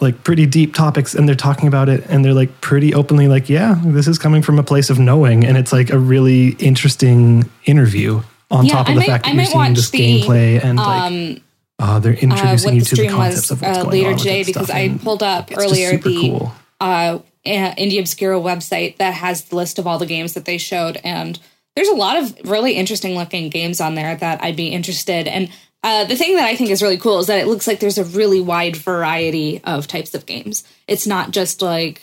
like 0.00 0.22
pretty 0.22 0.44
deep 0.46 0.74
topics 0.74 1.14
and 1.14 1.26
they're 1.28 1.34
talking 1.34 1.66
about 1.66 1.88
it 1.88 2.04
and 2.08 2.24
they're 2.24 2.34
like 2.34 2.60
pretty 2.60 2.92
openly 2.94 3.26
like 3.26 3.48
yeah 3.48 3.80
this 3.86 4.06
is 4.06 4.18
coming 4.18 4.42
from 4.42 4.58
a 4.58 4.62
place 4.62 4.90
of 4.90 4.98
knowing 4.98 5.44
and 5.44 5.56
it's 5.56 5.72
like 5.72 5.90
a 5.90 5.98
really 5.98 6.48
interesting 6.58 7.48
interview 7.64 8.20
on 8.50 8.66
Yeah, 8.66 8.72
top 8.74 8.86
of 8.86 8.90
I 8.90 8.94
the 8.94 9.00
might- 9.00 9.06
fact 9.06 9.26
I 9.26 9.30
that 9.30 9.36
you're 9.36 9.44
seeing 9.46 9.74
this 9.74 9.90
the, 9.90 9.98
gameplay 10.22 10.62
and 10.62 10.76
like 10.78 11.02
um, 11.02 11.40
uh, 11.78 11.98
they're 12.00 12.12
uh, 12.12 12.16
introducing 12.16 12.66
what 12.68 12.74
you 12.74 12.80
the 12.80 12.84
to 12.86 12.90
the 12.90 12.96
stream 12.96 13.10
concepts 13.12 13.50
was 13.50 13.50
of 13.52 13.62
what's 13.62 13.78
uh, 13.78 13.82
going 13.84 13.92
later 13.92 14.10
on 14.10 14.16
today 14.18 14.44
because 14.44 14.66
stuff, 14.66 14.76
I 14.76 14.98
pulled 15.02 15.22
up 15.22 15.50
earlier 15.56 15.96
the 15.96 16.28
cool. 16.28 16.52
uh, 16.80 17.18
uh, 17.46 17.74
Indie 17.76 17.98
Obscura 18.00 18.38
website 18.38 18.96
that 18.98 19.14
has 19.14 19.44
the 19.44 19.56
list 19.56 19.78
of 19.78 19.86
all 19.86 19.98
the 19.98 20.06
games 20.06 20.34
that 20.34 20.44
they 20.44 20.58
showed, 20.58 20.98
and 21.04 21.38
there's 21.76 21.88
a 21.88 21.94
lot 21.94 22.16
of 22.18 22.36
really 22.44 22.72
interesting 22.72 23.14
looking 23.16 23.48
games 23.50 23.80
on 23.80 23.94
there 23.94 24.16
that 24.16 24.42
I'd 24.42 24.56
be 24.56 24.68
interested. 24.68 25.28
And 25.28 25.50
uh, 25.84 26.04
the 26.04 26.16
thing 26.16 26.34
that 26.34 26.44
I 26.44 26.56
think 26.56 26.70
is 26.70 26.82
really 26.82 26.98
cool 26.98 27.20
is 27.20 27.28
that 27.28 27.38
it 27.38 27.46
looks 27.46 27.66
like 27.68 27.78
there's 27.78 27.98
a 27.98 28.04
really 28.04 28.40
wide 28.40 28.74
variety 28.76 29.60
of 29.62 29.86
types 29.86 30.12
of 30.14 30.26
games. 30.26 30.64
It's 30.88 31.06
not 31.06 31.30
just 31.30 31.62
like 31.62 32.02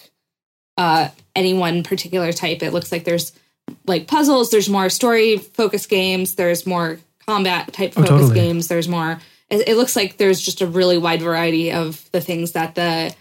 uh, 0.78 1.10
any 1.36 1.54
one 1.54 1.84
particular 1.84 2.32
type. 2.32 2.64
It 2.64 2.72
looks 2.72 2.92
like 2.92 3.04
there's 3.04 3.34
like 3.86 4.08
puzzles. 4.08 4.50
There's 4.50 4.70
more 4.70 4.90
story 4.90 5.38
focused 5.38 5.90
games. 5.90 6.36
There's 6.36 6.66
more 6.66 7.00
combat 7.26 7.74
type 7.74 7.92
Oh, 7.98 8.04
focused 8.04 8.10
totally. 8.30 8.36
games. 8.36 8.68
There's 8.70 8.88
more. 8.88 9.20
It, 9.50 9.68
it 9.68 9.76
looks 9.76 9.96
like 9.96 10.16
there's 10.18 10.40
just 10.40 10.62
a 10.62 10.68
really 10.68 10.98
wide 10.98 11.22
variety 11.22 11.72
of 11.74 12.10
the 12.12 12.22
things 12.22 12.54
that 12.54 12.76
the 12.76 13.14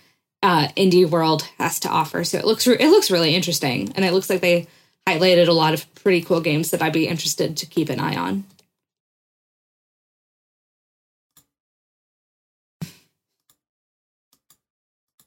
uh, 0.45 0.69
indie 0.77 1.09
world 1.09 1.43
has 1.59 1.81
to 1.81 1.89
offer. 1.89 2.23
So 2.23 2.39
it 2.39 2.45
looks 2.45 2.67
re- 2.69 2.77
it 2.79 2.91
looks 2.91 3.11
really 3.11 3.35
interesting, 3.35 3.91
and 3.97 4.05
it 4.05 4.13
looks 4.13 4.29
like 4.31 4.43
they 4.43 4.69
highlighted 5.09 5.49
a 5.49 5.53
lot 5.53 5.75
of 5.75 5.93
pretty 5.97 6.21
cool 6.23 6.41
games 6.41 6.71
that 6.71 6.83
I'd 6.83 6.93
be 6.93 7.09
interested 7.09 7.57
to 7.57 7.67
keep 7.67 7.89
an 7.89 7.99
eye 7.99 8.15
on. 8.15 8.45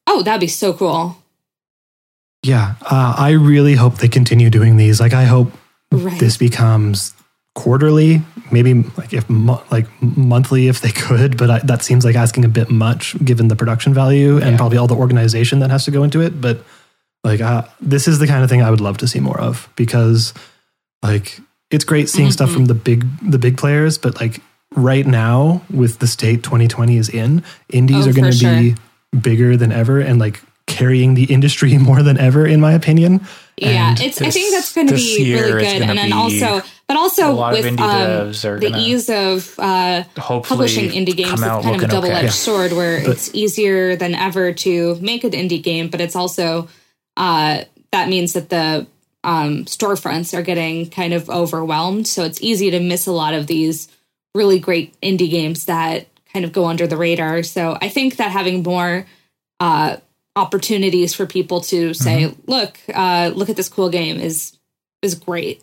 Oh, 0.05 0.21
that'd 0.23 0.39
be 0.41 0.47
so 0.47 0.73
cool! 0.73 1.17
Yeah, 2.43 2.75
uh, 2.81 3.15
I 3.17 3.31
really 3.31 3.75
hope 3.75 3.97
they 3.97 4.07
continue 4.07 4.49
doing 4.49 4.77
these. 4.77 4.99
Like, 4.99 5.13
I 5.13 5.25
hope 5.25 5.51
Right. 5.91 6.19
this 6.19 6.37
becomes 6.37 7.13
quarterly, 7.55 8.21
maybe 8.51 8.74
like 8.98 9.14
if 9.14 9.30
mo- 9.30 9.64
like 9.72 9.88
monthly 10.01 10.67
if 10.67 10.82
they 10.82 10.92
could. 10.92 11.38
But 11.38 11.50
I, 11.50 11.59
that 11.59 11.84
seems 11.84 12.06
like 12.06 12.16
asking 12.16 12.45
a 12.45 12.50
bit 12.50 12.69
much 12.69 13.16
given 13.24 13.48
the 13.48 13.56
production 13.56 13.93
value 13.93 14.38
and 14.38 14.58
probably 14.58 14.77
all 14.77 14.88
the 14.88 14.95
organization 14.95 15.59
that 15.59 15.69
has 15.69 15.85
to 15.85 15.92
go 15.92 16.03
into 16.03 16.22
it. 16.22 16.40
But 16.40 16.64
like, 17.24 17.42
uh, 17.42 17.64
this 17.82 18.08
is 18.08 18.19
the 18.19 18.27
kind 18.27 18.43
of 18.43 18.50
thing 18.50 18.61
I 18.61 18.69
would 18.69 18.82
love 18.82 18.98
to 19.00 19.08
see 19.08 19.19
more 19.19 19.40
of 19.40 19.69
because 19.76 20.34
like 21.03 21.40
it's 21.72 21.84
great 21.84 22.09
seeing 22.09 22.32
stuff 22.32 22.51
from 22.51 22.66
the 22.66 22.74
big 22.74 23.06
the 23.22 23.40
big 23.40 23.58
players, 23.58 23.98
but 23.98 24.19
like 24.19 24.42
right 24.76 25.06
now 25.06 25.61
with 25.72 26.00
the 26.00 26.08
state 26.08 26.43
2020 26.43 26.98
is 26.98 27.09
in, 27.09 27.43
indies 27.69 28.06
Oh, 28.06 28.09
are 28.09 28.14
going 28.14 28.32
for 28.32 28.38
to 28.40 28.59
be 28.59 28.76
bigger 29.19 29.58
than 29.58 29.72
ever 29.72 30.00
and 30.00 30.19
like 30.19 30.42
carrying 30.67 31.16
the 31.16 31.24
industry 31.26 31.77
more 31.77 32.03
than 32.03 32.17
ever, 32.17 32.45
in 32.45 32.61
my 32.61 32.74
opinion. 32.74 33.26
Yeah, 33.58 33.90
And 33.92 34.01
it's. 34.01 34.22
I 34.22 34.30
think 34.30 34.53
that's 34.53 34.74
going 34.74 34.88
to 34.88 34.95
be 34.95 35.34
really 35.34 35.51
good, 35.64 35.82
and 35.82 35.98
then 35.98 36.08
be 36.08 36.14
also, 36.14 36.61
but 36.88 36.95
also 36.95 37.51
with 37.51 37.66
um, 37.80 38.32
the 38.32 38.74
ease 38.77 39.09
of 39.09 39.59
uh, 39.59 40.03
publishing 40.16 40.90
indie 40.91 41.16
games 41.16 41.33
is 41.33 41.41
kind 41.41 41.75
of 41.75 41.83
a 41.83 41.88
double 41.88 42.09
edged 42.09 42.25
okay. 42.25 42.30
sword, 42.30 42.72
where 42.72 42.98
it's 42.98 43.33
easier 43.35 43.95
than 43.98 44.16
ever 44.16 44.53
to 44.53 44.95
make 45.01 45.24
an 45.25 45.32
indie 45.32 45.61
game, 45.61 45.90
but 45.90 45.99
it's 45.99 46.16
also 46.16 46.69
uh, 47.17 47.64
that 47.91 48.07
means 48.07 48.33
that 48.33 48.49
the 48.49 48.88
um, 49.24 49.66
storefronts 49.66 50.38
are 50.38 50.43
getting 50.43 50.90
kind 50.90 51.14
of 51.14 51.30
overwhelmed, 51.30 52.07
so 52.07 52.24
it's 52.24 52.41
easy 52.41 52.72
to 52.72 52.80
miss 52.80 53.06
a 53.06 53.11
lot 53.11 53.33
of 53.33 53.48
these 53.48 53.90
really 54.33 54.59
great 54.59 54.99
indie 55.01 55.30
games 55.30 55.66
that 55.66 56.07
kind 56.32 56.45
of 56.45 56.53
go 56.53 56.66
under 56.66 56.88
the 56.88 56.95
radar. 56.95 57.43
So 57.43 57.77
I 57.82 57.90
think 57.90 58.17
that 58.17 58.32
having 58.32 58.64
more 58.64 59.06
uh, 59.59 59.98
opportunities 60.38 61.14
for 61.14 61.25
people 61.25 61.61
to 61.61 61.93
say, 61.93 62.25
Mm-hmm. 62.25 62.49
"Look, 62.49 62.80
uh, 62.93 63.32
look 63.35 63.49
at 63.49 63.57
this 63.57 63.67
cool 63.67 63.90
game," 63.90 64.19
is 64.22 64.57
is 65.01 65.16
great. 65.16 65.61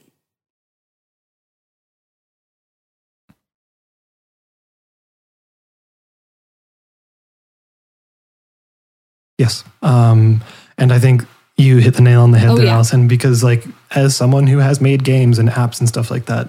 Yes. 9.39 9.65
Um, 9.83 10.43
and 10.79 10.93
I 10.93 10.99
think 10.99 11.25
you 11.57 11.79
hit 11.79 11.95
the 11.95 12.03
nail 12.03 12.23
on 12.23 12.31
the 12.31 12.39
head 12.39 12.51
Oh, 12.51 12.57
there, 12.57 12.67
yeah. 12.67 12.75
Allyson, 12.75 13.09
because 13.09 13.45
like 13.45 13.65
as 13.93 14.17
someone 14.17 14.47
who 14.47 14.59
has 14.59 14.81
made 14.81 15.05
games 15.05 15.39
and 15.39 15.49
apps 15.49 15.81
and 15.81 15.89
stuff 15.89 16.11
like 16.11 16.27
that, 16.27 16.49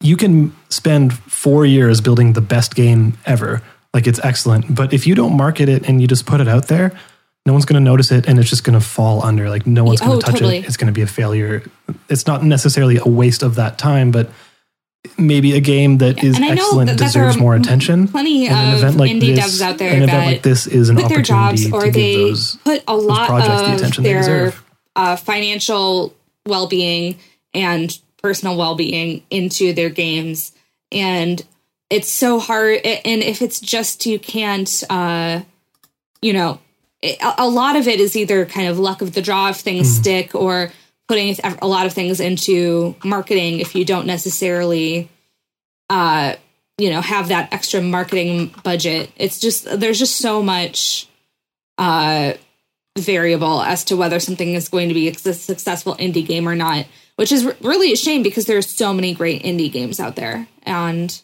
you 0.00 0.16
can 0.16 0.54
spend 0.68 1.14
four 1.14 1.64
years 1.64 2.00
building 2.00 2.34
the 2.34 2.40
best 2.40 2.74
game 2.74 3.16
ever. 3.24 3.62
Like 3.94 4.06
it's 4.06 4.22
excellent. 4.24 4.74
But 4.74 4.92
if 4.92 5.06
you 5.06 5.14
don't 5.14 5.36
market 5.36 5.68
it 5.68 5.88
and 5.88 6.00
you 6.00 6.06
just 6.06 6.26
put 6.26 6.40
it 6.40 6.48
out 6.48 6.68
there, 6.68 6.92
no 7.46 7.52
one's 7.52 7.64
going 7.64 7.82
to 7.82 7.84
notice 7.84 8.10
it 8.10 8.26
and 8.26 8.38
it's 8.38 8.50
just 8.50 8.64
going 8.64 8.78
to 8.78 8.84
fall 8.84 9.24
under. 9.24 9.48
Like 9.48 9.66
no 9.66 9.84
one's 9.84 10.00
going 10.00 10.12
oh, 10.12 10.20
to 10.20 10.26
touch 10.26 10.34
totally. 10.34 10.58
it. 10.58 10.66
It's 10.66 10.76
going 10.76 10.92
to 10.92 10.92
be 10.92 11.02
a 11.02 11.06
failure. 11.06 11.62
It's 12.08 12.26
not 12.26 12.42
necessarily 12.42 12.96
a 12.98 13.08
waste 13.08 13.42
of 13.42 13.54
that 13.54 13.78
time, 13.78 14.10
but 14.10 14.28
maybe 15.18 15.54
a 15.54 15.60
game 15.60 15.98
that 15.98 16.22
is 16.24 16.36
and 16.36 16.44
I 16.44 16.48
know 16.48 16.54
excellent 16.64 16.90
that- 16.90 16.98
deserves 16.98 17.36
more 17.36 17.54
attention. 17.54 18.08
plenty 18.08 18.46
And 18.46 18.56
an 18.56 18.72
of 18.74 18.78
event 18.80 18.96
like 18.96 19.10
indie 19.12 19.34
this- 19.36 19.60
devs 19.60 19.62
out 19.62 19.78
there 19.78 19.90
An 19.90 19.96
event 20.02 20.10
that 20.12 20.26
like 20.26 20.42
this 20.42 20.66
is 20.66 20.88
an 20.88 20.96
quit 20.96 21.08
their 21.08 21.22
jobs 21.22 21.70
or 21.70 21.90
they 21.90 22.16
those 22.16 22.56
put 22.64 22.82
a 22.88 22.96
lot 22.96 23.28
projects 23.28 23.80
the 23.96 23.98
of 23.98 24.02
their 24.04 24.54
uh, 24.96 25.16
financial 25.16 26.14
well-being 26.46 27.16
and 27.52 27.98
personal 28.22 28.56
well-being 28.56 29.22
into 29.30 29.72
their 29.72 29.90
games 29.90 30.52
and 30.90 31.44
it's 31.90 32.08
so 32.10 32.38
hard 32.40 32.80
and 32.84 33.22
if 33.22 33.42
it's 33.42 33.60
just 33.60 34.06
you 34.06 34.18
can't 34.18 34.82
uh 34.88 35.40
you 36.22 36.32
know 36.32 36.58
a 37.38 37.46
lot 37.46 37.76
of 37.76 37.86
it 37.86 38.00
is 38.00 38.16
either 38.16 38.46
kind 38.46 38.66
of 38.68 38.78
luck 38.78 39.02
of 39.02 39.12
the 39.12 39.20
draw 39.20 39.50
if 39.50 39.56
things 39.56 39.86
Hmm. 39.88 40.00
stick 40.02 40.34
or 40.34 40.72
putting 41.14 41.36
a 41.62 41.66
lot 41.68 41.86
of 41.86 41.92
things 41.92 42.18
into 42.18 42.96
marketing 43.04 43.60
if 43.60 43.76
you 43.76 43.84
don't 43.84 44.04
necessarily 44.04 45.08
uh 45.88 46.34
you 46.76 46.90
know 46.90 47.00
have 47.00 47.28
that 47.28 47.52
extra 47.52 47.80
marketing 47.80 48.52
budget. 48.64 49.12
It's 49.16 49.38
just 49.38 49.78
there's 49.78 50.00
just 50.00 50.16
so 50.16 50.42
much 50.42 51.06
uh 51.78 52.32
variable 52.98 53.62
as 53.62 53.84
to 53.84 53.96
whether 53.96 54.18
something 54.18 54.54
is 54.54 54.68
going 54.68 54.88
to 54.88 54.94
be 54.94 55.08
a 55.08 55.14
successful 55.14 55.94
indie 55.96 56.26
game 56.26 56.48
or 56.48 56.56
not 56.56 56.86
which 57.14 57.30
is 57.30 57.44
really 57.60 57.92
a 57.92 57.96
shame 57.96 58.24
because 58.24 58.46
there's 58.46 58.68
so 58.68 58.92
many 58.92 59.14
great 59.14 59.44
indie 59.44 59.70
games 59.70 60.00
out 60.00 60.16
there. 60.16 60.48
And 60.64 61.20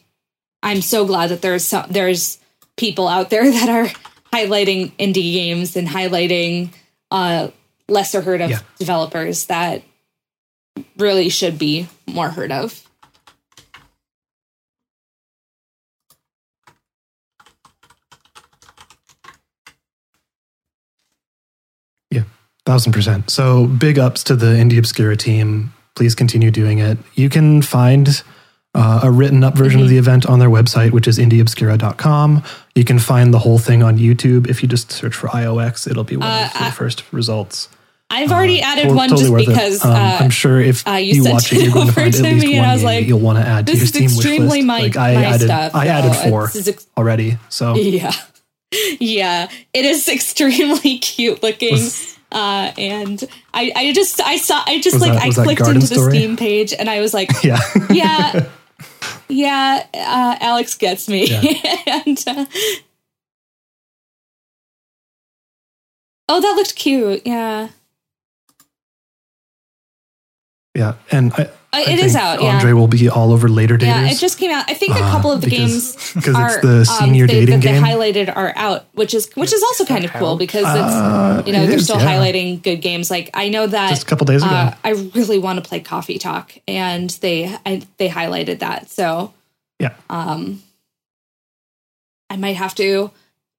i'm 0.62 0.82
so 0.82 1.04
glad 1.04 1.30
that 1.30 1.42
there's 1.42 1.64
so, 1.64 1.84
there's 1.90 2.38
people 2.76 3.08
out 3.08 3.30
there 3.30 3.50
that 3.50 3.68
are 3.68 3.88
highlighting 4.32 4.92
indie 4.98 5.32
games 5.32 5.74
and 5.74 5.88
highlighting 5.88 6.70
uh 7.10 7.48
lesser 7.90 8.20
heard 8.22 8.40
of 8.40 8.50
Yeah. 8.50 8.60
developers 8.78 9.46
that 9.46 9.82
really 10.96 11.28
should 11.28 11.58
be 11.58 11.88
more 12.06 12.30
heard 12.30 12.52
of 12.52 12.82
Yeah, 22.10 22.24
thousand 22.64 22.92
percent. 22.92 23.30
So 23.30 23.66
big 23.66 23.98
ups 23.98 24.24
to 24.24 24.36
the 24.36 24.46
Indie 24.46 24.78
Obscura 24.78 25.16
team. 25.16 25.72
Please 25.94 26.14
continue 26.14 26.50
doing 26.50 26.78
it. 26.78 26.98
You 27.14 27.28
can 27.28 27.62
find 27.62 28.22
uh, 28.74 29.00
a 29.02 29.10
written 29.10 29.42
up 29.44 29.56
version 29.56 29.80
of 29.80 29.86
Mm-hmm. 29.86 29.94
the 29.94 29.98
event 29.98 30.26
on 30.26 30.38
their 30.38 30.48
website, 30.48 30.92
which 30.92 31.08
is 31.08 31.18
indieobscura.com. 31.18 32.42
You 32.74 32.84
can 32.84 32.98
find 32.98 33.34
the 33.34 33.40
whole 33.40 33.58
thing 33.58 33.82
on 33.82 33.98
YouTube. 33.98 34.48
If 34.48 34.62
you 34.62 34.68
just 34.68 34.92
search 34.92 35.14
for 35.14 35.28
IOX, 35.28 35.90
it'll 35.90 36.04
be 36.04 36.16
one 36.16 36.28
Uh, 36.28 36.48
of 36.52 36.52
the 36.58 36.64
I- 36.66 36.70
first 36.70 37.02
results. 37.12 37.68
I've 38.12 38.32
already 38.32 38.60
added 38.60 38.88
one 38.92 39.08
totally 39.08 39.44
just 39.44 39.48
because 39.80 39.84
Um, 39.84 39.92
uh, 39.92 40.18
I'm 40.20 40.30
sure 40.30 40.60
if 40.60 40.86
uh, 40.86 40.92
you 40.94 41.22
you, 41.22 41.30
watch 41.32 41.52
it 41.52 41.62
you're 41.62 41.72
going 41.72 41.86
to 41.86 41.92
find 41.92 42.14
at 42.14 42.20
least 42.20 42.44
me, 42.44 42.48
one 42.56 42.58
and 42.58 42.66
I 42.66 42.74
was 42.74 42.82
like, 42.82 43.06
you'll 43.06 43.20
want 43.20 43.38
to 43.38 43.46
add 43.46 43.66
to 43.66 43.72
this 43.72 43.78
your 43.80 43.84
is 43.84 43.88
Steam 43.90 44.02
wish 44.04 44.16
extremely 44.16 44.48
list. 44.58 44.66
my- 44.66 44.80
like 44.80 44.96
I 44.96 45.14
my 45.14 45.24
added, 45.24 45.44
stuff, 45.46 45.74
I 45.74 45.86
added 45.86 46.14
so 46.14 46.28
four 46.28 46.50
ex- 46.54 46.86
already. 46.96 47.38
So 47.48 47.76
yeah, 47.76 48.12
yeah, 49.00 49.48
it 49.72 49.84
is 49.84 50.08
extremely 50.08 50.98
cute 51.00 51.42
looking. 51.42 51.78
Uh, 52.32 52.72
and 52.78 53.24
I, 53.54 53.72
I 53.74 53.92
just, 53.92 54.20
I 54.20 54.36
saw, 54.36 54.62
I 54.66 54.80
just 54.80 55.00
like, 55.00 55.12
that- 55.12 55.22
I 55.22 55.30
clicked 55.30 55.60
into 55.62 55.80
the 55.80 55.86
Story? 55.86 56.10
Steam 56.12 56.36
page 56.36 56.72
and 56.72 56.88
I 56.90 57.00
was 57.00 57.12
like, 57.14 57.30
yeah, 57.44 57.58
yeah, 57.90 58.46
yeah, 59.28 59.86
uh, 59.94 60.36
Alex 60.40 60.76
gets 60.76 61.08
me. 61.08 61.28
and 61.86 62.22
uh, 62.26 62.44
oh, 66.28 66.40
that 66.40 66.52
looked 66.56 66.76
cute. 66.76 67.22
Yeah, 67.26 67.68
yeah, 70.80 70.94
and 71.12 71.32
I, 71.36 71.42
uh, 71.42 71.50
I 71.72 71.80
it 71.82 71.98
is 72.00 72.12
think 72.14 72.24
out. 72.24 72.42
Yeah, 72.42 72.54
Andre 72.56 72.72
will 72.72 72.88
be 72.88 73.08
all 73.08 73.32
over 73.32 73.48
later 73.48 73.76
daters. 73.78 73.86
yeah, 74.02 74.10
it 74.10 74.18
just 74.18 74.38
came 74.38 74.50
out. 74.50 74.64
I 74.68 74.74
think 74.74 74.96
a 74.96 75.04
Uh, 75.04 75.10
couple 75.12 75.30
of 75.30 75.40
the 75.40 75.48
because- 75.50 75.94
games 75.94 76.12
because 76.14 76.34
are 76.34 76.48
it's 76.56 76.62
the 76.66 76.84
senior 76.84 77.24
um, 77.24 77.28
they, 77.28 77.34
dating 77.46 77.60
that 77.60 77.66
they 77.66 77.72
game. 77.78 77.82
highlighted 77.88 78.28
are 78.34 78.52
out, 78.56 78.86
which 78.94 79.14
is 79.14 79.30
which 79.36 79.52
is 79.52 79.62
also 79.62 79.84
kind 79.84 80.04
of 80.04 80.10
cool 80.18 80.32
out? 80.34 80.38
because 80.38 80.64
it's 80.66 80.94
Uh, 81.06 81.42
you 81.46 81.52
know 81.52 81.62
it 81.62 81.66
they're 81.68 81.76
is, 81.76 81.84
still 81.84 82.00
yeah. 82.00 82.10
highlighting 82.10 82.60
good 82.62 82.80
games. 82.82 83.08
Like 83.10 83.30
I 83.34 83.50
know 83.50 83.66
that 83.68 83.90
Just 83.90 84.02
a 84.02 84.06
couple 84.06 84.24
days 84.26 84.42
ago. 84.42 84.50
uh, 84.52 84.74
I 84.82 84.90
really 85.14 85.38
want 85.38 85.62
to 85.62 85.68
play 85.68 85.78
Coffee 85.80 86.18
Talk, 86.18 86.52
and 86.66 87.08
they 87.22 87.54
I, 87.64 87.82
they 87.98 88.08
highlighted 88.08 88.58
that. 88.66 88.90
So 88.90 89.32
Yeah. 89.78 89.94
um, 90.08 90.62
I 92.28 92.36
might 92.36 92.56
have 92.56 92.74
to. 92.76 93.10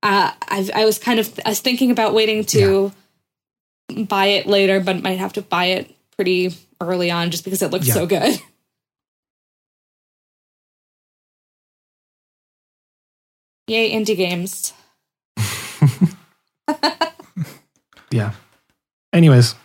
Uh, 0.04 0.32
I 0.50 0.70
I 0.76 0.86
was 0.86 0.98
kind 1.00 1.20
of 1.20 1.28
I 1.46 1.50
was 1.50 1.60
thinking 1.62 1.92
about 1.92 2.14
waiting 2.14 2.44
to 2.46 2.92
buy 4.08 4.28
it 4.38 4.48
later, 4.48 4.80
but 4.80 5.02
might 5.02 5.20
have 5.20 5.34
to 5.34 5.42
buy 5.42 5.66
it 5.78 5.96
pretty 6.22 6.54
early 6.80 7.10
on 7.10 7.32
just 7.32 7.44
because 7.44 7.64
it 7.64 7.72
looked 7.72 7.86
Yeah. 7.86 7.96
so 7.96 8.06
good. 8.06 8.40
Yay, 13.68 13.90
indie 13.92 14.16
games. 14.16 14.74
yeah. 18.12 18.34
Anyways, 19.12 19.56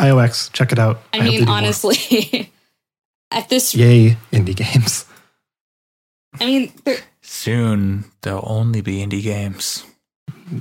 IOX, 0.00 0.50
check 0.52 0.72
it 0.72 0.78
out. 0.78 1.02
I 1.12 1.18
hope 1.18 1.32
they 1.32 1.40
mean, 1.40 1.48
honestly, 1.48 2.50
at 3.30 3.50
this, 3.50 3.74
yay 3.74 4.16
indie 4.32 4.56
games. 4.56 5.04
I 6.40 6.46
mean, 6.46 6.72
there, 6.84 6.96
Soon 7.20 8.04
there'll 8.22 8.44
only 8.46 8.80
be 8.80 9.04
indie 9.04 9.22
games. 9.22 9.84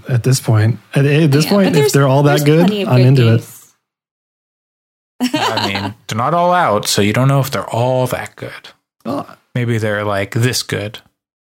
At 0.09 0.23
this 0.23 0.41
point, 0.41 0.79
at, 0.93 1.05
at 1.05 1.31
this 1.31 1.45
yeah, 1.45 1.51
point, 1.51 1.75
if 1.77 1.93
they're 1.93 2.07
all 2.07 2.23
that 2.23 2.43
there's 2.43 2.67
good, 2.67 2.71
I'm 2.87 2.97
good 2.97 3.05
into 3.05 3.35
it. 3.35 3.58
I 5.21 5.67
mean, 5.67 5.95
they're 6.07 6.17
not 6.17 6.33
all 6.33 6.53
out, 6.53 6.87
so 6.87 7.01
you 7.01 7.13
don't 7.13 7.27
know 7.27 7.39
if 7.39 7.51
they're 7.51 7.69
all 7.69 8.07
that 8.07 8.35
good. 8.35 8.69
Maybe 9.55 9.77
they're 9.77 10.05
like 10.05 10.31
this 10.31 10.63
good. 10.63 10.99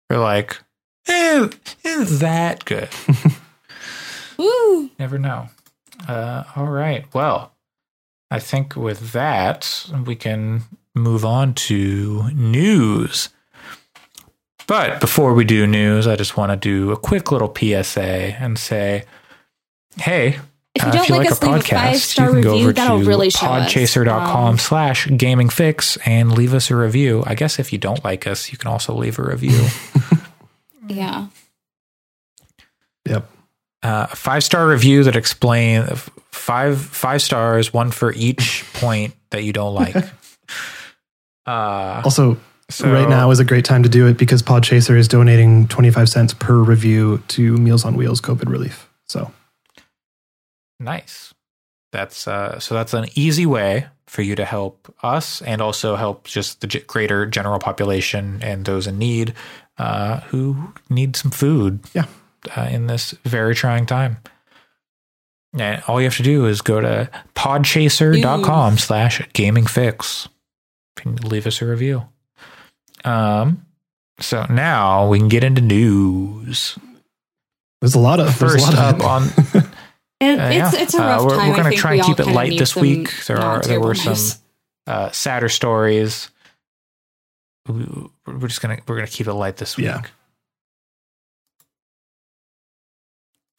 They're 0.08 0.18
like, 0.18 0.58
eh, 1.08 1.48
eh, 1.84 2.04
that 2.04 2.64
good. 2.64 2.88
Woo! 4.38 4.90
Never 4.98 5.18
know. 5.18 5.48
Uh, 6.08 6.44
all 6.54 6.66
right. 6.66 7.04
Well, 7.14 7.52
I 8.30 8.38
think 8.38 8.76
with 8.76 9.12
that, 9.12 9.90
we 10.04 10.14
can 10.16 10.62
move 10.94 11.24
on 11.24 11.54
to 11.54 12.30
news. 12.34 13.28
But 14.66 15.00
before 15.00 15.32
we 15.32 15.44
do 15.44 15.66
news, 15.66 16.06
I 16.06 16.16
just 16.16 16.36
want 16.36 16.50
to 16.50 16.56
do 16.56 16.90
a 16.90 16.96
quick 16.96 17.30
little 17.30 17.54
PSA 17.54 18.02
and 18.40 18.58
say, 18.58 19.04
hey, 19.98 20.40
If 20.76 20.82
you 20.82 20.88
uh, 20.88 20.92
don't 20.92 21.02
if 21.02 21.08
you 21.08 21.14
like 21.16 21.24
like, 21.24 21.32
us, 21.32 21.42
a 21.42 21.46
leave 21.46 21.54
a 21.54 21.58
podcast, 21.58 21.70
five-star 21.80 22.26
you 22.26 22.32
can 22.34 22.40
go 22.42 22.50
review. 22.52 22.64
over 22.64 22.72
That'll 22.72 23.00
to 23.00 23.04
really 23.06 23.30
show 23.30 23.46
us. 23.46 23.72
podchaser.com 23.72 24.44
Um, 24.46 24.58
slash 24.58 25.06
gaming 25.16 25.48
Fyx 25.48 25.98
and 26.06 26.32
leave 26.32 26.54
us 26.54 26.70
a 26.70 26.76
review. 26.76 27.22
I 27.26 27.34
guess 27.34 27.58
if 27.58 27.72
you 27.72 27.78
don't 27.78 28.02
like 28.04 28.26
us, 28.26 28.52
you 28.52 28.58
can 28.58 28.68
also 28.68 28.94
leave 28.94 29.18
a 29.18 29.22
review. 29.22 29.66
Yeah. 30.88 31.26
yep. 33.04 33.28
uh, 33.82 34.06
five 34.06 34.44
star 34.44 34.68
review 34.68 35.02
that 35.02 35.16
explain 35.16 35.84
five 36.30 36.80
five 36.80 37.20
stars, 37.22 37.72
one 37.72 37.90
for 37.90 38.12
each 38.12 38.64
point 38.74 39.14
that 39.30 39.42
you 39.42 39.52
don't 39.52 39.74
like. 39.74 39.96
Uh, 41.44 42.02
Also, 42.04 42.36
so 42.70 42.90
right 42.92 43.08
now 43.08 43.30
is 43.30 43.38
a 43.38 43.44
great 43.44 43.64
time 43.64 43.82
to 43.84 43.88
do 43.88 44.06
it 44.08 44.16
because 44.18 44.42
Podchaser 44.42 44.96
is 44.96 45.06
donating 45.06 45.68
25 45.68 46.08
cents 46.08 46.34
per 46.34 46.56
review 46.56 47.22
to 47.28 47.56
Meals 47.56 47.84
on 47.84 47.94
Wheels 47.94 48.20
COVID 48.20 48.48
relief. 48.50 48.88
So, 49.06 49.30
nice. 50.86 51.34
That's 51.92 52.26
uh, 52.26 52.58
so 52.58 52.74
that's 52.74 52.94
an 52.94 53.06
easy 53.14 53.44
way 53.44 53.86
for 54.06 54.22
you 54.22 54.34
to 54.36 54.44
help 54.44 54.94
us 55.02 55.42
and 55.42 55.60
also 55.60 55.96
help 55.96 56.24
just 56.26 56.60
the 56.62 56.84
greater 56.86 57.26
general 57.26 57.58
population 57.58 58.38
and 58.42 58.64
those 58.64 58.86
in 58.86 58.98
need 58.98 59.34
uh, 59.78 60.20
who 60.20 60.72
need 60.88 61.16
some 61.16 61.30
food. 61.30 61.80
Yeah. 61.92 62.06
uh, 62.56 62.68
in 62.70 62.86
this 62.86 63.12
very 63.24 63.54
trying 63.54 63.86
time. 63.86 64.18
And 65.58 65.82
all 65.88 66.00
you 66.00 66.06
have 66.06 66.16
to 66.16 66.22
do 66.22 66.46
is 66.46 66.60
go 66.60 66.80
to 66.80 67.10
podchaser.com 67.34 68.78
slash 68.78 69.26
gaming 69.32 69.64
Fyx 69.64 70.28
and 71.04 71.24
leave 71.24 71.46
us 71.46 71.62
a 71.62 71.66
review. 71.66 72.02
Um, 73.04 73.64
so 74.20 74.44
now 74.50 75.08
we 75.08 75.18
can 75.18 75.28
get 75.28 75.44
into 75.44 75.62
news. 75.62 76.78
there's 77.80 77.94
a 77.94 77.98
lot 77.98 78.20
of 78.20 78.38
there's 78.38 78.54
a 78.54 78.58
First 78.58 78.74
lot 78.74 78.94
up 78.94 78.96
of 78.96 79.02
on 79.02 79.66
It, 80.20 80.38
uh, 80.38 80.42
it's, 80.44 80.74
yeah. 80.74 80.82
it's 80.82 80.94
a 80.94 81.02
Uh, 81.02 81.06
rough 81.06 81.24
we're, 81.24 81.36
time. 81.36 81.50
we're 81.50 81.56
gonna 81.56 81.72
try 81.72 81.92
we 81.92 81.98
and 81.98 82.06
keep 82.06 82.20
it 82.20 82.26
light 82.26 82.58
this 82.58 82.74
week. 82.74 83.10
There 83.26 83.38
are 83.38 83.60
there 83.60 83.80
were 83.80 83.94
some 83.94 84.16
uh, 84.86 85.10
sadder 85.10 85.48
stories. 85.48 86.30
We, 87.68 87.86
we're 88.26 88.48
just 88.48 88.62
gonna 88.62 88.78
we're 88.88 88.96
gonna 88.96 89.08
keep 89.08 89.26
it 89.26 89.34
light 89.34 89.56
this 89.58 89.76
week. 89.76 89.86
Yeah. 89.86 90.02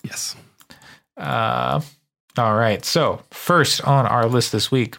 yes. 0.03 0.35
Uh, 1.15 1.81
all 2.37 2.55
right. 2.55 2.83
So 2.85 3.21
first 3.31 3.81
on 3.83 4.05
our 4.05 4.27
list 4.27 4.51
this 4.51 4.71
week, 4.71 4.97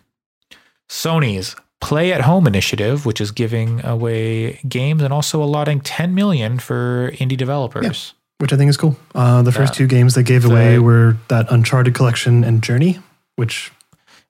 Sony's 0.88 1.54
Play 1.80 2.12
at 2.12 2.22
Home 2.22 2.46
initiative, 2.46 3.06
which 3.06 3.20
is 3.20 3.30
giving 3.30 3.84
away 3.84 4.54
games 4.68 5.02
and 5.02 5.12
also 5.12 5.42
allotting 5.42 5.80
10 5.80 6.14
million 6.14 6.58
for 6.58 7.12
indie 7.12 7.36
developers. 7.36 8.14
Which 8.38 8.52
I 8.52 8.56
think 8.56 8.68
is 8.68 8.76
cool. 8.76 8.96
Uh, 9.14 9.42
the 9.42 9.50
first 9.52 9.74
Yeah. 9.74 9.78
two 9.78 9.86
games 9.88 10.14
they 10.14 10.22
gave 10.22 10.42
The- 10.42 10.50
away 10.50 10.78
were 10.78 11.16
that 11.28 11.50
Uncharted 11.50 11.94
collection 11.94 12.44
and 12.44 12.62
Journey, 12.62 13.00
which 13.36 13.72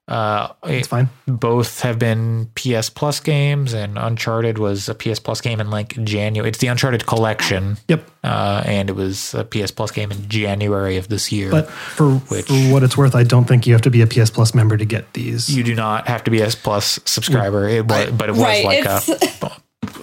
Uh, 0.07 0.47
is 0.67 0.87
fine. 0.87 1.09
both 1.27 1.81
have 1.81 1.99
been 1.99 2.49
PS 2.55 2.89
Plus 2.89 3.19
games, 3.19 3.71
and 3.73 3.99
Uncharted 3.99 4.57
was 4.57 4.89
a 4.89 4.95
PS 4.95 5.19
Plus 5.19 5.41
game 5.41 5.61
in 5.61 5.69
like 5.69 6.03
January. 6.03 6.49
It's 6.49 6.57
the 6.57 6.65
Uncharted 6.65 7.05
collection, 7.05 7.77
Yep. 7.87 8.09
uh, 8.23 8.63
and 8.65 8.89
it 8.89 8.93
was 8.95 9.35
a 9.35 9.43
PS 9.43 9.69
Plus 9.69 9.91
game 9.91 10.11
in 10.11 10.27
January 10.27 10.97
of 10.97 11.09
this 11.09 11.31
year. 11.31 11.51
But 11.51 11.69
for, 11.69 12.09
Which- 12.09 12.47
for 12.47 12.53
what 12.73 12.81
it's 12.81 12.97
worth, 12.97 13.13
I 13.13 13.21
don't 13.21 13.45
think 13.45 13.67
you 13.67 13.73
have 13.73 13.83
to 13.83 13.91
be 13.91 14.01
a 14.01 14.07
PS 14.07 14.31
Plus 14.31 14.55
member 14.55 14.75
to 14.77 14.85
get 14.85 15.13
these. 15.13 15.47
you 15.55 15.63
do 15.63 15.75
not 15.75 16.07
have 16.07 16.23
to 16.23 16.31
be 16.31 16.41
a 16.41 16.47
S 16.47 16.55
Plus 16.55 16.99
subscriber, 17.05 17.69
it 17.69 17.85
was, 17.87 18.09
but 18.09 18.29
it 18.29 18.31
was 18.31 18.41
Right, 18.41 18.65
like 18.65 18.79
it's- 18.79 19.09
a 19.43 19.51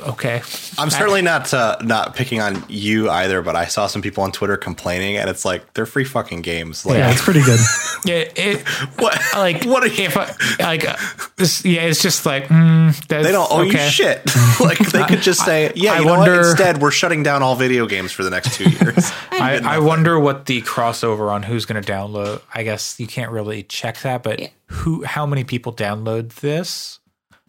okay. 0.08 0.42
I'm 0.78 0.90
certainly 0.90 1.22
not 1.22 1.52
uh, 1.52 1.76
not 1.82 2.14
picking 2.16 2.40
on 2.40 2.64
you 2.68 3.10
either, 3.10 3.42
but 3.42 3.56
I 3.56 3.66
saw 3.66 3.86
some 3.86 4.02
people 4.02 4.24
on 4.24 4.32
Twitter 4.32 4.56
complaining, 4.56 5.16
and 5.16 5.28
it's 5.30 5.44
like 5.44 5.74
they're 5.74 5.86
free 5.86 6.04
fucking 6.04 6.42
games. 6.42 6.84
Like, 6.86 6.98
yeah, 6.98 7.10
it's 7.12 7.22
pretty 7.22 7.42
good. 7.42 7.60
Yeah, 8.04 8.24
it, 8.36 8.60
what? 9.00 9.20
like 9.34 9.64
What 9.64 9.82
are 9.82 9.86
if 9.86 10.16
I, 10.16 10.30
like 10.62 10.86
uh, 10.86 10.94
this, 11.36 11.64
yeah, 11.64 11.82
it's 11.82 12.00
just 12.00 12.24
like 12.24 12.44
mm, 12.46 12.94
that's, 13.08 13.26
They 13.26 13.32
don't 13.32 13.50
owe 13.50 13.66
okay. 13.66 13.84
you 13.86 13.90
shit. 13.90 14.22
like 14.60 14.78
they 14.78 15.02
could 15.06 15.22
just 15.22 15.44
say, 15.44 15.72
"Yeah, 15.74 15.94
I 15.94 15.98
you 15.98 16.04
know 16.04 16.18
wonder- 16.18 16.36
what? 16.38 16.46
Instead, 16.50 16.80
we're 16.80 16.92
shutting 16.92 17.24
down 17.24 17.42
all 17.42 17.56
video 17.56 17.86
games 17.86 18.12
for 18.12 18.22
the 18.22 18.30
next 18.30 18.54
two 18.54 18.70
years." 18.70 19.10
I, 19.32 19.60
I 19.64 19.78
wonder 19.80 20.20
what 20.20 20.46
the 20.46 20.62
crossover 20.62 21.32
on 21.32 21.42
who's 21.42 21.64
going 21.66 21.82
to 21.82 21.92
download. 21.92 22.42
I 22.54 22.62
guess 22.62 23.00
you 23.00 23.08
can't 23.08 23.32
really 23.32 23.64
check 23.64 24.00
that, 24.02 24.22
but 24.22 24.38
Yeah. 24.38 24.48
who, 24.66 25.02
how 25.02 25.26
many 25.26 25.42
people 25.42 25.72
download 25.74 26.34
this? 26.36 27.00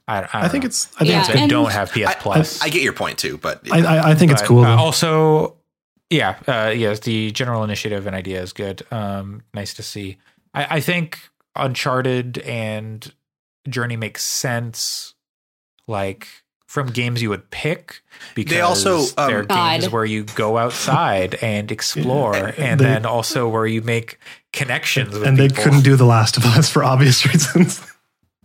I, 0.08 0.22
I, 0.22 0.27
I 0.34 0.48
think 0.48 0.64
know. 0.64 0.68
it's. 0.68 0.88
I 0.95 1.00
think 1.00 1.10
Yeah, 1.11 1.19
it's 1.19 1.30
good. 1.30 1.50
don't 1.50 1.72
have 1.72 1.92
PS 1.92 2.16
Plus. 2.19 2.61
I 2.61 2.69
get 2.69 2.82
your 2.82 2.94
point 2.94 3.18
too, 3.18 3.38
but 3.38 3.61
I, 3.72 3.82
I, 3.82 4.11
I 4.11 4.16
think 4.16 4.32
it's 4.32 4.42
cool. 4.42 4.64
uh, 4.64 4.76
also, 4.76 5.58
yeah, 6.10 6.38
uh, 6.48 6.69
yes, 6.76 7.00
the 7.02 7.32
general 7.32 7.64
initiative 7.64 8.08
and 8.08 8.16
idea 8.16 8.42
is 8.42 8.53
good. 8.53 8.84
Um, 8.92 9.44
nice 9.53 9.74
to 9.76 9.84
see. 9.84 10.18
I, 10.53 10.77
I 10.77 10.80
think 10.80 11.19
Uncharted 11.56 12.38
and 12.40 13.11
Journey 13.68 13.98
makes 13.98 14.24
sense, 14.24 15.14
like 15.88 16.27
from 16.68 16.88
games 16.88 17.22
you 17.22 17.30
would 17.30 17.50
pick 17.50 18.02
because 18.36 18.53
they 18.53 18.61
also, 18.61 19.00
um, 19.18 19.30
they're 19.30 19.44
games 19.44 19.90
where 19.90 20.03
you 20.06 20.24
go 20.24 20.58
outside 20.58 21.36
and 21.42 21.72
explore, 21.72 22.36
and 22.36 22.80
They- 22.80 22.86
then 22.86 23.06
also 23.06 23.48
where 23.50 23.66
you 23.66 23.82
make 23.82 24.19
connections 24.53 25.14
with 25.14 25.24
and 25.27 25.38
they 25.38 25.50
couldn't 25.50 25.84
do 25.84 25.95
The 25.95 26.06
Last 26.06 26.38
of 26.38 26.45
Us 26.45 26.69
for 26.69 26.84
obvious 26.84 27.26
reasons. 27.34 27.82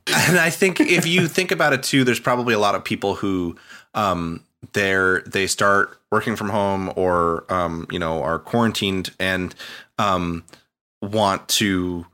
And 0.06 0.38
I 0.38 0.50
think 0.50 0.80
if 0.80 1.06
you 1.06 1.28
think 1.28 1.50
about 1.50 1.72
it 1.72 1.82
too, 1.82 2.04
there's 2.04 2.20
probably 2.20 2.54
a 2.54 2.58
lot 2.58 2.74
of 2.74 2.84
people 2.84 3.14
who 3.14 3.56
um, 3.94 4.42
they're 4.72 5.20
they 5.22 5.46
start 5.46 5.98
working 6.10 6.36
from 6.36 6.50
home 6.50 6.92
or 6.96 7.44
um, 7.52 7.86
you 7.90 7.98
know 7.98 8.22
are 8.22 8.38
quarantined 8.38 9.10
and 9.18 9.54
um, 9.98 10.44
want 11.00 11.48
to 11.48 12.06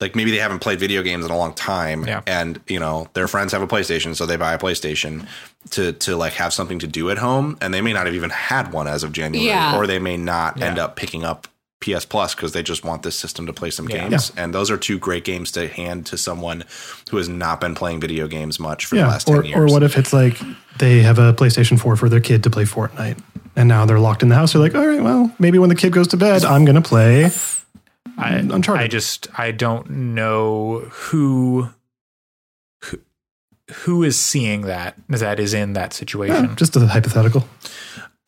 like 0.00 0.16
maybe 0.16 0.30
they 0.32 0.38
haven't 0.38 0.58
played 0.58 0.80
video 0.80 1.00
games 1.02 1.24
in 1.24 1.30
a 1.30 1.36
long 1.36 1.54
time 1.54 2.04
Yeah. 2.04 2.22
and 2.26 2.60
you 2.66 2.80
know 2.80 3.08
their 3.14 3.28
friends 3.28 3.52
have 3.52 3.62
a 3.62 3.66
PlayStation 3.68 4.16
so 4.16 4.26
they 4.26 4.36
buy 4.36 4.52
a 4.54 4.58
PlayStation 4.58 5.26
to 5.70 5.92
to 5.92 6.16
like 6.16 6.32
have 6.34 6.52
something 6.52 6.78
to 6.80 6.86
do 6.88 7.08
at 7.10 7.18
home 7.18 7.56
and 7.60 7.72
they 7.72 7.80
may 7.80 7.92
not 7.92 8.06
have 8.06 8.14
even 8.14 8.30
had 8.30 8.72
one 8.72 8.88
as 8.88 9.04
of 9.04 9.12
January 9.12 9.46
Yeah. 9.48 9.76
or 9.76 9.86
they 9.86 9.98
may 10.00 10.16
not 10.16 10.60
end 10.60 10.78
up 10.78 10.96
picking 10.96 11.24
up 11.24 11.46
PS 11.82 12.04
Plus 12.06 12.34
because 12.34 12.52
they 12.52 12.62
just 12.62 12.84
want 12.84 13.02
this 13.02 13.16
system 13.16 13.46
to 13.46 13.52
play 13.52 13.70
some 13.70 13.88
Yeah. 13.88 14.08
games 14.08 14.32
and 14.36 14.54
those 14.54 14.70
are 14.70 14.76
two 14.78 14.98
great 14.98 15.24
games 15.24 15.50
to 15.52 15.68
hand 15.68 16.06
to 16.06 16.16
someone 16.16 16.64
who 17.10 17.16
has 17.18 17.28
not 17.28 17.60
been 17.60 17.74
playing 17.74 18.00
video 18.00 18.26
games 18.28 18.58
much 18.58 18.86
for 18.86 18.94
the 18.94 19.02
Yeah. 19.02 19.08
last 19.08 19.26
10 19.26 19.44
years. 19.44 19.56
or 19.58 19.66
what 19.66 19.82
if 19.82 19.98
it's 19.98 20.12
like 20.12 20.40
they 20.78 21.02
have 21.02 21.18
a 21.18 21.34
PlayStation 21.34 21.78
4 21.78 21.96
for 21.96 22.08
their 22.08 22.20
kid 22.20 22.42
to 22.44 22.50
play 22.50 22.64
Fortnite 22.64 23.18
and 23.56 23.68
now 23.68 23.84
they're 23.84 23.98
locked 24.00 24.22
in 24.22 24.30
the 24.30 24.34
house. 24.34 24.52
They're 24.54 24.62
like, 24.62 24.74
all 24.74 24.86
right, 24.86 25.02
well, 25.02 25.30
maybe 25.38 25.58
when 25.58 25.68
the 25.68 25.74
kid 25.74 25.92
goes 25.92 26.08
to 26.08 26.16
bed, 26.16 26.42
I'm 26.44 26.64
going 26.64 26.76
to 26.76 26.80
play 26.80 27.30
I, 28.16 28.34
Uncharted. 28.36 28.84
I 28.84 28.88
just 28.88 29.28
I 29.38 29.50
don't 29.50 29.90
know 29.90 30.80
who 30.90 31.68
who, 32.84 32.98
who 33.72 34.02
is 34.02 34.18
seeing 34.18 34.62
that 34.62 34.94
that 35.08 35.38
is 35.40 35.54
in 35.54 35.72
that 35.74 35.92
situation. 35.92 36.44
Yeah, 36.46 36.54
just 36.56 36.76
a 36.76 36.86
hypothetical. 36.86 37.46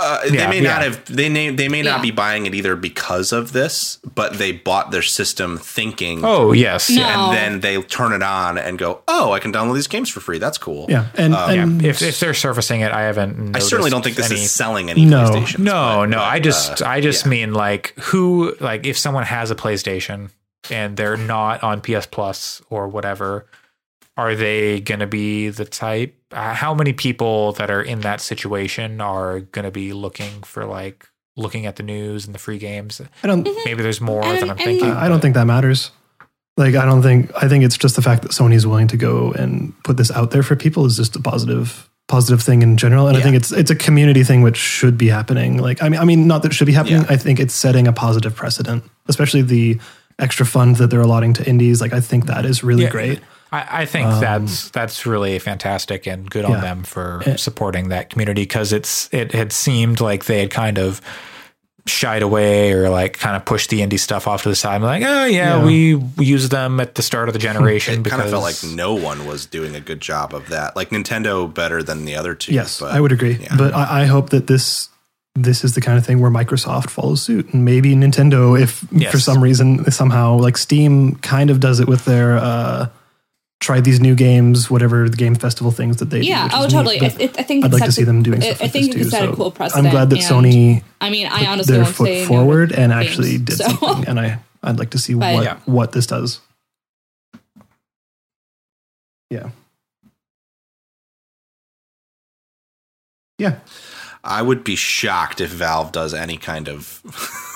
Uh, 0.01 0.19
Yeah, 0.25 0.31
they 0.31 0.47
may 0.49 0.61
yeah. 0.65 0.73
not 0.73 0.83
have. 0.83 1.05
They 1.05 1.29
may. 1.29 1.51
They 1.51 1.69
may 1.69 1.81
not 1.81 1.99
Yeah. 1.99 2.03
be 2.03 2.11
buying 2.11 2.47
it 2.47 2.55
either 2.55 2.75
because 2.75 3.31
of 3.33 3.53
this, 3.53 3.99
but 4.15 4.39
they 4.39 4.51
bought 4.51 4.91
their 4.91 5.03
system 5.03 5.57
thinking. 5.57 6.25
oh 6.25 6.51
yes, 6.51 6.91
No. 6.91 7.05
and 7.05 7.37
then 7.37 7.61
they 7.61 7.81
turn 7.81 8.13
it 8.13 8.23
on 8.23 8.59
and 8.59 8.77
go, 8.77 9.03
"Oh, 9.07 9.31
I 9.31 9.39
can 9.39 9.53
download 9.53 9.77
these 9.77 9.87
games 9.87 10.11
for 10.11 10.19
free. 10.19 10.39
That's 10.39 10.59
cool." 10.59 10.87
Yeah. 10.89 11.07
And, 11.15 11.33
Um, 11.33 11.51
and 11.51 11.83
Yeah, 11.83 11.91
if, 11.91 12.03
if 12.03 12.19
they're 12.19 12.35
surfacing 12.35 12.81
it, 12.81 12.91
I 12.91 13.03
haven't. 13.03 13.55
I 13.55 13.61
certainly 13.61 13.91
don't 13.91 14.03
think 14.03 14.17
this 14.17 14.33
any, 14.33 14.43
is 14.43 14.51
selling 14.51 14.91
any 14.91 15.05
No. 15.05 15.31
PlayStations. 15.31 15.59
No, 15.61 15.73
but- 16.01 16.07
no. 16.07 16.17
but, 16.17 16.25
I 16.25 16.41
just, 16.41 16.83
uh, 16.83 16.87
I 16.89 17.01
just 17.01 17.25
yeah. 17.27 17.31
mean 17.31 17.55
like 17.55 17.95
who, 18.01 18.57
like 18.59 18.85
if 18.87 18.99
someone 18.99 19.23
has 19.25 19.53
a 19.53 19.55
PlayStation 19.55 20.31
and 20.71 20.97
they're 20.97 21.17
not 21.17 21.63
on 21.63 21.81
PS 21.81 22.07
Plus 22.07 22.63
or 22.69 22.89
whatever, 22.89 23.47
are 24.17 24.34
they 24.34 24.81
going 24.81 25.01
to 25.01 25.07
be 25.07 25.49
the 25.49 25.65
type? 25.65 26.15
Uh, 26.33 26.55
how 26.55 26.75
many 26.75 26.93
people 26.93 27.52
that 27.52 27.70
are 27.70 27.83
in 27.83 28.01
that 28.01 28.20
situation 28.20 29.01
are 29.01 29.41
going 29.41 29.65
to 29.65 29.70
be 29.70 29.93
looking 29.93 30.43
for 30.43 30.65
like 30.65 31.09
looking 31.36 31.67
at 31.67 31.76
the 31.76 31.83
news 31.83 32.26
and 32.26 32.34
the 32.34 32.39
free 32.39 32.59
games? 32.59 33.01
I 33.23 33.26
don't, 33.26 33.43
Maybe 33.65 33.83
there's 33.83 34.01
more 34.01 34.25
And- 34.25 34.36
than 34.43 34.44
I'm 34.51 34.57
and- 34.57 34.60
thinking. 34.65 34.91
I 34.91 35.09
don't 35.09 35.20
think 35.20 35.34
that 35.34 35.47
matters. 35.47 35.91
Like, 36.57 36.76
I 36.76 36.84
don't 36.84 37.02
think, 37.02 37.33
I 37.43 37.49
think 37.49 37.65
it's 37.65 37.76
just 37.76 37.97
the 37.97 38.02
fact 38.02 38.23
that 38.23 38.31
Sony's 38.31 38.65
willing 38.65 38.86
to 38.89 38.97
go 38.97 39.33
and 39.33 39.73
put 39.83 39.97
this 39.97 40.12
out 40.12 40.31
there 40.31 40.44
for 40.44 40.55
people 40.55 40.86
is 40.86 40.97
just 40.97 41.17
a 41.17 41.20
positive, 41.20 41.89
positive 42.07 42.41
thing 42.43 42.62
in 42.62 42.76
general. 42.76 43.09
And 43.09 43.17
I 43.17 43.20
think 43.23 43.34
it's, 43.34 43.51
it's 43.51 43.73
a 43.73 43.75
community 43.75 44.23
thing, 44.23 44.43
which 44.43 44.57
should 44.57 44.97
be 44.97 45.09
happening. 45.09 45.59
Like, 45.59 45.83
I 45.83 45.89
mean, 45.89 46.01
I 46.01 46.05
mean, 46.05 46.28
not 46.28 46.43
that 46.43 46.52
it 46.52 46.55
should 46.55 46.68
be 46.68 46.73
happening. 46.73 47.01
Yeah. 47.01 47.07
I 47.09 47.17
think 47.17 47.41
it's 47.41 47.55
setting 47.55 47.89
a 47.89 47.93
positive 47.93 48.36
precedent, 48.36 48.84
especially 49.09 49.43
the 49.43 49.81
extra 50.20 50.47
fund 50.47 50.76
that 50.76 50.91
they're 50.91 51.01
allotting 51.01 51.33
to 51.34 51.49
indies. 51.49 51.81
Like, 51.81 51.93
I 51.93 51.99
think 52.01 52.26
that 52.26 52.44
is 52.44 52.62
really 52.62 52.84
Yeah. 52.84 52.91
great. 52.91 53.20
I, 53.55 53.83
I 53.83 53.86
think 53.86 54.08
that's 54.20 54.70
that's 54.70 55.07
really 55.07 55.39
fantastic 55.39 56.07
and 56.07 56.28
good 56.31 56.44
on 56.44 56.60
them 56.60 56.83
for 56.84 57.23
Eh. 57.26 57.36
supporting 57.36 57.89
that 57.89 58.10
community 58.10 58.42
because 58.42 58.73
it's 58.73 59.08
it 59.12 59.33
had 59.33 59.52
seemed 59.52 60.00
like 60.00 60.24
they 60.24 60.41
had 60.41 60.50
kind 60.50 60.78
of 60.78 61.00
shied 61.86 62.23
away 62.23 62.73
or 62.73 62.89
like 62.89 63.18
kind 63.18 63.36
of 63.36 63.44
pushed 63.44 63.68
the 63.68 63.81
indie 63.81 63.99
stuff 64.00 64.26
off 64.26 64.42
to 64.42 64.49
the 64.49 64.55
side. 64.57 64.81
Like, 64.81 65.02
oh 65.02 65.26
yeah, 65.26 65.58
Yeah. 65.58 65.65
we 65.65 65.97
used 66.18 66.50
them 66.50 66.81
at 66.81 66.94
the 66.94 67.02
start 67.02 67.28
of 67.28 67.34
the 67.34 67.39
generation. 67.50 67.94
It 67.94 68.02
because 68.05 68.20
kind 68.20 68.23
of 68.24 68.31
felt 68.31 68.42
like 68.42 68.74
no 68.74 68.94
one 68.94 69.26
was 69.26 69.44
doing 69.44 69.74
a 69.76 69.81
good 69.81 70.00
job 70.00 70.34
of 70.34 70.49
that. 70.49 70.76
Like 70.76 70.91
Nintendo 70.91 71.52
better 71.52 71.83
than 71.83 72.07
the 72.07 72.15
other 72.16 72.34
two. 72.34 72.55
Yes, 72.55 72.81
but 72.81 72.92
I 72.92 73.00
would 73.00 73.12
agree. 73.12 73.36
yeah. 73.41 73.55
But 73.57 73.74
I, 73.74 74.02
I 74.02 74.05
hope 74.07 74.31
that 74.31 74.47
this 74.47 74.89
this 75.36 75.65
is 75.65 75.74
the 75.74 75.81
kind 75.81 75.99
of 75.99 76.07
thing 76.07 76.20
where 76.20 76.31
Microsoft 76.31 76.91
follows 76.91 77.20
suit, 77.20 77.52
and 77.52 77.65
maybe 77.65 77.94
Nintendo, 77.97 78.58
if 78.58 78.86
Yes. 78.92 79.10
for 79.12 79.18
some 79.18 79.42
reason 79.42 79.91
somehow 79.91 80.36
like 80.39 80.57
Steam 80.57 81.16
kind 81.16 81.50
of 81.50 81.58
does 81.60 81.81
it 81.81 81.89
with 81.89 82.05
their 82.05 82.39
uh, 82.39 82.86
try 83.65 83.81
these 83.81 83.99
new 84.01 84.15
games, 84.15 84.70
whatever 84.70 85.09
the 85.09 85.17
game 85.17 85.34
festival 85.34 85.70
things 85.73 85.97
that 85.97 86.10
they 86.10 86.20
do. 86.20 86.26
Yeah. 86.26 86.44
which 86.44 86.52
Oh, 86.55 86.68
totally. 86.68 87.01
neat, 87.01 87.20
I, 87.20 87.25
I 87.41 87.43
think 87.43 87.65
I'd 87.65 87.73
like 87.73 87.84
to 87.84 87.93
see 87.93 88.05
them 88.05 88.23
doing 88.23 88.43
I, 88.43 88.47
stuff 88.47 88.60
I 88.60 88.65
like 88.65 88.73
think 88.73 88.86
this 88.86 88.94
it 88.94 88.99
could 88.99 89.05
too. 89.05 89.10
set 89.10 89.23
a 89.25 89.26
So 89.31 89.36
cool 89.36 89.51
precedent. 89.51 89.86
I'm 89.86 89.91
glad 89.93 90.10
that 90.10 90.18
and- 90.31 90.44
Sony 90.44 90.83
I 91.01 91.10
mean, 91.10 91.26
I 91.26 91.39
put 91.41 91.49
honestly 91.49 91.76
their 91.76 91.84
foot 91.86 92.07
say 92.07 92.20
no 92.23 92.28
forward 92.28 92.68
to 92.70 92.78
and 92.81 92.93
games, 92.93 93.07
actually 93.07 93.39
did 93.39 93.57
so. 93.57 93.68
something, 93.68 94.07
and 94.09 94.20
I 94.20 94.39
I'd 94.62 94.78
like 94.78 94.91
to 94.91 94.99
see 94.99 95.15
But- 95.15 95.34
what 95.34 95.44
Yeah. 95.44 95.57
what 95.67 95.93
this 95.93 96.07
does. 96.07 96.41
Yeah. 99.31 99.49
Yeah. 103.39 103.57
I 104.27 104.41
would 104.41 104.65
be 104.65 104.75
shocked 104.75 105.41
if 105.43 105.51
Valve 105.51 105.93
does 105.93 106.15
any 106.15 106.39
kind 106.39 106.69
of 106.69 107.03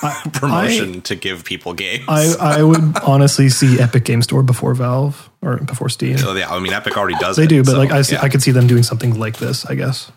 I- 0.03 0.29
promotion 0.33 1.01
to 1.01 1.15
give 1.15 1.43
people 1.43 1.73
games. 1.73 2.05
I, 2.07 2.59
I 2.59 2.63
would 2.63 2.95
honestly 2.99 3.49
see 3.49 3.79
Epic 3.79 4.05
Game 4.05 4.21
Store 4.21 4.43
before 4.43 4.75
Valve 4.75 5.29
or 5.41 5.57
before 5.57 5.89
Steam. 5.89 6.17
Oh, 6.19 6.35
yeah, 6.35 6.49
I 6.53 6.59
mean, 6.59 6.71
Epic 6.73 6.95
already 6.95 7.17
does. 7.17 7.37
They 7.37 7.45
it, 7.45 7.49
do, 7.49 7.63
but 7.63 7.71
so, 7.71 7.77
like 7.77 7.91
I, 7.91 8.03
see, 8.03 8.15
yeah. 8.15 8.21
I 8.21 8.29
could 8.29 8.43
see 8.43 8.51
them 8.51 8.67
doing 8.67 8.83
something 8.83 9.17
like 9.19 9.37
this. 9.37 9.65
I 9.65 9.73
guess. 9.75 10.11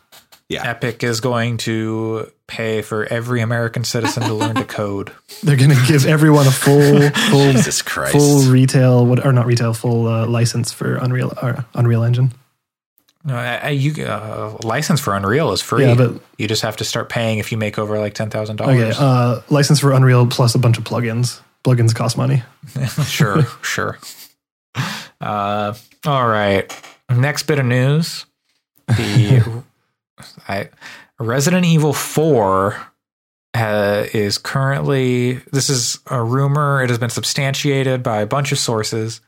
yeah. 0.49 0.69
Epic 0.69 1.03
is 1.03 1.21
going 1.21 1.57
to 1.59 2.31
pay 2.47 2.83
for 2.83 3.07
every 3.07 3.41
American 3.41 3.83
citizen 3.83 4.25
to 4.25 4.35
learn 4.35 4.57
to 4.57 4.65
code. 4.65 5.11
They're 5.43 5.57
going 5.57 5.71
to 5.71 5.85
give 5.87 6.05
everyone 6.05 6.47
a 6.47 6.51
full, 6.51 7.09
full, 7.31 7.53
Jesus 7.53 7.81
Christ. 7.81 8.13
full 8.13 8.43
retail, 8.51 9.07
what 9.07 9.25
or 9.25 9.33
not 9.33 9.47
retail, 9.47 9.73
full 9.73 10.07
uh, 10.07 10.27
license 10.27 10.71
for 10.71 10.97
Unreal, 10.97 11.33
or 11.43 11.65
Unreal 11.75 12.03
Engine. 12.03 12.33
No, 13.25 13.37
I, 13.37 13.69
you 13.69 14.05
uh, 14.05 14.57
license 14.65 14.99
for 15.01 15.15
Unreal 15.15 15.53
is 15.53 15.63
free. 15.63 15.85
Yeah, 15.85 15.95
but- 15.95 16.21
you 16.39 16.49
just 16.49 16.63
have 16.63 16.77
to 16.79 16.85
start 16.85 17.09
paying 17.09 17.39
if 17.39 17.53
you 17.53 17.59
make 17.59 17.79
over 17.79 17.99
like 17.99 18.15
ten 18.15 18.31
thousand 18.31 18.61
Okay, 18.61 18.79
dollars. 18.81 18.99
uh, 18.99 19.43
license 19.49 19.79
for 19.81 19.93
Unreal 19.93 20.27
plus 20.27 20.55
a 20.55 20.59
bunch 20.59 20.77
of 20.79 20.85
plugins. 20.85 21.41
Plugins 21.65 21.95
cost 21.95 22.17
money. 22.19 22.43
sure, 23.07 23.45
sure. 23.63 23.99
Uh, 25.21 25.75
all 26.05 26.27
right. 26.27 26.83
Next 27.11 27.45
bit 27.45 27.59
of 27.61 27.67
news: 27.67 28.27
the 28.89 29.63
I, 30.49 30.71
Resident 31.21 31.65
Evil 31.65 31.93
Four 31.93 32.77
uh, 33.55 34.05
is 34.13 34.39
currently. 34.39 35.35
This 35.53 35.71
is 35.71 36.01
a 36.09 36.23
rumor. 36.23 36.83
It 36.83 36.89
has 36.91 36.99
been 36.99 37.11
substantiated 37.11 38.03
by 38.03 38.21
a 38.23 38.27
bunch 38.27 38.51
of 38.51 38.59
sources. 38.59 39.21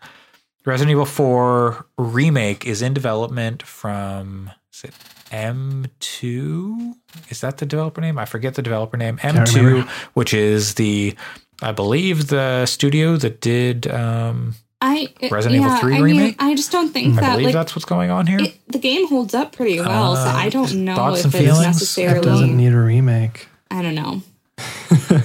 Resident 0.67 0.93
Evil 0.93 1.05
Four 1.05 1.87
remake 1.99 2.65
is 2.67 2.83
in 2.83 2.95
development 2.95 3.63
from. 3.63 4.51
Is 4.73 4.85
it 4.85 4.95
M2? 5.31 6.95
Is 7.29 7.41
that 7.43 7.59
the 7.59 7.67
developer 7.67 8.01
name? 8.01 8.19
I 8.19 8.25
forget 8.25 8.55
the 8.55 8.63
developer 8.63 8.97
name. 8.97 9.19
M2, 9.19 9.87
which 10.15 10.35
is 10.35 10.75
the, 10.75 11.15
I 11.63 11.73
believe, 11.73 12.29
the 12.29 12.67
studio 12.67 13.17
that 13.19 13.41
did. 13.41 13.87
Um, 13.87 14.55
I 14.81 15.09
Resident 15.31 15.63
Evil 15.63 15.77
3 15.77 15.93
I 15.93 15.97
mean, 15.97 16.03
remake? 16.05 16.37
I 16.39 16.55
just 16.55 16.71
don't 16.73 16.91
think 16.93 17.17
I 17.19 17.21
that 17.23 17.31
believe 17.33 17.47
like 17.47 17.55
that's 17.55 17.75
what's 17.75 17.85
going 17.87 18.11
on 18.11 18.27
here. 18.27 18.41
it, 18.41 18.59
the 18.69 18.79
game 18.79 19.07
holds 19.09 19.33
up 19.33 19.53
pretty 19.53 19.81
well. 19.81 20.17
so 20.17 20.23
Uh, 20.23 20.33
I 20.35 20.49
don't 20.51 20.75
know 20.85 21.15
if 21.15 21.25
it's 21.25 21.35
feelings? 21.35 21.59
It 21.59 21.63
It 21.63 21.67
necessarily. 21.67 22.25
doesn't 22.27 22.57
need 22.57 22.73
a 22.73 22.79
remake. 22.81 23.49
I 23.71 23.81
don't 23.83 23.95
know. 23.95 24.23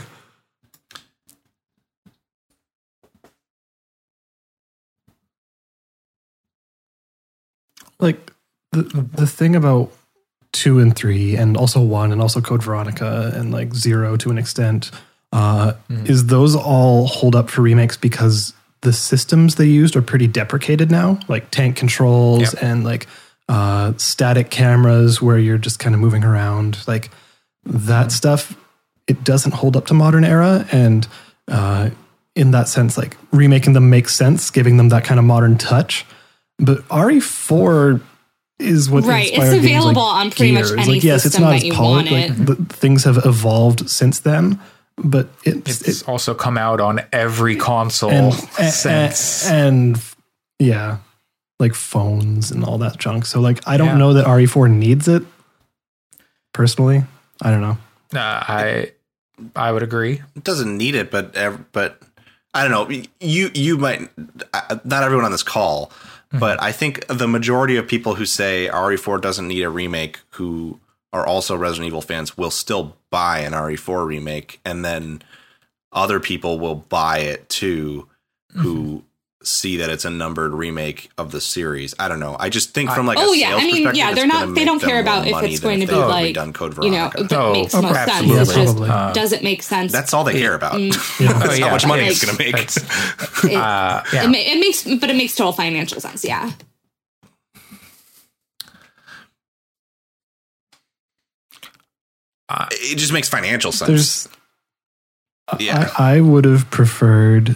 Like 7.99 8.31
the 8.71 8.83
the 8.83 9.27
thing 9.27 9.55
about 9.55 9.91
two 10.51 10.79
and 10.79 10.95
three, 10.95 11.35
and 11.35 11.55
also 11.57 11.81
one, 11.81 12.11
and 12.11 12.21
also 12.21 12.41
Code 12.41 12.63
Veronica, 12.63 13.31
and 13.35 13.51
like 13.51 13.73
zero 13.73 14.17
to 14.17 14.29
an 14.31 14.37
extent, 14.37 14.91
uh, 15.31 15.73
is 16.05 16.27
those 16.27 16.55
all 16.55 17.07
hold 17.07 17.35
up 17.35 17.49
for 17.49 17.61
remakes 17.61 17.97
because 17.97 18.53
the 18.81 18.93
systems 18.93 19.55
they 19.55 19.65
used 19.65 19.95
are 19.95 20.01
pretty 20.01 20.27
deprecated 20.27 20.89
now, 20.89 21.19
like 21.27 21.51
tank 21.51 21.75
controls 21.75 22.53
Yep. 22.53 22.63
and 22.63 22.83
like 22.83 23.07
uh, 23.49 23.93
static 23.97 24.49
cameras 24.49 25.21
where 25.21 25.37
you're 25.37 25.57
just 25.57 25.79
kind 25.79 25.93
of 25.93 25.99
moving 26.01 26.23
around, 26.23 26.87
like 26.87 27.09
that 27.65 28.11
stuff. 28.11 28.55
It 29.07 29.23
doesn't 29.23 29.53
hold 29.55 29.75
up 29.75 29.87
to 29.87 29.93
modern 29.93 30.23
era, 30.23 30.65
and 30.71 31.07
uh, 31.47 31.89
in 32.35 32.51
that 32.51 32.67
sense, 32.69 32.97
like 32.97 33.17
remaking 33.31 33.73
them 33.73 33.89
makes 33.89 34.15
sense, 34.15 34.49
giving 34.51 34.77
them 34.77 34.89
that 34.89 35.03
kind 35.03 35.19
of 35.19 35.25
modern 35.25 35.57
touch. 35.57 36.05
But 36.59 36.87
RE4 36.89 38.01
is 38.59 38.89
what 38.89 39.05
Right, 39.05 39.29
it's 39.31 39.37
available 39.53 40.01
like 40.03 40.25
on 40.25 40.31
pretty 40.31 40.51
much 40.51 40.65
Gears. 40.67 40.71
any 40.71 40.93
like, 40.95 41.03
yes, 41.03 41.25
it's 41.25 41.35
system 41.35 41.43
not 41.43 41.49
that 41.51 41.55
as 41.57 41.63
you 41.63 41.73
polished. 41.73 42.11
want 42.11 42.29
Like, 42.39 42.45
the, 42.45 42.55
things 42.75 43.05
have 43.05 43.17
evolved 43.25 43.89
since 43.89 44.19
then, 44.19 44.59
but 44.97 45.29
it's, 45.45 45.81
It's 45.87 46.01
it, 46.01 46.09
also 46.09 46.33
come 46.33 46.57
out 46.57 46.81
on 46.81 46.99
every 47.13 47.55
console 47.55 48.11
and, 48.11 48.33
since. 48.33 49.49
and, 49.49 49.95
and 49.95 50.03
yeah, 50.59 50.97
like 51.59 51.73
phones 51.73 52.51
and 52.51 52.65
all 52.65 52.77
that 52.79 52.97
junk. 52.97 53.25
So 53.25 53.39
like, 53.39 53.65
I 53.65 53.77
don't 53.77 53.87
Yeah. 53.87 53.97
know 53.97 54.13
that 54.13 54.25
RE4 54.25 54.69
needs 54.69 55.07
it. 55.07 55.23
Personally, 56.53 57.03
I 57.41 57.51
don't 57.51 57.61
know. 57.61 57.77
Uh, 58.13 58.19
I 58.19 58.91
I 59.55 59.71
would 59.71 59.83
agree. 59.83 60.21
It 60.35 60.43
doesn't 60.43 60.75
need 60.77 60.95
it, 60.95 61.11
but 61.11 61.33
but 61.71 62.01
I 62.53 62.67
don't 62.67 62.71
know. 62.71 63.03
You 63.21 63.51
you 63.53 63.77
might 63.77 64.09
uh, 64.53 64.77
not 64.83 65.03
everyone 65.03 65.25
on 65.25 65.31
this 65.31 65.43
call 65.43 65.91
Mm-hmm. 66.31 66.39
But 66.39 66.61
I 66.61 66.71
think 66.71 67.05
the 67.07 67.27
majority 67.27 67.75
of 67.77 67.87
people 67.87 68.15
who 68.15 68.25
say 68.25 68.69
RE4 68.71 69.19
doesn't 69.21 69.47
need 69.47 69.63
a 69.63 69.69
remake, 69.69 70.19
who 70.31 70.79
are 71.11 71.25
also 71.25 71.55
Resident 71.55 71.87
Evil 71.87 72.01
fans, 72.01 72.37
will 72.37 72.51
still 72.51 72.95
buy 73.09 73.39
an 73.39 73.53
RE4 73.53 74.05
remake, 74.05 74.59
and 74.63 74.85
then 74.85 75.23
other 75.91 76.19
people 76.19 76.59
will 76.59 76.75
buy 76.75 77.19
it 77.19 77.49
too, 77.49 78.07
who 78.51 78.85
mm-hmm. 78.85 79.05
See 79.41 79.77
that 79.77 79.89
it's 79.89 80.03
a 80.03 80.09
numbered 80.09 80.53
remake 80.53 81.09
of 81.17 81.31
the 81.31 81.39
series. 81.39 81.95
I 81.97 82.09
don't 82.09 82.19
know. 82.19 82.35
I 82.39 82.49
just 82.49 82.73
think 82.73 82.91
from 82.91 83.05
like 83.07 83.17
Oh, 83.17 83.31
a 83.33 83.37
yeah. 83.37 83.55
I 83.55 83.65
mean, 83.65 83.89
yeah, 83.95 84.13
they're 84.13 84.27
not- 84.27 84.53
they 84.53 84.65
don't 84.65 84.81
care 84.81 84.99
about 84.99 85.27
if 85.27 85.43
it's 85.43 85.61
than 85.61 85.69
going 85.69 85.79
to 85.79 85.87
be 85.87 85.93
they 85.93 85.99
like, 86.03 86.35
redone 86.35 86.53
Code 86.53 86.73
you 86.83 86.91
know, 86.91 87.09
Veronica. 87.09 87.23
that 87.23 87.39
Oh, 87.39 87.53
makes 87.53 87.73
most 87.73 87.83
sense. 87.85 87.97
absolutely. 88.09 88.39
It's 88.41 88.53
just 88.53 88.75
Probably. 88.75 88.89
Uh, 88.89 89.13
does 89.13 89.31
it 89.31 89.41
make 89.43 89.63
sense? 89.63 89.91
That's 89.93 90.13
all 90.13 90.23
they 90.25 90.33
care 90.39 90.55
about. 90.55 90.73
Mm. 90.73 91.19
Yeah. 91.21 91.33
That's 91.33 91.51
Oh, 91.51 91.53
yeah. 91.53 91.65
how 91.67 91.71
much 91.71 91.85
money 91.87 92.01
Like, 92.03 92.11
it's 92.11 92.25
going 92.25 92.35
to 92.37 92.43
make. 92.43 92.55
It, 93.51 93.55
uh, 93.55 94.03
yeah. 94.11 94.29
it, 94.29 94.35
it 94.35 94.59
makes, 94.59 94.83
but 94.83 95.09
it 95.09 95.15
makes 95.15 95.35
total 95.35 95.53
financial 95.53 96.01
sense. 96.01 96.25
Yeah. 96.25 96.51
Uh, 102.47 102.65
it 102.71 102.97
just 102.97 103.13
makes 103.13 103.29
financial 103.29 103.71
sense. 103.71 103.87
There's 103.87 104.29
yeah, 105.59 105.89
I, 105.97 106.15
I 106.17 106.21
would 106.21 106.45
have 106.45 106.69
preferred 106.71 107.55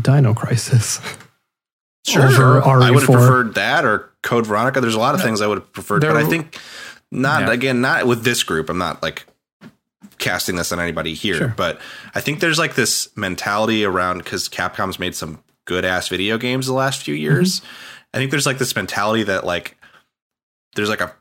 Dino 0.00 0.34
Crisis. 0.34 1.00
sure. 2.06 2.62
I 2.66 2.90
would 2.90 3.02
have 3.02 3.10
preferred 3.10 3.54
that 3.54 3.84
or 3.84 4.10
Code 4.22 4.46
Veronica. 4.46 4.80
There's 4.80 4.94
a 4.94 4.98
lot 5.00 5.14
of 5.14 5.22
things 5.22 5.40
I 5.40 5.46
would 5.46 5.58
have 5.58 5.72
preferred, 5.72 6.02
but 6.02 6.16
I 6.16 6.24
think 6.24 6.58
not 7.10 7.42
Yeah. 7.42 7.52
again, 7.52 7.80
not 7.80 8.06
with 8.06 8.24
this 8.24 8.42
group. 8.42 8.68
I'm 8.68 8.78
not 8.78 9.02
like 9.02 9.26
casting 10.18 10.56
this 10.56 10.72
on 10.72 10.80
anybody 10.80 11.14
here, 11.14 11.36
Sure. 11.36 11.54
but 11.56 11.80
I 12.14 12.20
think 12.20 12.40
there's 12.40 12.58
like 12.58 12.74
this 12.74 13.08
mentality 13.16 13.84
around 13.84 14.18
because 14.18 14.48
Capcom's 14.48 14.98
made 14.98 15.14
some 15.14 15.42
good 15.66 15.84
ass 15.84 16.08
video 16.08 16.38
games 16.38 16.66
the 16.66 16.72
last 16.72 17.02
few 17.02 17.14
years. 17.14 17.60
Mm-hmm. 17.60 17.66
I 18.14 18.18
think 18.18 18.30
there's 18.30 18.46
like 18.46 18.58
this 18.58 18.74
mentality 18.74 19.24
that 19.24 19.44
like 19.44 19.76
there's 20.74 20.88
like 20.88 21.00
a 21.00 21.12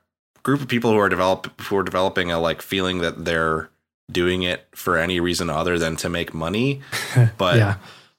group 0.44 0.62
of 0.62 0.68
people 0.68 0.92
who 0.92 0.98
are 1.00 1.10
develop 1.10 1.60
who 1.62 1.78
are 1.78 1.84
developing 1.84 2.32
a 2.32 2.40
like 2.40 2.62
feeling 2.62 3.00
that 3.00 3.26
they're 3.26 3.70
doing 4.12 4.44
it 4.44 4.68
for 4.76 4.98
any 4.98 5.20
reason 5.20 5.50
other 5.50 5.78
than 5.80 5.96
to 5.98 6.10
make 6.10 6.34
money, 6.34 6.82
but 7.38 7.58
yeah. 7.58 7.76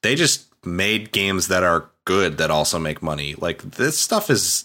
They 0.07 0.15
just 0.15 0.47
made 0.65 1.13
games 1.13 1.49
that 1.49 1.65
are 1.65 1.91
good 2.05 2.39
that 2.39 2.51
also 2.51 2.79
make 2.79 3.03
money. 3.03 3.35
Like 3.35 3.63
this 3.63 3.99
stuff 3.99 4.31
is 4.31 4.65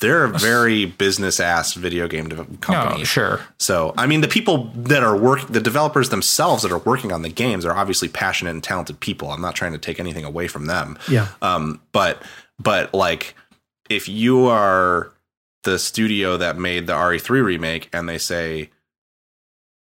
they're 0.00 0.24
a 0.24 0.28
very 0.28 0.86
business 0.86 1.38
ass 1.38 1.74
video 1.74 2.08
game 2.08 2.28
company. 2.60 2.98
No, 2.98 3.04
sure. 3.04 3.40
So, 3.58 3.94
I 3.96 4.06
mean, 4.06 4.20
the 4.20 4.28
people 4.28 4.64
that 4.74 5.02
are 5.02 5.16
working, 5.16 5.52
the 5.52 5.60
developers 5.60 6.08
themselves 6.08 6.64
that 6.64 6.72
are 6.72 6.78
working 6.78 7.12
on 7.12 7.22
the 7.22 7.28
games 7.28 7.64
are 7.64 7.76
obviously 7.76 8.08
passionate 8.08 8.50
and 8.50 8.64
talented 8.64 8.98
people. 8.98 9.30
I'm 9.30 9.40
not 9.40 9.54
trying 9.54 9.72
to 9.72 9.78
take 9.78 10.00
anything 10.00 10.24
away 10.24 10.48
from 10.48 10.66
them. 10.66 10.98
Yeah. 11.08 11.28
Um, 11.40 11.80
but, 11.92 12.20
but 12.58 12.92
like, 12.92 13.36
if 13.88 14.08
you 14.08 14.46
are 14.46 15.12
the 15.62 15.78
studio 15.78 16.36
that 16.38 16.58
made 16.58 16.88
the 16.88 16.94
RE3 16.94 17.44
remake 17.44 17.88
and 17.92 18.08
they 18.08 18.18
say, 18.18 18.70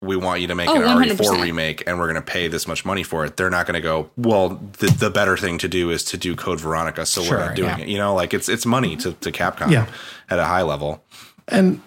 we 0.05 0.16
want 0.16 0.41
you 0.41 0.47
to 0.49 0.55
make 0.55 0.68
Oh, 0.68 0.76
an 0.76 0.83
100%. 0.83 1.16
RE4 1.16 1.42
remake 1.42 1.83
and 1.86 1.99
we're 1.99 2.07
going 2.07 2.15
to 2.16 2.20
pay 2.23 2.49
this 2.49 2.68
much 2.68 2.84
money 2.84 3.02
for 3.02 3.24
it, 3.24 3.36
they're 3.36 3.50
not 3.50 3.66
going 3.66 3.74
to 3.74 3.81
go, 3.81 4.10
well, 4.16 4.60
the, 4.78 4.86
the 4.86 5.10
better 5.10 5.36
thing 5.36 5.58
to 5.58 5.68
do 5.68 5.91
is 5.91 6.05
to 6.05 6.16
do 6.16 6.36
Code 6.36 6.60
Veronica. 6.60 7.07
So 7.07 7.23
Sure, 7.23 7.39
we're 7.39 7.47
not 7.47 7.57
doing 7.57 7.68
yeah. 7.78 7.84
it. 7.84 7.89
You 7.89 7.99
know, 7.99 8.15
like 8.15 8.34
it's, 8.34 8.49
it's 8.49 8.66
money 8.66 8.97
to, 8.97 9.12
to 9.12 9.33
Capcom 9.33 9.70
Yeah. 9.70 9.86
at 10.31 10.39
a 10.39 10.44
high 10.44 10.62
level. 10.62 11.02
And 11.49 11.81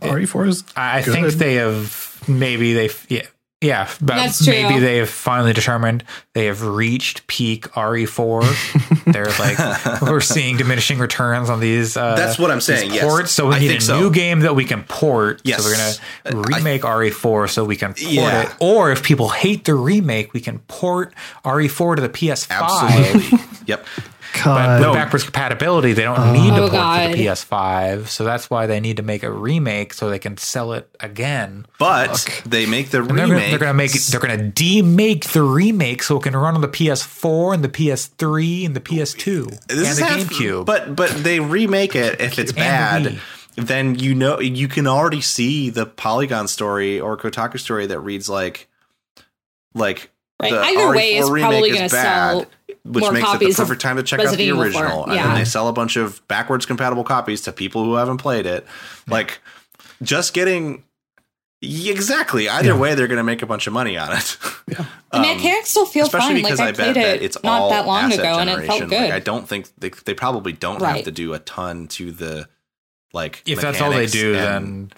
RE4 0.00 0.48
is 0.48 0.64
I 0.76 1.02
good. 1.02 1.12
think 1.14 1.28
they 1.34 1.54
have 1.54 2.22
maybe 2.28 2.72
they've 2.72 3.06
yeah 3.08 3.26
yeah 3.62 3.88
but 4.00 4.16
That's 4.16 4.44
true. 4.44 4.52
maybe 4.52 4.80
they 4.80 4.98
have 4.98 5.08
finally 5.08 5.52
determined 5.52 6.04
they 6.34 6.46
have 6.46 6.62
reached 6.64 7.26
peak 7.26 7.64
RE4. 7.72 9.04
They're 9.12 9.26
like 9.38 10.00
we're 10.02 10.20
seeing 10.20 10.56
diminishing 10.56 10.98
returns 10.98 11.50
on 11.50 11.60
these. 11.60 11.96
Uh, 11.96 12.14
That's 12.14 12.38
what 12.38 12.50
I'm 12.50 12.56
these 12.58 12.64
saying, 12.64 12.92
yes. 12.94 13.04
ports, 13.04 13.30
so 13.32 13.48
we 13.48 13.54
I 13.54 13.58
need 13.58 13.66
a 13.66 13.68
think 13.70 13.82
so. 13.82 14.00
new 14.00 14.10
game 14.10 14.40
that 14.40 14.54
we 14.56 14.64
can 14.64 14.82
port. 14.84 15.40
Yes. 15.44 15.62
so 15.62 15.68
we're 15.70 15.76
gonna 16.34 16.46
I- 16.46 16.56
remake 16.56 16.82
RE4 16.82 17.50
so 17.50 17.64
we 17.64 17.76
can 17.76 17.90
port 17.90 18.00
Yeah. 18.00 18.42
it. 18.42 18.54
Or 18.60 18.90
if 18.92 19.02
people 19.02 19.28
hate 19.28 19.64
the 19.64 19.74
remake, 19.74 20.32
we 20.32 20.40
can 20.40 20.58
port 20.60 21.12
RE4 21.44 21.96
to 21.96 22.02
the 22.02 22.08
PS5. 22.08 22.50
Absolutely. 22.50 23.38
yep. 23.66 23.86
But 24.44 24.78
with 24.78 24.82
No. 24.82 24.92
backwards 24.94 25.24
compatibility, 25.24 25.92
they 25.92 26.02
don't 26.02 26.18
oh. 26.18 26.32
need 26.32 26.50
to 26.50 26.62
Oh, 26.64 26.68
port 26.70 27.10
to 27.12 27.16
the 27.16 27.24
PS5. 27.26 28.08
So 28.08 28.24
that's 28.24 28.48
why 28.50 28.66
they 28.66 28.80
need 28.80 28.96
to 28.96 29.02
make 29.02 29.22
a 29.22 29.30
remake 29.30 29.92
so 29.94 30.08
they 30.10 30.18
can 30.18 30.36
sell 30.36 30.72
it 30.72 30.88
again. 31.00 31.66
But 31.78 32.42
they 32.46 32.66
make 32.66 32.90
the 32.90 32.98
And 33.02 33.10
they're 33.18 33.26
remake. 33.26 33.38
gonna, 33.38 33.50
they're 33.50 33.58
gonna 33.58 33.74
make 33.74 33.92
they're 33.92 34.20
gonna 34.20 34.38
demake 34.50 35.32
the 35.32 35.42
remake 35.42 36.02
so 36.02 36.16
it 36.18 36.22
can 36.22 36.36
run 36.36 36.54
on 36.54 36.60
the 36.60 36.68
PS4 36.68 37.54
and 37.54 37.64
the 37.64 37.68
PS3 37.68 38.66
and 38.66 38.76
the 38.76 38.80
PS2 38.80 39.48
and 39.48 39.58
This 39.68 39.78
the 39.78 39.82
is 39.90 39.98
half- 39.98 40.18
GameCube. 40.20 40.66
But 40.66 40.96
but 40.96 41.10
they 41.22 41.40
remake 41.40 41.94
it 41.94 42.20
if 42.20 42.38
it's 42.38 42.52
bad. 42.52 43.18
Then 43.56 43.96
you 43.98 44.14
know 44.14 44.40
you 44.40 44.66
can 44.66 44.86
already 44.86 45.20
see 45.20 45.68
the 45.68 45.84
Polygon 45.84 46.48
story 46.48 46.98
or 46.98 47.16
Kotaku 47.18 47.60
story 47.60 47.86
that 47.86 48.00
reads 48.00 48.28
like 48.28 48.68
like 49.74 50.10
Right. 50.40 50.50
the 50.52 50.60
Either 50.60 50.90
way, 50.90 51.12
RE4 51.14 51.18
it's 51.20 51.30
remake 51.30 51.42
probably 51.50 51.70
gonna 51.72 51.88
sell 51.88 52.46
which 52.84 53.02
more 53.02 53.12
makes 53.12 53.32
it 53.34 53.38
the 53.38 53.52
perfect 53.54 53.80
time 53.80 53.96
to 53.96 54.02
check 54.02 54.20
out 54.20 54.36
the 54.36 54.42
Evil 54.42 54.56
4, 54.58 54.64
original. 54.64 55.04
And 55.04 55.18
then 55.18 55.34
they 55.34 55.44
sell 55.44 55.68
a 55.68 55.72
bunch 55.72 55.96
of 55.96 56.26
backwards 56.28 56.66
compatible 56.66 57.04
copies 57.04 57.40
to 57.42 57.52
people 57.52 57.84
who 57.84 57.94
haven't 57.94 58.18
played 58.18 58.44
it. 58.46 58.66
Like 59.06 59.40
just 60.02 60.34
getting 60.34 60.82
exactly 61.60 62.48
either 62.48 62.68
Yeah. 62.70 62.76
way, 62.78 62.94
they're 62.94 63.06
going 63.06 63.18
to 63.18 63.22
make 63.24 63.42
a 63.42 63.46
bunch 63.46 63.66
of 63.68 63.72
money 63.72 63.96
on 63.96 64.12
it. 64.16 64.36
yeah. 64.68 64.84
the 65.12 65.18
mechanics 65.20 65.70
still 65.70 65.86
feel 65.86 66.02
Um, 66.02 66.06
especially 66.08 66.34
fine. 66.34 66.42
because 66.42 66.58
Like 66.58 66.66
I, 66.66 66.68
I, 66.68 66.72
bet 66.72 66.94
played 66.94 66.96
that 66.96 67.16
it 67.16 67.22
it's 67.22 67.42
not 67.44 67.60
all 67.60 67.70
that 67.70 67.86
long 67.86 68.04
asset 68.06 68.18
ago, 68.20 68.38
and 68.40 68.50
it 68.50 68.66
felt 68.66 68.80
good. 68.88 68.90
Like 69.00 69.12
I 69.12 69.20
don't 69.20 69.48
think 69.48 69.68
they 69.78 69.90
they 70.04 70.14
probably 70.14 70.52
don't 70.52 70.82
have 70.82 71.04
to 71.04 71.12
do 71.12 71.34
a 71.34 71.38
ton 71.38 71.86
to 71.88 72.10
the 72.10 72.48
like. 73.12 73.42
if 73.46 73.60
that's 73.60 73.80
all 73.80 73.90
they 73.92 74.06
do, 74.06 74.34
and- 74.34 74.90
then 74.90 74.92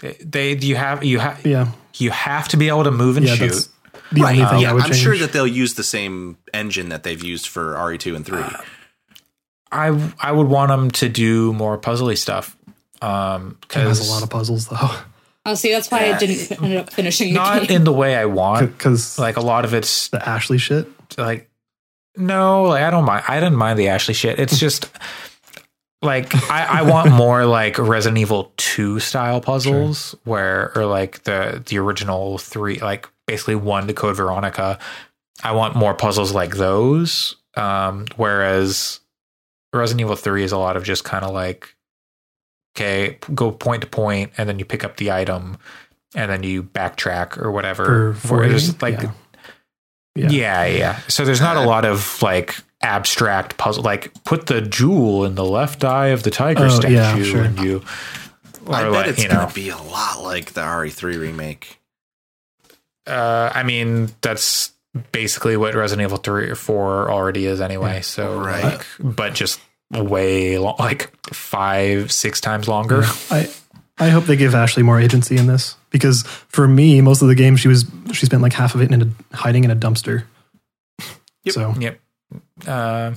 they, 0.00 0.12
they 0.56 0.66
you 0.66 0.74
have 0.76 1.04
you 1.04 1.18
have 1.20 1.46
Yeah. 1.46 1.68
you 1.94 2.10
have 2.10 2.48
to 2.48 2.56
be 2.56 2.68
able 2.68 2.84
to 2.84 2.90
move 2.90 3.16
and 3.16 3.26
Yeah. 3.26 3.34
shoot. 3.36 3.68
That's 4.10 4.14
the 4.14 4.22
right, 4.22 4.36
only 4.38 4.50
thing 4.50 4.60
yeah, 4.60 4.70
I 4.70 4.72
would 4.74 4.82
I'm 4.84 4.90
change. 4.90 5.02
sure 5.02 5.16
that 5.18 5.32
they'll 5.32 5.46
use 5.46 5.74
the 5.74 5.82
same 5.84 6.38
engine 6.54 6.88
that 6.90 7.02
they've 7.02 7.22
used 7.22 7.48
for 7.48 7.74
RE2 7.74 8.16
and 8.16 8.24
3. 8.26 8.42
I 9.72 10.12
I 10.20 10.32
would 10.32 10.46
want 10.48 10.68
them 10.70 10.90
to 10.92 11.08
do 11.08 11.52
more 11.52 11.76
puzzly 11.78 12.16
stuff. 12.16 12.56
Um, 13.02 13.58
it 13.62 13.68
because 13.68 14.08
a 14.08 14.12
lot 14.12 14.22
of 14.22 14.30
puzzles 14.30 14.68
though. 14.68 14.76
oh, 15.44 15.54
see, 15.54 15.70
that's 15.72 15.90
why 15.90 16.12
I 16.12 16.18
didn't 16.18 16.62
end 16.62 16.74
up 16.76 16.92
finishing 16.92 17.28
the 17.28 17.34
not 17.34 17.66
game. 17.66 17.76
in 17.78 17.84
the 17.84 17.92
way 17.92 18.14
I 18.16 18.24
want. 18.26 18.76
Because 18.76 19.18
Like 19.18 19.36
a 19.36 19.40
lot 19.42 19.64
of 19.64 19.74
it's 19.74 20.08
the 20.08 20.26
Ashley 20.26 20.58
shit. 20.58 20.86
like 21.18 21.50
no 22.18 22.62
like 22.64 22.82
i 22.82 22.88
don't 22.88 23.04
mind 23.04 23.22
i 23.28 23.38
didn't 23.38 23.56
mind 23.56 23.78
the 23.78 23.88
ashley 23.88 24.14
shit 24.14 24.38
it's 24.40 24.58
just 24.58 24.88
like 26.06 26.34
I, 26.50 26.80
I 26.80 26.82
want 26.82 27.12
more 27.24 27.44
like 27.44 27.78
resident 27.78 28.18
evil 28.18 28.52
2 28.56 29.00
style 29.00 29.40
puzzles 29.42 30.14
where 30.24 30.72
or 30.76 30.86
like 30.86 31.24
the 31.24 31.62
the 31.66 31.78
original 31.78 32.38
three 32.38 32.78
like 32.78 33.08
basically 33.26 33.56
one 33.56 33.86
to 33.88 33.92
code 33.92 34.16
veronica 34.16 34.78
i 35.42 35.52
want 35.52 35.76
more 35.76 35.92
puzzles 35.92 36.32
like 36.32 36.56
those 36.56 37.36
um 37.56 38.06
whereas 38.16 39.00
resident 39.74 40.00
evil 40.00 40.16
3 40.16 40.44
is 40.44 40.52
a 40.52 40.58
lot 40.58 40.76
of 40.76 40.84
just 40.84 41.04
kind 41.04 41.24
of 41.24 41.34
like 41.34 41.74
okay 42.74 43.18
go 43.34 43.50
point 43.50 43.82
to 43.82 43.86
point 43.86 44.32
and 44.38 44.48
then 44.48 44.58
you 44.58 44.64
pick 44.64 44.84
up 44.84 44.96
the 44.96 45.10
item 45.10 45.58
and 46.14 46.30
then 46.30 46.42
you 46.42 46.62
backtrack 46.62 47.36
or 47.36 47.50
whatever 47.50 48.14
For 48.14 48.44
it's 48.44 48.80
like 48.80 49.02
Yeah. 49.02 49.12
Yeah. 50.14 50.30
yeah, 50.30 50.64
yeah. 50.64 51.00
So 51.08 51.26
there's 51.26 51.42
not 51.42 51.58
a 51.58 51.60
lot 51.68 51.84
of 51.84 52.22
like 52.22 52.56
abstract 52.82 53.56
puzzle. 53.56 53.82
Like 53.82 54.12
put 54.24 54.46
the 54.46 54.60
jewel 54.60 55.24
in 55.24 55.34
the 55.34 55.44
left 55.44 55.84
eye 55.84 56.08
of 56.08 56.22
the 56.22 56.30
tiger 56.30 56.66
Oh, 56.66 56.68
statue, 56.68 56.94
yeah, 56.94 57.22
sure. 57.22 57.42
and 57.44 57.58
you. 57.60 57.82
I 58.68 58.82
bet 58.82 58.92
like, 58.92 59.06
it's 59.08 59.22
you 59.22 59.28
gonna 59.28 59.52
be 59.52 59.68
a 59.68 59.76
lot 59.76 60.22
like 60.22 60.52
the 60.54 60.60
RE3 60.62 61.20
remake. 61.20 61.78
Uh, 63.06 63.50
I 63.54 63.62
mean, 63.62 64.10
that's 64.20 64.72
basically 65.12 65.56
what 65.56 65.74
Resident 65.74 66.04
Evil 66.06 66.16
three 66.18 66.50
or 66.50 66.56
four 66.56 67.10
already 67.10 67.46
is 67.46 67.60
anyway. 67.60 68.00
So 68.02 68.38
Right. 68.40 68.64
like, 68.64 68.86
but 68.98 69.34
just 69.34 69.60
way 69.92 70.58
long, 70.58 70.74
like 70.80 71.12
five, 71.32 72.10
six 72.10 72.40
times 72.40 72.66
longer. 72.66 73.02
I 73.30 73.48
I 73.98 74.08
hope 74.08 74.24
they 74.24 74.36
give 74.36 74.54
Ashley 74.54 74.82
more 74.82 75.00
agency 75.00 75.36
in 75.36 75.46
this 75.46 75.76
because 75.90 76.22
for 76.48 76.66
me, 76.66 77.00
most 77.00 77.22
of 77.22 77.28
the 77.28 77.34
game 77.36 77.56
she 77.56 77.68
was 77.68 77.84
she 78.12 78.26
spent 78.26 78.42
like 78.42 78.52
half 78.52 78.74
of 78.74 78.80
it 78.82 78.90
in 78.90 79.02
a, 79.02 79.36
hiding 79.36 79.62
in 79.64 79.70
a 79.70 79.76
dumpster. 79.76 80.24
Yep. 81.44 81.54
So 81.54 81.74
yep. 81.78 82.00
Uh, 82.66 83.14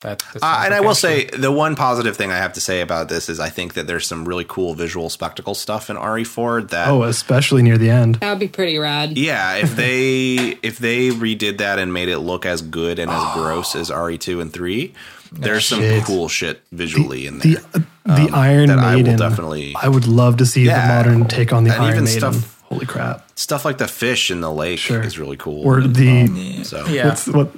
that, 0.00 0.20
that 0.20 0.36
Uh, 0.36 0.38
sounds 0.38 0.66
and 0.66 0.74
I 0.74 0.80
will 0.80 0.94
say 0.94 1.24
the 1.24 1.50
one 1.50 1.74
positive 1.74 2.16
thing 2.16 2.30
I 2.30 2.36
have 2.36 2.52
to 2.52 2.60
say 2.60 2.82
about 2.82 3.08
this 3.08 3.28
is 3.28 3.40
I 3.40 3.48
think 3.48 3.74
that 3.74 3.88
there's 3.88 4.06
some 4.06 4.28
really 4.28 4.44
cool 4.46 4.74
visual 4.74 5.10
spectacle 5.10 5.54
stuff 5.56 5.90
in 5.90 5.96
RE4 5.96 6.68
that 6.70 6.88
oh, 6.88 7.02
especially 7.02 7.62
near 7.62 7.76
the 7.78 7.90
end. 7.90 8.16
that 8.16 8.30
would 8.30 8.38
be 8.38 8.46
pretty 8.46 8.78
rad. 8.78 9.18
Yeah, 9.18 9.56
if 9.56 9.74
they 9.82 10.56
if 10.62 10.78
they 10.78 11.08
redid 11.08 11.58
that 11.58 11.78
and 11.80 11.92
made 11.92 12.08
it 12.08 12.18
look 12.20 12.46
as 12.46 12.62
good 12.62 12.98
and 13.00 13.10
as 13.10 13.34
gross 13.34 13.74
as 13.74 13.90
RE2 13.90 14.40
and 14.40 14.52
3, 14.52 14.94
there's 15.32 15.66
some 15.66 15.82
cool 16.02 16.28
shit 16.28 16.62
visually 16.70 17.26
in 17.26 17.38
there. 17.40 17.56
The 17.72 17.84
the 18.04 18.30
Iron 18.32 18.68
that 18.68 18.78
I 18.78 18.94
will 18.96 19.02
Maiden. 19.02 19.16
definitely- 19.18 19.74
I 19.82 19.88
would 19.88 20.06
love 20.06 20.36
to 20.38 20.46
see 20.46 20.64
Yeah. 20.64 20.80
the 20.80 20.94
modern 21.10 21.26
take 21.28 21.52
on 21.52 21.64
the 21.64 21.72
And 21.74 21.82
Iron 21.82 21.92
even 21.94 22.04
Maiden. 22.04 22.18
stuff- 22.34 22.54
Holy 22.68 22.86
crap! 22.86 23.26
Stuff 23.34 23.64
like 23.64 23.78
the 23.78 23.88
fish 23.88 24.30
in 24.30 24.42
the 24.42 24.52
lake 24.52 24.78
Sure. 24.78 25.02
is 25.02 25.18
really 25.18 25.36
cool. 25.38 25.66
Or 25.66 25.80
the 25.80 26.62
so 26.64 26.86
Yeah. 26.86 27.08
what's 27.08 27.26
what? 27.26 27.50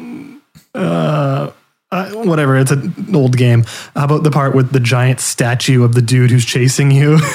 Uh, 0.74 1.50
Uh, 1.92 2.08
whatever, 2.22 2.56
it's 2.56 2.70
an 2.70 2.94
old 3.16 3.36
game. 3.36 3.64
How 3.96 4.04
about 4.04 4.22
the 4.22 4.30
part 4.30 4.54
with 4.54 4.70
the 4.70 4.78
giant 4.78 5.18
statue 5.18 5.82
of 5.82 5.92
the 5.92 6.00
dude 6.00 6.30
who's 6.30 6.44
chasing 6.44 6.92
you? 6.92 7.18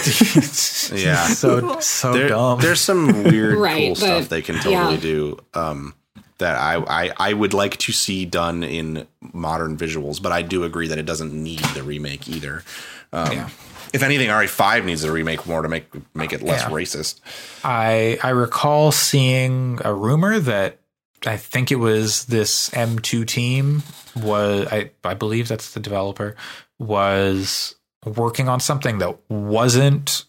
Yeah. 0.93 1.27
So 1.33 1.79
so 1.81 2.13
There- 2.13 2.29
dumb. 2.29 2.61
There's 2.61 2.79
some 2.79 3.23
weird 3.25 3.57
Right, 3.57 3.77
cool 3.87 3.89
but- 3.95 3.97
stuff 3.97 4.29
they 4.29 4.41
can 4.41 4.55
totally 4.55 4.95
yeah. 4.95 4.99
do. 5.01 5.37
Um, 5.53 5.93
that 6.37 6.55
I, 6.57 6.75
I 7.07 7.11
I 7.17 7.33
would 7.33 7.53
like 7.53 7.77
to 7.77 7.91
see 7.91 8.25
done 8.25 8.63
in 8.63 9.07
modern 9.33 9.75
visuals, 9.77 10.21
but 10.21 10.31
I 10.31 10.41
do 10.41 10.63
agree 10.63 10.87
that 10.87 10.97
it 10.97 11.05
doesn't 11.05 11.33
need 11.33 11.59
the 11.73 11.83
remake 11.83 12.27
either. 12.29 12.63
Um, 13.11 13.31
Yeah. 13.31 13.49
If 13.93 14.03
anything, 14.03 14.29
RE5 14.29 14.83
needs 14.85 15.03
a 15.05 15.11
remake 15.11 15.45
more 15.45 15.61
to 15.61 15.69
make 15.69 15.87
make 16.13 16.31
it 16.33 16.41
less 16.41 16.61
Yeah. 16.61 16.69
racist. 16.69 17.19
I 17.63 18.19
I 18.23 18.29
recall 18.29 18.91
seeing 18.93 19.79
a 19.83 19.93
rumor 19.93 20.39
that 20.39 20.77
I 21.25 21.37
think 21.37 21.71
it 21.71 21.75
was 21.77 22.25
this 22.25 22.69
M2 22.69 23.25
team 23.27 23.83
was 24.15 24.67
I 24.71 24.91
I 25.03 25.13
believe 25.13 25.47
that's 25.47 25.73
the 25.73 25.79
developer 25.79 26.35
was 26.79 27.75
working 28.05 28.47
on 28.47 28.59
something 28.59 28.99
that 28.99 29.17
wasn't 29.29 30.25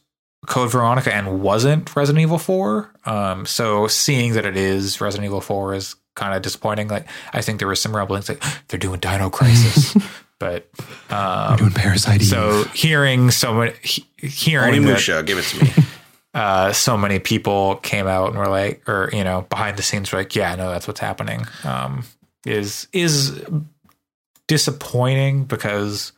Code 0.46 0.70
Veronica 0.70 1.12
and 1.12 1.40
wasn't 1.40 1.94
Resident 1.94 2.22
Evil 2.22 2.38
4. 2.38 2.90
Um, 3.04 3.46
so 3.46 3.86
seeing 3.88 4.34
that 4.34 4.46
it 4.46 4.56
is 4.56 5.00
Resident 5.00 5.26
Evil 5.26 5.40
4 5.40 5.74
is 5.74 5.96
kind 6.14 6.34
of 6.34 6.42
disappointing. 6.42 6.88
Like 6.88 7.06
I 7.32 7.42
think 7.42 7.58
there 7.58 7.68
was 7.68 7.80
some 7.80 7.94
rumblings 7.94 8.28
like 8.28 8.42
they're 8.68 8.78
doing 8.78 9.00
Dino 9.00 9.28
Crisis, 9.30 9.96
but 10.38 10.68
um, 11.10 11.56
Doing 11.56 11.72
Parasite 11.72 12.22
so 12.22 12.64
hearing 12.74 13.30
someone 13.30 13.68
many 13.68 13.78
he- 13.82 14.06
hearing 14.16 14.82
that, 14.82 14.96
Onimusha, 14.98 15.26
give 15.26 15.38
it 15.38 15.44
to 15.44 15.64
me. 15.64 15.85
Uh, 16.36 16.72
so 16.72 16.98
many 16.98 17.18
people 17.18 17.76
came 17.76 18.06
out 18.06 18.28
and 18.28 18.36
were 18.38 18.48
like, 18.48 18.86
or 18.86 19.08
you 19.12 19.24
know, 19.24 19.46
behind 19.48 19.78
the 19.78 19.82
scenes 19.82 20.12
were 20.12 20.18
like, 20.18 20.36
yeah, 20.36 20.54
no, 20.54 20.68
that's 20.70 20.86
what's 20.86 21.00
happening. 21.00 21.46
Um, 21.64 22.04
is 22.44 22.86
is 22.92 23.42
disappointing 24.46 25.44
because 25.44 26.12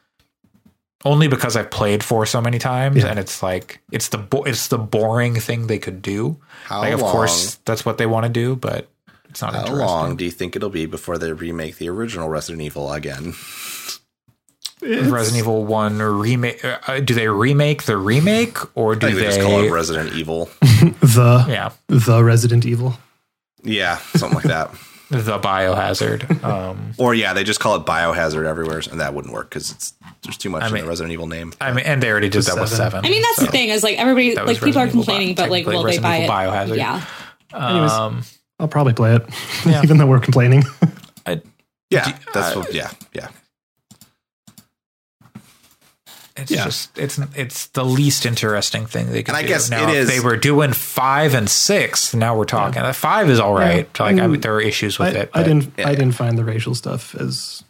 only 1.04 1.28
because 1.28 1.56
I've 1.56 1.70
played 1.70 2.02
for 2.02 2.26
so 2.26 2.40
many 2.40 2.58
times, 2.58 2.96
Yeah. 2.96 3.06
and 3.06 3.18
it's 3.18 3.42
like 3.42 3.80
it's 3.92 4.08
the 4.08 4.18
bo- 4.18 4.42
it's 4.42 4.68
the 4.68 4.78
boring 4.78 5.36
thing 5.36 5.66
they 5.68 5.78
could 5.78 6.02
do. 6.02 6.36
How 6.64 6.80
like, 6.80 6.92
of 6.92 7.00
long? 7.00 7.12
course, 7.12 7.54
that's 7.64 7.84
what 7.86 7.98
they 7.98 8.06
want 8.06 8.24
to 8.26 8.32
do, 8.32 8.56
but 8.56 8.88
it's 9.30 9.40
not 9.40 9.52
How 9.54 9.60
interesting. 9.60 9.86
long 9.86 10.16
do 10.16 10.24
you 10.24 10.30
think 10.32 10.56
it'll 10.56 10.68
be 10.70 10.86
before 10.86 11.16
they 11.16 11.32
remake 11.32 11.76
the 11.78 11.88
original 11.88 12.28
Resident 12.28 12.62
Evil 12.62 12.92
again? 12.92 13.34
Resident 14.82 15.36
Evil 15.38 15.64
One 15.64 15.98
remake? 16.00 16.64
Uh, 16.64 17.00
do 17.00 17.14
they 17.14 17.28
remake 17.28 17.84
the 17.84 17.96
remake, 17.96 18.58
or 18.76 18.92
I 18.92 18.98
do 18.98 19.06
think 19.06 19.18
they 19.18 19.24
they? 19.24 19.28
just 19.36 19.40
call 19.40 19.60
it 19.60 19.70
Resident 19.70 20.12
Evil. 20.14 20.50
the 20.60 21.44
yeah, 21.48 21.70
the 21.88 22.22
Resident 22.22 22.64
Evil. 22.66 22.94
Yeah, 23.62 23.96
something 24.16 24.36
like 24.36 24.44
that. 24.44 24.70
the 25.10 25.38
Biohazard. 25.38 26.44
Um, 26.44 26.92
Or 26.98 27.14
yeah, 27.14 27.32
they 27.32 27.42
just 27.44 27.60
call 27.60 27.76
it 27.76 27.84
Biohazard 27.86 28.44
everywhere, 28.46 28.82
and 28.90 29.00
that 29.00 29.14
wouldn't 29.14 29.32
work 29.34 29.48
because 29.50 29.70
it's 29.70 29.94
there's 30.22 30.36
too 30.36 30.50
much 30.50 30.64
in 30.66 30.72
mean- 30.74 30.82
the 30.84 30.88
Resident 30.88 31.12
Evil 31.12 31.26
name. 31.26 31.52
I 31.60 31.72
mean, 31.72 31.84
and 31.86 32.02
they 32.02 32.10
already 32.10 32.28
did 32.28 32.42
that 32.44 32.58
with 32.60 32.68
Seven. 32.68 32.90
seven. 32.92 33.06
I 33.06 33.08
mean, 33.10 33.22
that's 33.22 33.40
the 33.40 33.46
thing 33.46 33.70
is 33.70 33.82
like 33.82 33.98
everybody, 33.98 34.34
That 34.34 34.46
like 34.46 34.60
people 34.60 34.80
are 34.80 34.84
Resident 34.84 34.90
Evil 34.90 35.02
complaining, 35.04 35.34
Bio- 35.34 35.44
but 35.44 35.50
like, 35.50 35.66
will 35.66 35.82
they 35.82 35.96
technically 35.98 36.28
buy 36.28 36.46
it? 36.46 36.50
Biohazard. 36.68 36.76
Yeah. 36.76 37.04
Anyways, 37.70 37.90
Um, 37.90 38.22
I'll 38.60 38.68
probably 38.68 38.92
play 38.92 39.16
it, 39.16 39.24
Yeah. 39.66 39.82
even 39.82 39.96
though 39.98 40.06
we're 40.06 40.20
complaining. 40.20 40.62
I, 41.26 41.40
Yeah, 41.90 42.16
that's 42.34 42.54
what. 42.54 42.72
Yeah, 42.74 42.90
yeah. 43.14 43.28
It's 46.38 46.50
Yeah. 46.50 46.64
just 46.64 46.96
it's 46.98 47.18
it's 47.34 47.66
the 47.68 47.84
least 47.84 48.24
interesting 48.26 48.86
thing 48.86 49.10
they 49.10 49.22
could 49.22 49.28
And 49.34 49.36
I 49.38 49.42
do. 49.42 49.48
guess 49.48 49.68
now, 49.70 49.82
it 49.84 49.90
if 49.90 49.96
is- 49.96 50.08
they 50.08 50.20
were 50.20 50.36
doing 50.36 50.72
five 50.72 51.34
and 51.34 51.48
six, 51.50 52.14
now 52.14 52.36
we're 52.36 52.44
talking. 52.44 52.82
Uh, 52.82 52.92
Five 52.92 53.28
is 53.30 53.40
all 53.40 53.54
right. 53.54 53.88
Yeah. 53.98 54.02
Like 54.04 54.16
I, 54.16 54.18
Mm. 54.26 54.30
mean, 54.32 54.40
there 54.40 54.54
are 54.54 54.60
issues 54.60 54.98
with 54.98 55.16
I, 55.16 55.20
it. 55.20 55.30
I 55.34 55.42
didn't. 55.42 55.72
yeah. 55.78 55.88
I 55.88 55.94
didn't 55.94 56.12
find 56.12 56.38
the 56.38 56.44
racial 56.44 56.74
stuff 56.74 57.14
as 57.14 57.62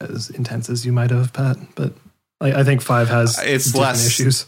as 0.00 0.28
intense 0.30 0.68
as 0.68 0.84
you 0.84 0.92
might 0.92 1.10
have, 1.10 1.32
Pat. 1.32 1.56
But 1.76 1.94
I, 2.40 2.60
I 2.60 2.64
think 2.64 2.82
five 2.82 3.08
has 3.08 3.38
It's 3.42 3.74
less- 3.74 4.04
issues. 4.06 4.44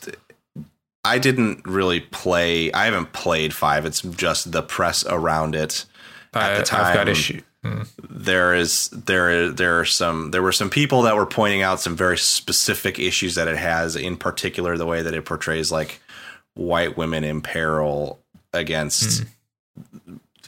I 1.05 1.19
didn't 1.19 1.65
really 1.67 2.01
play. 2.01 2.73
I 2.73 2.87
haven't 2.87 3.13
played 3.13 3.55
five. 3.55 3.87
It's 3.87 4.01
just 4.03 4.51
the 4.51 4.63
press 4.63 5.05
around 5.07 5.55
it. 5.55 5.85
I, 6.35 6.51
at 6.51 6.59
the 6.59 6.63
time. 6.65 6.85
I've 6.87 6.95
got 6.95 7.05
time- 7.05 7.09
issue. 7.09 7.41
Mm. 7.67 7.89
There 8.09 8.55
is 8.55 8.89
there 8.91 9.51
there 9.51 9.81
are 9.81 9.85
some 9.85 10.31
there 10.31 10.43
were 10.43 10.53
some 10.53 10.71
people 10.71 11.03
that 11.03 11.17
were 11.17 11.27
pointing 11.27 11.63
out 11.63 11.81
some 11.81 11.97
very 11.97 12.19
specific 12.19 12.99
issues 12.99 13.35
that 13.35 13.49
it 13.49 13.57
has. 13.57 13.97
In 13.97 14.17
particular, 14.17 14.77
the 14.77 14.87
way 14.87 15.03
that 15.03 15.15
it 15.15 15.25
portrays 15.25 15.71
like 15.73 16.01
white 16.55 16.97
women 16.97 17.25
in 17.25 17.41
peril 17.43 18.21
against 18.53 19.25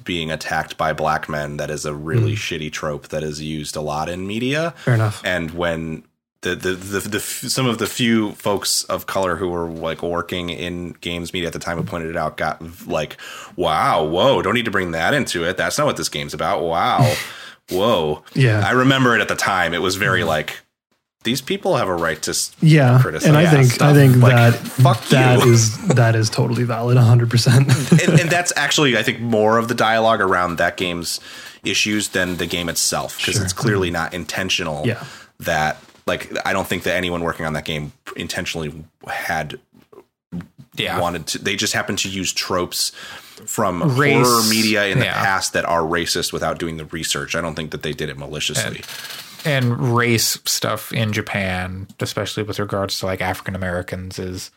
being 0.05 0.31
attacked 0.31 0.77
by 0.79 0.93
black 0.93 1.29
men. 1.29 1.57
That 1.59 1.71
is 1.71 1.85
a 1.85 1.93
really 1.95 2.35
shitty 2.35 2.73
trope 2.73 3.09
that 3.09 3.23
is 3.23 3.43
used 3.43 3.77
a 3.77 3.81
lot 3.81 4.09
in 4.09 4.27
media. 4.27 4.73
Fair 4.79 4.95
enough. 4.95 5.23
and 5.25 5.51
when 5.53 6.05
the 6.43 6.55
the, 6.55 6.71
the 6.75 7.01
the 7.09 7.21
some 7.21 7.67
of 7.67 7.79
the 7.79 7.87
few 7.87 8.33
folks 8.33 8.85
of 8.85 9.07
color 9.07 9.37
who 9.37 9.49
were 9.49 9.69
like 9.69 10.03
working 10.03 10.51
in 10.51 10.93
games 11.01 11.33
media 11.33 11.49
at 11.49 11.53
the 11.53 11.59
time 11.59 11.77
who 11.79 11.83
pointed 11.83 12.11
it 12.11 12.17
out 12.17 12.37
got 12.37 12.63
like 12.87 13.17
wow 13.57 14.05
whoa 14.05 14.41
don't 14.43 14.55
need 14.55 14.65
to 14.65 14.71
bring 14.71 14.93
that 14.93 15.15
into 15.15 15.43
it 15.45 15.57
that's 15.57 15.77
not 15.79 15.87
what 15.87 15.97
this 15.97 16.09
game's 16.09 16.35
about 16.35 16.63
wow 16.63 17.13
whoa 17.71 18.23
Yeah. 18.35 18.63
i 18.65 18.71
remember 18.71 19.15
it 19.17 19.21
at 19.21 19.29
the 19.29 19.35
time 19.35 19.75
it 19.75 19.83
was 19.83 19.97
very 19.97 20.21
mm-hmm. 20.21 20.29
like 20.29 20.61
these 21.25 21.41
people 21.43 21.77
have 21.77 21.89
a 21.89 21.95
right 21.95 22.23
to 22.23 22.35
Yeah, 22.61 23.01
criticize 23.03 23.27
and 23.29 23.37
I 23.37 23.51
think 23.51 23.73
stuff. 23.73 23.89
I 23.91 23.93
think 23.93 24.17
Like, 24.23 24.35
that 24.35 24.55
fuck 24.55 25.05
that 25.09 25.45
is 25.45 25.77
that 25.89 26.15
is 26.15 26.31
totally 26.31 26.63
valid, 26.63 26.97
hundred 26.97 27.29
percent. 27.29 27.67
and, 28.01 28.21
and 28.21 28.31
that's 28.31 28.53
actually 28.57 28.97
i 28.97 29.03
think 29.03 29.19
more 29.21 29.59
of 29.59 29.67
the 29.67 29.75
dialogue 29.75 30.21
around 30.21 30.57
that 30.59 30.77
game's 30.77 31.19
issues 31.65 32.11
than 32.11 32.37
the 32.37 32.47
game 32.47 32.69
itself 32.69 33.17
because 33.19 33.35
Sure. 33.35 33.43
it's 33.45 33.53
clearly 33.53 33.91
not 33.91 34.15
intentional 34.15 34.87
Yeah. 34.87 35.03
that 35.41 35.79
like 36.09 36.33
i 36.47 36.53
don't 36.53 36.67
think 36.67 36.83
that 36.83 36.97
anyone 36.97 37.23
working 37.23 37.47
on 37.47 37.53
that 37.53 37.65
game 37.65 37.93
intentionally 38.17 38.73
had 39.07 39.59
Yeah. 40.77 41.01
wanted 41.01 41.27
to 41.29 41.39
they 41.39 41.55
just 41.57 41.73
happened 41.75 41.99
to 41.99 42.09
use 42.09 42.33
tropes 42.33 42.91
from 43.47 43.97
Race, 43.97 44.27
horror 44.27 44.43
media 44.49 44.87
in 44.87 44.99
the 44.99 45.05
yeah. 45.05 45.23
past 45.23 45.53
that 45.53 45.65
are 45.65 45.83
racist 45.83 46.33
without 46.33 46.59
doing 46.59 46.77
the 46.79 46.87
research 46.87 47.37
i 47.37 47.41
don't 47.41 47.55
think 47.55 47.71
that 47.71 47.83
they 47.83 47.93
did 47.93 48.09
it 48.09 48.19
maliciously 48.19 48.83
and 49.45 49.97
race 49.97 50.37
stuff 50.47 50.93
in 50.93 51.13
Japan, 51.13 51.87
especially 52.01 52.43
with 52.43 52.59
regards 52.59 52.99
to 52.99 53.07
like 53.07 53.21
African 53.21 53.55
Americans, 53.55 54.19
is 54.19 54.51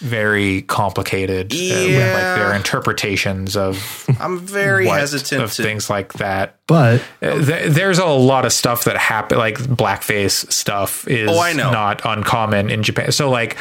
very 0.00 0.62
complicated. 0.62 1.52
uh, 1.52 1.56
with, 1.56 1.90
Yeah. 1.90 2.12
like 2.14 2.38
their 2.38 2.54
interpretations 2.54 3.56
of 3.56 4.06
i'm 4.20 4.38
very 4.38 4.86
what- 4.86 5.00
hesitant 5.00 5.42
of 5.42 5.52
to 5.52 5.62
things 5.62 5.90
like 5.90 6.14
that. 6.14 6.56
But 6.66 7.02
Uh, 7.22 7.44
th- 7.44 7.72
there's 7.72 7.98
a 7.98 8.06
lot 8.06 8.44
of 8.44 8.52
stuff 8.52 8.84
that 8.84 8.96
happen, 8.96 9.36
like 9.38 9.58
blackface 9.58 10.50
stuff 10.52 11.06
is 11.08 11.28
Oh, 11.30 11.40
I 11.40 11.52
know. 11.52 11.70
not 11.70 12.02
uncommon 12.04 12.70
in 12.70 12.82
Japan. 12.82 13.12
So 13.12 13.28
like, 13.30 13.56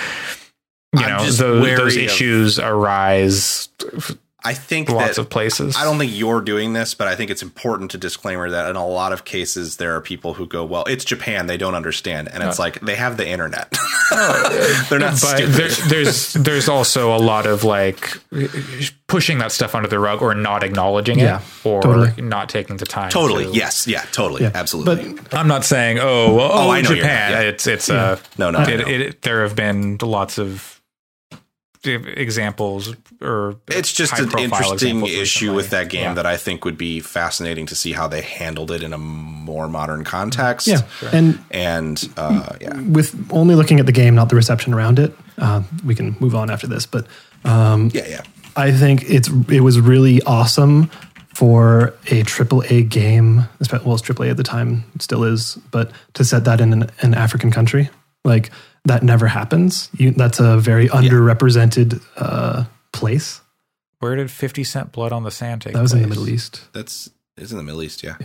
you 0.95 1.03
I'm 1.03 1.17
know, 1.17 1.25
just 1.25 1.39
those, 1.39 1.61
wary 1.63 1.75
those 1.77 1.95
of- 1.97 2.01
issues 2.03 2.59
arise 2.59 3.69
i 4.45 4.53
think 4.53 4.89
lots 4.89 5.15
that 5.17 5.21
of 5.21 5.29
places. 5.29 5.75
I 5.77 5.83
don't 5.83 5.97
think 5.99 6.11
you're 6.15 6.41
doing 6.41 6.73
this, 6.73 6.93
but 6.93 7.07
I 7.07 7.15
think 7.15 7.29
it's 7.29 7.41
important 7.43 7.91
to 7.91 7.97
disclaimer 7.97 8.49
that 8.49 8.69
in 8.69 8.75
a 8.75 8.87
lot 8.87 9.11
of 9.11 9.25
cases 9.25 9.77
there 9.77 9.95
are 9.95 10.01
people 10.01 10.33
who 10.35 10.47
go, 10.47 10.63
"Well, 10.63 10.85
it's 10.85 11.03
Japan; 11.03 11.47
they 11.47 11.57
don't 11.57 11.75
understand," 11.75 12.29
and 12.31 12.41
it's 12.43 12.57
like 12.59 12.79
they 12.81 12.95
have 12.95 13.17
the 13.17 13.27
internet. 13.27 13.75
They're 14.89 14.99
not 14.99 15.11
but 15.11 15.17
stupid. 15.17 15.53
there, 15.53 15.69
there's 15.89 16.33
there's 16.33 16.69
also 16.69 17.15
a 17.15 17.19
lot 17.19 17.45
of 17.45 17.63
like 17.63 18.17
pushing 19.07 19.39
that 19.39 19.51
stuff 19.51 19.75
under 19.75 19.87
the 19.89 19.99
rug 19.99 20.21
or 20.21 20.33
not 20.33 20.63
acknowledging 20.63 21.19
Yeah, 21.19 21.39
it 21.41 21.65
or 21.65 21.81
totally. 21.81 22.21
not 22.21 22.47
taking 22.49 22.77
the 22.77 22.85
time. 22.85 23.09
totally, 23.09 23.45
to- 23.45 23.51
yes, 23.53 23.87
yeah, 23.87 24.01
totally, 24.11 24.43
yeah, 24.43 24.51
absolutely. 24.53 25.13
But 25.13 25.33
I'm 25.33 25.47
not 25.47 25.65
saying 25.65 25.99
oh 25.99 26.33
well, 26.33 26.49
oh, 26.51 26.69
I 26.69 26.81
know 26.81 26.95
Japan. 26.95 27.31
not, 27.33 27.41
yeah. 27.41 27.49
It's 27.49 27.67
it's 27.67 27.89
uh 27.89 28.17
no, 28.37 28.51
no, 28.51 28.59
I 28.59 28.71
it, 28.71 28.79
it, 29.01 29.21
there 29.21 29.43
have 29.43 29.55
been 29.55 29.97
lots 30.01 30.37
of 30.37 30.78
examples 31.85 32.93
or 33.21 33.55
it's 33.67 33.91
just 33.93 34.17
an 34.19 34.37
interesting 34.37 35.05
issue 35.05 35.53
with 35.53 35.69
that 35.69 35.89
game 35.89 36.01
Yeah. 36.03 36.13
that 36.15 36.25
I 36.25 36.35
think 36.37 36.65
would 36.65 36.77
be 36.77 36.99
fascinating 36.99 37.65
to 37.67 37.75
see 37.75 37.93
how 37.93 38.07
they 38.07 38.21
handled 38.21 38.71
it 38.71 38.83
in 38.83 38.91
a 38.93 38.97
more 38.97 39.67
modern 39.69 40.03
context. 40.03 40.67
yeah, 40.67 40.81
and 41.13 41.39
and 41.51 42.09
uh, 42.17 42.55
yeah, 42.61 42.79
with 42.81 43.15
only 43.31 43.55
looking 43.55 43.79
at 43.79 43.85
the 43.85 43.91
game, 43.93 44.13
not 44.15 44.29
the 44.29 44.35
reception 44.35 44.73
around 44.73 44.99
it, 44.99 45.13
uh, 45.37 45.63
we 45.85 45.95
can 45.95 46.15
move 46.19 46.35
on 46.35 46.49
after 46.49 46.67
this. 46.67 46.85
But 46.85 47.07
um, 47.45 47.89
yeah, 47.93 48.07
yeah. 48.07 48.21
I 48.55 48.71
think 48.71 49.09
it's 49.09 49.29
it 49.49 49.61
was 49.61 49.79
really 49.79 50.21
awesome 50.23 50.89
for 51.33 51.93
a 52.07 52.23
triple 52.23 52.63
A 52.69 52.83
game. 52.83 53.45
espe- 53.61 53.83
Well, 53.85 53.93
it's 53.93 54.01
triple 54.01 54.25
A 54.25 54.29
at 54.29 54.37
the 54.37 54.43
time, 54.43 54.83
it 54.95 55.01
still 55.01 55.23
is, 55.23 55.55
but 55.71 55.91
to 56.15 56.25
set 56.25 56.43
that 56.43 56.59
in 56.59 56.73
an, 56.73 56.89
an 57.01 57.13
African 57.13 57.51
country, 57.51 57.89
like 58.25 58.51
that 58.85 59.03
never 59.03 59.27
happens. 59.27 59.89
You, 59.93 60.11
that's 60.11 60.39
a 60.39 60.57
very 60.57 60.87
underrepresented 60.89 62.01
uh, 62.17 62.65
place. 62.91 63.41
Where 63.99 64.15
did 64.15 64.31
50 64.31 64.63
Cent 64.63 64.91
Blood 64.91 65.11
on 65.11 65.23
the 65.23 65.31
Sand 65.31 65.61
take 65.61 65.73
That 65.73 65.81
was 65.81 65.93
in 65.93 66.01
the 66.01 66.07
place? 66.07 66.17
Middle 66.19 66.33
East. 66.33 66.61
That's 66.73 67.09
it's 67.37 67.51
in 67.51 67.57
the 67.57 67.63
Middle 67.63 67.83
East. 67.83 68.03
Yeah, 68.03 68.15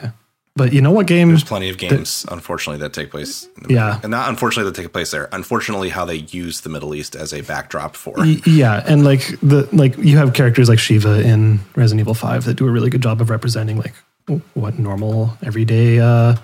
But 0.57 0.73
you 0.73 0.81
know 0.81 0.91
what 0.93 1.07
game? 1.09 1.29
there's 1.29 1.43
plenty 1.45 1.69
of 1.69 1.79
games, 1.79 2.25
unfortunately, 2.31 2.81
that 2.81 2.93
take 2.93 3.11
place. 3.11 3.45
In 3.57 3.65
the 3.69 3.75
Yeah. 3.75 3.99
And 4.03 4.11
not 4.11 4.29
unfortunately 4.29 4.71
that 4.71 4.81
take 4.81 4.93
place 4.93 5.11
there. 5.11 5.29
Unfortunately, 5.33 5.89
how 5.89 6.05
they 6.05 6.17
use 6.31 6.61
the 6.61 6.69
Middle 6.69 6.95
East 6.95 7.17
as 7.17 7.33
a 7.35 7.41
backdrop 7.43 7.97
for. 7.97 8.25
Yeah, 8.25 8.83
and 8.87 9.05
like 9.05 9.27
the 9.41 9.69
like 9.73 9.97
you 9.99 10.17
have 10.19 10.33
characters 10.35 10.69
like 10.69 10.79
Sheva 10.79 11.23
in 11.25 11.61
Resident 11.77 12.01
Evil 12.01 12.15
Five 12.15 12.45
that 12.45 12.55
do 12.55 12.67
a 12.67 12.71
really 12.71 12.91
good 12.91 13.03
job 13.03 13.21
of 13.21 13.31
representing 13.31 13.77
like 13.79 13.95
what 14.55 14.79
normal 14.79 15.37
everyday 15.43 15.99
uh, 16.01 16.37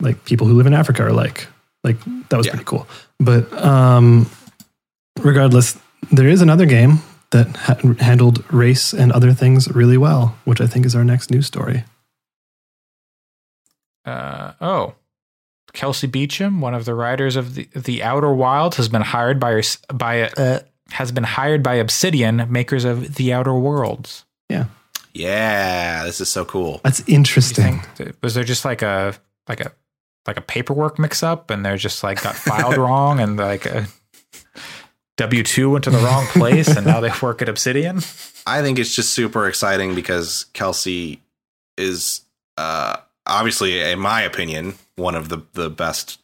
like 0.00 0.24
people 0.24 0.46
who 0.46 0.54
live 0.54 0.66
in 0.66 0.72
Africa 0.74 1.04
are 1.04 1.12
like. 1.12 1.46
Like 1.84 1.96
that 2.30 2.36
was 2.36 2.46
Yeah. 2.46 2.52
pretty 2.52 2.64
cool. 2.64 2.86
But 3.18 3.52
um, 3.52 4.30
regardless, 5.20 5.78
there 6.12 6.28
is 6.28 6.42
another 6.42 6.66
game 6.66 6.98
that 7.30 7.48
ha- 7.56 7.94
handled 7.98 8.44
race 8.52 8.92
and 8.92 9.10
other 9.12 9.32
things 9.32 9.68
really 9.74 9.96
well, 9.96 10.36
which 10.44 10.60
I 10.60 10.66
think 10.66 10.86
is 10.86 10.94
our 10.94 11.04
next 11.04 11.30
news 11.30 11.46
story. 11.46 11.84
Uh, 14.04 14.52
oh, 14.60 14.94
Kelsey 15.72 16.06
Beachum, 16.08 16.60
one 16.60 16.74
of 16.74 16.84
the 16.84 16.94
writers 16.94 17.36
of 17.36 17.54
the 17.54 17.68
the 17.74 18.02
Outer 18.02 18.32
Wilds, 18.32 18.76
has 18.76 18.88
been 18.88 19.02
hired 19.02 19.40
by 19.40 19.62
by 19.92 20.22
uh, 20.30 20.60
has 20.90 21.10
been 21.10 21.24
hired 21.24 21.62
by 21.62 21.74
Obsidian, 21.74 22.46
makers 22.50 22.84
of 22.84 23.16
the 23.16 23.32
Outer 23.32 23.54
Worlds. 23.54 24.24
Yeah, 24.48 24.66
Yeah, 25.12 26.04
this 26.04 26.20
is 26.20 26.28
so 26.28 26.44
cool. 26.44 26.80
that's 26.84 27.02
interesting. 27.08 27.80
think 27.96 28.16
was 28.22 28.34
there 28.34 28.44
just 28.44 28.64
like 28.64 28.82
a 28.82 29.14
like 29.48 29.60
a 29.60 29.72
like 30.26 30.36
a 30.36 30.42
paperwork 30.42 30.98
mix 30.98 31.22
up, 31.22 31.50
and 31.50 31.64
they're 31.64 31.76
just 31.76 32.02
like 32.02 32.22
got 32.22 32.34
filed 32.34 32.76
wrong, 32.78 33.20
and 33.20 33.36
like 33.36 33.66
a 33.66 33.86
W 35.16 35.42
two 35.42 35.70
went 35.70 35.84
to 35.84 35.90
the 35.90 35.98
wrong 35.98 36.26
place, 36.30 36.68
and 36.68 36.86
now 36.86 37.00
they 37.00 37.10
work 37.22 37.42
at 37.42 37.48
Obsidian. 37.48 37.98
I 38.46 38.62
think 38.62 38.78
it's 38.78 38.94
just 38.94 39.12
super 39.12 39.48
exciting 39.48 39.94
because 39.94 40.44
Kelsey 40.52 41.22
is 41.76 42.22
uh, 42.56 42.96
obviously, 43.26 43.80
in 43.80 43.98
my 43.98 44.22
opinion, 44.22 44.74
one 44.96 45.14
of 45.14 45.28
the 45.28 45.42
the 45.54 45.70
best. 45.70 46.20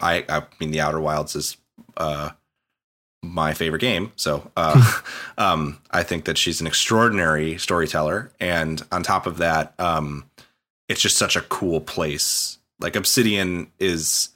I 0.00 0.24
I 0.28 0.42
mean, 0.58 0.70
The 0.70 0.80
Outer 0.80 1.00
Wilds 1.00 1.34
is 1.34 1.56
uh, 1.96 2.30
my 3.22 3.54
favorite 3.54 3.80
game, 3.80 4.12
so 4.16 4.50
uh, 4.56 5.00
um, 5.38 5.78
I 5.90 6.02
think 6.02 6.24
that 6.24 6.38
she's 6.38 6.60
an 6.60 6.66
extraordinary 6.66 7.58
storyteller, 7.58 8.30
and 8.40 8.82
on 8.90 9.02
top 9.02 9.26
of 9.26 9.38
that, 9.38 9.74
um, 9.78 10.24
it's 10.88 11.00
just 11.00 11.18
such 11.18 11.36
a 11.36 11.42
cool 11.42 11.80
place. 11.80 12.58
Like 12.80 12.96
Obsidian 12.96 13.70
is. 13.78 14.30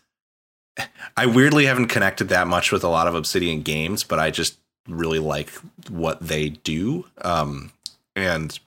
I 1.17 1.27
weirdly 1.27 1.67
haven't 1.67 1.87
connected 1.87 2.31
that 2.31 2.49
much 2.49 2.73
with 2.73 2.83
a 2.83 2.89
lot 2.89 3.07
of 3.07 3.15
Obsidian 3.15 3.63
games, 3.63 4.03
but 4.03 4.19
I 4.19 4.33
just 4.33 4.59
really 4.89 5.21
like 5.21 5.51
what 5.89 6.21
they 6.21 6.49
do. 6.49 7.07
Um, 7.23 7.71
and 8.17 8.59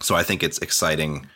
so 0.00 0.14
I 0.16 0.24
think 0.24 0.42
it's 0.42 0.58
exciting 0.58 1.28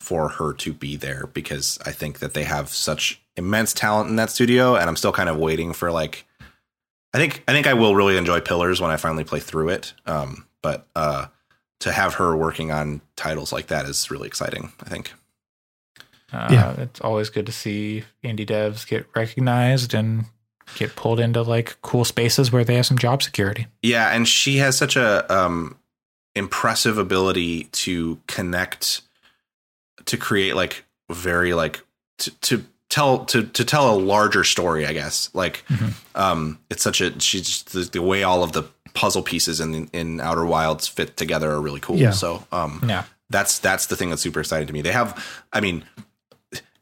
for 0.00 0.28
her 0.28 0.52
to 0.52 0.72
be 0.72 0.96
there 0.96 1.28
because 1.32 1.78
I 1.84 1.90
think 1.90 2.20
that 2.20 2.34
they 2.34 2.44
have 2.44 2.68
such 2.68 3.20
immense 3.36 3.72
talent 3.72 4.10
in 4.10 4.16
that 4.16 4.30
studio. 4.30 4.76
And 4.76 4.88
I'm 4.88 4.96
still 4.96 5.12
kind 5.12 5.28
of 5.28 5.38
waiting 5.38 5.72
for 5.72 5.90
like, 5.90 6.24
I 7.12 7.18
think, 7.18 7.42
I 7.48 7.52
think 7.52 7.66
I 7.66 7.74
will 7.74 7.96
really 7.96 8.16
enjoy 8.16 8.40
Pillars 8.40 8.80
when 8.80 8.90
I 8.90 8.96
finally 8.96 9.24
play 9.24 9.40
through 9.40 9.70
it. 9.70 9.92
Um, 10.06 10.46
but, 10.62 10.86
uh, 10.94 11.26
to 11.80 11.92
have 11.92 12.14
her 12.14 12.36
working 12.36 12.70
on 12.70 13.00
titles 13.16 13.52
like 13.52 13.66
that 13.66 13.86
is 13.86 14.10
really 14.10 14.28
exciting. 14.28 14.72
I 14.80 14.88
think. 14.88 15.12
Uh, 16.34 16.48
Yeah. 16.50 16.72
it's 16.82 17.00
always 17.00 17.30
good 17.30 17.46
to 17.46 17.52
see 17.52 18.04
indie 18.22 18.46
devs 18.46 18.86
get 18.86 19.06
recognized 19.14 19.94
and 19.94 20.24
get 20.76 20.96
pulled 20.96 21.20
into 21.20 21.42
like 21.42 21.76
cool 21.82 22.04
spaces 22.04 22.50
where 22.50 22.64
they 22.64 22.74
have 22.76 22.86
some 22.86 22.98
job 22.98 23.22
security. 23.22 23.66
Yeah, 23.82 24.10
and 24.10 24.26
she 24.26 24.56
has 24.58 24.76
such 24.76 24.96
a 24.96 25.32
um 25.34 25.76
impressive 26.34 26.98
ability 26.98 27.64
to 27.64 28.18
connect 28.26 29.02
to 30.06 30.16
create 30.16 30.56
like 30.56 30.84
very 31.10 31.54
like 31.54 31.80
to, 32.18 32.30
to 32.40 32.64
tell 32.90 33.24
to 33.26 33.44
to 33.44 33.64
tell 33.64 33.94
a 33.94 33.96
larger 33.96 34.42
story, 34.44 34.86
I 34.86 34.92
guess. 34.92 35.30
Like 35.34 35.64
um 36.14 36.58
it's 36.70 36.82
such 36.82 37.00
a 37.00 37.18
she's 37.20 37.62
the, 37.64 37.80
the 37.80 38.02
way 38.02 38.22
all 38.22 38.42
of 38.42 38.52
the 38.52 38.64
puzzle 38.94 39.22
pieces 39.22 39.60
in 39.60 39.88
in 39.92 40.20
Outer 40.20 40.46
Wilds 40.46 40.88
fit 40.88 41.16
together 41.16 41.50
are 41.50 41.60
really 41.60 41.80
cool. 41.80 41.96
Yeah. 41.96 42.10
So 42.12 42.46
um 42.52 42.80
Yeah. 42.88 43.04
that's 43.30 43.58
that's 43.58 43.86
the 43.86 43.96
thing 43.96 44.10
that's 44.10 44.22
super 44.22 44.40
exciting 44.40 44.66
to 44.66 44.72
me. 44.72 44.82
They 44.82 44.92
have, 44.92 45.24
I 45.52 45.60
mean, 45.60 45.84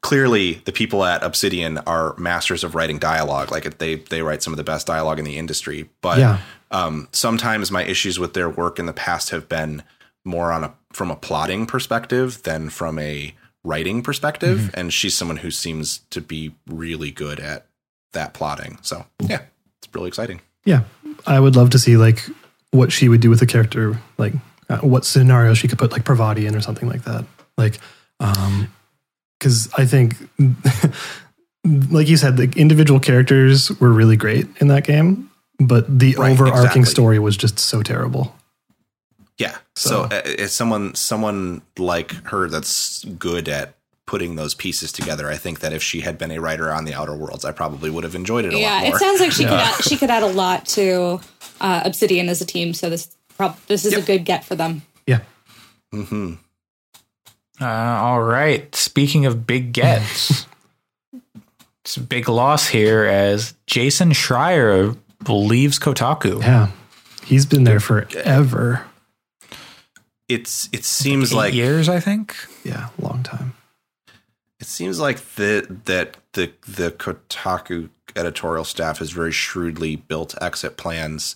clearly 0.03 0.61
the 0.65 0.71
people 0.71 1.03
at 1.03 1.23
Obsidian 1.23 1.79
are 1.79 2.15
masters 2.17 2.63
of 2.63 2.75
writing 2.75 2.99
dialogue. 2.99 3.49
Like 3.49 3.79
they 3.79 3.95
they 3.95 4.21
write 4.21 4.43
some 4.43 4.53
of 4.53 4.57
the 4.57 4.63
best 4.63 4.85
dialogue 4.85 5.17
in 5.17 5.25
the 5.25 5.37
industry. 5.39 5.89
But 6.01 6.19
Yeah. 6.19 6.37
um, 6.69 7.07
sometimes 7.11 7.71
my 7.71 7.83
issues 7.83 8.19
with 8.19 8.33
their 8.35 8.49
work 8.49 8.77
in 8.77 8.85
the 8.85 8.93
past 8.93 9.31
have 9.31 9.49
been 9.49 9.81
more 10.23 10.51
on 10.51 10.63
a 10.63 10.73
from 10.91 11.09
a 11.09 11.15
plotting 11.15 11.65
perspective 11.65 12.43
than 12.43 12.69
from 12.69 12.99
a 12.99 13.33
writing 13.63 14.03
perspective. 14.03 14.69
And 14.75 14.93
she's 14.93 15.17
someone 15.17 15.37
who 15.37 15.49
seems 15.49 15.99
to 16.11 16.21
be 16.21 16.53
really 16.67 17.09
good 17.09 17.39
at 17.39 17.65
that 18.11 18.33
plotting. 18.33 18.77
So 18.81 19.05
yeah, 19.21 19.41
it's 19.79 19.87
really 19.95 20.09
exciting. 20.09 20.41
Yeah, 20.65 20.83
I 21.25 21.39
would 21.39 21.55
love 21.55 21.71
to 21.71 21.79
see 21.79 21.97
like 21.97 22.23
what 22.71 22.91
she 22.91 23.07
would 23.09 23.21
do 23.21 23.29
with 23.29 23.41
a 23.41 23.45
character, 23.45 23.99
like 24.17 24.33
uh, 24.69 24.79
what 24.79 25.05
scenario 25.05 25.53
she 25.53 25.67
could 25.67 25.77
put 25.79 25.91
like 25.93 26.03
Parvati 26.05 26.45
in 26.45 26.55
or 26.55 26.61
something 26.61 26.87
like 26.89 27.03
that. 27.03 27.25
Like, 27.57 27.79
um, 28.19 28.71
because 29.43 29.69
I 29.77 29.85
think, 29.85 30.15
like 31.91 32.07
you 32.07 32.15
said, 32.17 32.37
the 32.37 32.51
individual 32.55 32.99
characters 32.99 33.69
were 33.79 33.91
really 33.91 34.15
great 34.15 34.47
in 34.61 34.69
that 34.69 34.85
game, 34.85 35.29
but 35.59 35.99
the 35.99 36.15
Right, 36.15 36.31
overarching 36.31 36.63
exactly. 36.63 36.85
story 36.85 37.19
was 37.19 37.35
just 37.35 37.59
so 37.59 37.83
terrible. 37.83 38.33
Yeah. 39.37 39.57
So, 39.75 39.89
So- 39.89 40.03
uh, 40.15 40.21
it's 40.25 40.53
someone 40.53 40.95
someone 40.95 41.61
like 41.77 42.11
her 42.27 42.47
that's 42.47 43.03
good 43.03 43.49
at 43.49 43.75
putting 44.05 44.35
those 44.35 44.53
pieces 44.53 44.91
together. 44.91 45.29
I 45.29 45.35
think 45.37 45.59
that 45.61 45.73
if 45.73 45.81
she 45.83 46.01
had 46.01 46.17
been 46.17 46.31
a 46.31 46.39
writer 46.39 46.71
on 46.71 46.85
the 46.85 46.93
Outer 46.93 47.15
Worlds, 47.15 47.43
I 47.45 47.51
probably 47.51 47.89
would 47.89 48.03
have 48.03 48.15
enjoyed 48.15 48.45
it 48.45 48.53
a 48.53 48.57
yeah, 48.59 48.75
lot 48.75 48.83
more. 48.87 48.95
it 48.95 48.99
sounds 48.99 49.19
like 49.19 49.31
she 49.31 49.43
could 49.43 49.53
add, 49.53 49.81
she 49.83 49.97
could 49.97 50.09
add 50.09 50.23
a 50.23 50.27
lot 50.27 50.65
to 50.67 51.19
uh, 51.61 51.81
Obsidian 51.85 52.29
as 52.29 52.41
a 52.41 52.45
team. 52.45 52.73
So 52.73 52.89
this 52.89 53.15
prob- 53.37 53.57
this 53.67 53.83
is 53.85 53.93
a 53.93 54.01
good 54.01 54.23
get 54.25 54.43
for 54.45 54.55
them. 54.55 54.83
Yeah, 55.07 55.19
hmm 55.91 56.33
Uh, 57.61 57.65
all 57.67 58.21
right. 58.21 58.73
Speaking 58.75 59.25
of 59.25 59.45
big 59.45 59.73
gets, 59.73 60.47
it's 61.83 61.97
a 61.97 62.01
big 62.01 62.27
loss 62.27 62.67
here 62.67 63.03
as 63.03 63.53
Jason 63.67 64.11
Schreier 64.11 64.97
leaves 65.27 65.79
Kotaku. 65.79 66.41
yeah, 66.41 66.69
he's 67.23 67.45
been 67.45 67.63
there 67.63 67.79
forever. 67.79 68.85
It's 70.29 70.69
it 70.71 70.83
seems 70.85 71.31
Eight 71.31 71.35
like 71.35 71.53
years, 71.53 71.89
I 71.89 71.99
think. 71.99 72.35
Yeah, 72.63 72.89
long 72.97 73.23
time. 73.23 73.53
it 74.59 74.65
seems 74.67 74.99
like 74.99 75.17
the 75.35 75.67
that 75.85 76.17
the 76.33 76.51
the 76.67 76.91
Kotaku 76.91 77.89
editorial 78.15 78.63
staff 78.63 78.99
has 78.99 79.11
very 79.11 79.31
shrewdly 79.31 79.95
built 79.97 80.33
exit 80.41 80.77
plans. 80.77 81.35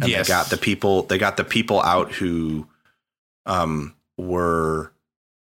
And 0.00 0.08
Yes. 0.10 0.26
they 0.26 0.32
got 0.32 0.46
the 0.50 0.56
people 0.56 1.02
they 1.04 1.18
got 1.18 1.36
the 1.36 1.44
people 1.44 1.80
out 1.80 2.12
who 2.12 2.66
um 3.46 3.94
were 4.18 4.90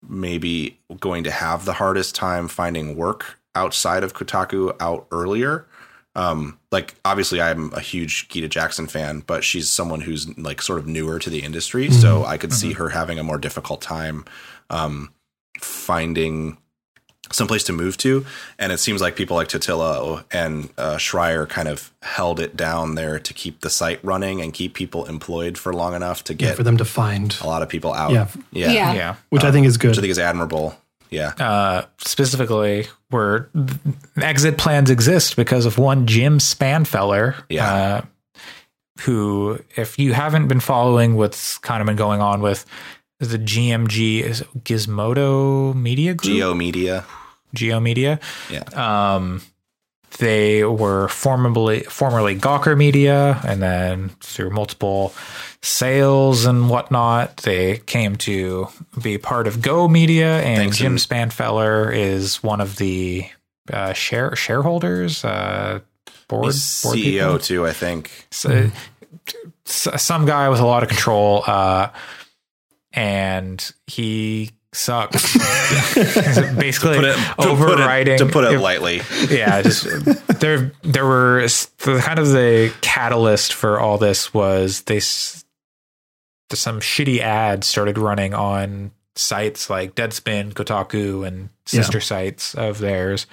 maybe 0.08 0.80
going 1.00 1.24
to 1.24 1.32
have 1.32 1.66
the 1.66 1.74
hardest 1.74 2.16
time 2.16 2.48
finding 2.48 2.96
work 2.96 3.40
outside 3.56 4.04
of 4.04 4.14
Kotaku 4.14 4.76
out 4.80 5.08
earlier. 5.12 5.68
Um 6.16 6.58
like 6.72 6.96
obviously 7.06 7.42
I'm 7.42 7.74
a 7.74 7.80
huge 7.80 8.28
Gita 8.30 8.48
Jackson 8.48 8.88
fan, 8.88 9.24
but 9.26 9.44
she's 9.44 9.70
someone 9.70 10.02
who's 10.02 10.38
like 10.38 10.62
sort 10.62 10.80
of 10.80 10.88
newer 10.88 11.20
to 11.20 11.30
the 11.30 11.44
industry, 11.44 11.90
so 11.92 12.26
I 12.26 12.38
could 12.38 12.54
see 12.54 12.74
her 12.74 12.90
having 12.90 13.20
a 13.20 13.24
more 13.24 13.38
difficult 13.38 13.82
time 13.82 14.26
um 14.70 15.14
finding 15.60 16.58
someplace 17.32 17.64
to 17.66 17.74
move 17.74 17.98
to. 17.98 18.26
And 18.60 18.72
it 18.72 18.80
seems 18.80 19.02
like 19.02 19.16
people 19.16 19.36
like 19.36 19.48
Totilo 19.48 20.24
and 20.32 20.70
uh, 20.78 20.96
Schreier 20.98 21.48
kind 21.48 21.68
of 21.68 21.92
held 22.02 22.40
it 22.40 22.56
down 22.56 22.96
there 22.96 23.20
to 23.20 23.34
keep 23.34 23.62
the 23.62 23.70
site 23.70 24.04
running 24.04 24.42
and 24.42 24.54
keep 24.54 24.74
people 24.74 25.06
employed 25.06 25.58
for 25.58 25.74
long 25.74 25.94
enough 25.96 26.24
to 26.26 26.34
Yeah, 26.34 26.38
get 26.50 26.56
for 26.58 26.64
them 26.64 26.78
to 26.78 26.86
find, 26.86 27.36
a 27.42 27.48
lot 27.48 27.62
of 27.62 27.70
people 27.70 27.94
out. 27.94 28.12
Yeah. 28.12 28.28
Yeah. 28.52 28.72
Yeah. 28.72 28.94
Yeah. 28.94 29.16
which 29.30 29.44
I 29.44 29.52
think 29.52 29.66
is 29.68 29.78
good. 29.78 29.90
Which 29.90 29.98
I 29.98 30.02
think 30.02 30.12
is 30.12 30.20
admirable. 30.20 30.76
Yeah. 31.10 31.34
Uh, 31.38 31.86
specifically, 31.98 32.88
where 33.10 33.50
exit 34.22 34.58
plans 34.58 34.90
exist 34.90 35.36
because 35.36 35.66
of 35.66 35.78
one 35.78 36.08
Jim 36.08 36.38
Spanfeller. 36.40 37.36
Yeah. 37.50 37.74
Uh, 37.74 38.02
who, 39.02 39.60
if 39.76 39.98
you 40.00 40.14
haven't 40.14 40.48
been 40.48 40.60
following 40.60 41.16
what's 41.16 41.58
kind 41.58 41.82
of 41.82 41.88
been 41.88 41.96
going 41.96 42.22
on 42.22 42.42
with 42.42 42.66
the 43.20 43.38
GMG, 43.40 44.22
is 44.22 44.42
Gizmodo 44.60 45.74
Media 45.76 46.14
Group? 46.14 46.34
G/O 46.34 46.54
Media. 46.54 47.04
G/O 47.54 47.80
Media. 47.80 48.20
Yeah. 48.50 48.64
Um, 49.16 49.42
they 50.18 50.64
were 50.66 51.08
formerly 51.08 51.82
formerly 51.84 52.38
Gawker 52.38 52.78
Media, 52.78 53.40
and 53.46 53.62
then 53.62 54.10
through 54.20 54.50
multiple 54.50 55.14
sales 55.62 56.46
and 56.46 56.70
whatnot, 56.70 57.38
they 57.38 57.78
came 57.78 58.16
to 58.18 58.68
be 59.02 59.18
part 59.18 59.48
of 59.48 59.62
G/O 59.62 59.88
Media. 59.88 60.42
And 60.42 60.58
Thanks, 60.58 60.78
Jim 60.78 60.98
Spanfeller 60.98 61.96
is 61.96 62.44
one 62.44 62.60
of 62.60 62.76
the 62.76 63.26
uh, 63.72 63.94
share 63.94 64.36
shareholders, 64.36 65.24
uh, 65.24 65.80
board, 66.28 66.42
board 66.44 66.54
CEO 66.54 66.94
people. 66.94 67.40
too, 67.40 67.66
I 67.66 67.72
think. 67.72 68.28
So, 68.32 68.70
s- 69.66 69.88
some 70.04 70.26
guy 70.26 70.50
with 70.50 70.60
a 70.60 70.66
lot 70.66 70.84
of 70.84 70.90
control, 70.90 71.44
uh, 71.48 71.90
and 72.94 73.72
he 73.88 74.52
sucks. 74.74 75.34
Basically, 76.56 76.96
Put 76.96 77.06
it, 77.06 77.16
to 77.16 77.34
put 77.36 77.46
it- 77.46 77.50
overriding 77.50 78.18
to 78.20 78.26
put 78.28 78.44
it, 78.46 78.60
lightly. 78.60 79.02
yeah, 79.30 79.62
just 79.62 79.84
there. 80.40 80.72
There 80.84 81.06
were 81.06 81.42
the 81.42 82.02
kind 82.04 82.20
of 82.20 82.30
the 82.30 82.74
catalyst 82.82 83.54
for 83.54 83.80
all 83.80 83.98
this 83.98 84.34
was 84.34 84.82
they 84.84 85.00
some 85.00 86.80
shitty 86.80 87.20
ads 87.20 87.68
started 87.68 87.98
running 87.98 88.34
on 88.34 88.92
sites 89.16 89.70
like 89.70 89.96
Deadspin, 89.96 90.54
Kotaku, 90.54 91.26
and 91.28 91.50
sister 91.66 92.00
sites 92.02 92.56
of 92.56 92.80
theirs. 92.80 93.28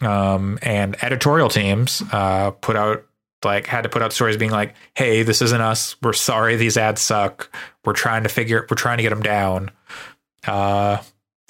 Um, 0.00 0.58
and 0.62 0.96
editorial 1.02 1.48
teams 1.48 2.02
uh, 2.12 2.50
put 2.50 2.74
out 2.76 3.04
like 3.44 3.66
had 3.66 3.82
to 3.82 3.88
put 3.88 4.02
out 4.02 4.12
stories 4.12 4.36
being 4.36 4.50
like, 4.50 4.74
"Hey, 4.94 5.22
this 5.22 5.42
isn't 5.42 5.60
us. 5.60 5.94
We're 6.02 6.12
sorry. 6.12 6.56
These 6.56 6.76
ads 6.76 7.00
suck. 7.00 7.50
We're 7.84 7.92
trying 7.92 8.22
to 8.24 8.28
figure. 8.28 8.66
We're 8.70 8.76
trying 8.76 8.98
to 8.98 9.02
get 9.02 9.10
them 9.10 9.22
down." 9.22 9.70
Uh, 10.46 10.98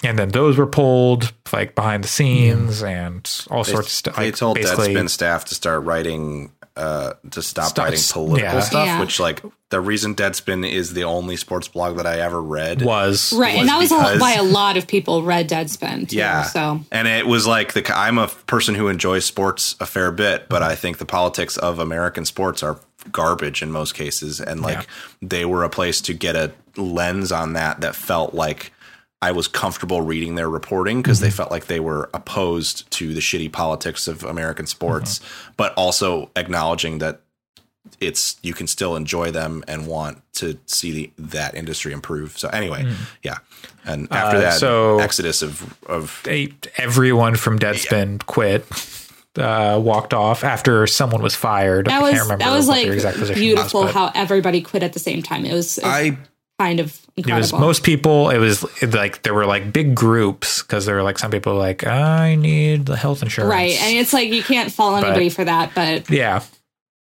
and 0.03 0.19
then 0.19 0.29
those 0.29 0.57
were 0.57 0.67
pulled 0.67 1.31
like 1.53 1.75
behind 1.75 2.03
the 2.03 2.07
scenes 2.09 2.83
and 2.83 3.29
all 3.49 3.63
They, 3.63 3.71
sorts 3.71 3.87
of 3.87 3.93
stuff. 3.93 4.15
they 4.17 4.25
like, 4.25 4.35
told 4.35 4.57
Deadspin 4.57 5.09
staff 5.09 5.45
to 5.45 5.55
start 5.55 5.83
writing, 5.85 6.51
uh, 6.75 7.13
to 7.31 7.41
stop, 7.41 7.69
Stop- 7.69 7.85
writing 7.85 7.99
political 8.11 8.49
yeah. 8.55 8.59
stuff. 8.59 8.85
Yeah. 8.85 8.99
Which, 8.99 9.19
like, 9.19 9.41
the 9.69 9.79
reason 9.79 10.13
Deadspin 10.15 10.69
is 10.69 10.93
the 10.93 11.03
only 11.05 11.37
sports 11.37 11.67
blog 11.67 11.97
that 11.97 12.05
I 12.05 12.19
ever 12.19 12.41
read 12.41 12.81
was 12.81 13.31
Right, 13.33 13.53
was 13.53 13.61
and 13.61 13.69
that 13.69 13.77
was 13.79 13.91
a, 13.91 13.95
because- 13.95 14.19
why 14.19 14.33
a 14.33 14.43
lot 14.43 14.75
of 14.77 14.87
people 14.87 15.23
read 15.23 15.47
Deadspin. 15.49 16.09
Too, 16.09 16.17
Yeah. 16.17 16.43
So 16.43 16.81
And 16.91 17.07
it 17.07 17.25
was 17.25 17.47
like 17.47 17.73
the 17.73 17.97
I'm 17.97 18.17
a 18.17 18.27
person 18.27 18.75
who 18.75 18.89
enjoys 18.89 19.23
sports 19.25 19.75
a 19.79 19.85
fair 19.85 20.11
bit, 20.11 20.49
but 20.49 20.61
I 20.63 20.75
think 20.75 20.97
the 20.97 21.05
politics 21.05 21.55
of 21.57 21.79
American 21.79 22.25
sports 22.25 22.61
are 22.61 22.79
garbage 23.11 23.61
in 23.61 23.71
most 23.71 23.93
cases 23.95 24.39
and 24.41 24.61
like 24.61 24.77
Yeah. 24.79 24.83
they 25.21 25.45
were 25.45 25.63
a 25.63 25.69
place 25.69 26.01
to 26.01 26.13
get 26.13 26.35
a 26.35 26.51
lens 26.75 27.31
on 27.31 27.53
that 27.53 27.81
that 27.81 27.95
felt 27.95 28.33
like 28.33 28.72
I 29.23 29.31
was 29.31 29.47
comfortable 29.47 30.01
reading 30.01 30.35
their 30.35 30.49
reporting 30.49 31.01
because 31.01 31.21
they 31.21 31.31
felt 31.31 31.49
like 31.49 31.67
they 31.67 31.79
were 31.79 32.09
opposed 32.13 32.91
to 32.91 33.13
the 33.13 33.21
shitty 33.21 33.51
politics 33.53 34.07
of 34.07 34.23
American 34.23 34.67
sports, 34.67 35.21
but 35.55 35.73
also 35.75 36.29
acknowledging 36.35 36.97
that 36.99 37.21
it's 38.01 38.35
you 38.41 38.53
can 38.53 38.67
still 38.67 38.95
enjoy 38.97 39.31
them 39.31 39.63
and 39.67 39.87
want 39.87 40.21
to 40.33 40.57
see 40.65 40.91
the, 40.91 41.11
that 41.17 41.55
industry 41.55 41.93
improve. 41.93 42.37
So 42.37 42.49
anyway, 42.49 42.83
yeah. 43.23 43.37
And 43.85 44.11
after 44.11 44.37
Uh, 44.37 44.41
that 44.41 44.53
so- 44.59 44.99
exodus 44.99 45.41
of 45.41 45.73
of 45.87 46.19
they, 46.23 46.53
everyone 46.77 47.35
from 47.35 47.57
Deadspin 47.59 48.25
quit. 48.25 48.65
Uh, 49.35 49.81
walked 49.83 50.13
off 50.13 50.43
after 50.43 50.85
someone 50.85 51.19
was 51.23 51.33
fired. 51.33 51.87
that 51.87 51.99
I 51.99 52.03
was 52.03 52.11
can't 52.11 52.23
remember 52.25 52.45
that 52.45 52.55
was 52.55 52.67
what 52.67 52.75
like 52.77 52.85
their 52.85 52.93
exact 52.93 53.17
position 53.17 53.41
beautiful 53.41 53.81
was, 53.85 53.91
how 53.91 54.11
everybody 54.13 54.61
quit 54.61 54.83
at 54.83 54.93
the 54.93 54.99
same 54.99 55.23
time. 55.23 55.43
It 55.43 55.53
was, 55.53 55.79
it 55.79 55.83
was 55.83 55.91
I 55.91 56.17
kind 56.59 56.79
of 56.79 56.99
It 57.15 57.27
was 57.27 57.51
most 57.53 57.83
people. 57.83 58.29
It 58.29 58.37
was 58.37 58.63
like 58.93 59.23
there 59.23 59.33
were 59.33 59.45
like 59.45 59.73
big 59.73 59.95
groups 59.95 60.61
because 60.61 60.85
there 60.85 60.95
were 60.95 61.03
like 61.03 61.19
some 61.19 61.31
people 61.31 61.55
like 61.55 61.85
I 61.85 62.35
need 62.35 62.85
the 62.85 62.95
health 62.95 63.21
insurance, 63.23 63.51
right, 63.51 63.73
and 63.81 63.97
it's 63.97 64.13
like 64.13 64.29
you 64.29 64.43
can't 64.43 64.71
fault 64.71 65.01
But- 65.01 65.07
anybody 65.07 65.29
for 65.29 65.43
that, 65.45 65.73
but 65.75 66.09
yeah. 66.09 66.43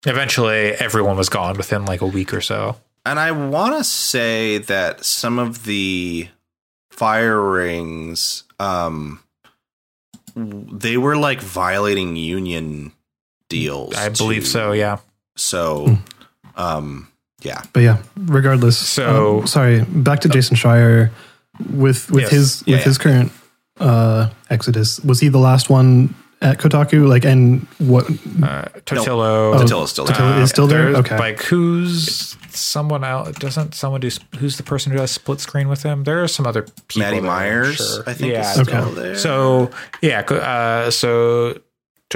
Eventually, 0.06 0.72
everyone 0.74 1.16
was 1.16 1.30
gone 1.30 1.56
within 1.56 1.86
like 1.86 2.02
a 2.02 2.06
week 2.06 2.34
or 2.34 2.42
so. 2.42 2.76
And 3.06 3.18
I 3.18 3.32
want 3.32 3.78
to 3.78 3.86
say 3.86 4.58
that 4.58 5.06
some 5.06 5.40
of 5.40 5.64
the 5.64 6.28
firings, 6.92 8.44
um, 8.60 9.20
they 10.36 10.98
were 10.98 11.16
like 11.16 11.42
violating 11.42 12.16
union 12.16 12.92
deals. 13.50 13.96
I 13.96 14.10
believe 14.10 14.44
too. 14.44 14.50
so. 14.50 14.72
Yeah. 14.74 14.98
So, 15.36 15.98
um, 16.56 17.08
yeah. 17.44 17.62
But 17.74 17.82
yeah, 17.84 17.98
regardless. 18.18 18.78
So- 18.78 19.40
um, 19.42 19.48
sorry, 19.48 19.84
back 19.84 20.22
to 20.22 20.30
Jason 20.30 20.56
Schreier 20.58 21.12
with 21.72 22.10
with 22.12 22.24
Yes. 22.24 22.32
his 22.32 22.64
Yeah, 22.66 22.78
with 22.78 22.86
his 22.86 22.98
current 22.98 23.32
uh 23.80 24.30
Exodus. 24.50 25.00
Was 25.02 25.20
he 25.20 25.30
the 25.30 25.40
last 25.40 25.70
one 25.70 26.14
at 26.42 26.58
Kotaku? 26.60 27.08
Like, 27.08 27.26
and 27.26 27.66
what? 27.80 28.06
Uh, 28.06 28.66
Totilo. 28.86 29.56
Totilo's 29.56 29.92
still 29.92 30.06
there. 30.06 30.16
Totilo 30.16 30.42
is 30.42 30.50
still 30.50 30.68
there. 30.68 30.92
there's, 30.94 30.98
Okay. 31.06 31.18
Like 31.18 31.42
who's 31.44 32.36
someone 32.50 33.04
out? 33.04 33.34
Doesn't 33.40 33.74
someone 33.74 34.02
do? 34.02 34.10
Who's 34.40 34.58
the 34.58 34.64
person 34.64 34.92
who 34.92 34.98
does 35.00 35.12
split 35.12 35.40
screen 35.40 35.70
with 35.70 35.84
him? 35.84 36.04
There 36.04 36.22
are 36.24 36.28
some 36.28 36.46
other 36.46 36.64
people. 36.88 37.00
Maddie 37.02 37.18
I'm 37.18 37.26
Myers, 37.26 37.78
sure. 37.78 38.04
I 38.08 38.14
think, 38.14 38.32
Yeah. 38.34 38.42
is 38.42 38.62
still 38.62 38.76
Okay. 38.84 38.94
there. 39.02 39.16
So 39.18 39.72
yeah, 40.02 40.20
uh, 40.22 40.92
so 40.92 41.58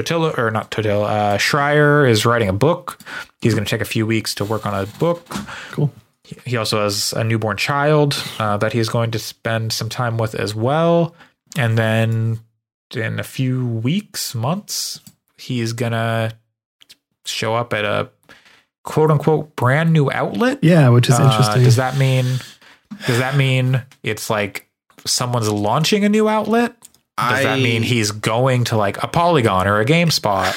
Totilo 0.03 0.37
or 0.37 0.51
not 0.51 0.71
Totilo, 0.71 1.05
uh, 1.05 1.37
Schreier 1.37 2.09
is 2.09 2.25
writing 2.25 2.49
a 2.49 2.53
book. 2.53 2.99
He's 3.41 3.53
going 3.53 3.65
to 3.65 3.69
take 3.69 3.81
a 3.81 3.85
few 3.85 4.05
weeks 4.05 4.33
to 4.35 4.45
work 4.45 4.65
on 4.65 4.73
a 4.73 4.85
book. 4.99 5.27
Cool. 5.71 5.91
He 6.45 6.57
also 6.57 6.83
has 6.83 7.13
a 7.13 7.23
newborn 7.23 7.55
child 7.57 8.21
uh, 8.39 8.57
that 8.57 8.73
he's 8.73 8.89
going 8.89 9.11
to 9.11 9.19
spend 9.19 9.71
some 9.71 9.87
time 9.89 10.17
with 10.17 10.35
as 10.35 10.53
well. 10.53 11.15
And 11.57 11.77
then 11.77 12.39
in 12.93 13.19
a 13.19 13.23
few 13.23 13.65
weeks, 13.65 14.35
months, 14.35 14.99
he's 15.37 15.71
gonna 15.73 16.33
show 17.25 17.55
up 17.55 17.73
at 17.73 17.85
a 17.85 18.09
quote 18.83 19.09
unquote 19.11 19.55
brand 19.55 19.93
new 19.93 20.11
outlet. 20.11 20.59
Yeah, 20.61 20.89
which 20.89 21.07
is 21.09 21.19
Uh, 21.19 21.23
interesting. 21.23 21.63
does 21.63 21.77
that 21.77 21.97
mean? 21.97 22.25
Does 23.05 23.19
that 23.19 23.35
mean 23.35 23.83
it's 24.03 24.29
like 24.29 24.67
someone's 25.05 25.49
launching 25.49 26.03
a 26.03 26.09
new 26.09 26.27
outlet? 26.27 26.73
Does 27.17 27.43
that 27.43 27.57
I- 27.57 27.61
mean 27.61 27.83
he's 27.83 28.11
going 28.11 28.63
to 28.65 28.77
like 28.77 29.01
a 29.03 29.07
Polygon 29.07 29.67
or 29.67 29.79
a 29.79 29.85
GameSpot? 29.85 30.53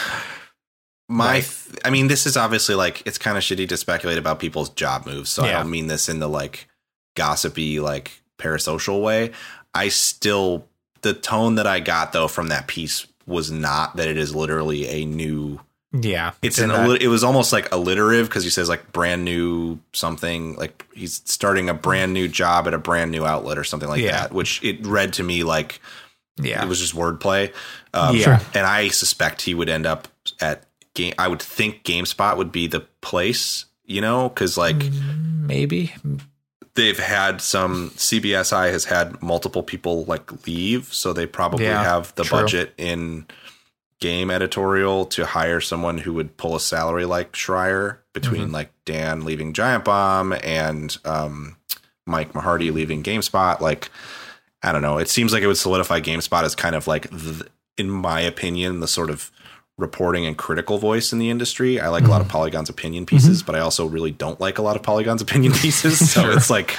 My, 1.08 1.26
Right. 1.32 1.42
th- 1.42 1.80
I 1.84 1.90
mean, 1.90 2.06
this 2.08 2.24
is 2.26 2.36
obviously 2.36 2.74
like 2.76 3.02
it's 3.04 3.18
kind 3.18 3.36
of 3.36 3.42
shitty 3.42 3.68
to 3.70 3.76
speculate 3.76 4.18
about 4.18 4.38
people's 4.38 4.68
job 4.70 5.06
moves. 5.06 5.30
So 5.30 5.42
I 5.44 5.52
don't 5.52 5.70
mean 5.70 5.86
this 5.88 6.08
in 6.08 6.20
the 6.20 6.28
like 6.28 6.68
gossipy, 7.16 7.80
like 7.80 8.20
parasocial 8.38 9.02
way. 9.02 9.32
I 9.74 9.88
still 9.88 10.66
the 11.02 11.14
tone 11.14 11.54
that 11.56 11.66
I 11.66 11.80
got 11.80 12.12
though 12.12 12.28
from 12.28 12.48
that 12.48 12.66
piece 12.66 13.06
was 13.26 13.50
not 13.50 13.96
that 13.96 14.08
it 14.08 14.16
is 14.18 14.34
literally 14.34 14.86
a 14.88 15.04
new. 15.04 15.60
Yeah, 15.92 16.32
It's 16.42 16.58
an. 16.58 16.68
that- 16.68 17.02
it 17.02 17.08
was 17.08 17.24
almost 17.24 17.52
like 17.52 17.72
alliterative 17.72 18.28
because 18.28 18.44
he 18.44 18.50
says 18.50 18.68
like 18.68 18.92
brand 18.92 19.24
new 19.24 19.80
something 19.92 20.54
like 20.56 20.86
he's 20.94 21.20
starting 21.24 21.68
a 21.68 21.74
brand 21.74 22.12
new 22.12 22.28
job 22.28 22.68
at 22.68 22.74
a 22.74 22.78
brand 22.78 23.10
new 23.10 23.24
outlet 23.26 23.58
or 23.58 23.64
something 23.64 23.88
like 23.88 24.00
Yeah. 24.00 24.12
that. 24.12 24.32
Which 24.32 24.62
it 24.62 24.86
read 24.86 25.12
to 25.14 25.24
me 25.24 25.42
like 25.42 25.80
yeah, 26.36 26.62
it 26.62 26.68
was 26.68 26.78
just 26.80 26.94
wordplay. 26.94 27.52
Um, 27.94 28.16
Yeah. 28.16 28.40
And 28.54 28.66
I 28.66 28.88
suspect 28.88 29.42
he 29.42 29.54
would 29.54 29.68
end 29.68 29.86
up 29.86 30.08
at 30.40 30.64
game. 30.94 31.14
I 31.18 31.28
would 31.28 31.40
think 31.42 31.84
GameSpot 31.84 32.36
would 32.36 32.52
be 32.52 32.66
the 32.66 32.80
place, 33.00 33.66
you 33.84 34.00
know, 34.00 34.28
because 34.28 34.56
like 34.58 34.76
Mm. 34.76 35.46
maybe. 35.46 35.94
they've 36.76 36.98
had 36.98 37.40
some 37.42 37.90
CBSI 37.96 38.70
has 38.70 38.84
had 38.86 39.20
multiple 39.22 39.62
people 39.62 40.04
like 40.04 40.46
leave, 40.46 40.92
so 40.94 41.12
they 41.12 41.26
probably 41.26 41.64
Yeah, 41.66 41.82
have 41.82 42.14
the 42.14 42.24
true. 42.24 42.40
budget 42.40 42.72
in 42.78 43.26
game 44.00 44.30
editorial 44.30 45.04
to 45.04 45.26
hire 45.26 45.60
someone 45.60 45.98
who 45.98 46.14
would 46.14 46.36
pull 46.38 46.56
a 46.56 46.60
salary 46.60 47.04
like 47.04 47.32
Schreier 47.32 47.98
between 48.14 48.44
Mm-hmm. 48.44 48.54
like 48.54 48.70
Dan 48.86 49.24
leaving 49.26 49.52
Giant 49.52 49.84
Bomb 49.84 50.32
and 50.42 50.96
um, 51.04 51.56
Mike 52.06 52.32
Mahardy 52.32 52.72
leaving 52.72 53.02
GameSpot. 53.02 53.60
Like, 53.60 53.90
I 54.62 54.72
don't 54.72 54.82
know. 54.82 54.98
It 54.98 55.08
seems 55.08 55.32
like 55.32 55.42
it 55.42 55.46
would 55.46 55.56
solidify 55.56 56.00
GameSpot 56.00 56.42
as 56.42 56.54
kind 56.54 56.74
of 56.74 56.86
like, 56.86 57.08
the, 57.10 57.46
in 57.78 57.90
my 57.90 58.20
opinion, 58.20 58.80
the 58.80 58.88
sort 58.88 59.10
of 59.10 59.30
reporting 59.78 60.26
and 60.26 60.36
critical 60.36 60.76
voice 60.76 61.12
in 61.12 61.18
the 61.18 61.30
industry. 61.30 61.80
I 61.80 61.88
like 61.88 62.04
a 62.04 62.10
lot 62.10 62.20
of 62.20 62.28
Polygon's 62.28 62.68
opinion 62.68 63.06
pieces, 63.06 63.42
but 63.42 63.54
I 63.54 63.60
also 63.60 63.86
really 63.86 64.10
don't 64.10 64.38
like 64.38 64.58
a 64.58 64.62
lot 64.62 64.76
of 64.76 64.82
Polygon's 64.82 65.22
opinion 65.22 65.52
pieces. 65.54 66.12
So 66.12 66.30
it's 66.30 66.50
like, 66.50 66.76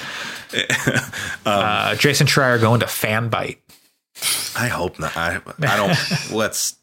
Uh, 1.46 1.96
Jason 1.96 2.28
Schreier 2.28 2.60
going 2.60 2.82
to 2.82 2.86
Fanbyte. 2.86 3.58
I 4.56 4.68
hope 4.68 5.00
not. 5.00 5.16
I, 5.16 5.42
I 5.62 5.78
don't. 5.78 6.32
let's. 6.32 6.78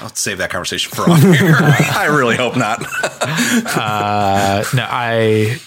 I'll 0.00 0.14
save 0.14 0.38
that 0.38 0.50
conversation 0.50 0.92
for 0.94 1.10
off 1.10 1.22
air. 1.24 1.56
I 1.58 2.06
really 2.06 2.36
hope 2.36 2.56
not. 2.56 2.80
Uh, 3.76 4.64
no, 4.74 4.86
I, 4.88 5.58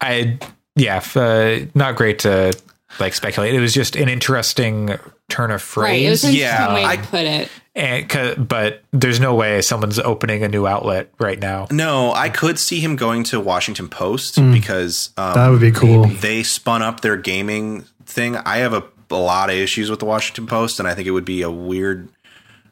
I, 0.00 0.38
yeah, 0.74 1.02
uh, 1.14 1.60
not 1.74 1.96
great 1.96 2.20
to 2.20 2.52
like 2.98 3.14
speculate. 3.14 3.54
It 3.54 3.60
was 3.60 3.72
just 3.72 3.94
an 3.96 4.08
interesting 4.08 4.98
turn 5.28 5.50
of 5.50 5.62
phrase. 5.62 5.84
right. 5.92 6.02
It 6.02 6.10
was 6.10 6.24
an 6.24 6.34
Yeah, 6.34 6.74
way 6.74 6.84
I- 6.84 6.96
to 6.96 7.02
put 7.02 7.24
it. 7.24 7.48
And, 7.76 8.08
'cause- 8.08 8.34
but 8.36 8.82
there's 8.92 9.20
no 9.20 9.34
way 9.34 9.62
someone's 9.62 9.98
opening 10.00 10.42
a 10.42 10.48
new 10.48 10.66
outlet 10.66 11.08
right 11.20 11.38
now. 11.38 11.68
No, 11.70 12.12
I 12.12 12.28
could 12.28 12.58
see 12.58 12.80
him 12.80 12.96
going 12.96 13.22
to 13.24 13.38
Washington 13.38 13.88
Post 13.88 14.36
because 14.52 15.10
um, 15.16 15.34
that 15.34 15.48
would 15.48 15.60
be 15.60 15.70
cool. 15.70 16.06
they 16.06 16.42
spun 16.42 16.82
up 16.82 17.00
their 17.00 17.16
gaming 17.16 17.84
thing. 18.06 18.36
I 18.36 18.56
have 18.58 18.72
a, 18.74 18.82
a 19.10 19.14
lot 19.14 19.50
of 19.50 19.56
issues 19.56 19.88
with 19.88 20.00
the 20.00 20.04
Washington 20.04 20.48
Post, 20.48 20.80
and 20.80 20.88
I 20.88 20.94
think 20.94 21.06
it 21.06 21.12
would 21.12 21.24
be 21.24 21.42
a 21.42 21.50
weird 21.50 22.08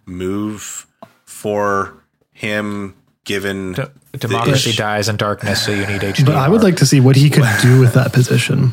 move 0.04 0.86
for 1.24 1.94
him 2.32 2.94
given 3.24 3.74
D- 3.74 3.82
democracy 4.18 4.72
dies 4.72 5.08
in 5.08 5.16
darkness, 5.16 5.64
so 5.64 5.70
you 5.70 5.86
need 5.86 6.00
HDR. 6.02 6.26
But 6.26 6.36
I 6.36 6.48
would 6.48 6.62
like 6.62 6.76
to 6.78 6.86
see 6.86 6.98
what 7.00 7.14
he 7.16 7.30
could 7.30 7.44
do 7.62 7.78
with 7.80 7.94
that 7.94 8.12
position. 8.12 8.72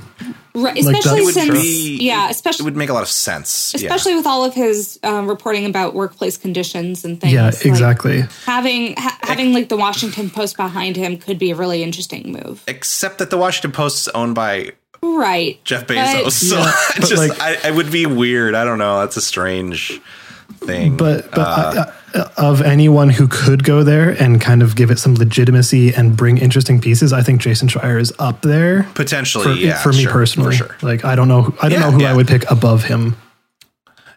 Right. 0.55 0.77
Especially 0.77 1.19
that 1.19 1.25
would 1.25 1.33
since, 1.33 1.51
be- 1.61 1.97
yeah, 2.01 2.29
it 2.31 2.61
would 2.61 2.75
make 2.77 2.89
a 2.89 2.93
lot 2.93 3.03
of 3.03 3.09
sense. 3.09 3.73
Yeah. 3.77 3.81
especially 3.87 4.15
with 4.15 4.25
all 4.25 4.43
of 4.45 4.53
his 4.53 4.99
um, 5.03 5.27
reporting 5.27 5.65
about 5.65 5.93
workplace 5.93 6.37
conditions 6.37 7.03
and 7.05 7.19
things. 7.19 7.33
Yeah, 7.33 7.45
like, 7.47 7.65
exactly. 7.65 8.21
having 8.45 8.95
ha- 8.97 9.19
having 9.23 9.53
like 9.53 9.69
the 9.69 9.77
Washington 9.77 10.29
Post 10.29 10.55
behind 10.57 10.95
him 10.95 11.17
could 11.17 11.37
be 11.37 11.51
a 11.51 11.55
really 11.55 11.83
interesting 11.83 12.31
move. 12.31 12.63
Except 12.67 13.17
that 13.19 13.29
the 13.29 13.37
Washington 13.37 13.71
Post 13.71 14.07
is 14.07 14.13
owned 14.15 14.35
by 14.35 14.71
Right. 15.03 15.63
Jeff 15.65 15.85
But- 15.87 15.97
Bezos. 15.97 16.31
so 16.31 16.57
Yeah, 16.57 16.73
just 17.07 17.17
like- 17.17 17.39
I, 17.41 17.67
it 17.69 17.75
would 17.75 17.91
be 17.91 18.05
weird. 18.05 18.55
I 18.55 18.63
don't 18.63 18.77
know. 18.79 19.01
That's 19.01 19.17
a 19.17 19.21
strange 19.21 19.99
thing. 20.61 20.95
But 20.97 21.29
but 21.31 21.39
Uh, 21.39 21.73
I, 21.75 21.89
I, 21.89 21.93
of 22.37 22.61
anyone 22.61 23.09
who 23.09 23.27
could 23.27 23.63
go 23.63 23.83
there 23.83 24.09
and 24.11 24.39
kind 24.41 24.61
of 24.61 24.75
give 24.75 24.89
it 24.91 24.99
some 24.99 25.15
legitimacy 25.15 25.93
and 25.93 26.15
bring 26.15 26.37
interesting 26.37 26.79
pieces, 26.79 27.11
I 27.13 27.21
think 27.21 27.41
Jason 27.41 27.67
Schreier 27.67 27.99
is 27.99 28.13
up 28.19 28.41
there 28.41 28.83
Potentially, 28.95 29.43
for, 29.43 29.51
yeah, 29.51 29.77
for 29.81 29.89
me 29.91 30.03
sure, 30.03 30.11
personally. 30.11 30.57
for 30.57 30.65
sure. 30.65 30.77
Like 30.81 31.03
I 31.05 31.15
don't 31.15 31.27
know, 31.27 31.53
I 31.61 31.69
don't 31.69 31.71
Yeah, 31.79 31.79
know 31.79 31.91
who 31.91 32.01
yeah. 32.01 32.11
I 32.11 32.13
would 32.15 32.27
pick 32.27 32.49
above 32.49 32.83
him. 32.85 33.15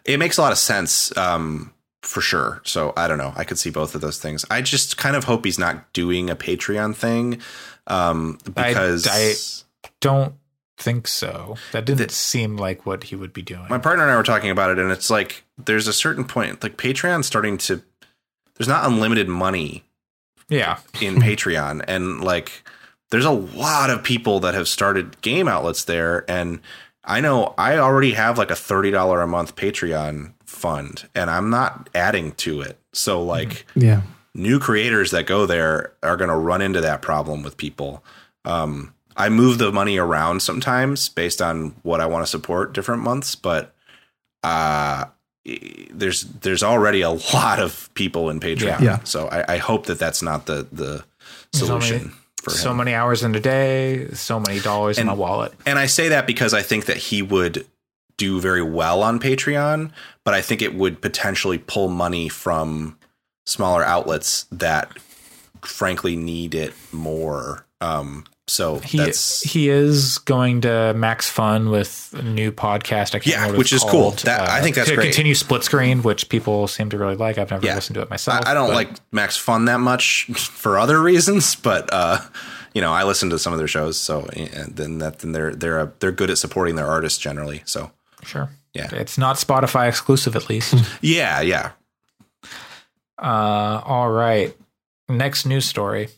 It 0.05 0.17
makes 0.17 0.37
a 0.37 0.41
lot 0.41 0.51
of 0.51 0.57
sense, 0.57 1.15
um, 1.17 1.73
for 2.01 2.21
sure. 2.21 2.61
So 2.65 2.93
I 2.95 3.07
don't 3.07 3.17
know. 3.17 3.33
I 3.35 3.43
could 3.43 3.59
see 3.59 3.69
both 3.69 3.93
of 3.95 4.01
those 4.01 4.17
things. 4.19 4.45
I 4.49 4.61
just 4.61 4.97
kind 4.97 5.15
of 5.15 5.25
hope 5.25 5.43
he's 5.45 5.59
not 5.59 5.91
doing 5.93 6.29
a 6.29 6.35
Patreon 6.35 6.95
thing, 6.95 7.41
um, 7.87 8.37
because 8.45 9.07
I- 9.09 9.35
Don't 10.01 10.35
think 10.77 11.09
so. 11.09 11.57
That 11.73 11.83
didn't 11.83 12.11
seem 12.11 12.55
like 12.55 12.85
what 12.85 13.03
he 13.05 13.15
would 13.17 13.33
be 13.33 13.41
doing. 13.41 13.65
my 13.69 13.77
partner 13.77 14.03
and 14.03 14.11
I 14.13 14.15
were 14.15 14.23
talking 14.23 14.49
about 14.49 14.71
it, 14.71 14.79
and 14.79 14.91
it's 14.91 15.09
like 15.09 15.43
there's 15.63 15.87
a 15.89 15.93
certain 15.93 16.23
point, 16.23 16.63
like 16.63 16.77
Patreon 16.77 17.25
starting 17.25 17.57
to. 17.59 17.81
There's 18.59 18.67
not 18.67 18.85
unlimited 18.85 19.27
money 19.29 19.85
yeah. 20.49 20.79
in 21.01 21.15
Patreon, 21.21 21.83
and 21.87 22.21
like 22.21 22.63
there's 23.09 23.25
a 23.25 23.31
lot 23.31 23.89
of 23.89 24.03
people 24.03 24.39
that 24.41 24.53
have 24.53 24.67
started 24.67 25.19
game 25.21 25.47
outlets 25.47 25.85
there, 25.85 26.29
and 26.29 26.59
I 27.03 27.21
know 27.21 27.55
I 27.57 27.77
already 27.77 28.11
have 28.11 28.37
like 28.37 28.51
a 28.51 28.55
thirty 28.55 28.91
dollar 28.91 29.21
a 29.21 29.27
month 29.27 29.55
Patreon 29.55 30.33
fund, 30.45 31.07
and 31.15 31.29
I'm 31.29 31.49
not 31.49 31.89
adding 31.95 32.33
to 32.33 32.61
it. 32.61 32.77
So 32.93 33.23
like 33.23 33.65
Yeah. 33.75 34.01
new 34.35 34.59
creators 34.59 35.11
that 35.11 35.25
go 35.25 35.45
there 35.45 35.93
are 36.03 36.17
going 36.17 36.29
to 36.29 36.35
run 36.35 36.61
into 36.61 36.81
that 36.81 37.01
problem 37.01 37.41
with 37.43 37.55
people. 37.57 38.03
Um, 38.45 38.93
I 39.15 39.29
move 39.29 39.57
the 39.57 39.71
money 39.71 39.97
around 39.97 40.41
sometimes 40.41 41.09
based 41.09 41.41
on 41.41 41.75
what 41.83 41.99
I 42.01 42.05
want 42.05 42.23
to 42.23 42.29
support 42.29 42.73
different 42.73 43.03
months, 43.03 43.35
but 43.35 43.73
uh, 44.43 45.05
there's 45.91 46.21
there's 46.23 46.63
already 46.63 47.01
a 47.01 47.09
lot 47.11 47.59
of 47.59 47.89
people 47.93 48.29
in 48.29 48.39
Patreon. 48.39 48.61
Yeah. 48.61 48.81
Yeah. 48.81 49.03
So 49.03 49.27
I, 49.27 49.53
I 49.55 49.57
hope 49.57 49.85
that 49.87 49.99
that's 49.99 50.21
not 50.21 50.45
the 50.45 50.67
the 50.71 51.03
solution 51.53 52.13
for 52.43 52.51
him. 52.51 52.57
So 52.57 52.73
many 52.73 52.93
hours 52.93 53.23
in 53.23 53.33
a 53.35 53.39
day, 53.39 54.09
so 54.13 54.39
many 54.39 54.59
dollars 54.59 54.97
in 54.97 55.01
And- 55.01 55.07
my 55.07 55.13
wallet. 55.13 55.53
And 55.65 55.79
I 55.79 55.85
say 55.87 56.09
that 56.09 56.27
because 56.27 56.53
I 56.53 56.61
think 56.61 56.85
that 56.85 56.97
he 56.97 57.21
would 57.21 57.65
do 58.17 58.41
very 58.41 58.61
well 58.61 59.01
on 59.01 59.19
Patreon, 59.19 59.91
but 60.25 60.33
I 60.33 60.41
think 60.41 60.61
it 60.61 60.75
would 60.75 61.01
potentially 61.01 61.57
pull 61.57 61.87
money 61.87 62.27
from 62.27 62.97
smaller 63.45 63.83
outlets 63.83 64.45
that 64.51 64.91
frankly 65.63 66.15
need 66.17 66.53
it 66.53 66.73
more. 66.91 67.65
Um, 67.81 68.25
so 68.49 68.79
He 68.79 68.97
that's 68.97 69.41
he 69.41 69.69
is 69.69 70.17
going 70.19 70.61
to 70.61 70.93
Max 70.95 71.29
Fun 71.29 71.69
with 71.69 72.13
a 72.17 72.21
new 72.21 72.51
podcast. 72.51 73.25
Yeah, 73.25 73.51
which 73.51 73.71
is 73.71 73.81
cool. 73.83 73.91
called. 73.91 74.17
That- 74.19 74.49
I 74.49 74.61
think 74.61 74.75
that's 74.75 74.89
to 74.89 74.95
great. 74.95 75.05
Continue 75.05 75.35
split 75.35 75.63
screen, 75.63 76.01
which 76.03 76.29
people 76.29 76.67
seem 76.67 76.89
to 76.89 76.97
really 76.97 77.15
like. 77.15 77.37
I've 77.37 77.51
never 77.51 77.65
Yeah. 77.65 77.75
listened 77.75 77.95
to 77.95 78.01
it 78.01 78.09
myself. 78.09 78.45
I, 78.45 78.51
I 78.51 78.53
don't 78.53 78.67
but- 78.69 78.75
like 78.75 78.89
Max 79.11 79.37
Fun 79.37 79.65
that 79.65 79.79
much 79.79 80.25
for 80.35 80.77
other 80.79 81.01
reasons, 81.01 81.55
but 81.55 81.89
uh, 81.93 82.19
you 82.73 82.81
know, 82.81 82.91
I 82.91 83.03
listen 83.03 83.29
to 83.31 83.39
some 83.39 83.53
of 83.53 83.59
their 83.59 83.67
shows, 83.67 83.97
so 83.97 84.27
and 84.35 84.75
then 84.75 84.97
that 84.99 85.19
then 85.19 85.31
they're 85.31 85.55
they're 85.55 85.79
a, 85.79 85.93
they're 85.99 86.11
good 86.11 86.29
at 86.29 86.37
supporting 86.37 86.75
their 86.75 86.87
artists 86.87 87.19
generally. 87.19 87.61
So 87.65 87.91
Sure. 88.23 88.49
Yeah. 88.73 88.89
It's 88.93 89.17
not 89.17 89.37
Spotify 89.37 89.87
exclusive, 89.87 90.35
at 90.35 90.49
least. 90.49 90.75
yeah, 91.01 91.41
yeah, 91.41 91.71
uh, 93.17 93.81
all 93.85 94.09
right. 94.09 94.55
Next 95.07 95.45
news 95.45 95.65
story. 95.65 96.09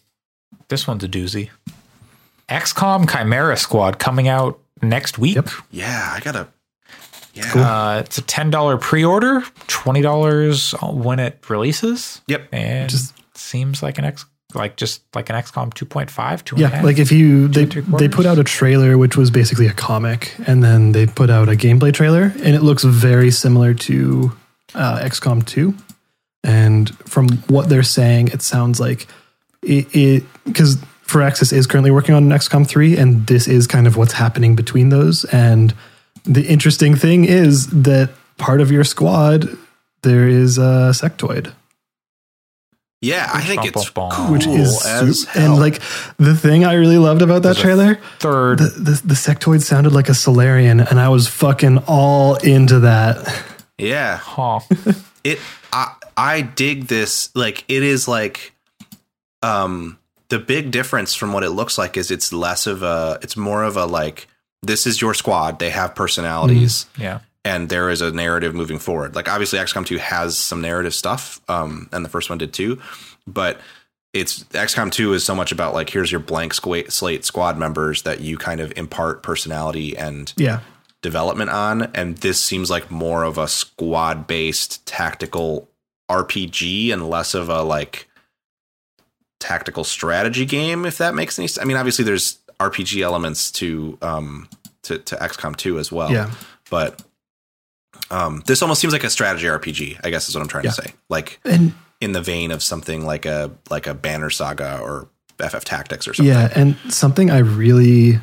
This 0.68 0.88
one's 0.88 1.04
a 1.04 1.08
doozy. 1.08 1.50
XCOM 2.52 3.10
Chimera 3.10 3.56
Squad 3.58 3.98
coming 4.00 4.28
out 4.28 4.60
next 4.82 5.18
week. 5.18 5.36
Yep. 5.36 5.50
yeah. 5.72 6.12
I 6.16 6.20
gotta. 6.20 6.48
Yeah. 7.34 7.54
Uh, 7.56 8.02
it's 8.04 8.18
a 8.18 8.22
ten 8.22 8.50
dollar 8.50 8.78
pre 8.78 9.06
order, 9.06 9.42
twenty 9.68 10.02
dollars 10.02 10.74
when 10.82 11.20
it 11.20 11.50
releases, 11.50 12.22
Yep. 12.28 12.50
and 12.52 12.90
Just- 12.90 13.14
seems 13.38 13.82
like 13.82 13.98
an 13.98 14.04
X, 14.06 14.26
like 14.54 14.76
just 14.76 15.02
like 15.16 15.30
an 15.30 15.36
XCOM 15.38 15.74
2.5, 15.74 16.44
two 16.44 16.58
Yeah, 16.58 16.82
like 16.84 17.00
if 17.00 17.12
you 17.12 17.48
they 17.48 17.64
they 17.66 18.08
put 18.10 18.26
out 18.26 18.38
a 18.38 18.44
trailer 18.44 18.98
which 18.98 19.16
was 19.18 19.32
basically 19.32 19.68
a 19.68 19.74
comic, 19.74 20.36
and 20.46 20.62
then 20.64 20.92
they 20.92 21.08
put 21.08 21.30
out 21.30 21.48
a 21.48 21.54
gameplay 21.54 21.94
trailer, 21.94 22.24
and 22.44 22.54
it 22.56 22.62
looks 22.62 22.84
very 22.84 23.32
similar 23.32 23.74
to 23.74 24.32
uh, 24.76 25.00
XCOM 25.00 25.46
two. 25.46 25.74
And 26.44 26.90
from 27.08 27.30
what 27.48 27.70
they're 27.70 27.82
saying, 27.84 28.28
it 28.30 28.42
sounds 28.42 28.80
like 28.80 29.08
it 29.64 30.24
because 30.44 30.78
Firaxis 31.12 31.52
is 31.54 31.68
currently 31.68 31.92
working 31.92 32.16
on 32.16 32.24
an 32.32 32.38
XCOM 32.38 32.68
three, 32.68 32.98
and 32.98 33.28
this 33.28 33.48
is 33.48 33.68
kind 33.68 33.88
of 33.88 33.98
what's 33.98 34.14
happening 34.14 34.56
between 34.56 34.90
those. 34.90 35.26
And 35.26 35.74
the 36.24 36.46
interesting 36.48 36.96
thing 36.96 37.26
is 37.26 37.68
that 37.68 38.10
part 38.38 38.62
of 38.62 38.72
your 38.72 38.84
squad 38.84 39.58
there 40.04 40.28
is 40.28 40.58
a 40.58 40.92
sectoid. 40.94 41.54
Yeah, 43.04 43.30
I 43.34 43.42
think 43.42 43.66
it's 43.66 43.90
Bum, 43.90 44.10
bum, 44.10 44.12
cool 44.12 44.32
which 44.34 44.46
is 44.46 44.86
as 44.86 45.24
hell. 45.26 45.54
and 45.54 45.60
like 45.60 45.82
the 46.18 46.36
thing 46.36 46.64
I 46.66 46.74
really 46.74 47.00
loved 47.00 47.24
about 47.24 47.42
that 47.44 47.56
There's 47.56 47.62
trailer, 47.62 47.96
third. 48.20 48.60
the, 48.60 48.66
the 48.70 49.02
the 49.08 49.14
sectoid 49.16 49.62
sounded 49.64 49.92
like 49.92 50.08
a 50.08 50.14
Solarian, 50.14 50.80
and 50.80 51.00
I 51.00 51.10
was 51.10 51.28
fucking 51.28 51.80
all 51.88 52.36
into 52.36 52.80
that. 52.82 53.18
yeah, 53.80 54.18
huh. 54.18 54.60
it 55.24 55.40
I 55.74 55.96
I 56.16 56.42
dig 56.42 56.88
this. 56.88 57.36
Like 57.36 57.64
it 57.68 57.82
is 57.82 58.08
like 58.08 58.54
um 59.42 59.98
the 60.32 60.40
big 60.40 60.72
difference 60.72 61.14
from 61.14 61.34
what 61.34 61.44
it 61.44 61.52
looks 61.52 61.78
like 61.78 61.96
is 61.98 62.10
it's 62.10 62.32
less 62.34 62.66
of 62.66 62.82
a 62.84 63.20
it's 63.22 63.38
more 63.38 63.64
of 63.64 63.78
a 63.78 63.86
like 63.86 64.28
this 64.64 64.88
is 64.88 65.00
your 65.02 65.14
squad. 65.14 65.60
They 65.60 65.70
have 65.70 65.94
personalities. 65.96 66.86
Yeah. 66.98 67.20
and 67.44 67.70
there 67.70 67.90
is 67.90 68.02
a 68.02 68.12
narrative 68.12 68.54
moving 68.56 68.78
forward. 68.80 69.16
Like 69.16 69.28
obviously 69.30 69.58
XCOM 69.60 69.86
2 69.86 69.98
has 69.98 70.38
some 70.38 70.62
narrative 70.62 70.94
stuff, 70.94 71.42
um, 71.50 71.90
and 71.92 72.06
the 72.06 72.10
first 72.10 72.30
one 72.30 72.38
did 72.38 72.54
too, 72.54 72.80
but 73.28 73.60
it's 74.14 74.44
XCOM 74.54 74.92
2 74.92 75.14
is 75.14 75.24
so 75.24 75.34
much 75.34 75.52
about 75.52 75.74
like 75.74 75.90
here's 75.90 76.12
your 76.12 76.20
blank 76.22 76.54
squa- 76.54 76.92
slate 76.92 77.26
squad 77.26 77.58
members 77.58 78.04
that 78.04 78.20
you 78.22 78.38
kind 78.38 78.60
of 78.62 78.72
impart 78.78 79.24
personality 79.24 79.98
and 79.98 80.34
Yeah, 80.38 80.60
development 81.02 81.50
on, 81.50 81.84
and 81.96 82.18
this 82.18 82.40
seems 82.40 82.70
like 82.70 82.92
more 82.92 83.24
of 83.24 83.38
a 83.40 83.48
squad 83.48 84.28
based 84.28 84.86
tactical 84.86 85.68
RPG 86.12 86.92
and 86.94 87.10
less 87.10 87.34
of 87.34 87.50
a 87.50 87.64
like 87.64 88.08
tactical 89.42 89.84
strategy 89.84 90.46
game. 90.46 90.86
If 90.86 90.98
that 91.00 91.14
makes 91.16 91.38
any 91.38 91.48
sense. 91.50 91.62
I 91.62 91.68
mean, 91.68 91.76
obviously 91.78 92.06
there's 92.06 92.38
RPG 92.60 93.02
elements 93.02 93.52
to 93.54 93.98
um 94.02 94.48
to, 94.84 94.98
to 95.00 95.16
XCOM 95.16 95.56
2 95.58 95.78
as 95.80 95.92
well 95.92 96.12
yeah, 96.12 96.32
but 96.70 97.02
um, 98.10 98.42
this 98.46 98.62
almost 98.62 98.82
seems 98.82 98.94
like 98.94 99.04
a 99.04 99.10
strategy 99.10 99.46
RPG. 99.48 100.00
I 100.04 100.10
guess 100.10 100.28
is 100.30 100.36
what 100.36 100.42
I'm 100.42 100.48
trying 100.48 100.66
Yeah. 100.66 100.72
to 100.72 100.82
say. 100.82 100.94
Like 101.10 101.40
and 101.46 101.74
in 102.00 102.12
the 102.14 102.22
vein 102.22 102.52
of 102.52 102.62
something 102.64 103.06
like 103.06 103.26
a 103.26 103.52
like 103.70 103.88
a 103.88 103.94
Banner 103.94 104.30
Saga 104.30 104.80
or 104.82 105.08
FF 105.40 105.64
Tactics 105.64 106.08
or 106.08 106.14
something. 106.14 106.32
yeah, 106.34 106.52
and 106.56 106.76
something 106.90 107.32
I 107.32 107.40
really 107.40 108.20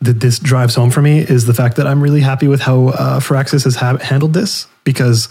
that 0.00 0.20
this 0.20 0.38
drives 0.38 0.74
home 0.74 0.90
for 0.90 1.02
me 1.02 1.18
is 1.20 1.46
the 1.46 1.54
fact 1.54 1.76
that 1.76 1.86
I'm 1.86 2.00
really 2.02 2.20
happy 2.20 2.46
with 2.46 2.60
how 2.60 2.88
uh, 2.88 3.20
Firaxis 3.20 3.64
has 3.64 3.74
ha- 3.76 3.98
handled 3.98 4.32
this 4.32 4.66
because 4.84 5.28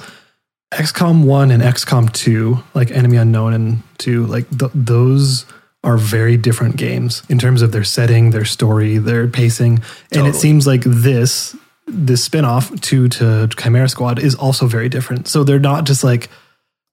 XCOM 0.72 1.26
one 1.26 1.52
and 1.52 1.62
XCOM 1.62 2.12
two, 2.14 2.60
like 2.74 2.92
Enemy 2.92 3.18
Unknown 3.18 3.54
and 3.54 3.84
two, 3.98 4.26
like 4.28 4.50
th- 4.58 4.72
those 4.74 5.46
are 5.84 5.98
very 5.98 6.38
different 6.38 6.78
games 6.78 7.24
in 7.28 7.40
terms 7.40 7.62
of 7.62 7.72
their 7.72 7.84
setting, 7.84 8.30
their 8.32 8.46
story, 8.46 8.98
their 8.98 9.28
pacing, 9.28 9.80
and 10.12 10.28
it 10.28 10.36
seems 10.36 10.66
like 10.68 10.82
this 10.86 11.56
this 11.88 12.24
spin-off 12.24 12.80
two 12.80 13.10
to 13.10 13.50
Chimera 13.60 13.90
Squad 13.90 14.20
is 14.20 14.36
also 14.36 14.68
very 14.68 14.88
different. 14.88 15.28
So 15.28 15.44
they're 15.44 15.60
not 15.60 15.86
just 15.86 16.04
like 16.04 16.30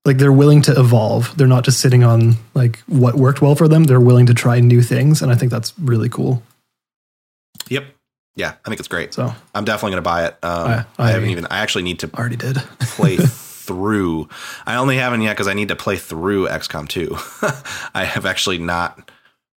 like 0.05 0.17
they're 0.19 0.33
willing 0.33 0.63
to 0.63 0.73
evolve. 0.79 1.37
They're 1.37 1.47
not 1.47 1.65
just 1.65 1.81
sitting 1.81 2.03
on 2.03 2.35
like 2.55 2.79
what 2.87 3.15
worked 3.15 3.43
well 3.43 3.55
for 3.55 3.69
them. 3.69 3.85
They're 3.85 4.01
willing 4.01 4.27
to 4.27 4.35
try 4.35 4.59
new 4.61 4.83
things, 4.83 5.23
and 5.23 5.31
I 5.31 5.35
think 5.37 5.53
that's 5.53 5.73
really 5.79 6.09
cool. 6.09 6.43
Yep. 7.69 7.85
Yeah, 8.35 8.55
I 8.65 8.69
think 8.69 8.79
it's 8.81 8.89
great. 8.89 9.13
So 9.15 9.33
I'm 9.55 9.65
definitely 9.65 9.93
going 9.93 10.03
to 10.05 10.09
buy 10.09 10.25
it. 10.27 10.37
Um, 10.43 10.67
I- 10.69 10.85
I, 10.99 11.09
I- 11.09 11.11
haven't 11.13 11.29
even. 11.31 11.47
I 11.47 11.59
actually 11.59 11.83
need 11.85 11.99
to 12.01 12.11
already 12.17 12.37
did. 12.37 12.57
play 12.81 13.19
through. 13.69 14.29
I 14.67 14.77
only 14.77 14.97
haven't 14.97 15.21
yet 15.21 15.35
because 15.35 15.47
I 15.47 15.55
need 15.55 15.69
to 15.69 15.77
play 15.77 15.97
through 15.97 16.49
XCOM 16.49 16.89
2. 16.89 17.17
I 17.95 18.05
have 18.05 18.27
actually 18.27 18.59
not 18.59 19.11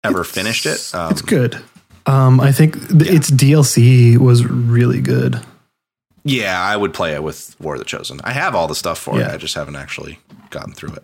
ever 0.04 0.24
finished 0.24 0.66
it. 0.66 0.92
Um, 0.94 1.12
it's 1.12 1.22
good. 1.22 1.62
Um, 2.06 2.40
I 2.40 2.52
think 2.52 2.76
th- 2.90 3.10
its 3.10 3.32
DLC 3.32 4.18
was 4.18 4.46
really 4.46 5.02
good. 5.02 5.40
Yeah, 6.24 6.60
I 6.62 6.78
would 6.78 6.94
play 6.94 7.14
it 7.14 7.24
with 7.24 7.56
War 7.60 7.74
of 7.74 7.80
the 7.80 7.86
Chosen. 7.86 8.20
I 8.24 8.34
have 8.34 8.54
all 8.54 8.68
the 8.68 8.76
stuff 8.76 9.00
for 9.00 9.20
it. 9.20 9.28
I 9.28 9.38
just 9.38 9.56
haven't 9.56 9.76
actually 9.76 10.20
gotten 10.52 10.74
through 10.74 10.94
it. 10.94 11.04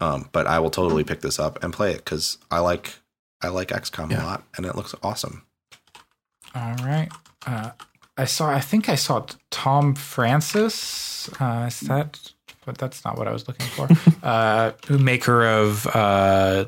Um, 0.00 0.28
but 0.32 0.46
I 0.46 0.58
will 0.58 0.70
totally 0.70 1.04
pick 1.04 1.20
this 1.20 1.38
up 1.38 1.62
and 1.62 1.72
play 1.72 1.92
it 1.92 1.98
because 1.98 2.38
I 2.50 2.58
like 2.60 2.94
I 3.40 3.48
like 3.48 3.68
XCOM 3.68 4.10
a 4.18 4.22
lot 4.22 4.42
and 4.56 4.66
it 4.66 4.74
looks 4.74 4.94
awesome. 5.02 5.44
All 6.54 6.74
right. 6.76 7.08
Uh, 7.46 7.70
I 8.16 8.24
saw. 8.24 8.50
I 8.50 8.60
think 8.60 8.88
I 8.88 8.94
saw 8.94 9.26
Tom 9.50 9.94
Francis. 9.94 11.28
Uh, 11.40 11.66
is 11.68 11.80
that? 11.80 12.32
But 12.64 12.78
that's 12.78 13.04
not 13.04 13.16
what 13.16 13.28
I 13.28 13.32
was 13.32 13.46
looking 13.46 13.66
for. 13.66 13.88
uh, 14.26 14.72
who 14.86 14.98
maker 14.98 15.46
of 15.46 15.86
uh, 15.86 16.66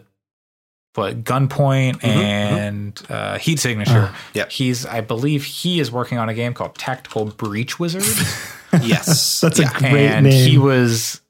what 0.94 1.24
Gunpoint 1.24 2.04
and 2.04 3.00
uh, 3.08 3.38
Heat 3.38 3.58
Signature. 3.58 4.12
Yep. 4.34 4.52
He's. 4.52 4.86
I 4.86 5.00
believe 5.00 5.44
he 5.44 5.80
is 5.80 5.90
working 5.90 6.18
on 6.18 6.28
a 6.28 6.34
game 6.34 6.54
called 6.54 6.76
Tactical 6.76 7.24
Breach 7.26 7.78
Wizard, 7.78 8.04
Yes, 8.82 9.40
That's 9.42 9.58
yeah. 9.58 9.74
a 9.74 9.78
great 9.78 10.08
and 10.08 10.26
name. 10.26 10.50
he 10.50 10.58
was 10.58 11.20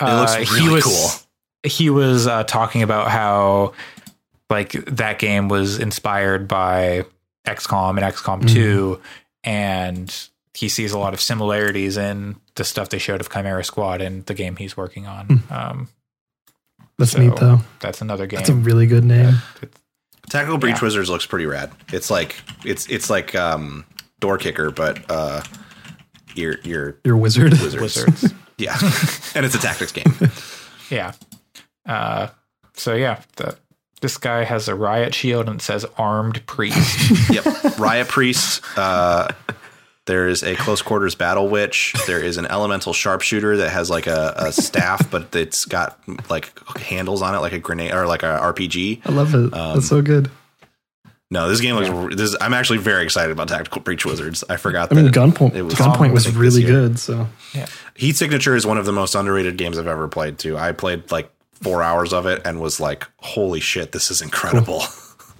looks 0.00 0.34
uh, 0.34 0.44
really 0.50 0.60
he 0.60 0.68
was 0.68 0.84
cool. 0.84 1.70
he 1.70 1.90
was 1.90 2.26
uh, 2.26 2.44
talking 2.44 2.82
about 2.82 3.10
how 3.10 3.74
like 4.48 4.72
that 4.86 5.18
game 5.18 5.48
was 5.48 5.78
inspired 5.78 6.48
by 6.48 7.04
XCOM 7.46 7.90
and 7.90 8.00
XCOM 8.00 8.48
2 8.48 9.00
and 9.44 10.14
he 10.54 10.68
sees 10.68 10.92
a 10.92 10.98
lot 10.98 11.14
of 11.14 11.20
similarities 11.20 11.96
in 11.96 12.36
the 12.56 12.64
stuff 12.64 12.88
they 12.88 12.98
showed 12.98 13.20
of 13.20 13.30
Chimera 13.32 13.64
Squad 13.64 14.00
and 14.02 14.24
the 14.26 14.34
game 14.34 14.56
he's 14.56 14.76
working 14.76 15.06
on. 15.06 15.42
Um, 15.50 15.88
That's 16.98 17.12
so 17.12 17.18
neat 17.20 17.36
though. 17.36 17.60
That's 17.80 18.00
another 18.02 18.26
game. 18.26 18.38
That's 18.38 18.50
a 18.50 18.54
really 18.54 18.86
good 18.86 19.04
name. 19.04 19.34
Tactical 20.28 20.58
Breach 20.58 20.76
Yeah. 20.76 20.84
Wizards 20.84 21.10
looks 21.10 21.26
pretty 21.26 21.46
rad. 21.46 21.70
It's 21.92 22.10
like 22.10 22.36
it's 22.64 22.86
it's 22.88 23.08
like 23.10 23.34
um, 23.34 23.84
door 24.20 24.38
kicker, 24.38 24.70
but 24.70 25.04
uh, 25.10 25.42
you're 26.34 26.56
you're 26.62 26.98
You're 27.04 27.16
a 27.16 27.18
wizard. 27.18 27.52
wizards. 27.52 27.76
Wizards. 27.80 28.34
Yeah, 28.58 28.76
and 29.34 29.46
it's 29.46 29.54
a 29.54 29.58
tactics 29.58 29.90
game. 29.90 30.12
yeah. 30.90 31.12
Uh, 31.86 32.26
so 32.74 32.92
yeah, 32.94 33.22
the, 33.36 33.56
this 34.00 34.16
guy 34.16 34.44
has 34.44 34.68
a 34.68 34.74
riot 34.74 35.14
shield 35.14 35.48
and 35.48 35.60
it 35.60 35.62
says 35.62 35.84
armed 35.98 36.44
priest. 36.46 37.30
yep, 37.30 37.44
Riot 37.78 38.08
Priest. 38.08 38.62
Uh, 38.76 39.28
there 40.06 40.28
is 40.28 40.42
a 40.42 40.56
close 40.56 40.82
quarters 40.82 41.14
battle 41.14 41.48
witch. 41.48 41.94
There 42.06 42.18
is 42.20 42.36
an 42.36 42.46
elemental 42.46 42.92
sharpshooter 42.92 43.58
that 43.58 43.70
has 43.70 43.90
like 43.90 44.06
a, 44.06 44.32
a 44.36 44.52
staff, 44.52 45.10
but 45.10 45.34
it's 45.36 45.64
got 45.66 45.98
like 46.30 46.52
handles 46.78 47.22
on 47.22 47.34
it, 47.34 47.38
like 47.38 47.52
a 47.52 47.58
grenade 47.58 47.92
or 47.92 48.06
like 48.06 48.22
a 48.22 48.38
RPG. 48.42 49.02
I 49.06 49.12
love 49.12 49.34
it. 49.34 49.52
Um, 49.54 49.74
That's 49.74 49.88
so 49.88 50.02
good. 50.02 50.30
No, 51.32 51.48
this 51.48 51.60
game 51.60 51.76
looks. 51.76 52.16
This, 52.16 52.34
I'm 52.40 52.54
actually 52.54 52.78
very 52.78 53.04
excited 53.04 53.30
about 53.30 53.46
Tactical 53.46 53.82
Breach 53.82 54.04
Wizards. 54.04 54.42
I 54.48 54.56
forgot. 54.56 54.90
I 54.90 54.96
mean, 54.96 55.12
Gunpoint. 55.12 55.54
it 55.54 55.62
was- 55.62 55.74
Gunpoint 55.74 56.12
was 56.12 56.26
I 56.26 56.30
think 56.30 56.42
this 56.42 56.54
really 56.54 56.62
good. 56.64 56.98
So 56.98 57.28
Heat 57.94 58.16
Signature 58.16 58.56
is 58.56 58.66
one 58.66 58.78
of 58.78 58.84
the 58.86 58.92
most 58.92 59.14
underrated 59.14 59.56
games 59.56 59.78
I've 59.78 59.86
ever 59.86 60.08
played. 60.08 60.38
Too. 60.38 60.56
I 60.58 60.72
played 60.72 61.12
like 61.12 61.30
four 61.60 61.82
hours 61.82 62.12
of 62.12 62.26
it 62.26 62.42
and 62.44 62.60
was 62.60 62.80
like, 62.80 63.06
"Holy 63.18 63.60
shit, 63.60 63.92
this 63.92 64.10
is 64.10 64.22
incredible!" 64.22 64.82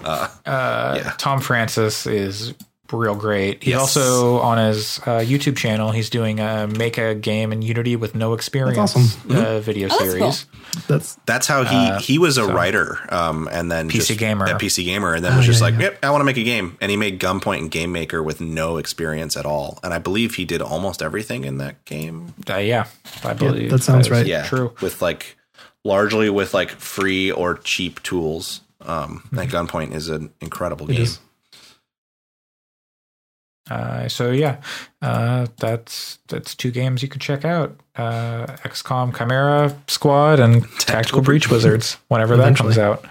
Uh, 0.03 0.29
Yeah. 0.47 1.13
Tom 1.19 1.41
Francis 1.41 2.07
is 2.07 2.55
real 2.91 3.15
great. 3.15 3.63
He's 3.63 3.73
Yes. 3.73 3.81
also 3.83 4.39
on 4.39 4.57
his 4.57 4.99
uh, 5.01 5.21
YouTube 5.21 5.57
channel. 5.59 5.91
He's 5.93 6.09
doing 6.11 6.41
a 6.41 6.67
make 6.67 6.97
a 6.99 7.15
game 7.15 7.53
in 7.53 7.61
Unity 7.63 7.97
with 7.97 8.15
no 8.15 8.33
experience 8.33 8.97
awesome. 8.97 9.37
uh, 9.37 9.61
video 9.61 9.89
Oh, 9.93 9.99
that's 9.99 10.11
series. 10.11 10.47
that's 10.89 11.17
That's 11.27 11.47
how 11.47 11.65
he 11.65 12.03
he 12.05 12.19
was 12.19 12.39
a 12.39 12.47
writer, 12.47 12.99
um, 13.11 13.47
and 13.53 13.71
then 13.71 13.91
PC 13.91 14.07
just, 14.09 14.19
Gamer. 14.19 14.47
at 14.49 14.59
PC 14.59 14.85
Gamer, 14.87 15.13
and 15.15 15.23
then 15.25 15.37
was 15.37 15.45
Oh, 15.45 15.47
just 15.47 15.61
yeah, 15.61 15.65
like, 15.67 15.75
yeah. 15.75 15.81
"Yep, 15.83 15.99
I 16.05 16.11
want 16.11 16.21
to 16.23 16.25
make 16.25 16.39
a 16.39 16.43
game." 16.45 16.79
And 16.81 16.91
he 16.91 16.97
made 16.97 17.21
Gunpoint 17.21 17.59
and 17.59 17.71
Game 17.71 17.93
Maker 17.93 18.23
with 18.23 18.41
no 18.41 18.79
experience 18.79 19.37
at 19.37 19.45
all, 19.47 19.79
and 19.85 19.93
I 19.95 19.99
believe 19.99 20.35
he 20.37 20.45
did 20.47 20.63
almost 20.63 21.03
everything 21.03 21.45
in 21.45 21.59
that 21.59 21.85
game. 21.85 22.33
Uh, 22.49 22.57
yeah, 22.57 22.87
I 23.23 23.35
believe 23.35 23.71
that 23.71 23.83
sounds 23.83 24.07
is 24.07 24.11
right. 24.11 24.27
Yeah, 24.27 24.47
True. 24.47 24.73
With 24.81 25.01
like 25.03 25.37
largely 25.85 26.31
with 26.31 26.55
like 26.55 26.71
free 26.71 27.31
or 27.31 27.57
cheap 27.57 28.03
tools. 28.03 28.61
Um, 28.83 29.29
that 29.33 29.49
Gunpoint 29.49 29.95
is 29.95 30.09
an 30.09 30.33
incredible 30.41 30.87
Mm-hmm. 30.87 30.93
it 30.93 30.97
game. 30.97 31.03
is. 31.05 31.19
Uh, 33.71 34.09
so 34.09 34.33
yeah, 34.33 34.61
uh, 35.01 35.47
that's 35.59 36.19
that's 36.27 36.57
two 36.57 36.73
games 36.73 37.03
you 37.03 37.09
could 37.09 37.21
check 37.21 37.45
out: 37.45 37.79
uh, 37.95 38.47
XCOM 38.65 39.17
Chimera 39.17 39.77
Squad 39.87 40.41
and 40.41 40.65
Tactical, 40.81 41.21
Breach 41.23 41.49
Wizards. 41.51 41.97
Whenever 42.09 42.37
that 42.39 42.57
comes 42.57 42.79
out, 42.79 43.05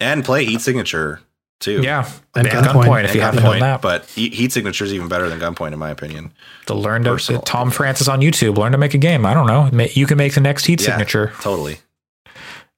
And 0.00 0.24
play 0.24 0.44
Heat 0.44 0.60
Signature 0.62 1.20
too. 1.60 1.82
yeah, 1.82 2.08
And 2.34 2.46
and 2.46 2.66
Gunpoint. 2.66 2.84
Gunpoint 2.84 3.04
if 3.04 3.10
And 3.10 3.14
you 3.16 3.20
haven't 3.20 3.42
done 3.42 3.60
that. 3.60 3.82
but 3.82 4.06
Heat 4.06 4.32
Heat 4.34 4.52
Signature 4.52 4.84
is 4.84 4.92
even 4.94 5.08
better 5.08 5.28
than 5.28 5.38
Gunpoint 5.40 5.72
in 5.72 5.78
my 5.78 5.90
opinion. 5.90 6.32
to 6.66 6.74
learn 6.74 7.04
to 7.04 7.10
personal 7.10 7.42
Tom 7.42 7.70
Francis 7.70 8.08
on 8.08 8.20
YouTube, 8.20 8.56
learn 8.58 8.72
to 8.72 8.78
make 8.78 8.94
a 8.94 8.98
game. 8.98 9.24
I 9.26 9.34
don't 9.34 9.46
know. 9.46 9.70
You 9.94 10.06
can 10.06 10.18
make 10.18 10.34
the 10.34 10.40
next 10.40 10.66
Heat 10.66 10.80
Yeah, 10.80 10.88
signature. 10.90 11.32
totally. 11.40 11.78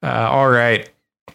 Uh, 0.02 0.06
all 0.30 0.48
right. 0.48 0.88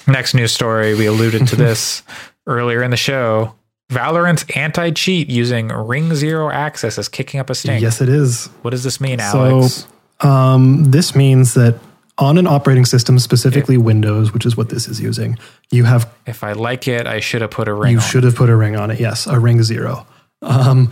Next 0.07 0.33
news 0.33 0.51
story. 0.51 0.95
We 0.95 1.05
alluded 1.05 1.47
to 1.47 1.55
this 1.57 2.03
earlier 2.47 2.81
in 2.83 2.91
the 2.91 2.97
show. 2.97 3.53
Valorant's 3.91 4.43
anti 4.55 4.89
cheat 4.91 5.29
using 5.29 5.67
Ring 5.67 6.15
Zero 6.15 6.49
access 6.49 6.97
is 6.97 7.07
kicking 7.07 7.39
up 7.39 7.49
a 7.51 7.55
stink. 7.55 7.81
Yes, 7.81 8.01
it 8.01 8.09
is. 8.09 8.47
What 8.63 8.71
does 8.71 8.83
this 8.83 8.99
mean, 8.99 9.19
So, 9.19 9.45
Alex? 9.45 9.87
Um, 10.21 10.85
this 10.85 11.15
means 11.15 11.53
that 11.53 11.79
on 12.17 12.37
an 12.37 12.47
operating 12.47 12.85
system, 12.85 13.19
specifically 13.19 13.77
Windows, 13.77 14.33
which 14.33 14.45
is 14.45 14.55
what 14.55 14.69
this 14.69 14.87
is 14.87 15.01
using, 15.01 15.37
you 15.69 15.83
have 15.83 16.09
if 16.25 16.43
I 16.43 16.53
like 16.53 16.87
it, 16.87 17.07
I 17.07 17.19
should 17.19 17.41
have 17.41 17.51
put 17.51 17.67
a 17.67 17.73
ring 17.73 17.91
you 17.93 18.01
should 18.01 18.23
have 18.23 18.35
put 18.35 18.49
a 18.49 18.55
ring 18.55 18.75
on 18.75 18.91
it. 18.91 18.99
Yes, 18.99 19.27
a 19.27 19.39
ring 19.39 19.61
zero. 19.63 20.07
Um, 20.41 20.91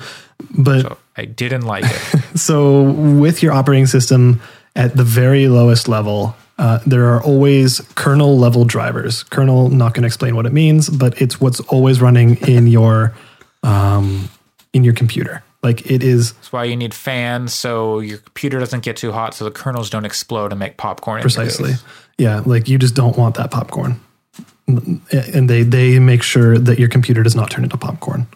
but 0.51 0.81
So 0.81 0.97
I 1.15 1.25
didn't 1.25 1.61
like 1.61 1.85
it. 1.85 2.21
So, 2.35 2.81
with 2.81 3.43
your 3.43 3.53
operating 3.53 3.85
system 3.85 4.41
at 4.75 4.97
the 4.97 5.03
very 5.03 5.47
lowest 5.47 5.87
level, 5.87 6.35
uh, 6.57 6.79
there 6.85 7.13
are 7.13 7.21
always 7.21 7.79
kernel 7.95 8.37
level 8.39 8.65
drivers. 8.65 9.21
Kernel, 9.23 9.69
not 9.69 9.93
going 9.93 10.01
to 10.01 10.07
explain 10.07 10.35
what 10.35 10.47
it 10.47 10.51
means, 10.51 10.89
but 10.89 11.21
it's 11.21 11.39
what's 11.39 11.59
always 11.61 12.01
running 12.01 12.37
in 12.47 12.65
your 12.67 13.13
um, 13.61 14.29
in 14.73 14.83
your 14.83 14.93
computer. 14.93 15.43
Like 15.64 15.90
it 15.90 16.03
is 16.03 16.33
That's 16.33 16.51
why 16.51 16.66
you 16.66 16.75
need 16.75 16.93
fans 16.93 17.53
so 17.53 18.00
your 18.00 18.17
computer 18.17 18.59
doesn't 18.59 18.83
get 18.83 18.98
too 18.98 19.14
hot 19.14 19.33
so 19.33 19.45
the 19.45 19.51
kernels 19.51 19.90
don't 19.90 20.06
explode 20.06 20.51
and 20.51 20.59
make 20.59 20.75
popcorn. 20.77 21.22
precisely, 21.22 21.74
yeah. 22.17 22.43
Like 22.45 22.67
you 22.67 22.77
just 22.77 22.95
don't 22.95 23.17
want 23.17 23.35
that 23.35 23.50
popcorn, 23.50 24.00
and 24.67 25.50
they 25.50 25.64
they 25.64 26.00
make 26.00 26.22
sure 26.22 26.58
that 26.58 26.80
your 26.80 26.90
computer 26.90 27.24
does 27.24 27.35
not 27.35 27.50
turn 27.50 27.64
into 27.64 27.77
popcorn. 27.77 28.27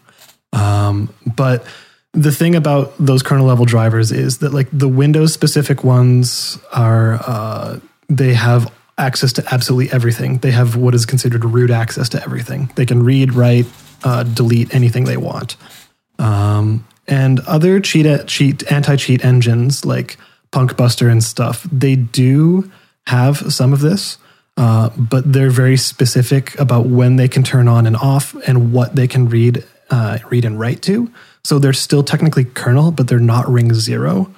Um, 0.54 1.14
but 1.36 1.66
the 2.14 2.32
thing 2.32 2.56
about 2.56 2.94
those 2.98 3.22
kernel 3.22 3.46
level 3.46 3.66
drivers 3.66 4.12
is 4.12 4.40
that 4.40 4.54
like 4.54 4.68
the 4.72 4.88
Windows 4.88 5.34
specific 5.34 5.84
ones 5.84 6.58
are 6.72 7.20
uh, 7.28 7.80
they 8.08 8.34
have 8.34 8.72
access 8.98 9.34
to 9.34 9.54
absolutely 9.54 9.92
everything. 9.92 10.38
They 10.38 10.52
have 10.52 10.76
what 10.76 10.96
is 10.96 11.06
considered 11.06 11.46
root 11.46 11.70
access 11.70 12.10
to 12.10 12.24
everything. 12.24 12.72
They 12.76 12.86
can 12.86 13.04
read, 13.04 13.34
write, 13.34 13.68
uh, 14.04 14.24
delete 14.24 14.74
anything 14.74 15.04
they 15.04 15.18
want. 15.18 15.56
Um, 16.18 16.88
and 17.08 17.40
other 17.42 17.80
cheat 17.80 18.28
cheat 18.28 18.70
anti 18.72 18.96
cheat 18.96 19.24
engines 19.24 19.86
like 19.86 20.18
Punkbuster 20.52 21.12
and 21.12 21.24
stuff, 21.24 21.64
they 21.72 21.96
do 21.96 22.72
have 23.08 23.52
some 23.54 23.74
of 23.74 23.82
this, 23.82 24.18
uh, 24.58 24.90
but 24.98 25.32
they're 25.32 25.50
very 25.50 25.78
specific 25.78 26.58
about 26.60 26.88
when 26.88 27.16
they 27.16 27.28
can 27.28 27.44
turn 27.44 27.68
on 27.68 27.86
and 27.86 27.96
off 27.96 28.36
and 28.48 28.72
what 28.74 28.96
they 28.96 29.08
can 29.08 29.30
read 29.30 29.64
uh, 29.90 30.20
read 30.30 30.46
and 30.46 30.60
write 30.60 30.82
to. 30.84 31.12
So 31.44 31.60
they're 31.60 31.74
still 31.74 32.04
technically 32.04 32.44
kernel, 32.44 32.92
but 32.92 33.08
they're 33.08 33.20
not 33.20 33.48
ring 33.48 33.74
zero. 33.74 34.34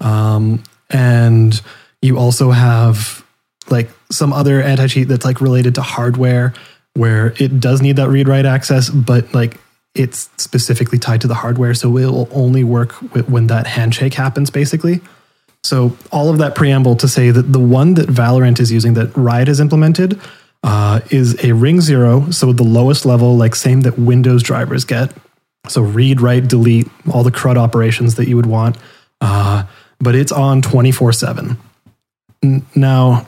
Um, 0.00 0.62
and 0.90 1.60
you 2.02 2.18
also 2.18 2.50
have 2.50 3.24
like 3.70 3.90
some 4.10 4.32
other 4.32 4.62
anti 4.62 4.86
cheat 4.86 5.08
that's 5.08 5.24
like 5.24 5.40
related 5.40 5.74
to 5.76 5.82
hardware 5.82 6.54
where 6.94 7.34
it 7.38 7.60
does 7.60 7.80
need 7.80 7.96
that 7.96 8.08
read 8.08 8.26
write 8.26 8.46
access, 8.46 8.90
but 8.90 9.32
like 9.32 9.56
it's 9.98 10.30
specifically 10.36 10.98
tied 10.98 11.20
to 11.22 11.26
the 11.26 11.34
hardware. 11.34 11.74
So 11.74 11.96
it 11.96 12.06
will 12.06 12.28
only 12.32 12.64
work 12.64 12.92
when 13.28 13.48
that 13.48 13.66
handshake 13.66 14.14
happens, 14.14 14.50
basically. 14.50 15.00
So 15.64 15.96
all 16.12 16.30
of 16.30 16.38
that 16.38 16.54
preamble 16.54 16.96
to 16.96 17.08
say 17.08 17.30
that 17.30 17.52
the 17.52 17.58
one 17.58 17.94
that 17.94 18.08
Valorant 18.08 18.60
is 18.60 18.70
using 18.70 18.94
that 18.94 19.14
Riot 19.16 19.48
has 19.48 19.60
implemented 19.60 20.20
uh, 20.62 21.00
is 21.10 21.42
a 21.44 21.52
ring 21.52 21.80
zero. 21.80 22.30
So 22.30 22.52
the 22.52 22.62
lowest 22.62 23.04
level, 23.04 23.36
like 23.36 23.54
same 23.54 23.82
that 23.82 23.98
Windows 23.98 24.42
drivers 24.42 24.84
get. 24.84 25.12
So 25.68 25.82
read, 25.82 26.20
write, 26.20 26.48
delete, 26.48 26.88
all 27.12 27.22
the 27.22 27.30
CRUD 27.30 27.56
operations 27.56 28.14
that 28.14 28.28
you 28.28 28.36
would 28.36 28.46
want. 28.46 28.78
Uh, 29.20 29.64
but 29.98 30.14
it's 30.14 30.32
on 30.32 30.62
24 30.62 31.12
7. 31.12 31.58
Now, 32.74 33.26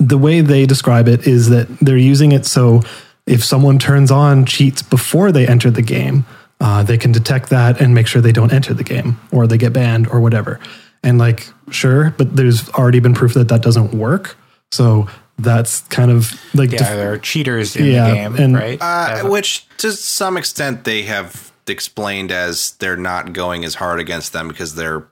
the 0.00 0.18
way 0.18 0.40
they 0.40 0.66
describe 0.66 1.06
it 1.06 1.26
is 1.26 1.50
that 1.50 1.68
they're 1.80 1.96
using 1.96 2.32
it 2.32 2.44
so 2.44 2.82
if 3.28 3.44
someone 3.44 3.78
turns 3.78 4.10
on 4.10 4.44
cheats 4.46 4.82
before 4.82 5.30
they 5.32 5.46
enter 5.46 5.70
the 5.70 5.82
game, 5.82 6.24
uh, 6.60 6.82
they 6.82 6.98
can 6.98 7.12
detect 7.12 7.50
that 7.50 7.80
and 7.80 7.94
make 7.94 8.06
sure 8.06 8.20
they 8.22 8.32
don't 8.32 8.52
enter 8.52 8.74
the 8.74 8.82
game 8.84 9.20
or 9.30 9.46
they 9.46 9.58
get 9.58 9.72
banned 9.72 10.08
or 10.08 10.20
whatever. 10.20 10.58
And 11.04 11.18
like, 11.18 11.48
sure, 11.70 12.12
but 12.18 12.34
there's 12.34 12.68
already 12.70 12.98
been 13.00 13.14
proof 13.14 13.34
that 13.34 13.48
that 13.48 13.62
doesn't 13.62 13.94
work. 13.94 14.36
So 14.72 15.08
that's 15.38 15.80
kind 15.82 16.10
of 16.10 16.32
like, 16.54 16.72
Yeah, 16.72 16.78
def- 16.78 16.88
there 16.88 17.12
are 17.12 17.18
cheaters 17.18 17.76
in 17.76 17.84
Yeah, 17.86 18.08
the 18.08 18.14
game, 18.14 18.34
and- 18.36 18.54
right? 18.54 18.78
Uh, 18.80 18.84
Yeah. 19.16 19.22
which 19.28 19.66
to 19.78 19.92
some 19.92 20.36
extent 20.36 20.82
they 20.84 21.02
have 21.02 21.52
explained 21.68 22.32
as 22.32 22.72
they're 22.80 22.96
not 22.96 23.32
going 23.32 23.64
as 23.64 23.74
hard 23.76 24.00
against 24.00 24.32
them 24.32 24.48
because 24.48 24.74
they're 24.74 25.04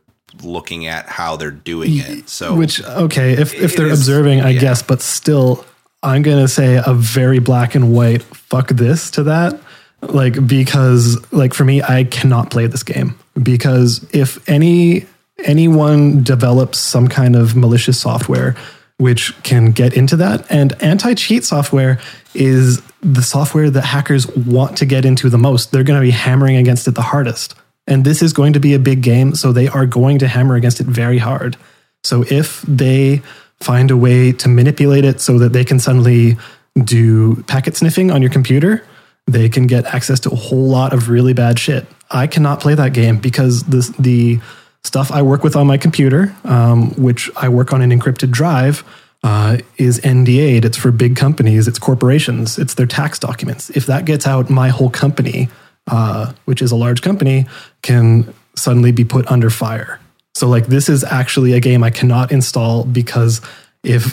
looking 0.43 0.87
at 0.87 1.09
how 1.09 1.37
they're 1.37 1.51
doing 1.53 1.97
it. 1.99 2.29
So 2.29 2.55
which 2.57 2.83
okay, 2.83 3.33
if 3.35 3.55
if 3.55 3.77
they're 3.77 3.87
is- 3.87 4.01
observing, 4.01 4.41
I 4.41 4.51
yeah. 4.51 4.61
guess, 4.61 4.83
but 4.83 5.01
still, 5.01 5.65
I'm 6.07 6.23
gonna 6.23 6.49
say 6.49 6.81
a 6.85 6.95
very 6.95 7.41
black 7.41 7.75
and 7.75 7.93
white 7.93 8.23
fuck 8.23 8.69
this 8.69 9.11
to 9.13 9.25
that. 9.25 9.61
Like 10.01 10.47
because 10.47 11.19
like 11.33 11.53
for 11.53 11.65
me, 11.65 11.83
I 11.83 12.05
cannot 12.05 12.51
play 12.51 12.67
this 12.69 12.83
game. 12.83 13.19
Because 13.43 14.07
if 14.15 14.49
any 14.49 15.07
anyone 15.45 16.23
develops 16.23 16.79
some 16.79 17.09
kind 17.09 17.37
of 17.37 17.57
malicious 17.57 18.01
software 18.01 18.57
which 18.99 19.35
can 19.43 19.73
get 19.73 19.95
into 19.95 20.17
that 20.17 20.51
and 20.51 20.81
anti-cheat 20.83 21.45
software 21.45 22.01
is 22.33 22.81
the 23.03 23.23
software 23.23 23.69
that 23.69 23.83
hackers 23.83 24.27
want 24.35 24.79
to 24.79 24.87
get 24.87 25.05
into 25.05 25.29
the 25.29 25.37
most. 25.37 25.71
They're 25.71 25.85
going 25.85 26.01
to 26.01 26.07
be 26.07 26.11
hammering 26.11 26.57
against 26.57 26.89
it 26.89 26.93
the 26.93 27.03
hardest. 27.03 27.55
And 27.87 28.05
this 28.05 28.23
is 28.23 28.33
going 28.33 28.55
to 28.55 28.61
be 28.61 28.73
a 28.75 28.79
big 28.79 29.03
game 29.03 29.35
so 29.35 29.53
they 29.53 29.69
are 29.69 29.87
going 29.87 30.19
to 30.21 30.29
hammer 30.29 30.55
against 30.55 30.81
it 30.81 30.87
very 30.87 31.19
hard. 31.19 31.57
So 32.05 32.25
if 32.31 32.63
they 32.63 33.23
find 33.61 33.91
a 33.91 33.97
way 33.97 34.33
to 34.33 34.49
manipulate 34.49 35.05
it 35.05 35.21
so 35.21 35.39
that 35.39 35.53
they 35.53 35.65
can 35.65 35.79
suddenly 35.79 36.37
do 36.85 37.43
packet 37.45 37.77
sniffing 37.77 38.11
on 38.11 38.23
your 38.23 38.31
computer, 38.31 38.85
they 39.27 39.49
can 39.49 39.67
get 39.67 39.85
access 39.87 40.21
to 40.21 40.31
a 40.31 40.37
whole 40.37 40.69
lot 40.69 40.93
of 40.93 41.09
really 41.09 41.33
bad 41.33 41.59
shit. 41.59 41.87
I 42.11 42.27
cannot 42.27 42.61
play 42.61 42.75
that 42.75 42.93
game 42.93 43.19
because 43.19 43.63
this, 43.65 43.89
the 43.99 44.41
stuff 44.85 45.11
I 45.11 45.23
work 45.23 45.43
with 45.43 45.57
on 45.57 45.67
my 45.67 45.79
computer, 45.79 46.35
um, 46.45 46.91
which 46.95 47.31
I 47.37 47.49
work 47.49 47.73
on 47.73 47.83
an 47.83 47.91
encrypted 47.91 48.31
drive, 48.31 48.85
uh, 49.25 49.59
is 49.77 50.01
NDA'd. 50.01 50.65
It's 50.65 50.77
for 50.77 50.93
big 50.93 51.17
companies, 51.17 51.67
it's 51.67 51.79
corporations, 51.79 52.59
it's 52.59 52.75
their 52.75 52.87
tax 52.87 53.19
documents. 53.19 53.71
If 53.71 53.87
that 53.87 54.05
gets 54.05 54.27
out, 54.27 54.49
my 54.51 54.69
whole 54.69 54.91
company, 54.91 55.49
uh, 55.89 56.33
which 56.45 56.63
is 56.63 56.71
a 56.71 56.77
large 56.77 57.03
company, 57.03 57.47
can 57.83 58.33
suddenly 58.55 58.93
be 58.93 59.05
put 59.05 59.27
under 59.27 59.51
fire. 59.51 59.99
So, 60.37 60.47
like, 60.49 60.67
this 60.67 60.91
is 60.91 61.03
actually 61.03 61.55
a 61.55 61.61
game 61.61 61.83
I 61.83 61.89
cannot 61.89 62.31
install 62.31 62.85
because 62.85 63.41
if 63.83 64.13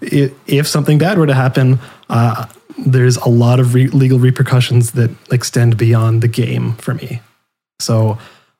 if, 0.00 0.66
something 0.66 0.96
bad 0.96 1.18
were 1.18 1.26
to 1.26 1.34
happen, 1.34 1.78
uh, 2.08 2.46
there's 2.78 3.18
a 3.18 3.28
lot 3.28 3.60
of 3.60 3.74
re- 3.74 3.88
legal 3.88 4.18
repercussions 4.18 4.92
that 4.92 5.10
extend 5.30 5.76
beyond 5.76 6.22
the 6.22 6.28
game 6.28 6.72
for 6.76 6.94
me. 6.94 7.20
So 7.80 8.16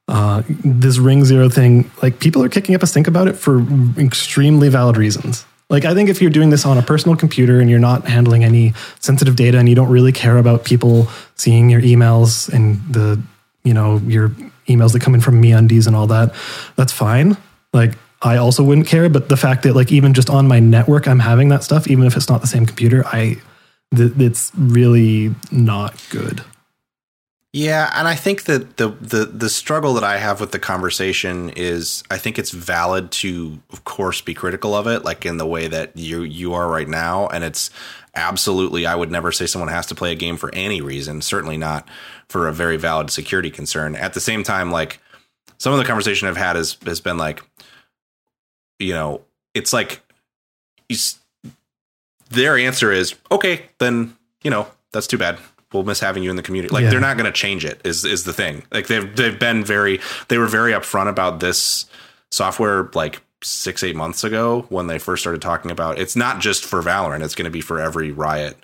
uh, 0.07 0.43
this 0.49 0.99
Ring 0.99 1.25
Zero 1.25 1.49
thing, 1.49 1.91
like 2.03 2.19
people 2.19 2.43
are 2.43 2.51
kicking 2.51 2.75
up 2.75 2.83
a 2.83 2.87
stink 2.87 3.09
about 3.09 3.27
it 3.27 3.37
for 3.37 3.65
extremely 3.99 4.69
valid 4.69 4.99
reasons. 4.99 5.47
Like 5.71 5.87
I 5.87 5.95
think 5.95 6.11
if 6.11 6.21
you're 6.21 6.31
doing 6.31 6.51
this 6.51 6.67
on 6.67 6.77
a 6.77 6.83
personal 6.83 7.17
computer 7.17 7.59
and 7.59 7.71
you're 7.71 7.79
not 7.79 8.07
handling 8.07 8.45
any 8.45 8.75
sensitive 9.01 9.37
data 9.37 9.57
and 9.57 9.67
you 9.67 9.75
don't 9.75 9.89
really 9.89 10.12
care 10.12 10.37
about 10.37 10.65
people 10.65 11.09
seeing 11.37 11.71
your 11.71 11.81
emails 11.81 12.53
and 12.53 12.83
the 12.93 13.19
you 13.65 13.73
know 13.73 13.97
your 13.99 14.33
emails 14.69 14.93
that 14.93 15.03
come 15.03 15.15
in 15.15 15.21
from 15.21 15.41
me 15.41 15.51
MeUndies 15.51 15.87
and 15.87 15.97
all 15.97 16.07
that, 16.09 16.35
that's 16.77 16.93
fine. 16.93 17.37
Like 17.73 17.95
I 18.23 18.37
also 18.37 18.63
wouldn't 18.63 18.87
care, 18.87 19.09
but 19.09 19.29
the 19.29 19.37
fact 19.37 19.63
that 19.65 19.75
like 19.75 19.91
even 19.93 20.15
just 20.15 20.31
on 20.31 20.47
my 20.47 20.61
network 20.61 21.09
I'm 21.09 21.19
having 21.19 21.49
that 21.49 21.65
stuff, 21.65 21.89
even 21.89 22.07
if 22.07 22.17
it's 22.17 22.29
not 22.29 22.41
the 22.41 22.47
same 22.47 22.67
computer, 22.67 23.05
I 23.07 23.39
th- 23.95 24.13
it's 24.19 24.53
really 24.57 25.35
not 25.51 26.01
good. 26.11 26.43
Yeah, 27.55 27.91
and 27.95 28.09
I 28.09 28.15
think 28.15 28.45
that 28.45 28.79
the, 28.79 28.89
the 28.89 29.27
the 29.27 29.51
struggle 29.51 29.93
that 29.95 30.05
I 30.05 30.17
have 30.17 30.41
with 30.41 30.53
the 30.53 30.59
conversation 30.59 31.51
is 31.51 32.03
I 32.11 32.17
think 32.17 32.39
it's 32.39 32.51
valid 32.51 33.11
to 33.11 33.61
of 33.71 33.85
course 33.85 34.23
be 34.23 34.33
critical 34.33 34.75
of 34.75 34.87
it 34.87 35.05
like 35.05 35.27
in 35.27 35.37
the 35.37 35.47
way 35.47 35.69
that 35.69 35.95
you 35.95 36.23
you 36.23 36.55
are 36.55 36.67
right 36.67 36.89
now 36.89 37.27
and 37.27 37.45
it's 37.45 37.69
absolutely 38.15 38.87
I 38.87 38.95
would 38.95 39.11
never 39.11 39.33
say 39.33 39.47
someone 39.47 39.71
has 39.71 39.87
to 39.87 39.95
play 39.95 40.13
a 40.13 40.17
game 40.17 40.37
for 40.37 40.55
any 40.55 40.81
reason, 40.81 41.23
certainly 41.23 41.57
not 41.57 41.89
for 42.29 42.49
a 42.49 42.53
very 42.53 42.77
valid 42.77 43.11
security 43.11 43.51
concern. 43.51 43.97
At 43.97 44.15
the 44.15 44.21
same 44.21 44.43
time 44.43 44.71
like 44.71 45.01
some 45.59 45.73
of 45.73 45.79
the 45.79 45.85
conversation 45.85 46.29
I've 46.29 46.37
had 46.37 46.57
has 46.57 46.77
has 46.85 47.01
been 47.01 47.17
like 47.17 47.43
you 48.79 48.95
know, 48.95 49.23
it's 49.55 49.73
like 49.73 50.03
their 52.31 52.59
answer 52.59 52.91
is 52.91 53.15
okay, 53.31 53.67
then, 53.79 54.17
you 54.43 54.51
know, 54.51 54.67
that's 54.93 55.07
too 55.07 55.19
bad 55.19 55.39
we'll 55.73 55.85
miss 55.85 56.01
having 56.01 56.23
you 56.23 56.31
in 56.31 56.37
the 56.37 56.43
community. 56.43 56.73
Like 56.73 56.85
yeah. 56.85 56.91
they're 56.91 57.01
not 57.01 57.17
going 57.17 57.27
to 57.27 57.33
change 57.33 57.65
it. 57.65 57.81
Is 57.85 58.05
is 58.05 58.25
the 58.25 58.33
thing? 58.33 58.63
Like 58.71 58.87
they've 58.87 59.15
they've 59.15 59.39
been 59.39 59.65
very 59.65 60.01
they 60.29 60.39
were 60.39 60.47
very 60.47 60.73
upfront 60.73 61.09
about 61.09 61.41
this 61.41 61.87
software 62.31 62.91
like 62.95 63.21
six 63.43 63.83
eight 63.83 63.97
months 63.97 64.25
ago 64.25 64.67
when 64.69 64.87
they 64.87 64.99
first 64.99 65.23
started 65.23 65.43
talking 65.43 65.71
about 65.71 65.99
it's 65.99 66.17
not 66.17 66.41
just 66.41 66.65
for 66.65 66.83
Valorant. 66.83 67.23
It's 67.23 67.35
going 67.35 67.45
to 67.45 67.51
be 67.51 67.61
for 67.61 67.81
every 67.81 68.12
Riot 68.12 68.57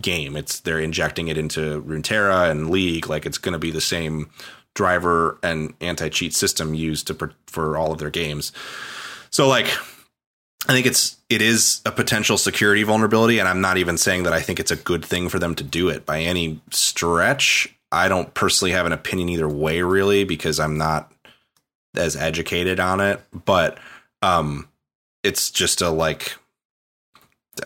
game. 0.00 0.36
It's 0.36 0.60
they're 0.60 0.80
injecting 0.80 1.28
it 1.28 1.38
into 1.38 1.82
Runeterra 1.82 2.50
and 2.50 2.70
League. 2.70 3.08
Like 3.08 3.26
it's 3.26 3.38
going 3.38 3.54
to 3.54 3.58
be 3.58 3.70
the 3.70 3.80
same 3.80 4.30
driver 4.74 5.38
and 5.42 5.74
anti 5.80 6.08
cheat 6.08 6.34
system 6.34 6.74
used 6.74 7.06
to 7.08 7.30
for 7.46 7.76
all 7.76 7.92
of 7.92 7.98
their 7.98 8.10
games. 8.10 8.52
So 9.30 9.48
like 9.48 9.68
I 10.68 10.72
think 10.72 10.86
it's 10.86 11.16
it 11.28 11.42
is 11.42 11.80
a 11.86 11.92
potential 11.92 12.38
security 12.38 12.82
vulnerability, 12.82 13.38
and 13.38 13.48
I'm 13.48 13.60
not 13.60 13.76
even 13.76 13.98
saying 13.98 14.24
that 14.24 14.32
I 14.32 14.40
think 14.40 14.60
it's 14.60 14.70
a 14.70 14.76
good 14.76 15.04
thing 15.04 15.28
for 15.28 15.38
them 15.38 15.54
to 15.56 15.64
do 15.64 15.88
it 15.88 16.06
by 16.06 16.20
any 16.20 16.60
stretch. 16.70 17.72
I 17.92 18.08
don't 18.08 18.34
personally 18.34 18.72
have 18.72 18.86
an 18.86 18.92
opinion 18.92 19.28
either 19.28 19.48
way, 19.48 19.82
really, 19.82 20.24
because 20.24 20.58
I'm 20.58 20.76
not 20.76 21.12
as 21.94 22.16
educated 22.16 22.80
on 22.80 23.00
it. 23.00 23.20
But 23.44 23.78
um, 24.26 24.68
it's 25.22 25.50
just 25.50 25.80
a 25.80 25.90
like, 25.90 26.36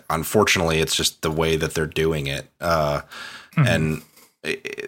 unfortunately, 0.08 0.80
it's 0.80 0.94
just 0.94 1.22
the 1.22 1.30
way 1.30 1.56
that 1.56 1.74
they're 1.74 1.86
doing 1.86 2.26
it, 2.26 2.46
uh, 2.60 3.02
mm-hmm. 3.56 3.66
and 3.66 4.02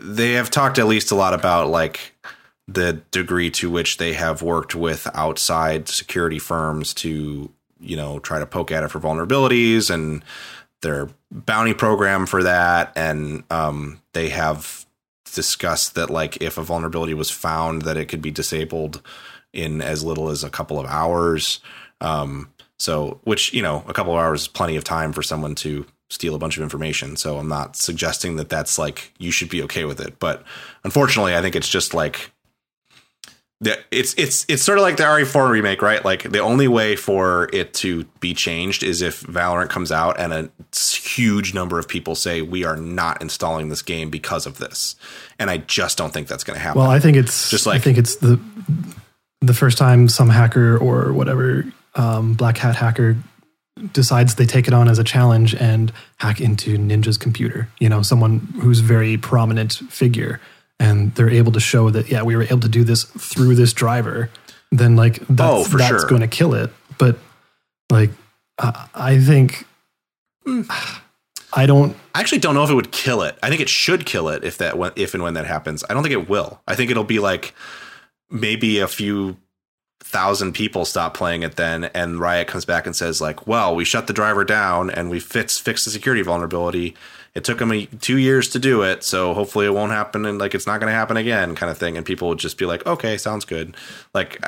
they 0.01 0.33
have 0.33 0.51
talked 0.51 0.79
at 0.79 0.87
least 0.87 1.11
a 1.11 1.15
lot 1.15 1.35
about 1.35 1.69
like 1.69 2.15
the 2.69 2.95
degree 3.11 3.51
to 3.51 3.71
which 3.71 3.97
they 3.97 4.13
have 4.13 4.43
worked 4.43 4.75
with 4.75 5.09
outside 5.15 5.89
security 5.89 6.39
firms 6.39 6.95
to 6.95 7.51
you 7.81 7.97
know 7.97 8.19
try 8.21 8.39
to 8.39 8.47
poke 8.47 8.71
at 8.71 8.85
it 8.85 8.89
for 8.89 9.01
vulnerabilities 9.01 9.91
and 9.91 10.25
their 10.81 11.09
bounty 11.31 11.75
program 11.75 12.25
for 12.25 12.43
that 12.43 12.93
and 12.97 13.43
um, 13.51 14.01
they 14.15 14.29
have 14.29 14.87
discussed 15.35 15.95
that 15.95 16.09
like 16.09 16.41
if 16.41 16.57
a 16.57 16.63
vulnerability 16.63 17.15
was 17.15 17.31
found 17.31 17.83
that 17.83 17.97
it 17.97 18.07
could 18.07 18.23
be 18.23 18.31
disabled 18.31 19.03
in 19.53 19.81
as 19.81 20.05
little 20.05 20.29
as 20.29 20.45
a 20.45 20.51
couple 20.51 20.79
of 20.79 20.87
hours 20.87 21.61
um, 22.01 22.51
so 22.79 23.21
which 23.25 23.53
you 23.53 23.63
know 23.63 23.85
a 23.87 23.93
couple 23.93 24.13
of 24.13 24.19
hours 24.19 24.43
is 24.43 24.49
plenty 24.49 24.77
of 24.77 24.85
time 24.85 25.13
for 25.13 25.23
someone 25.23 25.55
to 25.55 25.87
steal 26.11 26.35
a 26.35 26.39
bunch 26.39 26.57
of 26.57 26.63
information 26.63 27.17
so 27.17 27.39
i'm 27.39 27.49
not 27.49 27.75
suggesting 27.75 28.37
that 28.37 28.49
that's 28.49 28.79
like 28.79 29.13
you 29.19 29.31
should 29.31 29.49
be 29.49 29.63
okay 29.63 29.85
with 29.85 30.01
it 30.01 30.19
but 30.19 30.45
unfortunately 30.85 31.35
i 31.35 31.41
think 31.41 31.57
it's 31.57 31.69
just 31.69 31.95
like 31.95 32.33
it's 33.91 34.15
it's 34.15 34.45
it's 34.49 34.63
sort 34.63 34.79
of 34.79 34.83
like 34.83 34.97
the 34.97 35.05
RE4 35.05 35.49
remake, 35.49 35.83
right? 35.83 36.05
Like 36.05 36.31
the 36.31 36.41
only 36.41 36.67
way 36.67 36.97
for 36.97 37.49
it 37.53 37.73
to 37.75 38.05
be 38.21 38.35
changed 38.35 38.83
is 38.83 39.03
if 39.03 39.23
Valorant 39.23 39.69
comes 39.69 39.93
out 39.93 40.19
and 40.19 40.33
a 40.33 40.51
huge 40.77 41.55
number 41.55 41.79
of 41.79 41.89
people 41.89 42.15
say 42.15 42.43
we 42.43 42.65
are 42.65 42.77
not 42.77 43.23
installing 43.23 43.69
this 43.69 43.83
game 43.83 44.11
because 44.11 44.47
of 44.47 44.59
this, 44.59 44.97
and 45.39 45.49
I 45.49 45.59
just 45.59 45.97
don't 45.97 46.13
think 46.13 46.29
that's 46.29 46.45
going 46.45 46.57
to 46.57 46.63
happen. 46.63 46.81
Well, 46.81 46.91
I 46.91 46.99
think 46.99 47.17
it's 47.17 47.51
just 47.51 47.67
like 47.67 47.77
I 47.77 47.79
think 47.79 47.99
it's 47.99 48.17
the 48.17 48.41
the 49.43 49.55
first 49.55 49.77
time 49.77 50.09
some 50.09 50.31
hacker 50.31 50.79
or 50.79 51.13
whatever 51.13 51.65
um, 51.95 52.35
black 52.35 52.57
hat 52.57 52.77
hacker 52.77 53.17
decides 53.93 54.37
they 54.37 54.47
take 54.47 54.69
it 54.69 54.75
on 54.75 54.89
as 54.89 54.99
a 54.99 55.05
challenge 55.05 55.55
and 55.55 55.93
hack 56.17 56.41
into 56.41 56.79
Ninja's 56.79 57.19
computer. 57.19 57.69
You 57.81 57.89
know, 57.89 58.03
someone 58.03 58.39
who's 58.61 58.81
very 58.81 59.17
prominent 59.17 59.75
figure 59.75 60.41
and 60.79 61.15
they're 61.15 61.31
able 61.31 61.53
to 61.53 61.61
show 61.61 61.91
that 61.91 62.11
yeah 62.11 62.23
we 62.23 62.35
were 62.37 62.43
able 62.43 62.61
to 62.61 62.69
do 62.69 62.85
this 62.85 63.05
through 63.05 63.55
this 63.55 63.73
driver 63.73 64.31
then 64.71 64.97
like 64.97 65.21
that's, 65.29 65.73
oh, 65.73 65.77
that's 65.77 65.89
sure. 65.89 66.09
going 66.09 66.23
to 66.23 66.27
kill 66.27 66.55
it 66.55 66.71
but 66.99 67.19
like 67.91 68.11
I, 68.59 68.89
I 68.95 69.21
think 69.21 69.67
I 71.55 71.67
don't. 71.67 71.97
I 72.15 72.21
actually 72.21 72.39
don't 72.39 72.55
know 72.55 72.65
if 72.65 72.71
it 72.71 72.75
would 72.75 72.93
kill 72.93 73.23
it. 73.23 73.39
I 73.43 73.49
think 73.49 73.61
it 73.61 73.69
should 73.69 74.07
kill 74.07 74.29
it 74.29 74.43
if 74.43 74.59
that 74.59 74.75
if 74.97 75.15
and 75.15 75.23
when 75.23 75.35
that 75.35 75.47
happens. 75.47 75.85
I 75.89 75.95
don't 75.95 76.03
think 76.03 76.15
it 76.15 76.29
will. 76.29 76.61
I 76.67 76.75
think 76.75 76.91
it'll 76.91 77.05
be 77.05 77.19
like 77.19 77.55
maybe 78.33 78.79
a 78.79 78.89
few 78.89 79.37
thousand 80.01 80.53
people 80.53 80.85
stop 80.85 81.15
playing 81.15 81.43
it 81.43 81.57
then, 81.57 81.85
and 81.95 82.19
Riot 82.19 82.49
comes 82.49 82.65
back 82.65 82.87
and 82.87 82.97
says 82.97 83.21
like, 83.21 83.47
"Well, 83.47 83.75
we 83.77 83.85
shut 83.85 84.07
the 84.07 84.13
driver 84.13 84.45
down 84.45 84.91
and 84.91 85.11
we 85.11 85.21
fix 85.21 85.59
fixed 85.59 85.85
the 85.85 85.91
security 85.91 86.23
vulnerability, 86.23 86.97
it 87.35 87.45
took 87.45 87.59
them 87.59 87.73
a, 87.73 87.87
two 87.87 88.19
years 88.19 88.49
to 88.51 88.59
do 88.59 88.83
it, 88.83 89.03
so 89.03 89.33
hopefully 89.33 89.65
it 89.65 89.73
won't 89.73 89.93
happen 89.93 90.27
and 90.27 90.39
like 90.39 90.55
it's 90.55 90.67
not 90.67 90.81
going 90.81 90.91
to 90.91 90.95
happen 90.95 91.17
again, 91.17 91.55
kind 91.55 91.71
of 91.71 91.79
thing. 91.79 91.97
And 91.97 92.05
people 92.05 92.29
would 92.29 92.39
just 92.39 92.59
be 92.59 92.67
like, 92.67 92.87
okay, 92.87 93.17
sounds 93.17 93.45
good. 93.45 93.75
Like 94.13 94.39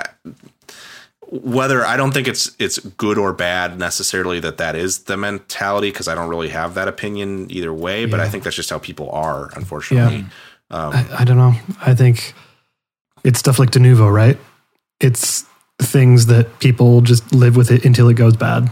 whether 1.29 1.85
I 1.85 1.97
don't 1.97 2.13
think 2.13 2.29
it's 2.29 2.55
it's 2.59 2.79
good 2.79 3.17
or 3.17 3.33
bad 3.33 3.79
necessarily 3.79 4.39
that 4.41 4.59
that 4.59 4.77
is 4.77 5.05
the 5.05 5.17
mentality 5.17 5.91
because 5.91 6.09
I 6.09 6.15
don't 6.15 6.29
really 6.29 6.51
have 6.51 6.75
that 6.75 6.87
opinion 6.87 7.51
either 7.51 7.73
way. 7.73 8.03
Yeah. 8.03 8.07
But 8.07 8.21
I 8.21 8.29
think 8.29 8.45
that's 8.45 8.57
just 8.57 8.69
how 8.69 8.79
people 8.79 9.11
are, 9.11 9.51
unfortunately. 9.57 10.19
Yeah. 10.19 10.25
Um, 10.71 10.93
I, 10.93 11.07
I 11.21 11.25
don't 11.25 11.39
know. 11.39 11.55
I 11.81 11.95
think 11.95 12.35
it's 13.25 13.39
stuff 13.39 13.59
like 13.59 13.71
Denuvo, 13.71 14.13
right? 14.13 14.39
It's 15.01 15.45
things 15.81 16.27
that 16.27 16.61
people 16.61 17.01
just 17.01 17.35
live 17.35 17.57
with 17.57 17.71
it 17.71 17.85
until 17.85 18.09
it 18.09 18.15
goes 18.15 18.37
bad. 18.37 18.71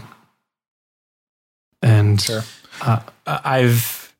And 1.81 2.21
sure. 2.21 2.43
uh, 2.81 3.01
I've 3.27 4.15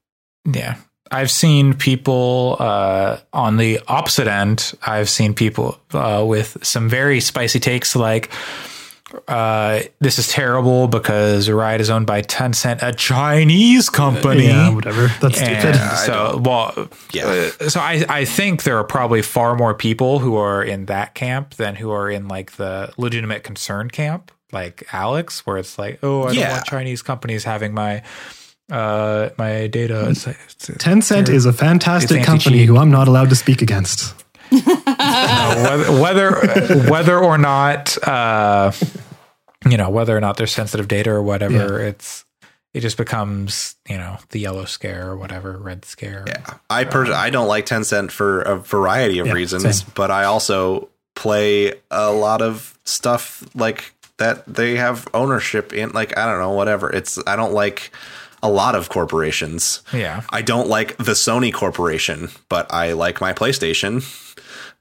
yeah. 0.45 0.75
I've 1.11 1.29
seen 1.29 1.75
people 1.75 2.57
uh, 2.59 3.19
on 3.31 3.57
the 3.57 3.79
opposite 3.87 4.27
end. 4.27 4.73
I've 4.81 5.09
seen 5.09 5.35
people 5.35 5.79
uh, 5.93 6.23
with 6.27 6.57
some 6.65 6.89
very 6.89 7.19
spicy 7.19 7.59
takes 7.59 7.95
like, 7.95 8.31
uh, 9.27 9.81
this 9.99 10.17
is 10.17 10.27
terrible 10.27 10.87
because 10.87 11.49
Riot 11.49 11.81
is 11.81 11.89
owned 11.89 12.07
by 12.07 12.21
Tencent, 12.21 12.81
a 12.81 12.93
Chinese 12.93 13.89
company. 13.89 14.47
Yeah, 14.47 14.73
whatever. 14.73 15.07
That's 15.21 15.37
stupid. 15.37 15.75
so, 16.05 16.41
well, 16.43 16.89
yeah. 17.11 17.49
Uh, 17.59 17.69
so 17.69 17.79
I, 17.79 18.05
I 18.09 18.25
think 18.25 18.63
there 18.63 18.77
are 18.77 18.83
probably 18.83 19.21
far 19.21 19.55
more 19.55 19.73
people 19.73 20.19
who 20.19 20.35
are 20.35 20.63
in 20.63 20.85
that 20.85 21.13
camp 21.15 21.55
than 21.55 21.75
who 21.75 21.91
are 21.91 22.09
in 22.09 22.27
like 22.27 22.53
the 22.53 22.91
legitimate 22.97 23.43
concern 23.43 23.89
camp, 23.89 24.31
like 24.51 24.87
Alex, 24.91 25.45
where 25.45 25.57
it's 25.57 25.77
like, 25.77 25.99
oh, 26.01 26.23
I 26.23 26.31
yeah. 26.31 26.41
don't 26.41 26.51
want 26.51 26.65
Chinese 26.65 27.01
companies 27.01 27.43
having 27.43 27.73
my 27.73 28.01
uh, 28.71 29.29
my 29.37 29.67
data. 29.67 30.09
It's, 30.09 30.25
it's, 30.25 30.69
Tencent 30.83 31.29
is 31.29 31.45
a 31.45 31.53
fantastic 31.53 32.23
company 32.23 32.65
who 32.65 32.77
I'm 32.77 32.91
not 32.91 33.07
allowed 33.07 33.29
to 33.29 33.35
speak 33.35 33.61
against. 33.61 34.15
Uh, 34.51 35.99
whether, 36.01 36.31
whether 36.35 36.89
whether 36.89 37.19
or 37.19 37.37
not 37.37 37.97
uh, 38.07 38.71
you 39.69 39.77
know, 39.77 39.89
whether 39.89 40.15
or 40.15 40.21
not 40.21 40.37
there's 40.37 40.51
sensitive 40.51 40.87
data 40.87 41.09
or 41.11 41.21
whatever, 41.23 41.79
it's 41.81 42.25
it 42.73 42.81
just 42.81 42.97
becomes, 42.97 43.75
you 43.87 43.97
know, 43.97 44.17
the 44.29 44.39
yellow 44.39 44.65
scare 44.65 45.09
or 45.11 45.15
whatever, 45.17 45.57
red 45.57 45.85
scare. 45.85 46.23
Yeah, 46.27 46.43
I 46.69 46.83
per- 46.85 47.13
I 47.13 47.29
don't 47.29 47.47
like 47.47 47.65
Tencent 47.65 48.11
for 48.11 48.41
a 48.41 48.57
variety 48.57 49.19
of 49.19 49.27
Yeah, 49.27 49.33
reasons, 49.33 49.79
same. 49.83 49.91
but 49.95 50.11
I 50.11 50.25
also 50.25 50.89
play 51.15 51.73
a 51.91 52.11
lot 52.11 52.41
of 52.41 52.77
stuff 52.83 53.43
like 53.55 53.93
that. 54.17 54.43
They 54.51 54.75
have 54.75 55.07
ownership 55.13 55.71
in, 55.73 55.91
like 55.91 56.17
I 56.17 56.25
don't 56.25 56.39
know, 56.39 56.51
whatever. 56.51 56.89
It's 56.91 57.19
I 57.27 57.35
don't 57.35 57.53
like 57.53 57.91
a 58.41 58.49
lot 58.49 58.75
of 58.75 58.89
corporations. 58.89 59.81
Yeah. 59.93 60.23
I 60.29 60.41
don't 60.41 60.67
like 60.67 60.97
the 60.97 61.13
Sony 61.13 61.53
corporation, 61.53 62.29
but 62.49 62.73
I 62.73 62.91
like 62.91 63.21
my 63.21 63.31
PlayStation. 63.33 64.03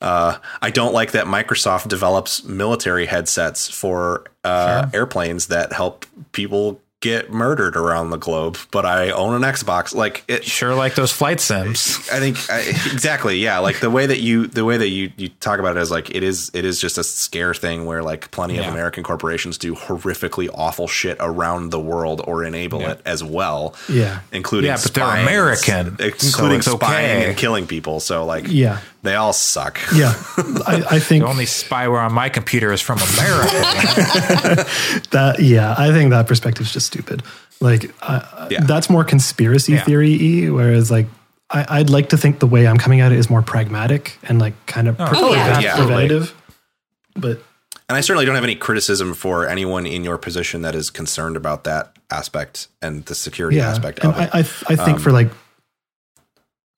Uh, 0.02 0.36
I 0.60 0.70
don't 0.70 0.92
like 0.92 1.12
that 1.12 1.26
Microsoft 1.26 1.88
develops 1.88 2.44
military 2.44 3.06
headsets 3.06 3.68
for 3.68 4.24
uh, 4.44 4.90
airplanes 4.92 5.46
that 5.46 5.72
help 5.72 6.04
people 6.32 6.80
get 7.02 7.32
murdered 7.32 7.76
around 7.76 8.10
the 8.10 8.16
globe. 8.16 8.56
But 8.70 8.86
I 8.86 9.10
own 9.10 9.34
an 9.34 9.42
Xbox. 9.42 9.94
Like 9.94 10.24
it, 10.28 10.44
Sure 10.44 10.74
like 10.74 10.94
those 10.94 11.12
flight 11.12 11.40
sims. 11.40 12.08
I 12.10 12.18
think 12.18 12.38
I, 12.48 12.60
exactly, 12.92 13.38
yeah. 13.38 13.58
Like 13.58 13.80
the 13.80 13.90
way 13.90 14.06
that 14.06 14.20
you 14.20 14.46
the 14.46 14.64
way 14.64 14.76
that 14.78 14.88
you 14.88 15.12
you 15.16 15.28
talk 15.28 15.58
about 15.58 15.76
it 15.76 15.80
is 15.80 15.90
like 15.90 16.14
it 16.14 16.22
is 16.22 16.50
it 16.54 16.64
is 16.64 16.80
just 16.80 16.96
a 16.96 17.04
scare 17.04 17.52
thing 17.52 17.84
where 17.84 18.02
like 18.02 18.30
plenty 18.30 18.56
of 18.58 18.66
American 18.66 19.02
corporations 19.02 19.58
do 19.58 19.74
horrifically 19.74 20.48
awful 20.54 20.88
shit 20.88 21.16
around 21.20 21.70
the 21.70 21.80
world 21.80 22.22
or 22.26 22.44
enable 22.44 22.80
it 22.80 23.00
as 23.04 23.22
well. 23.22 23.74
Yeah. 23.88 24.20
including 24.32 24.68
Yeah, 24.68 24.78
but 24.82 24.94
they're 24.94 25.04
American, 25.04 25.96
including 25.98 26.58
it's 26.58 26.70
spying 26.70 27.18
okay. 27.18 27.28
and 27.28 27.36
killing 27.36 27.66
people. 27.66 28.00
So 28.00 28.24
like, 28.24 28.46
Yeah. 28.48 28.80
They 29.02 29.14
all 29.16 29.32
suck. 29.32 29.78
Yeah. 29.94 30.14
I, 30.66 30.84
I 30.92 30.98
think 31.00 31.24
The 31.24 31.28
only 31.28 31.44
spyware 31.44 32.04
on 32.04 32.12
my 32.12 32.28
computer 32.28 32.72
is 32.72 32.80
from 32.80 32.98
America. 32.98 33.50
that, 35.10 35.36
yeah, 35.40 35.74
I 35.76 35.90
think 35.92 36.10
that 36.10 36.26
perspective 36.26 36.66
is 36.66 36.72
just 36.72 36.86
stupid. 36.86 37.22
Like, 37.60 37.92
uh, 38.02 38.48
Yeah. 38.50 38.60
that's 38.64 38.88
more 38.90 39.04
conspiracy 39.04 39.72
Yeah. 39.72 39.84
theory 39.84 40.50
whereas, 40.50 40.90
like, 40.90 41.06
I, 41.50 41.80
I'd 41.80 41.90
like 41.90 42.08
to 42.10 42.16
think 42.16 42.38
the 42.38 42.46
way 42.46 42.66
I'm 42.66 42.78
coming 42.78 43.00
at 43.00 43.12
it 43.12 43.18
is 43.18 43.28
more 43.28 43.42
pragmatic 43.42 44.18
and, 44.22 44.38
like, 44.40 44.54
kind 44.66 44.88
of 44.88 44.96
pre- 44.96 45.06
Oh, 45.12 45.34
yeah. 45.34 45.60
Yeah. 45.60 45.76
preventative. 45.76 46.34
But 47.14 47.42
And 47.88 47.96
I 47.98 48.00
certainly 48.00 48.24
don't 48.24 48.36
have 48.36 48.44
any 48.44 48.54
criticism 48.54 49.12
for 49.14 49.46
anyone 49.48 49.84
in 49.86 50.02
your 50.04 50.16
position 50.16 50.62
that 50.62 50.74
is 50.74 50.90
concerned 50.90 51.36
about 51.36 51.64
that 51.64 51.92
aspect 52.10 52.68
and 52.80 53.04
the 53.06 53.14
security 53.14 53.56
yeah, 53.58 53.68
aspect 53.70 53.98
and 54.04 54.12
of 54.14 54.18
I, 54.18 54.24
it. 54.24 54.30
I, 54.34 54.72
I 54.72 54.76
think 54.76 54.98
for 55.00 55.12
like 55.12 55.30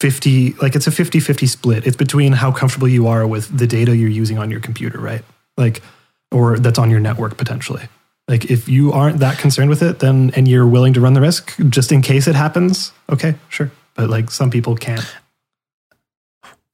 50, 0.00 0.54
like 0.54 0.74
it's 0.74 0.86
a 0.86 0.90
50 0.90 1.20
50 1.20 1.46
split. 1.46 1.86
It's 1.86 1.96
between 1.96 2.32
how 2.32 2.52
comfortable 2.52 2.88
you 2.88 3.06
are 3.06 3.26
with 3.26 3.56
the 3.56 3.66
data 3.66 3.96
you're 3.96 4.10
using 4.10 4.38
on 4.38 4.50
your 4.50 4.60
computer, 4.60 4.98
right? 4.98 5.24
Like, 5.56 5.82
or 6.30 6.58
that's 6.58 6.78
on 6.78 6.90
your 6.90 7.00
network 7.00 7.36
potentially. 7.36 7.88
Like, 8.26 8.50
if 8.50 8.68
you 8.68 8.92
aren't 8.92 9.18
that 9.18 9.38
concerned 9.38 9.70
with 9.70 9.82
it, 9.82 9.98
then 9.98 10.32
and 10.34 10.48
you're 10.48 10.66
willing 10.66 10.94
to 10.94 11.00
run 11.00 11.14
the 11.14 11.20
risk 11.20 11.54
just 11.68 11.92
in 11.92 12.02
case 12.02 12.26
it 12.26 12.34
happens, 12.34 12.92
okay, 13.10 13.34
sure. 13.48 13.70
But 13.94 14.10
like 14.10 14.30
some 14.30 14.50
people 14.50 14.76
can't. 14.76 15.04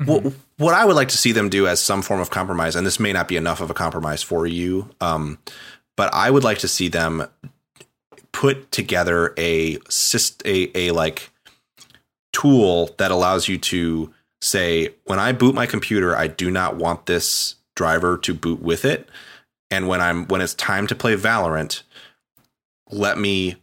what, 0.05 0.33
what 0.57 0.75
I 0.75 0.85
would 0.85 0.97
like 0.97 1.09
to 1.09 1.19
see 1.19 1.33
them 1.33 1.49
do 1.49 1.67
as 1.67 1.81
some 1.81 2.03
form 2.03 2.21
of 2.21 2.31
compromise, 2.31 2.77
and 2.77 2.87
this 2.87 2.99
may 2.99 3.13
not 3.13 3.29
be 3.29 3.37
enough 3.37 3.61
of 3.61 3.71
a 3.71 3.75
compromise 3.75 4.23
for 4.23 4.47
you, 4.47 4.89
um, 5.01 5.39
but 5.97 6.13
I 6.15 6.31
would 6.31 6.45
like 6.45 6.59
to 6.59 6.69
see 6.69 6.89
them 6.89 7.27
put 8.33 8.71
together 8.71 9.35
a 9.37 9.79
a 10.45 10.71
a 10.75 10.91
like 10.93 11.30
tool 12.33 12.91
that 12.99 13.10
allows 13.10 13.49
you 13.49 13.59
to 13.59 14.12
say 14.41 14.91
when 15.05 15.18
I 15.18 15.33
boot 15.33 15.55
my 15.55 15.67
computer, 15.67 16.17
I 16.17 16.26
do 16.26 16.50
not 16.50 16.76
want 16.76 17.07
this 17.07 17.57
driver 17.75 18.18
to 18.18 18.34
boot 18.34 18.60
with 18.60 18.84
it, 18.84 19.09
and 19.70 19.89
when 19.89 20.00
I'm 20.00 20.26
when 20.26 20.41
it's 20.41 20.55
time 20.55 20.86
to 20.89 20.94
play 20.94 21.17
Valorant, 21.17 21.83
let 22.91 23.18
me 23.18 23.57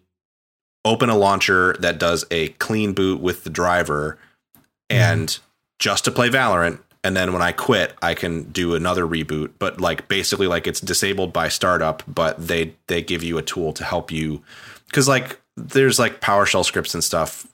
open 0.86 1.10
a 1.10 1.18
launcher 1.18 1.76
that 1.80 2.00
does 2.00 2.26
a 2.32 2.50
clean 2.50 2.94
boot 2.94 3.20
with 3.20 3.44
the 3.44 3.50
driver 3.50 4.18
hmm. 4.56 4.62
and 4.90 5.40
just 5.80 6.06
to 6.06 6.12
play 6.12 6.30
Valorant. 6.30 6.80
And 7.04 7.16
then 7.16 7.32
when 7.32 7.42
I 7.42 7.52
quit, 7.52 7.94
I 8.02 8.16
can 8.16 8.44
do 8.52 8.76
another 8.76 9.06
reboot. 9.06 9.52
But 9.60 9.80
like 9.80 10.08
basically, 10.08 10.48
like 10.48 10.68
it's 10.68 10.82
disabled 10.82 11.32
by 11.32 11.48
startup, 11.48 12.04
but 12.08 12.48
they 12.48 12.74
they 12.88 13.02
give 13.02 13.24
you 13.24 13.38
a 13.38 13.44
tool 13.44 13.72
to 13.74 13.84
help 13.84 14.12
you 14.12 14.42
because 14.88 15.08
like 15.08 15.40
there's 15.56 16.00
like 16.00 16.22
PowerShell 16.22 16.66
scripts 16.66 16.94
and 16.94 17.04
stuff 17.04 17.48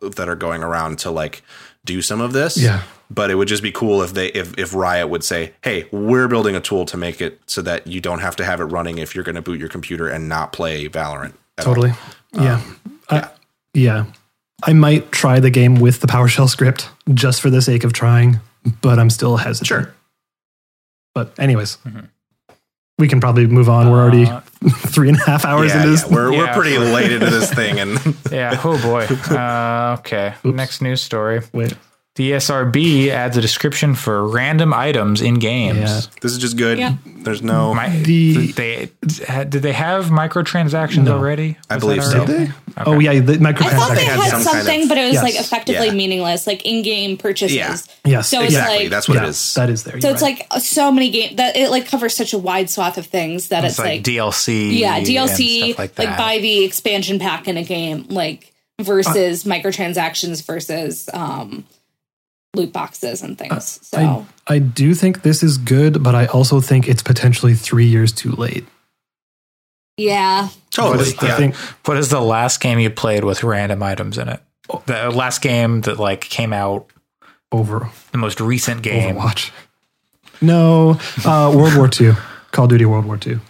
that 0.00 0.28
are 0.28 0.36
going 0.36 0.62
around 0.62 0.98
to 1.00 1.10
like 1.10 1.42
do 1.84 2.02
some 2.02 2.20
of 2.20 2.32
this. 2.32 2.56
Yeah. 2.56 2.82
But 3.10 3.30
it 3.30 3.34
would 3.34 3.48
just 3.48 3.62
be 3.62 3.72
cool 3.72 4.02
if 4.02 4.14
they 4.14 4.28
if 4.28 4.56
if 4.58 4.72
Riot 4.74 5.08
would 5.08 5.24
say, 5.24 5.52
"Hey, 5.62 5.86
we're 5.90 6.28
building 6.28 6.54
a 6.54 6.60
tool 6.60 6.84
to 6.86 6.96
make 6.96 7.20
it 7.20 7.40
so 7.46 7.60
that 7.62 7.86
you 7.86 8.00
don't 8.00 8.20
have 8.20 8.36
to 8.36 8.44
have 8.44 8.60
it 8.60 8.64
running 8.64 8.98
if 8.98 9.14
you're 9.14 9.24
going 9.24 9.34
to 9.34 9.42
boot 9.42 9.58
your 9.58 9.68
computer 9.68 10.08
and 10.08 10.28
not 10.28 10.52
play 10.52 10.88
Valorant." 10.88 11.34
at 11.58 11.66
all." 11.66 11.74
Totally. 11.74 11.90
Um, 12.34 12.44
yeah. 12.44 12.62
I, 13.10 13.28
yeah. 13.74 14.04
I 14.62 14.72
might 14.74 15.10
try 15.10 15.40
the 15.40 15.50
game 15.50 15.76
with 15.76 16.00
the 16.00 16.06
PowerShell 16.06 16.48
script 16.48 16.88
just 17.12 17.40
for 17.40 17.50
the 17.50 17.62
sake 17.62 17.82
of 17.82 17.92
trying, 17.92 18.40
but 18.82 18.98
I'm 18.98 19.10
still 19.10 19.38
hesitant. 19.38 19.66
Sure. 19.66 19.94
But 21.14 21.32
anyways, 21.38 21.78
mm-hmm. 21.78 22.06
We 23.00 23.08
can 23.08 23.20
probably 23.20 23.46
move 23.46 23.68
on. 23.68 23.90
We're 23.90 23.98
already 24.00 24.26
Uh, 24.26 24.40
three 24.68 25.08
and 25.08 25.18
a 25.18 25.24
half 25.24 25.44
hours 25.44 25.70
Yeah, 25.70 25.78
into 25.78 25.88
yeah, 25.88 25.96
this. 25.96 26.06
we're 26.06 26.30
we're 26.30 26.44
Yeah. 26.44 26.54
pretty 26.54 26.78
late 26.78 27.10
into 27.10 27.26
this 27.30 27.52
thing, 27.52 27.80
and 27.80 27.98
yeah. 28.30 28.60
Oh 28.62 28.80
boy. 28.80 29.06
Uh, 29.34 29.96
okay. 30.00 30.34
Next 30.44 30.82
news 30.82 31.00
story. 31.00 31.40
Wait. 31.52 31.74
The 32.16 32.32
ESRB 32.32 33.08
adds 33.08 33.36
a 33.36 33.40
description 33.40 33.94
for 33.94 34.26
random 34.26 34.74
items 34.74 35.22
in 35.22 35.34
games. 35.38 35.78
Yeah. 35.78 36.00
this 36.20 36.32
is 36.32 36.38
just 36.38 36.56
good. 36.56 36.76
Yeah. 36.76 36.96
There's 37.06 37.40
no. 37.40 37.72
My, 37.72 37.88
The- 37.88 38.50
they 38.52 38.90
did 39.00 39.52
they 39.62 39.72
have 39.72 40.06
microtransactions 40.06 41.04
No. 41.04 41.16
already? 41.16 41.56
I 41.70 41.78
believe 41.78 42.02
so. 42.02 42.26
Did 42.26 42.48
they? 42.48 42.52
Oh 42.78 42.98
yeah, 42.98 43.20
the 43.20 43.34
I 43.34 43.52
thought 43.52 43.94
they 43.94 44.04
had 44.04 44.18
had 44.18 44.30
some 44.30 44.42
something, 44.42 44.66
kind 44.66 44.82
of- 44.82 44.88
but 44.88 44.98
it 44.98 45.04
was 45.04 45.14
Yes. 45.14 45.22
like 45.22 45.34
effectively 45.36 45.86
Yeah. 45.86 45.92
meaningless, 45.94 46.48
like 46.48 46.66
in-game 46.66 47.16
purchases. 47.16 47.56
Yeah. 47.56 47.76
Yes. 48.04 48.28
So 48.28 48.40
it's 48.40 48.54
exactly. 48.54 48.78
like- 48.80 48.90
That's 48.90 49.08
what 49.08 49.14
yeah, 49.14 49.24
it 49.24 49.28
is. 49.28 49.54
That 49.54 49.70
is 49.70 49.84
there. 49.84 50.00
So 50.00 50.08
you're 50.08 50.14
it's 50.14 50.22
right. 50.22 50.44
like 50.50 50.62
so 50.62 50.90
many 50.90 51.10
games 51.10 51.36
that 51.36 51.56
it 51.56 51.70
like 51.70 51.86
covers 51.86 52.14
such 52.14 52.32
a 52.32 52.38
wide 52.38 52.68
swath 52.70 52.98
of 52.98 53.06
things 53.06 53.48
that 53.48 53.64
It's 53.64 53.74
it's, 53.74 53.78
like, 53.78 53.86
like, 53.86 54.02
DLC. 54.02 54.76
yeah, 54.78 54.96
and 54.96 55.06
DLC 55.06 55.66
stuff 55.74 55.78
like 55.78 55.96
like, 55.98 56.18
buy 56.18 56.38
the 56.38 56.64
expansion 56.64 57.20
pack 57.20 57.46
in 57.46 57.56
a 57.56 57.62
game, 57.64 58.06
like 58.08 58.52
versus 58.80 59.44
microtransactions 59.44 60.44
versus 60.44 61.08
um 61.14 61.64
loot 62.54 62.72
boxes 62.72 63.22
and 63.22 63.38
things. 63.38 63.78
So 63.86 64.26
I, 64.48 64.54
I 64.54 64.58
do 64.58 64.94
think 64.94 65.22
this 65.22 65.42
is 65.42 65.56
good, 65.58 66.02
but 66.02 66.14
I 66.14 66.26
also 66.26 66.60
think 66.60 66.88
it's 66.88 67.02
potentially 67.02 67.54
three 67.54 67.86
years 67.86 68.12
too 68.12 68.32
late. 68.32 68.66
yeah, 69.96 70.48
totally. 70.70 71.10
I 71.20 71.26
Yeah. 71.26 71.36
think 71.36 71.54
What 71.84 71.96
is 71.96 72.08
the 72.08 72.20
last 72.20 72.60
game 72.60 72.78
you 72.78 72.90
played 72.90 73.24
with 73.24 73.42
random 73.44 73.82
items 73.82 74.18
in 74.18 74.28
it? 74.28 74.40
The 74.86 75.10
last 75.10 75.42
game 75.42 75.82
that 75.82 75.98
like 75.98 76.22
came 76.22 76.52
out, 76.52 76.86
over 77.52 77.90
the 78.12 78.18
most 78.18 78.40
recent 78.40 78.82
game. 78.82 79.16
Overwatch. 79.16 79.50
No, 80.40 80.98
uh, 81.24 81.52
World 81.54 81.76
War 81.76 81.90
II, 82.00 82.12
Call 82.52 82.64
of 82.66 82.70
Duty 82.70 82.84
World 82.84 83.04
War 83.04 83.18
II. 83.24 83.40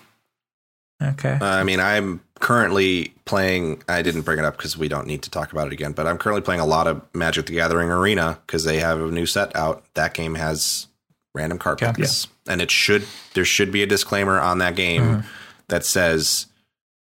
Okay. 1.03 1.39
Uh, 1.41 1.45
I 1.45 1.63
mean, 1.65 1.79
I'm 1.81 2.21
currently 2.41 3.15
playing. 3.25 3.83
I 3.89 4.03
didn't 4.03 4.23
bring 4.23 4.39
it 4.39 4.45
up 4.45 4.57
because 4.57 4.77
we 4.77 4.89
don't 4.89 5.07
need 5.07 5.23
to 5.23 5.31
talk 5.31 5.53
about 5.53 5.69
it 5.69 5.73
again. 5.73 5.93
But 5.93 6.07
I'm 6.07 6.19
currently 6.19 6.43
playing 6.43 6.61
a 6.61 6.67
lot 6.67 6.87
of 6.87 7.03
Magic: 7.15 7.47
The 7.47 7.55
Gathering 7.55 7.91
Arena 7.91 8.39
because 8.47 8.65
they 8.65 8.79
have 8.81 9.01
a 9.01 9.07
new 9.11 9.27
set 9.27 9.55
out. 9.55 9.85
That 9.95 10.15
game 10.15 10.35
has 10.35 10.89
random 11.35 11.59
card 11.59 11.81
Yeah. 11.81 11.93
packs, 11.93 12.27
and 12.49 12.61
it 12.61 12.71
should 12.71 13.05
there 13.35 13.45
should 13.45 13.71
be 13.71 13.83
a 13.83 13.87
disclaimer 13.87 14.41
on 14.41 14.59
that 14.59 14.75
game 14.75 15.03
Mhm. 15.03 15.25
that 15.69 15.85
says. 15.85 16.47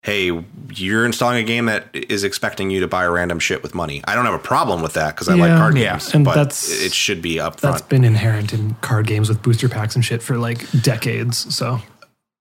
Hey, 0.04 0.32
you're 0.74 1.06
installing 1.06 1.38
a 1.38 1.44
game 1.44 1.68
that 1.68 1.86
is 1.94 2.24
expecting 2.24 2.72
you 2.72 2.80
to 2.80 2.88
buy 2.88 3.06
random 3.06 3.38
shit 3.38 3.62
with 3.62 3.76
money. 3.76 4.02
I 4.08 4.16
don't 4.16 4.26
have 4.26 4.34
a 4.34 4.40
problem 4.40 4.82
with 4.82 4.94
that 4.94 5.14
because 5.14 5.30
I 5.30 5.36
like 5.36 5.56
card 5.56 5.78
Yeah. 5.78 5.92
games, 5.92 6.12
And 6.16 6.26
but 6.26 6.34
that's- 6.34 6.68
it 6.72 6.92
should 6.92 7.22
be 7.22 7.36
upfront. 7.36 7.60
That's 7.60 7.82
been 7.84 8.04
inherent 8.04 8.52
in 8.52 8.76
card 8.82 9.06
games 9.06 9.30
with 9.30 9.44
booster 9.44 9.70
packs 9.70 9.94
and 9.94 10.04
shit 10.04 10.24
for 10.24 10.40
like 10.40 10.66
decades. 10.82 11.54
So 11.56 11.84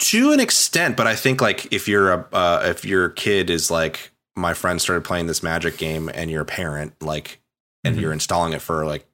to 0.01 0.33
an 0.33 0.41
extent 0.41 0.97
but 0.97 1.07
i 1.07 1.15
think 1.15 1.41
like 1.41 1.73
if 1.73 1.87
you're 1.89 2.13
a 2.13 2.27
uh, 2.33 2.63
if 2.67 2.85
your 2.85 3.09
kid 3.11 3.49
is 3.51 3.71
like 3.71 4.11
my 4.37 4.55
friend 4.55 4.81
started 4.81 5.05
playing 5.05 5.27
this 5.27 5.43
magic 5.43 5.77
game 5.79 6.11
and 6.15 6.31
you're 6.31 6.43
a 6.43 6.47
parent 6.47 6.93
like 7.03 7.39
and 7.85 7.97
Mhm. 7.97 8.01
you're 8.01 8.13
installing 8.13 8.53
it 8.53 8.61
for 8.63 8.85
like 8.87 9.07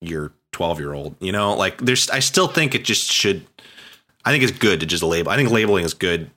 your 0.00 0.32
12 0.52 0.78
year 0.80 0.92
old 0.92 1.16
you 1.20 1.32
know 1.32 1.54
like 1.54 1.78
there's 1.78 2.08
i 2.10 2.18
still 2.20 2.46
think 2.48 2.74
it 2.74 2.84
just 2.84 3.10
should 3.10 3.46
i 4.24 4.30
think 4.30 4.44
it's 4.44 4.56
good 4.58 4.80
to 4.80 4.86
just 4.86 5.02
label 5.02 5.30
i 5.32 5.36
think 5.36 5.50
labeling 5.50 5.84
is 5.84 5.94
good 5.94 6.30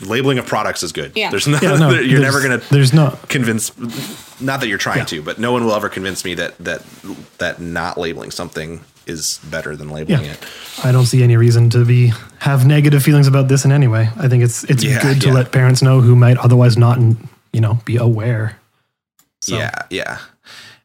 labeling 0.00 0.38
of 0.38 0.46
products 0.46 0.82
is 0.82 0.92
good 0.92 1.12
Yeah. 1.14 1.30
there's 1.30 1.46
no, 1.54 1.58
yeah, 1.60 1.76
no, 1.76 1.90
you're 1.90 2.20
there's- 2.20 2.22
never 2.22 2.40
gonna 2.40 2.62
There's 2.70 2.92
not. 2.92 3.28
convince 3.28 3.72
not 4.40 4.60
that 4.60 4.68
you're 4.68 4.78
trying 4.78 4.98
Yeah. 4.98 5.04
to 5.06 5.22
but 5.22 5.38
no 5.38 5.52
one 5.52 5.64
will 5.64 5.74
ever 5.74 5.88
convince 5.88 6.24
me 6.24 6.34
that 6.34 6.56
that 6.58 6.82
that 7.38 7.60
not 7.60 7.98
labeling 7.98 8.30
something 8.30 8.80
is 9.06 9.38
better 9.50 9.76
than 9.76 9.90
labeling 9.90 10.24
Yeah. 10.24 10.32
it 10.32 10.38
I 10.84 10.92
don't 10.92 11.06
see 11.06 11.22
any 11.22 11.36
reason 11.36 11.70
to 11.70 11.84
be 11.84 12.12
have 12.38 12.66
negative 12.66 13.02
feelings 13.02 13.26
about 13.26 13.48
this 13.48 13.64
in 13.64 13.72
any 13.72 13.86
way. 13.88 14.08
I 14.18 14.28
think 14.28 14.42
it's 14.44 14.64
it's 14.64 14.82
Yeah, 14.84 15.00
good 15.02 15.20
to 15.22 15.28
yeah. 15.28 15.34
let 15.34 15.52
parents 15.52 15.82
know 15.82 16.00
who 16.00 16.14
might 16.16 16.36
otherwise 16.38 16.76
not, 16.76 16.98
you 17.52 17.60
know, 17.60 17.78
be 17.84 17.96
aware. 17.96 18.58
So, 19.40 19.56
Yeah, 19.56 19.74
yeah. 19.90 20.18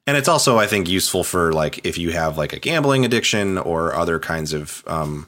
And 0.08 0.18
it's 0.18 0.28
also, 0.28 0.58
I 0.58 0.66
think, 0.68 0.90
useful 0.90 1.24
for 1.24 1.52
like 1.54 1.86
if 1.86 1.98
you 1.98 2.12
have 2.12 2.38
like 2.38 2.54
a 2.54 2.60
gambling 2.60 3.06
addiction 3.06 3.58
or 3.58 3.94
other 3.94 4.20
kinds 4.20 4.54
of, 4.54 4.84
um, 4.88 5.28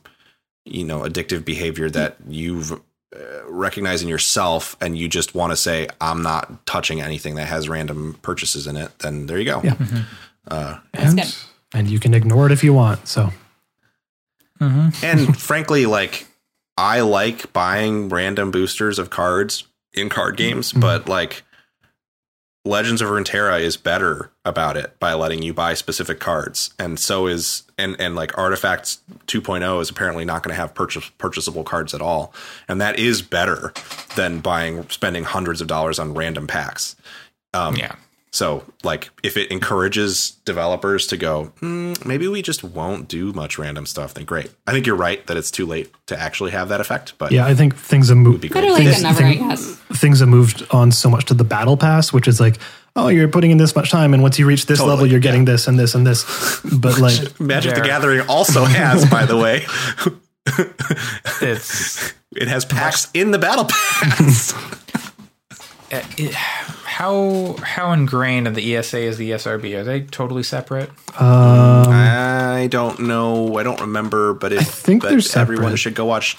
you 0.66 0.84
know, 0.84 1.02
addictive 1.02 1.44
behavior 1.46 1.90
that 1.90 2.16
you've 2.28 2.72
uh, 2.72 3.18
recognizing 3.48 4.08
yourself 4.10 4.78
and 4.80 4.98
you 4.98 5.10
just 5.10 5.36
want 5.36 5.52
to 5.52 5.58
say 5.58 5.86
i'm 6.00 6.22
not 6.24 6.66
touching 6.66 7.02
anything 7.02 7.36
that 7.36 7.46
has 7.48 7.68
random 7.68 8.18
purchases 8.22 8.68
in 8.68 8.78
it 8.78 8.90
then 9.00 9.26
there 9.26 9.38
you 9.38 9.44
go 9.44 9.60
Yeah. 9.62 9.74
Mm-hmm. 9.76 9.98
Uh, 10.48 10.78
and, 10.94 11.18
good. 11.18 11.26
and 11.26 11.38
you 11.90 12.00
can 12.00 12.14
ignore 12.14 12.46
it 12.46 12.52
if 12.52 12.64
you 12.64 12.74
want. 12.74 13.08
So 13.08 13.32
and 15.02 15.38
frankly 15.40 15.86
like 15.88 16.28
i 16.78 17.02
like 17.02 17.52
buying 17.52 18.10
random 18.10 18.52
boosters 18.52 19.00
of 19.00 19.10
cards 19.10 19.64
in 19.94 20.08
card 20.08 20.38
games 20.38 20.72
but 20.72 21.10
like 21.10 21.42
legends 22.64 23.02
of 23.02 23.10
runeterra 23.10 23.60
is 23.60 23.76
better 23.76 24.32
about 24.46 24.78
it 24.78 25.00
by 25.00 25.14
letting 25.16 25.42
you 25.42 25.52
buy 25.52 25.74
specific 25.74 26.20
cards 26.20 26.76
and 26.78 27.00
so 27.00 27.26
is 27.26 27.64
and 27.80 27.96
and 28.00 28.16
like 28.16 28.38
artifacts 28.38 29.00
2.0 29.26 29.82
is 29.82 29.90
apparently 29.90 30.24
not 30.26 30.44
going 30.44 30.54
to 30.54 30.62
have 30.62 30.76
purchase 30.76 31.10
purchasable 31.18 31.64
cards 31.64 31.96
at 31.96 32.02
all 32.02 32.32
and 32.68 32.80
that 32.80 33.00
is 33.00 33.24
better 33.24 33.74
than 34.16 34.40
buying 34.42 34.88
spending 34.90 35.24
hundreds 35.24 35.60
of 35.60 35.68
dollars 35.68 35.98
on 35.98 36.14
random 36.14 36.46
packs 36.46 36.96
um 37.56 37.76
Yeah. 37.76 37.96
So, 38.34 38.64
like, 38.84 39.10
if 39.24 39.36
it 39.38 39.52
encourages 39.52 40.32
developers 40.46 41.06
to 41.08 41.18
go, 41.18 41.52
"Hmm, 41.60 41.94
maybe 42.06 42.28
we 42.28 42.42
just 42.42 42.64
won't 42.64 43.08
do 43.08 43.34
much 43.34 43.58
random 43.60 43.86
stuff, 43.86 44.14
then 44.14 44.24
great. 44.26 44.50
I 44.66 44.72
think 44.72 44.86
you're 44.88 44.96
right 44.96 45.26
that 45.28 45.36
it's 45.38 45.52
too 45.52 45.66
late 45.66 45.92
to 46.08 46.20
actually 46.20 46.52
have 46.52 46.70
that 46.70 46.80
effect, 46.82 47.14
but 47.18 47.32
yeah, 47.32 47.46
I 47.46 47.54
think 47.56 47.76
things 47.76 48.08
have 48.10 48.18
moved. 48.18 48.42
be 48.42 48.48
Better 48.48 48.68
great. 48.68 48.74
late 48.80 48.84
Things- 48.86 48.96
than 49.02 49.04
never, 49.14 49.24
I 49.26 49.34
thing- 49.38 49.50
guess. 49.50 49.76
Things 50.00 50.20
have 50.22 50.30
moved 50.30 50.66
on 50.72 50.92
so 50.92 51.10
much 51.10 51.26
to 51.26 51.34
the 51.34 51.44
battle 51.44 51.76
pass, 51.78 52.14
which 52.14 52.28
is 52.28 52.40
like, 52.40 52.58
oh, 52.96 53.08
you're 53.10 53.28
putting 53.28 53.52
in 53.52 53.58
this 53.58 53.76
much 53.76 53.92
time, 53.92 54.14
and 54.14 54.24
once 54.24 54.40
you 54.40 54.46
reach 54.46 54.66
this 54.66 54.80
Totally, 54.80 54.92
level, 54.96 55.08
you're 55.08 55.20
yeah. 55.20 55.24
getting 55.24 55.46
this 55.46 55.68
and 55.68 55.78
this 55.78 55.94
and 55.96 56.08
this. 56.08 56.24
But 56.74 57.00
like, 57.00 57.40
Magic 57.40 57.76
the 57.76 57.82
Gathering 57.82 58.22
also 58.30 58.64
has, 58.66 59.06
by 59.10 59.26
the 59.26 59.38
way, 59.38 59.66
It's 61.42 62.14
it 62.36 62.48
has 62.48 62.66
packs 62.66 63.10
in 63.14 63.32
the 63.32 63.40
battle 63.40 63.66
pass. 63.66 64.54
Uh, 65.92 66.04
it, 66.18 66.34
how 66.34 67.56
how 67.64 67.92
ingrained 67.92 68.48
in 68.48 68.54
the 68.54 68.76
ESA 68.76 69.00
is 69.00 69.18
the 69.18 69.32
ESRB? 69.32 69.76
Are 69.78 69.84
they 69.84 70.02
totally 70.02 70.44
separate? 70.44 70.90
um, 71.20 71.88
I 71.90 72.68
don't 72.70 73.00
know. 73.00 73.58
I 73.58 73.64
don't 73.64 73.82
remember, 73.82 74.34
but 74.34 74.54
if 74.54 74.68
think 74.68 75.02
but 75.02 75.10
they're 75.10 75.22
separate. 75.22 75.56
everyone 75.56 75.76
should 75.76 75.96
go 75.96 76.06
watch 76.06 76.38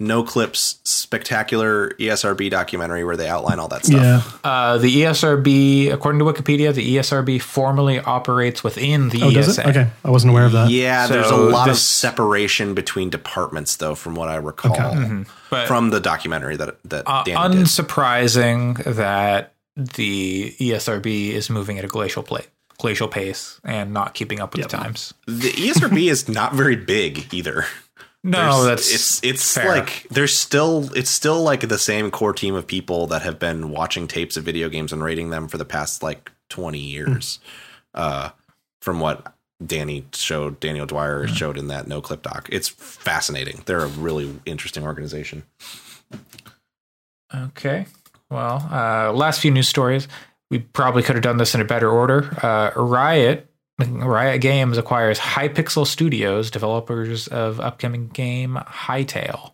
Noclip's 0.00 0.80
spectacular 0.82 1.90
ESRB 1.98 2.50
documentary 2.50 3.04
where 3.04 3.16
they 3.16 3.28
outline 3.28 3.58
all 3.58 3.68
that 3.68 3.84
stuff. 3.84 4.00
yeah. 4.42 4.50
Uh, 4.50 4.78
the 4.78 5.02
ESRB, 5.02 5.92
according 5.92 6.18
to 6.18 6.24
Wikipedia, 6.24 6.72
the 6.74 6.96
ESRB 6.96 7.40
formally 7.40 8.00
operates 8.00 8.64
within 8.64 9.10
the 9.10 9.22
Oh, 9.22 9.30
does 9.30 9.50
ESA. 9.58 9.68
it? 9.68 9.76
Okay, 9.76 9.90
I 10.04 10.10
wasn't 10.10 10.30
aware 10.30 10.46
of 10.46 10.52
that. 10.52 10.70
Yeah, 10.70 11.06
there's 11.06 11.26
a 11.26 11.28
So 11.28 11.48
lot 11.48 11.68
of 11.68 11.76
separation 11.76 12.74
between 12.74 13.10
departments, 13.10 13.76
though, 13.76 13.94
from 13.94 14.14
what 14.14 14.28
I 14.30 14.36
recall 14.36 14.96
But 15.50 15.68
from 15.68 15.90
the 15.90 16.00
documentary 16.00 16.56
that 16.56 16.82
that 16.84 17.04
uh, 17.06 17.22
Danny 17.24 17.56
did. 17.56 17.66
unsurprising 17.66 18.82
that 18.96 19.52
the 19.76 20.54
ESRB 20.58 21.30
is 21.30 21.50
moving 21.50 21.78
at 21.78 21.84
a 21.84 21.88
glacial 21.88 22.22
play, 22.22 22.44
glacial 22.78 23.06
pace 23.08 23.60
and 23.64 23.92
not 23.92 24.14
keeping 24.14 24.40
up 24.40 24.54
with 24.54 24.62
the 24.62 24.68
times. 24.68 25.12
The 25.26 25.50
ESRB 25.50 26.10
is 26.10 26.28
not 26.28 26.54
very 26.54 26.76
big 26.76 27.32
either. 27.34 27.66
No, 28.22 28.64
that's 28.64 28.92
it's 28.92 29.24
it's 29.24 29.54
fair. 29.54 29.68
like 29.68 30.06
there's 30.10 30.36
still 30.36 30.90
it's 30.94 31.10
still 31.10 31.42
like 31.42 31.66
the 31.68 31.78
same 31.78 32.10
core 32.10 32.34
team 32.34 32.54
of 32.54 32.66
people 32.66 33.06
that 33.06 33.22
have 33.22 33.38
been 33.38 33.70
watching 33.70 34.06
tapes 34.06 34.36
of 34.36 34.44
video 34.44 34.68
games 34.68 34.92
and 34.92 35.02
rating 35.02 35.30
them 35.30 35.48
for 35.48 35.56
the 35.56 35.64
past 35.64 36.02
like 36.02 36.30
20 36.50 36.78
years. 36.78 37.38
Uh, 37.94 38.30
from 38.82 39.00
what 39.00 39.34
Danny 39.64 40.04
showed, 40.14 40.60
Daniel 40.60 40.86
Dwyer 40.86 41.26
showed 41.26 41.58
in 41.58 41.68
that 41.68 41.86
Noclip 41.86 42.22
doc. 42.22 42.48
It's 42.52 42.68
fascinating. 42.68 43.62
They're 43.66 43.80
a 43.80 43.88
really 43.88 44.38
interesting 44.46 44.84
organization. 44.84 45.44
Okay. 47.34 47.86
Well, 48.30 48.68
uh, 48.70 49.12
last 49.12 49.40
few 49.40 49.50
news 49.50 49.68
stories. 49.68 50.08
We 50.50 50.60
probably 50.60 51.02
could 51.02 51.16
have 51.16 51.22
done 51.22 51.36
this 51.36 51.54
in 51.54 51.60
a 51.60 51.64
better 51.64 51.90
order. 51.90 52.36
Uh, 52.42 52.70
Riot, 52.76 53.49
Riot 53.80 54.40
Games 54.40 54.78
acquires 54.78 55.18
Hypixel 55.18 55.86
Studios, 55.86 56.50
developers 56.50 57.28
of 57.28 57.60
upcoming 57.60 58.08
game 58.08 58.58
Hytale, 58.66 59.52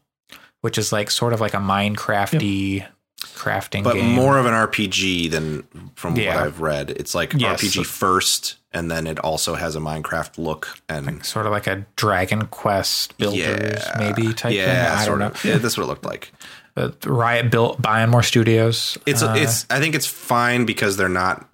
which 0.61 0.79
is 0.79 0.93
like 0.93 1.11
sort 1.11 1.33
of 1.33 1.41
like 1.41 1.55
a 1.55 1.59
Minecrafty 1.59 2.87
crafting 3.35 3.83
but 3.83 3.95
game. 3.95 4.13
more 4.13 4.39
of 4.39 4.47
an 4.47 4.53
RPG 4.53 5.31
than 5.31 5.67
from 5.95 6.17
Yeah. 6.17 6.37
what 6.37 6.45
I've 6.47 6.61
read. 6.61 6.91
It's 6.91 7.15
like 7.15 7.33
Yes. 7.35 7.61
RPG 7.63 7.85
first, 7.85 8.57
and 8.73 8.91
then 8.91 9.07
it 9.07 9.19
also 9.21 9.55
has 9.55 9.75
a 9.77 9.81
Minecraft 9.81 10.39
look 10.39 10.79
and 10.89 11.25
sort 11.25 11.47
of 11.47 11.53
like 11.53 11.67
a 11.67 11.87
Dragon 11.97 12.47
Quest 12.47 13.17
builders, 13.19 13.39
yeah, 13.83 13.97
maybe 13.99 14.33
type 14.35 14.53
yeah, 14.53 14.65
thing. 14.67 14.93
I 14.93 14.97
don't 14.97 15.05
sort 15.07 15.19
know. 15.21 15.27
of. 15.27 15.45
Yeah, 15.45 15.59
that's 15.59 15.77
what 15.77 15.85
it 15.85 15.87
looked 15.89 16.05
like. 16.05 16.33
But 16.75 17.07
Riot 17.07 17.51
built 17.51 17.81
buying 17.81 18.11
more 18.11 18.23
studios. 18.23 18.99
It's 19.07 19.23
Uh, 19.23 19.35
it's. 19.37 19.65
I 19.71 19.81
think 19.81 19.95
it's 19.95 20.07
fine 20.07 20.67
because 20.67 20.99
they're 20.99 21.09
not. 21.09 21.47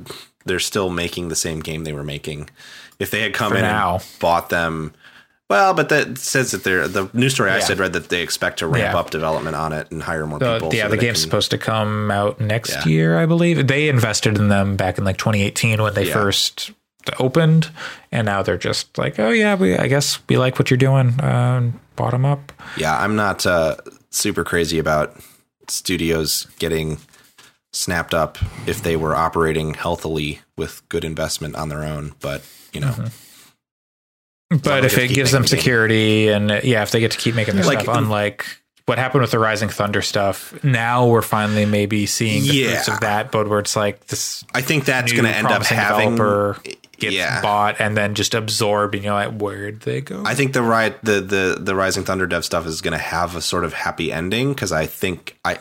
They're 0.44 0.58
still 0.60 0.90
making 0.90 1.28
the 1.28 1.36
same 1.36 1.60
game 1.60 1.84
they 1.84 1.92
were 1.92 2.04
making. 2.04 2.50
If 2.98 3.10
they 3.10 3.22
had 3.22 3.34
come 3.34 3.52
For 3.52 3.56
in 3.58 3.62
now. 3.62 3.94
and 3.96 4.04
bought 4.20 4.48
them, 4.50 4.92
well, 5.50 5.74
but 5.74 5.88
that 5.90 6.18
says 6.18 6.52
that 6.52 6.64
they're 6.64 6.88
the 6.88 7.10
news 7.12 7.34
story 7.34 7.50
I 7.50 7.58
said 7.60 7.78
read 7.78 7.92
that 7.94 8.08
they 8.08 8.22
expect 8.22 8.60
to 8.60 8.66
ramp 8.66 8.94
Yeah. 8.94 8.98
up 8.98 9.10
development 9.10 9.54
on 9.56 9.72
it 9.72 9.90
and 9.90 10.02
hire 10.02 10.26
more 10.26 10.38
the, 10.38 10.54
people. 10.54 10.74
yeah, 10.74 10.84
so 10.84 10.88
the 10.90 10.96
game's 10.96 11.18
can- 11.18 11.22
supposed 11.30 11.50
to 11.50 11.58
come 11.58 12.10
out 12.10 12.40
next 12.40 12.70
Yeah. 12.70 12.84
year, 12.86 13.18
I 13.18 13.26
believe. 13.26 13.66
They 13.66 13.88
invested 13.88 14.38
in 14.38 14.48
them 14.48 14.76
back 14.76 14.98
in 14.98 15.04
like 15.04 15.18
2018 15.18 15.82
when 15.82 15.92
they 15.94 16.06
Yeah. 16.06 16.12
first 16.14 16.70
opened, 17.18 17.68
and 18.12 18.24
now 18.26 18.42
they're 18.42 18.56
just 18.56 18.96
like, 18.96 19.18
oh 19.18 19.30
yeah, 19.30 19.54
we 19.56 19.76
I 19.76 19.88
guess 19.88 20.20
we 20.28 20.38
like 20.38 20.58
what 20.58 20.70
you're 20.70 20.78
doing. 20.78 21.18
Uh, 21.20 21.72
bottom 21.96 22.24
up. 22.24 22.52
Yeah, 22.76 22.96
I'm 22.96 23.16
not 23.16 23.44
uh, 23.44 23.76
super 24.10 24.44
crazy 24.44 24.78
about 24.78 25.16
studios 25.68 26.46
getting 26.58 26.98
snapped 27.72 28.12
up 28.14 28.38
if 28.66 28.82
they 28.82 28.96
were 28.96 29.14
operating 29.14 29.74
healthily 29.74 30.40
with 30.56 30.86
good 30.88 31.04
investment 31.04 31.56
on 31.56 31.68
their 31.68 31.82
own. 31.82 32.14
But 32.20 32.42
you 32.72 32.80
know, 32.80 32.88
Mm-hmm. 32.88 34.58
But 34.62 34.84
if 34.84 34.98
it 34.98 35.08
gives 35.08 35.32
them 35.32 35.42
making 35.42 35.50
the 35.50 35.56
game. 35.56 35.60
security 35.62 36.28
and 36.28 36.50
yeah, 36.62 36.82
if 36.82 36.90
they 36.90 37.00
get 37.00 37.12
to 37.12 37.18
keep 37.18 37.34
making 37.34 37.56
their 37.56 37.64
Like- 37.64 37.80
stuff, 37.80 37.96
unlike 37.96 38.44
what 38.84 38.98
happened 38.98 39.22
with 39.22 39.30
the 39.30 39.38
Rising 39.38 39.68
Thunder 39.70 40.02
stuff, 40.02 40.52
now 40.62 41.06
we're 41.06 41.22
finally 41.22 41.64
maybe 41.64 42.04
seeing 42.04 42.42
the 42.42 42.64
fruits 42.66 42.88
of 42.88 43.00
that. 43.00 43.30
But 43.32 43.48
where 43.48 43.60
it's 43.60 43.76
like 43.76 44.06
this 44.08 44.44
I 44.54 44.60
think 44.60 44.84
that's 44.84 45.12
going 45.12 45.24
to 45.24 45.30
end 45.34 45.46
up 45.46 45.62
having. 45.64 46.16
gets 46.98 47.14
yeah. 47.14 47.40
bought 47.40 47.80
and 47.80 47.96
then 47.96 48.14
just 48.14 48.34
absorbed, 48.34 48.94
and 48.94 49.02
you're 49.04 49.14
like, 49.14 49.32
where'd 49.40 49.80
they 49.80 50.00
go? 50.02 50.22
I 50.26 50.34
think 50.34 50.52
the 50.52 50.62
right 50.62 51.02
the 51.04 51.20
the 51.20 51.56
the 51.58 51.74
Rising 51.74 52.04
Thunder 52.04 52.26
dev 52.26 52.44
stuff 52.44 52.66
is 52.66 52.80
going 52.82 52.92
to 52.92 52.98
have 52.98 53.34
a 53.36 53.40
sort 53.40 53.64
of 53.64 53.72
happy 53.72 54.12
ending 54.12 54.52
because 54.52 54.72
I 54.72 54.84
think 54.86 55.38
I 55.44 55.58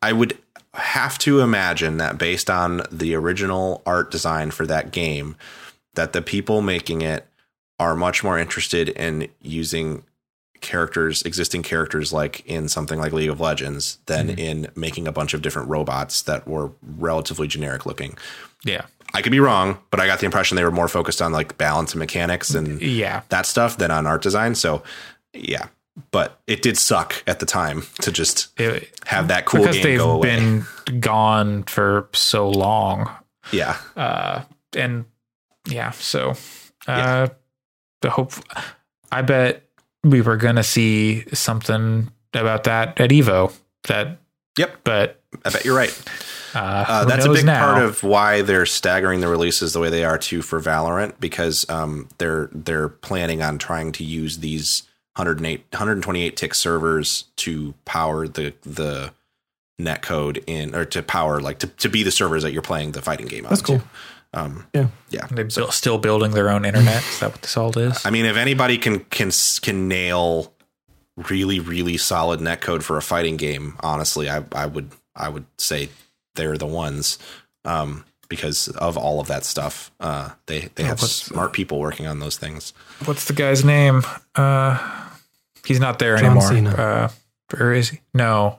I 0.00 0.12
would 0.12 0.38
have 0.74 1.18
to 1.18 1.40
imagine 1.40 1.96
that 1.98 2.18
based 2.18 2.50
on 2.50 2.82
the 2.90 3.14
original 3.14 3.82
art 3.86 4.10
design 4.10 4.50
for 4.50 4.66
that 4.66 4.90
game, 4.90 5.36
that 5.94 6.12
the 6.12 6.22
people 6.22 6.60
making 6.62 7.02
it 7.02 7.26
are 7.78 7.96
much 7.96 8.22
more 8.22 8.38
interested 8.38 8.88
in 8.90 9.28
using 9.40 10.04
characters 10.60 11.22
existing 11.22 11.62
characters 11.62 12.10
like 12.10 12.42
in 12.46 12.68
something 12.68 12.98
like 12.98 13.12
League 13.12 13.28
of 13.28 13.38
Legends 13.38 13.98
than 14.06 14.28
mm-hmm. 14.28 14.38
in 14.38 14.68
making 14.74 15.06
a 15.06 15.12
bunch 15.12 15.34
of 15.34 15.42
different 15.42 15.68
robots 15.68 16.22
that 16.22 16.48
were 16.48 16.70
relatively 16.98 17.46
generic 17.46 17.84
looking. 17.86 18.16
yeah. 18.64 18.86
I 19.12 19.22
could 19.22 19.30
be 19.30 19.38
wrong, 19.38 19.78
but 19.92 20.00
I 20.00 20.08
got 20.08 20.18
the 20.18 20.24
impression 20.24 20.56
they 20.56 20.64
were 20.64 20.72
more 20.72 20.88
focused 20.88 21.22
on 21.22 21.30
like 21.30 21.56
balance 21.56 21.92
and 21.92 22.00
mechanics 22.00 22.52
and 22.52 22.82
Yeah. 22.82 23.20
that 23.28 23.46
stuff 23.46 23.76
than 23.76 23.92
on 23.92 24.08
art 24.08 24.22
design. 24.22 24.56
So 24.56 24.82
yeah, 25.32 25.68
but 26.10 26.40
it 26.46 26.62
did 26.62 26.76
suck 26.76 27.22
at 27.26 27.38
the 27.40 27.46
time 27.46 27.84
to 28.02 28.10
just 28.12 28.48
It- 28.60 28.90
have 29.06 29.28
that 29.28 29.44
cool 29.46 29.60
because 29.60 29.76
game 29.76 29.82
they've 29.84 29.98
go 29.98 30.10
away. 30.12 30.36
been 30.36 30.66
gone 31.00 31.62
for 31.64 32.08
so 32.12 32.48
long. 32.48 33.10
yeah, 33.52 33.76
Uh, 33.96 34.42
and 34.76 35.04
yeah, 35.66 35.90
so 35.92 36.34
uh, 36.86 37.28
the 38.02 38.10
hope. 38.10 38.32
I 39.12 39.22
bet 39.22 39.62
we 40.02 40.20
were 40.20 40.36
gonna 40.36 40.62
see 40.64 41.24
something 41.32 42.10
about 42.32 42.64
that 42.64 43.00
at 43.00 43.10
Evo. 43.10 43.52
That, 43.84 44.18
yep. 44.58 44.80
but 44.84 45.20
I 45.44 45.50
bet 45.50 45.64
you're 45.64 45.76
right. 45.76 45.96
uh, 46.54 46.58
Uh, 46.88 47.04
that's 47.04 47.24
a 47.24 47.32
big 47.32 47.44
now? 47.44 47.72
part 47.72 47.82
of 47.82 48.02
why 48.02 48.42
they're 48.42 48.66
staggering 48.66 49.20
the 49.20 49.28
releases 49.28 49.72
the 49.72 49.80
way 49.80 49.90
they 49.90 50.04
are 50.04 50.18
too 50.18 50.42
for 50.42 50.60
Valorant 50.60 51.14
because 51.20 51.68
um, 51.70 52.08
they're 52.18 52.48
they're 52.52 52.88
planning 52.88 53.42
on 53.42 53.58
trying 53.58 53.92
to 53.92 54.04
use 54.04 54.38
these 54.38 54.82
108 55.16 55.64
128 55.70 56.36
tick 56.36 56.54
servers 56.54 57.24
to 57.36 57.74
power 57.84 58.26
the 58.28 58.52
the 58.62 59.12
net 59.78 60.02
code 60.02 60.42
in 60.46 60.74
or 60.74 60.84
to 60.84 61.02
power 61.02 61.40
like 61.40 61.58
to, 61.60 61.66
to 61.66 61.88
be 61.88 62.02
the 62.02 62.10
servers 62.10 62.42
that 62.42 62.52
you're 62.52 62.62
playing 62.62 62.92
the 62.92 63.02
fighting 63.02 63.26
game 63.26 63.44
on. 63.44 63.50
That's 63.50 63.62
cool. 63.62 63.82
Um, 64.32 64.66
Yeah. 64.74 64.88
yeah. 65.10 65.26
They're 65.30 65.44
buil- 65.44 65.70
still 65.70 65.98
building 65.98 66.32
their 66.32 66.48
own 66.50 66.64
internet. 66.64 67.02
Is 67.04 67.20
that 67.20 67.30
what 67.32 67.42
this 67.42 67.56
all 67.56 67.76
is? 67.78 68.04
I 68.04 68.10
mean, 68.10 68.24
if 68.24 68.36
anybody 68.36 68.78
can 68.78 69.00
can 69.06 69.30
can 69.62 69.88
nail 69.88 70.52
really 71.28 71.60
really 71.60 71.96
solid 71.96 72.40
netcode 72.40 72.82
for 72.82 72.96
a 72.96 73.02
fighting 73.02 73.36
game, 73.36 73.76
honestly, 73.80 74.28
I 74.28 74.44
I 74.52 74.66
would 74.66 74.90
I 75.14 75.28
would 75.28 75.46
say 75.58 75.88
they're 76.34 76.58
the 76.58 76.66
ones 76.66 77.18
um, 77.64 78.04
because 78.28 78.66
of 78.68 78.96
all 78.96 79.20
of 79.20 79.28
that 79.28 79.44
stuff. 79.44 79.92
Uh, 80.00 80.30
they 80.46 80.68
they 80.74 80.82
have 80.82 80.98
smart 81.00 81.52
people 81.52 81.78
working 81.78 82.06
on 82.08 82.18
those 82.18 82.36
things. 82.36 82.72
What's 83.04 83.26
the 83.26 83.32
guy's 83.34 83.64
name? 83.64 84.02
Uh, 84.34 85.03
he's 85.64 85.80
not 85.80 85.98
there 85.98 86.16
John 86.16 86.26
anymore. 86.26 86.48
Cena. 86.48 86.70
Uh, 86.70 87.08
or 87.58 87.72
is 87.72 87.90
he? 87.90 88.00
No. 88.12 88.58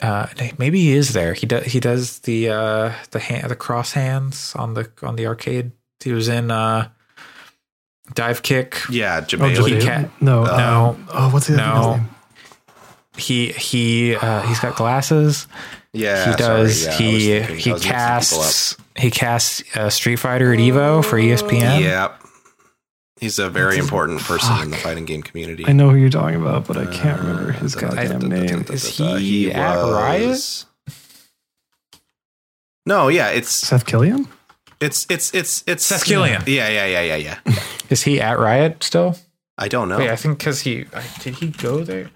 Uh, 0.00 0.26
maybe 0.58 0.80
he 0.80 0.92
is 0.92 1.12
there. 1.12 1.32
He 1.34 1.46
does. 1.46 1.64
He 1.64 1.78
does 1.80 2.18
the 2.20 2.48
uh, 2.50 2.92
the 3.12 3.18
hand, 3.20 3.48
the 3.50 3.56
cross 3.56 3.92
hands 3.92 4.54
on 4.56 4.74
the 4.74 4.90
on 5.02 5.16
the 5.16 5.26
arcade. 5.26 5.70
He 6.02 6.12
was 6.12 6.28
in 6.28 6.50
uh, 6.50 6.88
dive 8.14 8.42
kick. 8.42 8.80
Yeah, 8.90 9.20
Oh, 9.22 9.24
Jabali. 9.24 9.50
He 9.68 9.74
Jabali? 9.76 9.82
can't- 9.82 10.22
no, 10.22 10.44
no. 10.44 10.50
um, 10.98 11.08
oh, 11.12 11.30
what's 11.30 11.46
the 11.46 11.56
No. 11.56 11.62
other 11.64 11.96
name? 11.98 12.08
He 13.16 13.52
he 13.52 14.16
uh, 14.16 14.42
he's 14.42 14.58
got 14.58 14.74
glasses. 14.74 15.46
yeah, 15.92 16.30
he 16.30 16.36
does. 16.36 16.82
sorry, 16.84 16.96
yeah, 16.96 16.96
he 16.96 17.12
he 17.12 17.12
was 17.12 17.48
mixing 17.48 17.64
people 17.64 17.80
casts 17.80 18.76
he 18.96 19.10
casts 19.10 19.62
uh, 19.76 19.90
Street 19.90 20.16
Fighter 20.16 20.52
at 20.52 20.58
Evo 20.58 21.04
for. 21.04 21.18
ESPN. 21.18 21.80
Yeah, 21.82 22.12
he's 23.22 23.38
a 23.38 23.48
very 23.48 23.78
important 23.78 24.20
person 24.20 24.60
in 24.62 24.70
the 24.70 24.76
fighting 24.76 25.04
game 25.06 25.22
community. 25.22 25.64
I 25.66 25.72
know 25.72 25.88
who 25.90 25.96
you're 25.96 26.10
talking 26.10 26.40
about, 26.40 26.66
but 26.66 26.76
I 26.76 26.86
can't 26.86 27.20
remember 27.20 27.52
his 27.52 27.76
Uh, 27.76 27.80
goddamn 27.80 28.28
name. 28.28 28.64
Is 28.68 28.98
he 28.98 29.52
at 29.52 29.76
Riot? 29.82 30.64
No, 32.84 33.08
yeah, 33.08 33.28
it's 33.30 33.48
Seth 33.50 33.86
Killian? 33.86 34.26
it's 34.80 35.06
it's 35.08 35.32
it's 35.32 35.62
it's 35.68 35.84
Seth 35.86 36.04
Killian. 36.04 36.42
Yeah, 36.46 36.68
yeah, 36.68 36.86
yeah, 36.86 37.02
yeah, 37.14 37.16
yeah. 37.46 37.62
Is 37.88 38.02
he 38.02 38.20
at 38.20 38.38
Riot 38.38 38.82
still? 38.82 39.16
I 39.56 39.68
don't 39.68 39.88
know. 39.88 39.98
Wait, 39.98 40.10
I 40.10 40.16
think 40.16 40.38
because 40.38 40.60
he 40.62 40.86
I- 40.92 41.04
did 41.20 41.36
he 41.36 41.48
go 41.50 41.84
there. 41.84 42.10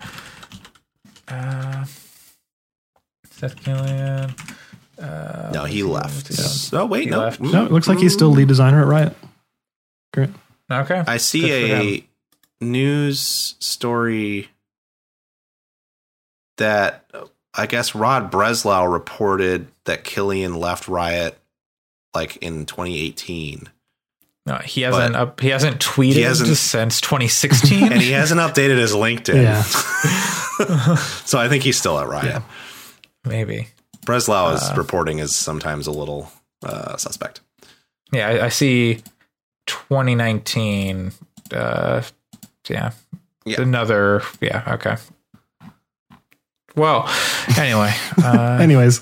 Uh, 1.29 1.85
Seth 3.31 3.57
Killian. 3.63 4.35
Uh, 5.01 5.51
no, 5.55 5.65
he 5.65 5.83
left. 5.85 6.31
Yeah. 6.31 6.81
Oh 6.81 6.87
wait, 6.87 7.05
He 7.05 7.11
no. 7.11 7.19
left. 7.19 7.41
Mm. 7.41 7.53
No, 7.53 7.65
it 7.67 7.71
looks 7.73 7.87
like 7.87 7.99
he's 7.99 8.13
still 8.15 8.31
lead 8.31 8.49
designer 8.49 8.81
at 8.83 8.89
Riot. 8.89 9.17
Great. 10.13 10.31
Okay. 10.71 11.03
I 11.07 11.17
see 11.19 11.51
a 11.51 11.67
him. 12.01 12.05
news 12.61 13.55
story 13.61 14.49
that 16.59 17.05
I 17.55 17.67
guess 17.67 17.95
Rod 17.95 18.31
Breslau 18.31 18.85
reported 18.87 19.69
that 19.85 20.05
Killian 20.05 20.55
left 20.55 20.89
Riot 20.89 21.39
like 22.15 22.37
in 22.39 22.67
2018. 22.67 23.69
No, 24.47 24.57
he 24.59 24.83
hasn't 24.83 25.17
up. 25.17 25.41
He 25.41 25.49
hasn't 25.49 25.81
tweeted 25.81 26.13
He 26.15 26.21
hasn't- 26.23 26.57
since 26.57 27.01
2016. 27.03 27.93
And 27.93 28.01
he 28.01 28.13
hasn't 28.13 28.41
updated 28.41 28.79
his 28.79 28.93
LinkedIn. 28.93 29.43
Yeah. 29.43 29.63
so 31.25 31.39
I 31.39 31.49
think 31.49 31.65
he's 31.65 31.79
still 31.79 31.99
at 31.99 32.09
Riot. 32.09 32.27
Yeah. 32.27 32.43
Maybe. 33.25 33.69
Breslau 34.05 34.51
Uh, 34.51 34.55
is 34.55 34.77
reporting 34.77 35.19
is 35.19 35.35
sometimes 35.35 35.89
a 35.89 35.91
little 35.91 36.31
uh, 36.65 36.97
suspect. 36.97 37.41
Yeah, 38.13 38.29
I, 38.29 38.45
I 38.47 38.49
see 38.51 39.03
2019. 39.67 41.13
Uh, 41.53 42.03
yeah. 42.69 42.93
Yeah. 43.45 43.61
Another. 43.61 44.23
Yeah. 44.41 44.63
Okay. 44.67 44.97
Well, 46.75 47.09
anyway. 47.59 47.95
Uh, 48.23 48.59
Anyways, 48.61 49.01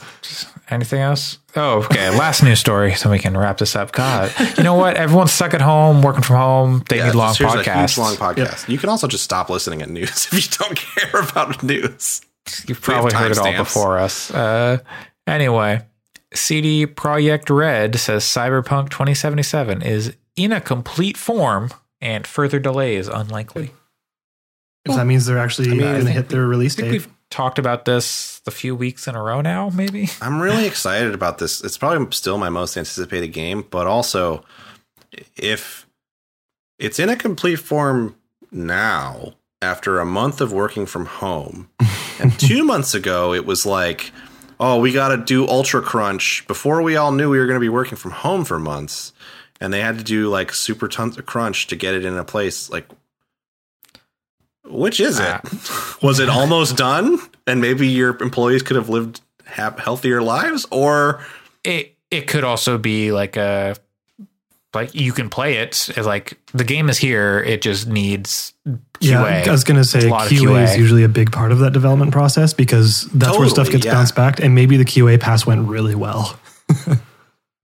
Anything 0.70 1.00
else? 1.02 1.38
Oh, 1.56 1.82
okay. 1.84 2.10
Last 2.10 2.42
news 2.42 2.58
story, 2.58 2.94
so 2.94 3.10
we 3.10 3.18
can 3.18 3.36
wrap 3.36 3.58
this 3.58 3.76
up. 3.76 3.92
God, 3.92 4.32
you 4.58 4.64
know 4.64 4.74
what? 4.74 4.96
Everyone's 4.96 5.30
stuck 5.32 5.52
at 5.54 5.60
home, 5.60 6.00
working 6.02 6.22
from 6.22 6.36
home. 6.36 6.84
They 6.88 6.96
Yeah, 6.98 7.06
need 7.06 7.14
long 7.14 7.34
just- 7.34 7.40
here's 7.40 7.54
a 7.54 7.56
huge 7.58 7.66
podcasts. 7.90 7.98
long 7.98 8.14
podcast. 8.16 8.68
You 8.68 8.78
can 8.78 8.88
also 8.88 9.06
just 9.06 9.22
stop 9.24 9.50
listening 9.50 9.82
at 9.82 9.88
news 9.90 10.26
if 10.32 10.32
you 10.32 10.58
don't 10.58 10.76
care 10.76 11.20
about 11.20 11.62
news. 11.62 12.22
You've 12.66 12.80
probably 12.80 13.12
heard 13.14 13.30
it 13.32 13.38
all 13.38 13.52
before 13.56 13.98
us. 13.98 14.30
Uh, 14.30 14.78
anyway, 15.26 15.82
CD 16.34 16.86
Projekt 16.86 17.54
Red 17.54 17.96
says 17.96 18.24
Cyberpunk 18.24 18.88
2077 18.90 19.82
is 19.82 20.14
in 20.36 20.52
a 20.52 20.60
complete 20.60 21.16
form, 21.16 21.70
and 22.00 22.26
further 22.26 22.58
delay 22.58 22.96
is 22.96 23.08
unlikely. 23.08 23.72
if 24.84 24.94
that 24.94 25.06
means 25.06 25.26
they're 25.26 25.38
actually 25.38 25.68
I 25.68 25.70
mean, 25.70 25.80
going 25.80 26.04
to 26.04 26.10
hit 26.10 26.28
their 26.28 26.46
release 26.46 26.74
I 26.74 26.82
think 26.82 26.86
date. 26.88 26.92
we've 26.92 27.08
talked 27.30 27.58
about 27.58 27.84
this 27.84 28.40
a 28.46 28.50
few 28.50 28.76
weeks 28.76 29.08
in 29.08 29.14
a 29.14 29.22
row 29.22 29.40
now. 29.40 29.70
Maybe. 29.70 30.08
I'm 30.20 30.40
really 30.40 30.66
excited 30.66 31.14
about 31.14 31.38
this. 31.38 31.62
It's 31.64 31.78
probably 31.78 32.06
still 32.12 32.38
my 32.38 32.48
most 32.50 32.76
anticipated 32.76 33.28
game, 33.28 33.64
but 33.70 33.86
also 33.86 34.44
if 35.36 35.86
it's 36.78 36.98
in 36.98 37.08
a 37.08 37.16
complete 37.16 37.56
form 37.56 38.16
now 38.52 39.34
after 39.62 39.98
a 39.98 40.04
month 40.04 40.40
of 40.40 40.52
working 40.52 40.84
from 40.84 41.06
home, 41.06 41.70
and 42.20 42.38
two 42.38 42.64
months 42.64 42.94
ago 42.94 43.32
it 43.32 43.46
was 43.46 43.64
like, 43.64 44.12
oh, 44.60 44.78
we 44.78 44.92
got 44.92 45.08
to 45.08 45.16
do 45.16 45.48
Ultra 45.48 45.80
Crunch 45.80 46.44
before 46.46 46.82
we 46.82 46.96
all 46.96 47.10
knew 47.10 47.30
we 47.30 47.38
were 47.38 47.46
going 47.46 47.56
to 47.56 47.60
be 47.60 47.68
working 47.70 47.96
from 47.96 48.10
home 48.10 48.44
for 48.44 48.58
months, 48.58 49.12
and 49.64 49.72
they 49.72 49.80
had 49.80 49.98
to 49.98 50.04
do 50.04 50.28
like 50.28 50.52
super 50.52 50.88
tons 50.88 51.16
of 51.18 51.26
crunch 51.26 51.66
to 51.68 51.76
get 51.76 51.94
it 51.94 52.04
in 52.04 52.16
a 52.16 52.24
place 52.24 52.70
like. 52.70 52.86
Which 54.66 54.98
is 54.98 55.18
it? 55.18 55.26
Ah. 55.26 55.98
Was 56.02 56.20
it 56.20 56.28
almost 56.28 56.76
done, 56.76 57.18
and 57.46 57.60
maybe 57.60 57.86
your 57.86 58.20
employees 58.22 58.62
could 58.62 58.76
have 58.76 58.88
lived 58.88 59.20
have 59.44 59.78
healthier 59.78 60.22
lives, 60.22 60.66
or 60.70 61.24
it 61.64 61.96
it 62.10 62.28
could 62.28 62.44
also 62.44 62.78
be 62.78 63.12
like 63.12 63.36
a 63.36 63.76
like 64.74 64.94
you 64.94 65.12
can 65.12 65.30
play 65.30 65.58
it 65.58 65.88
like 65.98 66.38
the 66.52 66.64
game 66.64 66.88
is 66.88 66.98
here 66.98 67.40
it 67.40 67.62
just 67.62 67.86
needs 67.86 68.52
QA. 68.66 68.80
Yeah, 69.00 69.44
I 69.46 69.50
was 69.50 69.64
going 69.64 69.76
to 69.76 69.84
say 69.84 69.98
It's 69.98 70.06
a 70.06 70.10
lot 70.10 70.26
of 70.26 70.32
QA, 70.32 70.64
is 70.64 70.76
usually 70.76 71.04
a 71.04 71.08
big 71.08 71.30
part 71.30 71.52
of 71.52 71.58
that 71.60 71.72
development 71.72 72.12
process 72.12 72.54
because 72.54 73.04
that's 73.12 73.38
where 73.38 73.48
stuff 73.48 73.70
gets 73.70 73.84
yeah. 73.84 73.92
bounced 73.92 74.14
back, 74.14 74.40
and 74.40 74.54
maybe 74.54 74.76
the 74.76 74.84
QA 74.84 75.20
pass 75.20 75.46
went 75.46 75.68
really 75.68 75.94
well. 75.94 76.38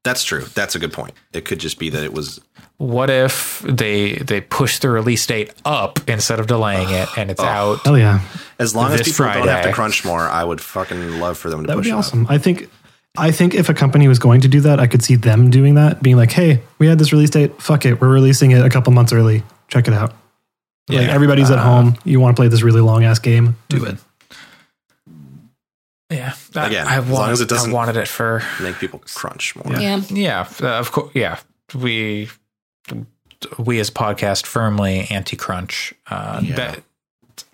that's 0.04 0.24
true. 0.24 0.42
That's 0.54 0.74
a 0.74 0.78
good 0.78 0.92
point. 0.92 1.12
It 1.32 1.44
could 1.44 1.58
just 1.58 1.78
be 1.78 1.90
that 1.90 2.02
it 2.02 2.12
was 2.12 2.40
what 2.78 3.10
if 3.10 3.60
they 3.68 4.14
they 4.14 4.40
push 4.40 4.78
the 4.78 4.88
release 4.88 5.26
date 5.26 5.52
up 5.64 5.98
instead 6.08 6.40
of 6.40 6.46
delaying 6.46 6.88
it 6.88 7.08
and 7.18 7.30
it's 7.30 7.40
out 7.40 7.80
Hell 7.84 7.98
yeah, 7.98 8.20
as 8.58 8.74
long 8.74 8.90
as 8.92 8.98
This 9.00 9.08
people 9.18 9.32
don't 9.32 9.48
have 9.48 9.64
to 9.64 9.72
crunch 9.72 10.04
more. 10.04 10.20
I 10.20 10.42
would 10.44 10.60
fucking 10.60 11.20
love 11.20 11.36
for 11.36 11.50
them 11.50 11.62
to 11.62 11.66
that 11.66 11.76
would 11.76 11.82
push 11.82 11.86
be 11.86 11.90
it 11.90 11.94
up. 11.94 11.98
awesome. 11.98 12.26
I 12.30 12.38
think, 12.38 12.70
I 13.18 13.30
think 13.32 13.54
if 13.54 13.68
a 13.68 13.74
company 13.74 14.08
was 14.08 14.18
going 14.18 14.40
to 14.40 14.48
do 14.48 14.60
that, 14.62 14.80
I 14.80 14.86
could 14.86 15.02
see 15.02 15.16
them 15.16 15.50
doing 15.50 15.74
that, 15.74 16.02
being 16.02 16.16
like, 16.16 16.32
"Hey, 16.32 16.62
we 16.78 16.86
had 16.86 16.98
this 16.98 17.12
release 17.12 17.30
date. 17.30 17.60
Fuck 17.60 17.84
it, 17.84 18.00
we're 18.00 18.08
releasing 18.08 18.52
it 18.52 18.64
a 18.64 18.70
couple 18.70 18.92
months 18.94 19.12
early. 19.12 19.42
Check 19.68 19.86
it 19.88 19.92
out." 19.94 20.12
Like 20.88 21.02
Yeah. 21.06 21.12
everybody's 21.12 21.50
at 21.50 21.58
Uh, 21.58 21.62
home, 21.62 21.96
you 22.04 22.18
want 22.20 22.34
to 22.34 22.40
play 22.40 22.48
this 22.48 22.62
really 22.62 22.80
long 22.80 23.04
ass 23.04 23.18
game, 23.18 23.56
do 23.68 23.84
it. 23.84 23.98
yeah 26.10 26.32
Again, 26.54 26.86
I, 26.86 26.94
I, 26.94 26.98
as 26.98 27.08
long 27.08 27.30
as 27.30 27.40
it 27.40 27.48
doesn't- 27.48 27.70
I 27.70 27.74
wanted 27.74 27.96
it 27.96 28.08
for 28.08 28.42
Make 28.60 28.78
people 28.78 29.00
crunch 29.14 29.54
more. 29.56 29.78
Yeah. 29.80 30.00
yeah 30.10 30.48
uh, 30.62 30.66
of 30.78 30.90
course 30.92 31.10
yeah 31.14 31.38
we 31.74 32.28
we 33.58 33.78
as 33.80 33.90
podcast 33.90 34.46
firmly 34.46 35.06
anti 35.10 35.36
crunch 35.36 35.94
uh 36.08 36.40
Yeah. 36.42 36.56
that 36.56 36.82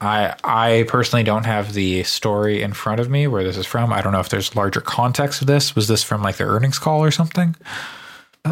I 0.01 0.35
I 0.43 0.85
personally 0.89 1.23
don't 1.23 1.45
have 1.47 1.73
the 1.75 2.03
story 2.03 2.61
in 2.63 2.73
front 2.73 3.01
of 3.01 3.09
me 3.09 3.27
where 3.29 3.45
this 3.45 3.57
is 3.57 3.67
from. 3.67 3.93
I 3.93 4.03
don't 4.03 4.13
know 4.13 4.21
if 4.21 4.29
there's 4.31 4.57
larger 4.57 4.81
context 4.81 5.41
of 5.43 5.47
this. 5.47 5.77
Was 5.77 5.87
this 5.89 6.03
from 6.03 6.23
like 6.23 6.37
the 6.37 6.45
earnings 6.45 6.79
call 6.79 7.05
or 7.05 7.11
something? 7.13 7.55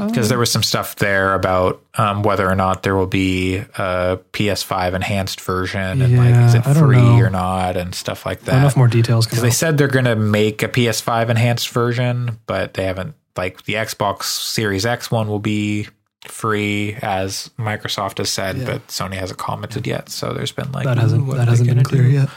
Because 0.07 0.29
there 0.29 0.39
was 0.39 0.51
some 0.51 0.63
stuff 0.63 0.97
there 0.97 1.35
about 1.35 1.83
um, 1.95 2.23
whether 2.23 2.49
or 2.49 2.55
not 2.55 2.83
there 2.83 2.95
will 2.97 3.07
be 3.07 3.57
a 3.57 4.19
PS5 4.33 4.95
enhanced 4.95 5.41
version 5.41 6.03
and 6.03 6.17
like 6.17 6.35
is 6.47 6.55
it 6.55 6.63
free 6.63 6.97
know. 6.97 7.19
or 7.21 7.31
not 7.31 7.77
and 7.77 7.95
stuff 7.95 8.25
like 8.27 8.43
I 8.43 8.53
don't 8.53 8.61
know 8.63 8.67
if 8.67 8.75
that. 8.75 8.79
more 8.79 8.89
details 8.89 9.27
Because 9.27 9.43
they 9.43 9.51
said 9.51 9.79
they're 9.79 9.89
going 9.89 10.05
to 10.07 10.17
make 10.17 10.63
a 10.63 10.69
PS5 10.69 11.29
enhanced 11.31 11.69
version, 11.71 12.39
but 12.47 12.75
they 12.75 12.85
haven't. 12.85 13.15
Like 13.37 13.65
the 13.65 13.75
Xbox 13.75 14.25
Series 14.25 14.87
X 14.87 15.11
one 15.11 15.27
will 15.29 15.41
be 15.41 15.89
free, 16.29 16.97
as 17.03 17.51
Microsoft 17.59 18.19
has 18.19 18.31
said, 18.31 18.57
Yeah. 18.59 18.65
but 18.65 18.87
Sony 18.89 19.15
hasn't 19.15 19.39
commented 19.39 19.87
yet. 19.87 20.09
So 20.09 20.33
there's 20.33 20.53
been 20.53 20.71
like 20.73 20.85
that 20.85 20.99
hasn't 20.99 21.27
what 21.27 21.37
that 21.39 21.49
hasn't 21.49 21.69
been 21.69 21.83
clear 21.83 22.03
do?" 22.05 22.09
yet. 22.11 22.29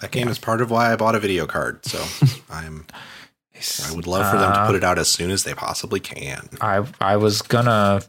That 0.00 0.10
game 0.10 0.28
is 0.28 0.38
part 0.38 0.60
of 0.60 0.70
why 0.70 0.92
I 0.92 0.96
bought 0.96 1.14
a 1.14 1.20
video 1.20 1.46
card. 1.46 1.84
So 1.84 2.02
I'm 2.50 2.86
I 3.88 3.94
would 3.94 4.06
love 4.06 4.30
for 4.30 4.38
them 4.38 4.52
to 4.52 4.60
Uh, 4.60 4.66
put 4.66 4.76
it 4.76 4.84
out 4.84 4.98
as 4.98 5.08
soon 5.08 5.30
as 5.30 5.44
they 5.44 5.54
possibly 5.54 6.00
can. 6.00 6.48
I 6.60 6.84
I 7.00 7.16
was 7.16 7.42
gonna. 7.42 8.02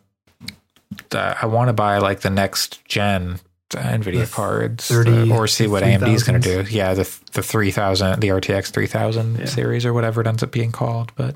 Uh, 1.13 1.33
I 1.41 1.45
want 1.45 1.69
to 1.69 1.73
buy 1.73 1.97
like 1.99 2.21
the 2.21 2.29
next 2.29 2.83
gen 2.85 3.39
uh, 3.75 3.79
Nvidia 3.79 4.25
The 4.25 4.31
cards, 4.31 4.87
30 4.87 5.31
uh, 5.31 5.35
or 5.35 5.47
see 5.47 5.67
what 5.67 5.83
AMD 5.83 6.07
is 6.13 6.23
going 6.23 6.41
to 6.41 6.63
do. 6.63 6.69
Yeah, 6.73 6.93
the 6.93 7.03
the 7.33 7.43
three 7.43 7.71
thousand, 7.71 8.21
the 8.21 8.29
RTX 8.29 8.71
three 8.71 8.87
thousand 8.87 9.39
Yeah. 9.39 9.45
series 9.45 9.85
or 9.85 9.93
whatever 9.93 10.21
it 10.21 10.27
ends 10.27 10.41
up 10.43 10.51
being 10.51 10.71
called, 10.71 11.11
but 11.15 11.35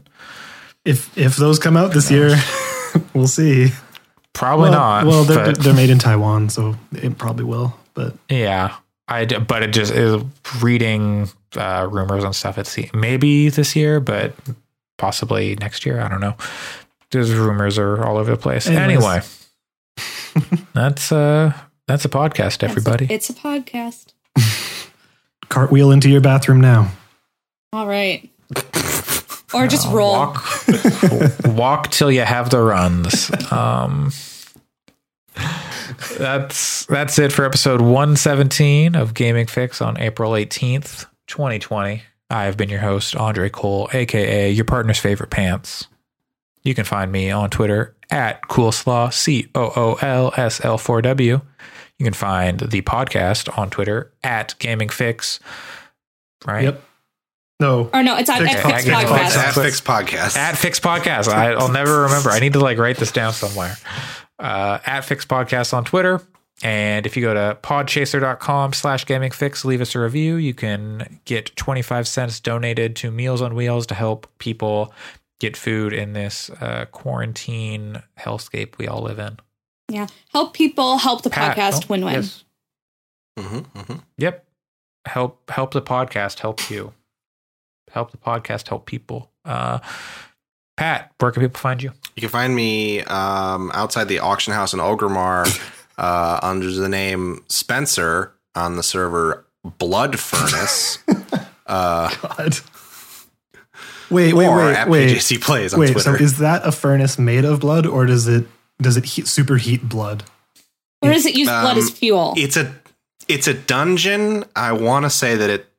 If 0.85 1.15
if 1.17 1.35
those 1.35 1.59
come 1.59 1.75
out 1.77 1.91
this 1.93 2.09
year, 2.09 2.35
we'll 3.13 3.27
see. 3.27 3.71
probably 4.33 4.69
well, 4.69 4.79
not. 4.79 5.05
Well, 5.05 5.23
they're 5.25 5.45
but- 5.45 5.59
they're 5.59 5.73
made 5.73 5.89
in 5.89 5.99
Taiwan, 5.99 6.49
so 6.49 6.75
it 6.93 7.17
probably 7.17 7.43
will. 7.45 7.75
But 7.93 8.15
Yeah, 8.29 8.75
I 9.11 9.25
d- 9.25 9.39
but 9.39 9.61
it 9.61 9.73
just 9.73 9.91
is 9.93 10.23
reading 10.61 11.29
uh, 11.57 11.87
rumors 11.91 12.23
and 12.23 12.35
stuff. 12.35 12.57
It's 12.57 12.77
maybe 12.93 13.49
this 13.49 13.75
year, 13.75 13.99
but 13.99 14.33
possibly 14.97 15.55
next 15.55 15.85
year. 15.85 15.99
I 15.99 16.07
don't 16.07 16.21
know. 16.21 16.35
There's 17.11 17.33
rumors 17.33 17.77
are 17.77 18.03
all 18.05 18.17
over 18.17 18.31
the 18.31 18.37
place. 18.37 18.67
Anyways. 18.67 19.03
Anyway, 19.97 20.65
that's 20.73 21.11
uh 21.11 21.51
that's 21.87 22.05
a 22.05 22.09
podcast, 22.09 22.63
everybody. 22.63 23.07
It's 23.09 23.29
a 23.29 23.33
podcast. 23.33 24.13
cartwheel 25.49 25.91
into 25.91 26.09
your 26.09 26.21
bathroom 26.21 26.61
now. 26.61 26.89
All 27.73 27.87
right. 27.87 28.29
Or 29.53 29.67
just 29.67 29.87
roll. 29.89 30.11
Walk, 30.13 30.45
walk 31.45 31.91
till 31.91 32.09
you 32.09 32.21
have 32.21 32.49
the 32.49 32.61
runs. 32.61 33.29
Um, 33.51 34.13
that's 36.17 36.85
that's 36.85 37.19
it 37.19 37.31
for 37.31 37.45
episode 37.45 37.81
117 37.81 38.95
of 38.95 39.13
Gaming 39.13 39.45
Fyx 39.45 39.85
on 39.85 39.97
April 39.97 40.31
18th, 40.31 41.05
2020. 41.27 42.03
I 42.29 42.45
have 42.45 42.57
been 42.57 42.69
your 42.69 42.79
host, 42.79 43.15
Andre 43.15 43.49
Cole, 43.49 43.89
aka 43.93 44.49
your 44.49 44.65
partner's 44.65 44.99
favorite 44.99 45.29
pants. 45.29 45.87
You 46.63 46.75
can 46.75 46.85
find 46.85 47.11
me 47.11 47.31
on 47.31 47.49
Twitter 47.49 47.95
at 48.09 48.43
Coolslaw, 48.43 49.13
C 49.13 49.49
O 49.55 49.71
O 49.75 49.93
L 50.01 50.33
S 50.37 50.63
L 50.63 50.77
4 50.77 51.01
W. 51.01 51.41
You 51.97 52.03
can 52.03 52.13
find 52.13 52.59
the 52.59 52.81
podcast 52.81 53.55
on 53.57 53.69
Twitter 53.69 54.11
at 54.23 54.55
Gaming 54.59 54.89
Fyx. 54.89 55.39
Right? 56.45 56.63
Yep. 56.63 56.83
No. 57.59 57.91
Or 57.93 58.01
no, 58.01 58.17
it's 58.17 58.27
at 58.27 58.41
Fyx 58.41 58.59
Fyx, 58.59 58.81
Podcast. 58.81 59.03
Podcast. 59.03 59.05
Podcast. 59.05 59.37
At 59.37 59.53
Fyx 59.53 59.81
Podcast. 59.83 60.35
At 60.35 60.55
Fyx 60.55 60.81
Podcast. 60.81 61.27
I, 61.27 61.51
I'll 61.51 61.71
never 61.71 62.01
remember. 62.03 62.31
I 62.31 62.39
need 62.39 62.53
to 62.53 62.59
like 62.59 62.79
write 62.79 62.97
this 62.97 63.11
down 63.11 63.33
somewhere. 63.33 63.77
Uh, 64.41 64.79
at 64.85 65.03
Fyx 65.03 65.25
Podcast 65.25 65.73
on 65.73 65.85
Twitter. 65.85 66.19
And 66.63 67.05
if 67.05 67.15
you 67.15 67.21
go 67.23 67.33
to 67.33 67.57
podchaser.com 67.63 68.73
slash 68.73 69.05
gaming 69.05 69.31
Fyx, 69.31 69.63
leave 69.65 69.81
us 69.81 69.95
a 69.95 69.99
review. 69.99 70.35
You 70.35 70.53
can 70.53 71.19
get 71.25 71.55
25 71.55 72.07
cents 72.07 72.39
donated 72.39 72.95
to 72.97 73.11
Meals 73.11 73.41
on 73.41 73.55
Wheels 73.55 73.87
to 73.87 73.95
help 73.95 74.27
people 74.37 74.93
get 75.39 75.57
food 75.57 75.91
in 75.93 76.13
this 76.13 76.49
uh, 76.61 76.85
quarantine 76.91 78.03
hellscape 78.19 78.77
we 78.77 78.87
all 78.87 79.01
live 79.01 79.17
in. 79.17 79.37
Yeah. 79.89 80.07
Help 80.31 80.53
people, 80.53 80.97
help 80.97 81.23
the 81.23 81.29
Pat- 81.31 81.57
podcast 81.57 81.83
oh, 81.83 81.87
win 81.89 82.05
win. 82.05 82.13
yes. 82.15 82.43
hmm 83.39 83.59
hmm 83.59 83.95
Yep. 84.17 84.45
Help 85.05 85.49
help 85.49 85.71
the 85.73 85.81
podcast 85.81 86.39
help 86.39 86.69
you. 86.69 86.93
Help 87.91 88.11
the 88.11 88.17
podcast 88.17 88.67
help 88.67 88.85
people. 88.85 89.31
Uh, 89.45 89.79
Pat, 90.77 91.11
where 91.19 91.31
can 91.31 91.41
people 91.41 91.59
find 91.59 91.81
you? 91.81 91.91
You 92.15 92.21
can 92.21 92.29
find 92.29 92.55
me 92.55 93.01
um, 93.01 93.71
outside 93.73 94.07
the 94.07 94.19
auction 94.19 94.53
house 94.53 94.73
in 94.73 94.79
Orgrimmar 94.79 95.47
uh, 95.97 96.39
under 96.43 96.69
the 96.71 96.89
name 96.89 97.43
Spencer 97.47 98.33
on 98.55 98.75
the 98.75 98.83
server 98.83 99.45
Blood 99.63 100.19
Furnace. 100.19 100.97
uh, 101.67 102.13
God. 102.21 102.55
Wait, 104.09 104.33
wait, 104.33 104.49
wait, 104.49 104.73
at 104.75 104.89
wait. 104.89 105.15
PJC 105.15 105.41
Plays 105.41 105.73
on 105.73 105.79
Wait, 105.79 105.93
Twitter. 105.93 106.17
so 106.17 106.21
is 106.23 106.39
that 106.39 106.67
a 106.67 106.71
furnace 106.73 107.17
made 107.17 107.45
of 107.45 107.61
blood 107.61 107.85
or 107.85 108.05
does 108.05 108.27
it 108.27 108.45
does 108.81 108.97
it 108.97 109.05
heat, 109.05 109.25
superheat 109.25 109.87
blood? 109.87 110.23
Or 111.01 111.13
does 111.13 111.25
it 111.25 111.35
use 111.35 111.47
blood 111.47 111.77
as 111.77 111.87
Um, 111.87 111.91
fuel? 111.95 112.33
it's 112.35 112.57
a 112.57 112.75
it's 113.29 113.47
a 113.47 113.53
dungeon. 113.53 114.43
I 114.55 114.73
want 114.73 115.05
to 115.05 115.09
say 115.09 115.35
that 115.37 115.49
it 115.49 115.69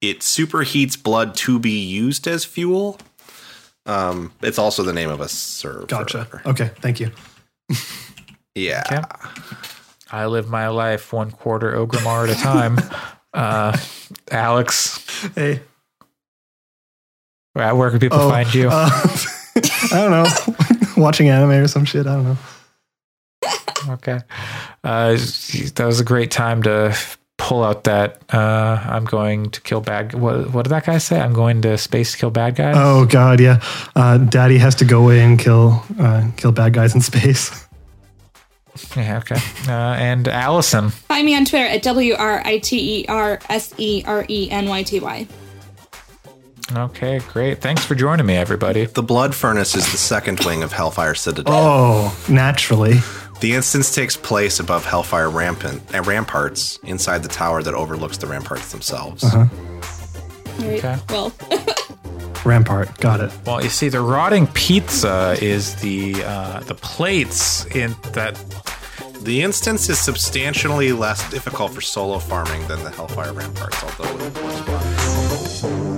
it 0.00 0.20
superheats 0.20 1.00
blood 1.02 1.34
to 1.36 1.58
be 1.58 1.72
used 1.72 2.28
as 2.28 2.44
fuel. 2.44 2.98
Um, 3.86 4.32
it's 4.42 4.58
also 4.58 4.82
the 4.82 4.92
name 4.92 5.10
of 5.10 5.20
a 5.20 5.28
server. 5.28 5.86
Gotcha. 5.86 6.28
Okay, 6.46 6.70
thank 6.80 7.00
you. 7.00 7.10
Yeah. 8.54 8.82
Okay. 8.86 9.02
I 10.10 10.26
live 10.26 10.48
my 10.48 10.68
life 10.68 11.12
one 11.12 11.30
quarter 11.30 11.72
Orgrimmar 11.74 12.28
at 12.28 12.38
a 12.38 12.40
time. 12.40 12.78
uh, 13.34 13.76
Alex, 14.30 14.98
Hey. 15.34 15.62
where 17.54 17.74
where 17.74 17.90
can 17.90 17.98
people 17.98 18.20
Oh, 18.20 18.28
find 18.30 18.52
you? 18.54 18.68
uh, 18.70 18.90
I 19.56 19.88
don't 19.92 20.10
know. 20.10 20.26
Watching 21.02 21.28
anime 21.30 21.50
or 21.50 21.66
some 21.66 21.84
shit. 21.86 22.06
I 22.06 22.14
don't 22.14 22.24
know. 22.24 22.36
okay. 23.94 24.20
Uh, 24.84 25.12
that 25.74 25.82
was 25.86 25.98
a 26.00 26.04
great 26.04 26.30
time 26.30 26.62
to 26.64 26.96
pull 27.42 27.64
out 27.64 27.84
that 27.84 28.22
uh, 28.32 28.80
I'm 28.88 29.04
going 29.04 29.50
to 29.50 29.60
kill 29.60 29.80
bad. 29.80 30.14
What, 30.14 30.52
what 30.52 30.62
did 30.62 30.70
that 30.70 30.86
guy 30.86 30.98
say? 30.98 31.20
I'm 31.20 31.32
going 31.32 31.60
to 31.62 31.76
space 31.76 32.12
to 32.12 32.18
kill 32.18 32.30
bad 32.30 32.54
guys. 32.54 32.76
Oh 32.78 33.04
god, 33.04 33.40
yeah. 33.40 33.60
Uh, 33.96 34.18
Daddy 34.18 34.58
has 34.58 34.76
to 34.76 34.84
go 34.84 35.02
away 35.02 35.20
and 35.20 35.38
kill 35.38 35.82
uh, 35.98 36.28
kill 36.36 36.52
bad 36.52 36.72
guys 36.72 36.94
in 36.94 37.00
space. 37.00 37.66
Yeah, 38.96 39.18
okay. 39.18 39.36
Uh, 39.68 39.70
and 40.00 40.26
Allyson. 40.28 40.88
Find 40.88 41.26
me 41.26 41.36
on 41.36 41.44
Twitter 41.44 41.66
at 41.66 41.82
W 41.82 42.14
R 42.14 42.40
I 42.42 42.56
T 42.56 43.02
E 43.02 43.06
R 43.06 43.38
S 43.50 43.74
E 43.76 44.02
R 44.06 44.24
E 44.26 44.50
N 44.50 44.66
Y 44.66 44.82
T 44.82 44.98
Y. 44.98 45.26
Okay, 46.74 47.18
great. 47.28 47.60
Thanks 47.60 47.84
for 47.84 47.94
joining 47.94 48.24
me, 48.24 48.34
everybody. 48.34 48.86
The 48.86 49.02
Blood 49.02 49.34
Furnace 49.34 49.74
is 49.74 49.92
the 49.92 49.98
second 49.98 50.40
wing 50.40 50.62
of 50.62 50.72
Hellfire 50.72 51.14
Citadel. 51.14 51.52
Oh, 51.54 52.24
naturally. 52.30 53.00
The 53.42 53.54
instance 53.54 53.92
takes 53.92 54.16
place 54.16 54.60
above 54.60 54.84
Hellfire 54.84 55.28
rampant, 55.28 55.82
uh, 55.92 56.00
ramparts 56.02 56.78
inside 56.84 57.24
the 57.24 57.28
tower 57.28 57.60
that 57.64 57.74
overlooks 57.74 58.16
the 58.18 58.28
ramparts 58.28 58.70
themselves. 58.70 59.24
Uh-huh. 59.24 59.46
Right. 60.64 60.78
Okay. 60.78 60.96
Well, 61.10 61.32
Rampart. 62.44 62.96
Got 62.98 63.18
it. 63.18 63.32
Well, 63.44 63.60
you 63.60 63.68
see, 63.68 63.88
the 63.88 64.00
rotting 64.00 64.46
pizza 64.46 65.36
is 65.42 65.74
the 65.76 66.22
uh, 66.24 66.60
the 66.60 66.76
plates 66.76 67.66
in 67.74 67.96
that. 68.12 68.36
The 69.22 69.42
instance 69.42 69.88
is 69.88 69.98
substantially 69.98 70.92
less 70.92 71.28
difficult 71.28 71.72
for 71.72 71.80
solo 71.80 72.20
farming 72.20 72.68
than 72.68 72.84
the 72.84 72.90
Hellfire 72.90 73.32
ramparts, 73.32 73.82
although 73.82 74.24
it 74.24 74.34
works 74.40 75.62
well. 75.62 75.91